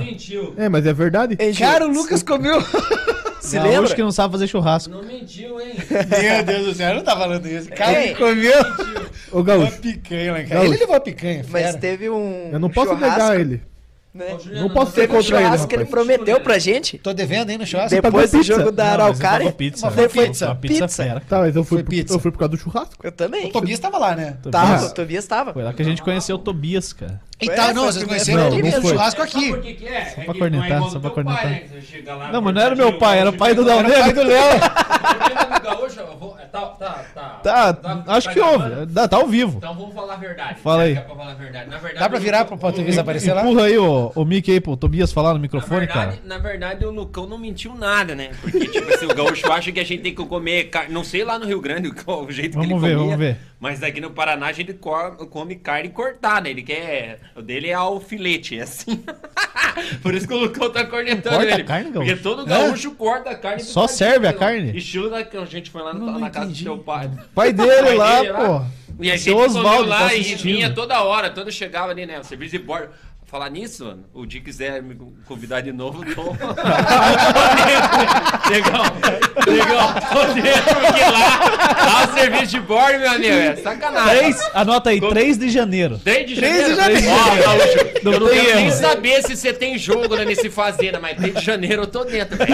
Mentiu. 0.00 0.54
É, 0.56 0.68
mas 0.68 0.86
é 0.86 0.92
verdade? 0.92 1.36
Cara, 1.58 1.84
o 1.88 1.90
Lucas 1.92 2.22
comeu. 2.22 2.58
Se 3.48 3.56
gaúcho 3.56 3.72
lembra? 3.72 3.94
que 3.94 4.02
não 4.02 4.12
sabe 4.12 4.32
fazer 4.32 4.46
churrasco. 4.46 4.92
Não 4.92 5.02
mentiu, 5.02 5.60
hein? 5.60 5.74
Meu 5.90 6.44
Deus 6.44 6.66
do 6.66 6.74
céu, 6.74 6.90
eu 6.90 6.94
não 6.96 7.02
tá 7.04 7.16
falando 7.16 7.46
isso. 7.46 7.68
Cara, 7.70 8.04
ele 8.04 8.14
comeu 8.14 8.34
Mentiu. 8.64 9.08
Ô, 9.32 9.36
uma 9.38 9.42
Gaúcho, 9.44 9.78
picanha 9.80 10.32
lá 10.32 10.38
em 10.40 10.42
casa. 10.44 10.54
Gaúcho. 10.54 10.72
Ele 10.72 10.80
levou 10.80 10.96
a 10.96 11.00
picanha, 11.00 11.44
Mas 11.48 11.62
fera. 11.66 11.78
teve 11.78 12.08
um. 12.10 12.50
eu 12.52 12.58
não 12.58 12.70
posso 12.70 12.90
churrasco, 12.92 13.20
negar 13.20 13.40
ele. 13.40 13.62
Né? 14.14 14.34
Ô, 14.34 14.38
Juliano, 14.38 14.66
Não 14.68 14.74
posso 14.74 14.92
ser 14.92 15.02
um 15.02 15.06
contra 15.14 15.36
ele, 15.36 15.44
churrasco 15.44 15.66
que 15.68 15.74
ele 15.76 15.84
prometeu 15.84 16.40
pra 16.40 16.58
gente. 16.58 16.96
Tô 16.98 17.12
devendo 17.12 17.50
aí 17.50 17.58
no 17.58 17.66
churrasco. 17.66 17.90
Depois 17.94 18.30
pagou 18.30 18.40
do 18.40 18.46
jogo 18.46 18.60
pizza? 18.60 18.72
da 18.72 18.84
mas 18.84 18.92
Araucária. 18.94 19.38
pagou 19.38 19.52
pizza. 19.52 19.86
Mas 19.86 19.94
foi 19.94 20.08
pizza. 20.08 20.46
Uma 20.46 20.54
pizza, 20.56 20.84
Pizza. 20.86 21.02
fera. 21.04 21.22
Tá, 21.28 21.38
mas 21.40 21.54
eu 21.54 21.62
fui, 21.62 21.78
Foi 21.78 21.84
pizza. 21.84 22.14
eu 22.14 22.18
fui 22.18 22.30
por 22.32 22.38
causa 22.38 22.50
do 22.50 22.56
churrasco. 22.56 22.94
Eu 23.06 23.12
também. 23.12 23.46
O 23.48 23.52
Tobias 23.52 23.78
tava 23.78 23.98
lá, 23.98 24.16
né? 24.16 24.36
Tava, 24.50 24.66
Tobias. 24.72 24.90
o 24.90 24.94
Tobias 24.94 25.26
tava. 25.26 25.52
Foi 25.52 25.62
lá 25.62 25.72
que 25.74 25.82
a 25.82 25.84
gente 25.84 26.02
conheceu 26.02 26.36
o 26.36 26.38
Tobias, 26.38 26.92
cara. 26.94 27.20
E 27.40 27.46
tá, 27.50 27.64
foi 27.66 27.74
não, 27.74 27.84
a 27.84 27.92
vocês 27.92 28.04
conheceram 28.04 28.50
Não, 28.50 28.56
o 28.58 28.62
não 28.62 28.82
churrasco 28.82 29.22
aqui. 29.22 29.52
que 29.74 29.86
é? 29.86 30.04
Só 30.06 30.20
é 30.22 30.24
pra 30.24 30.34
cornetar, 30.34 30.70
é 30.70 30.90
só 30.90 30.98
pra 30.98 31.00
teu 31.00 31.00
pai, 31.00 31.12
cornetar. 31.24 31.46
né? 31.46 32.30
Não, 32.32 32.42
mas 32.42 32.54
não 32.54 32.60
era 32.62 32.74
meu 32.74 32.98
pai, 32.98 33.18
era 33.20 33.30
o 33.30 33.32
pai 33.32 33.54
do. 33.54 33.62
Léo 33.64 33.84
Pai 33.84 34.12
do 34.12 34.22
Léo. 34.24 34.60
Tá 34.60 35.58
gaúcho, 35.62 36.00
eu 36.00 36.16
vou- 36.16 36.36
tá, 36.50 36.60
tá, 36.62 37.04
tá. 37.14 37.72
Tá, 37.74 38.04
acho 38.08 38.30
que 38.30 38.40
houve. 38.40 38.86
Tá, 38.92 39.06
tá 39.06 39.16
ao 39.18 39.26
vivo. 39.26 39.58
Então 39.58 39.74
vamos 39.74 39.94
falar 39.94 40.14
a 40.14 40.16
verdade. 40.16 40.60
Fala 40.60 40.82
aí. 40.82 40.94
É 40.94 41.00
pra 41.00 41.14
Dá 41.98 42.08
pra 42.08 42.18
virar 42.18 42.44
pro 42.44 42.56
Tobias 42.58 42.98
aparecer 42.98 43.32
lá? 43.32 43.42
Empurra 43.42 43.64
aí 43.66 43.78
o, 43.78 44.10
o 44.14 44.24
Mickey 44.24 44.52
aí 44.52 44.60
pro 44.60 44.76
Tobias 44.76 45.12
falar 45.12 45.28
no 45.30 45.34
Na 45.36 45.40
microfone, 45.42 45.80
verdade, 45.86 46.16
cara. 46.16 46.18
na 46.24 46.38
verdade, 46.38 46.84
o 46.84 46.90
Lucão 46.90 47.26
não 47.26 47.38
mentiu 47.38 47.74
nada, 47.74 48.14
né? 48.14 48.30
Porque, 48.40 48.66
tipo 48.66 48.92
assim, 48.92 49.06
o 49.06 49.14
gaúcho 49.14 49.50
acha 49.52 49.70
que 49.70 49.78
a 49.80 49.84
gente 49.84 50.02
tem 50.02 50.14
que 50.14 50.24
comer 50.24 50.64
carne. 50.64 50.92
Não 50.92 51.04
sei 51.04 51.24
lá 51.24 51.38
no 51.38 51.46
Rio 51.46 51.60
Grande 51.60 51.90
qual 51.92 52.24
o 52.24 52.32
jeito 52.32 52.58
que 52.58 52.66
Vamos 52.66 52.82
ele 52.82 52.92
ver, 52.94 52.96
comia. 52.98 53.16
vamos 53.16 53.18
ver. 53.18 53.36
Mas 53.60 53.82
aqui 53.82 54.00
no 54.00 54.10
Paraná 54.12 54.46
a 54.46 54.52
gente 54.52 54.72
co- 54.72 55.10
come 55.26 55.56
carne 55.56 55.88
cortada. 55.88 56.48
Ele 56.48 56.62
quer. 56.62 57.18
O 57.34 57.42
dele 57.42 57.68
é 57.68 57.74
alfilete, 57.74 58.58
é 58.58 58.62
assim. 58.62 59.02
Por 60.02 60.14
isso 60.14 60.26
que 60.28 60.34
o 60.34 60.38
Lucão 60.38 60.70
tá 60.70 60.84
cornetando 60.84 61.36
Corta 61.36 61.50
a 61.52 61.54
ele. 61.54 61.64
carne? 61.64 61.90
Porque 61.92 62.16
todo 62.16 62.44
gaúcho 62.46 62.92
corta 62.92 63.30
a 63.30 63.34
carne. 63.34 63.62
Só 63.62 63.82
picadinha, 63.82 63.96
serve 64.10 64.26
a 64.28 64.32
carne? 64.32 64.76
Estilo 64.76 65.10
da 65.10 65.24
que 65.24 65.36
a 65.36 65.44
gente 65.44 65.70
foi 65.70 65.82
lá 65.82 65.92
no- 65.92 66.06
Não, 66.06 66.12
não 66.12 66.20
na 66.20 66.30
casa 66.30 66.46
entendi. 66.46 66.64
do 66.64 66.70
seu 66.70 66.78
pai. 66.78 67.10
Pai 67.34 67.52
dele 67.52 67.82
Pai 67.82 67.94
lá, 67.96 68.16
dele 68.20 68.32
lá. 68.32 68.60
pô. 68.60 68.64
E 69.00 69.10
a 69.12 69.16
gente 69.16 69.30
Osvaldo 69.32 69.88
lá 69.88 70.08
tá 70.08 70.14
e 70.14 70.22
vinha 70.34 70.70
toda 70.74 71.00
hora, 71.02 71.30
todo 71.30 71.52
chegava 71.52 71.92
ali, 71.92 72.04
né? 72.04 72.18
O 72.18 72.24
serviço 72.24 72.52
de 72.52 72.58
bordo. 72.64 72.88
Falar 73.28 73.50
nisso, 73.50 73.84
mano, 73.84 74.04
o 74.14 74.24
dia 74.24 74.40
quiser 74.40 74.82
me 74.82 74.96
convidar 75.26 75.60
de 75.60 75.70
novo, 75.70 76.02
eu 76.02 76.14
tô. 76.14 76.22
legal, 78.50 78.84
legal, 79.46 79.94
tô 80.10 80.32
dentro, 80.32 80.74
porque 80.74 81.00
lá, 81.02 81.38
lá 81.84 82.04
o 82.04 82.14
serviço 82.14 82.46
de 82.46 82.60
bordo, 82.60 82.98
meu 82.98 83.10
amigo, 83.10 83.34
é 83.34 83.56
sacanagem. 83.56 84.18
Três, 84.18 84.50
anota 84.54 84.88
aí, 84.90 85.00
3 85.00 85.38
de 85.38 85.50
janeiro. 85.50 85.98
3 85.98 86.26
de 86.26 86.36
3 86.36 86.54
de 86.54 86.74
janeiro? 86.74 87.00
janeiro. 87.02 87.16
Ó, 87.20 87.36
Gaúcho, 87.42 87.78
Não 88.02 88.12
eu 88.12 88.20
não 88.20 88.28
quero 88.28 88.56
nem 88.56 88.70
saber 88.70 89.22
se 89.22 89.36
você 89.36 89.52
tem 89.52 89.76
jogo 89.76 90.16
né, 90.16 90.24
nesse 90.24 90.48
Fazenda, 90.48 90.98
mas 90.98 91.18
3 91.18 91.34
de 91.34 91.44
janeiro 91.44 91.82
eu 91.82 91.86
tô 91.86 92.04
dentro, 92.04 92.38
velho. 92.38 92.50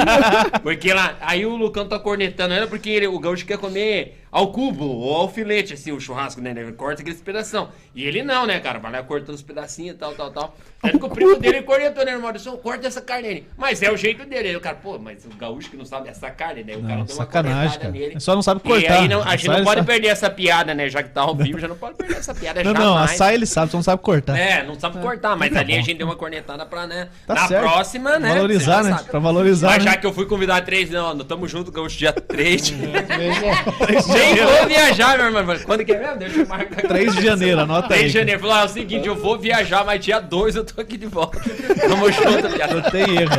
Porque 0.60 0.92
lá, 0.92 1.16
aí 1.20 1.46
o 1.46 1.54
Lucão 1.54 1.86
tá 1.86 2.00
cornetando 2.00 2.52
ela 2.52 2.66
porque 2.66 2.90
ele, 2.90 3.06
o 3.06 3.18
Gaúcho 3.20 3.46
quer 3.46 3.58
comer 3.58 4.23
ao 4.34 4.50
cubo 4.50 4.84
ou 4.84 5.14
ao 5.14 5.28
filete, 5.28 5.74
assim, 5.74 5.92
o 5.92 6.00
churrasco, 6.00 6.40
né? 6.40 6.50
Ele 6.50 6.72
corta 6.72 7.02
aqueles 7.02 7.20
pedação. 7.20 7.68
E 7.94 8.02
ele 8.04 8.20
não, 8.24 8.44
né, 8.44 8.58
cara? 8.58 8.80
Vai 8.80 8.90
lá 8.90 9.00
cortando 9.00 9.36
os 9.36 9.42
pedacinhos 9.42 9.94
e 9.94 9.98
tal, 9.98 10.12
tal, 10.16 10.32
tal. 10.32 10.56
Tanto 10.84 10.98
que 10.98 11.04
o 11.06 11.08
primo 11.10 11.38
dele 11.38 11.62
cornetou, 11.62 12.04
né, 12.04 12.16
Maurício? 12.16 12.52
Corta 12.58 12.86
essa 12.86 13.00
carne 13.00 13.28
aí. 13.28 13.46
Mas 13.56 13.82
é 13.82 13.90
o 13.90 13.96
jeito 13.96 14.24
dele. 14.24 14.48
Aí 14.48 14.56
o 14.56 14.60
cara, 14.60 14.76
pô, 14.76 14.98
mas 14.98 15.24
o 15.24 15.28
Gaúcho 15.36 15.70
que 15.70 15.76
não 15.76 15.84
sabe 15.84 16.08
essa 16.08 16.30
carne, 16.30 16.62
né? 16.64 16.74
O 16.76 16.82
cara 16.82 16.96
Não, 16.98 17.04
deu 17.04 17.16
uma 17.16 17.26
cornetada 17.26 17.78
cara. 17.78 17.90
nele. 17.90 18.20
Só 18.20 18.34
não 18.34 18.42
sabe 18.42 18.60
E 18.64 18.68
cortar. 18.68 18.92
aí 19.00 19.08
não- 19.08 19.22
a 19.22 19.36
gente 19.36 19.48
não 19.48 19.64
pode 19.64 19.80
sabe- 19.80 19.86
perder 19.86 20.08
essa 20.08 20.30
piada, 20.30 20.74
né? 20.74 20.88
Já 20.88 21.02
que 21.02 21.10
tá 21.10 21.22
ao 21.22 21.34
vivo, 21.34 21.58
já 21.58 21.66
não 21.68 21.76
pode 21.76 21.96
perder 21.96 22.16
essa 22.18 22.34
piada 22.34 22.62
Não, 22.62 22.72
jamais. 22.72 22.86
não, 22.90 22.98
assar 22.98 23.34
ele 23.34 23.46
sabe, 23.46 23.70
só 23.70 23.76
não 23.78 23.82
sabe 23.82 24.02
cortar. 24.02 24.36
É, 24.38 24.62
não 24.64 24.78
sabe 24.78 24.98
cortar, 24.98 25.36
mas 25.36 25.52
Tá 25.52 25.60
ali 25.60 25.72
a 25.74 25.76
bom. 25.78 25.82
gente 25.82 25.96
deu 25.98 26.06
uma 26.06 26.16
cornetada 26.16 26.64
pra, 26.66 26.86
né? 26.86 27.08
Tá 27.26 27.34
na 27.34 27.48
certo. 27.48 27.62
próxima, 27.62 28.18
né? 28.18 28.28
Valorizar, 28.34 28.82
né? 28.84 28.90
sabe. 28.96 29.10
Pra 29.10 29.18
valorizar, 29.20 29.68
Mas 29.68 29.84
né? 29.84 29.90
já 29.92 29.96
que 29.96 30.06
eu 30.06 30.12
fui 30.12 30.26
convidar 30.26 30.60
três, 30.62 30.90
não, 30.90 31.14
não 31.14 31.24
tamo 31.24 31.46
junto, 31.48 31.70
Gaúcho, 31.72 31.96
dia 31.96 32.12
3. 32.12 32.70
Três 32.70 32.70
de 32.70 32.74
Nem 34.14 34.36
vou 34.36 34.66
viajar, 34.66 35.16
meu 35.18 35.26
irmão. 35.26 35.56
Quando 35.64 35.84
que 35.84 35.92
é 35.92 35.98
mesmo? 35.98 36.16
Deixa 36.18 36.38
eu 36.40 36.46
marcar. 36.46 36.82
3 36.82 37.14
de 37.14 37.22
janeiro, 37.24 37.60
anota 37.60 37.88
3 37.88 38.02
aí. 38.02 38.06
de 38.08 38.12
janeiro. 38.12 38.40
Falou, 38.40 38.56
é 38.56 38.64
o 38.64 38.68
seguinte, 38.68 39.06
eu 39.06 39.14
vou 39.14 39.38
viajar, 39.38 39.84
mas 39.84 40.04
dia 40.04 40.20
2 40.20 40.56
eu 40.56 40.64
tô 40.64 40.73
aqui 40.80 40.96
de 40.96 41.06
volta. 41.06 41.40
Tamo 41.88 42.10
junto, 42.10 42.48
viado. 42.48 42.74
Não 42.80 42.90
tem 42.90 43.02
erro. 43.16 43.34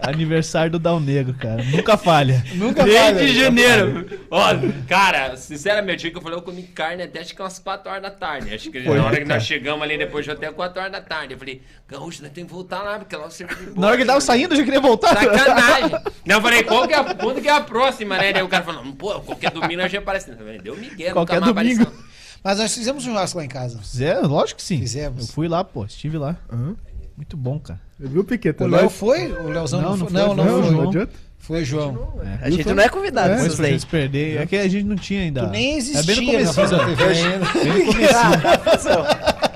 Aniversário 0.00 0.70
do 0.70 0.78
Dal 0.78 1.00
Negro, 1.00 1.32
cara. 1.32 1.62
Nunca 1.62 1.96
falha. 1.96 2.44
Nunca 2.56 2.82
3 2.82 2.98
vai, 3.00 3.12
de 3.14 3.18
velho. 3.20 3.32
janeiro. 3.40 4.06
Ó, 4.30 4.44
cara, 4.86 5.34
sinceramente, 5.34 5.94
o 5.94 6.00
dia 6.02 6.10
que 6.10 6.18
eu 6.18 6.20
falei, 6.20 6.36
eu 6.36 6.42
comi 6.42 6.62
carne 6.64 7.02
até 7.04 7.20
acho 7.20 7.34
que 7.34 7.40
umas 7.40 7.58
4 7.58 7.88
horas 7.90 8.02
da 8.02 8.10
tarde. 8.10 8.54
Acho 8.54 8.70
que 8.70 8.82
Foi, 8.82 8.96
na 8.98 9.02
hora 9.02 9.12
né, 9.12 9.20
que 9.20 9.24
cara? 9.24 9.34
nós 9.40 9.46
chegamos 9.46 9.82
ali, 9.82 9.96
depois 9.96 10.26
já 10.26 10.34
até 10.34 10.52
4 10.52 10.78
horas 10.78 10.92
da 10.92 11.00
tarde. 11.00 11.32
Eu 11.32 11.38
falei, 11.38 11.62
Gaúcho, 11.88 12.22
nós 12.22 12.32
temos 12.32 12.48
que 12.50 12.54
voltar 12.54 12.82
lá, 12.82 12.98
porque 12.98 13.16
lá 13.16 13.26
o 13.26 13.30
serviço 13.30 13.64
de 13.72 13.80
Na 13.80 13.86
hora 13.86 13.96
que 13.96 14.04
tava 14.04 14.20
saindo, 14.20 14.52
eu 14.52 14.58
já 14.58 14.64
queria 14.64 14.80
voltar. 14.80 15.16
Sacanagem. 15.16 15.90
Não, 16.26 16.36
eu 16.36 16.42
falei, 16.42 16.62
qual 16.64 16.86
que 16.86 16.92
é 16.92 16.98
a, 16.98 17.14
quando 17.14 17.40
que 17.40 17.48
é 17.48 17.52
a 17.52 17.60
próxima, 17.62 18.18
né? 18.18 18.30
Daí 18.34 18.42
o 18.42 18.48
cara 18.48 18.62
falou, 18.62 18.84
pô, 18.92 19.18
qualquer 19.20 19.52
domingo 19.52 19.80
a 19.80 19.84
gente 19.88 19.96
aparece. 19.96 20.30
Eu 20.30 20.36
falei, 20.36 20.58
Deu 20.58 20.76
Miguel, 20.76 21.14
Qualquer 21.14 21.40
nunca 21.40 21.54
mais 21.54 21.66
domingo. 21.78 21.82
apareceu. 21.84 22.13
Mas 22.44 22.58
nós 22.58 22.74
fizemos 22.74 23.04
um 23.04 23.08
churrasco 23.10 23.38
lá 23.38 23.44
em 23.44 23.48
casa. 23.48 23.80
É, 24.04 24.18
lógico 24.20 24.58
que 24.58 24.64
sim. 24.64 24.78
Fizemos. 24.78 25.28
Eu 25.28 25.34
fui 25.34 25.48
lá, 25.48 25.64
pô. 25.64 25.84
Estive 25.86 26.18
lá. 26.18 26.36
Aham. 26.52 26.76
Muito 27.16 27.36
bom, 27.36 27.58
cara. 27.58 27.80
Eu 27.98 28.08
vi 28.08 28.18
o 28.18 28.24
Piqueta. 28.24 28.64
O 28.64 28.66
Léo 28.66 28.90
foi? 28.90 29.30
O 29.32 29.48
Leozão 29.48 29.80
Não, 29.80 29.90
não, 29.90 29.96
não 29.96 30.06
foi? 30.06 30.12
Não, 30.20 30.34
não, 30.34 30.44
não, 30.44 30.52
foi. 30.62 30.62
João. 30.70 30.82
Não 30.82 30.88
adianta. 30.90 31.12
Foi 31.38 31.64
João. 31.64 32.14
A 32.42 32.50
gente 32.50 32.72
não 32.72 32.82
é 32.82 32.88
convidado, 32.88 33.32
É, 33.34 33.36
pra 33.48 33.56
daí. 33.56 33.72
gente 33.72 33.86
perder. 33.86 34.40
É 34.42 34.46
que 34.46 34.56
a 34.56 34.68
gente 34.68 34.84
não 34.84 34.96
tinha 34.96 35.20
ainda. 35.22 35.46
Tu 35.46 35.50
nem 35.50 35.74
É 35.74 35.76
existia 35.76 36.02
bem 36.02 36.16
no 36.16 36.32
comecinho 36.32 36.54
Fusão 36.54 36.78
da 36.78 36.86
TV 36.86 37.04
ainda. 37.04 37.46
Bem 37.52 37.78
no 37.86 37.92
comecinho. 37.92 39.04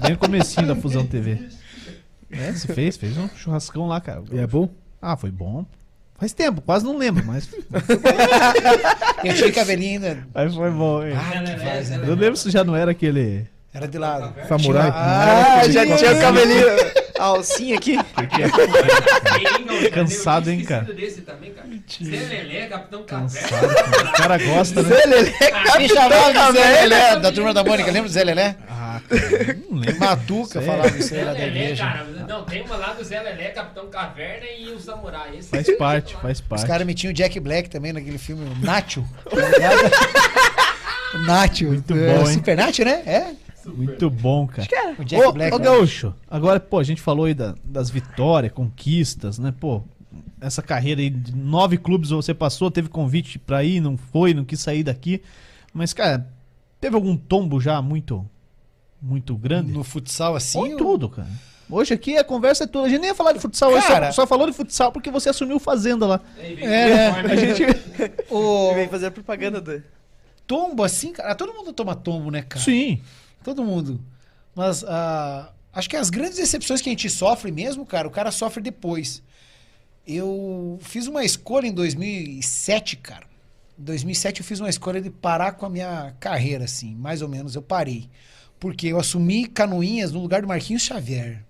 Bem 0.02 0.10
no 0.12 0.18
comecinho 0.18 0.66
da 0.68 0.76
Fusão 0.76 1.06
TV. 1.06 1.48
É, 2.30 2.52
você 2.52 2.72
fez, 2.74 2.96
fez 2.96 3.16
um 3.16 3.28
churrascão 3.30 3.86
lá, 3.88 4.00
cara. 4.00 4.22
E 4.30 4.38
é 4.38 4.46
bom? 4.46 4.68
Ah, 5.00 5.16
foi 5.16 5.30
bom. 5.30 5.64
Faz 6.18 6.32
tempo, 6.32 6.60
quase 6.60 6.84
não 6.84 6.96
lembro, 6.98 7.24
mas, 7.24 7.48
Eu 9.24 9.34
tinha 9.34 9.52
cabelinho 9.52 9.94
ainda. 10.04 10.26
mas 10.34 10.54
foi 10.54 10.70
bom, 10.70 11.04
hein? 11.04 11.14
Ah, 11.16 11.42
que 11.44 11.64
faz, 11.64 11.90
né? 11.90 12.00
Eu 12.06 12.14
lembro 12.16 12.36
se 12.36 12.50
já 12.50 12.64
não 12.64 12.74
era 12.74 12.90
aquele. 12.90 13.46
Era 13.72 13.86
de 13.86 13.98
lado. 13.98 14.34
Samurai. 14.48 14.90
Tinha- 14.90 14.94
Ah, 14.94 15.68
já 15.68 15.96
tinha 15.96 16.12
o 16.12 16.20
cabelinho. 16.20 16.66
A 17.18 17.24
alcinha 17.24 17.76
aqui. 17.76 17.96
Cansado, 19.92 20.50
hein, 20.50 20.64
cara? 20.64 20.84
Desse 20.92 21.22
também, 21.22 21.52
cara. 21.52 21.68
Zé 22.02 22.16
Lelé, 22.26 22.66
Capitão 22.66 23.02
Cansado, 23.02 23.68
cara. 23.74 24.04
O 24.04 24.12
cara 24.12 24.38
gosta, 24.38 24.82
né? 24.82 24.88
Zé 24.88 25.06
Lelé, 25.06 25.32
Me 25.78 25.88
chamava 25.88 26.28
de 26.28 26.34
Capitão 26.34 26.52
Zé. 26.52 26.80
Lelé, 26.82 27.16
da 27.16 27.32
turma 27.32 27.54
da 27.54 27.64
Mônica. 27.64 27.90
Lembra 27.90 28.08
do 28.08 28.12
Zé 28.12 28.24
Lelé? 28.24 28.56
Ah, 28.68 29.00
cara, 29.08 29.58
não 29.70 29.78
lembro. 29.78 29.98
Matuca 30.00 30.60
falava 30.62 30.88
isso 30.88 31.14
aí 31.14 31.20
Zé 31.20 31.24
lá 31.24 31.32
da 31.32 31.38
Lelé, 31.38 31.48
igreja. 31.62 31.84
cara. 31.84 32.04
Não, 32.28 32.44
tem 32.44 32.62
uma 32.62 32.76
lá 32.76 32.92
do 32.92 33.04
Zé 33.04 33.20
Lelé, 33.20 33.48
Capitão 33.48 33.88
Caverna 33.88 34.46
e 34.58 34.68
o 34.70 34.78
Samurai. 34.80 35.30
Esse 35.38 35.48
Faz 35.48 35.70
parte, 35.76 36.16
faz 36.20 36.38
Os 36.38 36.44
parte. 36.44 36.66
caras 36.66 36.86
metiam 36.86 37.10
o 37.10 37.14
Jack 37.14 37.40
Black 37.40 37.70
também 37.70 37.92
naquele 37.92 38.18
filme, 38.18 38.44
o 38.48 38.64
Nacho. 38.64 39.04
tá 39.28 39.36
ligado? 39.36 41.26
Nacho. 41.26 41.64
Muito 41.66 41.94
é, 41.96 42.14
bom, 42.14 42.28
hein? 42.28 42.34
Super 42.34 42.56
Nacho, 42.56 42.84
né? 42.84 43.02
É. 43.06 43.47
Muito 43.76 44.10
bom, 44.10 44.46
cara. 44.46 44.68
O 44.98 45.04
Jack 45.04 45.24
Ô, 45.24 45.32
Black. 45.32 45.54
ô 45.54 45.58
Gaúcho, 45.58 46.14
agora, 46.28 46.58
pô, 46.60 46.78
a 46.78 46.84
gente 46.84 47.00
falou 47.00 47.26
aí 47.26 47.34
da- 47.34 47.54
das 47.64 47.90
vitórias, 47.90 48.52
conquistas, 48.52 49.38
né? 49.38 49.52
Pô, 49.58 49.82
essa 50.40 50.62
carreira 50.62 51.00
aí 51.00 51.10
de 51.10 51.34
nove 51.34 51.76
clubes 51.76 52.10
você 52.10 52.32
passou, 52.34 52.70
teve 52.70 52.88
convite 52.88 53.38
pra 53.38 53.62
ir, 53.64 53.80
não 53.80 53.96
foi, 53.96 54.32
não 54.34 54.44
quis 54.44 54.60
sair 54.60 54.82
daqui. 54.82 55.22
Mas, 55.72 55.92
cara, 55.92 56.26
teve 56.80 56.94
algum 56.94 57.16
tombo 57.16 57.60
já 57.60 57.80
muito, 57.82 58.24
muito 59.00 59.36
grande? 59.36 59.72
No 59.72 59.84
futsal 59.84 60.34
assim. 60.36 60.58
Ou 60.58 60.66
em 60.66 60.76
tudo, 60.76 61.08
cara. 61.08 61.28
Hoje 61.70 61.92
aqui 61.92 62.16
a 62.16 62.24
conversa 62.24 62.64
é 62.64 62.66
toda. 62.66 62.86
A 62.86 62.88
gente 62.88 63.00
nem 63.00 63.10
ia 63.10 63.14
falar 63.14 63.32
de 63.32 63.38
futsal 63.40 63.70
hoje, 63.70 63.86
Cara- 63.86 64.06
só, 64.10 64.22
só 64.22 64.26
falou 64.26 64.46
de 64.46 64.54
futsal 64.54 64.90
porque 64.90 65.10
você 65.10 65.28
assumiu 65.28 65.58
Fazenda 65.60 66.06
lá. 66.06 66.20
É, 66.38 66.54
né? 66.56 67.08
A 67.10 67.36
gente. 67.36 67.62
O 68.30 68.72
Vem 68.74 68.88
fazer 68.88 69.06
a 69.06 69.10
propaganda 69.10 69.60
do. 69.60 69.82
tombo 70.46 70.82
assim, 70.82 71.12
cara. 71.12 71.34
Todo 71.34 71.52
mundo 71.52 71.72
toma 71.74 71.94
tombo, 71.94 72.30
né, 72.30 72.40
cara? 72.40 72.64
Sim. 72.64 73.02
Todo 73.48 73.64
mundo. 73.64 73.98
Mas 74.54 74.84
ah, 74.84 75.50
acho 75.72 75.88
que 75.88 75.96
as 75.96 76.10
grandes 76.10 76.36
decepções 76.36 76.82
que 76.82 76.90
a 76.90 76.92
gente 76.92 77.08
sofre 77.08 77.50
mesmo, 77.50 77.86
cara, 77.86 78.06
o 78.06 78.10
cara 78.10 78.30
sofre 78.30 78.62
depois. 78.62 79.22
Eu 80.06 80.78
fiz 80.82 81.06
uma 81.06 81.24
escolha 81.24 81.66
em 81.66 81.72
2007, 81.72 82.96
cara. 82.96 83.24
Em 83.78 83.84
2007 83.84 84.40
eu 84.40 84.44
fiz 84.44 84.60
uma 84.60 84.68
escolha 84.68 85.00
de 85.00 85.08
parar 85.08 85.52
com 85.52 85.64
a 85.64 85.70
minha 85.70 86.14
carreira, 86.20 86.66
assim, 86.66 86.94
mais 86.94 87.22
ou 87.22 87.28
menos. 87.28 87.54
Eu 87.54 87.62
parei. 87.62 88.10
Porque 88.60 88.88
eu 88.88 88.98
assumi 88.98 89.46
Canoinhas 89.46 90.12
no 90.12 90.20
lugar 90.20 90.42
do 90.42 90.48
Marquinhos 90.48 90.82
Xavier. 90.82 91.42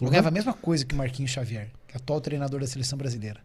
Eu 0.00 0.04
Uhum. 0.04 0.10
ganhava 0.10 0.28
a 0.28 0.30
mesma 0.30 0.52
coisa 0.54 0.84
que 0.84 0.94
o 0.94 0.98
Marquinhos 0.98 1.32
Xavier, 1.32 1.70
que 1.88 1.94
é 1.94 1.96
atual 1.96 2.20
treinador 2.20 2.60
da 2.60 2.68
seleção 2.68 2.96
brasileira. 2.96 3.40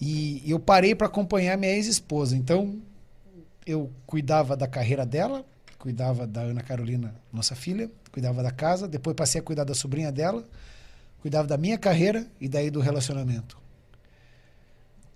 E 0.00 0.42
eu 0.50 0.58
parei 0.58 0.94
para 0.94 1.08
acompanhar 1.08 1.58
minha 1.58 1.72
ex-esposa. 1.72 2.34
Então, 2.34 2.80
eu 3.66 3.90
cuidava 4.06 4.56
da 4.56 4.66
carreira 4.66 5.04
dela, 5.04 5.44
cuidava 5.84 6.26
da 6.26 6.40
Ana 6.40 6.62
Carolina, 6.62 7.14
nossa 7.30 7.54
filha, 7.54 7.90
cuidava 8.10 8.42
da 8.42 8.50
casa, 8.50 8.88
depois 8.88 9.14
passei 9.14 9.38
a 9.38 9.44
cuidar 9.44 9.64
da 9.64 9.74
sobrinha 9.74 10.10
dela, 10.10 10.42
cuidava 11.20 11.46
da 11.46 11.58
minha 11.58 11.76
carreira 11.76 12.26
e 12.40 12.48
daí 12.48 12.70
do 12.70 12.80
relacionamento. 12.80 13.58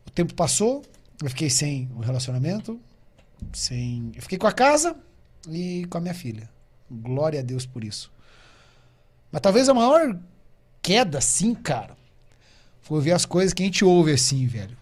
O 0.07 0.11
tempo 0.11 0.35
passou, 0.35 0.85
eu 1.23 1.31
fiquei 1.31 1.49
sem 1.49 1.91
o 1.97 2.01
relacionamento, 2.01 2.79
sem, 3.51 4.13
eu 4.15 4.21
fiquei 4.21 4.37
com 4.37 4.47
a 4.47 4.53
casa 4.53 4.95
e 5.49 5.87
com 5.89 5.97
a 5.97 6.03
minha 6.03 6.13
filha. 6.13 6.51
Glória 6.91 7.41
a 7.41 7.43
Deus 7.43 7.65
por 7.65 7.83
isso. 7.83 8.13
Mas 9.33 9.41
talvez 9.41 9.71
a 9.71 9.75
maior 9.75 10.19
queda, 10.83 11.17
assim, 11.17 11.55
cara, 11.55 11.97
foi 12.83 13.01
ver 13.01 13.13
as 13.13 13.25
coisas 13.25 13.55
que 13.55 13.63
a 13.63 13.67
gente 13.67 13.87
ouve 13.87 14.13
assim, 14.13 14.47
velho. 14.47 14.77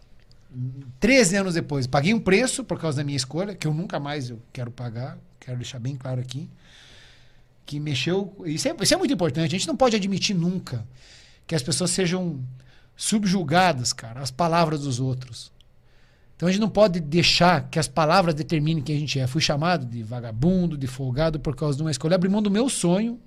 13 0.99 1.37
anos 1.37 1.55
depois, 1.55 1.87
paguei 1.87 2.13
um 2.13 2.19
preço 2.19 2.65
por 2.65 2.77
causa 2.77 2.97
da 2.97 3.05
minha 3.05 3.17
escolha, 3.17 3.55
que 3.55 3.69
eu 3.69 3.73
nunca 3.73 4.01
mais 4.01 4.31
eu 4.31 4.43
quero 4.53 4.73
pagar, 4.73 5.17
quero 5.47 5.59
deixar 5.59 5.79
bem 5.79 5.97
claro 5.97 6.21
aqui. 6.21 6.51
Que 7.65 7.79
mexeu. 7.81 8.35
Isso 8.45 8.69
é, 8.69 8.77
isso 8.81 8.95
é 8.95 8.97
muito 8.97 9.15
importante. 9.15 9.47
A 9.47 9.59
gente 9.59 9.69
não 9.69 9.77
pode 9.77 9.95
admitir 9.97 10.35
nunca 10.35 10.87
que 11.47 11.55
as 11.55 11.63
pessoas 11.63 11.91
sejam 11.91 12.41
subjugadas, 12.97 13.93
cara, 13.93 14.21
às 14.21 14.31
palavras 14.31 14.81
dos 14.81 14.99
outros. 14.99 15.53
Então 16.35 16.49
a 16.49 16.53
gente 16.53 16.61
não 16.61 16.69
pode 16.69 17.01
deixar 17.01 17.69
que 17.71 17.79
as 17.79 17.89
palavras 17.89 18.35
determinem 18.35 18.83
quem 18.83 18.97
a 18.97 18.99
gente 18.99 19.19
é. 19.19 19.27
Fui 19.27 19.41
chamado 19.41 19.87
de 19.87 20.03
vagabundo, 20.03 20.77
de 20.77 20.87
folgado 20.87 21.39
por 21.39 21.55
causa 21.55 21.77
de 21.77 21.83
uma 21.83 21.91
escolha. 21.91 22.17
Abri 22.17 22.29
mão 22.29 22.43
do 22.43 22.51
meu 22.51 22.69
sonho 22.69 23.19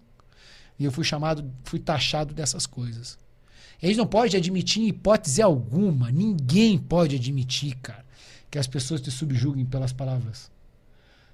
e 0.77 0.83
eu 0.85 0.91
fui 0.91 1.03
chamado, 1.03 1.49
fui 1.63 1.79
taxado 1.79 2.33
dessas 2.33 2.65
coisas. 2.65 3.17
A 3.81 3.85
gente 3.85 3.97
não 3.97 4.05
pode 4.05 4.35
admitir 4.35 4.83
em 4.83 4.87
hipótese 4.89 5.41
alguma, 5.41 6.11
ninguém 6.11 6.77
pode 6.77 7.15
admitir, 7.15 7.77
cara, 7.77 8.05
que 8.51 8.59
as 8.59 8.67
pessoas 8.67 8.99
te 8.99 9.09
subjuguem 9.09 9.65
pelas 9.65 9.93
palavras. 9.93 10.51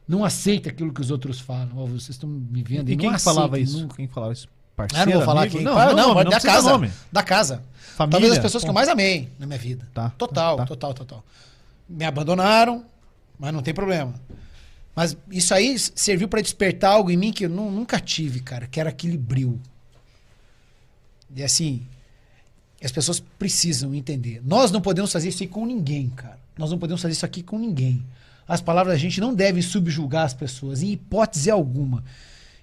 Não 0.08 0.24
aceita 0.24 0.70
aquilo 0.70 0.94
que 0.94 1.02
os 1.02 1.10
outros 1.12 1.40
falam. 1.40 1.70
Ó, 1.76 1.86
vocês 1.86 2.10
estão 2.12 2.30
me 2.30 2.62
vendo 2.64 2.90
E 2.90 2.96
não 2.96 3.02
quem 3.02 3.14
que 3.14 3.20
falava 3.20 3.60
isso? 3.60 3.80
nunca. 3.82 3.96
Quem 3.96 4.08
falava 4.08 4.34
isso? 4.34 4.48
Ah, 4.48 4.76
Parceiro, 4.76 5.10
não 5.10 5.18
vou 5.18 5.26
falar 5.26 5.42
amigo? 5.42 5.56
quem. 5.58 5.66
Não, 5.66 5.74
Não, 5.96 6.14
não, 6.16 6.24
da 6.30 6.40
casa. 6.42 6.70
nome. 6.70 6.92
Da 7.12 7.24
casa. 7.24 7.64
Família. 7.96 8.12
Talvez 8.12 8.34
as 8.34 8.40
pessoas 8.40 8.64
que 8.64 8.70
eu 8.70 8.74
Bom, 8.74 8.80
mais 8.80 8.90
amei 8.90 9.30
na 9.40 9.46
minha 9.48 9.58
vida. 9.58 9.88
Tá, 9.94 10.10
Total, 10.12 10.58
tá. 10.58 10.66
total, 10.66 10.94
total. 10.94 11.26
Me 11.88 12.04
abandonaram, 12.06 12.86
mas 13.40 13.54
não 13.54 13.62
tem 13.62 13.74
problema. 13.74 14.14
Mas 14.96 15.16
isso 15.32 15.54
aí 15.54 15.78
serviu 15.80 16.28
para 16.28 16.42
despertar 16.42 16.92
algo 16.92 17.10
em 17.10 17.18
mim 17.18 17.32
que 17.34 17.46
eu 17.46 17.50
nu- 17.50 17.72
nunca 17.72 18.00
tive, 18.00 18.42
cara, 18.42 18.68
que 18.68 18.80
era 18.80 18.90
aquele 18.90 19.18
brilho. 19.18 19.60
E 21.36 21.44
assim, 21.44 21.86
as 22.84 22.92
pessoas 22.92 23.20
precisam 23.40 23.94
entender. 23.96 24.42
Nós 24.46 24.72
não 24.72 24.82
podemos 24.82 25.12
fazer 25.12 25.30
isso 25.30 25.44
aqui 25.44 25.52
com 25.52 25.66
ninguém, 25.66 26.10
cara. 26.10 26.40
Nós 26.58 26.70
não 26.72 26.78
podemos 26.78 27.02
fazer 27.02 27.14
isso 27.14 27.26
aqui 27.26 27.42
com 27.44 27.58
ninguém. 27.58 28.06
As 28.48 28.62
palavras 28.62 28.96
da 28.96 29.00
gente 29.00 29.20
não 29.20 29.34
devem 29.34 29.62
subjugar 29.62 30.26
as 30.26 30.34
pessoas, 30.34 30.84
em 30.84 30.92
hipótese 30.92 31.50
alguma. 31.50 32.04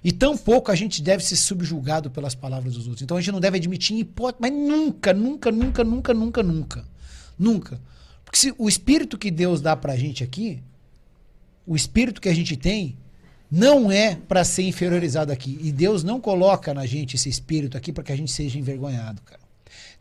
E 0.05 0.11
tampouco 0.11 0.71
a 0.71 0.75
gente 0.75 1.01
deve 1.03 1.25
ser 1.25 1.37
subjugado 1.37 2.11
pelas 2.11 2.35
palavras 2.35 2.75
dos 2.75 2.87
outros. 2.87 3.03
Então 3.03 3.17
a 3.17 3.21
gente 3.21 3.33
não 3.33 3.41
deve 3.41 3.59
admitir 3.59 3.97
em 3.97 4.01
hipótese, 4.01 4.41
mas 4.41 4.53
nunca, 4.53 5.13
nunca, 5.13 5.51
nunca, 5.51 5.85
nunca, 5.85 6.15
nunca, 6.15 6.43
nunca. 6.43 6.85
Nunca. 7.39 7.81
Porque 8.25 8.39
se 8.39 8.55
o 8.59 8.69
espírito 8.69 9.19
que 9.19 9.31
Deus 9.31 9.61
dá 9.61 9.77
pra 9.77 9.97
gente 9.97 10.25
aqui, 10.25 10.63
o 11.67 11.77
espírito 11.77 12.21
que 12.21 12.29
a 12.29 12.35
gente 12.35 12.57
tem, 12.57 12.97
não 13.51 13.93
é 13.93 14.17
para 14.17 14.45
ser 14.45 14.63
inferiorizado 14.63 15.31
aqui. 15.31 15.59
E 15.61 15.71
Deus 15.71 16.03
não 16.03 16.21
coloca 16.21 16.73
na 16.73 16.87
gente 16.87 17.17
esse 17.17 17.29
espírito 17.29 17.77
aqui 17.77 17.93
para 17.93 18.03
que 18.03 18.13
a 18.13 18.17
gente 18.17 18.33
seja 18.33 18.59
envergonhado, 18.59 19.21
cara. 19.23 19.43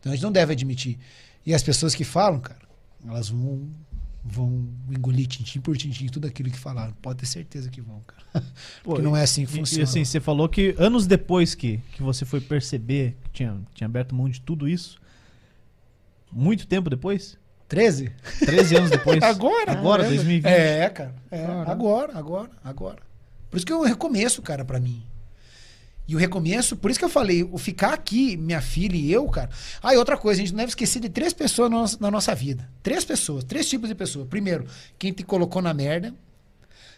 Então 0.00 0.10
a 0.10 0.14
gente 0.14 0.24
não 0.24 0.32
deve 0.32 0.52
admitir. 0.52 0.98
E 1.44 1.54
as 1.54 1.62
pessoas 1.62 1.94
que 1.94 2.02
falam, 2.02 2.40
cara, 2.40 2.62
elas 3.06 3.28
vão 3.28 3.68
vão 4.24 4.68
engolir 4.90 5.26
tintim 5.26 5.60
por 5.60 5.76
tintim 5.76 6.06
tudo 6.06 6.26
aquilo 6.28 6.50
que 6.50 6.58
falaram. 6.58 6.92
Pode 7.02 7.18
ter 7.18 7.26
certeza 7.26 7.68
que 7.68 7.80
vão, 7.80 8.00
cara. 8.06 8.44
Porque 8.84 9.02
não 9.02 9.16
é 9.16 9.22
assim 9.22 9.44
que 9.44 9.52
E- 9.54 9.58
funciona. 9.58 9.82
E, 9.82 9.84
assim, 9.84 10.04
você 10.04 10.20
falou 10.20 10.48
que 10.48 10.74
anos 10.78 11.06
depois 11.06 11.54
que, 11.54 11.78
que 11.92 12.02
você 12.02 12.24
foi 12.24 12.40
perceber 12.40 13.16
que 13.24 13.30
tinha, 13.30 13.60
tinha 13.74 13.86
aberto 13.86 14.14
mão 14.14 14.28
de 14.28 14.40
tudo 14.40 14.68
isso, 14.68 15.00
muito 16.30 16.66
tempo 16.66 16.88
depois? 16.88 17.36
13? 17.68 18.12
13 18.40 18.76
anos 18.76 18.90
depois? 18.92 19.22
Agora. 19.22 19.72
Agora, 19.72 20.02
né? 20.04 20.08
2020. 20.10 20.44
É, 20.46 20.88
cara. 20.90 21.14
É, 21.30 21.38
Caramba. 21.46 21.70
agora, 21.72 22.18
agora, 22.18 22.50
agora. 22.62 22.98
Por 23.50 23.56
isso 23.56 23.66
que 23.66 23.72
eu 23.72 23.82
recomeço, 23.82 24.40
cara, 24.42 24.64
pra 24.64 24.78
mim. 24.80 25.02
E 26.12 26.14
o 26.14 26.18
recomeço, 26.18 26.76
por 26.76 26.90
isso 26.90 27.00
que 27.00 27.06
eu 27.06 27.08
falei, 27.08 27.42
o 27.42 27.56
ficar 27.56 27.94
aqui, 27.94 28.36
minha 28.36 28.60
filha 28.60 28.96
e 28.96 29.10
eu, 29.10 29.26
cara. 29.28 29.48
Ah, 29.82 29.94
e 29.94 29.96
outra 29.96 30.14
coisa, 30.14 30.42
a 30.42 30.44
gente 30.44 30.52
não 30.52 30.58
deve 30.58 30.68
esquecer 30.68 31.00
de 31.00 31.08
três 31.08 31.32
pessoas 31.32 31.70
na 31.70 31.78
nossa, 31.78 31.96
na 31.98 32.10
nossa 32.10 32.34
vida. 32.34 32.68
Três 32.82 33.02
pessoas, 33.02 33.44
três 33.44 33.66
tipos 33.66 33.88
de 33.88 33.94
pessoas. 33.94 34.28
Primeiro, 34.28 34.66
quem 34.98 35.10
te 35.10 35.22
colocou 35.22 35.62
na 35.62 35.72
merda. 35.72 36.14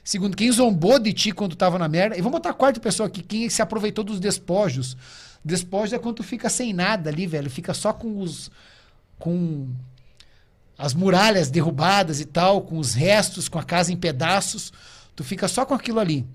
Segundo, 0.02 0.36
quem 0.36 0.50
zombou 0.50 0.98
de 0.98 1.12
ti 1.12 1.30
quando 1.30 1.54
tava 1.54 1.78
na 1.78 1.86
merda. 1.86 2.18
E 2.18 2.20
vamos 2.20 2.32
botar 2.32 2.50
a 2.50 2.54
quarta 2.54 2.80
pessoa 2.80 3.06
aqui, 3.06 3.22
quem 3.22 3.48
se 3.48 3.62
aproveitou 3.62 4.02
dos 4.02 4.18
despojos. 4.18 4.96
Despojos 5.44 5.92
é 5.92 5.98
quando 6.00 6.16
tu 6.16 6.24
fica 6.24 6.50
sem 6.50 6.72
nada 6.72 7.08
ali, 7.08 7.24
velho. 7.24 7.48
Fica 7.48 7.72
só 7.72 7.92
com 7.92 8.18
os. 8.18 8.50
com 9.16 9.68
as 10.76 10.92
muralhas 10.92 11.52
derrubadas 11.52 12.18
e 12.18 12.24
tal, 12.24 12.62
com 12.62 12.78
os 12.78 12.94
restos, 12.94 13.48
com 13.48 13.60
a 13.60 13.62
casa 13.62 13.92
em 13.92 13.96
pedaços. 13.96 14.72
Tu 15.14 15.22
fica 15.22 15.46
só 15.46 15.64
com 15.64 15.72
aquilo 15.72 16.00
ali. 16.00 16.26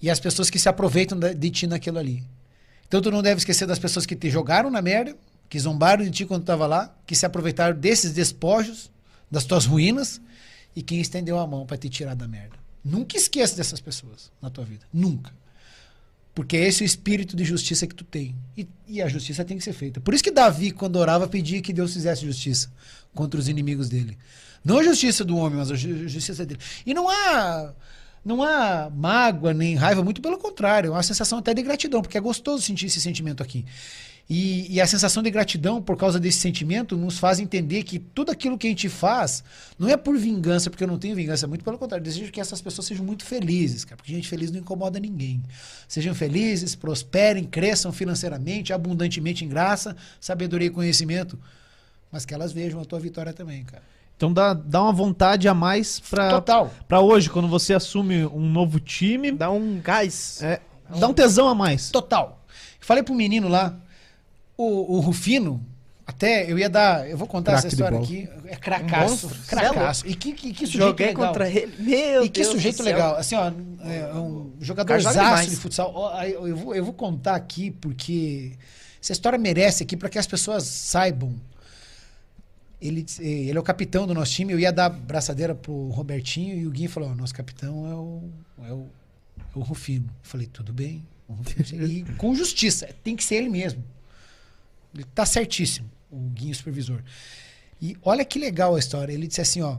E 0.00 0.08
as 0.08 0.20
pessoas 0.20 0.48
que 0.50 0.58
se 0.58 0.68
aproveitam 0.68 1.18
de 1.18 1.50
ti 1.50 1.66
naquilo 1.66 1.98
ali. 1.98 2.24
Então 2.86 3.02
tu 3.02 3.10
não 3.10 3.22
deve 3.22 3.38
esquecer 3.38 3.66
das 3.66 3.78
pessoas 3.78 4.06
que 4.06 4.16
te 4.16 4.30
jogaram 4.30 4.70
na 4.70 4.80
merda, 4.80 5.16
que 5.48 5.58
zombaram 5.58 6.04
de 6.04 6.10
ti 6.10 6.24
quando 6.24 6.42
tu 6.42 6.44
estava 6.44 6.66
lá, 6.66 6.94
que 7.06 7.14
se 7.14 7.26
aproveitaram 7.26 7.78
desses 7.78 8.12
despojos, 8.12 8.90
das 9.30 9.44
tuas 9.44 9.66
ruínas, 9.66 10.20
e 10.74 10.82
quem 10.82 11.00
estendeu 11.00 11.38
a 11.38 11.46
mão 11.46 11.66
para 11.66 11.76
te 11.76 11.88
tirar 11.88 12.14
da 12.14 12.28
merda. 12.28 12.56
Nunca 12.84 13.16
esqueça 13.16 13.56
dessas 13.56 13.80
pessoas 13.80 14.30
na 14.40 14.48
tua 14.48 14.64
vida. 14.64 14.86
Nunca. 14.92 15.32
Porque 16.34 16.56
esse 16.56 16.82
é 16.82 16.84
o 16.84 16.86
espírito 16.86 17.36
de 17.36 17.44
justiça 17.44 17.86
que 17.86 17.94
tu 17.94 18.04
tem. 18.04 18.34
E, 18.56 18.66
e 18.86 19.02
a 19.02 19.08
justiça 19.08 19.44
tem 19.44 19.58
que 19.58 19.64
ser 19.64 19.72
feita. 19.72 20.00
Por 20.00 20.14
isso 20.14 20.22
que 20.22 20.30
Davi, 20.30 20.70
quando 20.70 20.96
orava, 20.96 21.26
pedia 21.26 21.60
que 21.60 21.72
Deus 21.72 21.92
fizesse 21.92 22.24
justiça 22.24 22.70
contra 23.12 23.40
os 23.40 23.48
inimigos 23.48 23.88
dele. 23.88 24.16
Não 24.64 24.78
a 24.78 24.84
justiça 24.84 25.24
do 25.24 25.36
homem, 25.36 25.58
mas 25.58 25.70
a 25.72 25.74
ju- 25.74 26.08
justiça 26.08 26.46
dele. 26.46 26.60
E 26.86 26.94
não 26.94 27.08
há 27.08 27.72
não 28.24 28.42
há 28.42 28.90
mágoa 28.90 29.54
nem 29.54 29.74
raiva, 29.74 30.02
muito 30.02 30.20
pelo 30.20 30.38
contrário. 30.38 30.88
É 30.88 30.90
uma 30.90 31.02
sensação 31.02 31.38
até 31.38 31.54
de 31.54 31.62
gratidão, 31.62 32.02
porque 32.02 32.18
é 32.18 32.20
gostoso 32.20 32.62
sentir 32.62 32.86
esse 32.86 33.00
sentimento 33.00 33.42
aqui. 33.42 33.64
E, 34.30 34.74
e 34.74 34.80
a 34.80 34.86
sensação 34.86 35.22
de 35.22 35.30
gratidão 35.30 35.80
por 35.80 35.96
causa 35.96 36.20
desse 36.20 36.38
sentimento 36.38 36.98
nos 36.98 37.18
faz 37.18 37.40
entender 37.40 37.82
que 37.82 37.98
tudo 37.98 38.30
aquilo 38.30 38.58
que 38.58 38.66
a 38.66 38.70
gente 38.70 38.86
faz 38.88 39.42
não 39.78 39.88
é 39.88 39.96
por 39.96 40.18
vingança, 40.18 40.68
porque 40.68 40.84
eu 40.84 40.88
não 40.88 40.98
tenho 40.98 41.16
vingança, 41.16 41.46
muito 41.46 41.64
pelo 41.64 41.78
contrário. 41.78 42.04
Desejo 42.04 42.30
que 42.30 42.40
essas 42.40 42.60
pessoas 42.60 42.86
sejam 42.86 43.06
muito 43.06 43.24
felizes, 43.24 43.86
cara, 43.86 43.96
porque 43.96 44.12
gente 44.12 44.28
feliz 44.28 44.50
não 44.50 44.60
incomoda 44.60 45.00
ninguém. 45.00 45.42
Sejam 45.88 46.14
felizes, 46.14 46.74
prosperem, 46.74 47.44
cresçam 47.44 47.90
financeiramente, 47.90 48.70
abundantemente 48.70 49.46
em 49.46 49.48
graça, 49.48 49.96
sabedoria 50.20 50.66
e 50.66 50.70
conhecimento, 50.70 51.38
mas 52.12 52.26
que 52.26 52.34
elas 52.34 52.52
vejam 52.52 52.78
a 52.82 52.84
tua 52.84 53.00
vitória 53.00 53.32
também, 53.32 53.64
cara. 53.64 53.82
Então 54.18 54.32
dá, 54.32 54.52
dá 54.52 54.82
uma 54.82 54.92
vontade 54.92 55.46
a 55.48 55.54
mais 55.54 56.00
pra, 56.00 56.28
Total. 56.28 56.70
pra 56.88 57.00
hoje, 57.00 57.30
quando 57.30 57.46
você 57.46 57.72
assume 57.72 58.26
um 58.26 58.50
novo 58.50 58.80
time, 58.80 59.30
Dá 59.30 59.48
um 59.48 59.80
gás. 59.80 60.42
é, 60.42 60.60
dá 60.98 61.06
um 61.06 61.14
tesão 61.14 61.46
a 61.48 61.54
mais. 61.54 61.88
Total. 61.90 62.44
Falei 62.80 63.04
pro 63.04 63.14
menino 63.14 63.46
lá, 63.48 63.76
o, 64.56 64.96
o 64.96 64.98
Rufino, 64.98 65.64
até 66.04 66.50
eu 66.50 66.58
ia 66.58 66.68
dar. 66.68 67.08
Eu 67.08 67.16
vou 67.16 67.28
contar 67.28 67.52
Craque 67.52 67.66
essa 67.68 67.74
história 67.76 67.98
aqui. 68.00 68.28
É 68.46 68.56
cracaço. 68.56 69.28
monstro. 69.28 69.42
Cracaço. 69.46 70.04
E 70.04 70.14
que, 70.16 70.32
que, 70.32 70.52
que 70.52 70.66
sujeito 70.66 70.88
Joguei 70.88 71.06
legal. 71.08 71.26
contra 71.28 71.48
ele. 71.48 71.72
Meu 71.78 72.24
E 72.24 72.28
que 72.28 72.40
Deus 72.40 72.52
sujeito 72.52 72.78
do 72.78 72.82
céu. 72.82 72.92
legal. 72.92 73.14
Assim, 73.16 73.36
ó, 73.36 73.52
é 73.84 74.14
um 74.14 74.52
jogador 74.60 74.98
de 74.98 75.56
futsal. 75.56 75.94
Eu 76.24 76.56
vou, 76.56 76.74
eu 76.74 76.84
vou 76.84 76.92
contar 76.94 77.36
aqui 77.36 77.70
porque 77.70 78.56
essa 79.00 79.12
história 79.12 79.38
merece 79.38 79.84
aqui 79.84 79.96
para 79.96 80.08
que 80.08 80.18
as 80.18 80.26
pessoas 80.26 80.64
saibam. 80.64 81.36
Ele, 82.80 83.04
ele 83.18 83.56
é 83.56 83.60
o 83.60 83.62
capitão 83.62 84.06
do 84.06 84.14
nosso 84.14 84.32
time. 84.32 84.52
Eu 84.52 84.58
ia 84.58 84.72
dar 84.72 84.88
braçadeira 84.88 85.54
pro 85.54 85.88
Robertinho 85.88 86.56
e 86.56 86.66
o 86.66 86.70
Guinho 86.70 86.88
falou: 86.88 87.10
"Ó, 87.10 87.14
nosso 87.14 87.34
capitão 87.34 87.86
é 87.86 87.94
o, 87.94 88.68
é 88.68 88.72
o, 88.72 88.86
é 89.54 89.58
o 89.58 89.60
Rufino. 89.60 90.06
Eu 90.06 90.14
falei: 90.22 90.46
tudo 90.46 90.72
bem. 90.72 91.04
o 91.26 91.32
Rufino." 91.32 91.86
e 91.86 92.04
com 92.16 92.34
justiça. 92.34 92.88
Tem 93.02 93.16
que 93.16 93.24
ser 93.24 93.36
ele 93.36 93.48
mesmo. 93.48 93.84
Ele 94.94 95.04
tá 95.04 95.26
certíssimo, 95.26 95.90
o 96.10 96.18
Guinho 96.30 96.54
supervisor. 96.54 97.02
E 97.80 97.96
olha 98.02 98.24
que 98.24 98.38
legal 98.38 98.76
a 98.76 98.78
história. 98.78 99.12
Ele 99.12 99.26
disse 99.26 99.40
assim: 99.40 99.60
ó. 99.60 99.78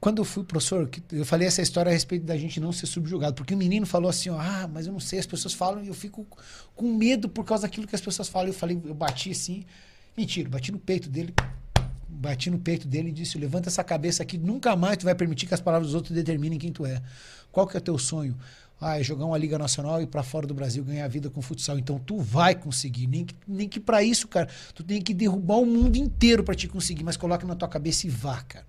Quando 0.00 0.18
eu 0.18 0.24
fui 0.26 0.44
professor, 0.44 0.90
eu 1.10 1.24
falei 1.24 1.48
essa 1.48 1.62
história 1.62 1.88
a 1.88 1.92
respeito 1.92 2.26
da 2.26 2.36
gente 2.36 2.60
não 2.60 2.72
ser 2.72 2.84
subjugado. 2.84 3.36
Porque 3.36 3.54
o 3.54 3.56
menino 3.56 3.86
falou 3.86 4.10
assim: 4.10 4.28
ó, 4.28 4.38
ah, 4.38 4.68
mas 4.70 4.86
eu 4.86 4.92
não 4.92 5.00
sei, 5.00 5.18
as 5.18 5.26
pessoas 5.26 5.54
falam 5.54 5.82
e 5.82 5.88
eu 5.88 5.94
fico 5.94 6.26
com 6.76 6.94
medo 6.94 7.26
por 7.26 7.42
causa 7.42 7.62
daquilo 7.62 7.86
que 7.86 7.94
as 7.94 8.02
pessoas 8.02 8.28
falam. 8.28 8.48
Eu 8.48 8.54
falei, 8.54 8.78
eu 8.84 8.94
bati 8.94 9.30
assim. 9.30 9.64
Mentira, 10.14 10.48
bati 10.50 10.70
no 10.70 10.78
peito 10.78 11.08
dele. 11.08 11.32
Bati 12.14 12.50
no 12.50 12.58
peito 12.58 12.86
dele 12.86 13.08
e 13.08 13.12
disse: 13.12 13.36
levanta 13.38 13.68
essa 13.68 13.82
cabeça 13.82 14.22
aqui, 14.22 14.38
nunca 14.38 14.76
mais 14.76 14.96
tu 14.96 15.04
vai 15.04 15.14
permitir 15.14 15.46
que 15.46 15.54
as 15.54 15.60
palavras 15.60 15.88
dos 15.88 15.94
outros 15.94 16.14
determinem 16.14 16.58
quem 16.58 16.72
tu 16.72 16.86
é. 16.86 17.02
Qual 17.50 17.66
que 17.66 17.76
é 17.76 17.78
o 17.78 17.82
teu 17.82 17.98
sonho? 17.98 18.36
Ah, 18.80 18.98
é 18.98 19.02
jogar 19.02 19.24
uma 19.24 19.38
Liga 19.38 19.56
Nacional 19.58 20.02
e 20.02 20.06
pra 20.06 20.22
fora 20.22 20.46
do 20.46 20.52
Brasil 20.52 20.84
ganhar 20.84 21.06
vida 21.08 21.30
com 21.30 21.40
futsal. 21.40 21.78
Então 21.78 21.98
tu 21.98 22.18
vai 22.18 22.54
conseguir. 22.54 23.06
Nem 23.06 23.24
que, 23.24 23.34
nem 23.46 23.68
que 23.68 23.80
para 23.80 24.02
isso, 24.02 24.28
cara, 24.28 24.48
tu 24.74 24.82
tem 24.82 25.00
que 25.00 25.14
derrubar 25.14 25.56
o 25.56 25.66
mundo 25.66 25.96
inteiro 25.96 26.42
para 26.42 26.54
te 26.54 26.68
conseguir. 26.68 27.04
Mas 27.04 27.16
coloca 27.16 27.46
na 27.46 27.54
tua 27.54 27.68
cabeça 27.68 28.06
e 28.06 28.10
vá, 28.10 28.42
cara. 28.42 28.66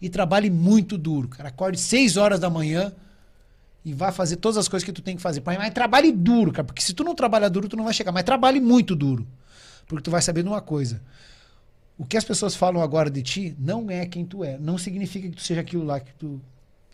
E 0.00 0.08
trabalhe 0.08 0.50
muito 0.50 0.96
duro, 0.96 1.28
cara. 1.28 1.48
Acorde 1.48 1.78
6 1.78 2.16
horas 2.16 2.38
da 2.38 2.50
manhã 2.50 2.92
e 3.84 3.92
vá 3.92 4.12
fazer 4.12 4.36
todas 4.36 4.58
as 4.58 4.68
coisas 4.68 4.84
que 4.84 4.92
tu 4.92 5.02
tem 5.02 5.16
que 5.16 5.22
fazer. 5.22 5.42
Mas 5.44 5.72
trabalhe 5.72 6.12
duro, 6.12 6.52
cara. 6.52 6.64
Porque 6.64 6.82
se 6.82 6.92
tu 6.92 7.02
não 7.02 7.14
trabalhar 7.14 7.48
duro, 7.48 7.68
tu 7.68 7.76
não 7.76 7.84
vai 7.84 7.94
chegar. 7.94 8.12
Mas 8.12 8.24
trabalhe 8.24 8.60
muito 8.60 8.94
duro. 8.94 9.26
Porque 9.86 10.02
tu 10.02 10.10
vai 10.10 10.20
saber 10.20 10.42
de 10.42 10.48
uma 10.48 10.60
coisa. 10.60 11.00
O 11.98 12.04
que 12.04 12.16
as 12.16 12.24
pessoas 12.24 12.54
falam 12.54 12.80
agora 12.80 13.10
de 13.10 13.22
ti 13.22 13.56
não 13.58 13.90
é 13.90 14.06
quem 14.06 14.24
tu 14.24 14.44
é. 14.44 14.56
Não 14.56 14.78
significa 14.78 15.28
que 15.28 15.34
tu 15.34 15.42
seja 15.42 15.60
aquilo 15.60 15.84
lá 15.84 15.98
que, 15.98 16.12
tu, 16.14 16.40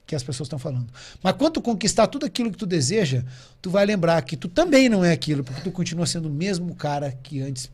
que 0.07 0.17
as 0.17 0.23
pessoas 0.23 0.47
estão 0.47 0.59
falando. 0.59 0.91
Mas 1.23 1.35
quando 1.35 1.55
tu 1.55 1.63
conquistar 1.63 2.07
tudo 2.07 2.25
aquilo 2.25 2.51
que 2.51 2.57
tu 2.57 2.65
deseja, 2.65 3.23
tu 3.61 3.69
vai 3.71 3.85
lembrar 3.85 4.21
que 4.23 4.35
tu 4.35 4.49
também 4.49 4.89
não 4.89 5.05
é 5.05 5.13
aquilo, 5.13 5.45
porque 5.45 5.61
tu 5.61 5.71
continua 5.71 6.07
sendo 6.07 6.27
o 6.27 6.33
mesmo 6.33 6.75
cara 6.75 7.13
que 7.23 7.43
antes 7.43 7.71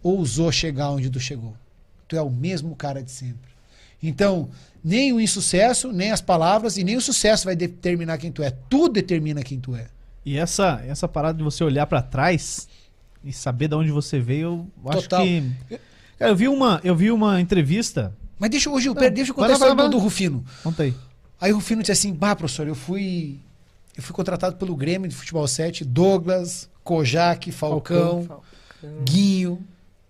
ousou 0.00 0.52
chegar 0.52 0.90
onde 0.90 1.10
tu 1.10 1.18
chegou. 1.18 1.56
Tu 2.06 2.16
é 2.16 2.22
o 2.22 2.30
mesmo 2.30 2.76
cara 2.76 3.02
de 3.02 3.10
sempre. 3.10 3.50
Então, 4.00 4.48
nem 4.82 5.12
o 5.12 5.20
insucesso, 5.20 5.92
nem 5.92 6.12
as 6.12 6.20
palavras 6.20 6.76
e 6.76 6.84
nem 6.84 6.96
o 6.96 7.00
sucesso 7.00 7.44
vai 7.44 7.56
determinar 7.56 8.18
quem 8.18 8.30
tu 8.30 8.42
é. 8.42 8.50
Tu 8.50 8.88
determina 8.88 9.42
quem 9.42 9.58
tu 9.58 9.74
é. 9.74 9.88
E 10.24 10.36
essa, 10.36 10.82
essa 10.86 11.08
parada 11.08 11.38
de 11.38 11.44
você 11.44 11.64
olhar 11.64 11.86
pra 11.86 12.00
trás 12.00 12.68
e 13.24 13.32
saber 13.32 13.68
de 13.68 13.74
onde 13.74 13.90
você 13.90 14.20
veio, 14.20 14.70
eu 14.82 14.90
acho 14.90 15.02
Total. 15.02 15.24
que. 15.24 15.52
Cara, 16.18 16.32
eu 16.32 16.36
vi 16.36 16.48
uma, 16.48 16.80
eu 16.82 16.96
vi 16.96 17.10
uma 17.10 17.40
entrevista. 17.40 18.12
Mas 18.38 18.50
deixa 18.50 18.70
hoje, 18.70 18.92
pera, 18.94 19.10
deixa 19.10 19.30
eu 19.30 19.34
contar 19.34 19.46
vai 19.48 19.52
a 19.52 19.54
história 19.54 19.74
vai 19.74 19.88
do, 19.88 19.98
Rufino. 19.98 20.44
Conta 20.62 20.82
aí. 20.84 20.94
Aí 21.40 21.52
o 21.52 21.56
Rufino 21.56 21.80
disse 21.82 21.92
assim: 21.92 22.12
Bah, 22.12 22.34
professor, 22.34 22.66
eu 22.66 22.74
fui. 22.74 23.38
Eu 23.96 24.02
fui 24.02 24.14
contratado 24.14 24.56
pelo 24.56 24.76
Grêmio 24.76 25.08
de 25.08 25.14
Futebol 25.14 25.46
7, 25.46 25.84
Douglas, 25.84 26.68
Kojak, 26.84 27.50
Falcão, 27.50 28.42
Guinho, 29.04 29.60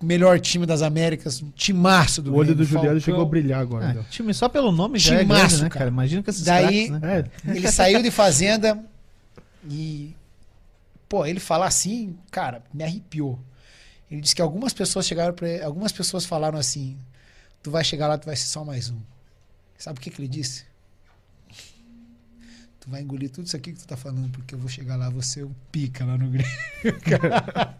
melhor 0.02 0.38
time 0.40 0.66
das 0.66 0.82
Américas, 0.82 1.42
um 1.42 1.50
timaço 1.50 2.20
do 2.20 2.32
O 2.34 2.36
olho 2.36 2.54
do 2.54 2.64
Juliano 2.64 2.88
Falcão. 2.88 3.00
chegou 3.00 3.22
a 3.22 3.24
brilhar 3.24 3.60
agora. 3.60 3.86
Ah, 3.86 3.90
então. 3.92 4.04
time 4.10 4.34
só 4.34 4.46
pelo 4.48 4.70
nome 4.70 4.98
já 4.98 5.14
é 5.14 5.18
Timaço, 5.20 5.40
grande, 5.40 5.62
né, 5.62 5.68
cara. 5.70 5.78
cara? 5.78 5.90
Imagina 5.90 6.22
com 6.22 6.30
esses 6.30 6.44
Daí- 6.44 6.88
craques, 6.88 6.90
né? 6.90 7.24
É, 7.46 7.50
Ele 7.56 7.72
saiu 7.72 8.02
de 8.02 8.10
fazenda 8.10 8.78
e. 9.68 10.14
Pô, 11.08 11.24
ele 11.24 11.40
falar 11.40 11.66
assim, 11.66 12.14
cara, 12.30 12.62
me 12.72 12.84
arrepiou. 12.84 13.38
Ele 14.10 14.20
disse 14.20 14.34
que 14.34 14.42
algumas 14.42 14.72
pessoas 14.72 15.06
chegaram 15.06 15.34
para 15.34 15.48
ele, 15.48 15.62
algumas 15.62 15.92
pessoas 15.92 16.24
falaram 16.24 16.58
assim: 16.58 16.98
tu 17.62 17.70
vai 17.70 17.84
chegar 17.84 18.08
lá, 18.08 18.16
tu 18.16 18.26
vai 18.26 18.36
ser 18.36 18.46
só 18.46 18.64
mais 18.64 18.90
um. 18.90 19.00
Sabe 19.76 19.98
o 19.98 20.02
que, 20.02 20.10
que 20.10 20.20
ele 20.20 20.28
disse? 20.28 20.64
Tu 22.80 22.90
vai 22.90 23.02
engolir 23.02 23.30
tudo 23.30 23.46
isso 23.46 23.56
aqui 23.56 23.72
que 23.72 23.78
tu 23.78 23.86
tá 23.86 23.96
falando, 23.96 24.30
porque 24.30 24.54
eu 24.54 24.58
vou 24.58 24.68
chegar 24.68 24.96
lá, 24.96 25.10
vou 25.10 25.22
ser 25.22 25.44
o 25.44 25.54
pica 25.70 26.04
lá 26.04 26.16
no 26.16 26.28
Grêmio. 26.30 26.50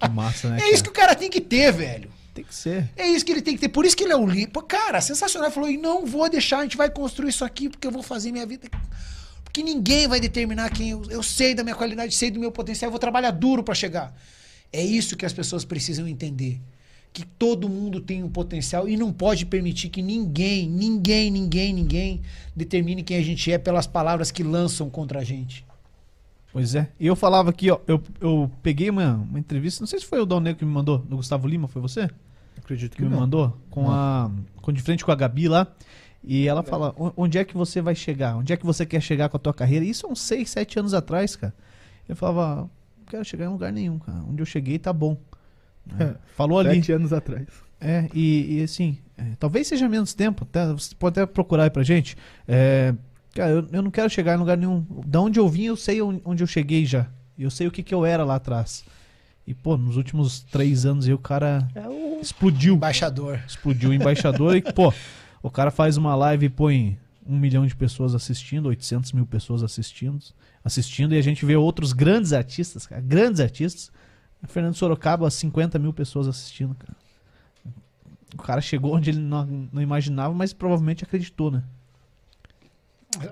Que 0.00 0.08
massa, 0.10 0.50
né? 0.50 0.60
É 0.60 0.70
isso 0.70 0.84
que 0.84 0.90
cara? 0.90 1.06
o 1.06 1.08
cara 1.08 1.14
tem 1.16 1.30
que 1.30 1.40
ter, 1.40 1.72
velho. 1.72 2.10
Tem 2.34 2.44
que 2.44 2.54
ser. 2.54 2.88
É 2.96 3.08
isso 3.08 3.24
que 3.24 3.32
ele 3.32 3.42
tem 3.42 3.54
que 3.54 3.60
ter. 3.60 3.68
Por 3.68 3.84
isso 3.84 3.96
que 3.96 4.04
ele 4.04 4.12
é 4.12 4.16
o 4.16 4.26
líder. 4.26 4.52
Pô, 4.52 4.62
Cara, 4.62 5.00
sensacional. 5.00 5.48
Ele 5.48 5.54
falou: 5.54 5.70
e 5.70 5.76
não 5.76 6.06
vou 6.06 6.28
deixar, 6.28 6.58
a 6.58 6.62
gente 6.62 6.76
vai 6.76 6.90
construir 6.90 7.30
isso 7.30 7.44
aqui 7.44 7.68
porque 7.68 7.86
eu 7.86 7.90
vou 7.90 8.02
fazer 8.02 8.30
minha 8.30 8.46
vida. 8.46 8.68
Porque 9.42 9.62
ninguém 9.62 10.06
vai 10.06 10.20
determinar 10.20 10.70
quem 10.70 10.90
eu, 10.90 11.02
eu 11.10 11.22
sei 11.22 11.54
da 11.54 11.64
minha 11.64 11.74
qualidade, 11.74 12.14
sei 12.14 12.30
do 12.30 12.38
meu 12.38 12.52
potencial, 12.52 12.88
eu 12.88 12.92
vou 12.92 13.00
trabalhar 13.00 13.30
duro 13.30 13.64
pra 13.64 13.74
chegar. 13.74 14.14
É 14.72 14.84
isso 14.84 15.16
que 15.16 15.24
as 15.26 15.32
pessoas 15.32 15.64
precisam 15.64 16.06
entender. 16.06 16.60
Que 17.12 17.24
todo 17.24 17.68
mundo 17.68 18.00
tem 18.00 18.22
um 18.22 18.28
potencial 18.28 18.88
e 18.88 18.96
não 18.96 19.12
pode 19.12 19.46
permitir 19.46 19.88
que 19.88 20.02
ninguém, 20.02 20.68
ninguém, 20.68 21.30
ninguém, 21.30 21.72
ninguém 21.72 22.20
determine 22.54 23.02
quem 23.02 23.16
a 23.16 23.22
gente 23.22 23.50
é 23.50 23.56
pelas 23.58 23.86
palavras 23.86 24.30
que 24.30 24.42
lançam 24.42 24.90
contra 24.90 25.20
a 25.20 25.24
gente. 25.24 25.64
Pois 26.52 26.74
é. 26.74 26.88
E 27.00 27.06
eu 27.06 27.16
falava 27.16 27.50
aqui, 27.50 27.70
ó, 27.70 27.78
eu, 27.86 28.02
eu 28.20 28.50
peguei 28.62 28.90
uma, 28.90 29.14
uma 29.14 29.38
entrevista, 29.38 29.80
não 29.82 29.86
sei 29.86 29.98
se 30.00 30.06
foi 30.06 30.20
o 30.20 30.26
Dal 30.26 30.40
Negro 30.40 30.58
que 30.60 30.64
me 30.64 30.70
mandou, 30.72 30.98
do 30.98 31.16
Gustavo 31.16 31.46
Lima, 31.48 31.66
foi 31.68 31.80
você? 31.80 32.08
Acredito 32.56 32.92
Que 32.92 32.98
que 32.98 33.04
me 33.04 33.10
não. 33.10 33.20
mandou, 33.20 33.56
com 33.70 33.90
a. 33.90 34.30
Com 34.60 34.72
de 34.72 34.82
frente 34.82 35.04
com 35.04 35.10
a 35.12 35.14
Gabi 35.14 35.48
lá. 35.48 35.66
E 36.24 36.46
ela 36.48 36.62
fala, 36.62 36.94
"O- 36.98 37.12
onde 37.16 37.38
é 37.38 37.44
que 37.44 37.56
você 37.56 37.80
vai 37.80 37.94
chegar? 37.94 38.36
Onde 38.36 38.52
é 38.52 38.56
que 38.56 38.66
você 38.66 38.84
quer 38.84 39.00
chegar 39.00 39.28
com 39.28 39.36
a 39.36 39.40
tua 39.40 39.54
carreira? 39.54 39.84
Isso 39.84 40.06
há 40.06 40.10
uns 40.10 40.20
6, 40.20 40.50
7 40.50 40.78
anos 40.78 40.92
atrás, 40.92 41.36
cara. 41.36 41.54
Eu 42.08 42.16
falava, 42.16 42.62
não 42.62 42.70
quero 43.08 43.24
chegar 43.24 43.46
em 43.46 43.48
lugar 43.48 43.72
nenhum, 43.72 43.98
cara. 43.98 44.18
Onde 44.28 44.40
eu 44.42 44.46
cheguei 44.46 44.78
tá 44.78 44.92
bom. 44.92 45.16
Né? 45.86 46.14
Falou 46.36 46.58
ali. 46.58 46.74
Sete 46.76 46.92
anos 46.92 47.12
atrás. 47.12 47.46
É, 47.80 48.08
e, 48.12 48.58
e 48.58 48.62
assim, 48.62 48.98
é, 49.16 49.24
talvez 49.38 49.66
seja 49.66 49.88
menos 49.88 50.12
tempo, 50.14 50.44
tá? 50.44 50.72
Você 50.72 50.94
pode 50.94 51.18
até 51.20 51.26
procurar 51.32 51.64
aí 51.64 51.70
pra 51.70 51.82
gente. 51.82 52.16
É, 52.46 52.94
cara, 53.34 53.50
eu, 53.50 53.68
eu 53.72 53.82
não 53.82 53.90
quero 53.90 54.10
chegar 54.10 54.34
em 54.34 54.38
lugar 54.38 54.56
nenhum. 54.56 54.84
Da 55.06 55.20
onde 55.20 55.38
eu 55.38 55.48
vim, 55.48 55.64
eu 55.64 55.76
sei 55.76 56.02
on- 56.02 56.20
onde 56.24 56.42
eu 56.42 56.46
cheguei 56.46 56.84
já. 56.84 57.06
E 57.36 57.44
eu 57.44 57.50
sei 57.50 57.66
o 57.66 57.70
que, 57.70 57.82
que 57.82 57.94
eu 57.94 58.04
era 58.04 58.24
lá 58.24 58.34
atrás. 58.34 58.84
E, 59.46 59.54
pô, 59.54 59.76
nos 59.76 59.96
últimos 59.96 60.40
três 60.40 60.84
anos 60.84 61.06
aí 61.06 61.14
o 61.14 61.18
cara 61.18 61.66
É 61.74 61.88
o... 61.88 62.18
explodiu. 62.20 62.74
Embaixador. 62.74 63.40
Explodiu 63.46 63.90
o 63.90 63.94
embaixador 63.94 64.56
e, 64.56 64.60
pô, 64.60 64.92
o 65.42 65.50
cara 65.50 65.70
faz 65.70 65.96
uma 65.96 66.14
live 66.16 66.46
e 66.46 66.50
põe 66.50 66.98
um 67.28 67.38
milhão 67.38 67.66
de 67.66 67.76
pessoas 67.76 68.14
assistindo, 68.14 68.66
800 68.66 69.12
mil 69.12 69.26
pessoas 69.26 69.62
assistindo, 69.62 70.18
assistindo, 70.64 71.14
e 71.14 71.18
a 71.18 71.22
gente 71.22 71.44
vê 71.44 71.54
outros 71.54 71.92
grandes 71.92 72.32
artistas, 72.32 72.86
cara, 72.86 73.02
grandes 73.02 73.40
artistas. 73.40 73.92
Fernando 74.46 74.74
Sorocaba, 74.74 75.28
50 75.28 75.78
mil 75.78 75.92
pessoas 75.92 76.26
assistindo, 76.26 76.74
cara. 76.74 76.96
O 78.34 78.42
cara 78.42 78.60
chegou 78.60 78.94
onde 78.94 79.10
ele 79.10 79.18
não, 79.18 79.44
não 79.72 79.82
imaginava, 79.82 80.32
mas 80.32 80.52
provavelmente 80.52 81.04
acreditou, 81.04 81.50
né? 81.50 81.62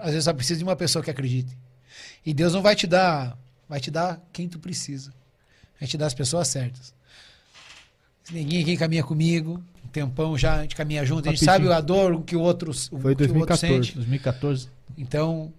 Às 0.00 0.10
vezes 0.10 0.24
só 0.24 0.32
precisa 0.32 0.58
de 0.58 0.64
uma 0.64 0.76
pessoa 0.76 1.02
que 1.02 1.10
acredite. 1.10 1.56
E 2.24 2.34
Deus 2.34 2.52
não 2.52 2.62
vai 2.62 2.74
te 2.74 2.86
dar, 2.86 3.38
vai 3.68 3.78
te 3.78 3.90
dar 3.90 4.20
quem 4.32 4.48
tu 4.48 4.58
precisa. 4.58 5.12
Vai 5.78 5.88
te 5.88 5.96
dar 5.96 6.06
as 6.06 6.14
pessoas 6.14 6.48
certas. 6.48 6.94
Ninguém 8.30 8.62
aqui 8.62 8.76
caminha 8.76 9.04
comigo, 9.04 9.62
tempão 10.00 10.36
já, 10.36 10.56
a 10.56 10.62
gente 10.62 10.76
caminha 10.76 11.04
junto, 11.04 11.28
a 11.28 11.32
gente 11.32 11.44
Rapidinho. 11.46 11.70
sabe 11.70 11.78
a 11.78 11.80
dor 11.80 12.12
o 12.12 12.22
que 12.22 12.36
o 12.36 12.40
outro, 12.40 12.70
o 12.70 12.74
Foi 12.74 13.14
que 13.14 13.22
o 13.22 13.26
outro 13.26 13.26
2014. 13.28 13.66
sente. 13.66 13.94
2014. 13.94 14.68
Então, 14.98 15.52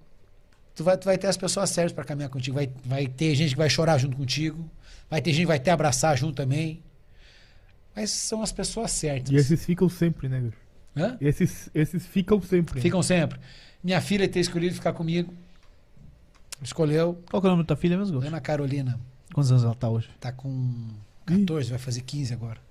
tu 0.76 0.84
vai, 0.84 0.96
tu 0.98 1.06
vai 1.06 1.18
ter 1.18 1.28
as 1.28 1.38
pessoas 1.38 1.70
certas 1.72 1.92
para 1.92 2.04
caminhar 2.04 2.30
contigo. 2.30 2.56
Vai, 2.56 2.70
vai 2.86 3.08
ter 3.08 3.34
gente 3.36 3.52
que 3.52 3.58
vai 3.58 3.70
chorar 3.70 3.98
junto 3.98 4.16
contigo. 4.16 4.70
Vai 5.10 5.22
ter 5.22 5.32
gente 5.32 5.42
que 5.42 5.48
vai 5.48 5.60
te 5.60 5.70
abraçar 5.72 6.16
junto 6.18 6.36
também. 6.36 6.84
Mas 7.96 8.12
são 8.12 8.44
as 8.44 8.52
pessoas 8.52 8.92
certas. 8.92 9.32
E 9.32 9.36
esses 9.36 9.66
ficam 9.66 9.90
sempre, 9.90 10.30
né? 10.30 10.52
Hã? 10.96 11.18
Esses, 11.20 11.70
esses 11.74 12.06
ficam 12.06 12.40
sempre. 12.42 12.80
Ficam 12.80 13.02
sempre. 13.02 13.40
Minha 13.84 14.02
filha 14.02 14.28
ter 14.28 14.40
escolhido 14.40 14.76
ficar 14.76 14.94
comigo. 14.94 15.34
Escolheu. 16.62 17.22
Qual 17.30 17.42
que 17.42 17.48
é 17.48 17.50
o 17.50 17.52
nome 17.54 17.64
da 17.64 17.68
tua 17.68 17.78
filha 17.78 17.98
mesmo? 17.98 18.20
Ana 18.20 18.40
Carolina. 18.40 19.00
Quantos 19.34 19.52
anos 19.52 19.64
ela 19.64 19.76
tá 19.76 19.90
hoje? 19.90 20.10
Tá 20.20 20.32
com 20.32 20.90
14, 21.26 21.70
vai 21.70 21.80
fazer 21.80 22.02
15 22.02 22.34
agora. 22.34 22.67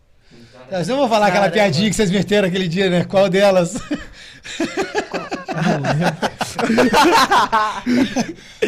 Nós 0.71 0.89
não 0.89 0.97
vamos 0.97 1.11
falar 1.11 1.27
aquela 1.29 1.45
Caramba. 1.49 1.55
piadinha 1.55 1.91
que 1.91 1.97
vocês 1.97 2.11
meteram 2.11 2.49
aquele 2.49 2.67
dia, 2.69 2.91
né? 2.91 3.05
Qual 3.05 3.29
delas? 3.29 3.75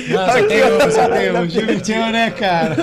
Não, 0.09 0.27
só 0.27 0.47
tem 0.47 0.65
um, 0.65 0.91
só 0.91 1.09
tem 1.09 1.99
um. 2.03 2.11
Né, 2.13 2.31
cara? 2.31 2.77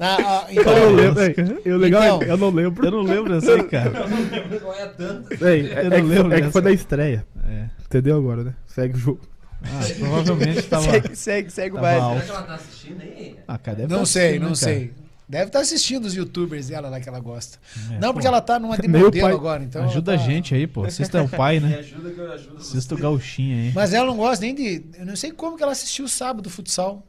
Ah, 0.00 0.46
então, 0.50 0.72
Eu 0.76 0.90
não 0.90 0.96
lembro. 0.96 1.22
é, 1.22 1.34
eu, 1.64 1.76
legal, 1.76 2.02
Então. 2.16 2.22
é- 2.22 2.30
eu 2.32 2.36
não 2.36 2.50
lembro. 2.50 2.84
Eu 2.86 2.90
não 2.90 3.02
lembro 3.02 3.34
aí, 3.34 3.62
cara. 3.64 3.90
Não 4.60 4.74
é 4.74 4.86
tanto. 4.86 5.44
É, 5.44 5.58
Eu 5.58 5.90
não 5.90 5.96
é 5.96 6.00
que, 6.00 6.06
lembro 6.06 6.28
foi- 6.30 6.38
é 6.38 6.42
que 6.42 6.50
foi 6.50 6.62
da 6.62 6.72
estreia. 6.72 7.24
É. 7.48 7.64
Entendeu 7.86 8.16
agora, 8.16 8.42
né? 8.44 8.52
Segue 8.66 8.96
o 8.96 8.98
jogo. 8.98 9.20
Ah, 9.64 9.80
provavelmente 9.98 10.62
tava, 10.62 10.82
Segue, 10.90 11.14
segue, 11.16 11.50
segue 11.52 11.76
o 11.76 11.80
baile. 11.80 12.00
Será 12.00 12.20
que 12.24 12.30
ela 12.30 12.42
tá 12.42 12.54
assistindo 12.54 13.00
aí? 13.00 13.36
Ah, 13.46 13.58
deve 13.64 13.82
não 13.92 14.00
tá 14.00 14.06
sei, 14.06 14.38
não 14.40 14.48
né, 14.50 14.54
cara? 14.54 14.54
sei. 14.56 14.92
Deve 15.32 15.46
estar 15.46 15.60
assistindo 15.60 16.04
os 16.04 16.14
youtubers 16.14 16.68
dela 16.68 16.90
lá 16.90 17.00
que 17.00 17.08
ela 17.08 17.18
gosta. 17.18 17.58
É, 17.90 17.98
não, 17.98 18.08
pô, 18.08 18.12
porque 18.14 18.26
ela 18.26 18.42
tá 18.42 18.58
numa 18.58 18.76
de 18.76 18.86
modelo 18.86 19.10
pai- 19.12 19.32
agora, 19.32 19.64
então. 19.64 19.82
Ajuda 19.84 20.12
a 20.12 20.18
tá- 20.18 20.22
gente 20.22 20.54
aí, 20.54 20.66
pô. 20.66 20.84
Assista 20.84 21.22
o 21.22 21.26
pai, 21.28 21.58
Me 21.58 21.70
né? 21.70 21.76
ajuda 21.78 22.10
que 22.10 22.20
eu 22.20 22.32
ajudo 22.32 22.56
Assista 22.58 22.94
o 22.94 22.98
gauchinho 22.98 23.56
aí. 23.56 23.72
Mas 23.74 23.94
ela 23.94 24.04
não 24.08 24.16
gosta 24.18 24.44
nem 24.44 24.54
de. 24.54 24.84
Eu 24.98 25.06
não 25.06 25.16
sei 25.16 25.30
como 25.32 25.56
que 25.56 25.62
ela 25.62 25.72
assistiu 25.72 26.06
sábado 26.06 26.50
futsal. 26.50 27.02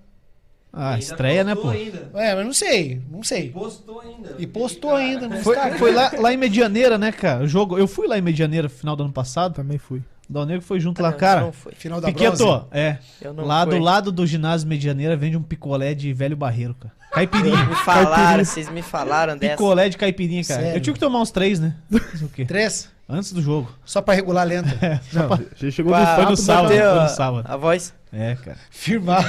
Ah, 0.72 0.92
Ainda 0.92 1.00
estreia, 1.04 1.44
né, 1.44 1.54
postou 1.54 1.72
pô? 1.74 1.78
Ainda. 1.78 2.10
É, 2.14 2.34
mas 2.34 2.46
não 2.46 2.54
sei, 2.54 3.02
não 3.12 3.22
sei. 3.24 3.50
Postou 3.50 4.00
ainda. 4.00 4.36
E 4.40 4.48
postou 4.48 4.96
ainda 4.96 5.28
no 5.28 5.36
Foi, 5.44 5.58
foi 5.78 5.92
lá, 5.94 6.10
lá 6.18 6.34
em 6.34 6.38
Medianeira, 6.38 6.98
né, 6.98 7.12
cara? 7.12 7.44
O 7.44 7.48
jogo, 7.48 7.78
eu 7.78 7.88
fui 7.90 8.08
lá 8.08 8.18
em 8.18 8.22
Medianeira 8.22 8.70
final 8.70 8.96
do 8.96 9.04
ano 9.04 9.12
passado. 9.12 9.54
Também 9.54 9.78
fui. 9.78 10.02
Dal 10.30 10.46
Negro 10.46 10.62
foi 10.62 10.80
junto 10.80 11.00
Ah, 11.00 11.04
lá, 11.04 11.12
não, 11.12 11.18
cara. 11.18 11.42
Não 11.42 11.52
foi. 11.52 11.74
Final 11.74 12.00
da 12.02 12.10
bronze. 12.10 12.32
Piqueto, 12.44 12.68
é. 12.72 12.98
Eu 13.22 13.34
não 13.34 13.46
Lá 13.46 13.66
fui. 13.66 13.78
do 13.78 13.84
lado 13.84 14.12
do 14.12 14.26
ginásio 14.26 14.68
Medianeira 14.68 15.16
vende 15.18 15.36
um 15.38 15.44
picolé 15.44 15.94
de 15.94 16.12
velho 16.14 16.36
barreiro, 16.36 16.74
cara. 16.76 16.94
Caipirinha. 17.12 17.66
Me 17.66 17.76
falaram, 17.76 18.44
vocês 18.46 18.70
me 18.70 18.82
falaram 18.82 19.38
dessa. 19.38 19.54
picolé 19.56 19.90
de 19.90 19.98
caipirinha, 19.98 20.44
cara. 20.44 20.62
Sério? 20.62 20.78
Eu 20.78 20.82
tive 20.82 20.94
que 20.96 21.00
tomar 21.00 21.20
uns 21.20 21.30
três, 21.30 21.60
né? 21.60 21.76
O 22.22 22.28
quê? 22.30 22.46
Três? 22.46 22.90
Antes 23.08 23.34
do 23.34 23.42
jogo. 23.42 23.72
Só 23.86 24.02
pra 24.02 24.14
regular 24.16 24.48
lenta. 24.48 24.70
Não, 25.12 25.40
já 25.56 25.70
chegou 25.70 25.92
Pra- 25.92 26.00
no 26.12 26.16
foi 26.16 26.26
no 26.32 26.38
sábado. 26.38 26.64
Bater 26.70 26.82
foi 26.84 26.94
no 26.96 27.00
a- 27.02 27.08
sábado. 27.10 27.46
A 27.52 27.58
voz. 27.58 27.94
É, 28.12 28.36
cara. 28.36 28.58
Firmar. 28.72 29.24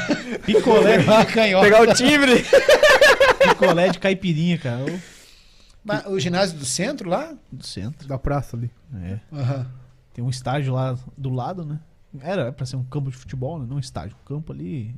Picolé, 0.47 0.99
Firmar 1.03 1.21
a 1.21 1.27
canhota. 1.27 1.65
Pegar 1.65 1.83
o 1.83 1.93
timbre. 1.95 2.45
picolé 3.49 3.89
de 3.89 3.99
caipirinha, 3.99 4.57
cara. 4.59 4.81
Eu- 4.87 6.13
o 6.13 6.19
ginásio 6.21 6.57
do 6.59 6.65
centro 6.65 7.11
lá? 7.11 7.33
Do 7.53 7.67
centro. 7.67 8.09
Da 8.09 8.17
praça 8.19 8.57
ali. 8.57 8.71
É. 9.03 9.19
Aham. 9.37 9.67
Tem 10.15 10.25
um 10.25 10.31
estádio 10.31 10.73
lá 10.73 10.97
do 11.19 11.29
lado, 11.31 11.65
né? 11.67 11.79
Era 12.23 12.53
pra 12.53 12.65
ser 12.65 12.77
um 12.77 12.85
campo 12.85 13.11
de 13.11 13.17
futebol, 13.17 13.59
né? 13.59 13.67
Não 13.69 13.77
um 13.77 13.81
estádio. 13.81 14.17
Um 14.23 14.27
campo 14.35 14.53
ali. 14.53 14.95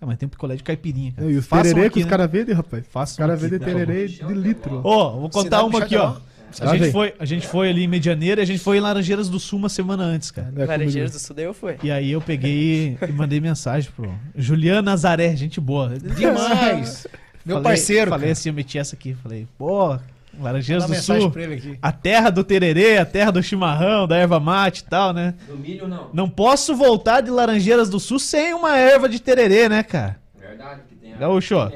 É, 0.00 0.06
mas 0.06 0.16
tem 0.16 0.26
um 0.26 0.30
picolé 0.30 0.56
de 0.56 0.62
caipirinha, 0.62 1.12
cara. 1.12 1.30
E 1.30 1.36
os 1.36 1.46
tererê 1.46 1.80
aqui, 1.82 1.90
que 1.90 1.98
os 1.98 2.04
né? 2.04 2.10
caras 2.10 2.30
vendem, 2.30 2.54
rapaz. 2.54 2.84
Os 2.86 2.88
Façam 2.92 3.16
caras 3.18 3.42
aqui, 3.42 3.50
vendem 3.50 3.58
por 3.58 3.72
favor. 3.72 3.86
tererê 3.86 4.08
de 4.08 4.34
litro. 4.34 4.80
Ó, 4.84 5.18
vou 5.18 5.28
contar 5.28 5.64
uma 5.64 5.80
aqui, 5.80 5.96
ó. 5.96 6.16
A 6.60 6.66
gente, 6.72 6.80
vem. 6.82 6.92
foi, 6.92 7.14
a 7.18 7.24
gente 7.24 7.46
foi 7.46 7.70
ali 7.70 7.84
em 7.84 7.88
Medianeira 7.88 8.40
e 8.40 8.44
a 8.44 8.46
gente 8.46 8.58
foi 8.58 8.76
em 8.76 8.80
Laranjeiras 8.80 9.28
do 9.28 9.40
Sul 9.40 9.58
uma 9.58 9.68
semana 9.70 10.04
antes, 10.04 10.30
cara. 10.30 10.52
É 10.54 10.66
Laranjeiras 10.66 11.12
do 11.12 11.18
Sul, 11.18 11.34
daí 11.34 11.46
eu 11.46 11.54
fui. 11.54 11.76
E 11.82 11.90
aí 11.90 12.12
eu 12.12 12.20
peguei 12.20 12.98
e 13.08 13.12
mandei 13.12 13.40
mensagem 13.40 13.90
pro 13.90 14.12
Juliano 14.36 14.82
Nazaré, 14.82 15.34
gente 15.34 15.58
boa. 15.60 15.96
Demais. 15.98 17.06
Meu 17.44 17.56
Falei- 17.56 17.62
parceiro. 17.62 18.10
Falei 18.10 18.24
cara. 18.26 18.32
assim, 18.32 18.48
eu 18.50 18.54
meti 18.54 18.78
essa 18.78 18.94
aqui. 18.94 19.14
Falei, 19.14 19.48
pô, 19.56 19.98
Laranjeiras 20.40 20.86
do 20.86 20.94
Sul, 20.94 21.30
pra 21.30 21.42
ele 21.42 21.54
aqui. 21.54 21.78
a 21.80 21.92
terra 21.92 22.30
do 22.30 22.42
tererê, 22.42 22.98
a 22.98 23.04
terra 23.04 23.30
do 23.30 23.42
chimarrão, 23.42 24.06
da 24.08 24.16
erva 24.16 24.40
mate 24.40 24.80
e 24.80 24.84
tal, 24.84 25.12
né? 25.12 25.34
Do 25.46 25.56
milho 25.56 25.86
não. 25.86 26.08
Não 26.12 26.28
posso 26.28 26.74
voltar 26.74 27.20
de 27.20 27.30
Laranjeiras 27.30 27.90
do 27.90 28.00
Sul 28.00 28.18
sem 28.18 28.54
uma 28.54 28.76
erva 28.76 29.08
de 29.08 29.20
tererê, 29.20 29.68
né, 29.68 29.82
cara? 29.82 30.16
Verdade 30.38 30.80
que 30.88 30.94
tem. 30.96 31.16
Gaúcho, 31.16 31.56
ó. 31.56 31.70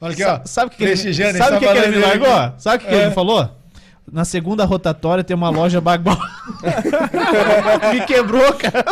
Olha 0.00 0.12
aqui, 0.12 0.22
ó. 0.24 0.36
Sa- 0.36 0.42
Sabe 0.44 0.66
o 0.66 0.70
que, 0.70 0.76
que 0.76 0.84
ele, 0.84 0.96
sabe 0.96 1.58
que, 1.58 1.64
tá 1.66 1.72
que 1.72 1.78
ele 1.78 1.86
me 1.86 1.92
dele 2.02 2.06
largou? 2.06 2.54
Sabe 2.58 2.76
o 2.76 2.80
que, 2.80 2.86
que 2.86 2.94
É. 2.94 2.98
ele 2.98 3.08
me 3.08 3.14
falou? 3.14 3.50
Na 4.12 4.24
segunda 4.24 4.64
rotatória 4.64 5.24
tem 5.24 5.34
uma 5.34 5.48
loja 5.50 5.80
bagbal. 5.80 6.16
me 7.92 8.00
quebrou, 8.06 8.52
cara. 8.54 8.84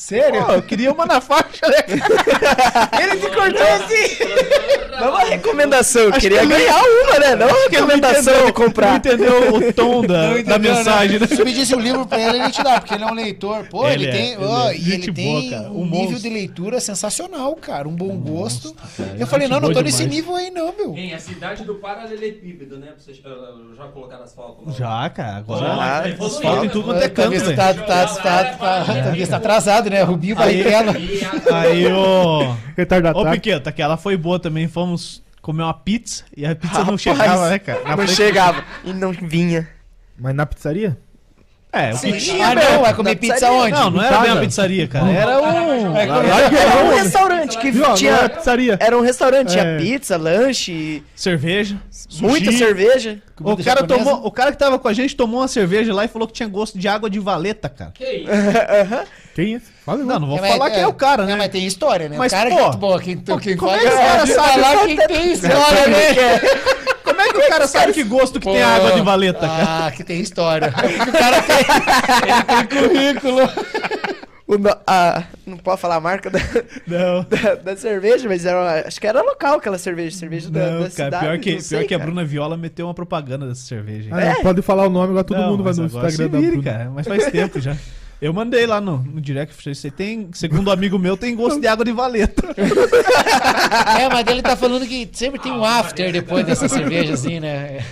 Sério? 0.00 0.44
Pô, 0.46 0.52
eu 0.52 0.62
queria 0.62 0.90
uma 0.92 1.04
na 1.04 1.20
faixa, 1.20 1.60
né? 1.68 1.76
Ele 3.02 3.16
te 3.20 3.26
cortou 3.34 3.66
assim. 3.66 4.98
Não 4.98 5.10
uma 5.10 5.20
recomendação, 5.24 6.02
eu 6.02 6.12
queria 6.12 6.38
que 6.38 6.44
ele- 6.46 6.54
ganhar 6.54 6.82
uma, 6.82 7.18
né? 7.18 7.36
Não 7.36 7.46
uma 7.46 7.56
Ele 7.56 7.62
não 7.80 7.86
recomendação 7.86 8.20
entendeu- 8.32 8.46
de 8.46 8.52
comprar. 8.52 8.88
Não 8.90 8.96
entendeu 8.96 9.54
o 9.54 9.72
tom 9.72 10.00
da, 10.06 10.22
Não 10.22 10.32
da 10.34 10.40
entendeu, 10.40 10.58
mensagem, 10.74 11.18
né? 11.18 11.26
Se 11.26 11.36
pedisse 11.44 11.74
um 11.76 11.80
livro 11.80 12.06
pra 12.06 12.18
ele, 12.18 12.38
ele 12.38 12.50
te 12.50 12.62
dá, 12.62 12.80
porque 12.80 12.94
ele 12.94 13.04
é 13.04 13.06
um 13.06 13.14
leitor. 13.14 13.66
Pô, 13.68 13.86
ele, 13.88 14.04
Ele 14.04 14.06
é, 14.08 14.12
tem, 14.12 14.32
ele 14.32 14.44
é 14.44 14.74
e 14.74 14.78
gente 14.80 15.10
ele 15.10 15.22
boa, 15.22 15.40
tem 15.40 15.50
cara, 15.50 15.70
um 15.70 15.82
um 15.82 15.86
nível 15.86 16.18
de 16.18 16.28
leitura 16.30 16.80
sensacional, 16.80 17.54
cara. 17.56 17.86
Um 17.88 17.94
bom 17.94 18.16
gosto. 18.16 18.74
cara, 18.96 19.16
Eu 19.18 19.26
falei, 19.26 19.48
não, 19.48 19.56
não 19.56 19.68
boa 19.68 19.74
tô 19.74 19.80
nesse 19.82 19.98
demais. 19.98 20.16
nível 20.16 20.34
aí, 20.34 20.50
não, 20.50 20.74
meu. 20.76 20.92
Tem 20.94 21.12
a 21.14 21.18
cidade 21.18 21.62
do 21.64 21.74
paralelepípedo, 21.74 22.78
né? 22.78 22.86
Pra 22.88 22.96
vocês 22.98 23.18
já 23.76 23.84
colocaram 23.88 24.24
asfalto 24.24 24.62
lá. 24.66 24.72
Já, 24.72 25.10
cara. 25.10 25.36
Agora 25.36 25.66
Já. 25.66 26.24
asfalto 26.26 26.64
em 26.64 26.68
tudo 26.70 26.84
quanto 26.86 27.02
é 27.02 27.08
canto, 27.08 27.30
velho. 27.30 27.56
tá, 27.56 27.74
tá, 27.74 28.06
tá, 28.06 28.44
tá, 28.54 28.84
tá 28.84 29.36
atrasado, 29.36 29.89
né? 29.90 30.02
Rubinho 30.02 30.36
Barrichello. 30.36 30.92
Aí, 31.52 31.86
ô. 31.92 32.54
Retardatário. 32.76 33.28
Ô, 33.28 33.32
Piqueta, 33.32 33.70
aquela 33.70 33.96
foi 33.96 34.16
boa 34.16 34.38
também. 34.38 34.68
Fomos 34.68 35.22
comer 35.42 35.62
uma 35.64 35.74
pizza 35.74 36.24
e 36.36 36.46
a 36.46 36.54
pizza 36.54 36.78
não 36.78 36.84
Rapaz, 36.96 37.00
chegava, 37.02 37.48
né, 37.50 37.58
cara? 37.58 37.80
Na 37.82 37.90
Não 37.90 37.96
frente- 37.98 38.14
chegava. 38.14 38.64
E 38.84 38.92
não 38.92 39.10
vinha. 39.12 39.68
Mas 40.18 40.34
na 40.34 40.46
pizzaria? 40.46 40.96
É, 41.72 41.92
o 41.92 41.96
Sim. 41.98 42.10
que 42.12 42.42
Ah, 42.42 42.52
não, 42.52 42.80
vai 42.82 42.92
comer 42.94 43.10
Na 43.10 43.16
pizza 43.16 43.48
onde? 43.48 43.70
Não, 43.70 43.90
não 43.90 44.02
era 44.02 44.18
bem 44.18 44.32
uma 44.32 44.40
pizzaria, 44.40 44.88
cara. 44.88 45.08
Era 45.08 45.38
um. 45.40 45.92
Vai 45.92 46.06
comer- 46.08 46.58
Era 46.58 46.84
um 46.84 46.94
restaurante 46.96 47.58
que 47.58 47.70
Viu? 47.70 47.84
Agora 47.84 47.94
é 47.94 47.96
tinha. 47.96 48.28
pizzaria. 48.28 48.76
Era 48.80 48.98
um 48.98 49.00
restaurante, 49.00 49.50
tinha 49.52 49.62
É. 49.62 49.78
pizza, 49.78 50.16
lanche, 50.16 51.00
Cerveja. 51.14 51.76
sushi. 51.92 52.22
muita 52.24 52.50
cerveja. 52.50 53.22
O 53.38 53.44
Comida 53.44 53.62
cara, 53.62 53.80
japonesa? 53.82 54.04
tomou, 54.10 54.26
o 54.26 54.30
cara 54.32 54.50
que 54.50 54.58
tava 54.58 54.80
com 54.80 54.88
a 54.88 54.92
gente 54.92 55.14
tomou 55.14 55.40
uma 55.42 55.46
cerveja 55.48 55.94
lá 55.94 56.04
e 56.04 56.08
falou 56.08 56.26
que 56.26 56.34
tinha 56.34 56.48
gosto 56.48 56.76
de 56.76 56.88
água 56.88 57.08
de 57.08 57.20
valeta, 57.20 57.68
cara. 57.68 57.92
Que 57.96 58.04
isso? 58.04 58.26
Que 59.40 59.46
Quem 59.46 59.54
é 59.54 59.56
esse? 59.56 59.66
Fala, 59.84 59.98
Não, 60.04 60.20
não 60.20 60.28
vou 60.28 60.38
É, 60.38 60.40
mas- 60.40 60.50
falar 60.52 60.70
quem 60.70 60.80
é 60.80 60.86
o 60.86 60.92
cara, 60.92 61.24
né? 61.24 61.32
Não, 61.32 61.38
mas 61.38 61.48
tem 61.48 61.66
história, 61.66 62.08
né? 62.08 62.16
Mas, 62.18 62.32
o 62.32 62.36
cara 62.36 62.50
pô, 62.50 62.70
que, 62.70 62.76
bom, 62.76 62.98
quem, 62.98 63.16
quem 63.40 63.56
como 63.56 63.70
é 63.72 63.78
que 63.78 63.86
o 63.86 63.90
cara 63.90 64.18
pode 64.18 64.32
sabe? 64.32 64.52
falar 64.60 64.86
quem 64.86 64.96
tem 64.96 65.32
história, 65.32 65.86
né? 65.86 66.40
Como 67.04 67.20
é 67.20 67.28
que 67.32 67.38
o 67.38 67.48
cara 67.48 67.66
sabe 67.66 67.92
que 67.92 68.04
gosto 68.04 68.38
que 68.40 68.46
tem 68.46 68.60
Pô, 68.62 68.66
água 68.68 68.92
de 68.92 69.00
valeta, 69.02 69.40
cara? 69.40 69.86
Ah, 69.86 69.90
que 69.90 70.04
tem 70.04 70.20
história. 70.20 70.66
É 70.66 70.70
o 71.08 71.12
cara 71.12 71.42
tem, 71.42 71.56
ele 72.30 72.42
tem 72.68 72.88
currículo. 72.88 73.40
O 74.46 74.58
no- 74.58 74.76
a- 74.86 75.22
não 75.46 75.56
pode 75.58 75.80
falar 75.80 75.96
a 75.96 76.00
marca 76.00 76.28
da, 76.28 76.38
Não. 76.86 77.22
da, 77.30 77.54
da 77.56 77.76
cerveja, 77.76 78.28
mas 78.28 78.44
era, 78.44 78.58
uma- 78.60 78.86
acho 78.88 79.00
que 79.00 79.06
era 79.06 79.22
local 79.22 79.54
aquela 79.58 79.78
cerveja. 79.78 80.16
Cerveja 80.16 80.50
da, 80.50 80.60
Não, 80.60 80.66
da 80.66 80.78
cara, 80.78 80.90
cidade. 80.90 81.24
pior 81.24 81.38
que, 81.38 81.52
não 81.54 81.60
sei, 81.60 81.78
pior 81.80 81.88
que 81.88 81.94
a. 81.94 81.98
Bruna 81.98 82.24
Viola 82.24 82.56
meteu 82.56 82.86
uma 82.86 82.94
propaganda 82.94 83.46
dessa 83.46 83.60
cerveja. 83.62 84.10
Ah, 84.12 84.34
não, 84.34 84.42
pode 84.42 84.62
falar 84.62 84.86
o 84.86 84.90
nome, 84.90 85.10
agora 85.10 85.24
todo 85.24 85.38
Não, 85.40 85.50
mundo 85.50 85.62
vai 85.62 85.70
mas 85.72 85.78
no 85.78 85.86
Instagram 85.86 86.28
da 86.28 86.40
Bruna. 86.40 86.62
cara, 86.62 86.90
mas 86.92 87.06
faz 87.06 87.26
tempo 87.30 87.60
já. 87.60 87.76
Eu 88.20 88.32
mandei 88.34 88.66
lá 88.66 88.80
no, 88.80 88.98
no 88.98 89.20
direct, 89.20 89.54
você 89.74 89.90
tem, 89.90 90.28
segundo 90.34 90.68
um 90.68 90.72
amigo 90.72 90.98
meu, 90.98 91.16
tem 91.16 91.34
gosto 91.34 91.58
de 91.60 91.66
água 91.66 91.84
de 91.84 91.92
valeta. 91.92 92.42
É, 93.98 94.08
mas 94.08 94.26
ele 94.26 94.42
tá 94.42 94.56
falando 94.56 94.86
que 94.86 95.08
sempre 95.12 95.38
tem 95.40 95.52
um 95.52 95.64
after 95.64 96.12
depois 96.12 96.44
dessa 96.44 96.68
cerveja, 96.68 97.14
assim, 97.14 97.40
né? 97.40 97.84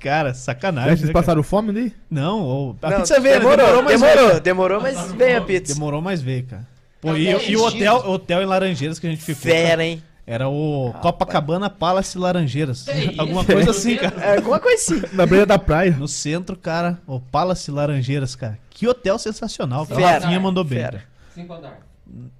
Cara, 0.00 0.30
É, 0.30 0.34
sacanagem. 0.34 0.90
Vocês 0.96 1.00
né, 1.08 1.12
cara? 1.12 1.22
passaram 1.24 1.42
fome 1.42 1.70
ali? 1.70 1.94
Não, 2.10 2.40
ou- 2.40 2.76
a 2.82 2.90
Não, 2.90 2.96
pizza 2.98 3.18
veio, 3.20 3.34
né? 3.34 3.40
demorou, 3.40 3.82
mas 3.82 4.00
demorou, 4.00 4.28
veio. 4.28 4.40
demorou, 4.40 4.80
mas 4.80 5.12
veio 5.12 5.38
a 5.38 5.40
pizza. 5.40 5.74
Demorou, 5.74 6.02
mas 6.02 6.20
veio, 6.22 6.44
cara. 6.44 6.66
Pô, 7.00 7.08
Não, 7.10 7.18
e, 7.18 7.50
e 7.50 7.56
o 7.56 7.62
hotel, 7.64 7.96
hotel 8.06 8.42
em 8.42 8.46
Laranjeiras 8.46 8.98
que 8.98 9.06
a 9.06 9.10
gente 9.10 9.22
ficou. 9.22 9.42
Fera, 9.42 9.68
cara, 9.70 9.84
hein? 9.84 10.02
Era 10.26 10.48
o 10.48 10.94
Copacabana 11.02 11.68
Palace 11.68 12.16
Laranjeiras. 12.16 12.86
isso? 12.88 13.20
Alguma 13.20 13.44
coisa 13.44 13.70
assim, 13.70 13.96
cara. 13.96 14.14
É, 14.22 14.36
alguma 14.36 14.58
coisa 14.58 14.82
assim. 14.82 15.02
Na 15.12 15.26
beira 15.26 15.44
da 15.44 15.58
praia. 15.58 15.94
No 15.98 16.08
centro, 16.08 16.56
cara, 16.56 16.98
o 17.06 17.20
Palace 17.20 17.70
Laranjeiras, 17.70 18.34
cara. 18.34 18.58
Que 18.74 18.86
hotel 18.86 19.18
sensacional. 19.18 19.86
cara. 19.86 20.00
Fera, 20.00 20.16
A 20.16 20.20
Rafinha 20.20 20.40
mandou 20.40 20.64
bem. 20.64 20.78
fera. 20.80 21.04
Cinco 21.34 21.52
andares. 21.54 21.78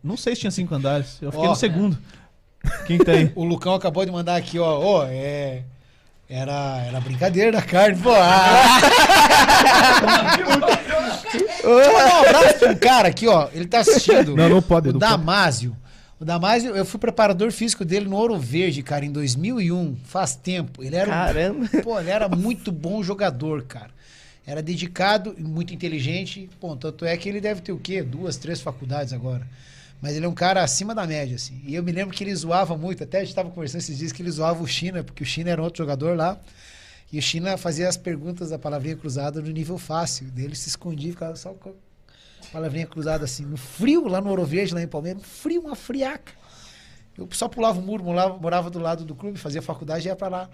Não 0.03 0.17
sei 0.17 0.35
se 0.35 0.43
tinha 0.43 0.51
cinco 0.51 0.75
andares. 0.75 1.17
Eu 1.23 1.33
fiquei 1.33 1.47
Ó, 1.47 1.51
no 1.51 1.57
segundo. 1.57 1.99
Quem 2.87 2.99
tá 2.99 3.13
aí? 3.13 3.33
O 3.35 3.45
Lucão 3.45 3.75
acabou 3.75 4.05
de 4.05 4.13
mandar 4.13 4.37
aqui, 4.37 4.59
ó. 4.59 4.79
Ó, 4.79 5.07
é. 5.09 5.63
Era, 6.29 6.83
era 6.87 7.01
brincadeira 7.01 7.53
da 7.53 7.63
carne, 7.63 7.99
pô. 8.03 8.11
Ah. 8.13 8.81
Vou 11.63 11.93
mandar 11.93 12.15
um 12.15 12.19
abraço 12.27 12.59
pra 12.59 12.71
um 12.73 12.77
cara 12.77 13.09
aqui, 13.09 13.27
ó. 13.29 13.49
Ele 13.53 13.67
tá 13.67 13.81
assistindo. 13.81 14.35
Não, 14.37 14.49
não 14.49 14.63
pode, 14.63 14.89
O 14.89 14.93
não 14.93 15.01
pode. 15.01 15.11
Damásio. 15.13 15.77
O 16.21 16.25
Damásio, 16.25 16.75
eu 16.77 16.85
fui 16.85 16.99
preparador 17.01 17.51
físico 17.53 17.85
dele 17.85 18.09
no 18.09 18.17
Ouro 18.17 18.39
Verde, 18.39 18.83
cara, 18.83 19.05
em 19.05 19.11
2001. 19.13 19.97
Faz 20.05 20.35
tempo. 20.37 20.83
Ele 20.83 20.97
era 20.97 21.09
um 21.09 21.13
Caramba. 21.13 21.69
Pô, 21.83 21.99
ele 21.99 22.11
era 22.11 22.29
muito 22.29 22.71
bom 22.73 23.03
jogador, 23.03 23.63
cara. 23.65 23.91
Era 24.47 24.63
dedicado 24.63 25.35
e 25.39 25.43
muito 25.43 25.73
inteligente. 25.73 26.51
Bom, 26.61 26.77
tanto 26.77 27.05
é 27.05 27.17
que 27.17 27.29
ele 27.29 27.41
deve 27.41 27.63
ter 27.63 27.73
o 27.73 27.79
quê? 27.79 28.03
Duas, 28.03 28.37
três 28.37 28.61
faculdades 28.61 29.13
agora. 29.13 29.47
Mas 30.03 30.17
ele 30.17 30.27
é 30.27 30.29
um 30.29 30.35
cara 30.35 30.63
acima 30.63 30.95
da 30.95 31.07
média, 31.07 31.37
assim. 31.37 31.63
E 31.65 31.75
eu 31.75 31.83
me 31.83 31.91
lembro 31.91 32.15
que 32.15 32.23
ele 32.23 32.35
zoava 32.35 32.77
muito. 32.77 33.03
Até 33.03 33.19
a 33.19 33.21
gente 33.21 33.31
estava 33.31 33.49
conversando 33.51 33.81
esses 33.81 33.97
dias 33.97 34.13
que 34.13 34.21
ele 34.21 34.31
zoava 34.31 34.63
o 34.63 34.67
China, 34.67 35.03
porque 35.03 35.23
o 35.23 35.27
China 35.27 35.51
era 35.51 35.63
outro 35.63 35.79
jogador 35.79 36.15
lá. 36.15 36.39
E 37.11 37.19
o 37.19 37.23
China 37.23 37.57
fazia 37.57 37.89
as 37.89 37.97
perguntas 37.97 38.51
da 38.51 38.59
palavrinha 38.59 38.97
cruzada 38.97 39.41
no 39.41 39.51
nível 39.51 39.79
fácil. 39.79 40.27
Daí 40.35 40.45
ele 40.45 40.57
se 40.57 40.69
escondia 40.69 41.09
e 41.09 41.13
ficava 41.13 41.37
só 41.37 41.55
com 41.55 41.71
a 41.71 42.47
palavrinha 42.53 42.87
cruzada 42.87 43.25
assim. 43.25 43.47
No 43.47 43.57
frio, 43.57 44.07
lá 44.09 44.21
no 44.21 44.29
Ouro 44.29 44.45
Verde, 44.45 44.75
lá 44.75 44.83
em 44.83 44.89
Palmeiras, 44.89 45.23
no 45.23 45.29
frio, 45.29 45.63
uma 45.63 45.75
friaca. 45.75 46.33
Eu 47.17 47.27
só 47.31 47.49
pulava 47.49 47.79
o 47.79 47.83
muro, 47.83 48.05
morava, 48.05 48.37
morava 48.37 48.69
do 48.69 48.79
lado 48.79 49.05
do 49.05 49.15
clube, 49.15 49.39
fazia 49.39 49.63
faculdade 49.63 50.07
e 50.07 50.11
ia 50.11 50.17
pra 50.17 50.29
lá 50.29 50.51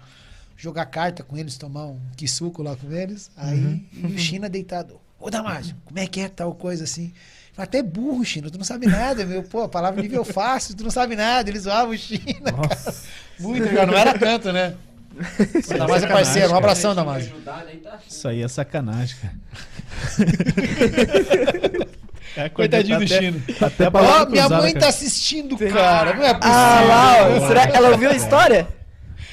jogar 0.61 0.85
carta 0.85 1.23
com 1.23 1.35
eles, 1.35 1.57
tomar 1.57 1.85
um 1.87 1.99
quisuco 2.15 2.61
lá 2.61 2.75
com 2.75 2.91
eles. 2.91 3.31
Aí 3.35 3.83
e 3.93 4.05
o 4.05 4.17
China 4.17 4.47
deitado. 4.47 4.99
Ô 5.19 5.29
Damásio, 5.29 5.75
como 5.85 5.97
é 5.99 6.05
que 6.05 6.21
é 6.21 6.29
tal 6.29 6.53
coisa 6.53 6.83
assim? 6.83 7.11
Até 7.57 7.81
burro, 7.83 8.23
China, 8.23 8.49
tu 8.49 8.57
não 8.57 8.63
sabe 8.63 8.85
nada, 8.87 9.25
meu. 9.25 9.43
Pô, 9.43 9.63
a 9.63 9.69
palavra 9.69 10.01
nível 10.01 10.23
fácil, 10.23 10.75
tu 10.75 10.83
não 10.83 10.91
sabe 10.91 11.15
nada. 11.15 11.49
Eles 11.49 11.63
zoavam 11.63 11.89
o 11.93 11.97
China. 11.97 12.51
cara. 12.53 12.93
Muito, 13.39 13.67
já 13.73 13.85
não 13.85 13.95
era 13.97 14.17
tanto, 14.17 14.51
né? 14.53 14.75
O 15.13 15.77
Damásio 15.77 16.07
é 16.07 16.11
parceiro, 16.11 16.53
um 16.53 16.55
abração, 16.55 16.95
Damásio. 16.95 17.33
Tá 17.43 17.65
Isso 18.07 18.27
aí 18.27 18.41
é 18.41 18.47
sacanagem, 18.47 19.15
cara. 19.21 19.35
É, 22.37 22.47
Coitadinho 22.49 22.97
do 22.99 23.03
até- 23.05 23.19
Chino. 23.19 23.43
Até 23.59 23.85
a 23.85 23.89
Ó, 23.89 24.25
minha 24.25 24.25
cruzada, 24.25 24.57
mãe 24.61 24.73
cara. 24.73 24.85
tá 24.85 24.89
assistindo, 24.89 25.57
cara. 25.57 26.13
Não 26.15 26.23
é 26.23 26.33
possível. 26.33 26.57
Ah 26.57 26.81
lá, 26.87 27.27
ó. 27.27 27.47
Será 27.47 27.67
que 27.67 27.75
ela 27.75 27.89
ouviu 27.89 28.09
a 28.09 28.15
história? 28.15 28.67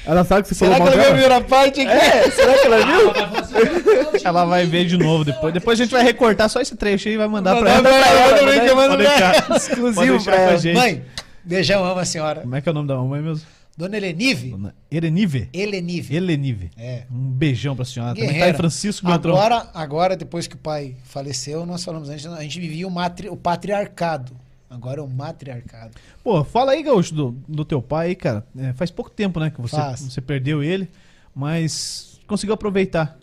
Ela 0.05 0.23
sabe 0.23 0.43
que 0.43 0.49
você 0.49 0.65
Será 0.65 0.75
que 0.75 0.77
falou 0.79 0.93
ela 0.93 1.03
mal 1.03 1.15
viu 1.17 1.25
a 1.25 1.29
primeira 1.29 1.41
parte 1.41 1.81
aqui? 1.81 1.91
É, 1.91 2.31
será 2.31 2.57
que 2.57 2.65
ela 2.65 2.77
viu? 2.85 4.21
Ela 4.23 4.45
vai 4.45 4.65
ver 4.65 4.85
de 4.85 4.97
novo 4.97 5.23
depois. 5.25 5.53
Depois 5.53 5.79
a 5.79 5.83
gente 5.83 5.91
vai 5.91 6.03
recortar 6.03 6.49
só 6.49 6.59
esse 6.61 6.75
trecho 6.75 7.07
aí 7.09 7.15
e 7.15 7.17
vai 7.17 7.27
mandar 7.27 7.57
pra 7.57 7.69
ela. 7.69 7.89
ela, 7.89 8.29
Pode 8.29 8.69
ela, 8.69 8.97
deixar. 8.97 9.45
ela. 9.45 9.57
Exclusivo 9.57 10.23
pra 10.23 10.33
a 10.35 10.39
ela. 10.39 10.57
gente. 10.57 10.75
Mãe, 10.75 11.03
beijão, 11.43 11.83
amo 11.83 11.99
a 11.99 12.05
senhora. 12.05 12.41
Como 12.41 12.55
é 12.55 12.61
que 12.61 12.69
é 12.69 12.71
o 12.71 12.75
nome 12.75 12.87
da 12.87 12.95
mamãe 12.95 13.21
mesmo? 13.21 13.45
Dona 13.77 13.95
Helenive. 13.95 14.49
Dona 14.49 14.75
Erenive. 14.91 15.49
Helenive. 15.53 16.13
Helenive. 16.15 16.69
É. 16.77 17.03
Um 17.09 17.29
beijão 17.31 17.75
pra 17.75 17.85
senhora. 17.85 18.11
Também 18.11 18.25
tá 18.27 18.31
Guerreira. 18.33 18.51
aí 18.51 18.57
Francisco 18.57 19.07
Beltrão. 19.07 19.35
Agora, 19.37 19.69
agora, 19.73 20.17
depois 20.17 20.47
que 20.47 20.55
o 20.55 20.57
pai 20.57 20.95
faleceu, 21.05 21.65
nós 21.65 21.83
falamos 21.83 22.09
antes, 22.09 22.25
a 22.25 22.41
gente 22.41 22.59
vivia 22.59 22.85
o, 22.85 22.91
matri, 22.91 23.29
o 23.29 23.37
patriarcado. 23.37 24.33
Agora 24.69 24.99
é 25.01 25.03
o 25.03 25.07
matriarcado. 25.07 25.91
Pô, 26.23 26.43
fala 26.43 26.73
aí, 26.73 26.83
Gaúcho, 26.83 27.13
do, 27.15 27.31
do 27.47 27.65
teu 27.65 27.81
pai 27.81 28.09
aí, 28.09 28.15
cara. 28.15 28.45
É, 28.57 28.71
faz 28.73 28.91
pouco 28.91 29.09
tempo, 29.09 29.39
né, 29.39 29.49
que 29.49 29.59
você, 29.59 29.75
Faz. 29.75 29.99
você 30.01 30.21
perdeu 30.21 30.61
ele, 30.63 30.89
mas 31.33 32.19
conseguiu 32.27 32.53
aproveitar. 32.53 33.17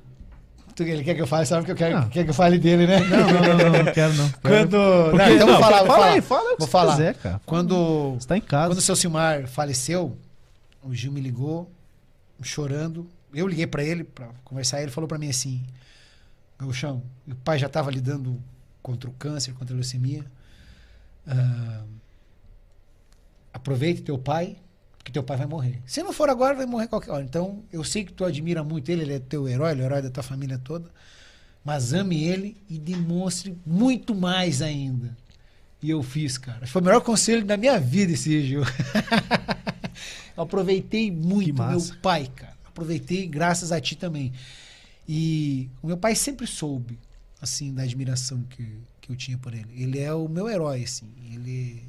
Tu, 0.75 0.83
ele 0.83 1.03
quer 1.05 1.15
que 1.15 1.23
eu 1.23 1.27
fale, 1.27 1.47
sabe 1.47 1.65
que 1.65 1.71
eu 1.71 1.77
quero 1.77 1.97
Ah. 1.99 2.09
quer 2.11 2.25
que 2.25 2.31
eu 2.31 2.35
fale 2.35 2.59
dele, 2.59 2.87
né? 2.87 2.99
Não, 3.01 3.19
não, 3.19 3.27
não, 3.27 3.73
não, 3.73 3.85
não 3.85 3.93
quero 3.93 4.13
não. 4.15 4.29
Quando. 4.43 4.77
Porque- 5.11 5.17
não, 5.25 5.35
então 5.35 5.47
vou 5.47 5.59
falar, 5.59 5.79
vou 5.79 5.87
fala 5.87 5.99
falar. 5.99 6.13
aí, 6.13 6.21
fala 6.21 6.41
o 6.43 6.53
que 6.53 6.59
vou 6.59 6.67
você 6.67 6.71
falar. 6.73 6.93
quiser, 6.97 7.15
cara. 7.15 7.41
Quando, 7.47 8.15
Você 8.19 8.27
tá 8.29 8.37
em 8.37 8.41
casa. 8.43 8.71
quando 8.71 8.79
o 8.79 8.83
seu 8.83 8.95
Silmar 8.97 9.47
faleceu, 9.47 10.19
o 10.83 10.93
Gil 10.95 11.13
me 11.13 11.21
ligou, 11.21 11.71
chorando. 12.43 13.09
Eu 13.33 13.47
liguei 13.49 13.67
pra 13.67 13.83
ele 13.83 14.05
pra 14.05 14.29
conversar. 14.45 14.83
Ele 14.83 14.91
falou 14.91 15.09
pra 15.09 15.17
mim 15.17 15.29
assim: 15.31 15.63
Gauchão, 16.59 17.03
o 17.27 17.35
pai 17.37 17.59
já 17.59 17.69
tava 17.69 17.91
lidando 17.91 18.39
contra 18.83 19.09
o 19.09 19.13
câncer, 19.15 19.53
contra 19.55 19.75
a 19.75 19.77
leucemia. 19.77 20.25
Ah, 21.27 21.85
aproveite 23.53 24.03
teu 24.03 24.19
pai, 24.19 24.57
porque 24.99 25.13
teu 25.13 25.23
pai 25.23 25.37
vai 25.37 25.47
morrer. 25.47 25.81
Se 25.87 26.03
não 26.03 26.13
for 26.13 26.29
agora, 26.29 26.55
vai 26.55 26.67
morrer 26.67 26.89
qualquer 26.89 27.11
hora. 27.11 27.25
Então, 27.25 27.65
eu 27.73 27.83
sei 27.83 28.05
que 28.05 28.13
tu 28.13 28.25
admira 28.25 28.63
muito 28.63 28.89
ele, 28.91 29.03
ele 29.03 29.15
é 29.15 29.19
teu 29.19 29.49
herói, 29.49 29.73
ele 29.73 29.81
é 29.81 29.85
o 29.85 29.87
herói 29.87 30.03
da 30.03 30.11
tua 30.11 30.23
família 30.23 30.59
toda. 30.59 30.91
Mas 31.65 31.93
ame 31.93 32.23
ele 32.23 32.57
e 32.69 32.79
demonstre 32.79 33.57
muito 33.67 34.15
mais 34.15 34.63
ainda. 34.63 35.17
E 35.83 35.91
eu 35.91 36.03
fiz, 36.03 36.39
cara. 36.39 36.67
Foi 36.67 36.81
o 36.81 36.85
melhor 36.85 37.01
conselho 37.01 37.45
da 37.45 37.57
minha 37.57 37.79
vida 37.79 38.13
esse 38.13 38.45
Gil. 38.45 38.63
eu 40.37 40.43
aproveitei 40.43 41.11
muito 41.11 41.63
meu 41.63 41.81
pai, 42.01 42.31
cara. 42.35 42.57
Aproveitei 42.65 43.27
graças 43.27 43.73
a 43.73 43.81
ti 43.81 43.97
também. 43.97 44.33
E 45.09 45.69
o 45.83 45.87
meu 45.87 45.97
pai 45.97 46.15
sempre 46.15 46.47
soube, 46.47 46.99
assim, 47.41 47.73
da 47.73 47.83
admiração 47.83 48.43
que, 48.51 48.79
que 49.07 49.13
eu 49.13 49.17
tinha 49.17 49.39
por 49.39 49.55
ele. 49.55 49.69
Ele 49.75 49.99
é 50.01 50.13
o 50.13 50.29
meu 50.29 50.49
herói, 50.49 50.83
assim. 50.85 51.07
Ele 51.33 51.83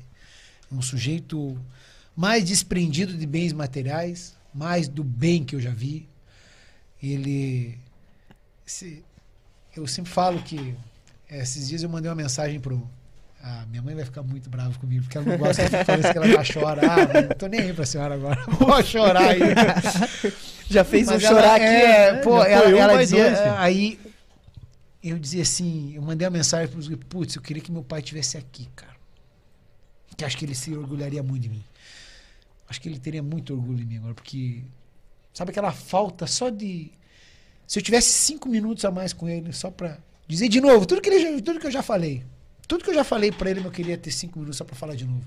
é 0.71 0.75
um 0.75 0.81
sujeito 0.81 1.57
mais 2.15 2.43
desprendido 2.45 3.13
de 3.17 3.25
bens 3.25 3.51
materiais, 3.53 4.35
mais 4.53 4.87
do 4.87 5.03
bem 5.03 5.43
que 5.43 5.55
eu 5.55 5.59
já 5.59 5.71
vi. 5.71 6.07
Ele. 7.01 7.77
se- 8.65 9.03
eu 9.75 9.85
sempre 9.85 10.11
falo 10.11 10.41
que 10.41 10.73
eh, 11.29 11.41
esses 11.41 11.67
dias 11.67 11.83
eu 11.83 11.89
mandei 11.89 12.09
uma 12.09 12.15
mensagem 12.15 12.59
pro. 12.59 12.89
Ah, 13.43 13.65
minha 13.69 13.81
mãe 13.83 13.93
vai 13.93 14.03
ficar 14.03 14.23
muito 14.23 14.49
brava 14.49 14.77
comigo, 14.79 15.03
porque 15.03 15.15
ela 15.17 15.27
não 15.27 15.37
gosta 15.37 15.69
que 15.69 15.75
eu 15.75 15.85
fale 15.85 16.01
isso, 16.01 16.11
que 16.11 16.17
ela 16.17 16.27
já 16.27 16.43
chora. 16.59 16.81
Ah, 16.91 17.21
não 17.21 17.35
tô 17.37 17.45
nem 17.47 17.59
aí 17.61 17.73
pra 17.73 17.85
senhora 17.85 18.15
agora. 18.15 18.43
Pode 18.57 18.87
chorar 18.87 19.29
aí. 19.29 19.39
Já 20.69 20.83
fez 20.83 21.05
Mas 21.07 21.17
um 21.23 21.27
chorar 21.27 21.43
ela, 21.43 21.55
aqui. 21.55 21.65
É, 21.65 22.11
né? 22.13 22.21
pô, 22.23 22.39
Já 22.41 22.49
ela, 22.49 22.69
ela 22.79 22.93
vai 22.93 23.03
dizia. 23.05 23.23
dois, 23.25 23.37
filho. 23.39 23.53
aí 23.57 23.99
eu 25.09 25.19
dizia 25.19 25.41
assim, 25.43 25.93
eu 25.95 26.01
mandei 26.01 26.25
uma 26.27 26.31
mensagem 26.37 26.67
para 26.67 26.79
os 26.79 26.87
putz, 27.09 27.35
eu 27.35 27.41
queria 27.41 27.61
que 27.61 27.71
meu 27.71 27.83
pai 27.83 28.01
tivesse 28.01 28.37
aqui, 28.37 28.67
cara. 28.75 28.95
Que 30.15 30.25
acho 30.25 30.37
que 30.37 30.45
ele 30.45 30.55
se 30.55 30.75
orgulharia 30.75 31.21
muito 31.21 31.43
de 31.43 31.49
mim. 31.49 31.63
Acho 32.67 32.81
que 32.81 32.89
ele 32.89 32.99
teria 32.99 33.21
muito 33.23 33.53
orgulho 33.53 33.77
de 33.77 33.85
mim 33.85 33.97
agora, 33.97 34.13
porque 34.13 34.63
sabe 35.33 35.51
aquela 35.51 35.71
falta 35.71 36.25
só 36.27 36.49
de 36.49 36.91
se 37.65 37.79
eu 37.79 37.83
tivesse 37.83 38.09
cinco 38.09 38.49
minutos 38.49 38.83
a 38.85 38.91
mais 38.91 39.13
com 39.13 39.27
ele, 39.29 39.53
só 39.53 39.69
pra 39.69 39.97
dizer 40.27 40.49
de 40.49 40.59
novo 40.59 40.85
tudo 40.85 41.01
que, 41.01 41.09
ele, 41.09 41.41
tudo 41.41 41.59
que 41.59 41.67
eu 41.67 41.71
já 41.71 41.83
falei. 41.83 42.23
Tudo 42.67 42.83
que 42.83 42.89
eu 42.89 42.93
já 42.93 43.03
falei 43.03 43.31
pra 43.31 43.49
ele, 43.49 43.63
eu 43.65 43.71
queria 43.71 43.97
ter 43.97 44.11
cinco 44.11 44.39
minutos 44.39 44.57
só 44.57 44.65
pra 44.65 44.75
falar 44.75 44.95
de 44.95 45.05
novo. 45.05 45.25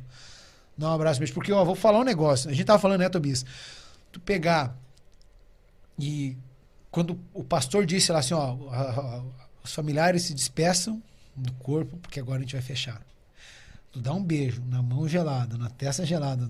Dá 0.76 0.90
um 0.90 0.94
abraço 0.94 1.20
mesmo. 1.20 1.34
Porque, 1.34 1.52
ó, 1.52 1.64
vou 1.64 1.74
falar 1.74 2.00
um 2.00 2.04
negócio. 2.04 2.50
A 2.50 2.52
gente 2.52 2.66
tava 2.66 2.78
falando, 2.78 3.00
né, 3.00 3.08
Tobias? 3.08 3.44
Tu 4.12 4.20
pegar 4.20 4.76
e 5.98 6.36
quando 6.90 7.18
o 7.32 7.44
pastor 7.44 7.86
disse 7.86 8.10
lá 8.12 8.18
assim, 8.18 8.34
ó, 8.34 8.56
a- 8.70 8.80
a- 8.80 9.22
os 9.62 9.72
familiares 9.74 10.22
se 10.22 10.34
despeçam 10.34 11.02
do 11.36 11.52
corpo, 11.54 11.96
porque 11.98 12.20
agora 12.20 12.38
a 12.38 12.42
gente 12.42 12.52
vai 12.52 12.62
fechar. 12.62 13.00
Tu 13.92 14.00
dá 14.00 14.12
um 14.12 14.22
beijo 14.22 14.62
na 14.66 14.82
mão 14.82 15.08
gelada, 15.08 15.56
na 15.58 15.68
testa 15.68 16.04
gelada 16.06 16.48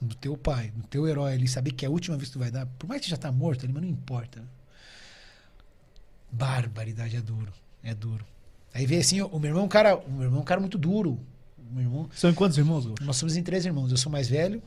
do 0.00 0.14
teu 0.16 0.36
pai, 0.36 0.70
do 0.74 0.82
teu 0.86 1.06
herói 1.06 1.34
ali, 1.34 1.46
saber 1.46 1.72
que 1.72 1.84
é 1.84 1.88
a 1.88 1.90
última 1.90 2.16
vez 2.16 2.28
que 2.28 2.32
tu 2.34 2.38
vai 2.38 2.50
dar, 2.50 2.66
por 2.78 2.88
mais 2.88 3.02
que 3.02 3.10
já 3.10 3.16
tá 3.16 3.30
morto 3.30 3.64
ali, 3.64 3.72
mas 3.72 3.82
não 3.82 3.88
importa. 3.88 4.42
Barbaridade 6.30 7.16
é 7.16 7.20
duro, 7.20 7.52
é 7.82 7.94
duro. 7.94 8.24
Aí 8.72 8.86
veio 8.86 9.00
assim, 9.02 9.20
o 9.20 9.38
meu 9.38 9.50
irmão 9.50 9.62
é 9.62 9.66
um 9.66 9.68
cara, 9.68 9.96
o 9.96 10.10
meu 10.10 10.22
irmão 10.24 10.38
é 10.38 10.42
um 10.42 10.46
cara 10.46 10.60
muito 10.60 10.78
duro. 10.78 11.20
O 11.58 11.74
meu 11.74 11.84
irmão, 11.84 12.10
São 12.14 12.30
em 12.30 12.34
quantos 12.34 12.56
irmãos, 12.56 12.86
Gaúcho? 12.86 13.04
nós 13.04 13.16
somos 13.16 13.36
em 13.36 13.42
três 13.42 13.66
irmãos. 13.66 13.90
Eu 13.90 13.96
sou 13.98 14.10
mais 14.10 14.28
velho. 14.28 14.62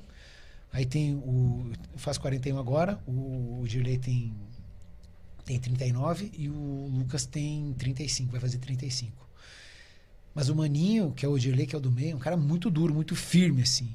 Aí 0.71 0.85
tem 0.85 1.15
o. 1.15 1.71
Eu 1.93 1.99
faço 1.99 2.19
41 2.21 2.57
agora. 2.59 2.99
O, 3.07 3.61
o 3.61 3.65
Dirley 3.67 3.97
tem, 3.97 4.33
tem 5.45 5.59
39 5.59 6.31
e 6.37 6.49
o 6.49 6.89
Lucas 6.91 7.25
tem 7.25 7.73
35, 7.77 8.31
vai 8.31 8.41
fazer 8.41 8.57
35. 8.57 9.25
Mas 10.33 10.49
o 10.49 10.55
Maninho, 10.55 11.13
que 11.13 11.25
é 11.25 11.29
o 11.29 11.37
Dirley, 11.37 11.65
que 11.65 11.75
é 11.75 11.77
o 11.77 11.81
do 11.81 11.91
meio, 11.91 12.11
é 12.11 12.15
um 12.15 12.19
cara 12.19 12.35
muito 12.35 12.69
duro, 12.69 12.93
muito 12.93 13.15
firme, 13.15 13.61
assim. 13.61 13.93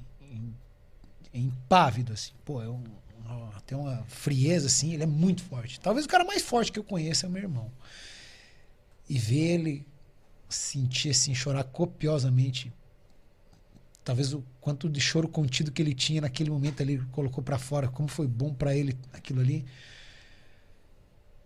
É 1.32 1.39
impávido, 1.39 2.12
assim. 2.12 2.32
Pô, 2.44 2.62
é 2.62 2.68
um, 2.68 2.82
tem 3.66 3.77
uma 3.77 4.02
frieza, 4.09 4.68
assim. 4.68 4.94
Ele 4.94 5.02
é 5.02 5.06
muito 5.06 5.43
forte. 5.43 5.78
Talvez 5.78 6.06
o 6.06 6.09
cara 6.09 6.24
mais 6.24 6.43
forte 6.43 6.72
que 6.72 6.78
eu 6.78 6.85
conheça 6.85 7.27
é 7.27 7.28
o 7.28 7.32
meu 7.32 7.43
irmão. 7.43 7.70
E 9.09 9.18
ver 9.18 9.55
ele 9.55 9.86
sentir, 10.48 11.10
assim, 11.10 11.35
chorar 11.35 11.64
copiosamente 11.64 12.72
talvez 14.05 14.32
o 14.32 14.43
quanto 14.60 14.89
de 14.89 15.01
choro 15.01 15.28
contido 15.28 15.70
que 15.70 15.81
ele 15.81 15.94
tinha 15.94 16.20
naquele 16.20 16.51
momento 16.51 16.82
ali, 16.82 16.98
colocou 17.12 17.44
pra 17.44 17.59
fora, 17.59 17.86
como 17.89 18.09
foi 18.09 18.27
bom 18.27 18.52
pra 18.52 18.74
ele 18.74 18.98
aquilo 19.12 19.40
ali. 19.40 19.64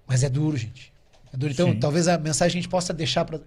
Mas 0.06 0.22
é 0.22 0.28
duro, 0.28 0.56
gente. 0.56 0.92
É 1.32 1.36
duro. 1.36 1.52
Então, 1.52 1.72
Sim. 1.72 1.78
talvez 1.78 2.08
a 2.08 2.18
mensagem 2.18 2.58
a 2.58 2.62
gente 2.62 2.70
possa 2.70 2.92
deixar 2.92 3.24
pra. 3.24 3.40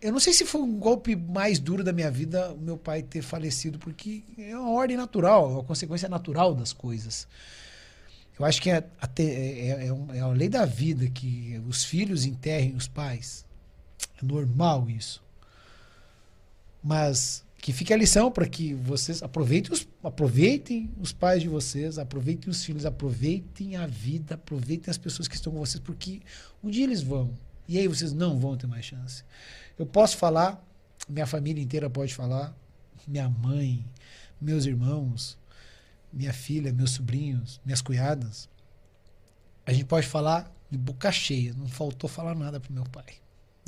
Eu 0.00 0.12
não 0.12 0.20
sei 0.20 0.32
se 0.32 0.44
foi 0.44 0.60
um 0.60 0.78
golpe 0.78 1.16
mais 1.16 1.58
duro 1.58 1.82
da 1.82 1.92
minha 1.92 2.10
vida 2.10 2.52
o 2.52 2.58
meu 2.58 2.76
pai 2.76 3.02
ter 3.02 3.22
falecido, 3.22 3.78
porque 3.78 4.22
é 4.38 4.56
uma 4.56 4.70
ordem 4.70 4.96
natural, 4.96 5.50
é 5.50 5.52
uma 5.54 5.64
consequência 5.64 6.08
natural 6.08 6.54
das 6.54 6.72
coisas. 6.72 7.26
Eu 8.38 8.44
acho 8.44 8.60
que 8.60 8.68
é, 8.68 8.84
é, 9.18 9.22
é, 9.22 9.88
é 9.88 10.16
é 10.16 10.20
a 10.20 10.28
lei 10.28 10.48
da 10.48 10.66
vida 10.66 11.08
que 11.08 11.60
os 11.66 11.84
filhos 11.84 12.26
enterrem 12.26 12.74
os 12.74 12.86
pais. 12.86 13.46
É 14.20 14.24
normal 14.24 14.90
isso. 14.90 15.22
Mas 16.82 17.45
que 17.66 17.72
fique 17.72 17.92
a 17.92 17.96
lição 17.96 18.30
para 18.30 18.46
que 18.46 18.74
vocês 18.74 19.24
aproveitem 19.24 19.72
os, 19.72 19.88
aproveitem 20.00 20.88
os 21.00 21.12
pais 21.12 21.42
de 21.42 21.48
vocês, 21.48 21.98
aproveitem 21.98 22.48
os 22.48 22.64
filhos, 22.64 22.86
aproveitem 22.86 23.74
a 23.74 23.88
vida, 23.88 24.36
aproveitem 24.36 24.88
as 24.88 24.96
pessoas 24.96 25.26
que 25.26 25.34
estão 25.34 25.52
com 25.52 25.58
vocês, 25.58 25.82
porque 25.82 26.22
um 26.62 26.70
dia 26.70 26.84
eles 26.84 27.02
vão. 27.02 27.36
E 27.66 27.76
aí 27.76 27.88
vocês 27.88 28.12
não 28.12 28.38
vão 28.38 28.56
ter 28.56 28.68
mais 28.68 28.84
chance. 28.84 29.24
Eu 29.76 29.84
posso 29.84 30.16
falar, 30.16 30.64
minha 31.08 31.26
família 31.26 31.60
inteira 31.60 31.90
pode 31.90 32.14
falar, 32.14 32.56
minha 33.04 33.28
mãe, 33.28 33.84
meus 34.40 34.64
irmãos, 34.64 35.36
minha 36.12 36.32
filha, 36.32 36.72
meus 36.72 36.92
sobrinhos, 36.92 37.60
minhas 37.64 37.82
cunhadas. 37.82 38.48
A 39.66 39.72
gente 39.72 39.86
pode 39.86 40.06
falar 40.06 40.54
de 40.70 40.78
boca 40.78 41.10
cheia. 41.10 41.52
Não 41.52 41.66
faltou 41.66 42.08
falar 42.08 42.36
nada 42.36 42.60
pro 42.60 42.72
meu 42.72 42.84
pai. 42.84 43.14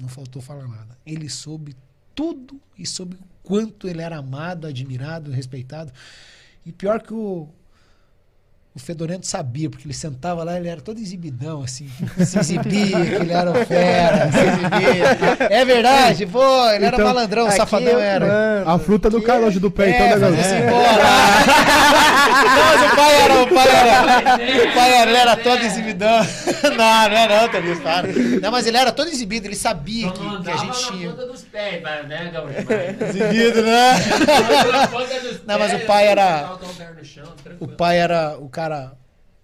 Não 0.00 0.08
faltou 0.08 0.40
falar 0.40 0.68
nada. 0.68 0.96
Ele 1.04 1.28
soube 1.28 1.74
tudo 2.14 2.60
e 2.76 2.84
soube 2.86 3.16
quanto 3.48 3.88
ele 3.88 4.02
era 4.02 4.18
amado, 4.18 4.66
admirado, 4.66 5.30
respeitado. 5.30 5.90
E 6.66 6.70
pior 6.70 7.00
que 7.00 7.14
o, 7.14 7.48
o 8.78 8.80
Fedorento 8.80 9.26
sabia, 9.26 9.68
porque 9.68 9.86
ele 9.86 9.94
sentava 9.94 10.42
lá, 10.44 10.56
ele 10.56 10.68
era 10.68 10.80
todo 10.80 10.98
exibidão, 11.00 11.62
assim, 11.62 11.88
se 12.24 12.38
exibia, 12.38 13.04
que 13.06 13.14
ele 13.22 13.32
era 13.32 13.50
o 13.50 13.66
fera, 13.66 14.30
se 14.32 14.38
exibia. 14.38 15.46
É 15.50 15.64
verdade, 15.64 16.26
pô, 16.26 16.40
ele 16.70 16.84
era 16.86 16.96
Então, 16.96 17.06
malandrão, 17.06 17.46
aqui 17.46 17.56
safadão 17.56 17.88
eu- 17.92 17.98
era. 18.00 18.62
A 18.66 18.78
fruta 18.78 19.10
do 19.10 19.20
Carlos 19.22 19.54
do 19.56 19.70
pé, 19.70 19.90
É, 19.90 20.06
então, 20.16 20.30
né, 20.30 20.40
assim, 20.40 20.60
bora. 20.70 21.68
Não, 22.28 22.64
mas 22.64 22.92
o 22.92 22.96
pai 22.96 23.14
era, 23.22 23.42
o 23.42 23.46
pai 23.48 23.68
era, 23.68 24.70
o 24.70 24.74
pai 24.74 24.92
era, 24.92 25.10
ele 25.10 25.18
era 25.18 25.36
todo 25.36 25.62
exibidão. 25.62 26.18
Não, 26.68 27.08
não 27.08 27.16
era 27.16 27.42
não, 27.42 27.48
Tobias, 27.48 27.78
para. 27.80 28.06
Não, 28.40 28.50
mas 28.52 28.66
ele 28.66 28.76
era 28.76 28.92
todo 28.92 29.08
exibido, 29.08 29.46
ele 29.46 29.56
sabia 29.56 30.10
que, 30.12 30.42
que 30.42 30.50
a 30.50 30.56
gente 30.56 30.66
na 30.68 30.72
tinha. 30.92 31.10
ponta 31.10 31.26
dos 31.26 31.42
pés, 31.42 31.82
né, 31.82 32.30
Gabriel? 32.32 32.64
Exibido, 33.08 33.62
né? 33.62 33.92
Na 34.72 34.86
ponta 34.88 35.20
dos 35.20 35.40
Não, 35.46 35.58
mas 35.58 35.72
o 35.74 35.78
pai 35.80 36.06
era- 36.06 36.42
botava 36.42 36.68
o 37.60 37.66
pai 37.68 37.98
era 37.98 38.36
o 38.38 38.48
cara 38.48 38.67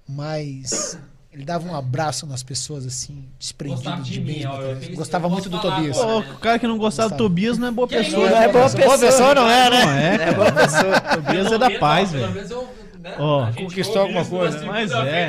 mais. 0.08 0.98
Ele 1.32 1.44
dava 1.44 1.68
um 1.68 1.74
abraço 1.74 2.26
nas 2.28 2.44
pessoas, 2.44 2.86
assim, 2.86 3.28
desprendido 3.40 3.82
Gostava 3.82 4.02
de 4.02 4.10
de 4.12 4.20
mim, 4.20 4.32
bem. 4.34 4.46
ó, 4.46 4.60
eu 4.62 4.94
Gostava 4.94 5.26
eu 5.26 5.30
muito 5.30 5.50
do 5.50 5.60
Tobias. 5.60 5.98
agora. 5.98 6.16
Ô, 6.16 6.20
o 6.20 6.38
cara 6.38 6.58
que 6.60 6.66
não 6.66 6.78
gostava 6.78 7.08
do 7.08 7.12
Gostava. 7.14 7.28
Tobias 7.28 7.58
não 7.58 7.66
é 7.66 7.70
boa 7.72 7.88
pessoa. 7.88 8.30
Não 8.30 8.36
é 8.36 8.48
boa 8.52 8.64
pessoa. 8.70 8.84
Boa 8.86 8.98
pessoa 8.98 9.34
não 9.34 9.50
é, 9.50 9.70
né? 9.70 9.84
Não 9.84 9.92
é, 9.92 10.14
É 10.28 10.32
boa 10.32 10.52
cara. 10.52 10.66
pessoa. 10.68 11.00
Tobias 11.16 11.52
é 11.52 11.58
da 11.58 11.70
paz, 11.80 12.12
velho. 12.12 12.30
menos 12.32 12.50
eu, 12.52 12.68
né, 13.00 13.16
gente 13.52 13.64
conquistou 13.64 14.02
alguma 14.02 14.20
isso 14.20 14.30
coisa, 14.30 14.58
né? 14.60 14.66
Mas 14.66 14.92
é. 14.92 15.26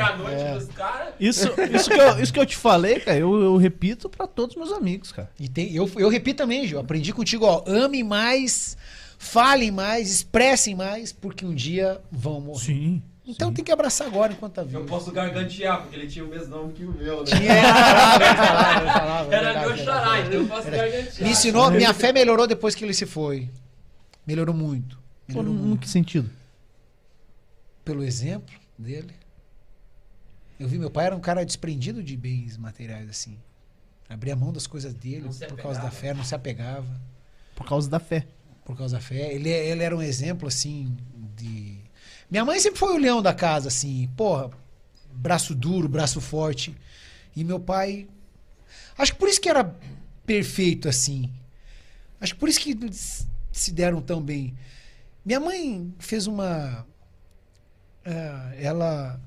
caras. 0.75 1.13
Isso, 1.19 1.49
isso, 1.71 1.89
que 1.89 1.97
eu, 1.99 2.19
isso 2.19 2.33
que 2.33 2.39
eu 2.39 2.45
te 2.45 2.55
falei, 2.55 2.99
cara, 2.99 3.17
eu, 3.17 3.41
eu 3.41 3.57
repito 3.57 4.07
pra 4.07 4.27
todos 4.27 4.55
meus 4.55 4.71
amigos, 4.71 5.11
cara. 5.11 5.29
E 5.39 5.49
tem, 5.49 5.73
eu, 5.73 5.89
eu 5.97 6.07
repito 6.07 6.37
também, 6.37 6.67
Gil. 6.67 6.79
Aprendi 6.79 7.11
contigo, 7.11 7.45
ó. 7.45 7.63
Amem 7.65 8.03
mais, 8.03 8.77
falem 9.17 9.71
mais, 9.71 10.11
expressem 10.11 10.75
mais, 10.75 11.11
porque 11.11 11.43
um 11.45 11.53
dia 11.55 11.99
vão 12.11 12.39
morrer. 12.39 12.59
Sim. 12.65 13.01
Então 13.27 13.51
tem 13.51 13.65
que 13.65 13.71
abraçar 13.71 14.07
agora 14.07 14.33
enquanto 14.33 14.53
tá 14.53 14.63
vivo. 14.63 14.77
Eu 14.79 14.85
posso 14.85 15.11
gargantear, 15.11 15.81
porque 15.81 15.95
ele 15.95 16.07
tinha 16.07 16.23
o 16.23 16.27
mesmo 16.27 16.47
nome 16.47 16.73
que 16.73 16.85
o 16.85 16.91
meu, 16.91 17.19
né? 17.19 17.25
Tinha, 17.25 17.53
Era 19.31 19.61
meu 19.61 19.77
xará, 19.77 20.19
então 20.21 20.33
eu 20.41 20.47
posso 20.47 20.69
gargantear. 20.69 21.23
Me 21.23 21.29
ensinou, 21.29 21.71
minha 21.71 21.93
fé 21.93 22.13
melhorou 22.13 22.45
depois 22.45 22.75
que 22.75 22.85
ele 22.85 22.93
se 22.93 23.05
foi. 23.05 23.49
Melhorou 24.27 24.53
muito. 24.53 24.99
Melhorou 25.27 25.51
no, 25.51 25.59
no 25.59 25.67
muito. 25.69 25.81
que 25.81 25.89
sentido? 25.89 26.29
Pelo 27.83 28.03
exemplo 28.03 28.53
dele. 28.77 29.13
Eu 30.59 30.67
vi, 30.67 30.77
meu 30.77 30.89
pai 30.89 31.07
era 31.07 31.15
um 31.15 31.19
cara 31.19 31.43
desprendido 31.43 32.01
de 32.03 32.15
bens 32.15 32.57
materiais, 32.57 33.09
assim. 33.09 33.37
Abria 34.07 34.35
mão 34.35 34.53
das 34.53 34.67
coisas 34.67 34.93
dele 34.93 35.27
por 35.49 35.57
causa 35.57 35.81
da 35.81 35.89
fé, 35.91 36.13
não 36.13 36.23
se 36.23 36.35
apegava. 36.35 36.85
Por 37.55 37.65
causa 37.67 37.89
da 37.89 37.99
fé. 37.99 38.27
por 38.63 38.77
causa 38.77 38.97
da 38.97 39.01
fé. 39.01 39.33
Ele, 39.33 39.49
ele 39.49 39.83
era 39.83 39.95
um 39.95 40.01
exemplo, 40.01 40.47
assim, 40.47 40.95
de. 41.35 41.74
Minha 42.29 42.43
mãe 42.45 42.59
sempre 42.59 42.79
foi 42.79 42.93
o 42.93 42.97
leão 42.97 43.21
da 43.21 43.33
casa, 43.33 43.67
assim, 43.67 44.09
porra, 44.17 44.49
braço 45.11 45.53
duro, 45.55 45.87
braço 45.87 46.19
forte. 46.19 46.75
E 47.35 47.43
meu 47.43 47.59
pai. 47.59 48.07
Acho 48.97 49.13
que 49.13 49.19
por 49.19 49.27
isso 49.29 49.41
que 49.41 49.49
era 49.49 49.75
perfeito, 50.25 50.87
assim. 50.89 51.29
Acho 52.19 52.33
que 52.33 52.39
por 52.39 52.49
isso 52.49 52.59
que 52.59 52.77
se 53.51 53.71
deram 53.71 54.01
tão 54.01 54.21
bem. 54.21 54.55
Minha 55.25 55.39
mãe 55.39 55.93
fez 55.99 56.27
uma. 56.27 56.85
ah, 58.05 58.51
ela. 58.57 59.19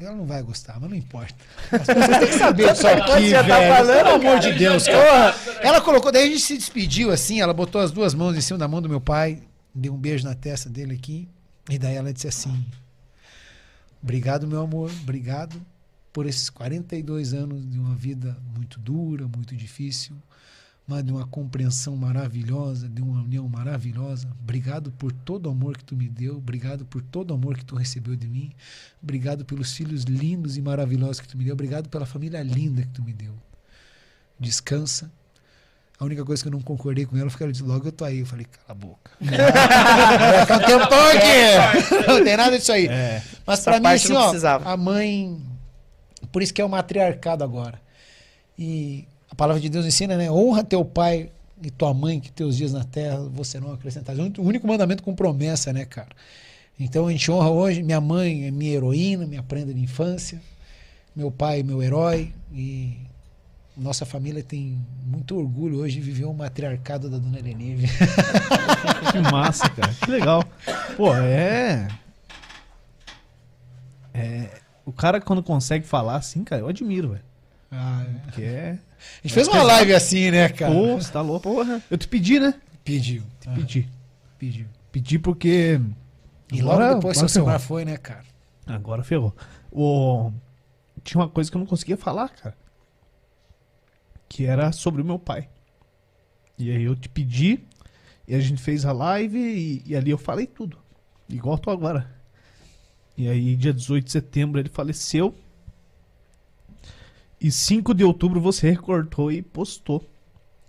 Ela 0.00 0.14
não 0.14 0.26
vai 0.26 0.40
gostar, 0.44 0.78
mas 0.78 0.88
não 0.88 0.96
importa. 0.96 1.34
As 1.72 1.82
pessoas 1.84 2.06
têm 2.18 2.28
que 2.28 2.34
saber 2.38 2.72
disso 2.72 2.86
aqui, 2.86 3.30
já 3.30 3.42
tá 3.42 3.58
velho. 3.58 3.74
falando, 3.74 3.96
Pelo 4.04 4.14
amor 4.28 4.38
de 4.38 4.52
Deus, 4.52 4.84
cara. 4.86 5.32
tá. 5.32 5.60
Ela 5.60 5.80
colocou, 5.80 6.12
daí 6.12 6.22
a 6.22 6.26
gente 6.26 6.38
se 6.40 6.56
despediu 6.56 7.10
assim, 7.10 7.40
ela 7.40 7.52
botou 7.52 7.80
as 7.80 7.90
duas 7.90 8.14
mãos 8.14 8.36
em 8.36 8.40
cima 8.40 8.56
da 8.60 8.68
mão 8.68 8.80
do 8.80 8.88
meu 8.88 9.00
pai, 9.00 9.42
deu 9.74 9.92
um 9.92 9.96
beijo 9.98 10.24
na 10.24 10.36
testa 10.36 10.70
dele 10.70 10.94
aqui, 10.94 11.28
e 11.68 11.78
daí 11.78 11.96
ela 11.96 12.12
disse 12.12 12.28
assim: 12.28 12.64
Obrigado, 14.02 14.46
meu 14.46 14.60
amor, 14.60 14.90
obrigado 15.02 15.60
por 16.12 16.26
esses 16.26 16.48
42 16.48 17.34
anos 17.34 17.68
de 17.68 17.78
uma 17.78 17.94
vida 17.94 18.36
muito 18.54 18.80
dura, 18.80 19.28
muito 19.28 19.54
difícil, 19.54 20.16
mas 20.86 21.04
de 21.04 21.12
uma 21.12 21.26
compreensão 21.26 21.96
maravilhosa, 21.96 22.88
de 22.88 23.02
uma 23.02 23.22
união 23.22 23.46
maravilhosa. 23.48 24.28
Obrigado 24.42 24.90
por 24.92 25.12
todo 25.12 25.46
o 25.46 25.50
amor 25.50 25.76
que 25.76 25.84
tu 25.84 25.94
me 25.94 26.08
deu, 26.08 26.38
obrigado 26.38 26.86
por 26.86 27.02
todo 27.02 27.32
o 27.32 27.34
amor 27.34 27.58
que 27.58 27.64
tu 27.64 27.76
recebeu 27.76 28.16
de 28.16 28.26
mim, 28.26 28.50
obrigado 29.02 29.44
pelos 29.44 29.72
filhos 29.72 30.04
lindos 30.04 30.56
e 30.56 30.62
maravilhosos 30.62 31.20
que 31.20 31.28
tu 31.28 31.36
me 31.36 31.44
deu, 31.44 31.52
obrigado 31.52 31.88
pela 31.88 32.06
família 32.06 32.42
linda 32.42 32.82
que 32.82 32.92
tu 32.92 33.02
me 33.02 33.12
deu. 33.12 33.34
Descansa. 34.40 35.10
A 35.98 36.04
única 36.04 36.24
coisa 36.24 36.40
que 36.40 36.48
eu 36.48 36.52
não 36.52 36.60
concordei 36.60 37.04
com 37.04 37.16
ela 37.16 37.28
foi 37.28 37.38
que 37.38 37.42
ela 37.42 37.52
disse, 37.52 37.64
logo 37.64 37.88
eu 37.88 37.90
tô 37.92 38.04
aí. 38.04 38.20
Eu 38.20 38.26
falei, 38.26 38.46
cala 38.46 38.66
a 38.68 38.74
boca. 38.74 39.10
Vai 39.20 40.40
ficar 40.42 40.56
um 40.56 40.60
tempão 40.60 41.06
aqui. 41.08 42.06
Não 42.06 42.24
tem 42.24 42.36
nada 42.36 42.56
disso 42.56 42.70
aí. 42.72 42.86
É. 42.86 43.22
Mas 43.44 43.58
Essa 43.58 43.70
pra 43.72 43.80
mim, 43.80 43.86
assim, 43.96 44.12
não 44.12 44.20
ó, 44.20 44.24
precisava. 44.28 44.70
a 44.70 44.76
mãe. 44.76 45.42
Por 46.30 46.40
isso 46.40 46.54
que 46.54 46.62
é 46.62 46.64
o 46.64 46.68
matriarcado 46.68 47.42
agora. 47.42 47.80
E 48.56 49.08
a 49.30 49.34
palavra 49.34 49.60
de 49.60 49.68
Deus 49.68 49.86
ensina, 49.86 50.16
né? 50.16 50.30
Honra 50.30 50.62
teu 50.62 50.84
pai 50.84 51.30
e 51.60 51.70
tua 51.70 51.92
mãe, 51.92 52.20
que 52.20 52.30
teus 52.30 52.56
dias 52.56 52.72
na 52.72 52.84
terra 52.84 53.18
você 53.32 53.58
não 53.58 53.72
acrescentarás. 53.72 54.20
O 54.38 54.42
único 54.42 54.68
mandamento 54.68 55.02
com 55.02 55.12
promessa, 55.14 55.72
né, 55.72 55.84
cara? 55.84 56.10
Então 56.78 57.08
a 57.08 57.10
gente 57.10 57.28
honra 57.28 57.50
hoje. 57.50 57.82
Minha 57.82 58.00
mãe 58.00 58.46
é 58.46 58.50
minha 58.52 58.72
heroína, 58.72 59.26
minha 59.26 59.42
prenda 59.42 59.74
de 59.74 59.80
infância. 59.80 60.40
Meu 61.14 61.30
pai 61.30 61.60
é 61.60 61.62
meu 61.64 61.82
herói. 61.82 62.32
E 62.52 62.96
nossa 63.78 64.04
família 64.04 64.42
tem 64.42 64.78
muito 65.06 65.36
orgulho 65.36 65.78
hoje 65.78 65.96
de 65.96 66.00
viver 66.00 66.24
o 66.24 66.34
matriarcado 66.34 67.08
da 67.08 67.18
dona 67.18 67.38
Leneve. 67.40 67.86
Que 69.12 69.18
massa, 69.20 69.68
cara. 69.70 69.94
Que 69.94 70.10
legal. 70.10 70.44
Pô, 70.96 71.14
é. 71.14 71.88
É. 74.12 74.60
O 74.84 74.92
cara, 74.92 75.20
quando 75.20 75.42
consegue 75.42 75.86
falar 75.86 76.16
assim, 76.16 76.44
cara, 76.44 76.60
eu 76.62 76.68
admiro, 76.68 77.10
velho. 77.10 77.24
Ah, 77.70 78.04
é. 78.06 78.18
Porque 78.24 78.42
é. 78.42 78.78
A 79.24 79.26
gente 79.28 79.34
fez 79.34 79.48
uma 79.48 79.62
live 79.62 79.94
assim, 79.94 80.30
né, 80.30 80.48
cara? 80.48 80.72
Pô, 80.72 80.96
você 80.96 81.12
tá 81.12 81.20
louco? 81.20 81.42
Porra. 81.42 81.82
Eu 81.90 81.96
te 81.96 82.08
pedi, 82.08 82.40
né? 82.40 82.54
Pediu. 82.84 83.22
Ah, 83.46 83.54
Pedi. 83.54 83.88
Pediu. 84.38 84.66
Pedi 84.90 85.18
porque. 85.18 85.80
E 86.52 86.60
logo 86.62 86.74
Agora- 86.82 86.94
depois 86.94 87.16
agora 87.16 87.28
seu 87.28 87.28
celular 87.28 87.58
foi, 87.58 87.84
né, 87.84 87.96
cara? 87.96 88.24
Agora 88.66 89.02
ferrou. 89.02 89.34
O... 89.70 90.32
Tinha 91.04 91.20
uma 91.22 91.28
coisa 91.28 91.50
que 91.50 91.56
eu 91.56 91.60
não 91.60 91.66
conseguia 91.66 91.96
falar, 91.96 92.28
cara. 92.30 92.54
Que 94.28 94.44
era 94.44 94.70
sobre 94.72 95.02
o 95.02 95.04
meu 95.04 95.18
pai. 95.18 95.48
E 96.58 96.70
aí 96.70 96.82
eu 96.82 96.94
te 96.96 97.08
pedi, 97.08 97.60
e 98.26 98.34
a 98.34 98.40
gente 98.40 98.60
fez 98.60 98.84
a 98.84 98.92
live, 98.92 99.38
e, 99.38 99.82
e 99.86 99.96
ali 99.96 100.10
eu 100.10 100.18
falei 100.18 100.46
tudo. 100.46 100.78
Igual 101.28 101.58
tô 101.58 101.70
agora. 101.70 102.10
E 103.16 103.28
aí, 103.28 103.56
dia 103.56 103.72
18 103.72 104.04
de 104.04 104.12
setembro, 104.12 104.60
ele 104.60 104.68
faleceu. 104.68 105.34
E 107.40 107.50
5 107.50 107.92
de 107.94 108.04
outubro 108.04 108.40
você 108.40 108.70
recortou 108.70 109.30
e 109.30 109.42
postou. 109.42 110.08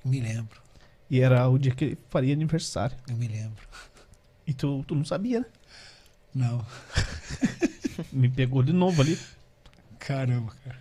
Me 0.04 0.20
lembro, 0.20 0.62
E 1.10 1.20
era 1.20 1.48
o 1.48 1.58
dia 1.58 1.74
que 1.74 1.84
ele 1.86 1.98
faria 2.10 2.34
aniversário. 2.34 2.96
eu 3.08 3.16
me 3.18 3.28
lembro. 3.28 3.68
E 4.48 4.54
tu, 4.54 4.84
tu 4.88 4.96
não 4.96 5.06
sabia, 5.06 5.42
né? 5.42 5.46
Não. 6.34 6.66
Me 8.12 8.30
pegou 8.30 8.64
de 8.64 8.72
novo 8.72 9.02
ali. 9.02 9.18
Caramba, 10.00 10.54
cara. 10.64 10.80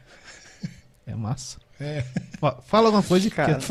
É 1.07 1.15
massa. 1.15 1.59
É. 1.81 2.03
Fa- 2.41 2.57
Fala 2.67 2.87
alguma 2.87 3.03
coisa, 3.03 3.29
cara. 3.31 3.59
Você 3.61 3.67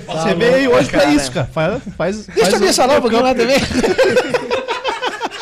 fala. 0.00 0.22
Você 0.22 0.34
veio 0.34 0.72
hoje 0.74 0.90
pra 0.90 1.04
isso, 1.06 1.30
cara. 1.32 1.46
Faz, 1.46 1.82
faz, 1.96 2.26
Deixa 2.26 2.50
faz 2.50 2.54
eu 2.54 2.60
me 2.68 2.72
falar 2.72 2.98
um 2.98 3.00
pouquinho 3.00 3.22
lá 3.22 3.34
também. 3.34 3.56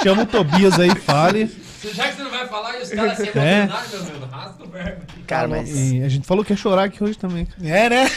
Chama 0.02 0.22
o 0.22 0.26
Tobias 0.26 0.78
aí, 0.78 0.94
fale. 0.94 1.50
Já 1.94 2.08
que 2.08 2.16
você 2.16 2.22
não 2.22 2.30
vai 2.30 2.46
falar 2.46 2.78
e 2.78 2.82
os 2.82 2.90
caras 2.90 3.16
se 3.16 3.30
É. 3.38 3.66
meu 3.66 3.76
Deus, 3.88 4.30
rasga 4.30 4.64
o 4.64 4.68
verbo. 4.68 5.02
Cara, 5.26 5.48
mas. 5.48 5.70
E 5.70 6.02
a 6.02 6.08
gente 6.08 6.26
falou 6.26 6.44
que 6.44 6.52
ia 6.52 6.56
chorar 6.56 6.84
aqui 6.84 7.02
hoje 7.02 7.18
também. 7.18 7.46
É, 7.62 7.88
né? 7.88 8.06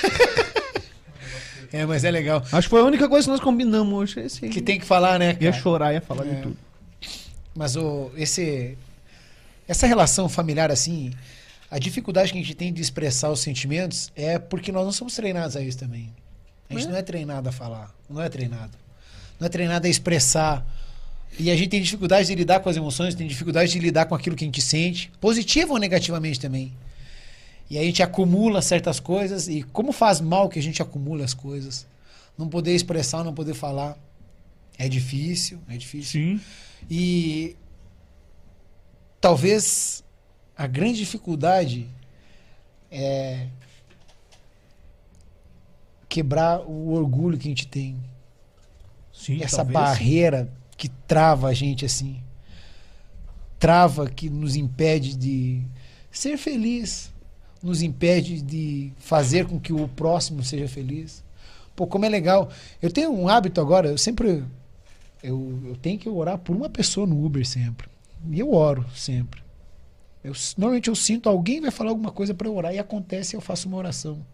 É, 1.76 1.88
mas 1.88 2.04
é 2.04 2.12
legal. 2.12 2.38
Acho 2.52 2.68
que 2.68 2.70
foi 2.70 2.82
a 2.82 2.84
única 2.84 3.10
coisa 3.10 3.26
que 3.26 3.32
nós 3.32 3.40
combinamos 3.40 3.92
hoje. 3.98 4.20
Esse 4.20 4.46
aí. 4.46 4.52
Que 4.52 4.62
tem 4.62 4.80
que 4.80 4.86
falar, 4.86 5.18
né, 5.18 5.30
Ia 5.40 5.50
cara? 5.50 5.64
chorar, 5.64 5.92
ia 5.92 6.02
falar 6.02 6.24
É. 6.24 6.30
de 6.30 6.42
tudo. 6.44 6.58
Mas 7.56 7.76
o, 7.76 8.12
esse, 8.16 8.78
essa 9.68 9.88
relação 9.88 10.28
familiar, 10.30 10.72
assim, 10.72 11.12
a 11.70 11.80
dificuldade 11.80 12.32
que 12.32 12.38
a 12.38 12.42
gente 12.42 12.54
tem 12.56 12.72
de 12.72 12.82
expressar 12.82 13.30
os 13.30 13.40
sentimentos 13.40 14.12
é 14.16 14.38
porque 14.38 14.72
nós 14.72 14.86
não 14.86 14.92
somos 14.92 15.16
treinados 15.16 15.56
a 15.56 15.62
isso 15.62 15.78
também. 15.78 16.14
A 16.70 16.74
gente 16.74 16.86
É. 16.88 16.90
não 16.92 16.98
é 16.98 17.02
treinado 17.02 17.50
a 17.50 17.52
falar. 17.52 17.94
Não 18.10 18.22
é 18.22 18.30
treinado. 18.30 18.78
Não 19.40 19.46
é 19.48 19.50
treinado 19.50 19.88
a 19.88 19.90
expressar. 19.90 20.66
E 21.40 21.50
a 21.50 21.56
gente 21.56 21.70
tem 21.70 21.82
dificuldade 21.82 22.28
de 22.28 22.36
lidar 22.36 22.60
com 22.60 22.70
as 22.70 22.78
emoções, 22.78 23.16
tem 23.16 23.26
dificuldade 23.28 23.72
de 23.72 23.80
lidar 23.80 24.06
com 24.06 24.14
aquilo 24.14 24.36
que 24.36 24.44
a 24.44 24.48
gente 24.48 24.62
sente, 24.62 25.12
positivo 25.20 25.74
ou 25.74 25.80
negativamente 25.80 26.40
também. 26.40 26.72
E 27.70 27.78
a 27.78 27.82
gente 27.82 28.04
acumula 28.04 28.62
certas 28.62 29.00
coisas 29.00 29.48
e 29.48 29.64
como 29.64 29.92
faz 29.92 30.22
mal 30.22 30.48
que 30.50 30.60
a 30.60 30.62
gente 30.62 30.82
acumula 30.82 31.26
as 31.26 31.34
coisas. 31.34 31.88
Não 32.38 32.48
poder 32.48 32.76
expressar, 32.76 33.24
não 33.24 33.34
poder 33.34 33.56
falar. 33.56 33.98
É 34.78 34.88
difícil, 34.88 35.60
é 35.68 35.76
difícil. 35.78 36.22
Sim. 36.22 36.42
E 36.90 37.56
talvez 39.24 40.04
a 40.54 40.68
grande 40.68 40.98
dificuldade 40.98 41.88
é 42.92 43.48
quebrar 46.10 46.60
o 46.60 46.92
orgulho 46.92 47.38
que 47.38 47.48
a 47.48 47.52
gente 47.52 47.66
tem. 47.66 47.96
Sim, 49.14 49.42
Essa 49.42 49.64
talvez. 49.64 49.74
barreira 49.74 50.52
que 50.76 50.90
trava 50.90 51.48
a 51.48 51.54
gente 51.54 51.86
assim. 51.86 52.22
Trava 53.58 54.10
que 54.10 54.30
nos 54.30 54.58
impede 54.58 55.16
de 55.16 55.64
ser 56.12 56.38
feliz, 56.38 57.10
nos 57.62 57.82
impede 57.82 58.42
de 58.42 58.92
fazer 58.98 59.46
com 59.46 59.58
que 59.58 59.72
o 59.72 59.88
próximo 59.88 60.44
seja 60.44 60.68
feliz. 60.68 61.24
Pô, 61.78 61.88
como 61.88 62.04
é 62.04 62.10
legal. 62.10 62.50
Eu 62.82 62.92
tenho 62.92 63.10
um 63.14 63.30
hábito 63.30 63.62
agora, 63.62 63.88
eu 63.88 63.98
sempre 63.98 64.44
eu, 65.24 65.62
eu 65.66 65.78
tenho 65.78 65.98
que 65.98 66.10
orar 66.10 66.38
por 66.38 66.54
uma 66.54 66.70
pessoa 66.70 67.08
no 67.08 67.26
Uber 67.26 67.48
sempre. 67.48 67.93
E 68.32 68.40
eu 68.40 68.54
oro 68.54 68.86
sempre. 68.96 69.42
Eu, 70.24 70.34
normalmente 70.58 70.90
eu 70.90 70.96
sinto 70.96 71.28
alguém 71.28 71.60
vai 71.60 71.72
falar 71.72 71.90
alguma 71.90 72.12
coisa 72.12 72.34
para 72.34 72.48
eu 72.48 72.56
orar 72.56 72.74
e 72.74 72.80
acontece, 72.80 73.36
eu 73.36 73.42
faço 73.42 73.68
uma 73.68 73.78
oração. 73.78 74.26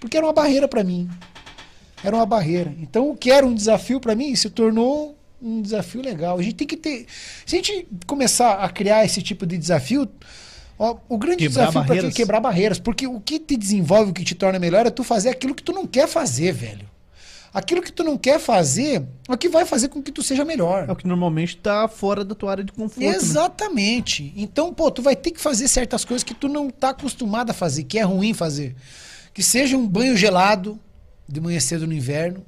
Porque 0.00 0.16
era 0.16 0.24
uma 0.24 0.32
barreira 0.32 0.66
para 0.66 0.82
mim. 0.82 1.08
Era 2.02 2.16
uma 2.16 2.24
barreira. 2.26 2.72
Então, 2.78 3.10
o 3.10 3.16
que 3.16 3.30
era 3.30 3.44
um 3.44 3.52
desafio 3.54 4.00
para 4.00 4.14
mim 4.14 4.34
se 4.36 4.48
tornou 4.48 5.16
um 5.42 5.60
desafio 5.60 6.00
legal. 6.00 6.38
A 6.38 6.42
gente 6.42 6.54
tem 6.54 6.66
que 6.66 6.76
ter. 6.76 7.06
Se 7.44 7.56
a 7.56 7.58
gente 7.58 7.88
começar 8.06 8.54
a 8.54 8.68
criar 8.68 9.04
esse 9.04 9.20
tipo 9.20 9.44
de 9.44 9.58
desafio, 9.58 10.08
ó, 10.78 10.96
o 11.08 11.18
grande 11.18 11.48
Quebrar 11.48 11.66
desafio 11.66 11.80
para 11.80 11.88
barreiras. 11.88 12.14
quebrar 12.14 12.40
barreiras. 12.40 12.78
Porque 12.78 13.06
o 13.06 13.20
que 13.20 13.38
te 13.40 13.56
desenvolve, 13.56 14.12
o 14.12 14.14
que 14.14 14.24
te 14.24 14.34
torna 14.34 14.58
melhor 14.58 14.86
é 14.86 14.90
tu 14.90 15.02
fazer 15.02 15.28
aquilo 15.30 15.54
que 15.54 15.62
tu 15.62 15.72
não 15.72 15.86
quer 15.86 16.06
fazer, 16.06 16.52
velho. 16.52 16.88
Aquilo 17.58 17.82
que 17.82 17.90
tu 17.90 18.04
não 18.04 18.16
quer 18.16 18.38
fazer 18.38 19.02
é 19.28 19.32
o 19.32 19.36
que 19.36 19.48
vai 19.48 19.64
fazer 19.66 19.88
com 19.88 20.00
que 20.00 20.12
tu 20.12 20.22
seja 20.22 20.44
melhor. 20.44 20.88
É 20.88 20.92
o 20.92 20.94
que 20.94 21.08
normalmente 21.08 21.56
tá 21.56 21.88
fora 21.88 22.24
da 22.24 22.32
tua 22.32 22.52
área 22.52 22.62
de 22.62 22.70
conforto. 22.70 23.00
né? 23.00 23.16
Exatamente. 23.16 24.32
Então, 24.36 24.72
pô, 24.72 24.92
tu 24.92 25.02
vai 25.02 25.16
ter 25.16 25.32
que 25.32 25.40
fazer 25.40 25.66
certas 25.66 26.04
coisas 26.04 26.22
que 26.22 26.34
tu 26.34 26.48
não 26.48 26.70
tá 26.70 26.90
acostumado 26.90 27.50
a 27.50 27.52
fazer, 27.52 27.82
que 27.82 27.98
é 27.98 28.02
ruim 28.02 28.32
fazer. 28.32 28.76
Que 29.34 29.42
seja 29.42 29.76
um 29.76 29.88
banho 29.88 30.16
gelado 30.16 30.78
de 31.28 31.40
manhã 31.40 31.58
cedo 31.58 31.84
no 31.84 31.92
inverno, 31.92 32.44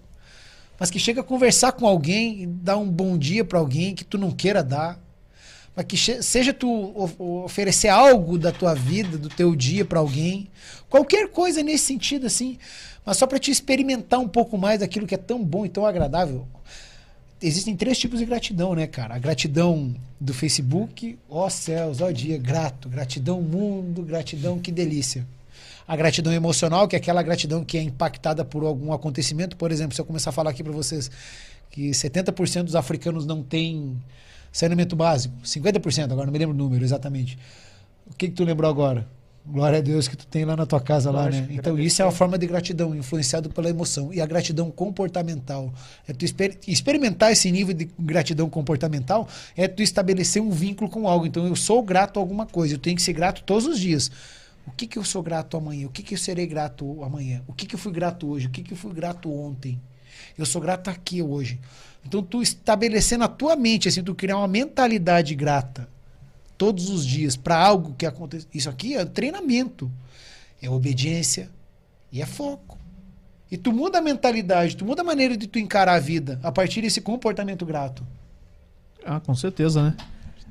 mas 0.78 0.90
que 0.90 0.98
chega 1.00 1.22
a 1.22 1.24
conversar 1.24 1.72
com 1.72 1.86
alguém 1.88 2.42
e 2.42 2.46
dar 2.46 2.76
um 2.76 2.88
bom 2.88 3.18
dia 3.18 3.44
pra 3.44 3.58
alguém 3.58 3.96
que 3.96 4.04
tu 4.04 4.16
não 4.16 4.30
queira 4.30 4.62
dar. 4.62 4.96
Mas 5.74 5.86
que 5.86 5.96
seja 6.22 6.52
tu 6.52 6.92
oferecer 7.44 7.88
algo 7.88 8.38
da 8.38 8.52
tua 8.52 8.74
vida, 8.74 9.18
do 9.18 9.28
teu 9.28 9.54
dia 9.56 9.84
pra 9.84 9.98
alguém. 9.98 10.48
Qualquer 10.88 11.28
coisa 11.28 11.62
nesse 11.62 11.84
sentido 11.84 12.26
assim, 12.26 12.58
mas 13.10 13.16
só 13.16 13.26
pra 13.26 13.40
te 13.40 13.50
experimentar 13.50 14.20
um 14.20 14.28
pouco 14.28 14.56
mais 14.56 14.78
daquilo 14.78 15.04
que 15.04 15.16
é 15.16 15.18
tão 15.18 15.42
bom 15.44 15.66
e 15.66 15.68
tão 15.68 15.84
agradável 15.84 16.46
existem 17.42 17.74
três 17.74 17.98
tipos 17.98 18.20
de 18.20 18.24
gratidão, 18.24 18.72
né, 18.72 18.86
cara? 18.86 19.16
A 19.16 19.18
gratidão 19.18 19.96
do 20.20 20.32
Facebook, 20.32 21.18
ó 21.28 21.48
céus, 21.48 22.00
ó 22.00 22.12
dia, 22.12 22.38
grato. 22.38 22.88
Gratidão 22.88 23.42
mundo, 23.42 24.04
gratidão, 24.04 24.60
que 24.60 24.70
delícia. 24.70 25.26
A 25.88 25.96
gratidão 25.96 26.32
emocional, 26.32 26.86
que 26.86 26.94
é 26.94 27.00
aquela 27.00 27.20
gratidão 27.20 27.64
que 27.64 27.76
é 27.76 27.82
impactada 27.82 28.44
por 28.44 28.62
algum 28.62 28.92
acontecimento. 28.92 29.56
Por 29.56 29.72
exemplo, 29.72 29.92
se 29.92 30.00
eu 30.00 30.04
começar 30.04 30.30
a 30.30 30.32
falar 30.32 30.50
aqui 30.50 30.62
pra 30.62 30.72
vocês 30.72 31.10
que 31.68 31.90
70% 31.90 32.62
dos 32.62 32.76
africanos 32.76 33.26
não 33.26 33.42
têm 33.42 34.00
saneamento 34.52 34.94
básico, 34.94 35.34
50%, 35.42 36.12
agora 36.12 36.26
não 36.26 36.32
me 36.32 36.38
lembro 36.38 36.54
o 36.54 36.58
número 36.58 36.84
exatamente. 36.84 37.36
O 38.06 38.14
que 38.14 38.28
que 38.28 38.34
tu 38.34 38.44
lembrou 38.44 38.70
agora? 38.70 39.04
Glória 39.52 39.78
a 39.78 39.82
Deus 39.82 40.06
que 40.06 40.16
tu 40.16 40.26
tem 40.26 40.44
lá 40.44 40.56
na 40.56 40.64
tua 40.64 40.80
casa 40.80 41.10
lá, 41.10 41.24
né? 41.28 41.48
Então 41.58 41.78
isso 41.78 42.00
é 42.00 42.04
uma 42.04 42.12
forma 42.12 42.38
de 42.38 42.46
gratidão, 42.46 42.94
influenciado 42.94 43.50
pela 43.50 43.68
emoção. 43.68 44.12
E 44.12 44.20
a 44.20 44.26
gratidão 44.26 44.70
comportamental. 44.70 45.72
É 46.06 46.12
tu 46.12 46.24
exper- 46.24 46.58
experimentar 46.68 47.32
esse 47.32 47.50
nível 47.50 47.74
de 47.74 47.88
gratidão 47.98 48.48
comportamental 48.48 49.28
é 49.56 49.66
tu 49.66 49.82
estabelecer 49.82 50.40
um 50.40 50.50
vínculo 50.50 50.88
com 50.88 51.08
algo. 51.08 51.26
Então 51.26 51.46
eu 51.46 51.56
sou 51.56 51.82
grato 51.82 52.18
a 52.18 52.22
alguma 52.22 52.46
coisa, 52.46 52.74
eu 52.74 52.78
tenho 52.78 52.96
que 52.96 53.02
ser 53.02 53.12
grato 53.12 53.42
todos 53.42 53.66
os 53.66 53.78
dias. 53.80 54.10
O 54.66 54.70
que, 54.70 54.86
que 54.86 54.98
eu 54.98 55.04
sou 55.04 55.22
grato 55.22 55.56
amanhã? 55.56 55.86
O 55.86 55.90
que, 55.90 56.02
que 56.02 56.14
eu 56.14 56.18
serei 56.18 56.46
grato 56.46 57.02
amanhã? 57.02 57.42
O 57.48 57.52
que, 57.52 57.66
que 57.66 57.74
eu 57.74 57.78
fui 57.78 57.92
grato 57.92 58.28
hoje? 58.28 58.46
O 58.46 58.50
que, 58.50 58.62
que 58.62 58.72
eu 58.72 58.76
fui 58.76 58.92
grato 58.92 59.32
ontem? 59.32 59.80
Eu 60.38 60.46
sou 60.46 60.60
grato 60.60 60.88
aqui 60.88 61.22
hoje. 61.22 61.58
Então 62.06 62.22
tu 62.22 62.40
estabelecer 62.40 63.18
na 63.18 63.26
tua 63.26 63.56
mente, 63.56 63.88
assim, 63.88 64.02
tu 64.02 64.14
criar 64.14 64.36
uma 64.36 64.48
mentalidade 64.48 65.34
grata 65.34 65.88
todos 66.60 66.90
os 66.90 67.06
dias 67.06 67.38
para 67.38 67.56
algo 67.56 67.94
que 67.96 68.04
acontece. 68.04 68.46
Isso 68.52 68.68
aqui 68.68 68.94
é 68.94 69.02
treinamento, 69.06 69.90
é 70.60 70.68
obediência 70.68 71.48
e 72.12 72.20
é 72.20 72.26
foco. 72.26 72.76
E 73.50 73.56
tu 73.56 73.72
muda 73.72 73.96
a 73.96 74.02
mentalidade, 74.02 74.76
tu 74.76 74.84
muda 74.84 75.00
a 75.00 75.04
maneira 75.04 75.38
de 75.38 75.46
tu 75.46 75.58
encarar 75.58 75.94
a 75.94 75.98
vida 75.98 76.38
a 76.42 76.52
partir 76.52 76.82
desse 76.82 77.00
comportamento 77.00 77.64
grato. 77.64 78.06
Ah, 79.02 79.18
com 79.18 79.34
certeza, 79.34 79.82
né? 79.82 79.96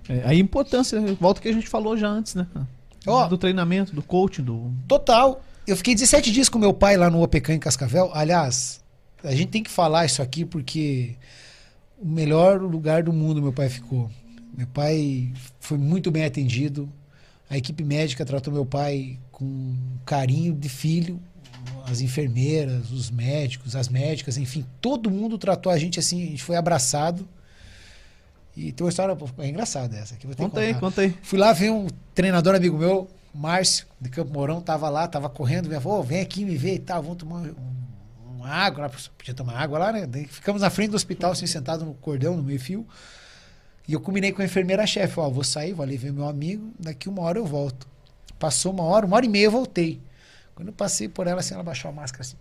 É, 0.09 0.27
a 0.27 0.33
importância, 0.33 0.99
volta 1.13 1.39
que 1.39 1.47
a 1.47 1.53
gente 1.53 1.67
falou 1.67 1.95
já 1.95 2.07
antes, 2.07 2.33
né? 2.33 2.47
Ó. 3.05 3.27
do 3.27 3.37
treinamento, 3.37 3.93
do 3.93 4.01
coaching, 4.01 4.41
do. 4.41 4.73
Total. 4.87 5.43
Eu 5.67 5.77
fiquei 5.77 5.93
17 5.93 6.31
dias 6.31 6.49
com 6.49 6.57
meu 6.57 6.73
pai 6.73 6.97
lá 6.97 7.11
no 7.11 7.21
OPK 7.21 7.53
em 7.53 7.59
Cascavel. 7.59 8.09
Aliás, 8.15 8.81
a 9.23 9.29
gente 9.35 9.49
tem 9.49 9.61
que 9.61 9.69
falar 9.69 10.07
isso 10.07 10.23
aqui 10.23 10.43
porque 10.43 11.15
o 11.99 12.07
melhor 12.07 12.59
lugar 12.59 13.03
do 13.03 13.13
mundo 13.13 13.43
meu 13.43 13.53
pai 13.53 13.69
ficou. 13.69 14.09
Meu 14.55 14.67
pai 14.67 15.31
foi 15.59 15.77
muito 15.77 16.11
bem 16.11 16.25
atendido. 16.25 16.91
A 17.49 17.57
equipe 17.57 17.83
médica 17.83 18.25
tratou 18.25 18.53
meu 18.53 18.65
pai 18.65 19.17
com 19.31 19.75
carinho 20.05 20.53
de 20.53 20.69
filho. 20.69 21.19
As 21.85 22.01
enfermeiras, 22.01 22.91
os 22.91 23.09
médicos, 23.09 23.75
as 23.75 23.89
médicas, 23.89 24.37
enfim, 24.37 24.65
todo 24.79 25.09
mundo 25.09 25.37
tratou 25.37 25.71
a 25.71 25.77
gente 25.77 25.99
assim. 25.99 26.21
A 26.23 26.25
gente 26.27 26.43
foi 26.43 26.55
abraçado. 26.55 27.27
E 28.55 28.71
tem 28.71 28.83
uma 28.85 28.89
história 28.89 29.17
é 29.39 29.47
engraçada 29.47 29.95
essa. 29.97 30.15
Eu 30.15 30.19
vou 30.23 30.35
ter 30.35 30.43
Conta 30.43 30.59
aí, 30.59 30.73
conta 30.75 31.01
aí. 31.01 31.15
Fui 31.21 31.39
lá 31.39 31.53
ver 31.53 31.71
um 31.71 31.87
treinador 32.13 32.55
amigo 32.55 32.77
meu, 32.77 33.09
Márcio, 33.33 33.85
de 34.01 34.09
Campo 34.09 34.33
Mourão, 34.33 34.59
tava 34.61 34.89
lá, 34.89 35.07
tava 35.07 35.29
correndo, 35.29 35.69
me 35.69 35.79
falou, 35.79 35.99
"Ô, 35.99 36.03
vem 36.03 36.19
aqui 36.19 36.43
me 36.43 36.57
ver 36.57 36.75
e 36.75 36.79
tal, 36.79 37.01
vamos 37.01 37.17
tomar 37.17 37.37
um- 37.37 37.55
uma 38.35 38.49
água 38.49 38.83
lá, 38.83 38.91
podia 39.17 39.33
tomar 39.33 39.53
água 39.53 39.79
lá, 39.79 39.91
né? 39.91 40.07
Ficamos 40.29 40.61
na 40.61 40.69
frente 40.69 40.89
do 40.91 40.95
hospital, 40.95 41.31
assim, 41.31 41.45
sentado 41.47 41.85
no 41.85 41.93
cordão, 41.93 42.35
no 42.35 42.43
meio 42.43 42.59
fio. 42.59 42.85
E 43.89 43.93
eu 43.93 43.99
combinei 43.99 44.31
com 44.31 44.39
a 44.43 44.45
enfermeira-chefe, 44.45 45.19
ó, 45.19 45.27
vou 45.31 45.43
sair, 45.43 45.73
vou 45.73 45.83
ali 45.83 45.97
ver 45.97 46.13
meu 46.13 46.27
amigo, 46.27 46.71
daqui 46.79 47.09
uma 47.09 47.23
hora 47.23 47.39
eu 47.39 47.45
volto. 47.47 47.87
Passou 48.37 48.71
uma 48.71 48.83
hora, 48.83 49.03
uma 49.03 49.15
hora 49.15 49.25
e 49.25 49.29
meia 49.29 49.45
eu 49.45 49.51
voltei. 49.51 49.99
Quando 50.53 50.67
eu 50.67 50.73
passei 50.75 51.09
por 51.09 51.25
ela, 51.25 51.39
assim, 51.39 51.55
ela 51.55 51.63
baixou 51.63 51.89
a 51.89 51.91
máscara 51.91 52.21
assim. 52.21 52.37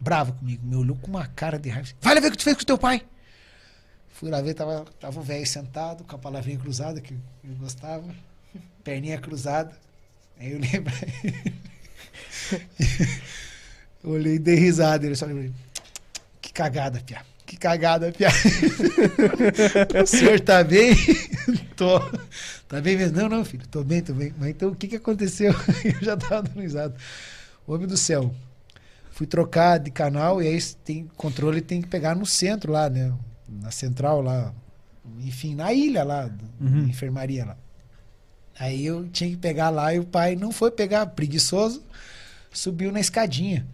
Brava 0.00 0.32
comigo, 0.32 0.66
me 0.66 0.74
olhou 0.74 0.96
com 0.96 1.06
uma 1.06 1.24
cara 1.24 1.56
de 1.56 1.68
raiva. 1.68 1.88
Vai 2.00 2.16
lá 2.16 2.20
ver 2.20 2.26
o 2.26 2.30
que 2.32 2.38
tu 2.38 2.42
fez 2.42 2.56
com 2.56 2.64
o 2.64 2.66
teu 2.66 2.76
pai. 2.76 3.06
Fui 4.08 4.28
lá 4.28 4.40
ver, 4.40 4.54
tava, 4.54 4.86
tava 4.98 5.20
o 5.20 5.22
velho 5.22 5.46
sentado, 5.46 6.02
com 6.02 6.16
a 6.16 6.18
palavrinha 6.18 6.58
cruzada, 6.58 7.00
que 7.00 7.14
eu 7.14 7.54
gostava, 7.54 8.12
perninha 8.82 9.20
cruzada. 9.20 9.72
Aí 10.40 10.50
eu 10.50 10.58
lembro. 10.58 10.92
Olhei 14.02 14.34
e 14.34 14.38
dei 14.40 14.56
risada. 14.56 15.06
Ele 15.06 15.14
só 15.14 15.26
lembrou. 15.26 15.48
Que 16.42 16.52
cagada, 16.52 17.00
Pia. 17.06 17.29
Que 17.50 17.56
cagada, 17.56 18.12
Pia. 18.12 18.28
o 20.00 20.06
senhor 20.06 20.38
tá 20.38 20.62
bem? 20.62 20.94
tô. 21.76 21.98
Tá 22.68 22.80
bem 22.80 22.96
mesmo? 22.96 23.16
Não, 23.18 23.28
não, 23.28 23.44
filho. 23.44 23.66
Tô 23.66 23.82
bem, 23.82 24.00
tô 24.00 24.14
bem. 24.14 24.32
Mas 24.38 24.50
então 24.50 24.68
o 24.68 24.76
que 24.76 24.86
que 24.86 24.94
aconteceu? 24.94 25.52
Eu 25.84 26.00
já 26.00 26.16
tava 26.16 26.42
dando 26.44 26.60
risada. 26.60 26.94
Homem 27.66 27.88
do 27.88 27.96
céu. 27.96 28.32
Fui 29.10 29.26
trocar 29.26 29.78
de 29.80 29.90
canal 29.90 30.40
e 30.40 30.46
aí 30.46 30.62
tem 30.84 31.10
controle 31.16 31.60
tem 31.60 31.82
que 31.82 31.88
pegar 31.88 32.14
no 32.14 32.24
centro 32.24 32.70
lá, 32.70 32.88
né? 32.88 33.12
Na 33.48 33.72
central 33.72 34.22
lá. 34.22 34.54
Enfim, 35.18 35.56
na 35.56 35.72
ilha 35.72 36.04
lá, 36.04 36.30
Uhum. 36.60 36.84
enfermaria 36.84 37.44
lá. 37.44 37.56
Aí 38.60 38.86
eu 38.86 39.08
tinha 39.08 39.28
que 39.28 39.36
pegar 39.36 39.70
lá 39.70 39.92
e 39.92 39.98
o 39.98 40.04
pai 40.04 40.36
não 40.36 40.52
foi 40.52 40.70
pegar, 40.70 41.04
preguiçoso, 41.06 41.82
subiu 42.52 42.92
na 42.92 43.00
escadinha. 43.00 43.66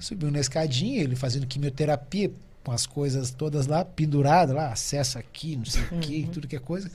Subiu 0.00 0.32
na 0.32 0.40
escadinha, 0.40 1.00
ele 1.00 1.14
fazendo 1.14 1.46
quimioterapia, 1.46 2.32
com 2.64 2.72
as 2.72 2.86
coisas 2.86 3.30
todas 3.30 3.66
lá, 3.66 3.84
penduradas 3.84 4.54
lá, 4.54 4.68
acesso 4.68 5.18
aqui, 5.18 5.56
não 5.56 5.64
sei 5.64 5.82
o 5.82 5.98
que, 5.98 6.28
tudo 6.32 6.46
que 6.46 6.56
é 6.56 6.58
coisa. 6.58 6.90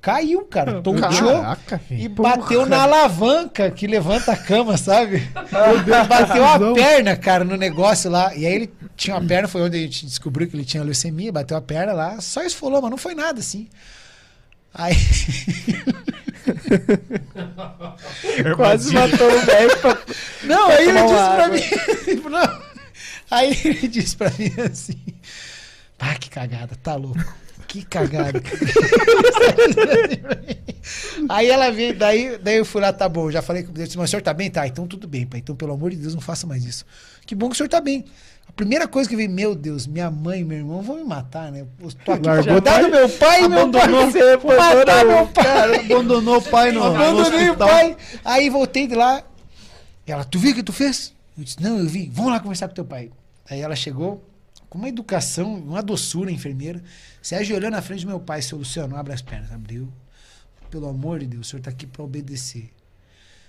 Caiu, 0.00 0.44
cara, 0.44 0.80
tonteou 0.80 1.42
Caraca, 1.42 1.78
filho. 1.78 2.02
e 2.02 2.08
bateu 2.08 2.64
na 2.64 2.82
alavanca 2.82 3.68
que 3.70 3.86
levanta 3.86 4.32
a 4.32 4.36
cama, 4.36 4.76
sabe? 4.76 5.28
bateu 6.08 6.44
a 6.46 6.72
perna, 6.72 7.16
cara, 7.16 7.44
no 7.44 7.56
negócio 7.56 8.08
lá. 8.08 8.34
E 8.36 8.46
aí 8.46 8.54
ele 8.54 8.72
tinha 8.96 9.16
uma 9.16 9.26
perna, 9.26 9.48
foi 9.48 9.62
onde 9.62 9.76
a 9.76 9.80
gente 9.80 10.06
descobriu 10.06 10.48
que 10.48 10.54
ele 10.54 10.64
tinha 10.64 10.84
leucemia, 10.84 11.32
bateu 11.32 11.56
a 11.56 11.60
perna 11.60 11.92
lá, 11.92 12.20
só 12.20 12.42
esfolou, 12.42 12.80
mas 12.80 12.90
não 12.90 12.98
foi 12.98 13.14
nada 13.14 13.40
assim. 13.40 13.68
Aí. 14.72 14.94
Quase 18.56 18.94
matou 18.94 19.28
o 19.28 19.40
velho 19.40 19.76
pra... 19.78 19.98
Não, 20.44 20.68
aí 20.68 20.88
ele 20.88 21.02
disse 21.02 21.14
uma 21.14 21.34
pra 21.34 21.44
água. 21.44 21.56
mim. 21.56 21.62
tipo, 22.04 22.28
não. 22.30 22.67
Aí 23.30 23.58
ele 23.64 23.88
disse 23.88 24.16
pra 24.16 24.30
mim 24.30 24.50
assim: 24.64 24.98
Ah, 25.98 26.14
que 26.14 26.30
cagada, 26.30 26.74
tá 26.82 26.94
louco. 26.94 27.18
Que 27.66 27.84
cagada. 27.84 28.40
aí 31.28 31.50
ela 31.50 31.70
veio, 31.70 31.94
daí, 31.94 32.38
daí 32.38 32.56
eu 32.56 32.64
fui 32.64 32.80
lá, 32.80 32.94
tá 32.94 33.06
bom. 33.06 33.30
Já 33.30 33.42
falei 33.42 33.62
com 33.62 33.72
ele, 33.72 33.84
disse, 33.84 33.98
mas 33.98 34.08
o 34.08 34.10
senhor 34.10 34.22
tá 34.22 34.32
bem? 34.32 34.50
Tá, 34.50 34.66
então 34.66 34.86
tudo 34.86 35.06
bem, 35.06 35.26
pai. 35.26 35.40
Então, 35.40 35.54
pelo 35.54 35.74
amor 35.74 35.90
de 35.90 35.96
Deus, 35.96 36.14
não 36.14 36.20
faça 36.22 36.46
mais 36.46 36.64
isso. 36.64 36.86
Que 37.26 37.34
bom 37.34 37.50
que 37.50 37.54
o 37.54 37.58
senhor 37.58 37.68
tá 37.68 37.78
bem. 37.78 38.06
A 38.48 38.52
primeira 38.52 38.88
coisa 38.88 39.06
que 39.06 39.14
eu 39.14 39.18
vi, 39.18 39.28
meu 39.28 39.54
Deus, 39.54 39.86
minha 39.86 40.10
mãe 40.10 40.40
e 40.40 40.44
meu 40.44 40.56
irmão 40.56 40.80
vão 40.80 40.96
me 40.96 41.04
matar, 41.04 41.52
né? 41.52 41.66
Eu 41.78 41.92
tô 41.92 42.12
aqui 42.12 42.26
Largou 42.26 42.54
cuidar 42.54 42.80
do 42.80 42.88
meu 42.88 43.06
pai 43.06 43.44
e 43.44 43.48
meu 43.48 43.70
pai. 43.70 43.82
Abandonou 43.82 44.10
você, 44.10 44.36
Vou 44.38 44.56
matar 44.56 45.04
meu 45.04 45.26
pai. 45.26 45.84
Abandonou 45.84 46.38
o 46.38 46.42
pai 46.42 46.72
no, 46.72 46.80
no 46.80 46.86
Abandonei 46.86 47.50
o 47.50 47.56
pai. 47.56 47.94
Aí 48.24 48.48
voltei 48.48 48.86
de 48.86 48.94
lá. 48.94 49.22
Ela, 50.06 50.24
tu 50.24 50.38
viu 50.38 50.52
o 50.52 50.54
que 50.54 50.62
tu 50.62 50.72
fez? 50.72 51.12
Eu 51.38 51.44
disse, 51.44 51.62
não, 51.62 51.78
eu 51.78 51.86
vi. 51.86 52.10
Vamos 52.12 52.32
lá 52.32 52.40
conversar 52.40 52.68
com 52.68 52.74
teu 52.74 52.84
pai. 52.84 53.10
Aí 53.48 53.60
ela 53.60 53.76
chegou 53.76 54.28
com 54.68 54.76
uma 54.78 54.88
educação, 54.88 55.54
uma 55.54 55.82
doçura, 55.82 56.28
a 56.30 56.32
enfermeira. 56.32 56.82
Sérgio 57.22 57.56
olhando 57.56 57.72
na 57.74 57.82
frente 57.82 58.00
do 58.04 58.08
meu 58.08 58.20
pai, 58.20 58.42
seu 58.42 58.58
Luciano, 58.58 58.96
abre 58.96 59.12
as 59.14 59.22
pernas. 59.22 59.50
Abriu. 59.52 59.88
Pelo 60.70 60.88
amor 60.88 61.20
de 61.20 61.26
Deus, 61.26 61.46
o 61.46 61.50
senhor 61.50 61.60
está 61.60 61.70
aqui 61.70 61.86
para 61.86 62.02
obedecer. 62.02 62.70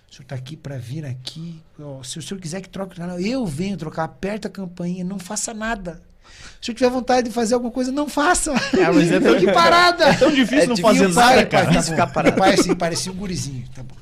O 0.10 0.14
senhor 0.14 0.24
está 0.24 0.36
aqui 0.36 0.56
para 0.56 0.78
vir 0.78 1.04
aqui. 1.06 1.62
Ó, 1.80 2.02
se 2.04 2.18
o 2.18 2.22
senhor 2.22 2.40
quiser 2.40 2.62
que 2.62 2.70
troque 2.70 2.94
o 2.94 2.98
canal, 2.98 3.20
eu 3.20 3.46
venho 3.46 3.76
trocar. 3.76 4.04
Aperta 4.06 4.48
a 4.48 4.52
campainha, 4.52 5.04
não 5.04 5.20
faça 5.20 5.54
nada. 5.54 6.02
Se 6.62 6.72
eu 6.72 6.76
tiver 6.76 6.90
vontade 6.92 7.28
de 7.28 7.34
fazer 7.34 7.56
alguma 7.56 7.72
coisa, 7.72 7.92
não 7.92 8.08
faça. 8.08 8.54
mas 8.54 9.12
é 9.12 9.20
tão- 9.20 9.34
Fique 9.40 9.52
parada. 9.52 10.06
É 10.06 10.14
tão 10.14 10.32
difícil 10.32 10.64
É 10.64 10.68
não 10.68 10.76
difícil, 10.76 11.12
fazer 11.12 11.14
nada, 11.14 11.46
cara. 11.46 11.64
pai. 11.66 11.74
Difícil 11.74 11.92
ficar 11.94 12.08
parado. 12.08 12.36
Meu 12.36 12.44
pai 12.46 12.54
assim, 12.54 12.76
parecia 12.76 13.12
um 13.12 13.16
gurizinho. 13.16 13.68
Tá 13.76 13.84
bom. 13.84 13.96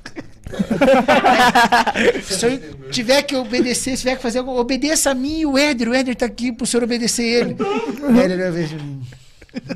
Se 2.24 2.46
eu 2.46 2.60
tiver 2.92 3.22
que 3.24 3.36
obedecer, 3.36 3.92
se 3.92 4.04
tiver 4.04 4.16
que 4.16 4.22
fazer 4.22 4.40
algo, 4.40 4.58
obedeça 4.60 5.12
a 5.12 5.14
mim 5.14 5.40
e 5.40 5.46
o 5.46 5.58
Éder. 5.58 5.90
O 5.90 5.94
Éder 5.94 6.16
tá 6.16 6.26
aqui 6.26 6.52
pro 6.52 6.66
senhor 6.66 6.84
obedecer 6.84 7.24
ele. 7.24 7.58
O 7.60 8.20
Éder, 8.20 8.40
eu 8.40 8.54
vejo. 8.54 8.78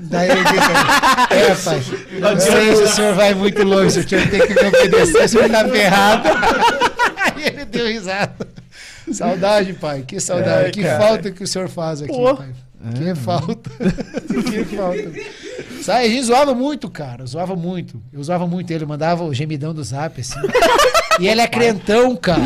Daí 0.02 0.30
eu 0.30 0.36
disse, 0.36 0.72
é, 1.32 1.56
pai, 1.56 1.82
não 2.20 2.40
sei 2.40 2.76
se 2.76 2.84
o 2.84 2.88
senhor 2.88 3.16
vai 3.16 3.34
muito 3.34 3.64
longe, 3.64 3.92
se 3.92 4.00
o 4.00 4.10
senhor 4.10 4.30
tem 4.30 4.42
que 4.46 4.54
me 4.54 4.68
obedecer, 4.68 5.26
o 5.26 5.30
senhor 5.30 5.50
tá 5.50 5.68
ferrado. 5.68 6.30
Aí 7.18 7.46
ele 7.46 7.66
deu 7.66 7.88
risada. 7.88 8.48
Saudade, 9.12 9.74
pai, 9.74 10.04
que 10.08 10.20
saudade. 10.20 10.66
Ai, 10.66 10.72
que 10.72 10.84
falta 10.84 11.32
que 11.32 11.44
o 11.44 11.48
senhor 11.48 11.68
faz 11.68 12.02
aqui, 12.02 12.14
Pô. 12.14 12.36
pai. 12.36 12.50
Que 12.96 13.16
falta. 13.16 13.70
que 14.50 14.76
falta. 14.76 15.12
Sabe, 15.82 16.06
a 16.06 16.10
gente 16.10 16.24
zoava 16.24 16.54
muito, 16.54 16.90
cara. 16.90 17.26
Zoava 17.26 17.56
muito. 17.56 18.02
Eu 18.14 18.24
zoava 18.24 18.46
muito 18.48 18.72
ele, 18.72 18.86
mandava 18.86 19.24
o 19.24 19.34
gemidão 19.34 19.74
do 19.74 19.84
zap, 19.84 20.20
assim. 20.22 20.40
E 21.20 21.28
ele 21.28 21.42
é 21.42 21.48
crentão, 21.48 22.16
cara. 22.16 22.42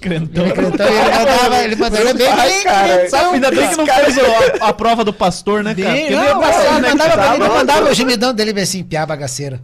Crentão. 0.00 0.44
Ele 0.44 0.52
é 0.52 0.54
crentão 0.56 0.86
e 0.86 0.90
ele 0.98 1.10
mandava, 1.10 1.64
ele 1.64 1.76
mandava 1.76 2.00
ele 2.02 2.08
é 2.10 2.14
bem, 2.14 2.26
Ai, 2.28 2.62
cara, 2.62 2.98
crentão. 2.98 3.32
Ainda 3.32 3.50
bem 3.50 3.68
que 3.68 3.76
não 3.76 3.86
fez 3.86 4.18
a, 4.18 4.68
a 4.68 4.72
prova 4.72 5.04
do 5.04 5.12
pastor, 5.12 5.62
né, 5.62 5.74
cara? 5.74 5.90
Bem, 5.92 6.10
não, 6.10 6.18
ele 6.20 6.28
ia 6.28 6.34
mas 6.36 6.56
passar, 6.56 6.72
ele 6.72 6.80
né, 6.80 6.88
mandava, 6.90 7.10
pra 7.12 7.22
tava- 7.22 7.38
mim, 7.38 7.44
ele 7.44 7.54
mandava 7.54 7.90
o 7.90 7.94
gemidão 7.94 8.34
dele 8.34 8.52
bem 8.52 8.62
assim, 8.64 8.82
piá 8.82 9.04
bagaceira. 9.04 9.60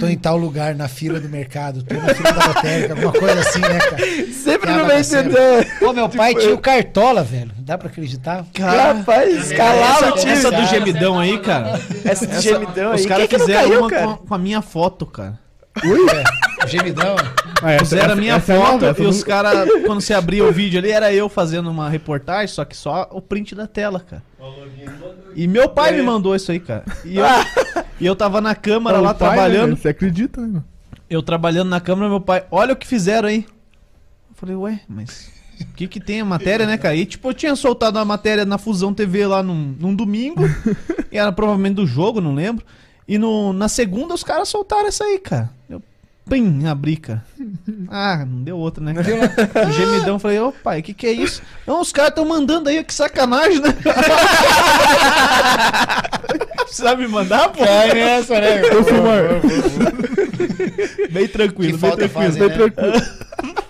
Tô 0.00 0.06
em 0.06 0.18
tal 0.18 0.36
lugar, 0.36 0.74
na 0.74 0.88
fila 0.88 1.20
do 1.20 1.28
mercado, 1.28 1.82
tô 1.84 1.94
na 1.94 2.12
fila 2.14 2.32
da 2.32 2.46
lotérica, 2.48 2.92
alguma 2.94 3.12
coisa 3.12 3.40
assim, 3.40 3.60
né, 3.60 3.78
cara? 3.78 3.98
Sempre 4.32 4.66
Piá 4.66 4.76
não 4.76 4.86
vai 4.86 5.00
entender. 5.00 5.78
Pô, 5.78 5.92
meu 5.92 6.08
pai 6.08 6.34
tinha 6.34 6.52
o 6.54 6.58
cartola, 6.58 7.22
velho. 7.22 7.52
Dá 7.58 7.76
pra 7.78 7.88
acreditar? 7.88 8.44
Rapaz, 8.58 9.50
escalava 9.50 10.08
Essa, 10.16 10.28
essa 10.28 10.50
do 10.50 10.66
gemidão 10.66 11.18
aí, 11.18 11.38
cara. 11.38 11.80
Essa 12.04 12.26
do 12.26 12.40
gemidão 12.48 12.94
Os 12.94 13.00
aí. 13.02 13.06
caras 13.06 13.26
Quem 13.26 13.28
que 13.28 13.38
não 13.38 13.46
fizeram 13.46 13.68
caiu, 13.68 13.80
uma 13.80 13.90
cara? 13.90 14.06
com, 14.06 14.16
com 14.26 14.34
a 14.34 14.38
minha 14.38 14.62
foto, 14.62 15.06
cara. 15.06 15.38
É, 16.62 16.66
gemidão. 16.66 17.14
Ah, 17.62 17.72
essa- 17.72 17.84
Fizeram 17.84 18.04
a 18.04 18.06
essa- 18.12 18.20
minha 18.20 18.34
essa 18.34 18.52
é 18.52 18.56
foto 18.58 18.72
nova, 18.72 18.86
essa 18.88 19.02
e 19.02 19.06
os 19.06 19.22
caras, 19.22 19.68
quando 19.86 20.00
você 20.00 20.12
abria 20.12 20.44
o 20.44 20.52
vídeo 20.52 20.78
ali, 20.78 20.90
era 20.90 21.12
eu 21.12 21.28
fazendo 21.28 21.70
uma 21.70 21.88
reportagem, 21.88 22.48
só 22.48 22.64
que 22.64 22.76
só 22.76 23.08
o 23.12 23.20
print 23.22 23.54
da 23.54 23.66
tela, 23.66 24.00
cara. 24.00 24.22
E 25.36 25.46
meu 25.46 25.68
pai 25.68 25.92
me 25.92 26.02
mandou 26.02 26.34
isso 26.34 26.50
aí, 26.50 26.58
cara. 26.58 26.84
E 27.04 27.16
eu, 27.16 27.24
e 28.00 28.06
eu 28.06 28.16
tava 28.16 28.40
na 28.40 28.54
câmara 28.56 28.98
Ah, 28.98 29.00
o 29.00 29.04
lá 29.04 29.14
pai, 29.14 29.28
né, 29.28 29.34
trabalhando. 29.36 29.64
velho? 29.70 29.76
Você 29.76 29.88
acredita, 29.88 30.40
né, 30.40 30.46
mano? 30.48 30.64
Eu 31.08 31.22
trabalhando 31.22 31.68
na 31.68 31.80
câmara, 31.80 32.08
meu 32.08 32.20
pai, 32.20 32.44
olha 32.50 32.72
o 32.72 32.76
que 32.76 32.86
fizeram 32.86 33.28
aí. 33.28 33.46
Eu 34.28 34.34
falei, 34.34 34.56
ué, 34.56 34.80
mas 34.88 35.30
o 35.64 35.74
que 35.74 35.86
que 35.88 36.00
tem 36.00 36.20
a 36.20 36.24
matéria, 36.24 36.66
né, 36.66 36.76
cara? 36.78 36.94
E 36.96 37.06
tipo, 37.06 37.28
eu 37.28 37.34
tinha 37.34 37.54
soltado 37.56 37.98
a 37.98 38.04
matéria 38.04 38.44
na 38.44 38.58
Fusão 38.58 38.92
TV 38.94 39.26
lá 39.26 39.42
num, 39.42 39.74
num 39.78 39.94
domingo, 39.94 40.42
e 41.10 41.18
era 41.18 41.32
provavelmente 41.32 41.74
do 41.74 41.86
jogo, 41.86 42.20
não 42.20 42.34
lembro. 42.34 42.64
E 43.06 43.16
no, 43.18 43.52
na 43.52 43.68
segunda 43.68 44.14
os 44.14 44.22
caras 44.22 44.48
soltaram 44.48 44.86
essa 44.88 45.04
aí, 45.04 45.18
cara. 45.18 45.50
Eu, 45.70 45.82
pim, 46.28 46.66
abri, 46.66 46.96
cara. 46.96 47.24
Ah, 47.88 48.24
não 48.28 48.42
deu 48.42 48.58
outra, 48.58 48.84
né, 48.84 48.92
cara? 48.94 49.66
O 49.68 49.72
gemidão, 49.72 50.18
falei, 50.18 50.38
ô 50.40 50.52
pai, 50.52 50.80
o 50.80 50.82
que 50.82 50.92
que 50.92 51.06
é 51.06 51.12
isso? 51.12 51.40
Não, 51.66 51.80
os 51.80 51.90
caras 51.90 52.10
estão 52.10 52.26
mandando 52.26 52.68
aí, 52.68 52.84
que 52.84 52.92
sacanagem, 52.92 53.60
né? 53.60 53.74
Precisa 56.64 56.94
me 56.96 57.08
mandar, 57.08 57.48
pô? 57.48 57.64
Cai 57.64 57.94
nessa, 57.94 58.40
né? 58.40 58.60
Eu 58.62 58.84
sou 58.84 59.02
maior. 59.02 59.40
Bem 61.10 61.26
tranquilo, 61.28 61.78
Que 61.78 61.78
bem 61.78 61.96
tranquilo. 61.96 62.08
fazem, 62.10 62.40
Bem 62.40 62.48
né? 62.48 62.54
tranquilo. 62.54 63.58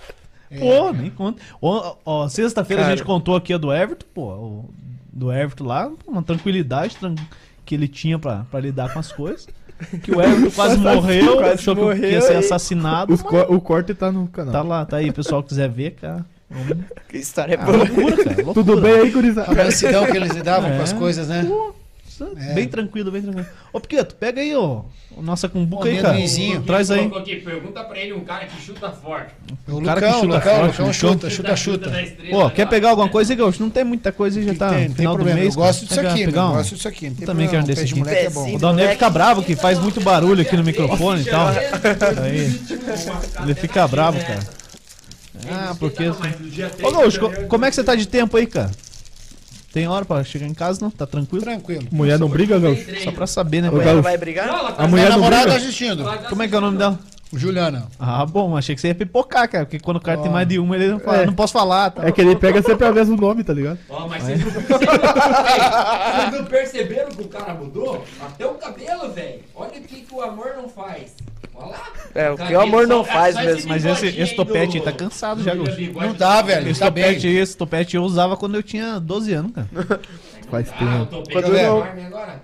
Pô, 0.57 0.91
nem 0.91 1.09
conta. 1.11 1.41
Ó, 1.61 1.95
ó, 2.05 2.27
Sexta-feira 2.27 2.85
a 2.85 2.89
gente 2.89 3.03
contou 3.03 3.35
aqui 3.35 3.53
a 3.53 3.57
do 3.57 3.71
Everton, 3.73 4.05
pô. 4.13 4.21
o- 4.33 4.69
do 5.11 5.31
Everton 5.31 5.65
lá, 5.65 5.91
uma 6.07 6.23
tranquilidade 6.23 6.95
tran- 6.95 7.15
que 7.65 7.75
ele 7.75 7.87
tinha 7.87 8.17
pra, 8.17 8.45
pra 8.49 8.59
lidar 8.59 8.91
com 8.93 8.99
as 8.99 9.11
coisas. 9.11 9.47
Que 10.01 10.11
o 10.11 10.21
Everton 10.21 10.51
quase 10.51 10.77
morreu, 10.79 11.37
Quase 11.37 11.53
achou 11.53 11.75
que 11.75 11.81
morreu 11.81 12.09
ia 12.09 12.21
ser 12.21 12.37
assassinado. 12.37 13.13
Os 13.13 13.21
co- 13.21 13.41
o 13.53 13.59
corte 13.61 13.93
tá 13.93 14.11
no 14.11 14.27
canal. 14.27 14.51
Tá 14.53 14.61
lá, 14.61 14.85
tá 14.85 14.97
aí, 14.97 15.09
o 15.09 15.13
pessoal 15.13 15.43
quiser 15.43 15.69
ver, 15.69 15.91
cara. 15.91 16.25
Que 17.09 17.17
história 17.17 17.57
Ah, 17.61 17.65
boa. 17.65 17.77
loucura, 17.77 18.17
cara. 18.23 18.35
Loucura. 18.43 18.53
Tudo 18.53 18.81
bem 18.81 18.93
aí, 18.93 19.07
A 19.09 19.11
gurizada? 19.11 19.63
mansidão 19.63 20.05
que 20.07 20.17
eles 20.17 20.35
davam 20.41 20.71
com 20.77 20.81
as 20.81 20.91
É. 20.93 20.95
coisas, 20.95 21.27
né? 21.27 21.47
É. 22.39 22.53
Bem 22.53 22.67
tranquilo, 22.67 23.11
bem 23.11 23.21
tranquilo. 23.21 23.47
Ô, 23.71 23.79
Piqueto, 23.79 24.15
pega 24.15 24.41
aí, 24.41 24.55
ó. 24.55 24.81
Nossa 25.21 25.49
cumbuca 25.49 25.87
aí, 25.89 25.95
cara. 25.97 26.09
amendoinzinho. 26.09 26.61
Traz 26.63 26.89
aí. 26.91 26.99
Colocou 26.99 27.19
aqui, 27.19 27.35
pergunta 27.37 27.83
pra 27.83 27.97
ele 27.97 28.13
um 28.13 28.21
cara 28.21 28.45
que 28.45 28.61
chuta 28.61 28.89
forte. 28.91 29.33
O 29.67 29.81
cara 29.81 29.99
que 29.99 30.05
Lucão, 30.07 30.21
chuta 30.21 30.35
Lucão, 30.35 30.41
forte, 30.41 30.67
Lucão 30.71 30.85
Lucão. 30.85 30.93
chuta, 30.93 31.29
chuta, 31.29 31.55
chuta. 31.55 32.01
estrela, 32.01 32.43
Pô, 32.43 32.49
quer 32.51 32.67
pegar 32.69 32.89
alguma 32.91 33.09
coisa 33.09 33.33
aí, 33.33 33.37
Gaúcho? 33.37 33.61
Não 33.61 33.69
tem 33.69 33.83
muita 33.83 34.11
coisa 34.11 34.39
aí, 34.39 34.45
já 34.45 34.53
tá 34.55 34.69
tem, 34.69 34.79
não 34.79 34.85
tem 34.87 34.95
final 34.95 35.13
do 35.13 35.17
problema. 35.17 35.39
mês. 35.41 35.53
eu 35.55 35.61
gosto 35.61 35.87
cara. 35.87 36.01
disso 36.01 36.13
aqui, 36.13 36.25
pegar 36.25 36.45
um- 36.45 36.49
Eu 36.49 36.55
gosto 36.55 36.75
disso 36.75 36.87
aqui. 36.87 37.05
Eu 37.07 37.25
também 37.25 37.47
quero 37.47 37.63
problema. 37.63 37.67
desse 37.67 37.81
aqui. 37.83 37.95
moleque 37.99 38.25
é 38.25 38.29
bom. 38.29 38.55
O 38.55 38.59
Dalneve 38.59 38.91
fica 38.93 39.09
bravo, 39.09 39.43
que 39.43 39.55
faz 39.55 39.79
muito 39.79 39.99
barulho 40.01 40.41
aqui 40.41 40.55
no 40.55 40.63
microfone 40.63 41.21
e 41.21 41.25
tal. 41.25 41.47
Aí. 42.23 42.59
Ele 43.43 43.55
fica 43.55 43.87
bravo, 43.87 44.19
cara. 44.19 44.39
Ah, 45.49 45.75
porque. 45.79 46.07
Ô, 46.09 46.13
3 46.15 46.51
de 46.53 46.61
Gaúcho, 46.91 47.19
como 47.47 47.65
é 47.65 47.69
que 47.69 47.75
você 47.75 47.83
tá 47.83 47.95
de 47.95 48.07
tempo 48.07 48.35
aí, 48.37 48.45
cara? 48.45 48.71
Tem 49.71 49.87
hora 49.87 50.03
pra 50.03 50.23
chegar 50.23 50.47
em 50.47 50.53
casa, 50.53 50.79
não? 50.81 50.89
Tá 50.89 51.05
tranquilo? 51.05 51.43
Tranquilo. 51.43 51.87
Mulher 51.91 52.17
não 52.17 52.27
briga, 52.27 52.57
Gaúcho? 52.59 52.85
Só 53.03 53.11
pra 53.11 53.27
saber, 53.27 53.61
né, 53.61 53.69
cara? 53.69 53.81
Ela 53.81 53.91
Gaúcho. 53.91 54.03
vai 54.03 54.17
brigar? 54.17 54.47
Não, 54.47 54.57
ela 54.59 54.71
tá 54.71 54.83
A 54.83 54.87
mulher 54.87 55.03
não 55.09 55.17
namorada 55.17 55.43
tá 55.43 55.49
briga? 55.51 55.63
assistindo. 55.65 56.03
Como 56.27 56.41
é 56.43 56.47
que 56.47 56.55
é 56.55 56.57
o 56.57 56.61
nome 56.61 56.77
dela? 56.77 56.97
Juliana. 57.31 57.85
Ah, 57.99 58.25
bom, 58.25 58.57
achei 58.57 58.73
que 58.73 58.81
você 58.81 58.87
ia 58.87 58.95
pipocar, 58.95 59.47
cara. 59.47 59.63
Porque 59.63 59.77
quando 59.79 59.97
o 59.97 60.01
cara 60.01 60.17
tem 60.17 60.29
Ó. 60.29 60.33
mais 60.33 60.47
de 60.47 60.57
uma, 60.57 60.75
ele 60.75 60.87
não 60.87 60.99
fala, 60.99 61.17
É. 61.17 61.25
não 61.27 61.33
posso 61.33 61.53
falar. 61.53 61.91
Tá? 61.91 62.07
É 62.07 62.11
que 62.11 62.19
ele 62.19 62.35
pega 62.35 62.59
sempre 62.63 62.87
a 62.87 62.91
vez 62.91 63.07
do 63.07 63.15
nome, 63.15 63.43
tá 63.43 63.53
ligado? 63.53 63.77
Ó, 63.87 64.07
mas 64.07 64.23
vocês 64.23 64.39
não, 64.43 64.49
vocês 64.49 66.31
não- 66.31 66.39
não 66.39 66.45
perceberam 66.45 67.09
que 67.09 67.21
o 67.21 67.27
cara 67.27 67.53
mudou? 67.53 68.03
Até 68.19 68.47
o 68.47 68.55
cabelo, 68.55 69.11
velho. 69.13 69.41
Olha 69.55 69.69
o 69.69 69.71
que, 69.83 70.01
que 70.01 70.13
o 70.15 70.21
amor 70.23 70.53
não 70.57 70.67
faz. 70.67 71.13
Olha 71.53 71.67
lá. 71.73 71.83
É, 72.15 72.31
o 72.31 72.37
que 72.37 72.53
o 72.53 72.59
amor 72.59 72.87
não 72.87 73.03
faz 73.03 73.35
mesmo. 73.35 73.69
Mas 73.69 73.85
esse, 73.85 74.07
esse 74.07 74.35
topete 74.35 74.77
aí 74.77 74.83
tá 74.83 74.91
cansado 74.91 75.43
já, 75.43 75.53
bigode 75.53 76.07
Não 76.07 76.13
tá, 76.15 76.41
velho. 76.41 76.69
Esse 76.69 76.79
Tá 76.79 76.89
bem. 76.89 77.03
topete, 77.05 77.27
esse 77.27 77.55
topete 77.57 77.95
eu 77.95 78.03
usava 78.03 78.35
quando 78.35 78.55
eu 78.55 78.63
tinha 78.63 78.99
12 78.99 79.33
anos, 79.33 79.51
cara. 79.53 79.67
Faz 80.49 80.69
Ah, 80.71 80.75
o 80.75 80.79
tempo. 80.79 81.05
topete 81.05 81.31
Quando 81.33 81.55
é 81.57 81.63
não- 81.63 81.77
enorme 81.77 82.05
agora. 82.05 82.41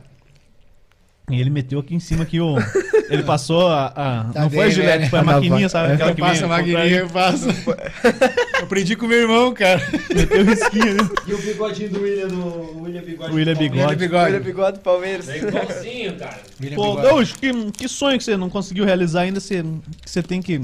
E 1.31 1.41
ele 1.41 1.49
meteu 1.49 1.79
aqui 1.79 1.95
em 1.95 1.99
cima 1.99 2.23
que 2.23 2.39
o. 2.39 2.55
Ele 3.09 3.23
passou 3.23 3.67
a. 3.67 3.85
a- 3.87 4.23
Tá 4.31 4.41
não 4.41 4.49
foi 4.49 4.59
a 4.59 4.63
bem, 4.63 4.71
Gillette, 4.71 4.97
velho. 4.97 5.09
foi 5.09 5.19
a 5.19 5.23
maquininha, 5.23 5.69
sabe? 5.69 5.93
Aquela 5.93 6.11
Eu 6.11 6.15
que 6.15 6.21
passo 6.21 6.45
a 6.45 6.47
maquininha, 6.47 6.85
eu 6.87 7.09
passo. 7.09 7.47
Eu 8.57 8.63
aprendi 8.63 8.95
com 8.95 9.05
o 9.05 9.09
meu 9.09 9.21
irmão, 9.21 9.53
cara. 9.53 9.81
Meteu 10.13 10.45
risquinho 10.45 10.83
ali. 10.91 11.09
E 11.27 11.33
o 11.33 11.37
bigodinho 11.37 11.89
do 11.91 12.01
William, 12.01 12.27
do 12.27 12.81
William 12.81 13.01
Bigode. 13.03 13.33
William. 13.33 13.53
Bigode. 13.55 13.81
William 13.81 13.95
Bigode. 13.97 14.35
O 14.35 14.39
bigode 14.43 14.77
do 14.77 14.81
Palmeiras. 14.83 15.29
É 15.29 15.37
igualzinho, 15.37 16.15
cara. 16.17 16.39
William 16.61 16.75
Pô. 16.75 16.95
Gaúcho, 16.95 17.35
que, 17.39 17.71
que 17.71 17.87
sonho 17.87 18.17
que 18.17 18.23
você 18.23 18.37
não 18.37 18.49
conseguiu 18.49 18.85
realizar 18.85 19.21
ainda, 19.21 19.39
você, 19.39 19.63
que 20.03 20.09
você 20.09 20.23
tem 20.23 20.41
que. 20.41 20.61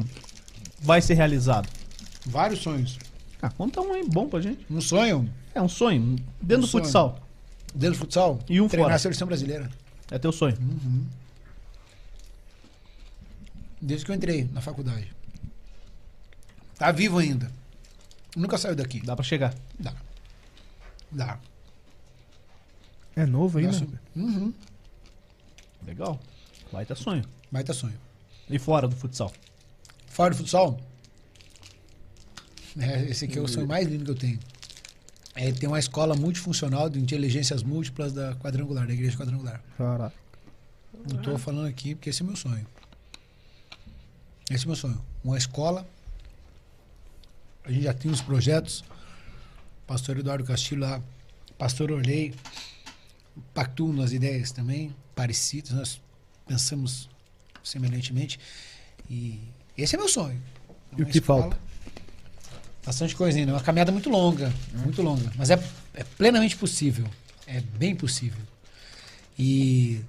Vai 0.81 1.01
ser 1.01 1.13
realizado? 1.15 1.67
Vários 2.25 2.59
sonhos. 2.61 2.97
Ah, 3.41 3.49
conta 3.49 3.81
um 3.81 3.93
aí 3.93 4.03
bom 4.07 4.27
pra 4.27 4.39
gente. 4.39 4.59
Um 4.69 4.79
sonho 4.81 5.27
É 5.55 5.61
um 5.61 5.67
sonho, 5.69 6.15
dentro 6.41 6.57
Um 6.57 6.61
do 6.61 6.67
sonho. 6.67 6.83
futsal. 6.83 7.19
dentro 7.73 7.95
do 7.97 7.99
futsal. 7.99 8.39
E 8.49 8.61
um 8.61 8.67
Treinar 8.67 8.87
fora. 8.89 8.95
a 8.95 8.99
seleção 8.99 9.27
brasileira. 9.27 9.69
É 10.11 10.19
teu 10.19 10.31
sonho. 10.31 10.57
Desde 13.81 14.05
que 14.05 14.11
eu 14.11 14.15
entrei 14.15 14.43
na 14.51 14.61
faculdade. 14.61 15.11
Tá 16.77 16.91
vivo 16.91 17.17
ainda. 17.17 17.49
Nunca 18.35 18.57
saiu 18.57 18.75
daqui. 18.75 19.01
Dá 19.01 19.15
pra 19.15 19.23
chegar. 19.23 19.55
Dá. 19.79 19.95
Dá. 21.09 21.39
É 23.15 23.25
novo 23.25 23.57
ainda? 23.57 23.71
Nossa. 23.71 23.87
Uhum. 24.15 24.53
Legal. 25.85 26.19
Vai 26.71 26.85
ter 26.85 26.95
sonho. 26.95 27.23
Baita 27.51 27.73
sonho. 27.73 27.97
E 28.49 28.59
fora 28.59 28.87
do 28.87 28.95
futsal. 28.95 29.31
Fora 30.07 30.31
do 30.31 30.37
futsal. 30.37 30.79
É, 32.79 33.03
esse 33.03 33.25
aqui 33.25 33.37
é 33.37 33.41
o 33.41 33.47
sonho 33.47 33.67
mais 33.67 33.87
lindo 33.87 34.05
que 34.05 34.11
eu 34.11 34.15
tenho. 34.15 34.39
É 35.33 35.51
ter 35.51 35.67
uma 35.67 35.79
escola 35.79 36.15
multifuncional 36.15 36.89
de 36.89 36.99
inteligências 36.99 37.63
múltiplas 37.63 38.11
da 38.13 38.35
quadrangular, 38.35 38.85
da 38.85 38.93
igreja 38.93 39.17
quadrangular. 39.17 39.61
Caraca. 39.77 40.13
Não 41.09 41.17
estou 41.19 41.37
falando 41.37 41.67
aqui 41.67 41.95
porque 41.95 42.09
esse 42.09 42.21
é 42.21 42.25
meu 42.25 42.35
sonho. 42.35 42.65
Esse 44.49 44.65
é 44.65 44.67
meu 44.67 44.75
sonho. 44.75 45.01
Uma 45.23 45.37
escola. 45.37 45.87
A 47.63 47.71
gente 47.71 47.83
já 47.83 47.93
tem 47.93 48.11
uns 48.11 48.21
projetos. 48.21 48.83
Pastor 49.87 50.17
Eduardo 50.17 50.43
Castilho 50.43 50.81
lá, 50.81 51.01
Pastor 51.57 51.91
Orley, 51.91 52.33
pactuam 53.53 53.93
nas 53.93 54.11
ideias 54.11 54.51
também, 54.51 54.93
parecidas. 55.15 55.71
Nós 55.71 56.01
pensamos 56.47 57.09
semelhantemente. 57.63 58.39
E 59.09 59.39
esse 59.77 59.95
é 59.95 59.97
meu 59.97 60.07
sonho. 60.09 60.41
E 60.97 61.01
o 61.01 61.05
Uma 61.05 61.11
que 61.11 61.17
escola- 61.19 61.41
falta? 61.43 61.59
Bastante 62.85 63.15
coisa 63.15 63.37
ainda. 63.37 63.51
É 63.51 63.55
uma 63.55 63.61
caminhada 63.61 63.91
muito 63.91 64.09
longa. 64.09 64.51
Muito 64.73 65.01
longa. 65.01 65.31
Mas 65.35 65.49
é, 65.49 65.59
é 65.93 66.03
plenamente 66.03 66.55
possível. 66.55 67.05
É 67.47 67.59
bem 67.61 67.95
possível. 67.95 68.41
E. 69.37 70.01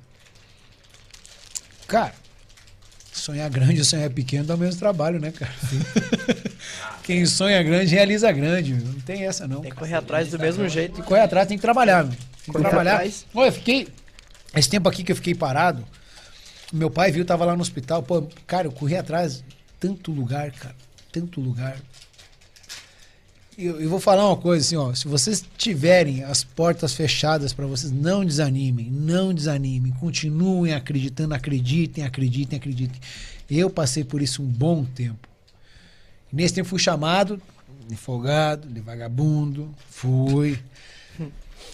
Cara, 1.87 2.15
sonhar 3.13 3.49
grande 3.51 3.81
e 3.81 3.85
sonhar 3.85 4.09
pequeno 4.11 4.45
dá 4.45 4.55
o 4.55 4.59
mesmo 4.59 4.79
trabalho, 4.79 5.21
né, 5.21 5.31
cara? 5.33 5.53
Quem 7.05 7.27
sonha 7.27 7.63
grande 7.63 7.95
realiza 7.95 8.31
grande. 8.33 8.73
meu. 8.75 8.87
Não 8.87 9.01
tem 9.01 9.25
essa, 9.27 9.47
não. 9.47 9.61
Tem 9.61 9.71
que 9.71 9.77
correr 9.77 9.95
atrás 9.95 10.29
do 10.31 10.39
mesmo 10.39 10.69
jeito. 10.69 10.95
Tem 10.95 11.03
que 11.03 11.09
correr 11.09 11.21
atrás, 11.23 11.47
tem 11.49 11.59
que 11.59 11.63
trabalhar. 11.63 12.05
meu. 12.05 12.13
Tem 12.13 12.21
que 12.47 12.53
Correr 12.53 12.65
trabalhar. 12.69 12.95
atrás. 12.95 13.27
Olha, 13.35 13.49
eu 13.49 13.53
fiquei. 13.53 13.89
Esse 14.55 14.69
tempo 14.69 14.89
aqui 14.89 15.03
que 15.05 15.13
eu 15.13 15.17
fiquei 15.17 15.35
parado, 15.35 15.85
meu 16.73 16.91
pai 16.91 17.11
viu, 17.11 17.25
tava 17.25 17.45
lá 17.45 17.55
no 17.55 17.63
hospital. 17.63 18.03
Pô, 18.03 18.27
cara, 18.47 18.67
eu 18.67 18.73
corri 18.73 18.97
atrás. 18.97 19.43
Tanto 19.79 20.11
lugar, 20.13 20.51
cara. 20.53 20.75
Tanto 21.11 21.41
lugar. 21.41 21.77
E 23.57 23.67
Eu, 23.67 23.81
eu 23.81 23.89
vou 23.89 24.01
falar 24.01 24.27
uma 24.27 24.37
coisa 24.37 24.65
assim, 24.65 24.77
ó. 24.77 24.95
Se 24.95 25.07
vocês 25.07 25.45
tiverem 25.57 26.25
as 26.25 26.43
portas 26.43 26.95
fechadas 26.95 27.53
para 27.53 27.67
vocês, 27.67 27.93
não 27.93 28.25
desanimem, 28.25 28.91
não 28.91 29.33
desanimem. 29.33 29.93
Continuem 29.93 30.75
acreditando, 30.75 31.35
acreditem, 31.35 32.05
acreditem, 32.05 32.59
acreditem. 32.59 33.01
Eu 33.51 33.69
passei 33.69 34.05
por 34.05 34.23
isso 34.23 34.43
um 34.43 34.47
bom 34.47 34.85
tempo. 34.85 35.29
E 36.33 36.37
nesse 36.37 36.55
tempo 36.55 36.69
fui 36.69 36.79
chamado 36.79 37.41
de 37.87 37.97
folgado, 37.97 38.69
de 38.69 38.81
vagabundo, 38.81 39.69
fui. 39.91 40.59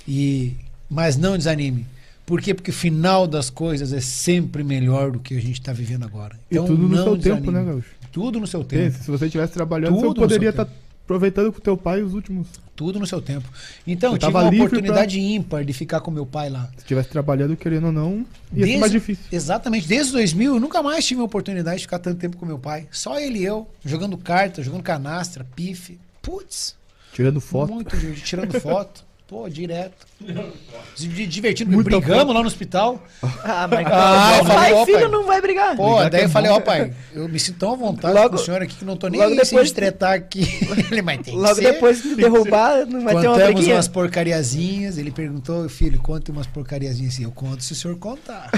E 0.07 0.55
mas 0.91 1.17
não 1.17 1.37
desanime. 1.37 1.87
Por 2.25 2.41
quê? 2.41 2.55
Porque 2.55 2.71
o 2.71 2.75
final 2.75 3.27
das 3.27 3.51
coisas 3.51 3.93
é 3.93 4.01
sempre 4.01 4.63
melhor 4.65 5.13
do 5.13 5.19
que 5.19 5.35
a 5.35 5.41
gente 5.41 5.61
está 5.61 5.73
vivendo 5.73 6.05
agora. 6.05 6.39
E 6.51 6.57
tudo 6.57 6.89
no 6.89 6.97
seu 6.97 7.17
desanime. 7.17 7.47
tempo, 7.47 7.51
né, 7.51 7.65
Gaúcho? 7.65 7.91
Tudo 8.11 8.41
no 8.41 8.47
seu 8.47 8.65
tempo. 8.65 8.85
Pensa, 8.85 9.03
se 9.03 9.11
você 9.11 9.27
estivesse 9.27 9.53
trabalhando, 9.53 9.95
Tudo 9.95 10.09
você 10.09 10.21
poderia 10.21 10.51
estar 10.51 10.69
aproveitando 11.09 11.51
com 11.51 11.59
teu 11.59 11.75
pai 11.75 12.03
os 12.03 12.13
últimos. 12.13 12.47
Tudo 12.77 13.01
no 13.01 13.07
seu 13.07 13.21
tempo. 13.21 13.49
Então, 13.87 14.13
Eu 14.13 14.19
tive 14.19 14.31
uma 14.31 14.47
oportunidade 14.49 15.19
ímpar 15.19 15.65
de 15.65 15.73
ficar 15.73 16.01
com 16.01 16.11
meu 16.11 16.27
pai 16.27 16.51
lá. 16.51 16.69
Se 16.77 16.83
estivesse 16.83 17.09
trabalhando, 17.09 17.57
querendo 17.57 17.87
ou 17.87 17.93
não, 17.93 18.19
ia 18.19 18.25
ser 18.25 18.61
Desde- 18.61 18.77
mais 18.79 18.93
difícil. 18.93 19.25
Exatamente. 19.33 19.89
Desde 19.89 20.13
2000, 20.13 20.55
eu 20.55 20.61
nunca 20.61 20.83
mais 20.83 21.05
tive 21.05 21.21
a 21.23 21.25
oportunidade 21.25 21.79
de 21.79 21.83
ficar 21.85 21.99
tanto 21.99 22.21
tempo 22.21 22.37
com 22.37 22.45
meu 22.47 22.59
pai. 22.59 22.87
Só 22.93 23.19
ele 23.19 23.39
e 23.41 23.45
eu, 23.45 23.67
jogando 23.85 24.17
carta, 24.19 24.63
jogando 24.63 24.83
canastra, 24.83 25.45
pife. 25.57 25.99
Putz, 26.23 26.77
Tirando 27.13 27.41
foto. 27.41 27.73
muito 27.73 27.97
tirando 28.23 28.61
foto. 28.61 29.03
Pô, 29.29 29.47
direto. 29.47 30.07
Divertindo, 30.97 31.71
Muita 31.71 31.91
brigamos 31.91 32.19
foto. 32.25 32.33
lá 32.33 32.41
no 32.41 32.47
hospital. 32.47 33.03
Ah, 33.45 33.67
mas 33.69 33.87
Ah, 33.91 34.37
eu 34.39 34.45
falei, 34.45 34.73
pai 34.75 34.85
filho 34.87 34.99
pai. 35.01 35.09
não 35.09 35.25
vai 35.27 35.41
brigar. 35.41 35.77
Pô, 35.77 35.85
Brigar 35.95 36.11
daí 36.11 36.21
que 36.21 36.25
é 36.25 36.29
eu 36.29 36.31
falei, 36.31 36.51
bom. 36.51 36.57
ó, 36.57 36.61
pai, 36.61 36.93
eu 37.15 37.29
me 37.29 37.39
sinto 37.39 37.59
tão 37.59 37.73
à 37.73 37.77
vontade 37.77 38.15
Logo- 38.15 38.31
com 38.31 38.37
o 38.37 38.39
senhor 38.39 38.63
aqui 38.63 38.75
que 38.75 38.85
não 38.85 38.97
tô 38.97 39.09
nem 39.09 39.21
logo 39.21 39.35
depois- 39.37 39.69
estretar 39.69 40.13
aqui. 40.15 40.41
Ele, 40.91 41.03
mas 41.03 41.21
tem 41.21 41.35
Logo 41.35 41.61
depois 41.61 42.01
que 42.01 42.15
derrubar, 42.15 42.85
não 42.87 43.03
vai 43.03 43.15
ter 43.15 43.27
uma 43.27 43.35
Contamos 43.35 43.55
briguinha. 43.55 43.75
umas 43.77 43.89
porcariazinhas. 43.89 44.97
Ele 44.99 45.11
perguntou, 45.11 45.69
filho, 45.69 45.99
conte 46.01 46.31
umas 46.31 46.47
porcariazinhas 46.47 47.15
assim. 47.15 47.25
Eu 47.25 47.31
conto 47.33 47.63
se 47.63 47.73
o 47.73 47.77
senhor 47.77 47.97
contar. 47.99 48.51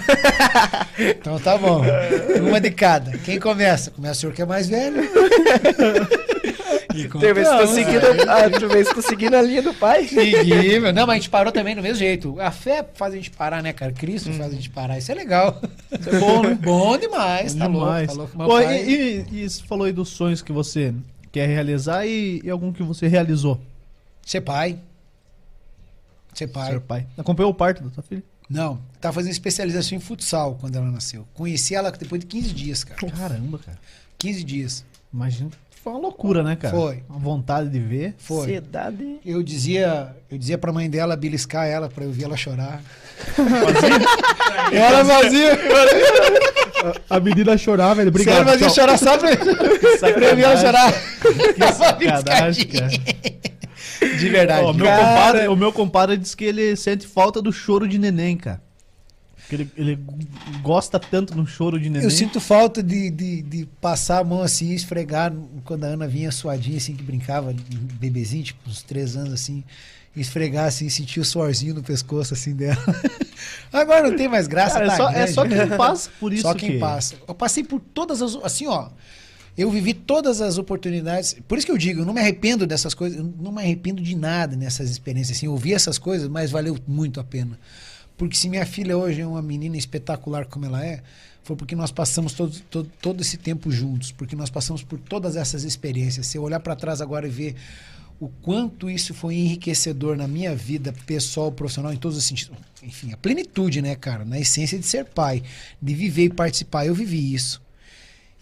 então 0.99 1.39
tá 1.41 1.57
bom. 1.59 1.83
Uma 2.49 2.61
de 2.61 2.71
cada. 2.71 3.17
Quem 3.19 3.39
começa? 3.41 3.91
Começa 3.91 4.13
o 4.19 4.21
senhor 4.21 4.33
que 4.33 4.43
é 4.43 4.47
mais 4.47 4.69
velho. 4.69 5.03
Tem 6.93 7.35
vez 7.35 7.49
que 7.49 7.57
tô 7.59 7.67
seguindo, 7.67 8.07
ah, 8.29 8.51
tu 8.51 8.69
vez 8.69 8.89
que 8.89 8.95
tô 8.95 9.03
seguindo 9.03 9.35
a 9.35 9.43
linha 9.43 9.63
do 9.63 9.73
pai. 9.75 10.07
Segui, 10.09 10.79
meu. 10.81 10.93
Não, 10.93 11.07
mas 11.07 11.11
a 11.11 11.15
gente 11.19 11.31
parou 11.31 11.53
também 11.53 11.75
do 11.77 11.83
mesmo 11.83 11.97
jeito. 11.99 12.41
A 12.41 12.51
fé 12.51 12.85
faz 12.95 13.13
a 13.13 13.17
gente 13.17 13.31
parar, 13.31 13.63
né, 13.63 13.73
cara? 13.73 13.93
Cristo 13.93 14.33
faz 14.33 14.53
a 14.53 14.55
gente 14.57 14.71
parar. 14.71 14.99
Isso 14.99 15.11
é 15.11 15.15
legal. 15.15 15.61
Isso 15.99 16.09
é 16.09 16.19
bom, 16.19 16.43
né? 16.43 16.55
Bom 16.63 16.99
demais, 16.99 17.55
tá 17.55 17.67
Demais. 17.67 18.15
louco. 18.15 18.33
Tá 18.33 18.39
louco. 18.39 18.39
Meu 18.39 18.47
Pô, 18.49 18.55
pai- 18.55 18.85
e, 18.85 19.27
e, 19.31 19.43
e 19.45 19.49
você 19.51 19.63
falou 19.65 19.87
aí 19.87 19.93
dos 19.93 20.09
sonhos 20.11 20.43
que 20.43 20.53
você 20.53 20.95
quer 21.33 21.47
realizar 21.49 22.07
e, 22.07 22.41
e 22.45 22.51
algum 22.51 22.73
que 22.73 22.83
você 22.83 23.07
realizou, 23.09 23.61
Ser 24.27 24.41
pai. 24.43 24.79
Ser 26.35 26.47
pai. 26.49 26.73
ser 26.73 26.81
pai. 26.81 27.07
Acompanhou 27.19 27.51
o 27.51 27.55
parto 27.55 27.83
da 27.83 27.91
tua 27.91 28.03
filha? 28.03 28.23
Não, 28.49 28.81
tava 29.01 29.15
fazendo 29.15 29.33
especialização 29.33 29.97
em 29.97 30.01
futsal 30.01 30.57
quando 30.61 30.75
ela 30.77 30.91
nasceu. 30.91 31.27
Conheci 31.35 31.75
ela 31.75 31.91
depois 31.93 32.21
de 32.21 32.27
15 32.27 32.53
dias, 32.53 32.83
cara. 32.85 33.01
Caramba, 33.13 33.59
cara. 33.59 33.79
15 34.19 34.43
dias. 34.45 34.85
Imagina. 35.13 35.51
Foi 35.83 35.93
uma 35.95 36.01
loucura, 36.01 36.43
né, 36.43 36.57
cara? 36.57 36.77
Foi. 36.77 37.03
Uma 37.09 37.19
vontade 37.19 37.71
de 37.71 37.79
ver. 37.81 38.15
Foi. 38.19 38.43
Ansiedade. 38.43 39.17
Eu 39.25 39.43
dizia, 39.43 40.15
eu 40.31 40.37
dizia 40.37 40.59
pra 40.59 40.73
mãe 40.73 40.91
dela 40.91 41.17
beliscar 41.17 41.67
ela 41.67 41.89
pra 41.89 42.05
eu 42.05 42.13
ver 42.13 42.25
ela 42.25 42.37
chorar. 42.37 42.83
ela 44.73 45.05
fazia. 45.05 45.59
A 47.09 47.21
menina 47.21 47.57
chorava, 47.57 48.01
ele 48.03 48.05
Se 48.05 48.09
obrigado. 48.11 48.37
ela 48.37 48.45
fazia 48.47 48.67
tchau. 48.67 48.75
chorar 48.75 48.99
só 48.99 49.17
pra, 49.19 49.37
pra 49.37 50.27
eu 50.27 50.37
ver 50.37 50.43
ela 50.43 50.57
chorar. 50.57 50.93
Que 50.93 51.73
sacanagem, 51.73 52.67
cara. 52.67 52.89
De 54.19 54.29
verdade. 54.31 54.65
Ó, 54.65 54.73
meu 54.73 54.87
Cara. 54.87 54.99
compadre, 55.07 55.49
o 55.49 55.57
meu 55.57 55.73
compadre 55.73 56.17
diz 56.17 56.35
que 56.35 56.45
ele 56.45 56.75
sente 56.77 57.07
falta 57.07 57.41
do 57.43 57.53
choro 57.53 57.87
de 57.89 57.99
neném, 57.99 58.37
cara. 58.37 58.61
Que 59.51 59.57
ele, 59.57 59.71
ele 59.77 59.99
gosta 60.63 60.97
tanto 61.01 61.35
do 61.35 61.45
choro 61.45 61.77
de 61.77 61.91
neném. 61.91 62.05
Eu 62.05 62.11
sinto 62.11 62.41
falta 62.41 62.81
de, 62.81 63.11
de, 63.11 63.43
de 63.43 63.67
passar 63.81 64.21
a 64.21 64.25
mão 64.25 64.43
assim, 64.43 64.73
esfregar 64.73 65.33
quando 65.65 65.83
a 65.83 65.89
Ana 65.89 66.07
vinha 66.07 66.31
suadinha, 66.31 66.77
assim, 66.77 66.95
que 66.95 67.03
brincava, 67.03 67.53
bebezinho, 67.99 68.45
tipo, 68.45 68.71
uns 68.71 68.81
três 68.83 69.17
anos 69.17 69.33
assim, 69.33 69.65
esfregar 70.15 70.67
assim, 70.67 70.89
sentir 70.89 71.19
o 71.19 71.25
suorzinho 71.25 71.75
no 71.75 71.83
pescoço 71.83 72.33
assim 72.33 72.55
dela. 72.55 72.79
Agora 73.73 74.09
não 74.09 74.17
tem 74.17 74.29
mais 74.29 74.47
graça, 74.47 74.75
Cara, 74.75 74.85
é, 74.85 74.89
tá 74.89 74.97
só, 74.97 75.11
é 75.11 75.27
só 75.27 75.45
quem 75.45 75.77
passa 75.77 76.11
por 76.21 76.31
isso 76.33 76.43
Só 76.43 76.55
quem 76.55 76.73
que... 76.73 76.79
passa. 76.79 77.17
Eu 77.27 77.35
passei 77.35 77.65
por 77.65 77.81
todas 77.81 78.23
as. 78.23 78.37
Assim, 78.45 78.69
ó. 78.69 78.89
Eu 79.59 79.69
vivi 79.69 79.93
todas 79.93 80.41
as 80.41 80.59
oportunidades. 80.59 81.37
Por 81.49 81.59
isso 81.59 81.67
que 81.67 81.73
eu 81.73 81.77
digo, 81.77 82.03
eu 82.03 82.07
não 82.07 82.15
me 82.15 82.21
arrependo 82.21 82.69
dessas 82.69 82.95
coisas. 82.95 83.19
Eu 83.19 83.35
não 83.41 83.51
me 83.51 83.61
arrependo 83.61 84.01
de 84.01 84.15
nada 84.15 84.55
nessas 84.55 84.89
experiências. 84.89 85.37
Assim, 85.37 85.47
eu 85.47 85.57
vi 85.57 85.75
essas 85.75 85.99
coisas, 85.99 86.29
mas 86.29 86.53
valeu 86.53 86.79
muito 86.87 87.19
a 87.19 87.25
pena. 87.25 87.59
Porque 88.21 88.37
se 88.37 88.51
minha 88.51 88.67
filha 88.67 88.99
hoje 88.99 89.23
é 89.23 89.27
uma 89.27 89.41
menina 89.41 89.79
espetacular 89.79 90.45
como 90.45 90.67
ela 90.67 90.85
é, 90.85 91.03
foi 91.43 91.57
porque 91.57 91.75
nós 91.75 91.91
passamos 91.91 92.35
todo, 92.35 92.55
todo, 92.69 92.93
todo 93.01 93.23
esse 93.23 93.39
tempo 93.39 93.71
juntos. 93.71 94.13
Porque 94.13 94.37
nós 94.37 94.51
passamos 94.51 94.83
por 94.83 94.99
todas 94.99 95.37
essas 95.37 95.65
experiências. 95.65 96.27
Se 96.27 96.37
eu 96.37 96.43
olhar 96.43 96.61
para 96.61 96.77
trás 96.77 97.01
agora 97.01 97.27
e 97.27 97.31
ver 97.31 97.57
o 98.21 98.29
quanto 98.29 98.91
isso 98.91 99.15
foi 99.15 99.37
enriquecedor 99.37 100.19
na 100.19 100.29
minha 100.29 100.55
vida 100.55 100.93
pessoal, 101.07 101.51
profissional, 101.51 101.95
em 101.95 101.97
todos 101.97 102.19
os 102.19 102.25
sentidos. 102.25 102.59
Enfim, 102.83 103.11
a 103.11 103.17
plenitude, 103.17 103.81
né, 103.81 103.97
cara? 103.97 104.23
Na 104.23 104.39
essência 104.39 104.79
de 104.79 104.85
ser 104.85 105.07
pai, 105.07 105.43
de 105.81 105.95
viver 105.95 106.25
e 106.25 106.29
participar. 106.31 106.85
Eu 106.85 106.95
vivi 106.95 107.33
isso. 107.33 107.63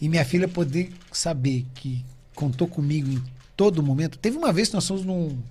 E 0.01 0.09
minha 0.09 0.25
filha 0.25 0.49
poder 0.49 0.91
saber 1.09 1.65
que 1.73 2.03
contou 2.35 2.67
comigo 2.67 3.09
em 3.09 3.23
todo 3.55 3.81
momento. 3.81 4.19
Teve 4.19 4.35
uma 4.35 4.51
vez 4.51 4.67
que 4.67 4.75
nós 4.75 4.85
fomos 4.85 5.05
num, 5.05 5.41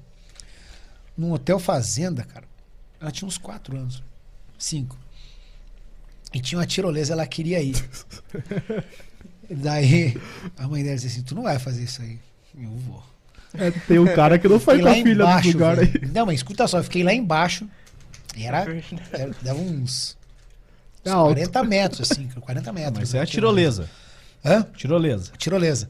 num 1.17 1.33
hotel 1.33 1.59
fazenda, 1.59 2.25
cara. 2.25 2.47
Ela 3.01 3.11
tinha 3.11 3.27
uns 3.27 3.39
quatro 3.39 3.75
anos. 3.75 4.07
Cinco. 4.59 4.99
E 6.35 6.41
tinha 6.41 6.59
uma 6.59 6.67
tirolesa, 6.67 7.13
ela 7.15 7.27
queria 7.27 7.61
ir. 7.63 7.77
Daí 9.51 10.15
a 10.59 10.69
mãe 10.69 10.83
dela 10.83 10.97
disse 10.97 11.07
assim: 11.07 11.23
Tu 11.23 11.35
não 11.35 11.45
vai 11.45 11.59
fazer 11.59 11.85
isso 11.85 12.03
aí. 12.03 12.19
Eu 12.61 12.71
vou. 12.71 13.03
É, 13.55 13.71
tem 13.71 13.99
um 13.99 14.15
cara 14.15 14.39
que 14.39 14.47
não 14.47 14.61
foi 14.61 14.77
Fiquei 14.77 14.93
com 14.93 14.99
a 14.99 15.03
filha 15.03 15.41
do 15.41 15.49
lugar 15.49 15.79
aí. 15.79 15.93
Não, 16.13 16.27
mas 16.27 16.37
escuta 16.37 16.67
só, 16.69 16.79
eu 16.79 16.85
fiquei 16.85 17.03
lá 17.03 17.15
embaixo. 17.15 17.67
E 18.37 18.45
era, 18.45 18.67
era- 19.13 19.35
dava 19.41 19.59
uns, 19.59 20.17
uns 21.03 21.07
É 21.07 21.11
alto. 21.11 21.35
40 21.35 21.65
metros, 21.65 22.11
assim, 22.13 22.29
40 22.39 22.73
metros. 22.73 22.99
Mas 22.99 23.15
é 23.15 23.19
né, 23.19 23.23
a 23.23 23.27
tirolesa. 23.27 23.89
Hã? 24.45 24.63
Tirolesa. 24.77 25.33
Tirolesa. 25.39 25.89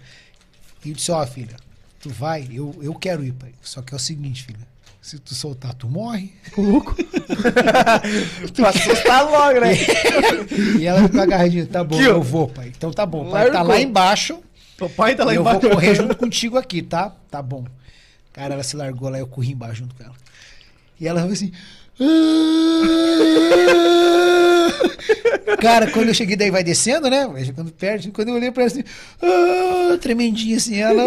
E 0.84 0.90
eu 0.90 0.94
disse, 0.94 1.10
ó, 1.10 1.26
filha, 1.26 1.56
tu 2.00 2.10
vai, 2.10 2.48
eu, 2.52 2.78
eu 2.80 2.94
quero 2.94 3.24
ir, 3.24 3.32
pai. 3.32 3.52
Só 3.60 3.82
que 3.82 3.92
é 3.92 3.96
o 3.96 4.00
seguinte, 4.00 4.44
filha. 4.44 4.66
Se 5.00 5.18
tu 5.18 5.34
soltar, 5.34 5.72
tu 5.74 5.88
morre. 5.88 6.32
Tu 8.54 8.66
assustar 8.66 9.24
logo, 9.30 9.60
né? 9.60 9.72
E 10.78 10.86
ela 10.86 11.08
com 11.08 11.20
a 11.20 11.26
garradinha, 11.26 11.66
tá 11.66 11.82
bom, 11.84 11.96
ó. 11.96 12.00
eu 12.00 12.22
vou, 12.22 12.48
pai. 12.48 12.72
Então 12.76 12.90
tá 12.92 13.06
bom, 13.06 13.30
pai. 13.30 13.50
Tá 13.50 13.62
lá 13.62 13.80
embaixo. 13.80 14.38
O 14.80 14.88
pai 14.88 15.14
tá 15.14 15.24
e 15.32 15.36
eu 15.36 15.44
vou 15.44 15.60
correr 15.60 15.94
junto 15.94 16.14
contigo 16.16 16.56
aqui, 16.58 16.82
tá? 16.82 17.12
Tá 17.30 17.40
bom. 17.42 17.64
Cara, 18.32 18.54
ela 18.54 18.62
se 18.62 18.76
largou 18.76 19.08
lá, 19.08 19.18
eu 19.18 19.26
corri 19.26 19.52
embaixo 19.52 19.76
junto 19.76 19.94
com 19.94 20.04
ela. 20.04 20.14
E 21.00 21.06
ela 21.08 21.22
foi 21.22 21.32
assim. 21.32 21.52
"Ah!" 22.00 22.04
Cara, 25.60 25.90
quando 25.90 26.08
eu 26.08 26.14
cheguei 26.14 26.36
daí 26.36 26.50
vai 26.50 26.62
descendo, 26.62 27.08
né? 27.10 27.26
Vai 27.26 27.44
chegando 27.44 27.72
perto, 27.72 28.10
quando 28.12 28.28
eu 28.28 28.34
olhei 28.34 28.50
pra 28.52 28.64
ela 28.64 28.72
assim, 28.72 28.84
"Ah!" 29.22 29.96
tremendinha 30.00 30.56
assim, 30.56 30.76
ela. 30.78 31.02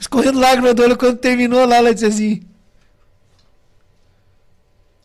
"Ah!" 0.00 0.02
Escorrendo 0.02 0.38
lágrimas 0.40 0.74
do 0.74 0.82
olho 0.82 0.96
quando 0.96 1.16
terminou 1.18 1.64
lá, 1.66 1.76
ela 1.76 1.92
disse 1.94 2.06
assim. 2.06 2.42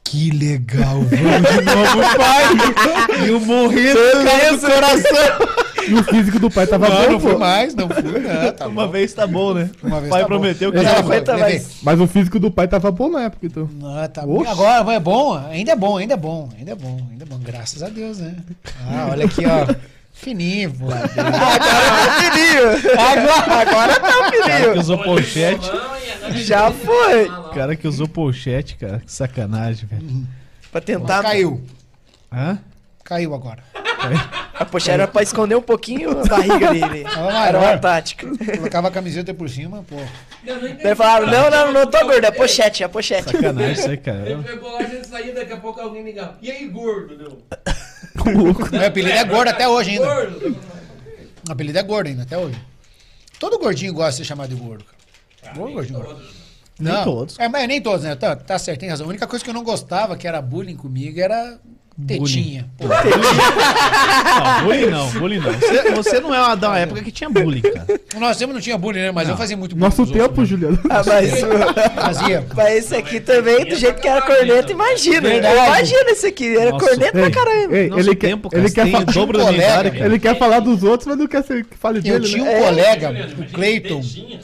Que 0.04 0.30
legal, 0.30 1.02
vamos 1.02 1.10
de 1.10 1.62
novo, 1.66 2.18
pai! 2.18 3.26
E 3.26 3.28
eu 3.30 3.40
morrendo 3.40 4.00
do 4.00 4.62
coração. 4.62 5.66
E 5.88 5.94
o 5.94 6.04
físico 6.04 6.40
do 6.40 6.50
pai 6.50 6.66
tava 6.68 6.88
Não, 6.90 6.96
bom, 6.96 7.12
não 7.14 7.20
fui 7.20 7.34
pô. 7.34 7.40
mais, 7.40 7.76
não 7.76 7.90
fui, 7.90 8.04
não, 8.20 8.52
tá 8.54 8.66
Uma 8.70 8.86
bom. 8.86 8.92
vez 8.92 9.14
tá 9.14 9.28
bom, 9.28 9.54
né? 9.54 9.70
Uma 9.84 9.98
o 9.98 10.02
vez 10.02 10.10
pai 10.12 10.22
tá 10.22 10.28
bom. 10.28 10.34
prometeu 10.36 10.72
que 10.72 10.78
já 10.82 10.90
ela 10.90 11.02
vai. 11.02 11.18
aguenta 11.18 11.38
mais. 11.38 11.68
Mas 11.82 12.00
o 12.00 12.08
físico 12.08 12.40
do 12.40 12.50
pai 12.52 12.68
tava 12.68 12.92
bom 12.92 13.10
na 13.10 13.24
época, 13.24 13.46
então. 13.46 13.70
Não, 13.74 14.08
tá 14.08 14.24
Oxe. 14.26 14.46
bom. 14.46 14.50
Agora 14.50 14.94
é 14.94 15.00
bom, 15.00 15.34
ainda 15.36 15.72
é 15.72 15.76
bom, 15.76 15.98
ainda 15.98 16.14
é 16.14 16.18
bom, 16.18 16.50
ainda 16.58 16.72
é 16.72 16.76
bom, 16.76 17.08
ainda 17.12 17.24
é 17.24 17.28
bom. 17.28 17.40
Graças 17.40 17.84
a 17.84 17.90
Deus, 17.90 18.20
né? 18.20 18.36
Ah, 18.88 19.08
olha 19.12 19.26
aqui, 19.26 19.44
ó. 19.46 19.76
Fininho, 20.16 20.74
pô. 20.74 20.86
Agora, 22.98 23.62
agora 23.62 24.00
tá 24.00 24.08
O 24.08 24.12
cara 24.12 24.32
que 24.32 24.44
fininho. 24.44 24.80
usou 24.80 24.98
pochete. 25.04 25.72
Já 26.36 26.72
foi. 26.72 27.26
O 27.30 27.50
cara 27.50 27.76
que 27.76 27.88
usou 27.88 28.08
pochete, 28.08 28.76
cara. 28.78 29.00
Que 29.06 29.12
sacanagem, 29.12 29.86
velho. 29.88 30.26
Pra 30.72 30.82
tentar. 30.82 31.22
Caiu. 31.22 31.62
Hã? 32.32 32.58
Caiu 33.04 33.34
agora. 33.36 33.64
A 34.58 34.66
poxa 34.66 34.92
era 34.92 35.08
pra 35.08 35.22
esconder 35.22 35.56
um 35.56 35.62
pouquinho 35.62 36.22
a 36.22 36.26
barriga 36.26 36.72
dele. 36.74 37.06
Ah, 37.16 37.48
Era 37.48 37.60
uma 37.60 37.78
tática. 37.78 38.28
Colocava 38.58 38.88
a 38.88 38.92
camiseta 38.92 39.34
por 39.34 39.50
cima, 39.50 39.84
pô. 39.88 39.96
Daí 40.84 40.96
falaram: 40.96 41.28
não, 41.28 41.50
não, 41.50 41.74
não 41.74 41.88
tô 41.88 42.00
gordo, 42.06 42.26
é 42.26 42.32
pochete, 42.32 42.84
é 42.84 42.88
pochete. 42.88 43.32
Sacanagem 43.32 43.74
isso 43.74 43.90
aí, 43.90 43.98
cara. 43.98 44.30
Ele 44.30 44.44
pegou 44.44 44.72
lá, 44.72 44.80
a 44.80 44.84
gente 44.84 45.08
saiu, 45.08 45.34
daqui 45.34 45.54
a 45.54 45.58
pouco 45.58 45.80
alguém 45.82 46.04
ligava. 46.04 46.38
E 46.42 46.52
aí, 46.52 46.68
gordo, 46.68 47.18
meu? 47.18 47.42
Meu 48.72 48.88
apelido 48.88 49.18
é 49.18 49.24
gordo 49.24 49.50
até 49.50 49.68
hoje 49.68 49.92
ainda. 49.92 50.06
Gordo! 50.06 50.58
O 51.48 51.52
apelido 51.52 51.78
é 51.78 51.84
gordo 51.84 52.08
ainda, 52.08 52.24
até 52.24 52.38
hoje. 52.38 52.60
Todo 53.40 53.60
gordinho 53.60 53.94
gosta 53.94 54.12
de 54.12 54.18
ser 54.18 54.24
chamado 54.24 54.56
de 54.56 54.62
gordo, 54.62 54.86
cara. 55.42 55.54
Gordo, 55.56 55.74
gordinho, 55.74 56.00
gordo. 56.00 56.22
Nem 56.80 56.94
Não, 56.94 57.04
todos. 57.04 57.40
É, 57.40 57.48
mas 57.48 57.68
nem 57.68 57.82
todos, 57.82 58.04
né? 58.04 58.16
Tá, 58.16 58.36
tá 58.36 58.58
certo, 58.58 58.80
tem 58.80 58.90
razão. 58.90 59.06
A 59.06 59.10
única 59.10 59.28
coisa 59.28 59.44
que 59.44 59.50
eu 59.50 59.54
não 59.54 59.64
gostava, 59.64 60.18
que 60.18 60.28
era 60.28 60.42
bullying 60.42 60.76
comigo, 60.76 61.20
era 61.20 61.60
tetinha. 62.08 62.66
Pô, 62.78 62.88
Não, 62.88 64.64
bullying 64.66 64.86
não, 64.88 65.10
bullying 65.20 65.40
não. 65.40 65.54
Você, 65.54 65.92
você 65.92 66.20
não 66.20 66.34
é 66.36 66.40
uma, 66.42 66.56
da 66.56 66.70
uma 66.70 66.80
época 66.80 67.02
que 67.02 67.12
tinha 67.12 67.30
bullying, 67.30 67.62
cara. 67.62 67.86
Nós 68.20 68.38
tempo 68.38 68.54
não 68.54 68.60
tinha 68.62 68.78
bullying, 68.78 69.00
né? 69.00 69.12
Mas 69.12 69.30
eu 69.30 69.38
fazia 69.38 69.56
muito 69.56 69.76
bullying. 69.76 69.86
Nosso 69.86 70.04
os 70.04 70.10
outros, 70.12 70.28
tempo, 70.28 70.42
né? 70.42 70.48
Juliano. 70.48 70.80
Ah, 70.90 71.02
mas, 71.06 71.40
Fazia. 71.96 72.46
mas 72.56 72.76
esse 72.78 72.96
aqui 72.96 73.20
também, 73.20 73.66
do 73.66 73.76
jeito 73.76 74.02
que 74.02 74.08
era 74.08 74.22
corneta, 74.22 74.72
imagina. 74.72 75.22
Verdade. 75.22 75.56
Imagina 75.56 76.12
esse 76.12 76.28
aqui, 76.28 76.58
era 76.58 76.72
Nossa, 76.72 76.86
corneta 76.86 77.12
pra 77.12 77.32
caramba. 77.32 77.78
ei, 77.78 77.88
Nosso 77.90 78.02
ele 78.02 78.16
quer, 78.16 78.28
tempo, 78.30 78.50
cara, 78.50 78.64
ele 78.64 78.74
quer, 78.74 78.84
tem 78.84 78.92
fa- 78.92 79.00
o 79.00 79.06
dobro 79.06 79.38
da 79.38 79.44
colega, 79.46 79.92
cara. 79.92 80.06
ele 80.06 80.20
quer 80.20 80.38
falar 80.38 80.60
dos 80.60 80.84
outros, 80.84 81.08
mas 81.08 81.18
não 81.18 81.28
quer 81.28 81.44
ser, 81.44 81.66
que 81.66 81.78
fale 81.78 82.00
Eu 82.00 82.04
dele, 82.20 82.26
tinha 82.26 82.44
um 82.44 82.48
né? 82.48 82.60
colega, 82.62 83.16
o 83.40 83.52
Cleiton, 83.54 84.02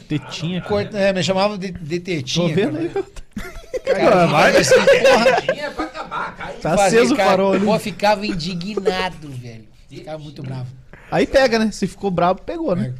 Tetinha, 0.07 0.63
é, 0.93 1.13
me 1.13 1.23
chamava 1.23 1.57
de, 1.57 1.71
de 1.71 1.99
tetinha. 1.99 2.47
Tô 2.49 2.53
vendo 2.55 2.77
cara. 2.77 3.05
aí. 3.37 3.51
Cara, 3.85 4.25
vai. 4.27 4.57
assim, 4.57 4.75
porra, 4.75 5.41
Tinha 5.41 5.71
pra 5.71 5.85
acabar, 5.85 6.35
cai. 6.35 6.53
Tá 6.55 6.73
aceso 6.73 7.13
o 7.13 7.17
cara, 7.17 7.29
farol 7.29 7.53
ali. 7.53 7.65
Pô, 7.65 7.79
ficava 7.79 8.25
indignado, 8.25 9.29
velho. 9.29 9.67
Ficava 9.89 10.17
muito 10.19 10.41
bravo. 10.41 10.67
Aí 11.09 11.27
pega, 11.27 11.59
né? 11.59 11.71
Se 11.71 11.87
ficou 11.87 12.09
bravo, 12.09 12.41
pegou, 12.41 12.75
né? 12.75 12.93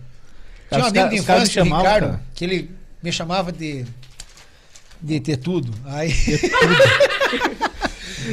Tinha 0.70 0.84
um 0.84 0.88
amigo 0.88 1.10
de 1.10 1.16
infância, 1.18 1.62
o 1.62 1.66
chamavam, 1.66 1.86
Ricardo, 1.86 2.06
cara. 2.08 2.22
que 2.34 2.46
ele 2.46 2.72
me 3.02 3.12
chamava 3.12 3.52
de. 3.52 3.86
de 5.02 5.20
ter 5.20 5.38
tudo. 5.38 5.72
Aí. 5.86 6.12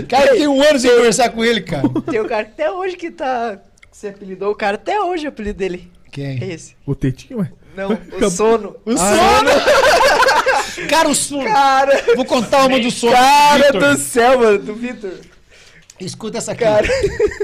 cara, 0.09 0.33
fiquei 0.33 0.47
um 0.49 0.63
ano 0.63 0.79
sem 0.79 0.91
conversar 0.91 1.31
com 1.31 1.45
ele, 1.45 1.61
cara. 1.63 1.89
Tem 2.11 2.21
um 2.21 2.29
cara 2.29 2.45
que 2.45 2.51
até 2.53 2.71
hoje 2.71 2.97
que 2.97 3.11
tá. 3.11 3.59
Você 3.91 4.09
apelidou 4.09 4.53
o 4.53 4.55
cara 4.55 4.77
até 4.77 5.01
hoje, 5.01 5.27
o 5.27 5.31
apelido 5.31 5.59
dele. 5.59 5.91
É 6.07 6.11
Quem? 6.11 6.51
esse. 6.51 6.77
O 6.87 6.95
tetinho, 6.95 7.41
ué. 7.41 7.51
Não, 7.77 7.91
o 8.27 8.31
sono. 8.31 8.77
O 8.85 8.97
sono! 8.97 9.51
Cara, 10.89 11.09
o 11.09 11.15
sono. 11.15 11.45
Cara, 11.45 12.15
Vou 12.15 12.25
contar 12.25 12.67
uma 12.67 12.79
do 12.79 12.91
sono. 12.91 13.13
cara 13.13 13.67
Vitor. 13.73 13.97
do 13.97 13.99
céu, 14.01 14.39
mano, 14.39 14.59
do 14.59 14.75
Vitor. 14.75 15.15
Escuta 16.01 16.39
essa 16.39 16.53
aqui. 16.53 16.65
Cara. 16.65 16.87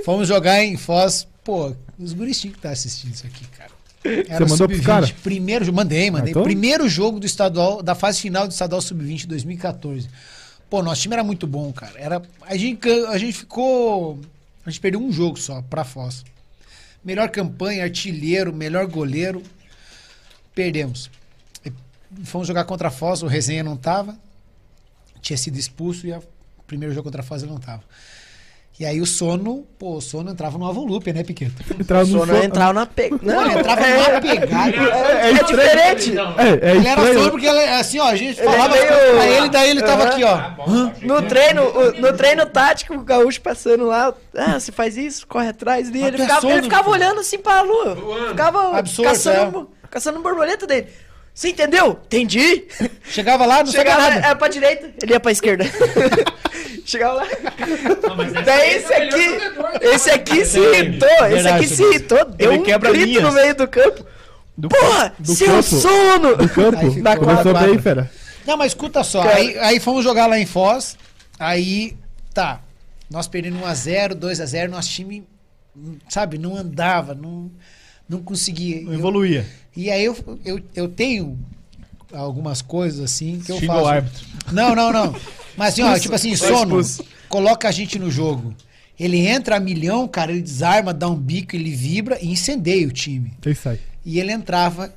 Fomos 0.04 0.28
jogar 0.28 0.62
em 0.62 0.76
Foz. 0.76 1.26
Pô, 1.42 1.74
os 1.98 2.12
guris 2.12 2.40
que 2.40 2.48
estar 2.48 2.70
assistindo 2.70 3.12
isso 3.14 3.26
aqui, 3.26 3.44
cara. 3.48 3.70
Era 4.04 4.46
Você 4.46 4.52
mandou 4.52 4.56
sub-20, 4.68 4.82
cara? 4.82 5.10
Primeiro, 5.22 5.72
mandei, 5.72 6.10
mandei. 6.10 6.28
Ah, 6.28 6.30
então? 6.30 6.42
Primeiro 6.42 6.88
jogo 6.88 7.18
do 7.18 7.26
estadual, 7.26 7.82
da 7.82 7.94
fase 7.94 8.20
final 8.20 8.46
do 8.46 8.50
estadual 8.52 8.80
sub-20 8.80 9.26
2014. 9.26 10.08
Pô, 10.68 10.82
nosso 10.82 11.02
time 11.02 11.14
era 11.14 11.24
muito 11.24 11.46
bom, 11.46 11.72
cara. 11.72 11.94
Era, 11.96 12.22
a, 12.42 12.56
gente, 12.56 12.88
a 13.08 13.16
gente 13.18 13.32
ficou. 13.32 14.20
A 14.64 14.70
gente 14.70 14.80
perdeu 14.80 15.00
um 15.00 15.10
jogo 15.12 15.38
só 15.38 15.62
pra 15.62 15.84
Foz. 15.84 16.24
Melhor 17.04 17.28
campanha, 17.30 17.82
artilheiro, 17.84 18.52
melhor 18.52 18.86
goleiro. 18.86 19.42
Perdemos. 20.54 21.10
Fomos 22.24 22.46
jogar 22.46 22.64
contra 22.64 22.88
a 22.88 22.90
Foz, 22.90 23.22
o 23.22 23.26
Resenha 23.26 23.62
não 23.64 23.76
tava. 23.76 24.16
Tinha 25.20 25.36
sido 25.36 25.58
expulso 25.58 26.06
e 26.06 26.12
o 26.12 26.22
primeiro 26.66 26.94
jogo 26.94 27.04
contra 27.04 27.22
a 27.22 27.24
Foz 27.24 27.42
ele 27.42 27.52
não 27.52 27.58
tava. 27.58 27.82
E 28.76 28.84
aí 28.84 29.00
o 29.00 29.06
sono, 29.06 29.64
pô, 29.78 29.94
o 29.98 30.00
sono 30.00 30.32
entrava 30.32 30.58
no 30.58 30.66
Avolupe, 30.66 31.12
né, 31.12 31.22
Piqueto? 31.22 31.62
Entrava 31.80 32.02
O 32.02 32.06
no 32.08 32.18
sono 32.18 32.32
sono- 32.32 32.42
entrava 32.44 32.72
na 32.72 32.84
pegada. 32.84 33.22
Não, 33.24 33.46
ele 33.48 33.60
entrava 33.60 33.80
numa 33.86 34.20
pegada. 34.20 34.76
É, 34.76 35.30
é 35.30 35.44
diferente. 35.44 36.12
É, 36.18 36.70
é 36.72 36.76
Ele 36.76 36.88
era 36.88 37.14
sono 37.14 37.30
porque 37.30 37.46
ele, 37.46 37.64
assim, 37.66 38.00
ó, 38.00 38.08
a 38.08 38.16
gente 38.16 38.40
Ele 38.40 38.48
é 38.48 38.50
falava 38.50 38.74
meio- 38.74 38.86
pra 38.88 39.26
ele, 39.28 39.48
daí 39.48 39.70
ele 39.70 39.80
tava 39.80 40.02
Aham. 40.02 40.10
aqui, 40.12 40.24
ó. 40.24 41.06
No 41.06 41.22
treino, 41.22 41.62
o- 41.62 42.00
no 42.00 42.12
treino 42.16 42.46
tático, 42.46 42.94
o 42.94 43.04
gaúcho 43.04 43.40
passando 43.42 43.86
lá, 43.86 44.12
ah, 44.36 44.58
você 44.58 44.72
faz 44.72 44.96
isso, 44.96 45.24
corre 45.28 45.48
atrás 45.50 45.88
dele. 45.88 46.06
Ele 46.08 46.18
ficava, 46.18 46.44
ele 46.44 46.52
sono, 46.54 46.62
ficava 46.64 46.84
pô. 46.84 46.90
olhando 46.90 47.20
assim 47.20 47.38
pra 47.38 47.62
lua. 47.62 47.96
Ficava 48.30 48.76
Absurdo, 48.76 49.08
caçando, 49.08 49.70
caçando 49.88 50.20
borboleta 50.20 50.66
dele. 50.66 50.88
Você 51.34 51.48
entendeu? 51.48 51.98
Entendi. 52.06 52.64
Chegava 53.10 53.44
lá, 53.44 53.64
não 53.64 53.72
Chegava 53.72 54.08
nada. 54.08 54.26
é, 54.28 54.34
pra 54.36 54.46
direita, 54.48 54.92
ele 55.02 55.12
ia 55.12 55.18
pra 55.20 55.32
esquerda. 55.32 55.64
Chegava 56.86 57.14
lá. 57.14 57.26
Daí 58.44 58.74
esse 58.76 58.92
aqui, 58.92 59.38
esse 59.82 60.10
aqui 60.10 60.44
se 60.44 60.58
irritou, 60.60 61.08
esse 61.08 61.28
Verdade, 61.28 61.48
aqui 61.64 61.66
se 61.68 61.82
irritou, 61.82 62.24
deu 62.26 62.52
Ele 62.52 62.60
um 62.60 62.62
quebra 62.62 62.90
grito 62.92 63.06
linhas. 63.06 63.22
no 63.24 63.32
meio 63.32 63.54
do 63.54 63.66
campo. 63.66 64.06
Do 64.56 64.68
Porra, 64.68 65.12
do 65.18 65.34
seu 65.34 65.46
campo. 65.48 65.62
sono! 65.64 66.36
Do 66.36 66.48
campo. 66.48 67.02
Na 67.02 67.16
Começou 67.16 67.52
quadra. 67.52 67.68
bem, 67.68 67.78
fera. 67.80 68.10
Não, 68.46 68.56
mas 68.56 68.68
escuta 68.72 69.02
só. 69.02 69.22
Cara. 69.22 69.34
Aí, 69.36 69.58
aí 69.58 69.80
fomos 69.80 70.04
jogar 70.04 70.26
lá 70.26 70.38
em 70.38 70.46
Foz. 70.46 70.96
Aí, 71.38 71.96
tá. 72.32 72.60
Nós 73.10 73.26
perdendo 73.26 73.58
1x0, 73.58 74.14
2x0, 74.14 74.68
nosso 74.68 74.88
time, 74.90 75.26
sabe, 76.08 76.38
não 76.38 76.56
andava, 76.56 77.14
não, 77.14 77.50
não 78.08 78.20
conseguia. 78.22 78.82
Não 78.82 78.92
Eu- 78.92 78.98
evoluía. 78.98 79.46
e 79.76 79.90
aí 79.90 80.04
eu, 80.04 80.16
eu, 80.44 80.60
eu 80.74 80.88
tenho 80.88 81.38
algumas 82.12 82.62
coisas 82.62 83.00
assim 83.00 83.40
que 83.40 83.50
eu 83.52 83.56
Xinga 83.58 83.72
faço. 83.72 83.84
o 83.84 83.88
árbitro. 83.88 84.26
Não, 84.52 84.74
não, 84.74 84.92
não. 84.92 85.14
Mas 85.56 85.72
assim, 85.74 85.82
ó, 85.82 85.98
tipo 85.98 86.14
assim, 86.14 86.34
sono, 86.36 86.80
coloca 87.28 87.68
a 87.68 87.72
gente 87.72 87.98
no 87.98 88.10
jogo. 88.10 88.54
Ele 88.98 89.18
entra 89.26 89.56
a 89.56 89.60
milhão, 89.60 90.06
cara, 90.06 90.30
ele 90.30 90.40
desarma, 90.42 90.94
dá 90.94 91.08
um 91.08 91.16
bico, 91.16 91.56
ele 91.56 91.70
vibra 91.74 92.18
e 92.22 92.28
incendeia 92.30 92.86
o 92.86 92.92
time. 92.92 93.32
Isso 93.44 93.68
aí. 93.68 93.80
E 94.04 94.20
ele 94.20 94.30
entrava 94.32 94.94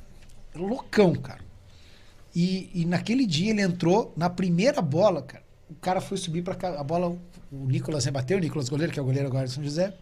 loucão, 0.54 1.14
cara. 1.14 1.40
E, 2.34 2.70
e 2.74 2.84
naquele 2.84 3.26
dia 3.26 3.50
ele 3.50 3.62
entrou 3.62 4.12
na 4.16 4.30
primeira 4.30 4.80
bola, 4.80 5.22
cara. 5.22 5.42
O 5.68 5.74
cara 5.74 6.00
foi 6.00 6.16
subir 6.16 6.42
pra 6.42 6.54
cá, 6.54 6.78
a 6.80 6.84
bola, 6.84 7.08
o 7.50 7.66
Nicolas 7.66 8.04
rebateu, 8.04 8.38
o 8.38 8.40
Nicolas 8.40 8.68
goleiro, 8.68 8.92
que 8.92 8.98
é 8.98 9.02
o 9.02 9.04
goleiro 9.04 9.26
agora 9.28 9.46
de 9.46 9.52
São 9.52 9.64
José. 9.64 9.92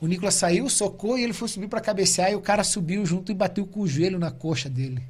O 0.00 0.06
Nicolas 0.06 0.34
saiu, 0.34 0.68
socou 0.68 1.18
e 1.18 1.22
ele 1.24 1.32
foi 1.32 1.48
subir 1.48 1.68
pra 1.68 1.80
cabecear 1.80 2.30
e 2.30 2.34
o 2.34 2.40
cara 2.40 2.62
subiu 2.64 3.06
junto 3.06 3.30
e 3.32 3.34
bateu 3.34 3.66
com 3.66 3.80
o 3.80 3.86
joelho 3.88 4.18
na 4.18 4.30
coxa 4.30 4.68
dele. 4.68 5.02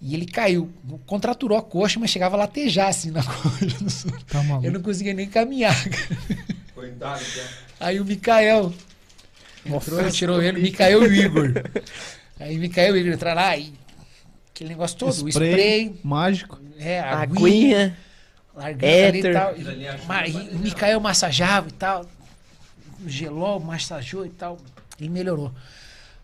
E 0.00 0.14
ele 0.14 0.26
caiu, 0.26 0.68
contraturou 1.06 1.56
a 1.56 1.62
coxa, 1.62 1.98
mas 2.00 2.10
chegava 2.10 2.34
a 2.36 2.40
latejar 2.40 2.88
assim 2.88 3.10
na 3.10 3.22
coxa. 3.24 4.08
Tá. 4.26 4.42
Eu 4.62 4.72
não 4.72 4.82
conseguia 4.82 5.14
nem 5.14 5.28
caminhar. 5.28 5.74
Coitado, 6.74 7.24
cara. 7.24 7.48
Aí 7.80 8.00
o 8.00 8.04
Mikael 8.04 8.72
entrou, 9.64 10.10
tirou 10.10 10.42
ele, 10.42 10.58
o 10.58 10.62
Mikael 10.62 11.04
e 11.04 11.08
o 11.08 11.14
Igor. 11.14 11.52
Aí 12.40 12.56
o 12.56 12.60
Mikael 12.60 12.96
e 12.96 12.98
o 12.98 13.02
Igor 13.02 13.14
entraram 13.14 13.40
lá 13.40 13.56
e 13.56 13.72
aquele 14.50 14.70
negócio 14.70 14.98
todo, 14.98 15.24
o 15.24 15.28
spray, 15.28 15.94
mágico. 16.02 16.60
é, 16.78 16.98
a 17.00 17.20
aguinha, 17.20 17.46
Aguinha. 17.46 17.96
largando 18.54 19.06
ali 19.06 19.20
e 19.20 19.32
tal. 19.32 19.54
E 20.50 20.56
o 20.56 20.58
Mikael 20.58 21.00
massageava 21.00 21.68
e 21.68 21.72
tal, 21.72 22.04
gelou, 23.06 23.60
massageou 23.60 24.26
e 24.26 24.30
tal, 24.30 24.58
e 24.98 25.08
melhorou. 25.08 25.52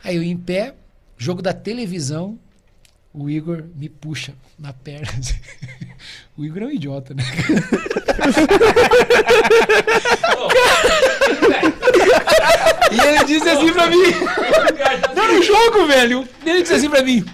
Aí 0.03 0.17
eu 0.17 0.23
em 0.23 0.37
pé, 0.37 0.75
jogo 1.17 1.43
da 1.43 1.53
televisão, 1.53 2.39
o 3.13 3.29
Igor 3.29 3.65
me 3.75 3.89
puxa 3.89 4.35
na 4.59 4.73
perna. 4.73 5.09
o 6.37 6.45
Igor 6.45 6.63
é 6.63 6.67
um 6.67 6.71
idiota, 6.71 7.15
né? 7.15 7.25
E 12.91 13.01
ele 13.01 13.25
disse 13.25 13.49
assim 13.49 13.73
pra 13.73 13.89
mim. 13.89 13.97
Não, 15.15 15.35
no 15.35 15.43
jogo, 15.43 15.87
velho. 15.87 16.29
Ele 16.45 16.63
disse 16.63 16.75
assim 16.75 16.91
pra 16.91 17.03
mim. 17.03 17.25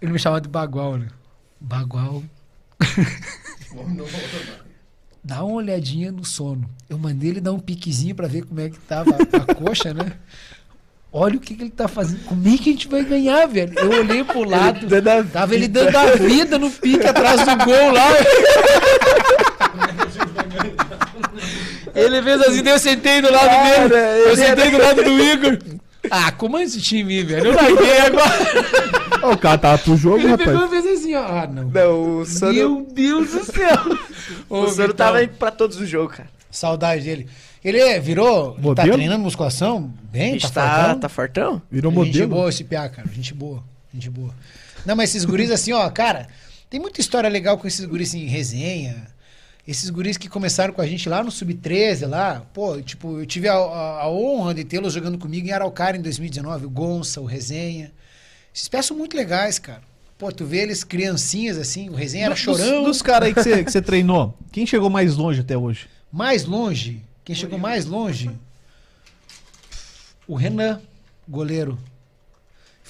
Ele 0.00 0.12
me 0.12 0.18
chamava 0.18 0.40
de 0.40 0.48
Bagual, 0.48 0.98
né? 0.98 1.08
Bagual. 1.60 2.22
Dá 5.24 5.42
uma 5.42 5.54
olhadinha 5.56 6.12
no 6.12 6.24
sono. 6.24 6.68
Eu 6.88 6.98
mandei 6.98 7.30
ele 7.30 7.40
dar 7.40 7.52
um 7.52 7.58
piquezinho 7.58 8.14
pra 8.14 8.26
ver 8.28 8.44
como 8.44 8.60
é 8.60 8.68
que 8.68 8.78
tava 8.80 9.10
a 9.16 9.54
coxa, 9.56 9.94
né? 9.94 10.12
Olha 11.10 11.36
o 11.36 11.40
que, 11.40 11.54
que 11.54 11.62
ele 11.62 11.70
tá 11.70 11.86
fazendo. 11.88 12.24
Como 12.24 12.46
é 12.46 12.58
que 12.58 12.68
a 12.70 12.72
gente 12.72 12.88
vai 12.88 13.04
ganhar, 13.04 13.46
velho? 13.46 13.72
Eu 13.78 13.90
olhei 14.00 14.22
pro 14.24 14.42
lado. 14.44 14.86
dando 14.86 15.08
a 15.08 15.22
Tava 15.22 15.54
ele 15.54 15.68
dando 15.68 15.96
a 15.96 16.06
vida 16.16 16.58
no 16.58 16.68
pique 16.70 17.06
atrás 17.06 17.40
do 17.40 17.64
gol 17.64 17.92
lá. 17.92 18.08
Ele 21.94 22.22
fez 22.22 22.40
assim, 22.42 22.68
eu 22.68 22.78
sentei 22.78 23.20
do 23.22 23.30
lado 23.30 23.46
Cara, 23.48 23.88
dele. 23.88 23.94
Eu 23.94 24.26
ele 24.32 24.36
sentei 24.36 24.64
era- 24.64 24.70
do 24.70 24.78
lado 24.82 25.04
do 25.04 25.10
Igor. 25.22 25.58
Ah, 26.10 26.30
comanda 26.32 26.64
esse 26.64 26.80
time, 26.80 27.22
velho. 27.22 27.46
Eu 27.46 27.54
larguei 27.54 27.98
agora. 28.00 29.32
O 29.32 29.38
cara 29.38 29.58
tava 29.58 29.78
pro 29.78 29.96
jogo, 29.96 30.18
Ele 30.18 30.36
pegou 30.36 30.54
rapaz. 30.54 30.72
e 30.72 30.82
fez 30.82 30.98
assim, 31.00 31.14
ó. 31.14 31.24
Ah, 31.26 31.46
não. 31.46 31.64
Não, 31.68 32.18
o 32.18 32.26
Sano, 32.26 32.52
Meu 32.52 32.86
Deus 32.92 33.30
do 33.30 33.44
céu. 33.44 33.98
Ô, 34.48 34.60
o 34.60 34.68
Sano 34.68 34.92
tava 34.94 35.22
indo 35.22 35.34
pra 35.34 35.50
todos 35.50 35.78
os 35.80 35.88
jogos, 35.88 36.16
cara. 36.16 36.28
Saudade 36.50 37.04
dele. 37.04 37.26
Ele 37.64 37.78
é, 37.78 37.98
virou. 37.98 38.56
Ele 38.62 38.74
tá 38.74 38.82
treinando 38.82 39.22
musculação? 39.24 39.92
Bem, 40.12 40.38
tá 40.38 40.50
tá, 40.50 40.78
fortão? 40.78 41.00
tá 41.00 41.08
fortão? 41.08 41.62
Virou 41.70 41.90
Gente 41.90 42.06
modelo. 42.06 42.28
boa 42.28 42.48
esse 42.50 42.64
piá, 42.64 42.88
cara. 42.88 43.08
Gente 43.10 43.32
boa. 43.32 43.62
Gente 43.92 44.10
boa. 44.10 44.34
Não, 44.84 44.94
mas 44.94 45.10
esses 45.10 45.24
guris 45.24 45.50
assim, 45.50 45.72
ó, 45.72 45.88
cara, 45.88 46.28
tem 46.68 46.78
muita 46.78 47.00
história 47.00 47.28
legal 47.30 47.56
com 47.56 47.66
esses 47.66 47.84
guris 47.86 48.10
assim, 48.10 48.26
resenha. 48.26 49.06
Esses 49.66 49.88
guris 49.88 50.18
que 50.18 50.28
começaram 50.28 50.74
com 50.74 50.82
a 50.82 50.86
gente 50.86 51.08
lá 51.08 51.22
no 51.22 51.30
Sub-13, 51.30 52.06
lá. 52.06 52.40
Pô, 52.52 52.80
tipo, 52.82 53.18
eu 53.20 53.24
tive 53.26 53.48
a, 53.48 53.54
a- 53.54 54.02
a 54.02 54.10
honra 54.10 54.52
de 54.54 54.62
tê-los 54.64 54.92
jogando 54.92 55.16
comigo 55.18 55.46
em 55.48 55.52
Araucária 55.52 55.96
em 55.98 56.02
2019. 56.02 56.66
O 56.66 56.70
Gonça, 56.70 57.20
o 57.20 57.24
Resenha. 57.24 57.90
Esses 58.54 58.68
pés 58.68 58.84
são 58.86 58.96
muito 58.96 59.16
legais, 59.16 59.58
cara. 59.58 59.80
Pô, 60.18 60.30
tu 60.30 60.44
vê 60.44 60.58
eles 60.58 60.84
criancinhas 60.84 61.56
assim, 61.58 61.88
o 61.88 61.94
Resenha 61.94 62.26
era 62.26 62.34
Dos- 62.34 62.42
chorão. 62.42 62.84
Dos, 62.84 63.00
caras 63.02 63.28
aí 63.28 63.34
que 63.34 63.42
você, 63.42 63.64
que 63.64 63.72
você 63.72 63.82
treinou, 63.82 64.36
quem 64.52 64.66
chegou 64.66 64.88
mais 64.90 65.16
longe 65.16 65.40
até 65.40 65.56
hoje? 65.56 65.88
Mais 66.12 66.44
longe, 66.44 67.02
quem 67.24 67.34
chegou 67.34 67.58
mais 67.58 67.84
longe? 67.86 68.30
O 70.28 70.34
Renan, 70.36 70.80
goleiro. 71.28 71.78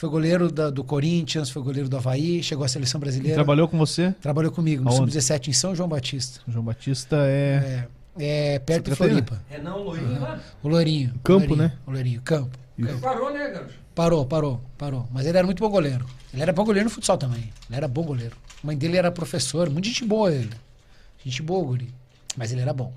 Foi 0.04 0.10
goleiro 0.10 0.52
da- 0.52 0.68
do 0.68 0.84
Corinthians, 0.84 1.48
foi 1.48 1.62
goleiro 1.62 1.88
do 1.88 1.96
Havaí, 1.96 2.42
chegou 2.42 2.62
à 2.62 2.68
seleção 2.68 3.00
brasileira. 3.00 3.36
trabalhou 3.36 3.66
com 3.66 3.78
você? 3.78 4.14
Trabalhou 4.20 4.52
comigo 4.52 4.84
no 4.84 4.90
Aonde? 4.90 5.12
Sub-17 5.12 5.48
em 5.48 5.52
São 5.54 5.74
João 5.74 5.88
Batista. 5.88 6.40
O 6.46 6.52
João 6.52 6.62
Batista 6.62 7.16
é. 7.20 7.86
É, 8.18 8.54
é 8.54 8.58
perto 8.58 8.90
de 8.90 8.96
Santa 8.96 9.08
Catarina? 9.08 9.26
Floripa. 9.26 9.42
Renan 9.48 9.76
Loirinho 9.76 10.20
lá. 10.20 10.40
O 10.62 10.68
Lourinho. 10.68 11.14
Campo, 11.24 11.46
o 11.46 11.48
Lourinho, 11.48 11.56
né? 11.56 11.72
O 11.86 11.90
Lourinho, 11.90 12.20
campo. 12.20 12.50
Isso. 12.76 12.98
Parou, 12.98 13.32
né, 13.32 13.48
garoto? 13.48 13.72
Parou, 13.94 14.26
parou, 14.26 14.60
parou. 14.76 15.08
Mas 15.10 15.24
ele 15.24 15.38
era 15.38 15.46
muito 15.46 15.60
bom 15.60 15.70
goleiro. 15.70 16.04
Ele 16.34 16.42
era 16.42 16.52
bom 16.52 16.64
goleiro 16.64 16.86
no 16.86 16.94
futsal 16.94 17.16
também. 17.16 17.50
Ele 17.70 17.76
era 17.78 17.88
bom 17.88 18.02
goleiro. 18.02 18.36
A 18.62 18.66
mãe 18.66 18.76
dele 18.76 18.98
era 18.98 19.10
professor, 19.10 19.70
muito 19.70 19.86
gente 19.88 20.04
boa 20.04 20.30
ele. 20.30 20.50
Gente 21.24 21.40
boa, 21.40 21.64
guri. 21.64 21.88
Mas 22.36 22.52
ele 22.52 22.60
era 22.60 22.74
bom. 22.74 22.92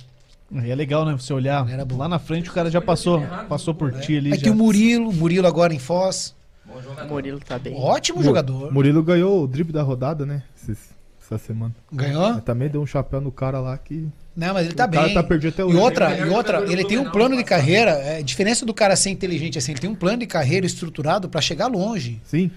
É 0.53 0.75
legal, 0.75 1.05
né? 1.05 1.13
Você 1.13 1.31
olhar 1.31 1.69
Era 1.69 1.85
bom. 1.85 1.95
lá 1.95 2.09
na 2.09 2.19
frente, 2.19 2.49
o 2.49 2.53
cara 2.53 2.69
já 2.69 2.81
passou, 2.81 3.21
passou 3.47 3.73
por 3.73 3.93
ti 4.01 4.17
ali. 4.17 4.33
Aí 4.33 4.37
já. 4.39 4.43
tem 4.43 4.51
o 4.51 4.55
Murilo, 4.55 5.13
Murilo 5.13 5.47
agora 5.47 5.73
em 5.73 5.79
Foz. 5.79 6.35
O 6.77 6.81
jogador. 6.81 7.09
Murilo 7.09 7.39
tá 7.39 7.57
bem. 7.59 7.75
Ótimo 7.75 8.19
Mu- 8.19 8.23
jogador. 8.23 8.71
Murilo 8.73 9.03
ganhou 9.03 9.43
o 9.43 9.47
drible 9.47 9.73
da 9.73 9.81
rodada, 9.83 10.25
né? 10.25 10.43
esses- 10.61 10.89
essa 11.21 11.37
semana. 11.37 11.75
Ganhou? 11.91 12.33
Mas 12.33 12.43
também 12.43 12.69
deu 12.69 12.81
um 12.81 12.85
chapéu 12.85 13.19
no 13.19 13.31
cara 13.31 13.59
lá 13.59 13.77
que. 13.77 14.07
Não, 14.35 14.53
mas 14.53 14.65
ele 14.67 14.75
tá 14.75 14.85
o 14.85 14.91
cara 14.91 15.05
bem. 15.07 15.13
tá 15.15 15.23
perdido 15.23 15.49
até 15.53 15.61
E 15.63 15.65
hoje. 15.65 15.77
outra, 15.77 16.11
Ele 16.13 16.21
é 16.21 16.25
e 16.25 16.29
outra, 16.29 16.53
jogador 16.59 16.71
ele 16.71 16.83
do 16.83 16.87
tem 16.87 16.97
um 16.97 17.01
Blumenau 17.01 17.11
plano 17.29 17.35
de 17.37 17.43
passado. 17.43 17.59
carreira. 17.59 17.91
É, 17.91 18.21
diferença 18.23 18.65
do 18.65 18.73
cara 18.73 18.95
ser 18.95 19.09
inteligente 19.09 19.57
assim, 19.57 19.71
ele 19.73 19.81
tem 19.81 19.89
um 19.89 19.95
plano 19.95 20.19
de 20.19 20.27
carreira 20.27 20.65
estruturado 20.65 21.27
pra 21.27 21.41
chegar 21.41 21.67
longe. 21.67 22.21
Sim. 22.23 22.49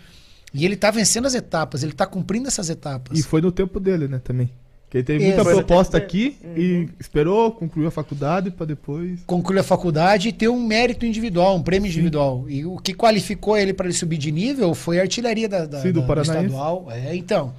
E 0.52 0.64
ele 0.64 0.76
tá 0.76 0.90
vencendo 0.90 1.26
as 1.26 1.34
etapas, 1.34 1.82
ele 1.82 1.92
tá 1.92 2.06
cumprindo 2.06 2.48
essas 2.48 2.68
etapas. 2.70 3.18
E 3.18 3.22
foi 3.22 3.40
no 3.40 3.50
tempo 3.52 3.78
dele, 3.80 4.06
né, 4.08 4.20
também. 4.22 4.50
Que 4.90 4.96
ele 4.98 5.04
teve 5.04 5.18
Isso. 5.24 5.36
muita 5.36 5.48
no 5.48 5.56
proposta 5.56 6.00
tempo 6.00 6.04
aqui 6.04 6.36
e 6.56 6.88
esperou, 6.98 7.52
concluiu 7.52 7.86
a 7.86 7.90
faculdade 7.92 8.50
pra 8.50 8.66
depois. 8.66 9.20
Conclui 9.24 9.60
a 9.60 9.62
faculdade 9.62 10.28
e 10.28 10.32
ter 10.32 10.48
um 10.48 10.60
mérito 10.66 11.06
individual, 11.06 11.56
um 11.56 11.62
prêmio 11.62 11.88
individual. 11.88 12.44
E 12.48 12.66
o 12.66 12.76
que 12.76 12.92
qualificou 12.92 13.56
ele 13.56 13.72
para 13.72 13.86
ele 13.86 13.94
subir 13.94 14.18
de 14.18 14.32
nível 14.32 14.74
foi 14.74 14.98
a 14.98 15.02
artilharia 15.02 15.48
da, 15.48 15.64
da, 15.64 15.80
Sim, 15.80 15.92
do 15.92 16.02
da- 16.02 16.22
estadual. 16.22 16.88
É, 16.90 17.14
então. 17.14 17.54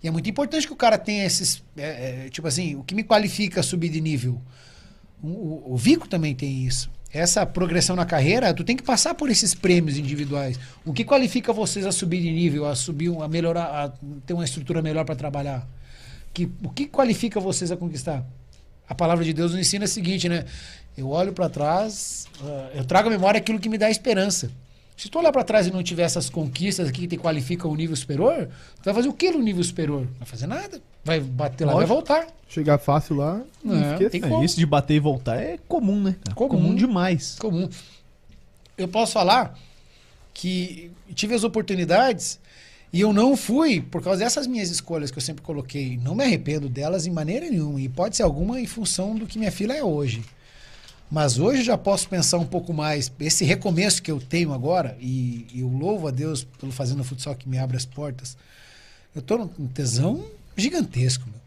E 0.00 0.06
é 0.06 0.10
muito 0.12 0.30
importante 0.30 0.64
que 0.64 0.72
o 0.72 0.76
cara 0.76 0.96
tenha 0.96 1.24
esses. 1.26 1.60
é, 1.76 2.26
é, 2.26 2.28
tipo 2.30 2.46
assim, 2.46 2.76
o 2.76 2.84
que 2.84 2.94
me 2.94 3.02
qualifica 3.02 3.58
a 3.60 3.62
subir 3.64 3.88
de 3.88 4.00
nível? 4.00 4.40
O, 5.20 5.26
o- 5.26 5.62
o 5.72 5.76
Vico 5.76 6.06
também 6.08 6.36
tem 6.36 6.64
isso. 6.64 6.88
Essa 7.12 7.44
progressão 7.44 7.96
na 7.96 8.04
carreira, 8.04 8.54
tu 8.54 8.62
tem 8.62 8.76
que 8.76 8.82
passar 8.84 9.12
por 9.14 9.28
esses 9.28 9.54
prêmios 9.54 9.98
individuais. 9.98 10.56
O 10.84 10.92
que 10.92 11.02
qualifica 11.02 11.52
vocês 11.52 11.84
a 11.84 11.90
subir 11.90 12.20
de 12.22 12.30
nível, 12.30 12.64
a 12.64 12.76
subir, 12.76 13.10
a 13.20 13.26
melhorar, 13.26 13.64
a 13.64 13.88
ter 14.24 14.34
uma 14.34 14.44
estrutura 14.44 14.80
melhor 14.80 15.04
para 15.04 15.16
trabalhar? 15.16 15.66
Que, 16.36 16.50
o 16.62 16.68
que 16.68 16.84
qualifica 16.86 17.40
vocês 17.40 17.72
a 17.72 17.76
conquistar? 17.78 18.22
A 18.86 18.94
palavra 18.94 19.24
de 19.24 19.32
Deus 19.32 19.52
nos 19.52 19.60
ensina 19.60 19.86
o 19.86 19.88
seguinte, 19.88 20.28
né? 20.28 20.44
Eu 20.94 21.08
olho 21.08 21.32
para 21.32 21.48
trás, 21.48 22.26
ah, 22.44 22.70
eu 22.74 22.84
trago 22.84 23.08
à 23.08 23.10
memória 23.10 23.38
aquilo 23.38 23.58
que 23.58 23.70
me 23.70 23.78
dá 23.78 23.88
esperança. 23.90 24.50
Se 24.94 25.08
tu 25.08 25.18
olhar 25.18 25.32
para 25.32 25.42
trás 25.44 25.66
e 25.66 25.70
não 25.70 25.82
tiver 25.82 26.02
essas 26.02 26.28
conquistas 26.28 26.88
aqui 26.90 27.02
que 27.02 27.08
te 27.08 27.16
qualificam 27.16 27.70
o 27.70 27.74
nível 27.74 27.96
superior, 27.96 28.48
tu 28.76 28.84
vai 28.84 28.92
fazer 28.92 29.08
o 29.08 29.14
que 29.14 29.30
no 29.30 29.38
nível 29.40 29.64
superior? 29.64 30.02
Não 30.02 30.18
vai 30.18 30.26
fazer 30.28 30.46
nada. 30.46 30.78
Vai 31.02 31.20
bater 31.20 31.64
lá, 31.64 31.72
vai 31.72 31.80
Lógico. 31.86 31.94
voltar. 31.94 32.26
Chegar 32.50 32.76
fácil 32.78 33.16
lá, 33.16 33.40
não 33.64 33.74
É, 33.74 33.92
esqueça. 33.92 34.10
tem 34.10 34.22
É, 34.24 34.44
isso 34.44 34.56
de 34.58 34.66
bater 34.66 34.94
e 34.96 35.00
voltar 35.00 35.36
é 35.40 35.58
comum, 35.66 36.02
né? 36.02 36.16
cara? 36.22 36.34
Comum. 36.34 36.74
demais. 36.74 37.36
comum. 37.38 37.66
Eu 38.76 38.88
posso 38.88 39.14
falar 39.14 39.58
que 40.34 40.90
tive 41.14 41.34
as 41.34 41.44
oportunidades 41.44 42.38
e 42.96 43.00
eu 43.00 43.12
não 43.12 43.36
fui 43.36 43.82
por 43.82 44.02
causa 44.02 44.20
dessas 44.20 44.46
minhas 44.46 44.70
escolhas 44.70 45.10
que 45.10 45.18
eu 45.18 45.22
sempre 45.22 45.42
coloquei. 45.42 45.98
Não 45.98 46.14
me 46.14 46.24
arrependo 46.24 46.66
delas 46.66 47.06
em 47.06 47.10
maneira 47.10 47.44
nenhuma. 47.50 47.78
E 47.78 47.90
pode 47.90 48.16
ser 48.16 48.22
alguma 48.22 48.58
em 48.58 48.64
função 48.66 49.14
do 49.14 49.26
que 49.26 49.38
minha 49.38 49.52
filha 49.52 49.74
é 49.74 49.84
hoje. 49.84 50.24
Mas 51.10 51.38
hoje 51.38 51.62
já 51.62 51.76
posso 51.76 52.08
pensar 52.08 52.38
um 52.38 52.46
pouco 52.46 52.72
mais. 52.72 53.12
Esse 53.20 53.44
recomeço 53.44 54.02
que 54.02 54.10
eu 54.10 54.18
tenho 54.18 54.50
agora, 54.50 54.96
e, 54.98 55.46
eu 55.54 55.68
louvo 55.68 56.08
a 56.08 56.10
Deus 56.10 56.42
pelo 56.42 56.72
Fazendo 56.72 57.04
Futsal 57.04 57.34
que 57.34 57.46
me 57.46 57.58
abre 57.58 57.76
as 57.76 57.84
portas. 57.84 58.34
Eu 59.14 59.20
tô 59.20 59.36
num 59.36 59.68
tesão 59.68 60.24
gigantesco, 60.56 61.28
meu. 61.28 61.40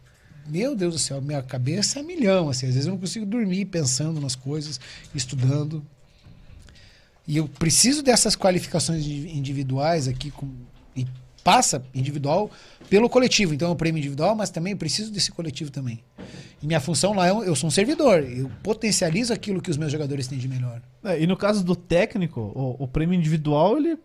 Meu 0.48 0.76
Deus 0.76 0.94
do 0.94 1.00
céu, 1.00 1.20
minha 1.20 1.42
cabeça 1.42 2.00
é 2.00 2.04
milhão. 2.04 2.50
Assim, 2.50 2.68
às 2.68 2.76
vezes 2.76 2.86
eu 2.86 2.94
não 2.94 3.00
consigo 3.00 3.26
dormir 3.26 3.66
pensando 3.66 4.22
nas 4.22 4.36
coisas, 4.36 4.80
estudando. 5.16 5.84
E 7.28 7.38
eu 7.38 7.48
preciso 7.48 8.04
dessas 8.04 8.36
qualificações 8.36 9.04
indi- 9.04 9.36
individuais 9.36 10.08
aqui 10.08 10.30
passa 11.44 11.84
individual 11.94 12.52
pelo 12.90 13.10
coletivo. 13.10 13.54
Então 13.54 13.70
é 13.70 13.72
um 13.72 13.76
prêmio 13.76 14.00
individual, 14.00 14.36
mas 14.36 14.50
também 14.50 14.72
eu 14.72 14.78
preciso 14.78 15.12
desse 15.12 15.32
coletivo 15.32 15.72
também. 15.72 16.00
E 16.62 16.68
minha 16.68 16.80
função 16.80 17.14
lá 17.14 17.28
é 17.28 17.32
eu 17.32 17.56
sou 17.56 17.68
um 17.68 17.72
servidor. 17.72 18.24
Eu 18.24 18.50
potencializo 18.62 19.34
aquilo 19.34 19.62
que 19.62 19.72
os 19.72 19.78
meus 19.78 19.92
jogadores 19.92 20.28
têm 20.28 20.38
de 20.38 20.48
melhor. 20.48 20.82
É, 21.04 21.22
e 21.22 21.26
no 21.26 21.38
caso 21.38 21.64
do 21.64 21.76
técnico, 21.76 22.42
o, 22.54 22.84
o 22.84 22.88
prêmio 22.88 23.18
individual, 23.18 23.78
ele 23.78 23.98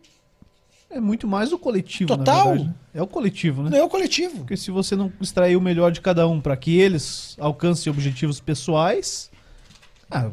é 0.90 1.00
muito 1.00 1.26
mais 1.26 1.52
o 1.52 1.58
coletivo, 1.58 2.16
Total. 2.16 2.48
verdade, 2.48 2.68
né? 2.68 2.74
É 2.94 3.02
o 3.02 3.06
coletivo, 3.06 3.62
né? 3.64 3.70
Não 3.70 3.78
é 3.78 3.82
o 3.82 3.88
coletivo. 3.88 4.38
Porque 4.38 4.56
se 4.56 4.70
você 4.70 4.94
não 4.94 5.12
extrair 5.20 5.56
o 5.56 5.60
melhor 5.60 5.90
de 5.90 6.00
cada 6.00 6.26
um 6.28 6.40
para 6.40 6.56
que 6.56 6.78
eles 6.78 7.34
alcancem 7.38 7.92
objetivos 7.92 8.38
pessoais, 8.38 9.30
ah, 10.08 10.30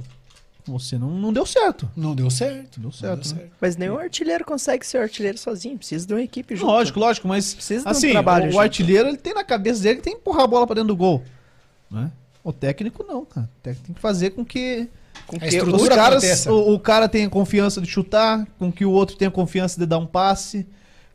você 0.72 0.98
não, 0.98 1.10
não 1.10 1.32
deu 1.32 1.46
certo. 1.46 1.90
Não 1.96 2.16
deu 2.16 2.30
certo. 2.30 2.80
Deu 2.80 2.86
Não 2.86 2.92
certo, 2.92 3.36
né? 3.36 3.44
Mas 3.60 3.78
nenhum 3.78 3.98
artilheiro 3.98 4.44
consegue 4.46 4.86
ser 4.86 4.98
artilheiro 4.98 5.38
sozinho. 5.38 5.78
Precisa 5.78 6.08
de 6.08 6.14
uma 6.14 6.22
equipe 6.22 6.56
junto. 6.56 6.68
Lógico, 6.68 7.00
lógico, 7.00 7.28
mas 7.28 7.54
Precisa 7.54 7.82
de 7.82 7.88
um 7.88 7.92
assim, 7.92 8.12
trabalho 8.12 8.52
o, 8.52 8.56
o 8.56 8.60
artilheiro 8.60 9.10
ele 9.10 9.18
tem 9.18 9.34
na 9.34 9.44
cabeça 9.44 9.84
dele 9.84 9.98
que 9.98 10.04
tem 10.04 10.14
que 10.14 10.20
empurrar 10.20 10.44
a 10.44 10.48
bola 10.48 10.66
para 10.66 10.76
dentro 10.76 10.90
do 10.90 10.96
gol, 10.96 11.24
né? 11.90 12.12
O 12.44 12.52
técnico 12.52 13.06
não, 13.08 13.24
cara. 13.24 13.48
O 13.60 13.62
técnico 13.62 13.86
tem 13.86 13.96
que 13.96 14.02
fazer 14.02 14.32
com 14.32 14.44
que 14.44 14.90
com 15.28 15.38
A 15.38 15.40
que 15.40 15.62
Os 15.62 15.88
caras, 15.88 16.46
o, 16.48 16.74
o 16.74 16.80
cara 16.80 17.08
tem 17.08 17.30
confiança 17.30 17.80
de 17.80 17.88
chutar, 17.88 18.46
com 18.60 18.72
que 18.72 18.84
o 18.84 18.92
outro 18.92 19.16
tenha 19.16 19.32
confiança 19.32 19.80
de 19.80 19.86
dar 19.86 19.98
um 19.98 20.06
passe, 20.06 20.66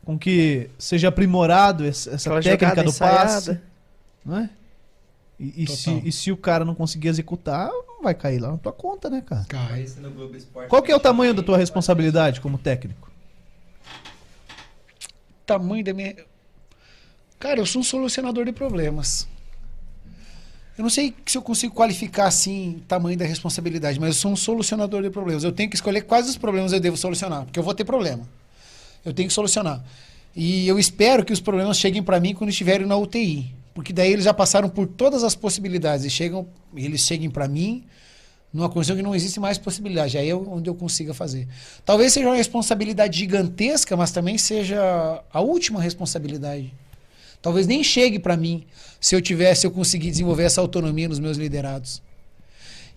com 0.03 0.17
que 0.17 0.69
seja 0.79 1.09
aprimorado 1.09 1.85
essa, 1.85 2.11
essa 2.11 2.41
técnica 2.41 2.83
do 2.83 2.93
passe, 2.93 3.51
ensaiada. 3.51 3.61
não 4.25 4.37
é? 4.39 4.49
E, 5.39 5.63
e 5.63 5.67
se, 5.67 6.01
e 6.03 6.11
se 6.11 6.31
o 6.31 6.37
cara 6.37 6.65
não 6.65 6.73
conseguir 6.73 7.09
executar, 7.09 7.69
vai 8.01 8.15
cair 8.15 8.39
lá 8.39 8.51
na 8.51 8.57
tua 8.57 8.73
conta, 8.73 9.09
né, 9.09 9.21
cara? 9.21 9.45
Cai. 9.47 9.85
Qual 10.67 10.81
que 10.81 10.91
é 10.91 10.95
o 10.95 10.99
tamanho 10.99 11.33
da 11.33 11.43
tua 11.43 11.57
responsabilidade 11.57 12.41
como 12.41 12.57
técnico? 12.57 13.07
tamanho 15.47 15.83
da 15.83 15.93
minha. 15.93 16.13
Cara, 17.39 17.59
eu 17.59 17.65
sou 17.65 17.81
um 17.81 17.83
solucionador 17.83 18.45
de 18.45 18.51
problemas. 18.51 19.27
Eu 20.77 20.83
não 20.83 20.89
sei 20.91 21.15
se 21.25 21.37
eu 21.37 21.41
consigo 21.41 21.73
qualificar 21.73 22.27
assim 22.27 22.75
o 22.77 22.79
tamanho 22.81 23.17
da 23.17 23.25
responsabilidade, 23.25 23.99
mas 23.99 24.09
eu 24.09 24.13
sou 24.13 24.31
um 24.31 24.35
solucionador 24.35 25.01
de 25.01 25.09
problemas. 25.09 25.43
Eu 25.43 25.51
tenho 25.51 25.69
que 25.69 25.75
escolher 25.75 26.01
quais 26.01 26.29
os 26.29 26.37
problemas 26.37 26.71
eu 26.71 26.79
devo 26.79 26.97
solucionar, 26.97 27.45
porque 27.45 27.57
eu 27.57 27.63
vou 27.63 27.73
ter 27.73 27.83
problema. 27.83 28.27
Eu 29.03 29.13
tenho 29.13 29.27
que 29.27 29.33
solucionar. 29.33 29.83
E 30.35 30.67
eu 30.67 30.77
espero 30.77 31.25
que 31.25 31.33
os 31.33 31.39
problemas 31.39 31.79
cheguem 31.79 32.03
para 32.03 32.19
mim 32.19 32.35
quando 32.35 32.51
estiverem 32.51 32.85
na 32.85 32.95
UTI, 32.95 33.55
porque 33.77 33.93
daí 33.93 34.11
eles 34.11 34.25
já 34.25 34.33
passaram 34.33 34.67
por 34.67 34.87
todas 34.87 35.23
as 35.23 35.35
possibilidades 35.35 36.03
e 36.03 36.09
chegam, 36.09 36.47
eles 36.75 37.01
cheguem 37.01 37.29
para 37.29 37.47
mim 37.47 37.83
numa 38.51 38.67
condição 38.67 38.95
que 38.95 39.03
não 39.03 39.13
existe 39.13 39.39
mais 39.39 39.59
possibilidade. 39.59 40.17
Aí 40.17 40.27
é 40.27 40.35
onde 40.35 40.67
eu 40.67 40.73
consiga 40.73 41.13
fazer. 41.13 41.47
Talvez 41.85 42.11
seja 42.11 42.25
uma 42.25 42.35
responsabilidade 42.35 43.19
gigantesca, 43.19 43.95
mas 43.95 44.09
também 44.09 44.35
seja 44.35 45.23
a 45.31 45.41
última 45.41 45.79
responsabilidade. 45.79 46.73
Talvez 47.39 47.67
nem 47.67 47.83
chegue 47.83 48.17
para 48.17 48.35
mim 48.35 48.65
se 48.99 49.13
eu 49.13 49.21
tivesse, 49.21 49.67
eu 49.67 49.69
conseguir 49.69 50.09
desenvolver 50.09 50.45
essa 50.45 50.59
autonomia 50.59 51.07
nos 51.07 51.19
meus 51.19 51.37
liderados. 51.37 52.01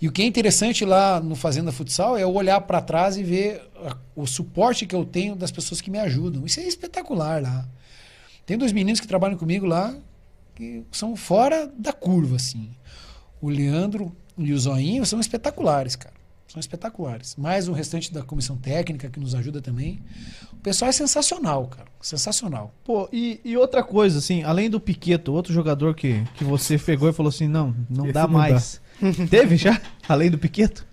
E 0.01 0.09
o 0.09 0.13
que 0.13 0.23
é 0.23 0.25
interessante 0.25 0.87
lá 0.87 1.21
no 1.21 1.37
Fazenda 1.37 1.71
Futsal 1.71 2.17
é 2.17 2.23
eu 2.23 2.33
olhar 2.33 2.59
para 2.63 2.81
trás 2.81 3.19
e 3.19 3.23
ver 3.23 3.61
o 4.17 4.27
suporte 4.27 4.87
que 4.87 4.95
eu 4.95 5.05
tenho 5.05 5.37
das 5.37 5.51
pessoas 5.51 5.83
que 5.83 5.91
me 5.91 5.99
ajudam. 5.99 6.47
Isso 6.47 6.59
é 6.59 6.63
espetacular 6.63 7.43
lá. 7.43 7.69
Tem 8.47 8.57
dois 8.57 8.73
meninos 8.73 8.99
que 8.99 9.07
trabalham 9.07 9.37
comigo 9.37 9.67
lá 9.67 9.95
que 10.61 10.85
são 10.93 11.17
fora 11.17 11.67
da 11.79 11.93
curva, 11.93 12.37
assim. 12.37 12.71
O 13.41 13.49
Leandro 13.49 14.15
e 14.37 14.53
o 14.53 14.59
Zoinho 14.59 15.07
são 15.07 15.19
espetaculares, 15.19 15.97
cara. 15.97 16.15
São 16.47 16.61
espetaculares. 16.61 17.37
Mais 17.37 17.69
o 17.69 17.73
restante 17.73 18.13
da 18.13 18.23
comissão 18.23 18.57
técnica 18.57 19.09
que 19.09 19.19
nos 19.19 19.35
ajuda 19.35 19.63
também. 19.63 20.03
O 20.53 20.57
pessoal 20.57 20.91
é 20.91 20.93
sensacional, 20.93 21.67
cara. 21.69 21.89
Sensacional. 22.03 22.75
Pô, 22.85 23.09
e, 23.13 23.41
e 23.45 23.57
outra 23.57 23.83
coisa, 23.83 24.19
assim, 24.19 24.43
além 24.43 24.69
do 24.69 24.81
Piqueto, 24.81 25.33
outro 25.33 25.53
jogador 25.53 25.95
que, 25.95 26.23
que 26.35 26.45
você 26.45 26.77
pegou 26.77 27.09
e 27.09 27.13
falou 27.13 27.31
assim, 27.31 27.49
não, 27.49 27.75
não 27.89 28.05
Esse 28.05 28.13
dá 28.13 28.25
não 28.25 28.35
mais. 28.35 28.81
Teve 29.31 29.57
já? 29.57 29.81
Além 30.07 30.31
do 30.31 30.39
Piqueto? 30.39 30.87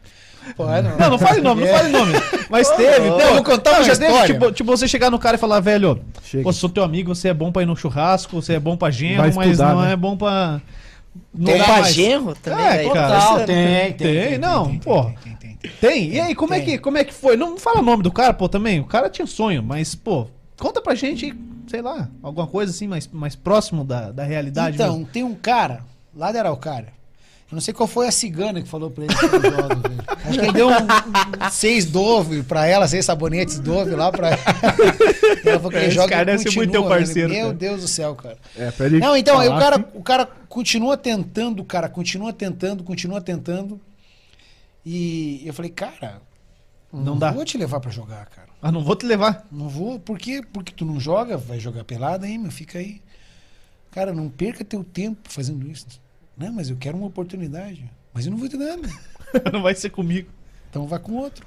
Pô, 0.55 0.69
é, 0.71 0.81
Não, 0.81 1.09
não 1.11 1.19
fale 1.19 1.41
nome, 1.41 1.65
não 1.65 1.73
fale 1.77 1.89
nome. 1.89 2.13
Mas 2.49 2.69
teve. 2.71 3.09
Não, 3.09 3.17
pô, 3.17 3.21
eu 3.23 3.33
vou 3.35 3.43
contar 3.43 3.71
não, 3.71 3.77
uma 3.79 3.83
já 3.85 3.95
teve, 3.95 4.05
história. 4.11 4.33
tipo, 4.33 4.51
tipo, 4.51 4.71
você 4.77 4.87
chegar 4.87 5.09
no 5.11 5.19
cara 5.19 5.35
e 5.35 5.39
falar, 5.39 5.59
velho, 5.59 5.99
Chega. 6.23 6.43
pô, 6.43 6.53
sou 6.53 6.69
teu 6.69 6.83
amigo, 6.83 7.13
você 7.13 7.29
é 7.29 7.33
bom 7.33 7.51
pra 7.51 7.63
ir 7.63 7.65
no 7.65 7.75
churrasco, 7.75 8.41
você 8.41 8.53
é 8.53 8.59
bom 8.59 8.77
pra 8.77 8.89
genro, 8.89 9.23
mas 9.35 9.35
estudar, 9.51 9.73
não 9.75 9.81
né? 9.81 9.93
é 9.93 9.95
bom 9.95 10.15
pra... 10.17 10.61
Não 11.33 11.45
Tem 11.51 11.57
pra 11.63 11.79
mais. 11.79 11.93
genro 11.95 12.35
também, 12.35 12.65
É, 12.65 12.77
velho. 12.77 12.93
cara. 12.93 13.45
Tem, 13.45 13.93
tem, 13.93 14.37
não, 14.37 14.77
pô. 14.77 15.03
Tem, 15.05 15.13
tem, 15.15 15.35
tem, 15.35 15.55
tem. 15.57 15.71
Tem? 15.81 16.09
E 16.13 16.19
aí, 16.19 16.35
como 16.35 16.53
é, 16.53 16.59
que, 16.61 16.77
como 16.77 16.97
é 16.97 17.03
que 17.03 17.13
foi? 17.13 17.35
Não 17.35 17.57
fala 17.57 17.79
o 17.79 17.83
nome 17.83 18.03
do 18.03 18.11
cara, 18.11 18.33
pô, 18.33 18.47
também. 18.47 18.79
O 18.79 18.85
cara 18.85 19.09
tinha 19.09 19.25
sonho, 19.25 19.63
mas, 19.63 19.95
pô, 19.95 20.27
conta 20.59 20.79
pra 20.79 20.93
gente, 20.93 21.35
sei 21.67 21.81
lá, 21.81 22.07
alguma 22.21 22.45
coisa 22.45 22.71
assim 22.71 22.87
mais, 22.87 23.07
mais 23.11 23.35
próximo 23.35 23.83
da, 23.83 24.11
da 24.11 24.23
realidade. 24.23 24.75
Então, 24.75 24.93
mesmo. 24.93 25.09
tem 25.11 25.23
um 25.23 25.33
cara 25.33 25.81
lá 26.15 26.31
de 26.31 26.37
Araucária. 26.37 26.93
Eu 27.49 27.55
não 27.55 27.61
sei 27.61 27.73
qual 27.73 27.87
foi 27.87 28.07
a 28.07 28.11
cigana 28.11 28.61
que 28.61 28.67
falou 28.67 28.91
pra 28.91 29.05
ele 29.05 29.15
que 29.15 29.25
ele 29.25 29.49
joga, 29.49 29.75
velho. 29.75 30.03
Acho 30.25 30.39
que 30.39 30.45
ele 30.45 30.51
deu 30.51 30.67
um, 30.67 30.73
um 30.73 31.49
seis 31.49 31.85
Dove 31.85 32.43
pra 32.43 32.65
ela, 32.65 32.85
seis 32.89 33.05
sabonetes 33.05 33.57
Dove 33.59 33.95
lá 33.95 34.11
pra 34.11 34.31
ela. 34.31 34.39
Ela 35.45 35.55
falou 35.57 35.71
que 35.71 35.77
ele 35.77 35.85
Esse 35.85 35.95
joga 35.95 36.09
cara 36.09 36.21
e 36.23 36.25
deve 36.25 36.39
ser 36.39 36.55
muito 36.57 36.71
teu 36.71 36.81
continua, 36.83 36.97
parceiro, 36.99 37.29
Meu 37.29 37.45
cara. 37.45 37.53
Deus 37.53 37.81
do 37.81 37.87
céu, 37.87 38.15
cara. 38.15 38.37
É, 38.57 38.69
pra 38.71 38.85
ele 38.87 38.99
Não, 38.99 39.15
então, 39.15 39.39
aí 39.39 39.47
o 39.47 39.57
cara, 39.57 39.79
que- 39.79 39.97
o 39.97 40.03
cara 40.03 40.25
continua 40.49 40.97
tentando, 40.97 41.63
cara, 41.63 41.87
continua 41.87 42.33
tentando, 42.33 42.83
continua 42.83 43.21
tentando. 43.21 43.79
E 44.85 45.41
eu 45.45 45.53
falei, 45.53 45.71
cara, 45.71 46.21
Não 46.91 47.17
dá. 47.17 47.31
vou 47.31 47.45
te 47.45 47.57
levar 47.57 47.79
pra 47.79 47.91
jogar, 47.91 48.25
cara. 48.25 48.47
Ah, 48.61 48.71
não 48.71 48.83
vou 48.83 48.95
te 48.95 49.05
levar. 49.05 49.45
Não 49.51 49.69
vou, 49.69 49.99
por 49.99 50.17
quê? 50.17 50.41
Porque 50.51 50.73
tu 50.75 50.83
não 50.85 50.99
joga, 50.99 51.37
vai 51.37 51.59
jogar 51.59 51.83
pelada 51.85 52.25
aí, 52.25 52.37
meu, 52.37 52.51
fica 52.51 52.79
aí. 52.79 53.01
Cara, 53.91 54.13
não 54.13 54.27
perca 54.29 54.65
teu 54.65 54.83
tempo 54.83 55.19
fazendo 55.31 55.65
isso. 55.69 55.85
Não, 56.37 56.51
mas 56.53 56.69
eu 56.69 56.77
quero 56.77 56.97
uma 56.97 57.07
oportunidade. 57.07 57.89
Mas 58.13 58.25
eu 58.25 58.31
não 58.31 58.37
vou 58.37 58.47
te 58.47 58.57
dar, 58.57 58.77
meu. 58.77 58.89
não 59.51 59.61
vai 59.61 59.75
ser 59.75 59.89
comigo. 59.89 60.29
Então 60.69 60.87
vai 60.87 60.99
com 60.99 61.13
outro. 61.13 61.45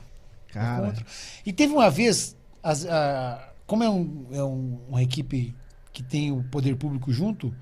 vai 0.53 0.63
com 0.65 0.69
Cara, 0.71 0.87
outro. 0.89 1.05
E 1.47 1.53
teve 1.53 1.73
uma 1.73 1.91
vez, 1.91 2.37
as- 2.63 2.85
a- 2.87 3.53
como 3.67 3.85
é, 3.85 3.91
um- 3.91 4.27
é 4.33 4.43
um- 4.43 4.81
uma 4.89 5.03
equipe 5.03 5.55
que 5.93 6.03
tem 6.03 6.33
o 6.33 6.43
poder 6.45 6.75
público 6.77 7.13
junto, 7.13 7.55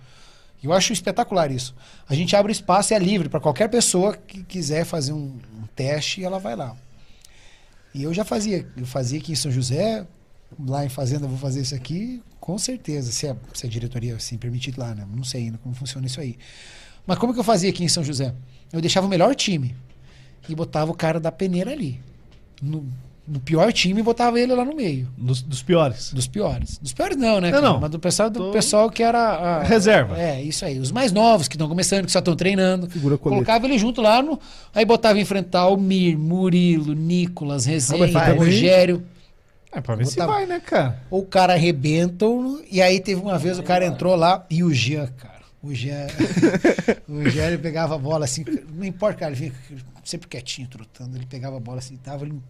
eu 0.62 0.72
acho 0.72 0.92
espetacular 0.92 1.50
isso. 1.50 1.74
A 2.08 2.14
gente 2.14 2.34
abre 2.34 2.50
espaço, 2.52 2.92
é 2.94 2.98
livre 2.98 3.28
para 3.28 3.40
qualquer 3.40 3.68
pessoa 3.68 4.16
que 4.16 4.42
quiser 4.42 4.84
fazer 4.84 5.12
um, 5.12 5.38
um 5.56 5.66
teste, 5.76 6.24
ela 6.24 6.38
vai 6.38 6.56
lá. 6.56 6.74
E 7.94 8.02
eu 8.02 8.12
já 8.12 8.24
fazia, 8.24 8.66
eu 8.76 8.86
fazia 8.86 9.18
aqui 9.18 9.32
em 9.32 9.36
São 9.36 9.50
José, 9.50 10.06
lá 10.66 10.84
em 10.84 10.88
Fazenda 10.88 11.24
eu 11.24 11.28
vou 11.30 11.38
fazer 11.38 11.60
isso 11.60 11.74
aqui, 11.74 12.22
com 12.40 12.58
certeza, 12.58 13.10
se 13.12 13.26
a, 13.28 13.36
se 13.54 13.66
a 13.66 13.68
diretoria 13.68 14.14
assim 14.16 14.36
permitir 14.38 14.76
lá, 14.78 14.94
né? 14.94 15.06
Não 15.14 15.24
sei 15.24 15.44
ainda 15.44 15.58
como 15.58 15.74
funciona 15.74 16.06
isso 16.06 16.20
aí. 16.20 16.36
Mas 17.08 17.18
como 17.18 17.32
que 17.34 17.40
eu 17.40 17.44
fazia 17.44 17.70
aqui 17.70 17.82
em 17.82 17.88
São 17.88 18.04
José? 18.04 18.32
Eu 18.72 18.80
deixava 18.82 19.06
o 19.06 19.10
melhor 19.10 19.34
time 19.34 19.74
e 20.48 20.54
botava 20.54 20.90
o 20.90 20.94
cara 20.94 21.18
da 21.18 21.32
peneira 21.32 21.72
ali. 21.72 21.98
No, 22.62 22.84
no 23.26 23.40
pior 23.40 23.72
time, 23.72 24.02
botava 24.02 24.38
ele 24.38 24.54
lá 24.54 24.62
no 24.64 24.74
meio. 24.74 25.08
dos, 25.16 25.40
dos 25.40 25.62
piores. 25.62 26.12
Dos 26.12 26.26
piores. 26.26 26.76
Dos 26.78 26.92
piores 26.92 27.16
não, 27.16 27.40
né? 27.40 27.50
Não, 27.50 27.60
cara? 27.60 27.72
não. 27.72 27.80
Mas 27.80 27.90
do 27.90 27.98
pessoal, 27.98 28.28
do 28.28 28.38
Tô- 28.38 28.50
pessoal 28.50 28.90
que 28.90 29.02
era... 29.02 29.18
a- 29.18 29.62
Reserva. 29.62 30.20
É, 30.20 30.42
isso 30.42 30.64
aí. 30.66 30.78
Os 30.78 30.90
mais 30.92 31.10
novos, 31.10 31.48
que 31.48 31.54
estão 31.56 31.66
começando, 31.68 32.04
que 32.04 32.12
só 32.12 32.18
estão 32.18 32.36
treinando. 32.36 32.88
Figura. 32.90 33.16
Colocava 33.16 33.64
ele 33.66 33.78
junto 33.78 34.02
lá, 34.02 34.22
no, 34.22 34.38
aí 34.74 34.84
botava 34.84 35.18
enfrentar 35.18 35.68
o 35.68 35.76
Mir, 35.78 36.16
Murilo, 36.18 36.92
Nicolas, 36.94 37.66
mas 37.66 37.88
vai, 38.12 38.34
Rogério. 38.36 39.02
É, 39.72 39.80
pra 39.80 39.94
ver 39.94 40.06
se 40.06 40.12
Botava- 40.16 40.32
vai, 40.32 40.46
né, 40.46 40.60
cara? 40.60 41.02
Ou 41.10 41.20
o 41.22 41.26
cara 41.26 41.52
arrebenta, 41.54 42.26
ou- 42.26 42.62
e 42.70 42.80
aí 42.82 43.00
teve 43.00 43.20
uma 43.20 43.38
vez 43.38 43.58
o 43.58 43.62
cara 43.62 43.84
entrou 43.86 44.14
lá 44.16 44.44
e 44.50 44.62
o 44.64 44.72
Jean, 44.72 45.06
cara. 45.18 45.37
O 45.62 45.74
Jean, 45.74 46.06
o 47.08 47.28
Jean 47.28 47.46
ele 47.48 47.58
pegava 47.58 47.94
a 47.96 47.98
bola 47.98 48.24
assim, 48.24 48.44
não 48.72 48.84
importa, 48.84 49.18
cara, 49.20 49.32
ele 49.32 49.50
vinha 49.50 49.82
sempre 50.04 50.28
quietinho, 50.28 50.68
trotando. 50.68 51.16
Ele 51.16 51.26
pegava 51.26 51.56
a 51.56 51.60
bola 51.60 51.78
assim, 51.78 51.98
dava 52.04 52.24
ele 52.24 52.34
um 52.34 52.42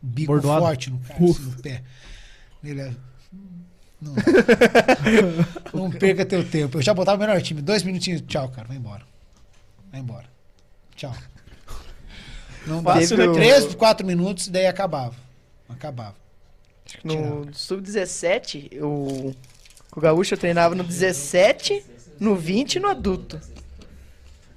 bico 0.00 0.32
Bordoado. 0.32 0.60
forte 0.64 0.90
no 0.90 0.98
cara, 1.00 1.14
assim, 1.24 1.42
no 1.42 1.62
pé. 1.62 1.82
Ele 2.62 2.96
não, 4.00 4.14
não 5.74 5.90
perca 5.90 6.24
teu 6.24 6.48
tempo. 6.48 6.78
Eu 6.78 6.82
já 6.82 6.94
botava 6.94 7.16
o 7.16 7.20
melhor 7.26 7.40
time, 7.42 7.60
dois 7.60 7.82
minutinhos, 7.82 8.22
tchau, 8.26 8.48
cara, 8.50 8.68
vai 8.68 8.76
embora. 8.76 9.02
Vai 9.90 10.00
embora. 10.00 10.26
Tchau. 10.94 11.14
Não 12.66 12.82
dá. 12.82 12.94
Fácil, 12.94 13.16
né? 13.16 13.32
Três, 13.34 13.74
quatro 13.74 14.06
minutos, 14.06 14.48
daí 14.48 14.66
acabava. 14.66 15.14
Acabava. 15.68 16.14
No 17.04 17.48
sub-17, 17.52 18.68
eu- 18.72 19.34
o 19.94 20.00
Gaúcho 20.00 20.34
eu 20.34 20.38
treinava 20.38 20.74
no 20.74 20.84
17, 20.84 21.84
no 22.20 22.34
20 22.36 22.76
e 22.76 22.80
no 22.80 22.88
adulto. 22.88 23.40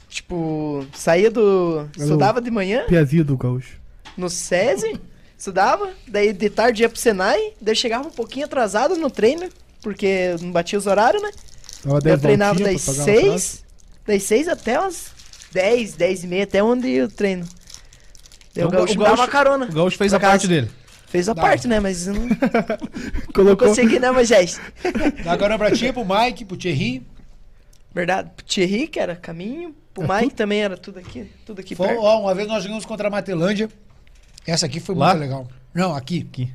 Tipo, 0.09 0.85
saía 0.93 1.31
do. 1.31 1.87
Estudava 1.97 2.41
de 2.41 2.51
manhã 2.51 2.85
Piazinho 2.87 3.23
do 3.23 3.37
gaúcho. 3.37 3.77
no 4.17 4.29
SESI, 4.29 4.99
estudava, 5.37 5.89
daí 6.07 6.33
de 6.33 6.49
tarde 6.49 6.81
ia 6.81 6.89
pro 6.89 6.99
Senai, 6.99 7.53
daí 7.61 7.75
chegava 7.75 8.07
um 8.07 8.11
pouquinho 8.11 8.45
atrasado 8.45 8.95
no 8.97 9.09
treino, 9.09 9.47
porque 9.81 10.35
não 10.41 10.51
batia 10.51 10.77
os 10.77 10.85
horários, 10.85 11.23
né? 11.23 11.31
Eu 11.85 11.99
10 11.99 12.21
treinava 12.21 12.59
das 12.59 12.83
pra 12.85 12.93
pagar 12.93 13.05
um 13.07 13.17
atraso. 13.19 13.39
6, 13.39 13.63
das 14.05 14.23
6 14.23 14.47
até 14.49 14.75
as 14.75 15.11
10, 15.53 15.93
10 15.95 16.23
e 16.25 16.27
meia, 16.27 16.43
até 16.43 16.61
onde 16.61 16.89
eu 16.89 17.07
treino. 17.09 17.45
Daí 18.53 18.65
Então, 18.65 18.67
o 18.67 18.71
Gaúcho 18.71 18.93
o 18.93 18.97
me 18.97 19.03
dava 19.05 19.15
Gaúcho- 19.15 19.31
carona. 19.31 19.65
O 19.65 19.73
Gaúcho 19.73 19.97
fez 19.97 20.13
a 20.13 20.19
parte 20.19 20.41
casa. 20.41 20.47
dele. 20.49 20.69
Fez 21.07 21.27
a 21.29 21.33
Dá. 21.33 21.41
parte, 21.41 21.67
né? 21.67 21.79
Mas 21.79 22.05
não, 22.07 22.15
não 22.27 22.37
Colocou. 23.33 23.69
consegui, 23.69 23.97
né, 23.99 24.11
Moisés? 24.11 24.59
Dá 25.23 25.31
agora 25.31 25.57
pra 25.57 25.71
ti, 25.71 25.91
pro 25.93 26.05
Mike, 26.05 26.43
pro 26.45 26.57
Thierry. 26.57 27.05
Verdade. 27.93 28.31
Pro 28.35 28.45
Thierry, 28.45 28.87
que 28.87 28.99
era 28.99 29.15
caminho. 29.15 29.75
Pro 29.93 30.03
É 30.11 30.21
Mike 30.21 30.35
também 30.35 30.61
era 30.61 30.77
tudo 30.77 30.99
aqui, 30.99 31.29
tudo 31.45 31.59
aqui 31.59 31.75
Foi, 31.75 31.87
perto. 31.87 32.01
ó, 32.01 32.21
uma 32.21 32.33
vez 32.33 32.47
nós 32.47 32.63
jogamos 32.63 32.85
contra 32.85 33.07
a 33.07 33.11
Matelândia. 33.11 33.69
Essa 34.47 34.65
aqui 34.65 34.79
foi 34.79 34.95
Lá? 34.95 35.09
muito 35.09 35.19
legal. 35.19 35.47
Não, 35.73 35.93
aqui. 35.93 36.25
Aqui. 36.29 36.51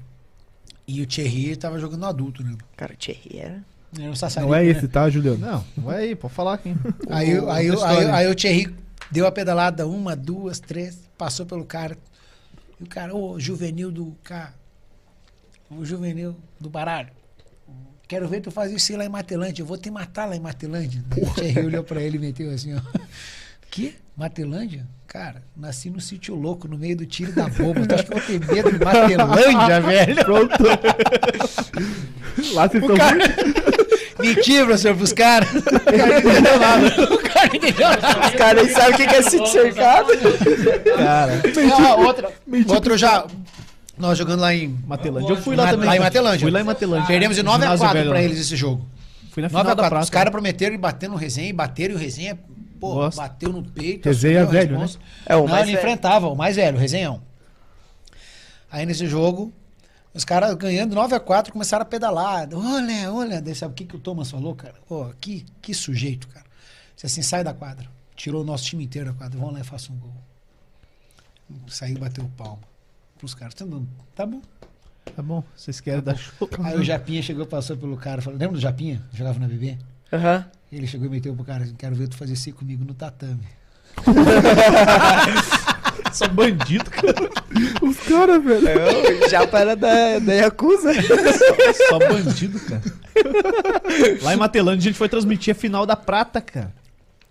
E 0.88 1.02
o 1.02 1.06
Thierry 1.06 1.56
tava 1.56 1.78
jogando 1.78 2.00
no 2.00 2.06
adulto, 2.06 2.42
né? 2.42 2.56
Cara, 2.76 2.94
o 2.94 2.96
Thierry 2.96 3.38
era... 3.38 3.62
Era 3.98 4.10
um 4.10 4.14
sassarico, 4.16 4.50
Não 4.52 4.58
é 4.58 4.64
né? 4.64 4.70
esse, 4.70 4.88
tá, 4.88 5.08
Juliano? 5.08 5.38
Não, 5.38 5.64
vai 5.76 6.04
aí, 6.08 6.16
pode 6.16 6.34
falar 6.34 6.54
aqui. 6.54 6.74
Aí, 7.08 7.38
O- 7.38 7.48
aí, 7.50 7.66
aí, 7.68 7.74
história. 7.74 8.14
aí 8.14 8.26
o 8.26 8.34
Thierry 8.34 8.74
deu 9.10 9.26
a 9.26 9.32
pedalada, 9.32 9.86
uma, 9.86 10.14
duas, 10.16 10.58
três, 10.60 10.98
passou 11.16 11.46
pelo 11.46 11.64
cara. 11.64 11.96
E 12.80 12.84
o 12.84 12.86
cara, 12.86 13.14
ô, 13.14 13.38
juvenil 13.40 13.90
do 13.90 14.14
K. 14.24 14.52
O 15.70 15.84
juvenil 15.84 16.36
do 16.60 16.68
baralho. 16.68 17.08
Quero 18.08 18.28
ver 18.28 18.40
tu 18.40 18.50
fazer 18.50 18.76
isso 18.76 18.96
lá 18.96 19.04
em 19.04 19.08
Matelândia. 19.08 19.62
Eu 19.62 19.66
vou 19.66 19.76
te 19.76 19.90
matar 19.90 20.26
lá 20.26 20.36
em 20.36 20.40
Matelândia. 20.40 21.02
O 21.16 21.34
Thierry 21.34 21.66
olhou 21.66 21.82
pra 21.84 22.00
ele 22.00 22.16
e 22.16 22.20
meteu 22.20 22.50
assim, 22.50 22.74
ó. 22.74 22.80
Que? 23.70 23.94
Matelândia? 24.16 24.86
Cara, 25.06 25.42
nasci 25.56 25.90
no 25.90 26.00
sítio 26.00 26.34
louco, 26.34 26.66
no 26.68 26.78
meio 26.78 26.96
do 26.96 27.04
tiro 27.04 27.32
da 27.32 27.48
bomba. 27.48 27.86
Tu 27.86 27.94
acha 27.94 28.04
que 28.04 28.12
eu 28.12 28.18
vou 28.18 28.26
ter 28.26 28.54
medo 28.54 28.72
de 28.72 28.84
Matelândia, 28.84 29.80
velho? 29.82 30.24
Pronto. 30.24 30.64
Lá 32.54 32.68
vocês 32.68 32.82
O 32.82 32.92
estão 32.92 32.96
cara... 32.96 33.18
Mentira, 34.18 34.64
professor, 34.64 34.96
pros 34.96 35.12
caras. 35.12 35.48
O 35.54 35.62
cara 35.62 36.06
não 36.06 36.18
entendeu 36.18 36.58
nada. 36.58 37.14
O 37.14 37.18
cara 37.18 37.48
não 37.48 37.54
entendeu 37.56 37.88
nada. 37.88 38.26
Os 38.28 38.34
caras 38.34 38.64
nem 38.64 38.74
sabem 38.74 38.94
o 38.94 38.96
que 38.96 39.06
que 39.06 39.14
é 39.14 39.22
sítio 39.22 39.46
cercado. 39.46 40.08
Cara, 40.96 41.32
Ah, 41.86 41.94
outra. 41.96 42.30
Outra 42.68 42.92
eu 42.94 42.98
já... 42.98 43.26
Nós 43.98 44.18
jogando 44.18 44.40
lá 44.40 44.55
em... 44.55 44.68
Matelândia. 44.86 45.32
Eu 45.32 45.36
fui 45.36 45.56
lá 45.56 45.70
também. 45.70 45.89
lá 45.89 45.97
em 45.97 46.01
Matelândia. 46.01 46.40
Fui 46.40 46.51
lá 46.51 46.60
em 46.60 46.64
Matelândia. 46.64 47.06
Perdemos 47.06 47.36
de 47.36 47.43
9 47.43 47.56
a 47.56 47.60
Ginásio 47.60 47.78
4 47.78 47.98
velho 47.98 48.10
pra 48.10 48.18
lá. 48.18 48.24
eles 48.24 48.39
esse 48.39 48.56
jogo. 48.56 48.86
Fui 49.31 49.43
na 49.43 49.48
9 49.48 49.59
final 49.59 49.60
a 49.60 49.74
da 49.74 49.82
4. 49.82 49.89
prata. 49.90 50.05
Os 50.05 50.10
caras 50.10 50.31
prometeram 50.31 50.74
e 50.74 50.78
bateram 50.78 51.14
no 51.14 51.18
resenha, 51.18 51.48
e 51.48 51.52
bateram 51.52 51.94
e 51.94 51.97
o 51.97 51.98
resenha, 51.98 52.39
pô, 52.78 52.94
Gosto. 52.94 53.16
bateu 53.16 53.52
no 53.52 53.62
peito. 53.62 54.06
Resenha 54.06 54.43
a 54.43 54.44
velho, 54.44 54.78
né? 54.78 54.86
É, 55.24 55.35
o 55.35 55.40
Não, 55.40 55.48
mais 55.48 55.62
ele 55.62 55.73
velho. 55.73 55.78
enfrentava, 55.78 56.28
o 56.28 56.36
mais 56.36 56.56
velho, 56.56 56.77
o 56.77 56.81
resenhão. 56.81 57.23
Aí 58.70 58.85
nesse 58.85 59.06
jogo, 59.06 59.51
os 60.12 60.24
caras 60.24 60.55
ganhando 60.55 60.94
9 60.94 61.14
a 61.14 61.20
4 61.20 61.51
começaram 61.51 61.82
a 61.82 61.86
pedalar. 61.86 62.48
Olha, 62.52 63.12
olha, 63.12 63.55
sabe 63.55 63.73
o 63.73 63.74
que, 63.74 63.86
que 63.86 63.97
o 63.97 63.98
Thomas 63.98 64.31
falou, 64.31 64.55
cara? 64.55 64.74
Pô, 64.86 65.06
que, 65.18 65.47
que 65.62 65.73
sujeito, 65.73 66.28
cara. 66.28 66.44
Disse 66.94 67.06
assim, 67.06 67.23
sai 67.23 67.43
da 67.43 67.55
quadra. 67.55 67.89
Tirou 68.14 68.43
o 68.43 68.44
nosso 68.44 68.64
time 68.64 68.85
inteiro 68.85 69.09
da 69.10 69.14
quadra. 69.14 69.39
Vamos 69.39 69.55
lá 69.55 69.60
e 69.60 69.64
faça 69.64 69.90
um 69.90 69.97
gol. 69.97 70.12
Saiu 71.68 71.97
e 71.97 71.98
bateu 71.98 72.28
palma 72.36 72.76
pros 73.18 73.34
caras. 73.34 73.55
Tá 73.55 73.64
bom, 73.64 73.84
Tá 74.14 74.26
bom. 74.26 74.40
Tá 75.14 75.22
bom, 75.22 75.43
vocês 75.55 75.80
querem 75.80 76.02
dar 76.02 76.16
show. 76.16 76.48
Aí 76.62 76.76
o 76.76 76.84
Japinha 76.84 77.22
chegou, 77.22 77.47
passou 77.47 77.76
pelo 77.76 77.97
cara. 77.97 78.20
Falou, 78.20 78.38
lembra 78.38 78.56
do 78.56 78.60
Japinha? 78.60 79.02
Jogava 79.12 79.38
na 79.38 79.47
BB? 79.47 79.78
Aham. 80.12 80.44
Ele 80.70 80.86
chegou 80.86 81.06
e 81.06 81.10
meteu 81.10 81.34
pro 81.34 81.44
cara, 81.44 81.66
quero 81.78 81.94
ver 81.94 82.09
tu 82.09 82.16
fazer 82.16 82.32
isso 82.32 82.52
comigo 82.52 82.84
no 82.84 82.93
tatame. 82.93 83.47
Só 86.12 86.28
bandido, 86.28 86.90
cara. 86.90 87.30
Os 87.82 87.98
caras, 88.01 88.43
velho. 88.43 88.68
É, 88.68 89.26
o 89.26 89.28
Japa 89.28 89.59
era 89.59 89.76
da, 89.76 90.18
da 90.18 90.32
Yakuza. 90.32 90.93
Só 91.88 91.98
bandido, 91.98 92.59
cara. 92.60 92.82
Lá 94.22 94.34
em 94.34 94.36
Matelândia 94.36 94.88
a 94.88 94.90
gente 94.90 94.98
foi 94.98 95.09
transmitir 95.09 95.52
a 95.52 95.59
final 95.59 95.86
da 95.86 95.97
prata, 95.97 96.40
cara. 96.40 96.72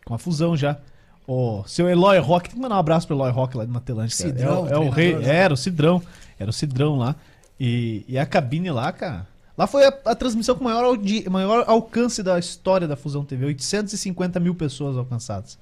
Com 0.05 0.13
a 0.13 0.17
fusão 0.17 0.55
já. 0.55 0.77
O 1.27 1.63
seu 1.65 1.89
Eloy 1.89 2.19
Rock, 2.19 2.49
tem 2.49 2.55
que 2.57 2.61
mandar 2.61 2.75
um 2.75 2.79
abraço 2.79 3.07
pro 3.07 3.15
Eloy 3.15 3.31
Rock 3.31 3.57
lá 3.57 3.65
de 3.65 3.71
Matelândia. 3.71 4.15
Cidrão, 4.15 4.67
é, 4.67 4.77
o- 4.77 4.83
é 4.83 4.87
o 4.87 4.89
rei, 4.89 5.15
era 5.23 5.53
o 5.53 5.57
Cidrão. 5.57 6.01
Era 6.39 6.49
o 6.49 6.53
Cidrão 6.53 6.97
lá. 6.97 7.15
E, 7.59 8.05
e 8.07 8.17
a 8.19 8.25
cabine 8.25 8.69
lá, 8.69 8.91
cara. 8.91 9.27
Lá 9.57 9.65
foi 9.65 9.85
a, 9.85 9.93
a 10.05 10.13
transmissão 10.15 10.55
com 10.55 10.63
maior, 10.65 10.83
audi- 10.83 11.27
maior 11.29 11.63
alcance 11.67 12.21
da 12.21 12.37
história 12.37 12.87
da 12.87 12.95
Fusão 12.95 13.23
TV. 13.25 13.45
850 13.45 14.39
mil 14.39 14.53
pessoas 14.53 14.97
alcançadas. 14.97 15.57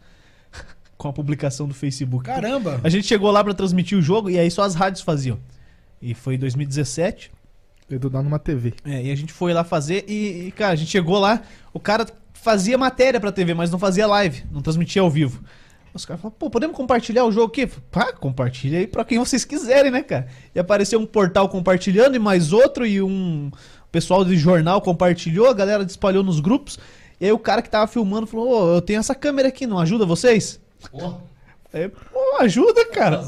com 0.97 1.07
a 1.07 1.13
publicação 1.13 1.67
do 1.67 1.73
Facebook. 1.73 2.25
Caramba! 2.25 2.81
A 2.83 2.89
gente 2.89 3.05
chegou 3.07 3.29
lá 3.31 3.43
pra 3.43 3.53
transmitir 3.53 3.97
o 3.97 4.01
jogo 4.01 4.29
e 4.29 4.37
aí 4.39 4.49
só 4.49 4.63
as 4.63 4.73
rádios 4.75 5.01
faziam. 5.01 5.37
E 6.01 6.13
foi 6.13 6.35
em 6.35 6.39
2017. 6.39 7.31
Eu 7.89 7.99
tô 7.99 8.09
dando 8.09 8.27
uma 8.27 8.39
TV. 8.39 8.73
É, 8.85 9.03
e 9.03 9.11
a 9.11 9.15
gente 9.15 9.31
foi 9.31 9.53
lá 9.53 9.63
fazer 9.63 10.03
e, 10.07 10.47
e, 10.47 10.51
cara, 10.51 10.73
a 10.73 10.75
gente 10.75 10.89
chegou 10.89 11.19
lá, 11.19 11.41
o 11.73 11.79
cara 11.79 12.05
fazia 12.43 12.77
matéria 12.77 13.19
pra 13.19 13.31
TV, 13.31 13.53
mas 13.53 13.71
não 13.71 13.79
fazia 13.79 14.05
live, 14.05 14.43
não 14.51 14.61
transmitia 14.61 15.01
ao 15.01 15.09
vivo. 15.09 15.41
Os 15.93 16.05
caras 16.05 16.21
falaram, 16.21 16.37
pô, 16.37 16.49
podemos 16.49 16.75
compartilhar 16.75 17.23
o 17.23 17.31
jogo 17.31 17.47
aqui? 17.47 17.67
Pá, 17.89 18.11
compartilha 18.11 18.79
aí 18.79 18.87
pra 18.87 19.05
quem 19.05 19.19
vocês 19.19 19.45
quiserem, 19.45 19.91
né, 19.91 20.01
cara? 20.01 20.27
E 20.53 20.59
apareceu 20.59 20.99
um 20.99 21.05
portal 21.05 21.47
compartilhando 21.47 22.15
e 22.15 22.19
mais 22.19 22.51
outro, 22.51 22.85
e 22.85 23.01
um 23.01 23.51
pessoal 23.91 24.25
de 24.25 24.35
jornal 24.35 24.81
compartilhou, 24.81 25.47
a 25.47 25.53
galera 25.53 25.83
espalhou 25.83 26.23
nos 26.23 26.39
grupos. 26.39 26.79
E 27.21 27.25
aí 27.25 27.31
o 27.31 27.39
cara 27.39 27.61
que 27.61 27.69
tava 27.69 27.87
filmando 27.87 28.27
falou, 28.27 28.49
ô, 28.49 28.75
eu 28.75 28.81
tenho 28.81 28.99
essa 28.99 29.15
câmera 29.15 29.47
aqui, 29.47 29.65
não 29.65 29.79
ajuda 29.79 30.05
vocês? 30.05 30.59
Aí, 31.71 31.87
pô, 31.87 32.37
ajuda, 32.39 32.85
cara. 32.87 33.23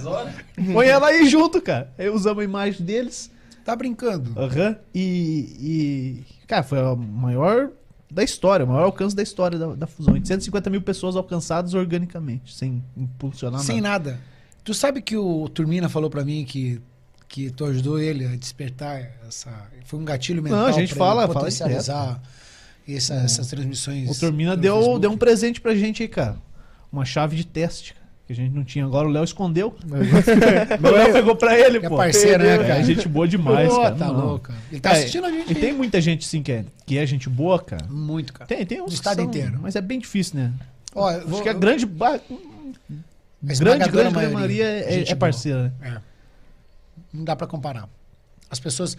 Põe 0.74 0.88
ela 0.88 1.08
aí 1.08 1.28
junto, 1.28 1.62
cara. 1.62 1.94
Aí 1.98 2.10
usamos 2.10 2.42
a 2.42 2.46
imagem 2.46 2.86
deles. 2.86 3.32
Tá 3.64 3.76
brincando? 3.76 4.40
Aham. 4.40 4.76
E, 4.94 5.56
e, 5.60 6.24
Cara, 6.48 6.62
foi 6.62 6.80
a 6.80 6.96
maior 6.96 7.72
da 8.10 8.24
história, 8.24 8.66
o 8.66 8.70
maior 8.70 8.84
alcance 8.86 9.16
da 9.16 9.24
história 9.24 9.58
da, 9.58 9.76
da 9.76 9.88
fusão. 9.88 10.14
850 10.14 10.70
mil 10.70 10.82
pessoas 10.82 11.16
alcançadas 11.16 11.74
organicamente, 11.74 12.54
sem 12.56 12.84
impulsionar 12.96 13.62
Sem 13.62 13.82
nada. 13.82 14.12
nada. 14.12 14.22
Tu 14.64 14.74
sabe 14.74 15.02
que 15.02 15.16
o 15.18 15.48
Turmina 15.50 15.90
falou 15.90 16.10
pra 16.10 16.24
mim 16.24 16.44
que, 16.46 16.82
que 17.28 17.50
tu 17.52 17.66
ajudou 17.66 18.00
ele 18.00 18.26
a 18.26 18.36
despertar 18.36 19.00
essa. 19.28 19.52
Foi 19.86 20.00
um 20.00 20.06
gatilho 20.06 20.42
mental. 20.42 20.60
Não, 20.62 20.66
a 20.68 20.72
gente 20.72 20.94
fala- 20.96 21.24
ele 21.24 21.28
fala 21.34 21.40
potencializar 21.40 22.22
essa- 22.88 23.14
essas 23.16 23.48
transmissões. 23.48 24.10
O 24.10 24.20
Turmina 24.20 24.56
deu, 24.56 24.76
Facebook. 24.76 25.02
deu 25.02 25.12
um 25.12 25.18
presente 25.18 25.60
pra 25.62 25.76
gente 25.76 26.02
aí, 26.04 26.10
cara. 26.10 26.38
Uma 26.92 27.06
chave 27.06 27.36
de 27.36 27.46
teste, 27.46 27.94
cara, 27.94 28.05
que 28.28 28.34
a 28.34 28.36
gente 28.36 28.54
não 28.54 28.64
tinha. 28.64 28.86
Agora 28.86 29.08
o 29.08 29.12
Léo 29.12 29.24
escondeu. 29.24 29.76
o 29.86 30.88
Léo 30.92 31.14
pegou 31.14 31.36
pra 31.36 31.58
ele, 31.60 31.80
Que 31.80 31.86
é 31.86 31.90
pô. 31.90 31.98
parceiro, 31.98 32.44
né, 32.44 32.56
É, 32.56 32.68
cara? 32.68 32.84
gente 32.84 33.08
boa 33.08 33.28
demais, 33.28 33.70
Pô, 33.70 33.82
cara. 33.82 33.96
Tá 33.96 34.08
Não. 34.08 34.26
louco. 34.26 34.52
Ele 34.72 34.82
tá 34.82 34.90
É, 34.90 34.94
assistindo 35.00 35.26
a 35.26 35.32
gente. 35.32 35.52
E 35.52 35.56
tem 35.56 35.74
muita 35.74 36.02
gente, 36.02 36.26
sim, 36.26 36.42
que 36.42 36.52
é, 36.52 36.66
que 36.86 36.98
é 36.98 37.06
gente 37.06 37.30
boa, 37.30 37.60
cara. 37.62 37.86
Muito, 37.88 38.34
cara. 38.34 38.48
Tem, 38.48 38.66
tem 38.66 38.82
uns 38.82 38.92
Do 38.92 38.94
estado 38.96 39.18
são- 39.18 39.26
inteiro. 39.26 39.60
Mas 39.62 39.76
é 39.76 39.82
bem 39.82 40.00
difícil, 40.00 40.40
né? 40.40 40.54
Ó, 40.94 41.08
Acho 41.08 41.28
vou- 41.28 41.42
que 41.44 41.50
a 41.50 41.54
grande. 41.54 41.86
ba- 41.86 42.16
a 42.16 42.20
Grande, 43.60 43.90
grande 43.90 44.14
maioria 44.14 44.66
é, 44.66 44.92
gente 44.92 45.12
é 45.12 45.16
boa. 45.16 45.20
parceira, 45.20 45.64
né? 45.64 45.72
É. 45.82 46.02
Não 47.14 47.24
dá 47.24 47.36
pra 47.36 47.46
comparar. 47.46 47.88
As 48.50 48.60
pessoas. 48.60 48.98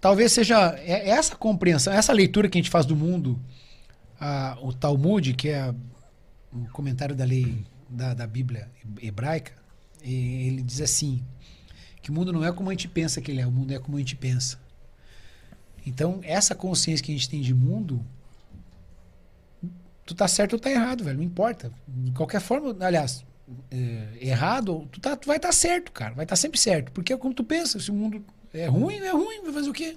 Talvez 0.00 0.32
seja 0.32 0.74
é- 0.84 1.10
essa 1.10 1.36
compreensão, 1.36 1.92
essa 1.92 2.12
leitura 2.12 2.48
que 2.48 2.58
a 2.58 2.60
gente 2.60 2.70
faz 2.70 2.84
do 2.86 2.96
mundo, 2.96 3.38
a- 4.20 4.56
o 4.62 4.72
Talmud, 4.72 5.32
que 5.34 5.48
é 5.48 5.72
o 6.52 6.66
comentário 6.72 7.14
da 7.14 7.24
lei 7.24 7.64
da, 7.88 8.14
da 8.14 8.26
Bíblia 8.26 8.70
hebraica, 9.00 9.52
ele 10.02 10.62
diz 10.62 10.80
assim: 10.80 11.24
que 12.02 12.10
o 12.10 12.14
mundo 12.14 12.32
não 12.32 12.44
é 12.44 12.52
como 12.52 12.70
a 12.70 12.72
gente 12.72 12.88
pensa 12.88 13.20
que 13.20 13.30
ele 13.30 13.40
é, 13.40 13.46
o 13.46 13.50
mundo 13.50 13.72
é 13.72 13.78
como 13.78 13.96
a 13.96 14.00
gente 14.00 14.16
pensa. 14.16 14.58
Então, 15.84 16.20
essa 16.22 16.54
consciência 16.54 17.04
que 17.04 17.12
a 17.12 17.14
gente 17.14 17.28
tem 17.28 17.40
de 17.40 17.54
mundo, 17.54 18.04
tu 20.04 20.14
tá 20.14 20.28
certo 20.28 20.54
ou 20.54 20.58
tá 20.58 20.70
errado, 20.70 21.04
velho, 21.04 21.16
não 21.16 21.24
importa. 21.24 21.72
De 21.86 22.12
qualquer 22.12 22.40
forma, 22.40 22.76
aliás, 22.84 23.24
é, 23.70 24.08
errado, 24.20 24.86
tu, 24.92 25.00
tá, 25.00 25.16
tu 25.16 25.26
vai 25.26 25.36
estar 25.36 25.52
certo, 25.52 25.92
cara. 25.92 26.14
Vai 26.14 26.24
estar 26.24 26.36
sempre 26.36 26.58
certo. 26.58 26.92
Porque 26.92 27.12
é 27.12 27.16
como 27.16 27.32
tu 27.32 27.44
pensa. 27.44 27.80
Se 27.80 27.90
o 27.90 27.94
mundo 27.94 28.24
é 28.52 28.66
ruim, 28.66 28.96
é 28.96 29.10
ruim. 29.10 29.42
Vai 29.42 29.52
fazer 29.52 29.70
o 29.70 29.72
quê? 29.72 29.96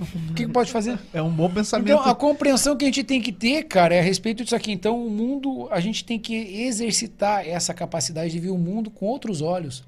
O 0.00 0.34
que, 0.34 0.46
que 0.46 0.52
pode 0.52 0.72
fazer? 0.72 0.98
É 1.12 1.20
um 1.20 1.30
bom 1.30 1.50
pensamento. 1.50 1.90
Então, 1.90 2.02
a 2.02 2.14
compreensão 2.14 2.74
que 2.74 2.84
a 2.84 2.88
gente 2.88 3.04
tem 3.04 3.20
que 3.20 3.30
ter, 3.30 3.64
cara, 3.64 3.94
é 3.94 4.00
a 4.00 4.02
respeito 4.02 4.42
disso 4.42 4.56
aqui. 4.56 4.72
Então, 4.72 5.06
o 5.06 5.10
mundo, 5.10 5.68
a 5.70 5.78
gente 5.78 6.04
tem 6.04 6.18
que 6.18 6.34
exercitar 6.34 7.46
essa 7.46 7.74
capacidade 7.74 8.32
de 8.32 8.38
ver 8.38 8.48
o 8.48 8.56
mundo 8.56 8.90
com 8.90 9.04
outros 9.04 9.42
olhos. 9.42 9.84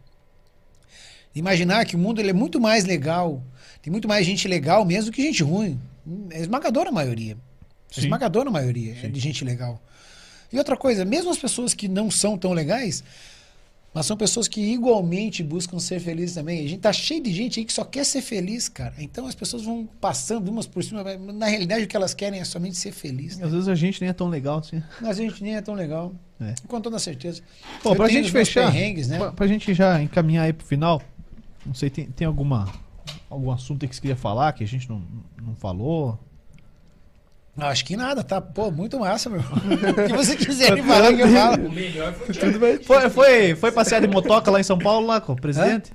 Imaginar 1.34 1.86
que 1.86 1.96
o 1.96 1.98
mundo 1.98 2.20
ele 2.20 2.28
é 2.28 2.34
muito 2.34 2.60
mais 2.60 2.84
legal. 2.84 3.42
Tem 3.80 3.90
muito 3.90 4.06
mais 4.06 4.26
gente 4.26 4.46
legal 4.46 4.84
mesmo 4.84 5.10
do 5.10 5.14
que 5.14 5.22
gente 5.22 5.42
ruim. 5.42 5.80
É 6.30 6.40
esmagadora 6.40 6.90
a 6.90 6.92
maioria. 6.92 7.32
É 7.90 7.94
Sim. 7.94 8.02
esmagadora 8.02 8.50
a 8.50 8.52
maioria 8.52 8.94
é 9.02 9.08
de 9.08 9.18
gente 9.18 9.44
legal. 9.44 9.80
E 10.52 10.58
outra 10.58 10.76
coisa, 10.76 11.04
mesmo 11.04 11.30
as 11.30 11.38
pessoas 11.38 11.72
que 11.72 11.88
não 11.88 12.10
são 12.10 12.36
tão 12.36 12.52
legais, 12.52 13.02
mas 13.94 14.06
são 14.06 14.16
pessoas 14.16 14.48
que 14.48 14.60
igualmente 14.60 15.42
buscam 15.42 15.78
ser 15.78 16.00
felizes 16.00 16.34
também. 16.34 16.64
A 16.64 16.68
gente 16.68 16.80
tá 16.80 16.92
cheio 16.92 17.22
de 17.22 17.30
gente 17.30 17.60
aí 17.60 17.66
que 17.66 17.72
só 17.72 17.84
quer 17.84 18.04
ser 18.04 18.22
feliz, 18.22 18.68
cara. 18.68 18.94
Então 18.98 19.26
as 19.26 19.34
pessoas 19.34 19.64
vão 19.64 19.86
passando 20.00 20.48
umas 20.48 20.66
por 20.66 20.82
cima. 20.82 21.04
mas 21.04 21.20
Na 21.34 21.46
realidade, 21.46 21.84
o 21.84 21.86
que 21.86 21.96
elas 21.96 22.14
querem 22.14 22.40
é 22.40 22.44
somente 22.44 22.76
ser 22.76 22.92
feliz. 22.92 23.40
Às 23.42 23.52
vezes 23.52 23.68
a 23.68 23.74
gente 23.74 24.00
nem 24.00 24.08
é 24.08 24.12
tão 24.14 24.28
legal 24.28 24.60
assim. 24.60 24.82
Mas 25.00 25.18
a 25.18 25.22
gente 25.22 25.42
nem 25.42 25.56
é 25.56 25.60
tão 25.60 25.74
legal. 25.74 26.14
É. 26.40 26.54
Com 26.66 26.80
toda 26.80 26.98
certeza. 26.98 27.42
Eu 27.84 27.94
pra 27.94 28.08
gente 28.08 28.30
fechar, 28.30 28.72
né? 28.72 29.18
pra, 29.18 29.32
pra 29.32 29.46
gente 29.46 29.74
já 29.74 30.02
encaminhar 30.02 30.46
aí 30.46 30.52
pro 30.52 30.66
final, 30.66 31.00
não 31.64 31.74
sei, 31.74 31.90
tem, 31.90 32.06
tem 32.06 32.26
alguma 32.26 32.72
algum 33.28 33.50
assunto 33.50 33.82
aí 33.84 33.88
que 33.88 33.94
você 33.94 34.00
queria 34.00 34.16
falar 34.16 34.52
que 34.52 34.64
a 34.64 34.66
gente 34.66 34.88
não, 34.88 35.02
não 35.40 35.54
falou? 35.54 36.18
Não, 37.56 37.66
Acho 37.66 37.84
que 37.84 37.96
nada, 37.96 38.24
tá? 38.24 38.40
Pô, 38.40 38.70
muito 38.70 38.98
massa, 38.98 39.28
meu. 39.28 39.40
O 39.42 40.06
que 40.08 40.16
você 40.16 40.34
quiser 40.36 40.82
falar 40.84 41.12
que 41.12 41.20
eu 41.20 41.28
falo. 41.28 41.66
O 41.66 41.72
melhor 41.72 42.12
foi 42.14 42.28
o 42.28 42.32
Thiago. 42.32 42.84
Foi, 42.84 43.10
foi, 43.10 43.54
foi 43.54 43.72
passear 43.72 44.00
de 44.00 44.08
motoca 44.08 44.50
lá 44.50 44.58
em 44.58 44.62
São 44.64 44.78
Paulo, 44.78 45.06
lá 45.06 45.20
com 45.20 45.34
o 45.34 45.36
presidente? 45.36 45.92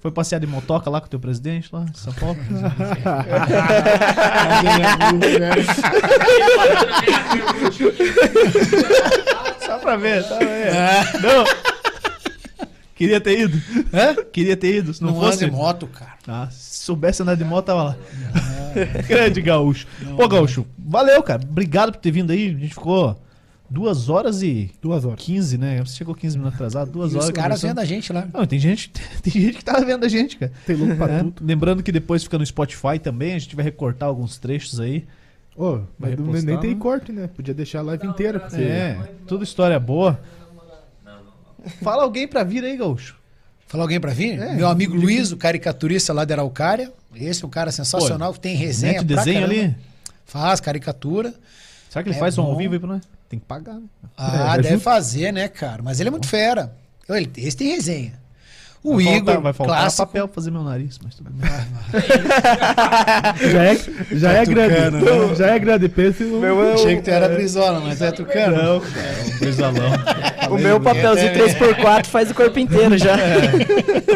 Foi 0.00 0.10
passear 0.10 0.38
de 0.38 0.46
motoca 0.46 0.90
lá 0.90 1.00
com 1.00 1.06
o 1.06 1.10
teu 1.10 1.20
presidente 1.20 1.68
lá 1.72 1.84
em 1.88 1.94
São 1.94 2.12
Paulo? 2.12 2.36
Só 9.64 9.78
pra 9.78 9.96
ver, 9.96 10.22
só 10.22 10.36
pra 10.36 10.46
ver. 10.46 10.72
Não. 11.22 11.44
Queria 12.94 13.20
ter 13.20 13.38
ido. 13.40 13.60
Hã? 13.92 14.14
Queria 14.32 14.56
ter 14.56 14.76
ido, 14.76 14.94
se 14.94 15.02
não, 15.02 15.10
Não 15.12 15.20
fosse. 15.20 15.44
anda 15.44 15.50
de 15.50 15.56
moto, 15.56 15.86
cara. 15.88 16.12
Ah, 16.28 16.48
se 16.50 16.84
soubesse 16.84 17.22
andar 17.22 17.34
de 17.34 17.44
moto, 17.44 17.66
tava 17.66 17.82
lá. 17.82 17.96
Grande 19.08 19.40
gaúcho. 19.42 19.86
Pô, 20.16 20.28
gaúcho, 20.28 20.66
valeu, 20.78 21.22
cara. 21.22 21.42
Obrigado 21.42 21.92
por 21.92 21.98
ter 22.00 22.10
vindo 22.10 22.30
aí. 22.30 22.46
A 22.54 22.58
gente 22.58 22.68
ficou 22.74 23.20
duas 23.68 24.08
horas 24.08 24.42
e 24.42 24.70
Duas 24.80 25.04
horas. 25.04 25.18
15, 25.24 25.58
né? 25.58 25.78
Você 25.84 25.96
chegou 25.96 26.14
15 26.14 26.36
minutos 26.38 26.54
atrasado, 26.56 26.90
duas 26.90 27.12
E 27.12 27.16
horas. 27.16 27.26
os 27.28 27.32
caras 27.32 27.62
vendo 27.62 27.80
a 27.80 27.84
gente 27.84 28.12
lá. 28.12 28.28
Não, 28.32 28.46
tem 28.46 28.58
gente, 28.58 28.90
tem 29.22 29.32
gente 29.32 29.58
que 29.58 29.64
tá 29.64 29.80
vendo 29.80 30.04
a 30.04 30.08
gente, 30.08 30.36
cara. 30.36 30.52
Tem 30.66 30.76
louco 30.76 30.96
pra 30.96 31.12
É, 31.12 31.18
tudo. 31.18 31.44
Lembrando 31.44 31.82
que 31.82 31.90
depois 31.92 32.22
fica 32.22 32.38
no 32.38 32.46
Spotify 32.46 32.98
também, 33.02 33.34
a 33.34 33.38
gente 33.38 33.56
vai 33.56 33.64
recortar 33.64 34.08
alguns 34.08 34.38
trechos 34.38 34.78
aí. 34.80 35.04
Ô, 35.56 35.72
Vai 35.72 35.82
mas 35.98 36.10
não- 36.18 36.26
repostar, 36.26 36.44
nem 36.44 36.58
tem 36.58 36.70
né? 36.74 36.76
corte, 36.80 37.12
né? 37.12 37.26
Podia 37.28 37.54
deixar 37.54 37.78
a 37.78 37.82
live 37.82 38.06
inteira. 38.06 38.40
Pra 38.40 38.50
você. 38.50 38.62
É, 38.62 38.98
tudo 39.26 39.44
história 39.44 39.78
boa. 39.78 40.20
Fala 41.82 42.02
alguém 42.02 42.26
pra 42.28 42.42
vir 42.44 42.64
aí, 42.64 42.76
Gaúcho. 42.76 43.16
Falar 43.66 43.84
alguém 43.84 43.98
pra 43.98 44.12
vir? 44.12 44.40
É, 44.40 44.54
Meu 44.54 44.68
amigo 44.68 44.94
Luiz, 44.94 45.32
o 45.32 45.36
caricaturista 45.36 46.12
lá 46.12 46.24
de 46.24 46.32
Araucária. 46.32 46.92
Esse 47.14 47.42
é 47.42 47.46
um 47.46 47.50
cara 47.50 47.72
sensacional 47.72 48.32
que 48.32 48.40
tem 48.40 48.54
resenha. 48.56 48.94
Mete 48.94 49.04
desenho 49.04 49.40
caramba. 49.46 49.62
ali. 49.62 49.76
Faz 50.26 50.60
caricatura. 50.60 51.34
Será 51.90 52.02
que 52.02 52.08
ele 52.10 52.16
É 52.16 52.18
faz 52.20 52.36
um 52.38 52.42
ao 52.42 52.52
bom. 52.52 52.56
vivo 52.58 52.74
aí 52.74 52.78
pra 52.80 52.88
nós? 52.88 53.02
Tem 53.28 53.38
que 53.38 53.46
pagar, 53.46 53.74
né? 53.74 53.82
Ah, 54.16 54.54
É, 54.54 54.56
deve 54.56 54.68
ajuda. 54.68 54.80
fazer, 54.82 55.32
né, 55.32 55.48
cara? 55.48 55.82
Mas 55.82 55.98
ele 56.00 56.08
é 56.08 56.10
muito 56.10 56.26
fera. 56.28 56.72
Ele, 57.08 57.30
esse 57.36 57.56
tem 57.56 57.68
resenha. 57.68 58.12
O 58.84 58.96
vai 58.96 59.04
Igor, 59.16 59.24
faltar, 59.24 59.40
vai 59.42 59.52
faltar 59.54 59.76
clássico. 59.78 60.06
papel 60.06 60.28
pra 60.28 60.34
fazer 60.34 60.50
meu 60.50 60.62
nariz, 60.62 60.98
mas 61.02 61.14
tudo 61.14 61.30
bem. 61.30 61.50
Já 63.50 63.62
é, 63.64 63.78
já 64.12 64.32
é 64.32 64.44
grande. 64.44 64.74
tucano, 64.98 65.28
né? 65.28 65.34
Já 65.34 65.46
é 65.48 65.58
grande. 65.58 65.88
Pensa 65.88 66.24
no... 66.24 66.72
Achei 66.74 66.96
que 66.96 67.02
tu 67.02 67.10
era 67.10 67.28
brisola, 67.30 67.80
mas 67.80 68.02
é 68.02 68.10
tucano. 68.12 68.56
Não, 68.56 68.80
cara, 68.80 69.16
um 69.34 69.38
brisalão. 69.38 69.84
O 70.50 70.58
meu 70.58 70.78
papelzinho 70.78 71.32
3x4 71.32 72.06
faz 72.06 72.30
o 72.30 72.34
corpo 72.34 72.58
inteiro 72.58 72.98
já. 72.98 73.16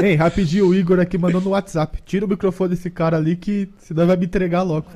Ei, 0.03 0.15
rapidinho, 0.15 0.66
o 0.69 0.74
Igor 0.74 1.01
aqui 1.01 1.16
mandou 1.16 1.40
no 1.40 1.51
WhatsApp. 1.51 1.99
Tira 2.05 2.27
o 2.27 2.28
microfone 2.28 2.70
desse 2.70 2.90
cara 2.90 3.16
ali 3.16 3.35
que 3.35 3.70
senão 3.78 4.07
vai 4.07 4.16
me 4.16 4.27
entregar 4.27 4.62
logo. 4.62 4.86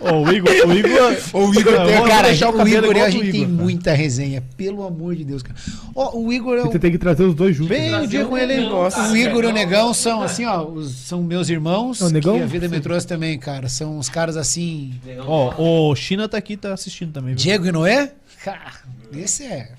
Ô, 0.00 0.22
o 0.24 0.32
Igor, 0.32 0.50
o 0.66 0.72
Igor. 0.72 1.16
O 1.34 1.54
Igor 1.54 1.72
Não, 1.74 1.84
tem, 1.86 1.94
vamos 1.94 2.08
cara, 2.08 2.28
deixar 2.28 2.48
o 2.50 2.56
o 2.62 2.66
Igor 2.68 2.96
e 2.96 3.00
a 3.00 3.10
gente 3.10 3.30
tem 3.32 3.46
muita 3.46 3.92
resenha, 3.92 4.42
pelo 4.56 4.84
amor 4.86 5.14
de 5.14 5.24
Deus, 5.24 5.42
cara. 5.42 5.58
Ó, 5.94 6.18
o 6.18 6.32
Igor 6.32 6.56
é 6.56 6.62
o, 6.62 6.66
você 6.72 6.78
tem 6.78 6.90
que 6.90 6.98
trazer 6.98 7.24
os 7.24 7.34
dois 7.34 7.54
juntos. 7.54 7.76
Vem 7.76 7.94
um 7.94 8.06
dia 8.06 8.24
com 8.24 8.36
ele 8.38 8.54
aí. 8.54 8.64
o 8.66 9.16
Igor 9.16 9.44
e 9.44 9.46
o 9.48 9.52
Negão 9.52 9.92
são 9.92 10.22
assim, 10.22 10.44
ó, 10.46 10.64
os- 10.64 10.90
são 10.94 11.22
meus 11.22 11.48
irmãos, 11.50 12.00
É, 12.00 12.04
o 12.06 12.08
Negão? 12.08 12.36
que 12.38 12.42
a 12.42 12.46
vida 12.46 12.68
me 12.68 12.80
trouxe 12.80 13.06
também, 13.06 13.38
cara. 13.38 13.68
São 13.68 13.98
uns 13.98 14.08
caras 14.08 14.36
assim, 14.36 14.98
Ó, 15.26 15.90
o 15.90 15.94
China 15.94 16.28
tá 16.28 16.38
aqui, 16.38 16.56
tá 16.56 16.72
assistindo 16.72 17.12
também. 17.12 17.34
Viu? 17.34 17.42
Diego 17.42 17.66
e 17.66 17.72
Noé. 17.72 18.12
Cara, 18.42 18.72
esse 19.12 19.44
é 19.44 19.72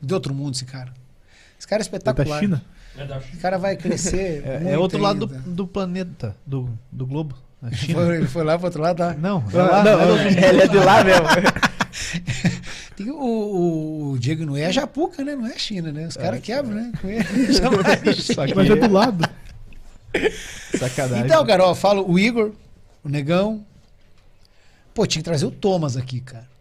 de 0.00 0.14
outro 0.14 0.34
mundo 0.34 0.54
esse 0.54 0.64
cara. 0.64 0.92
Esse 1.58 1.68
cara 1.68 1.82
é 1.82 1.84
É 1.84 1.88
da 1.88 1.96
espetacular. 1.98 2.40
China. 2.40 2.64
Esse 3.30 3.36
cara 3.40 3.58
vai 3.58 3.76
crescer. 3.76 4.42
É, 4.66 4.72
é 4.72 4.78
outro 4.78 4.98
lado 4.98 5.26
do, 5.26 5.34
ainda. 5.34 5.48
do 5.50 5.66
planeta, 5.66 6.36
do, 6.46 6.68
do 6.90 7.06
globo. 7.06 7.34
Foi, 7.92 8.16
ele 8.16 8.26
foi 8.26 8.42
lá 8.42 8.58
pro 8.58 8.66
outro 8.66 8.82
lado, 8.82 8.96
tá? 8.96 9.14
Não, 9.14 9.44
é 9.52 9.56
lá, 9.56 9.84
não, 9.84 10.00
é 10.00 10.06
outro 10.06 10.24
mundo. 10.24 10.44
Ele 10.44 10.62
é 10.62 10.66
de 10.66 10.78
lá 10.78 11.04
mesmo. 11.04 11.26
Tem 12.96 13.10
o, 13.10 13.14
o, 13.14 14.10
o 14.12 14.18
Diego 14.18 14.44
Noé 14.44 14.62
é 14.62 14.72
Japuca, 14.72 15.24
né? 15.24 15.36
Não 15.36 15.46
é 15.46 15.56
China, 15.56 15.92
né? 15.92 16.06
Os 16.08 16.16
caras 16.16 16.40
quebram, 16.40 16.74
né? 16.74 16.92
Mas 18.56 18.70
é 18.70 18.76
do 18.76 18.92
lado. 18.92 19.28
sacanagem. 20.76 21.24
Então, 21.24 21.46
cara, 21.46 21.64
ó, 21.64 21.70
eu 21.70 21.74
falo 21.74 22.10
o 22.10 22.18
Igor, 22.18 22.52
o 23.04 23.08
Negão. 23.08 23.64
Pô, 24.92 25.06
tinha 25.06 25.22
que 25.22 25.28
trazer 25.28 25.46
o 25.46 25.50
Thomas 25.50 25.96
aqui, 25.96 26.20
cara. 26.20 26.51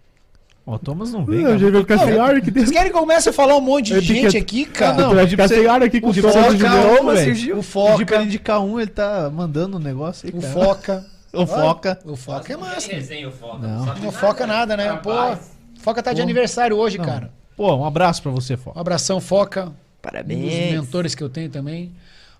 Ó, 0.65 0.75
o 0.75 0.79
Thomas 0.79 1.11
não 1.11 1.25
vem, 1.25 1.39
Eu 1.41 1.45
cara. 1.47 1.57
já 1.59 1.69
vou 1.71 1.81
ficar 1.81 1.97
sem 1.99 2.19
ar 2.19 2.35
aqui 2.35 2.51
Vocês 2.51 2.69
querem 2.71 2.91
que 2.91 2.97
comece 2.97 3.29
a 3.29 3.33
falar 3.33 3.55
um 3.57 3.61
monte 3.61 3.85
de 3.87 3.93
Eu 3.95 4.01
tenho 4.01 4.13
gente 4.29 4.31
que- 4.31 4.37
aqui, 4.37 4.67
Ah, 4.69 4.77
cara? 4.77 4.97
não, 5.01 5.09
vai 5.15 5.23
pedi 5.23 5.29
ficar 5.31 5.47
sem 5.47 5.65
ar 5.67 5.81
aqui 5.81 5.99
com 5.99 6.09
o 6.09 6.13
Foca, 6.13 6.31
Thomas 6.31 6.47
o 6.47 6.57
Julião, 6.57 6.97
Thomas, 6.97 7.19
velho. 7.19 7.31
O 7.31 7.35
Pedi 7.35 7.45
pra 7.45 7.55
ele 7.55 7.63
Foca, 7.63 8.23
indicar 8.23 8.61
um, 8.61 8.79
ele 8.79 8.91
tá 8.91 9.29
mandando 9.33 9.77
um 9.77 9.79
negócio 9.79 10.27
aí, 10.31 10.37
o 10.37 10.41
cara. 10.41 10.53
Foca. 10.53 11.05
O 11.33 11.47
Foca. 11.47 11.97
O 12.03 12.15
Foca 12.17 12.53
é 12.53 12.57
massa. 12.57 12.91
Resenha, 12.91 13.29
o 13.29 13.31
foca. 13.31 13.65
Não. 13.65 13.85
Não 13.95 14.11
foca 14.11 14.45
nada, 14.45 14.75
né? 14.75 14.91
Pô, 15.01 15.13
Rapaz. 15.13 15.51
Foca 15.79 16.03
tá 16.03 16.11
de 16.11 16.17
Pô. 16.17 16.23
aniversário 16.23 16.75
hoje, 16.75 16.97
Não. 16.97 17.05
cara. 17.05 17.31
Pô, 17.55 17.73
um 17.73 17.85
abraço 17.85 18.21
pra 18.21 18.31
você, 18.33 18.55
Um 18.55 18.57
Foca. 18.57 18.77
abração, 18.79 19.21
Foca. 19.21 19.61
Um 19.63 19.65
dos 19.67 19.73
Parabéns. 20.01 20.71
mentores 20.73 21.15
que 21.15 21.23
eu 21.23 21.29
tenho 21.29 21.49
também. 21.49 21.91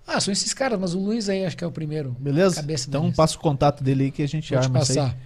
Ah, 0.06 0.20
são 0.20 0.30
esses 0.30 0.52
caras, 0.52 0.78
mas 0.78 0.94
o 0.94 0.98
Luiz 0.98 1.28
aí 1.30 1.46
acho 1.46 1.56
que 1.56 1.64
é 1.64 1.66
o 1.66 1.70
primeiro. 1.72 2.14
Beleza? 2.20 2.56
Cabeça 2.56 2.86
então 2.88 3.02
deles. 3.02 3.16
passa 3.16 3.36
o 3.36 3.40
contato 3.40 3.82
dele 3.82 4.04
aí 4.04 4.10
que 4.10 4.22
a 4.22 4.28
gente 4.28 4.50
Vou 4.52 4.60
te 4.60 4.64
arma 4.66 4.80
isso 4.80 4.92
aí. 4.92 4.98
passar. 4.98 5.16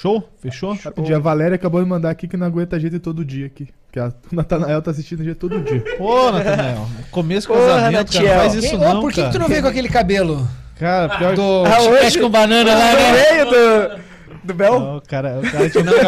Show? 0.00 0.28
Fechou? 0.40 0.74
Rapidinho, 0.74 1.16
a 1.16 1.20
Valéria 1.20 1.54
acabou 1.56 1.82
de 1.82 1.88
mandar 1.88 2.10
aqui 2.10 2.28
que 2.28 2.36
não 2.36 2.46
aguenta 2.46 2.76
a 2.76 2.78
gente 2.78 2.98
todo 2.98 3.24
dia 3.24 3.46
aqui. 3.46 3.68
Que 3.92 3.98
a 4.00 4.08
o 4.08 4.12
Natanael 4.34 4.80
tá 4.82 4.90
assistindo 4.90 5.20
a 5.22 5.24
gente 5.24 5.36
todo 5.36 5.58
dia. 5.60 5.82
Pô, 5.98 6.30
Natanael. 6.30 6.86
Começo 7.10 7.48
do 7.48 7.54
Porra, 7.54 7.66
casamento, 7.66 8.12
cara. 8.12 8.28
Não 8.28 8.34
faz 8.40 8.54
isso 8.54 8.70
Quem- 8.70 8.78
não, 8.78 9.00
por 9.00 9.10
que, 9.12 9.16
cara. 9.20 9.32
que 9.32 9.38
tu 9.38 9.40
não 9.40 9.48
veio 9.48 9.62
com 9.62 9.68
aquele 9.68 9.88
cabelo 9.88 10.48
Cara, 10.78 11.16
pior 11.18 11.34
do 11.36 11.64
Ah, 11.66 11.80
hoje- 11.82 12.18
com 12.20 12.28
banana 12.28 12.74
lá, 12.74 12.92
No 12.92 12.98
né? 12.98 13.12
meio 13.32 13.44
do, 13.46 14.00
do 14.44 14.54
Bel? 14.54 14.78
Não, 14.78 14.96
o 14.98 15.00
cara, 15.00 15.40
o 15.40 15.50
cara 15.50 15.70
tinha, 15.70 15.84
não, 15.84 15.92
o 15.92 16.00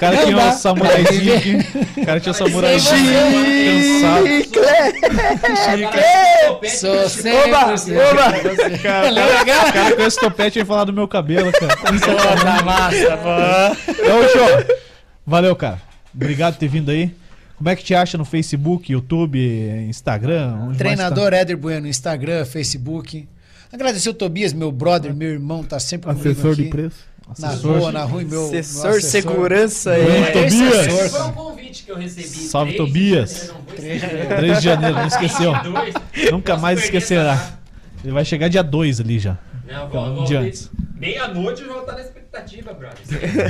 cara 0.00 0.16
Não 0.16 0.24
tinha 0.24 0.38
um 0.38 0.52
samuraizinho 0.52 1.36
aqui. 1.36 1.56
O 2.00 2.06
cara 2.06 2.20
tinha 2.20 2.30
um 2.30 2.34
samuraizinho 2.34 3.12
cansado. 4.02 4.26
Sou 6.68 7.08
sempre 7.08 7.38
Oba, 7.50 7.74
oba. 7.74 8.78
Cara, 8.82 9.10
o 9.10 9.72
cara 9.72 9.96
com 9.96 10.02
esse 10.02 10.20
topete 10.20 10.58
ia 10.58 10.66
falar 10.66 10.84
do 10.84 10.92
meu 10.92 11.08
cabelo, 11.08 11.50
cara. 11.52 11.76
Pô, 11.76 11.84
tá 11.84 12.62
massa, 12.62 13.16
pô. 13.16 13.92
Então, 13.92 14.28
show. 14.28 14.76
Valeu, 15.26 15.56
cara. 15.56 15.80
Obrigado 16.14 16.54
por 16.54 16.60
ter 16.60 16.68
vindo 16.68 16.90
aí. 16.90 17.14
Como 17.56 17.68
é 17.68 17.76
que 17.76 17.84
te 17.84 17.94
acha 17.94 18.18
no 18.18 18.24
Facebook, 18.24 18.92
YouTube, 18.92 19.38
Instagram? 19.88 20.72
Treinador 20.76 21.32
Éder 21.32 21.56
Bueno, 21.56 21.86
Instagram, 21.86 22.44
Facebook. 22.44 23.28
Agradecer 23.72 24.10
o 24.10 24.14
Tobias, 24.14 24.52
meu 24.52 24.70
brother, 24.70 25.14
meu 25.14 25.30
irmão, 25.30 25.62
tá 25.64 25.80
sempre 25.80 26.08
comigo 26.12 26.28
Assessor 26.28 26.52
aqui. 26.52 26.64
de 26.64 26.68
preço. 26.68 27.11
Tá? 27.34 27.46
Na 27.46 27.48
Assessor. 27.48 27.78
rua, 27.78 27.92
na 27.92 28.04
rua, 28.04 28.22
e 28.22 28.24
meu, 28.24 28.40
meu 28.50 28.60
Assessor 28.60 29.00
segurança 29.02 29.94
É, 29.94 30.20
esse 30.20 30.32
Tobias. 30.32 30.78
assessor, 30.78 31.08
Foi 31.10 31.20
um 31.28 31.32
convite 31.32 31.82
que 31.84 31.90
eu 31.92 31.96
recebi. 31.96 32.26
Salve, 32.28 32.72
Três 32.74 32.88
Tobias. 32.88 33.30
de 33.30 33.44
janeiro, 33.44 33.48
não 33.48 34.02
vou 34.02 34.16
esquecer. 34.26 34.36
3 34.36 34.58
de 34.58 34.64
janeiro, 34.64 34.96
não 34.96 35.06
esqueceu. 35.06 35.52
Nunca 36.32 36.52
Posso 36.52 36.62
mais 36.62 36.78
esquecerá. 36.84 37.32
essa- 37.34 37.58
Ele 38.04 38.12
vai 38.12 38.24
chegar 38.24 38.48
dia 38.48 38.62
2 38.62 39.00
ali 39.00 39.18
já. 39.18 39.38
Não, 39.66 39.86
Um 39.86 39.88
vou, 39.88 40.14
vou 40.16 40.24
dia 40.24 40.40
antes. 40.40 40.70
Meia-noite 40.96 41.62
eu 41.62 41.66
já 41.68 41.72
vou 41.72 41.82
estar 41.82 41.94
na 41.94 42.00
expectativa, 42.00 42.72
brother. 42.74 42.96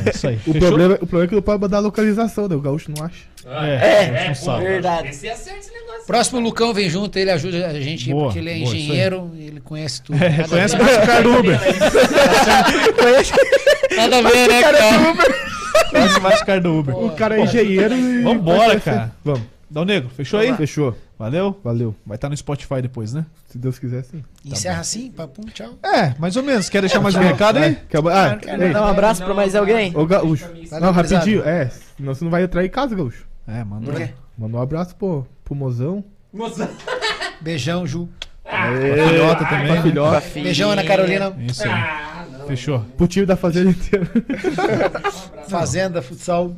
É 0.06 0.10
Isso 0.10 0.26
aí. 0.28 0.36
O 0.36 0.52
Fechou? 0.52 0.60
problema, 0.68 0.94
o 0.94 0.98
problema 1.06 1.24
é 1.24 1.28
que 1.28 1.34
não 1.34 1.42
pode 1.42 1.60
mandar 1.60 1.76
a 1.78 1.80
localização, 1.80 2.48
né? 2.48 2.54
O 2.56 2.60
gaúcho 2.60 2.90
não 2.96 3.04
acha. 3.04 3.24
Ah, 3.46 3.66
É, 3.66 4.20
não 4.28 4.28
pô, 4.28 4.34
sabe. 4.36 4.64
Verdade. 4.64 5.09
Esse 5.09 5.28
acerta 5.28 5.59
esse 5.59 5.70
negócio. 5.72 6.06
Próximo 6.06 6.40
Lucão 6.40 6.72
vem 6.72 6.88
junto, 6.88 7.18
ele 7.18 7.30
ajuda 7.30 7.66
a 7.66 7.80
gente, 7.80 8.10
Boa, 8.10 8.24
porque 8.24 8.38
ele 8.38 8.50
é 8.50 8.54
boa, 8.59 8.64
engenheiro, 8.74 9.30
ele 9.36 9.60
conhece 9.60 10.02
tudo. 10.02 10.22
É, 10.22 10.46
conhece 10.48 10.76
o 10.76 10.78
cara 10.78 11.22
do 11.22 11.38
Uber. 11.38 11.59
Nada 13.97 14.19
a 14.19 14.23
ver, 14.23 14.48
né, 14.48 14.60
cara? 14.62 14.78
Conhece 15.90 16.20
mais 16.20 16.40
o 16.40 16.44
cara 16.47 16.60
do 16.60 16.78
Uber. 16.78 16.97
O 16.97 17.10
cara 17.14 17.39
é 17.39 17.43
engenheiro 17.44 17.94
e. 17.94 18.23
Vambora, 18.23 18.78
cara. 18.81 19.12
Vamos. 19.24 19.43
Dá 19.70 19.81
o 19.81 19.85
nego, 19.86 20.10
fechou 20.10 20.39
aí? 20.39 20.55
Fechou. 20.55 20.94
Valeu? 21.19 21.59
Valeu. 21.64 21.94
Vai 22.05 22.16
estar 22.16 22.28
no 22.28 22.36
Spotify 22.36 22.82
depois, 22.82 23.14
né? 23.14 23.24
Se 23.48 23.56
Deus 23.56 23.78
quiser, 23.78 24.02
sim. 24.05 24.23
Encerra 24.44 24.81
assim, 24.81 25.10
papum, 25.10 25.43
tchau. 25.47 25.78
É, 25.82 26.14
mais 26.19 26.36
ou 26.36 26.43
menos. 26.43 26.69
Quer 26.69 26.81
deixar 26.82 27.01
mais 27.01 27.14
um 27.14 27.20
recado 27.20 27.59
aí? 27.59 27.78
Quer- 27.89 28.01
Ah, 28.09 28.39
ei, 28.59 28.73
Dá 28.73 28.82
um 28.82 28.89
abraço 28.89 29.24
pra 29.24 29.32
mais 29.32 29.55
alguém. 29.55 29.93
ô 29.97 30.05
gaúcho. 30.05 30.47
Não, 30.81 30.93
rapidinho. 30.93 31.43
É, 31.48 31.70
senão 31.97 32.14
você 32.14 32.24
não 32.24 32.31
vai 32.31 32.43
entrar 32.43 32.64
em 32.64 32.69
casa, 32.69 32.94
gaúcho. 32.94 33.24
É, 33.48 33.64
quê? 33.97 34.10
Manda 34.36 34.56
um 34.59 34.60
abraço 34.60 34.94
pro, 34.97 35.27
pro 35.44 35.55
mozão. 35.55 36.05
Moça. 36.32 36.69
Beijão, 37.40 37.86
Ju. 37.86 38.09
Filhota 38.44 39.44
também. 39.47 39.66
Pra 39.73 39.82
filhota. 39.82 40.23
Beijão, 40.35 40.70
Ana 40.70 40.85
Carolina. 40.85 41.32
Isso 41.39 41.62
aí. 41.64 41.70
Não. 42.43 42.48
Fechou. 42.48 42.81
Pro 42.97 43.06
time 43.09 43.24
da 43.27 43.36
fazenda 43.36 43.70
inteira. 43.70 44.06
Fazenda, 45.48 46.01
futsal. 46.02 46.55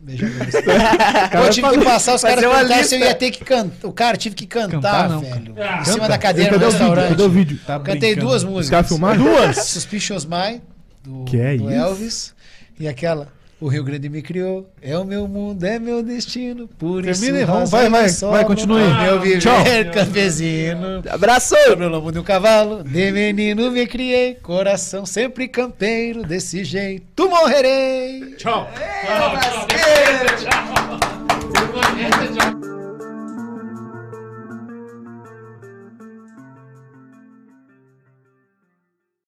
Beijão. 0.00 0.28
Pô, 1.30 1.38
eu 1.38 1.50
tive 1.50 1.70
que 1.70 1.84
passar, 1.84 2.14
os 2.16 2.22
caras 2.22 2.40
perguntaram 2.44 2.84
se 2.84 2.94
eu 2.96 2.98
ia 3.00 3.14
ter 3.14 3.30
que 3.30 3.44
cantar. 3.44 3.86
O 3.88 3.92
cara 3.92 4.16
tive 4.16 4.34
que 4.34 4.46
cantar, 4.46 4.70
Cantar, 4.70 5.08
não, 5.08 5.20
velho. 5.20 5.54
cara. 5.54 5.80
Em 5.80 5.84
cima 5.84 6.08
da 6.08 6.18
cadeira 6.18 6.50
Cadê 6.50 6.64
no 6.64 6.68
o 6.68 6.70
vídeo? 6.72 6.78
restaurante. 6.80 7.08
Cadê 7.10 7.22
o 7.22 7.30
vídeo? 7.30 7.58
Tá 7.66 7.78
Cantei 7.78 7.98
brincando. 8.00 8.26
duas 8.26 8.42
Os 8.42 8.48
músicas. 8.48 8.70
caras 8.70 8.88
filmaram? 8.88 9.22
Duas? 9.22 9.56
Suspicious 9.58 10.24
My, 10.24 10.60
do, 11.04 11.24
Que 11.24 11.40
é 11.40 11.56
do 11.56 11.70
isso? 11.70 11.72
Elvis. 11.72 12.34
E 12.80 12.88
aquela, 12.88 13.28
o 13.62 13.68
Rio 13.68 13.84
Grande 13.84 14.08
me 14.08 14.20
criou, 14.20 14.68
é 14.82 14.98
o 14.98 15.04
meu 15.04 15.28
mundo, 15.28 15.62
é 15.64 15.78
meu 15.78 16.02
destino, 16.02 16.66
por 16.66 17.06
isso 17.06 17.20
Termina 17.20 17.38
aí, 17.38 17.44
vamos, 17.44 17.70
vai, 17.70 17.88
vai, 17.88 18.08
vai, 18.10 18.44
aí. 18.44 19.04
Meu 19.04 19.20
viver 19.20 19.38
Tchau. 19.38 19.64
campesino. 19.94 21.02
Abraço! 21.08 21.54
No 21.78 21.88
lombo 21.88 22.10
de 22.10 22.18
um 22.18 22.24
cavalo, 22.24 22.82
de 22.82 23.12
menino 23.12 23.70
me 23.70 23.86
criei, 23.86 24.34
coração 24.34 25.06
sempre 25.06 25.46
campeiro, 25.46 26.24
desse 26.24 26.64
jeito 26.64 27.30
morrerei. 27.30 28.34
Tchau. 28.36 28.68
Tchau, 29.06 29.38
tchau. 29.38 29.66
Tchau. 32.50 32.71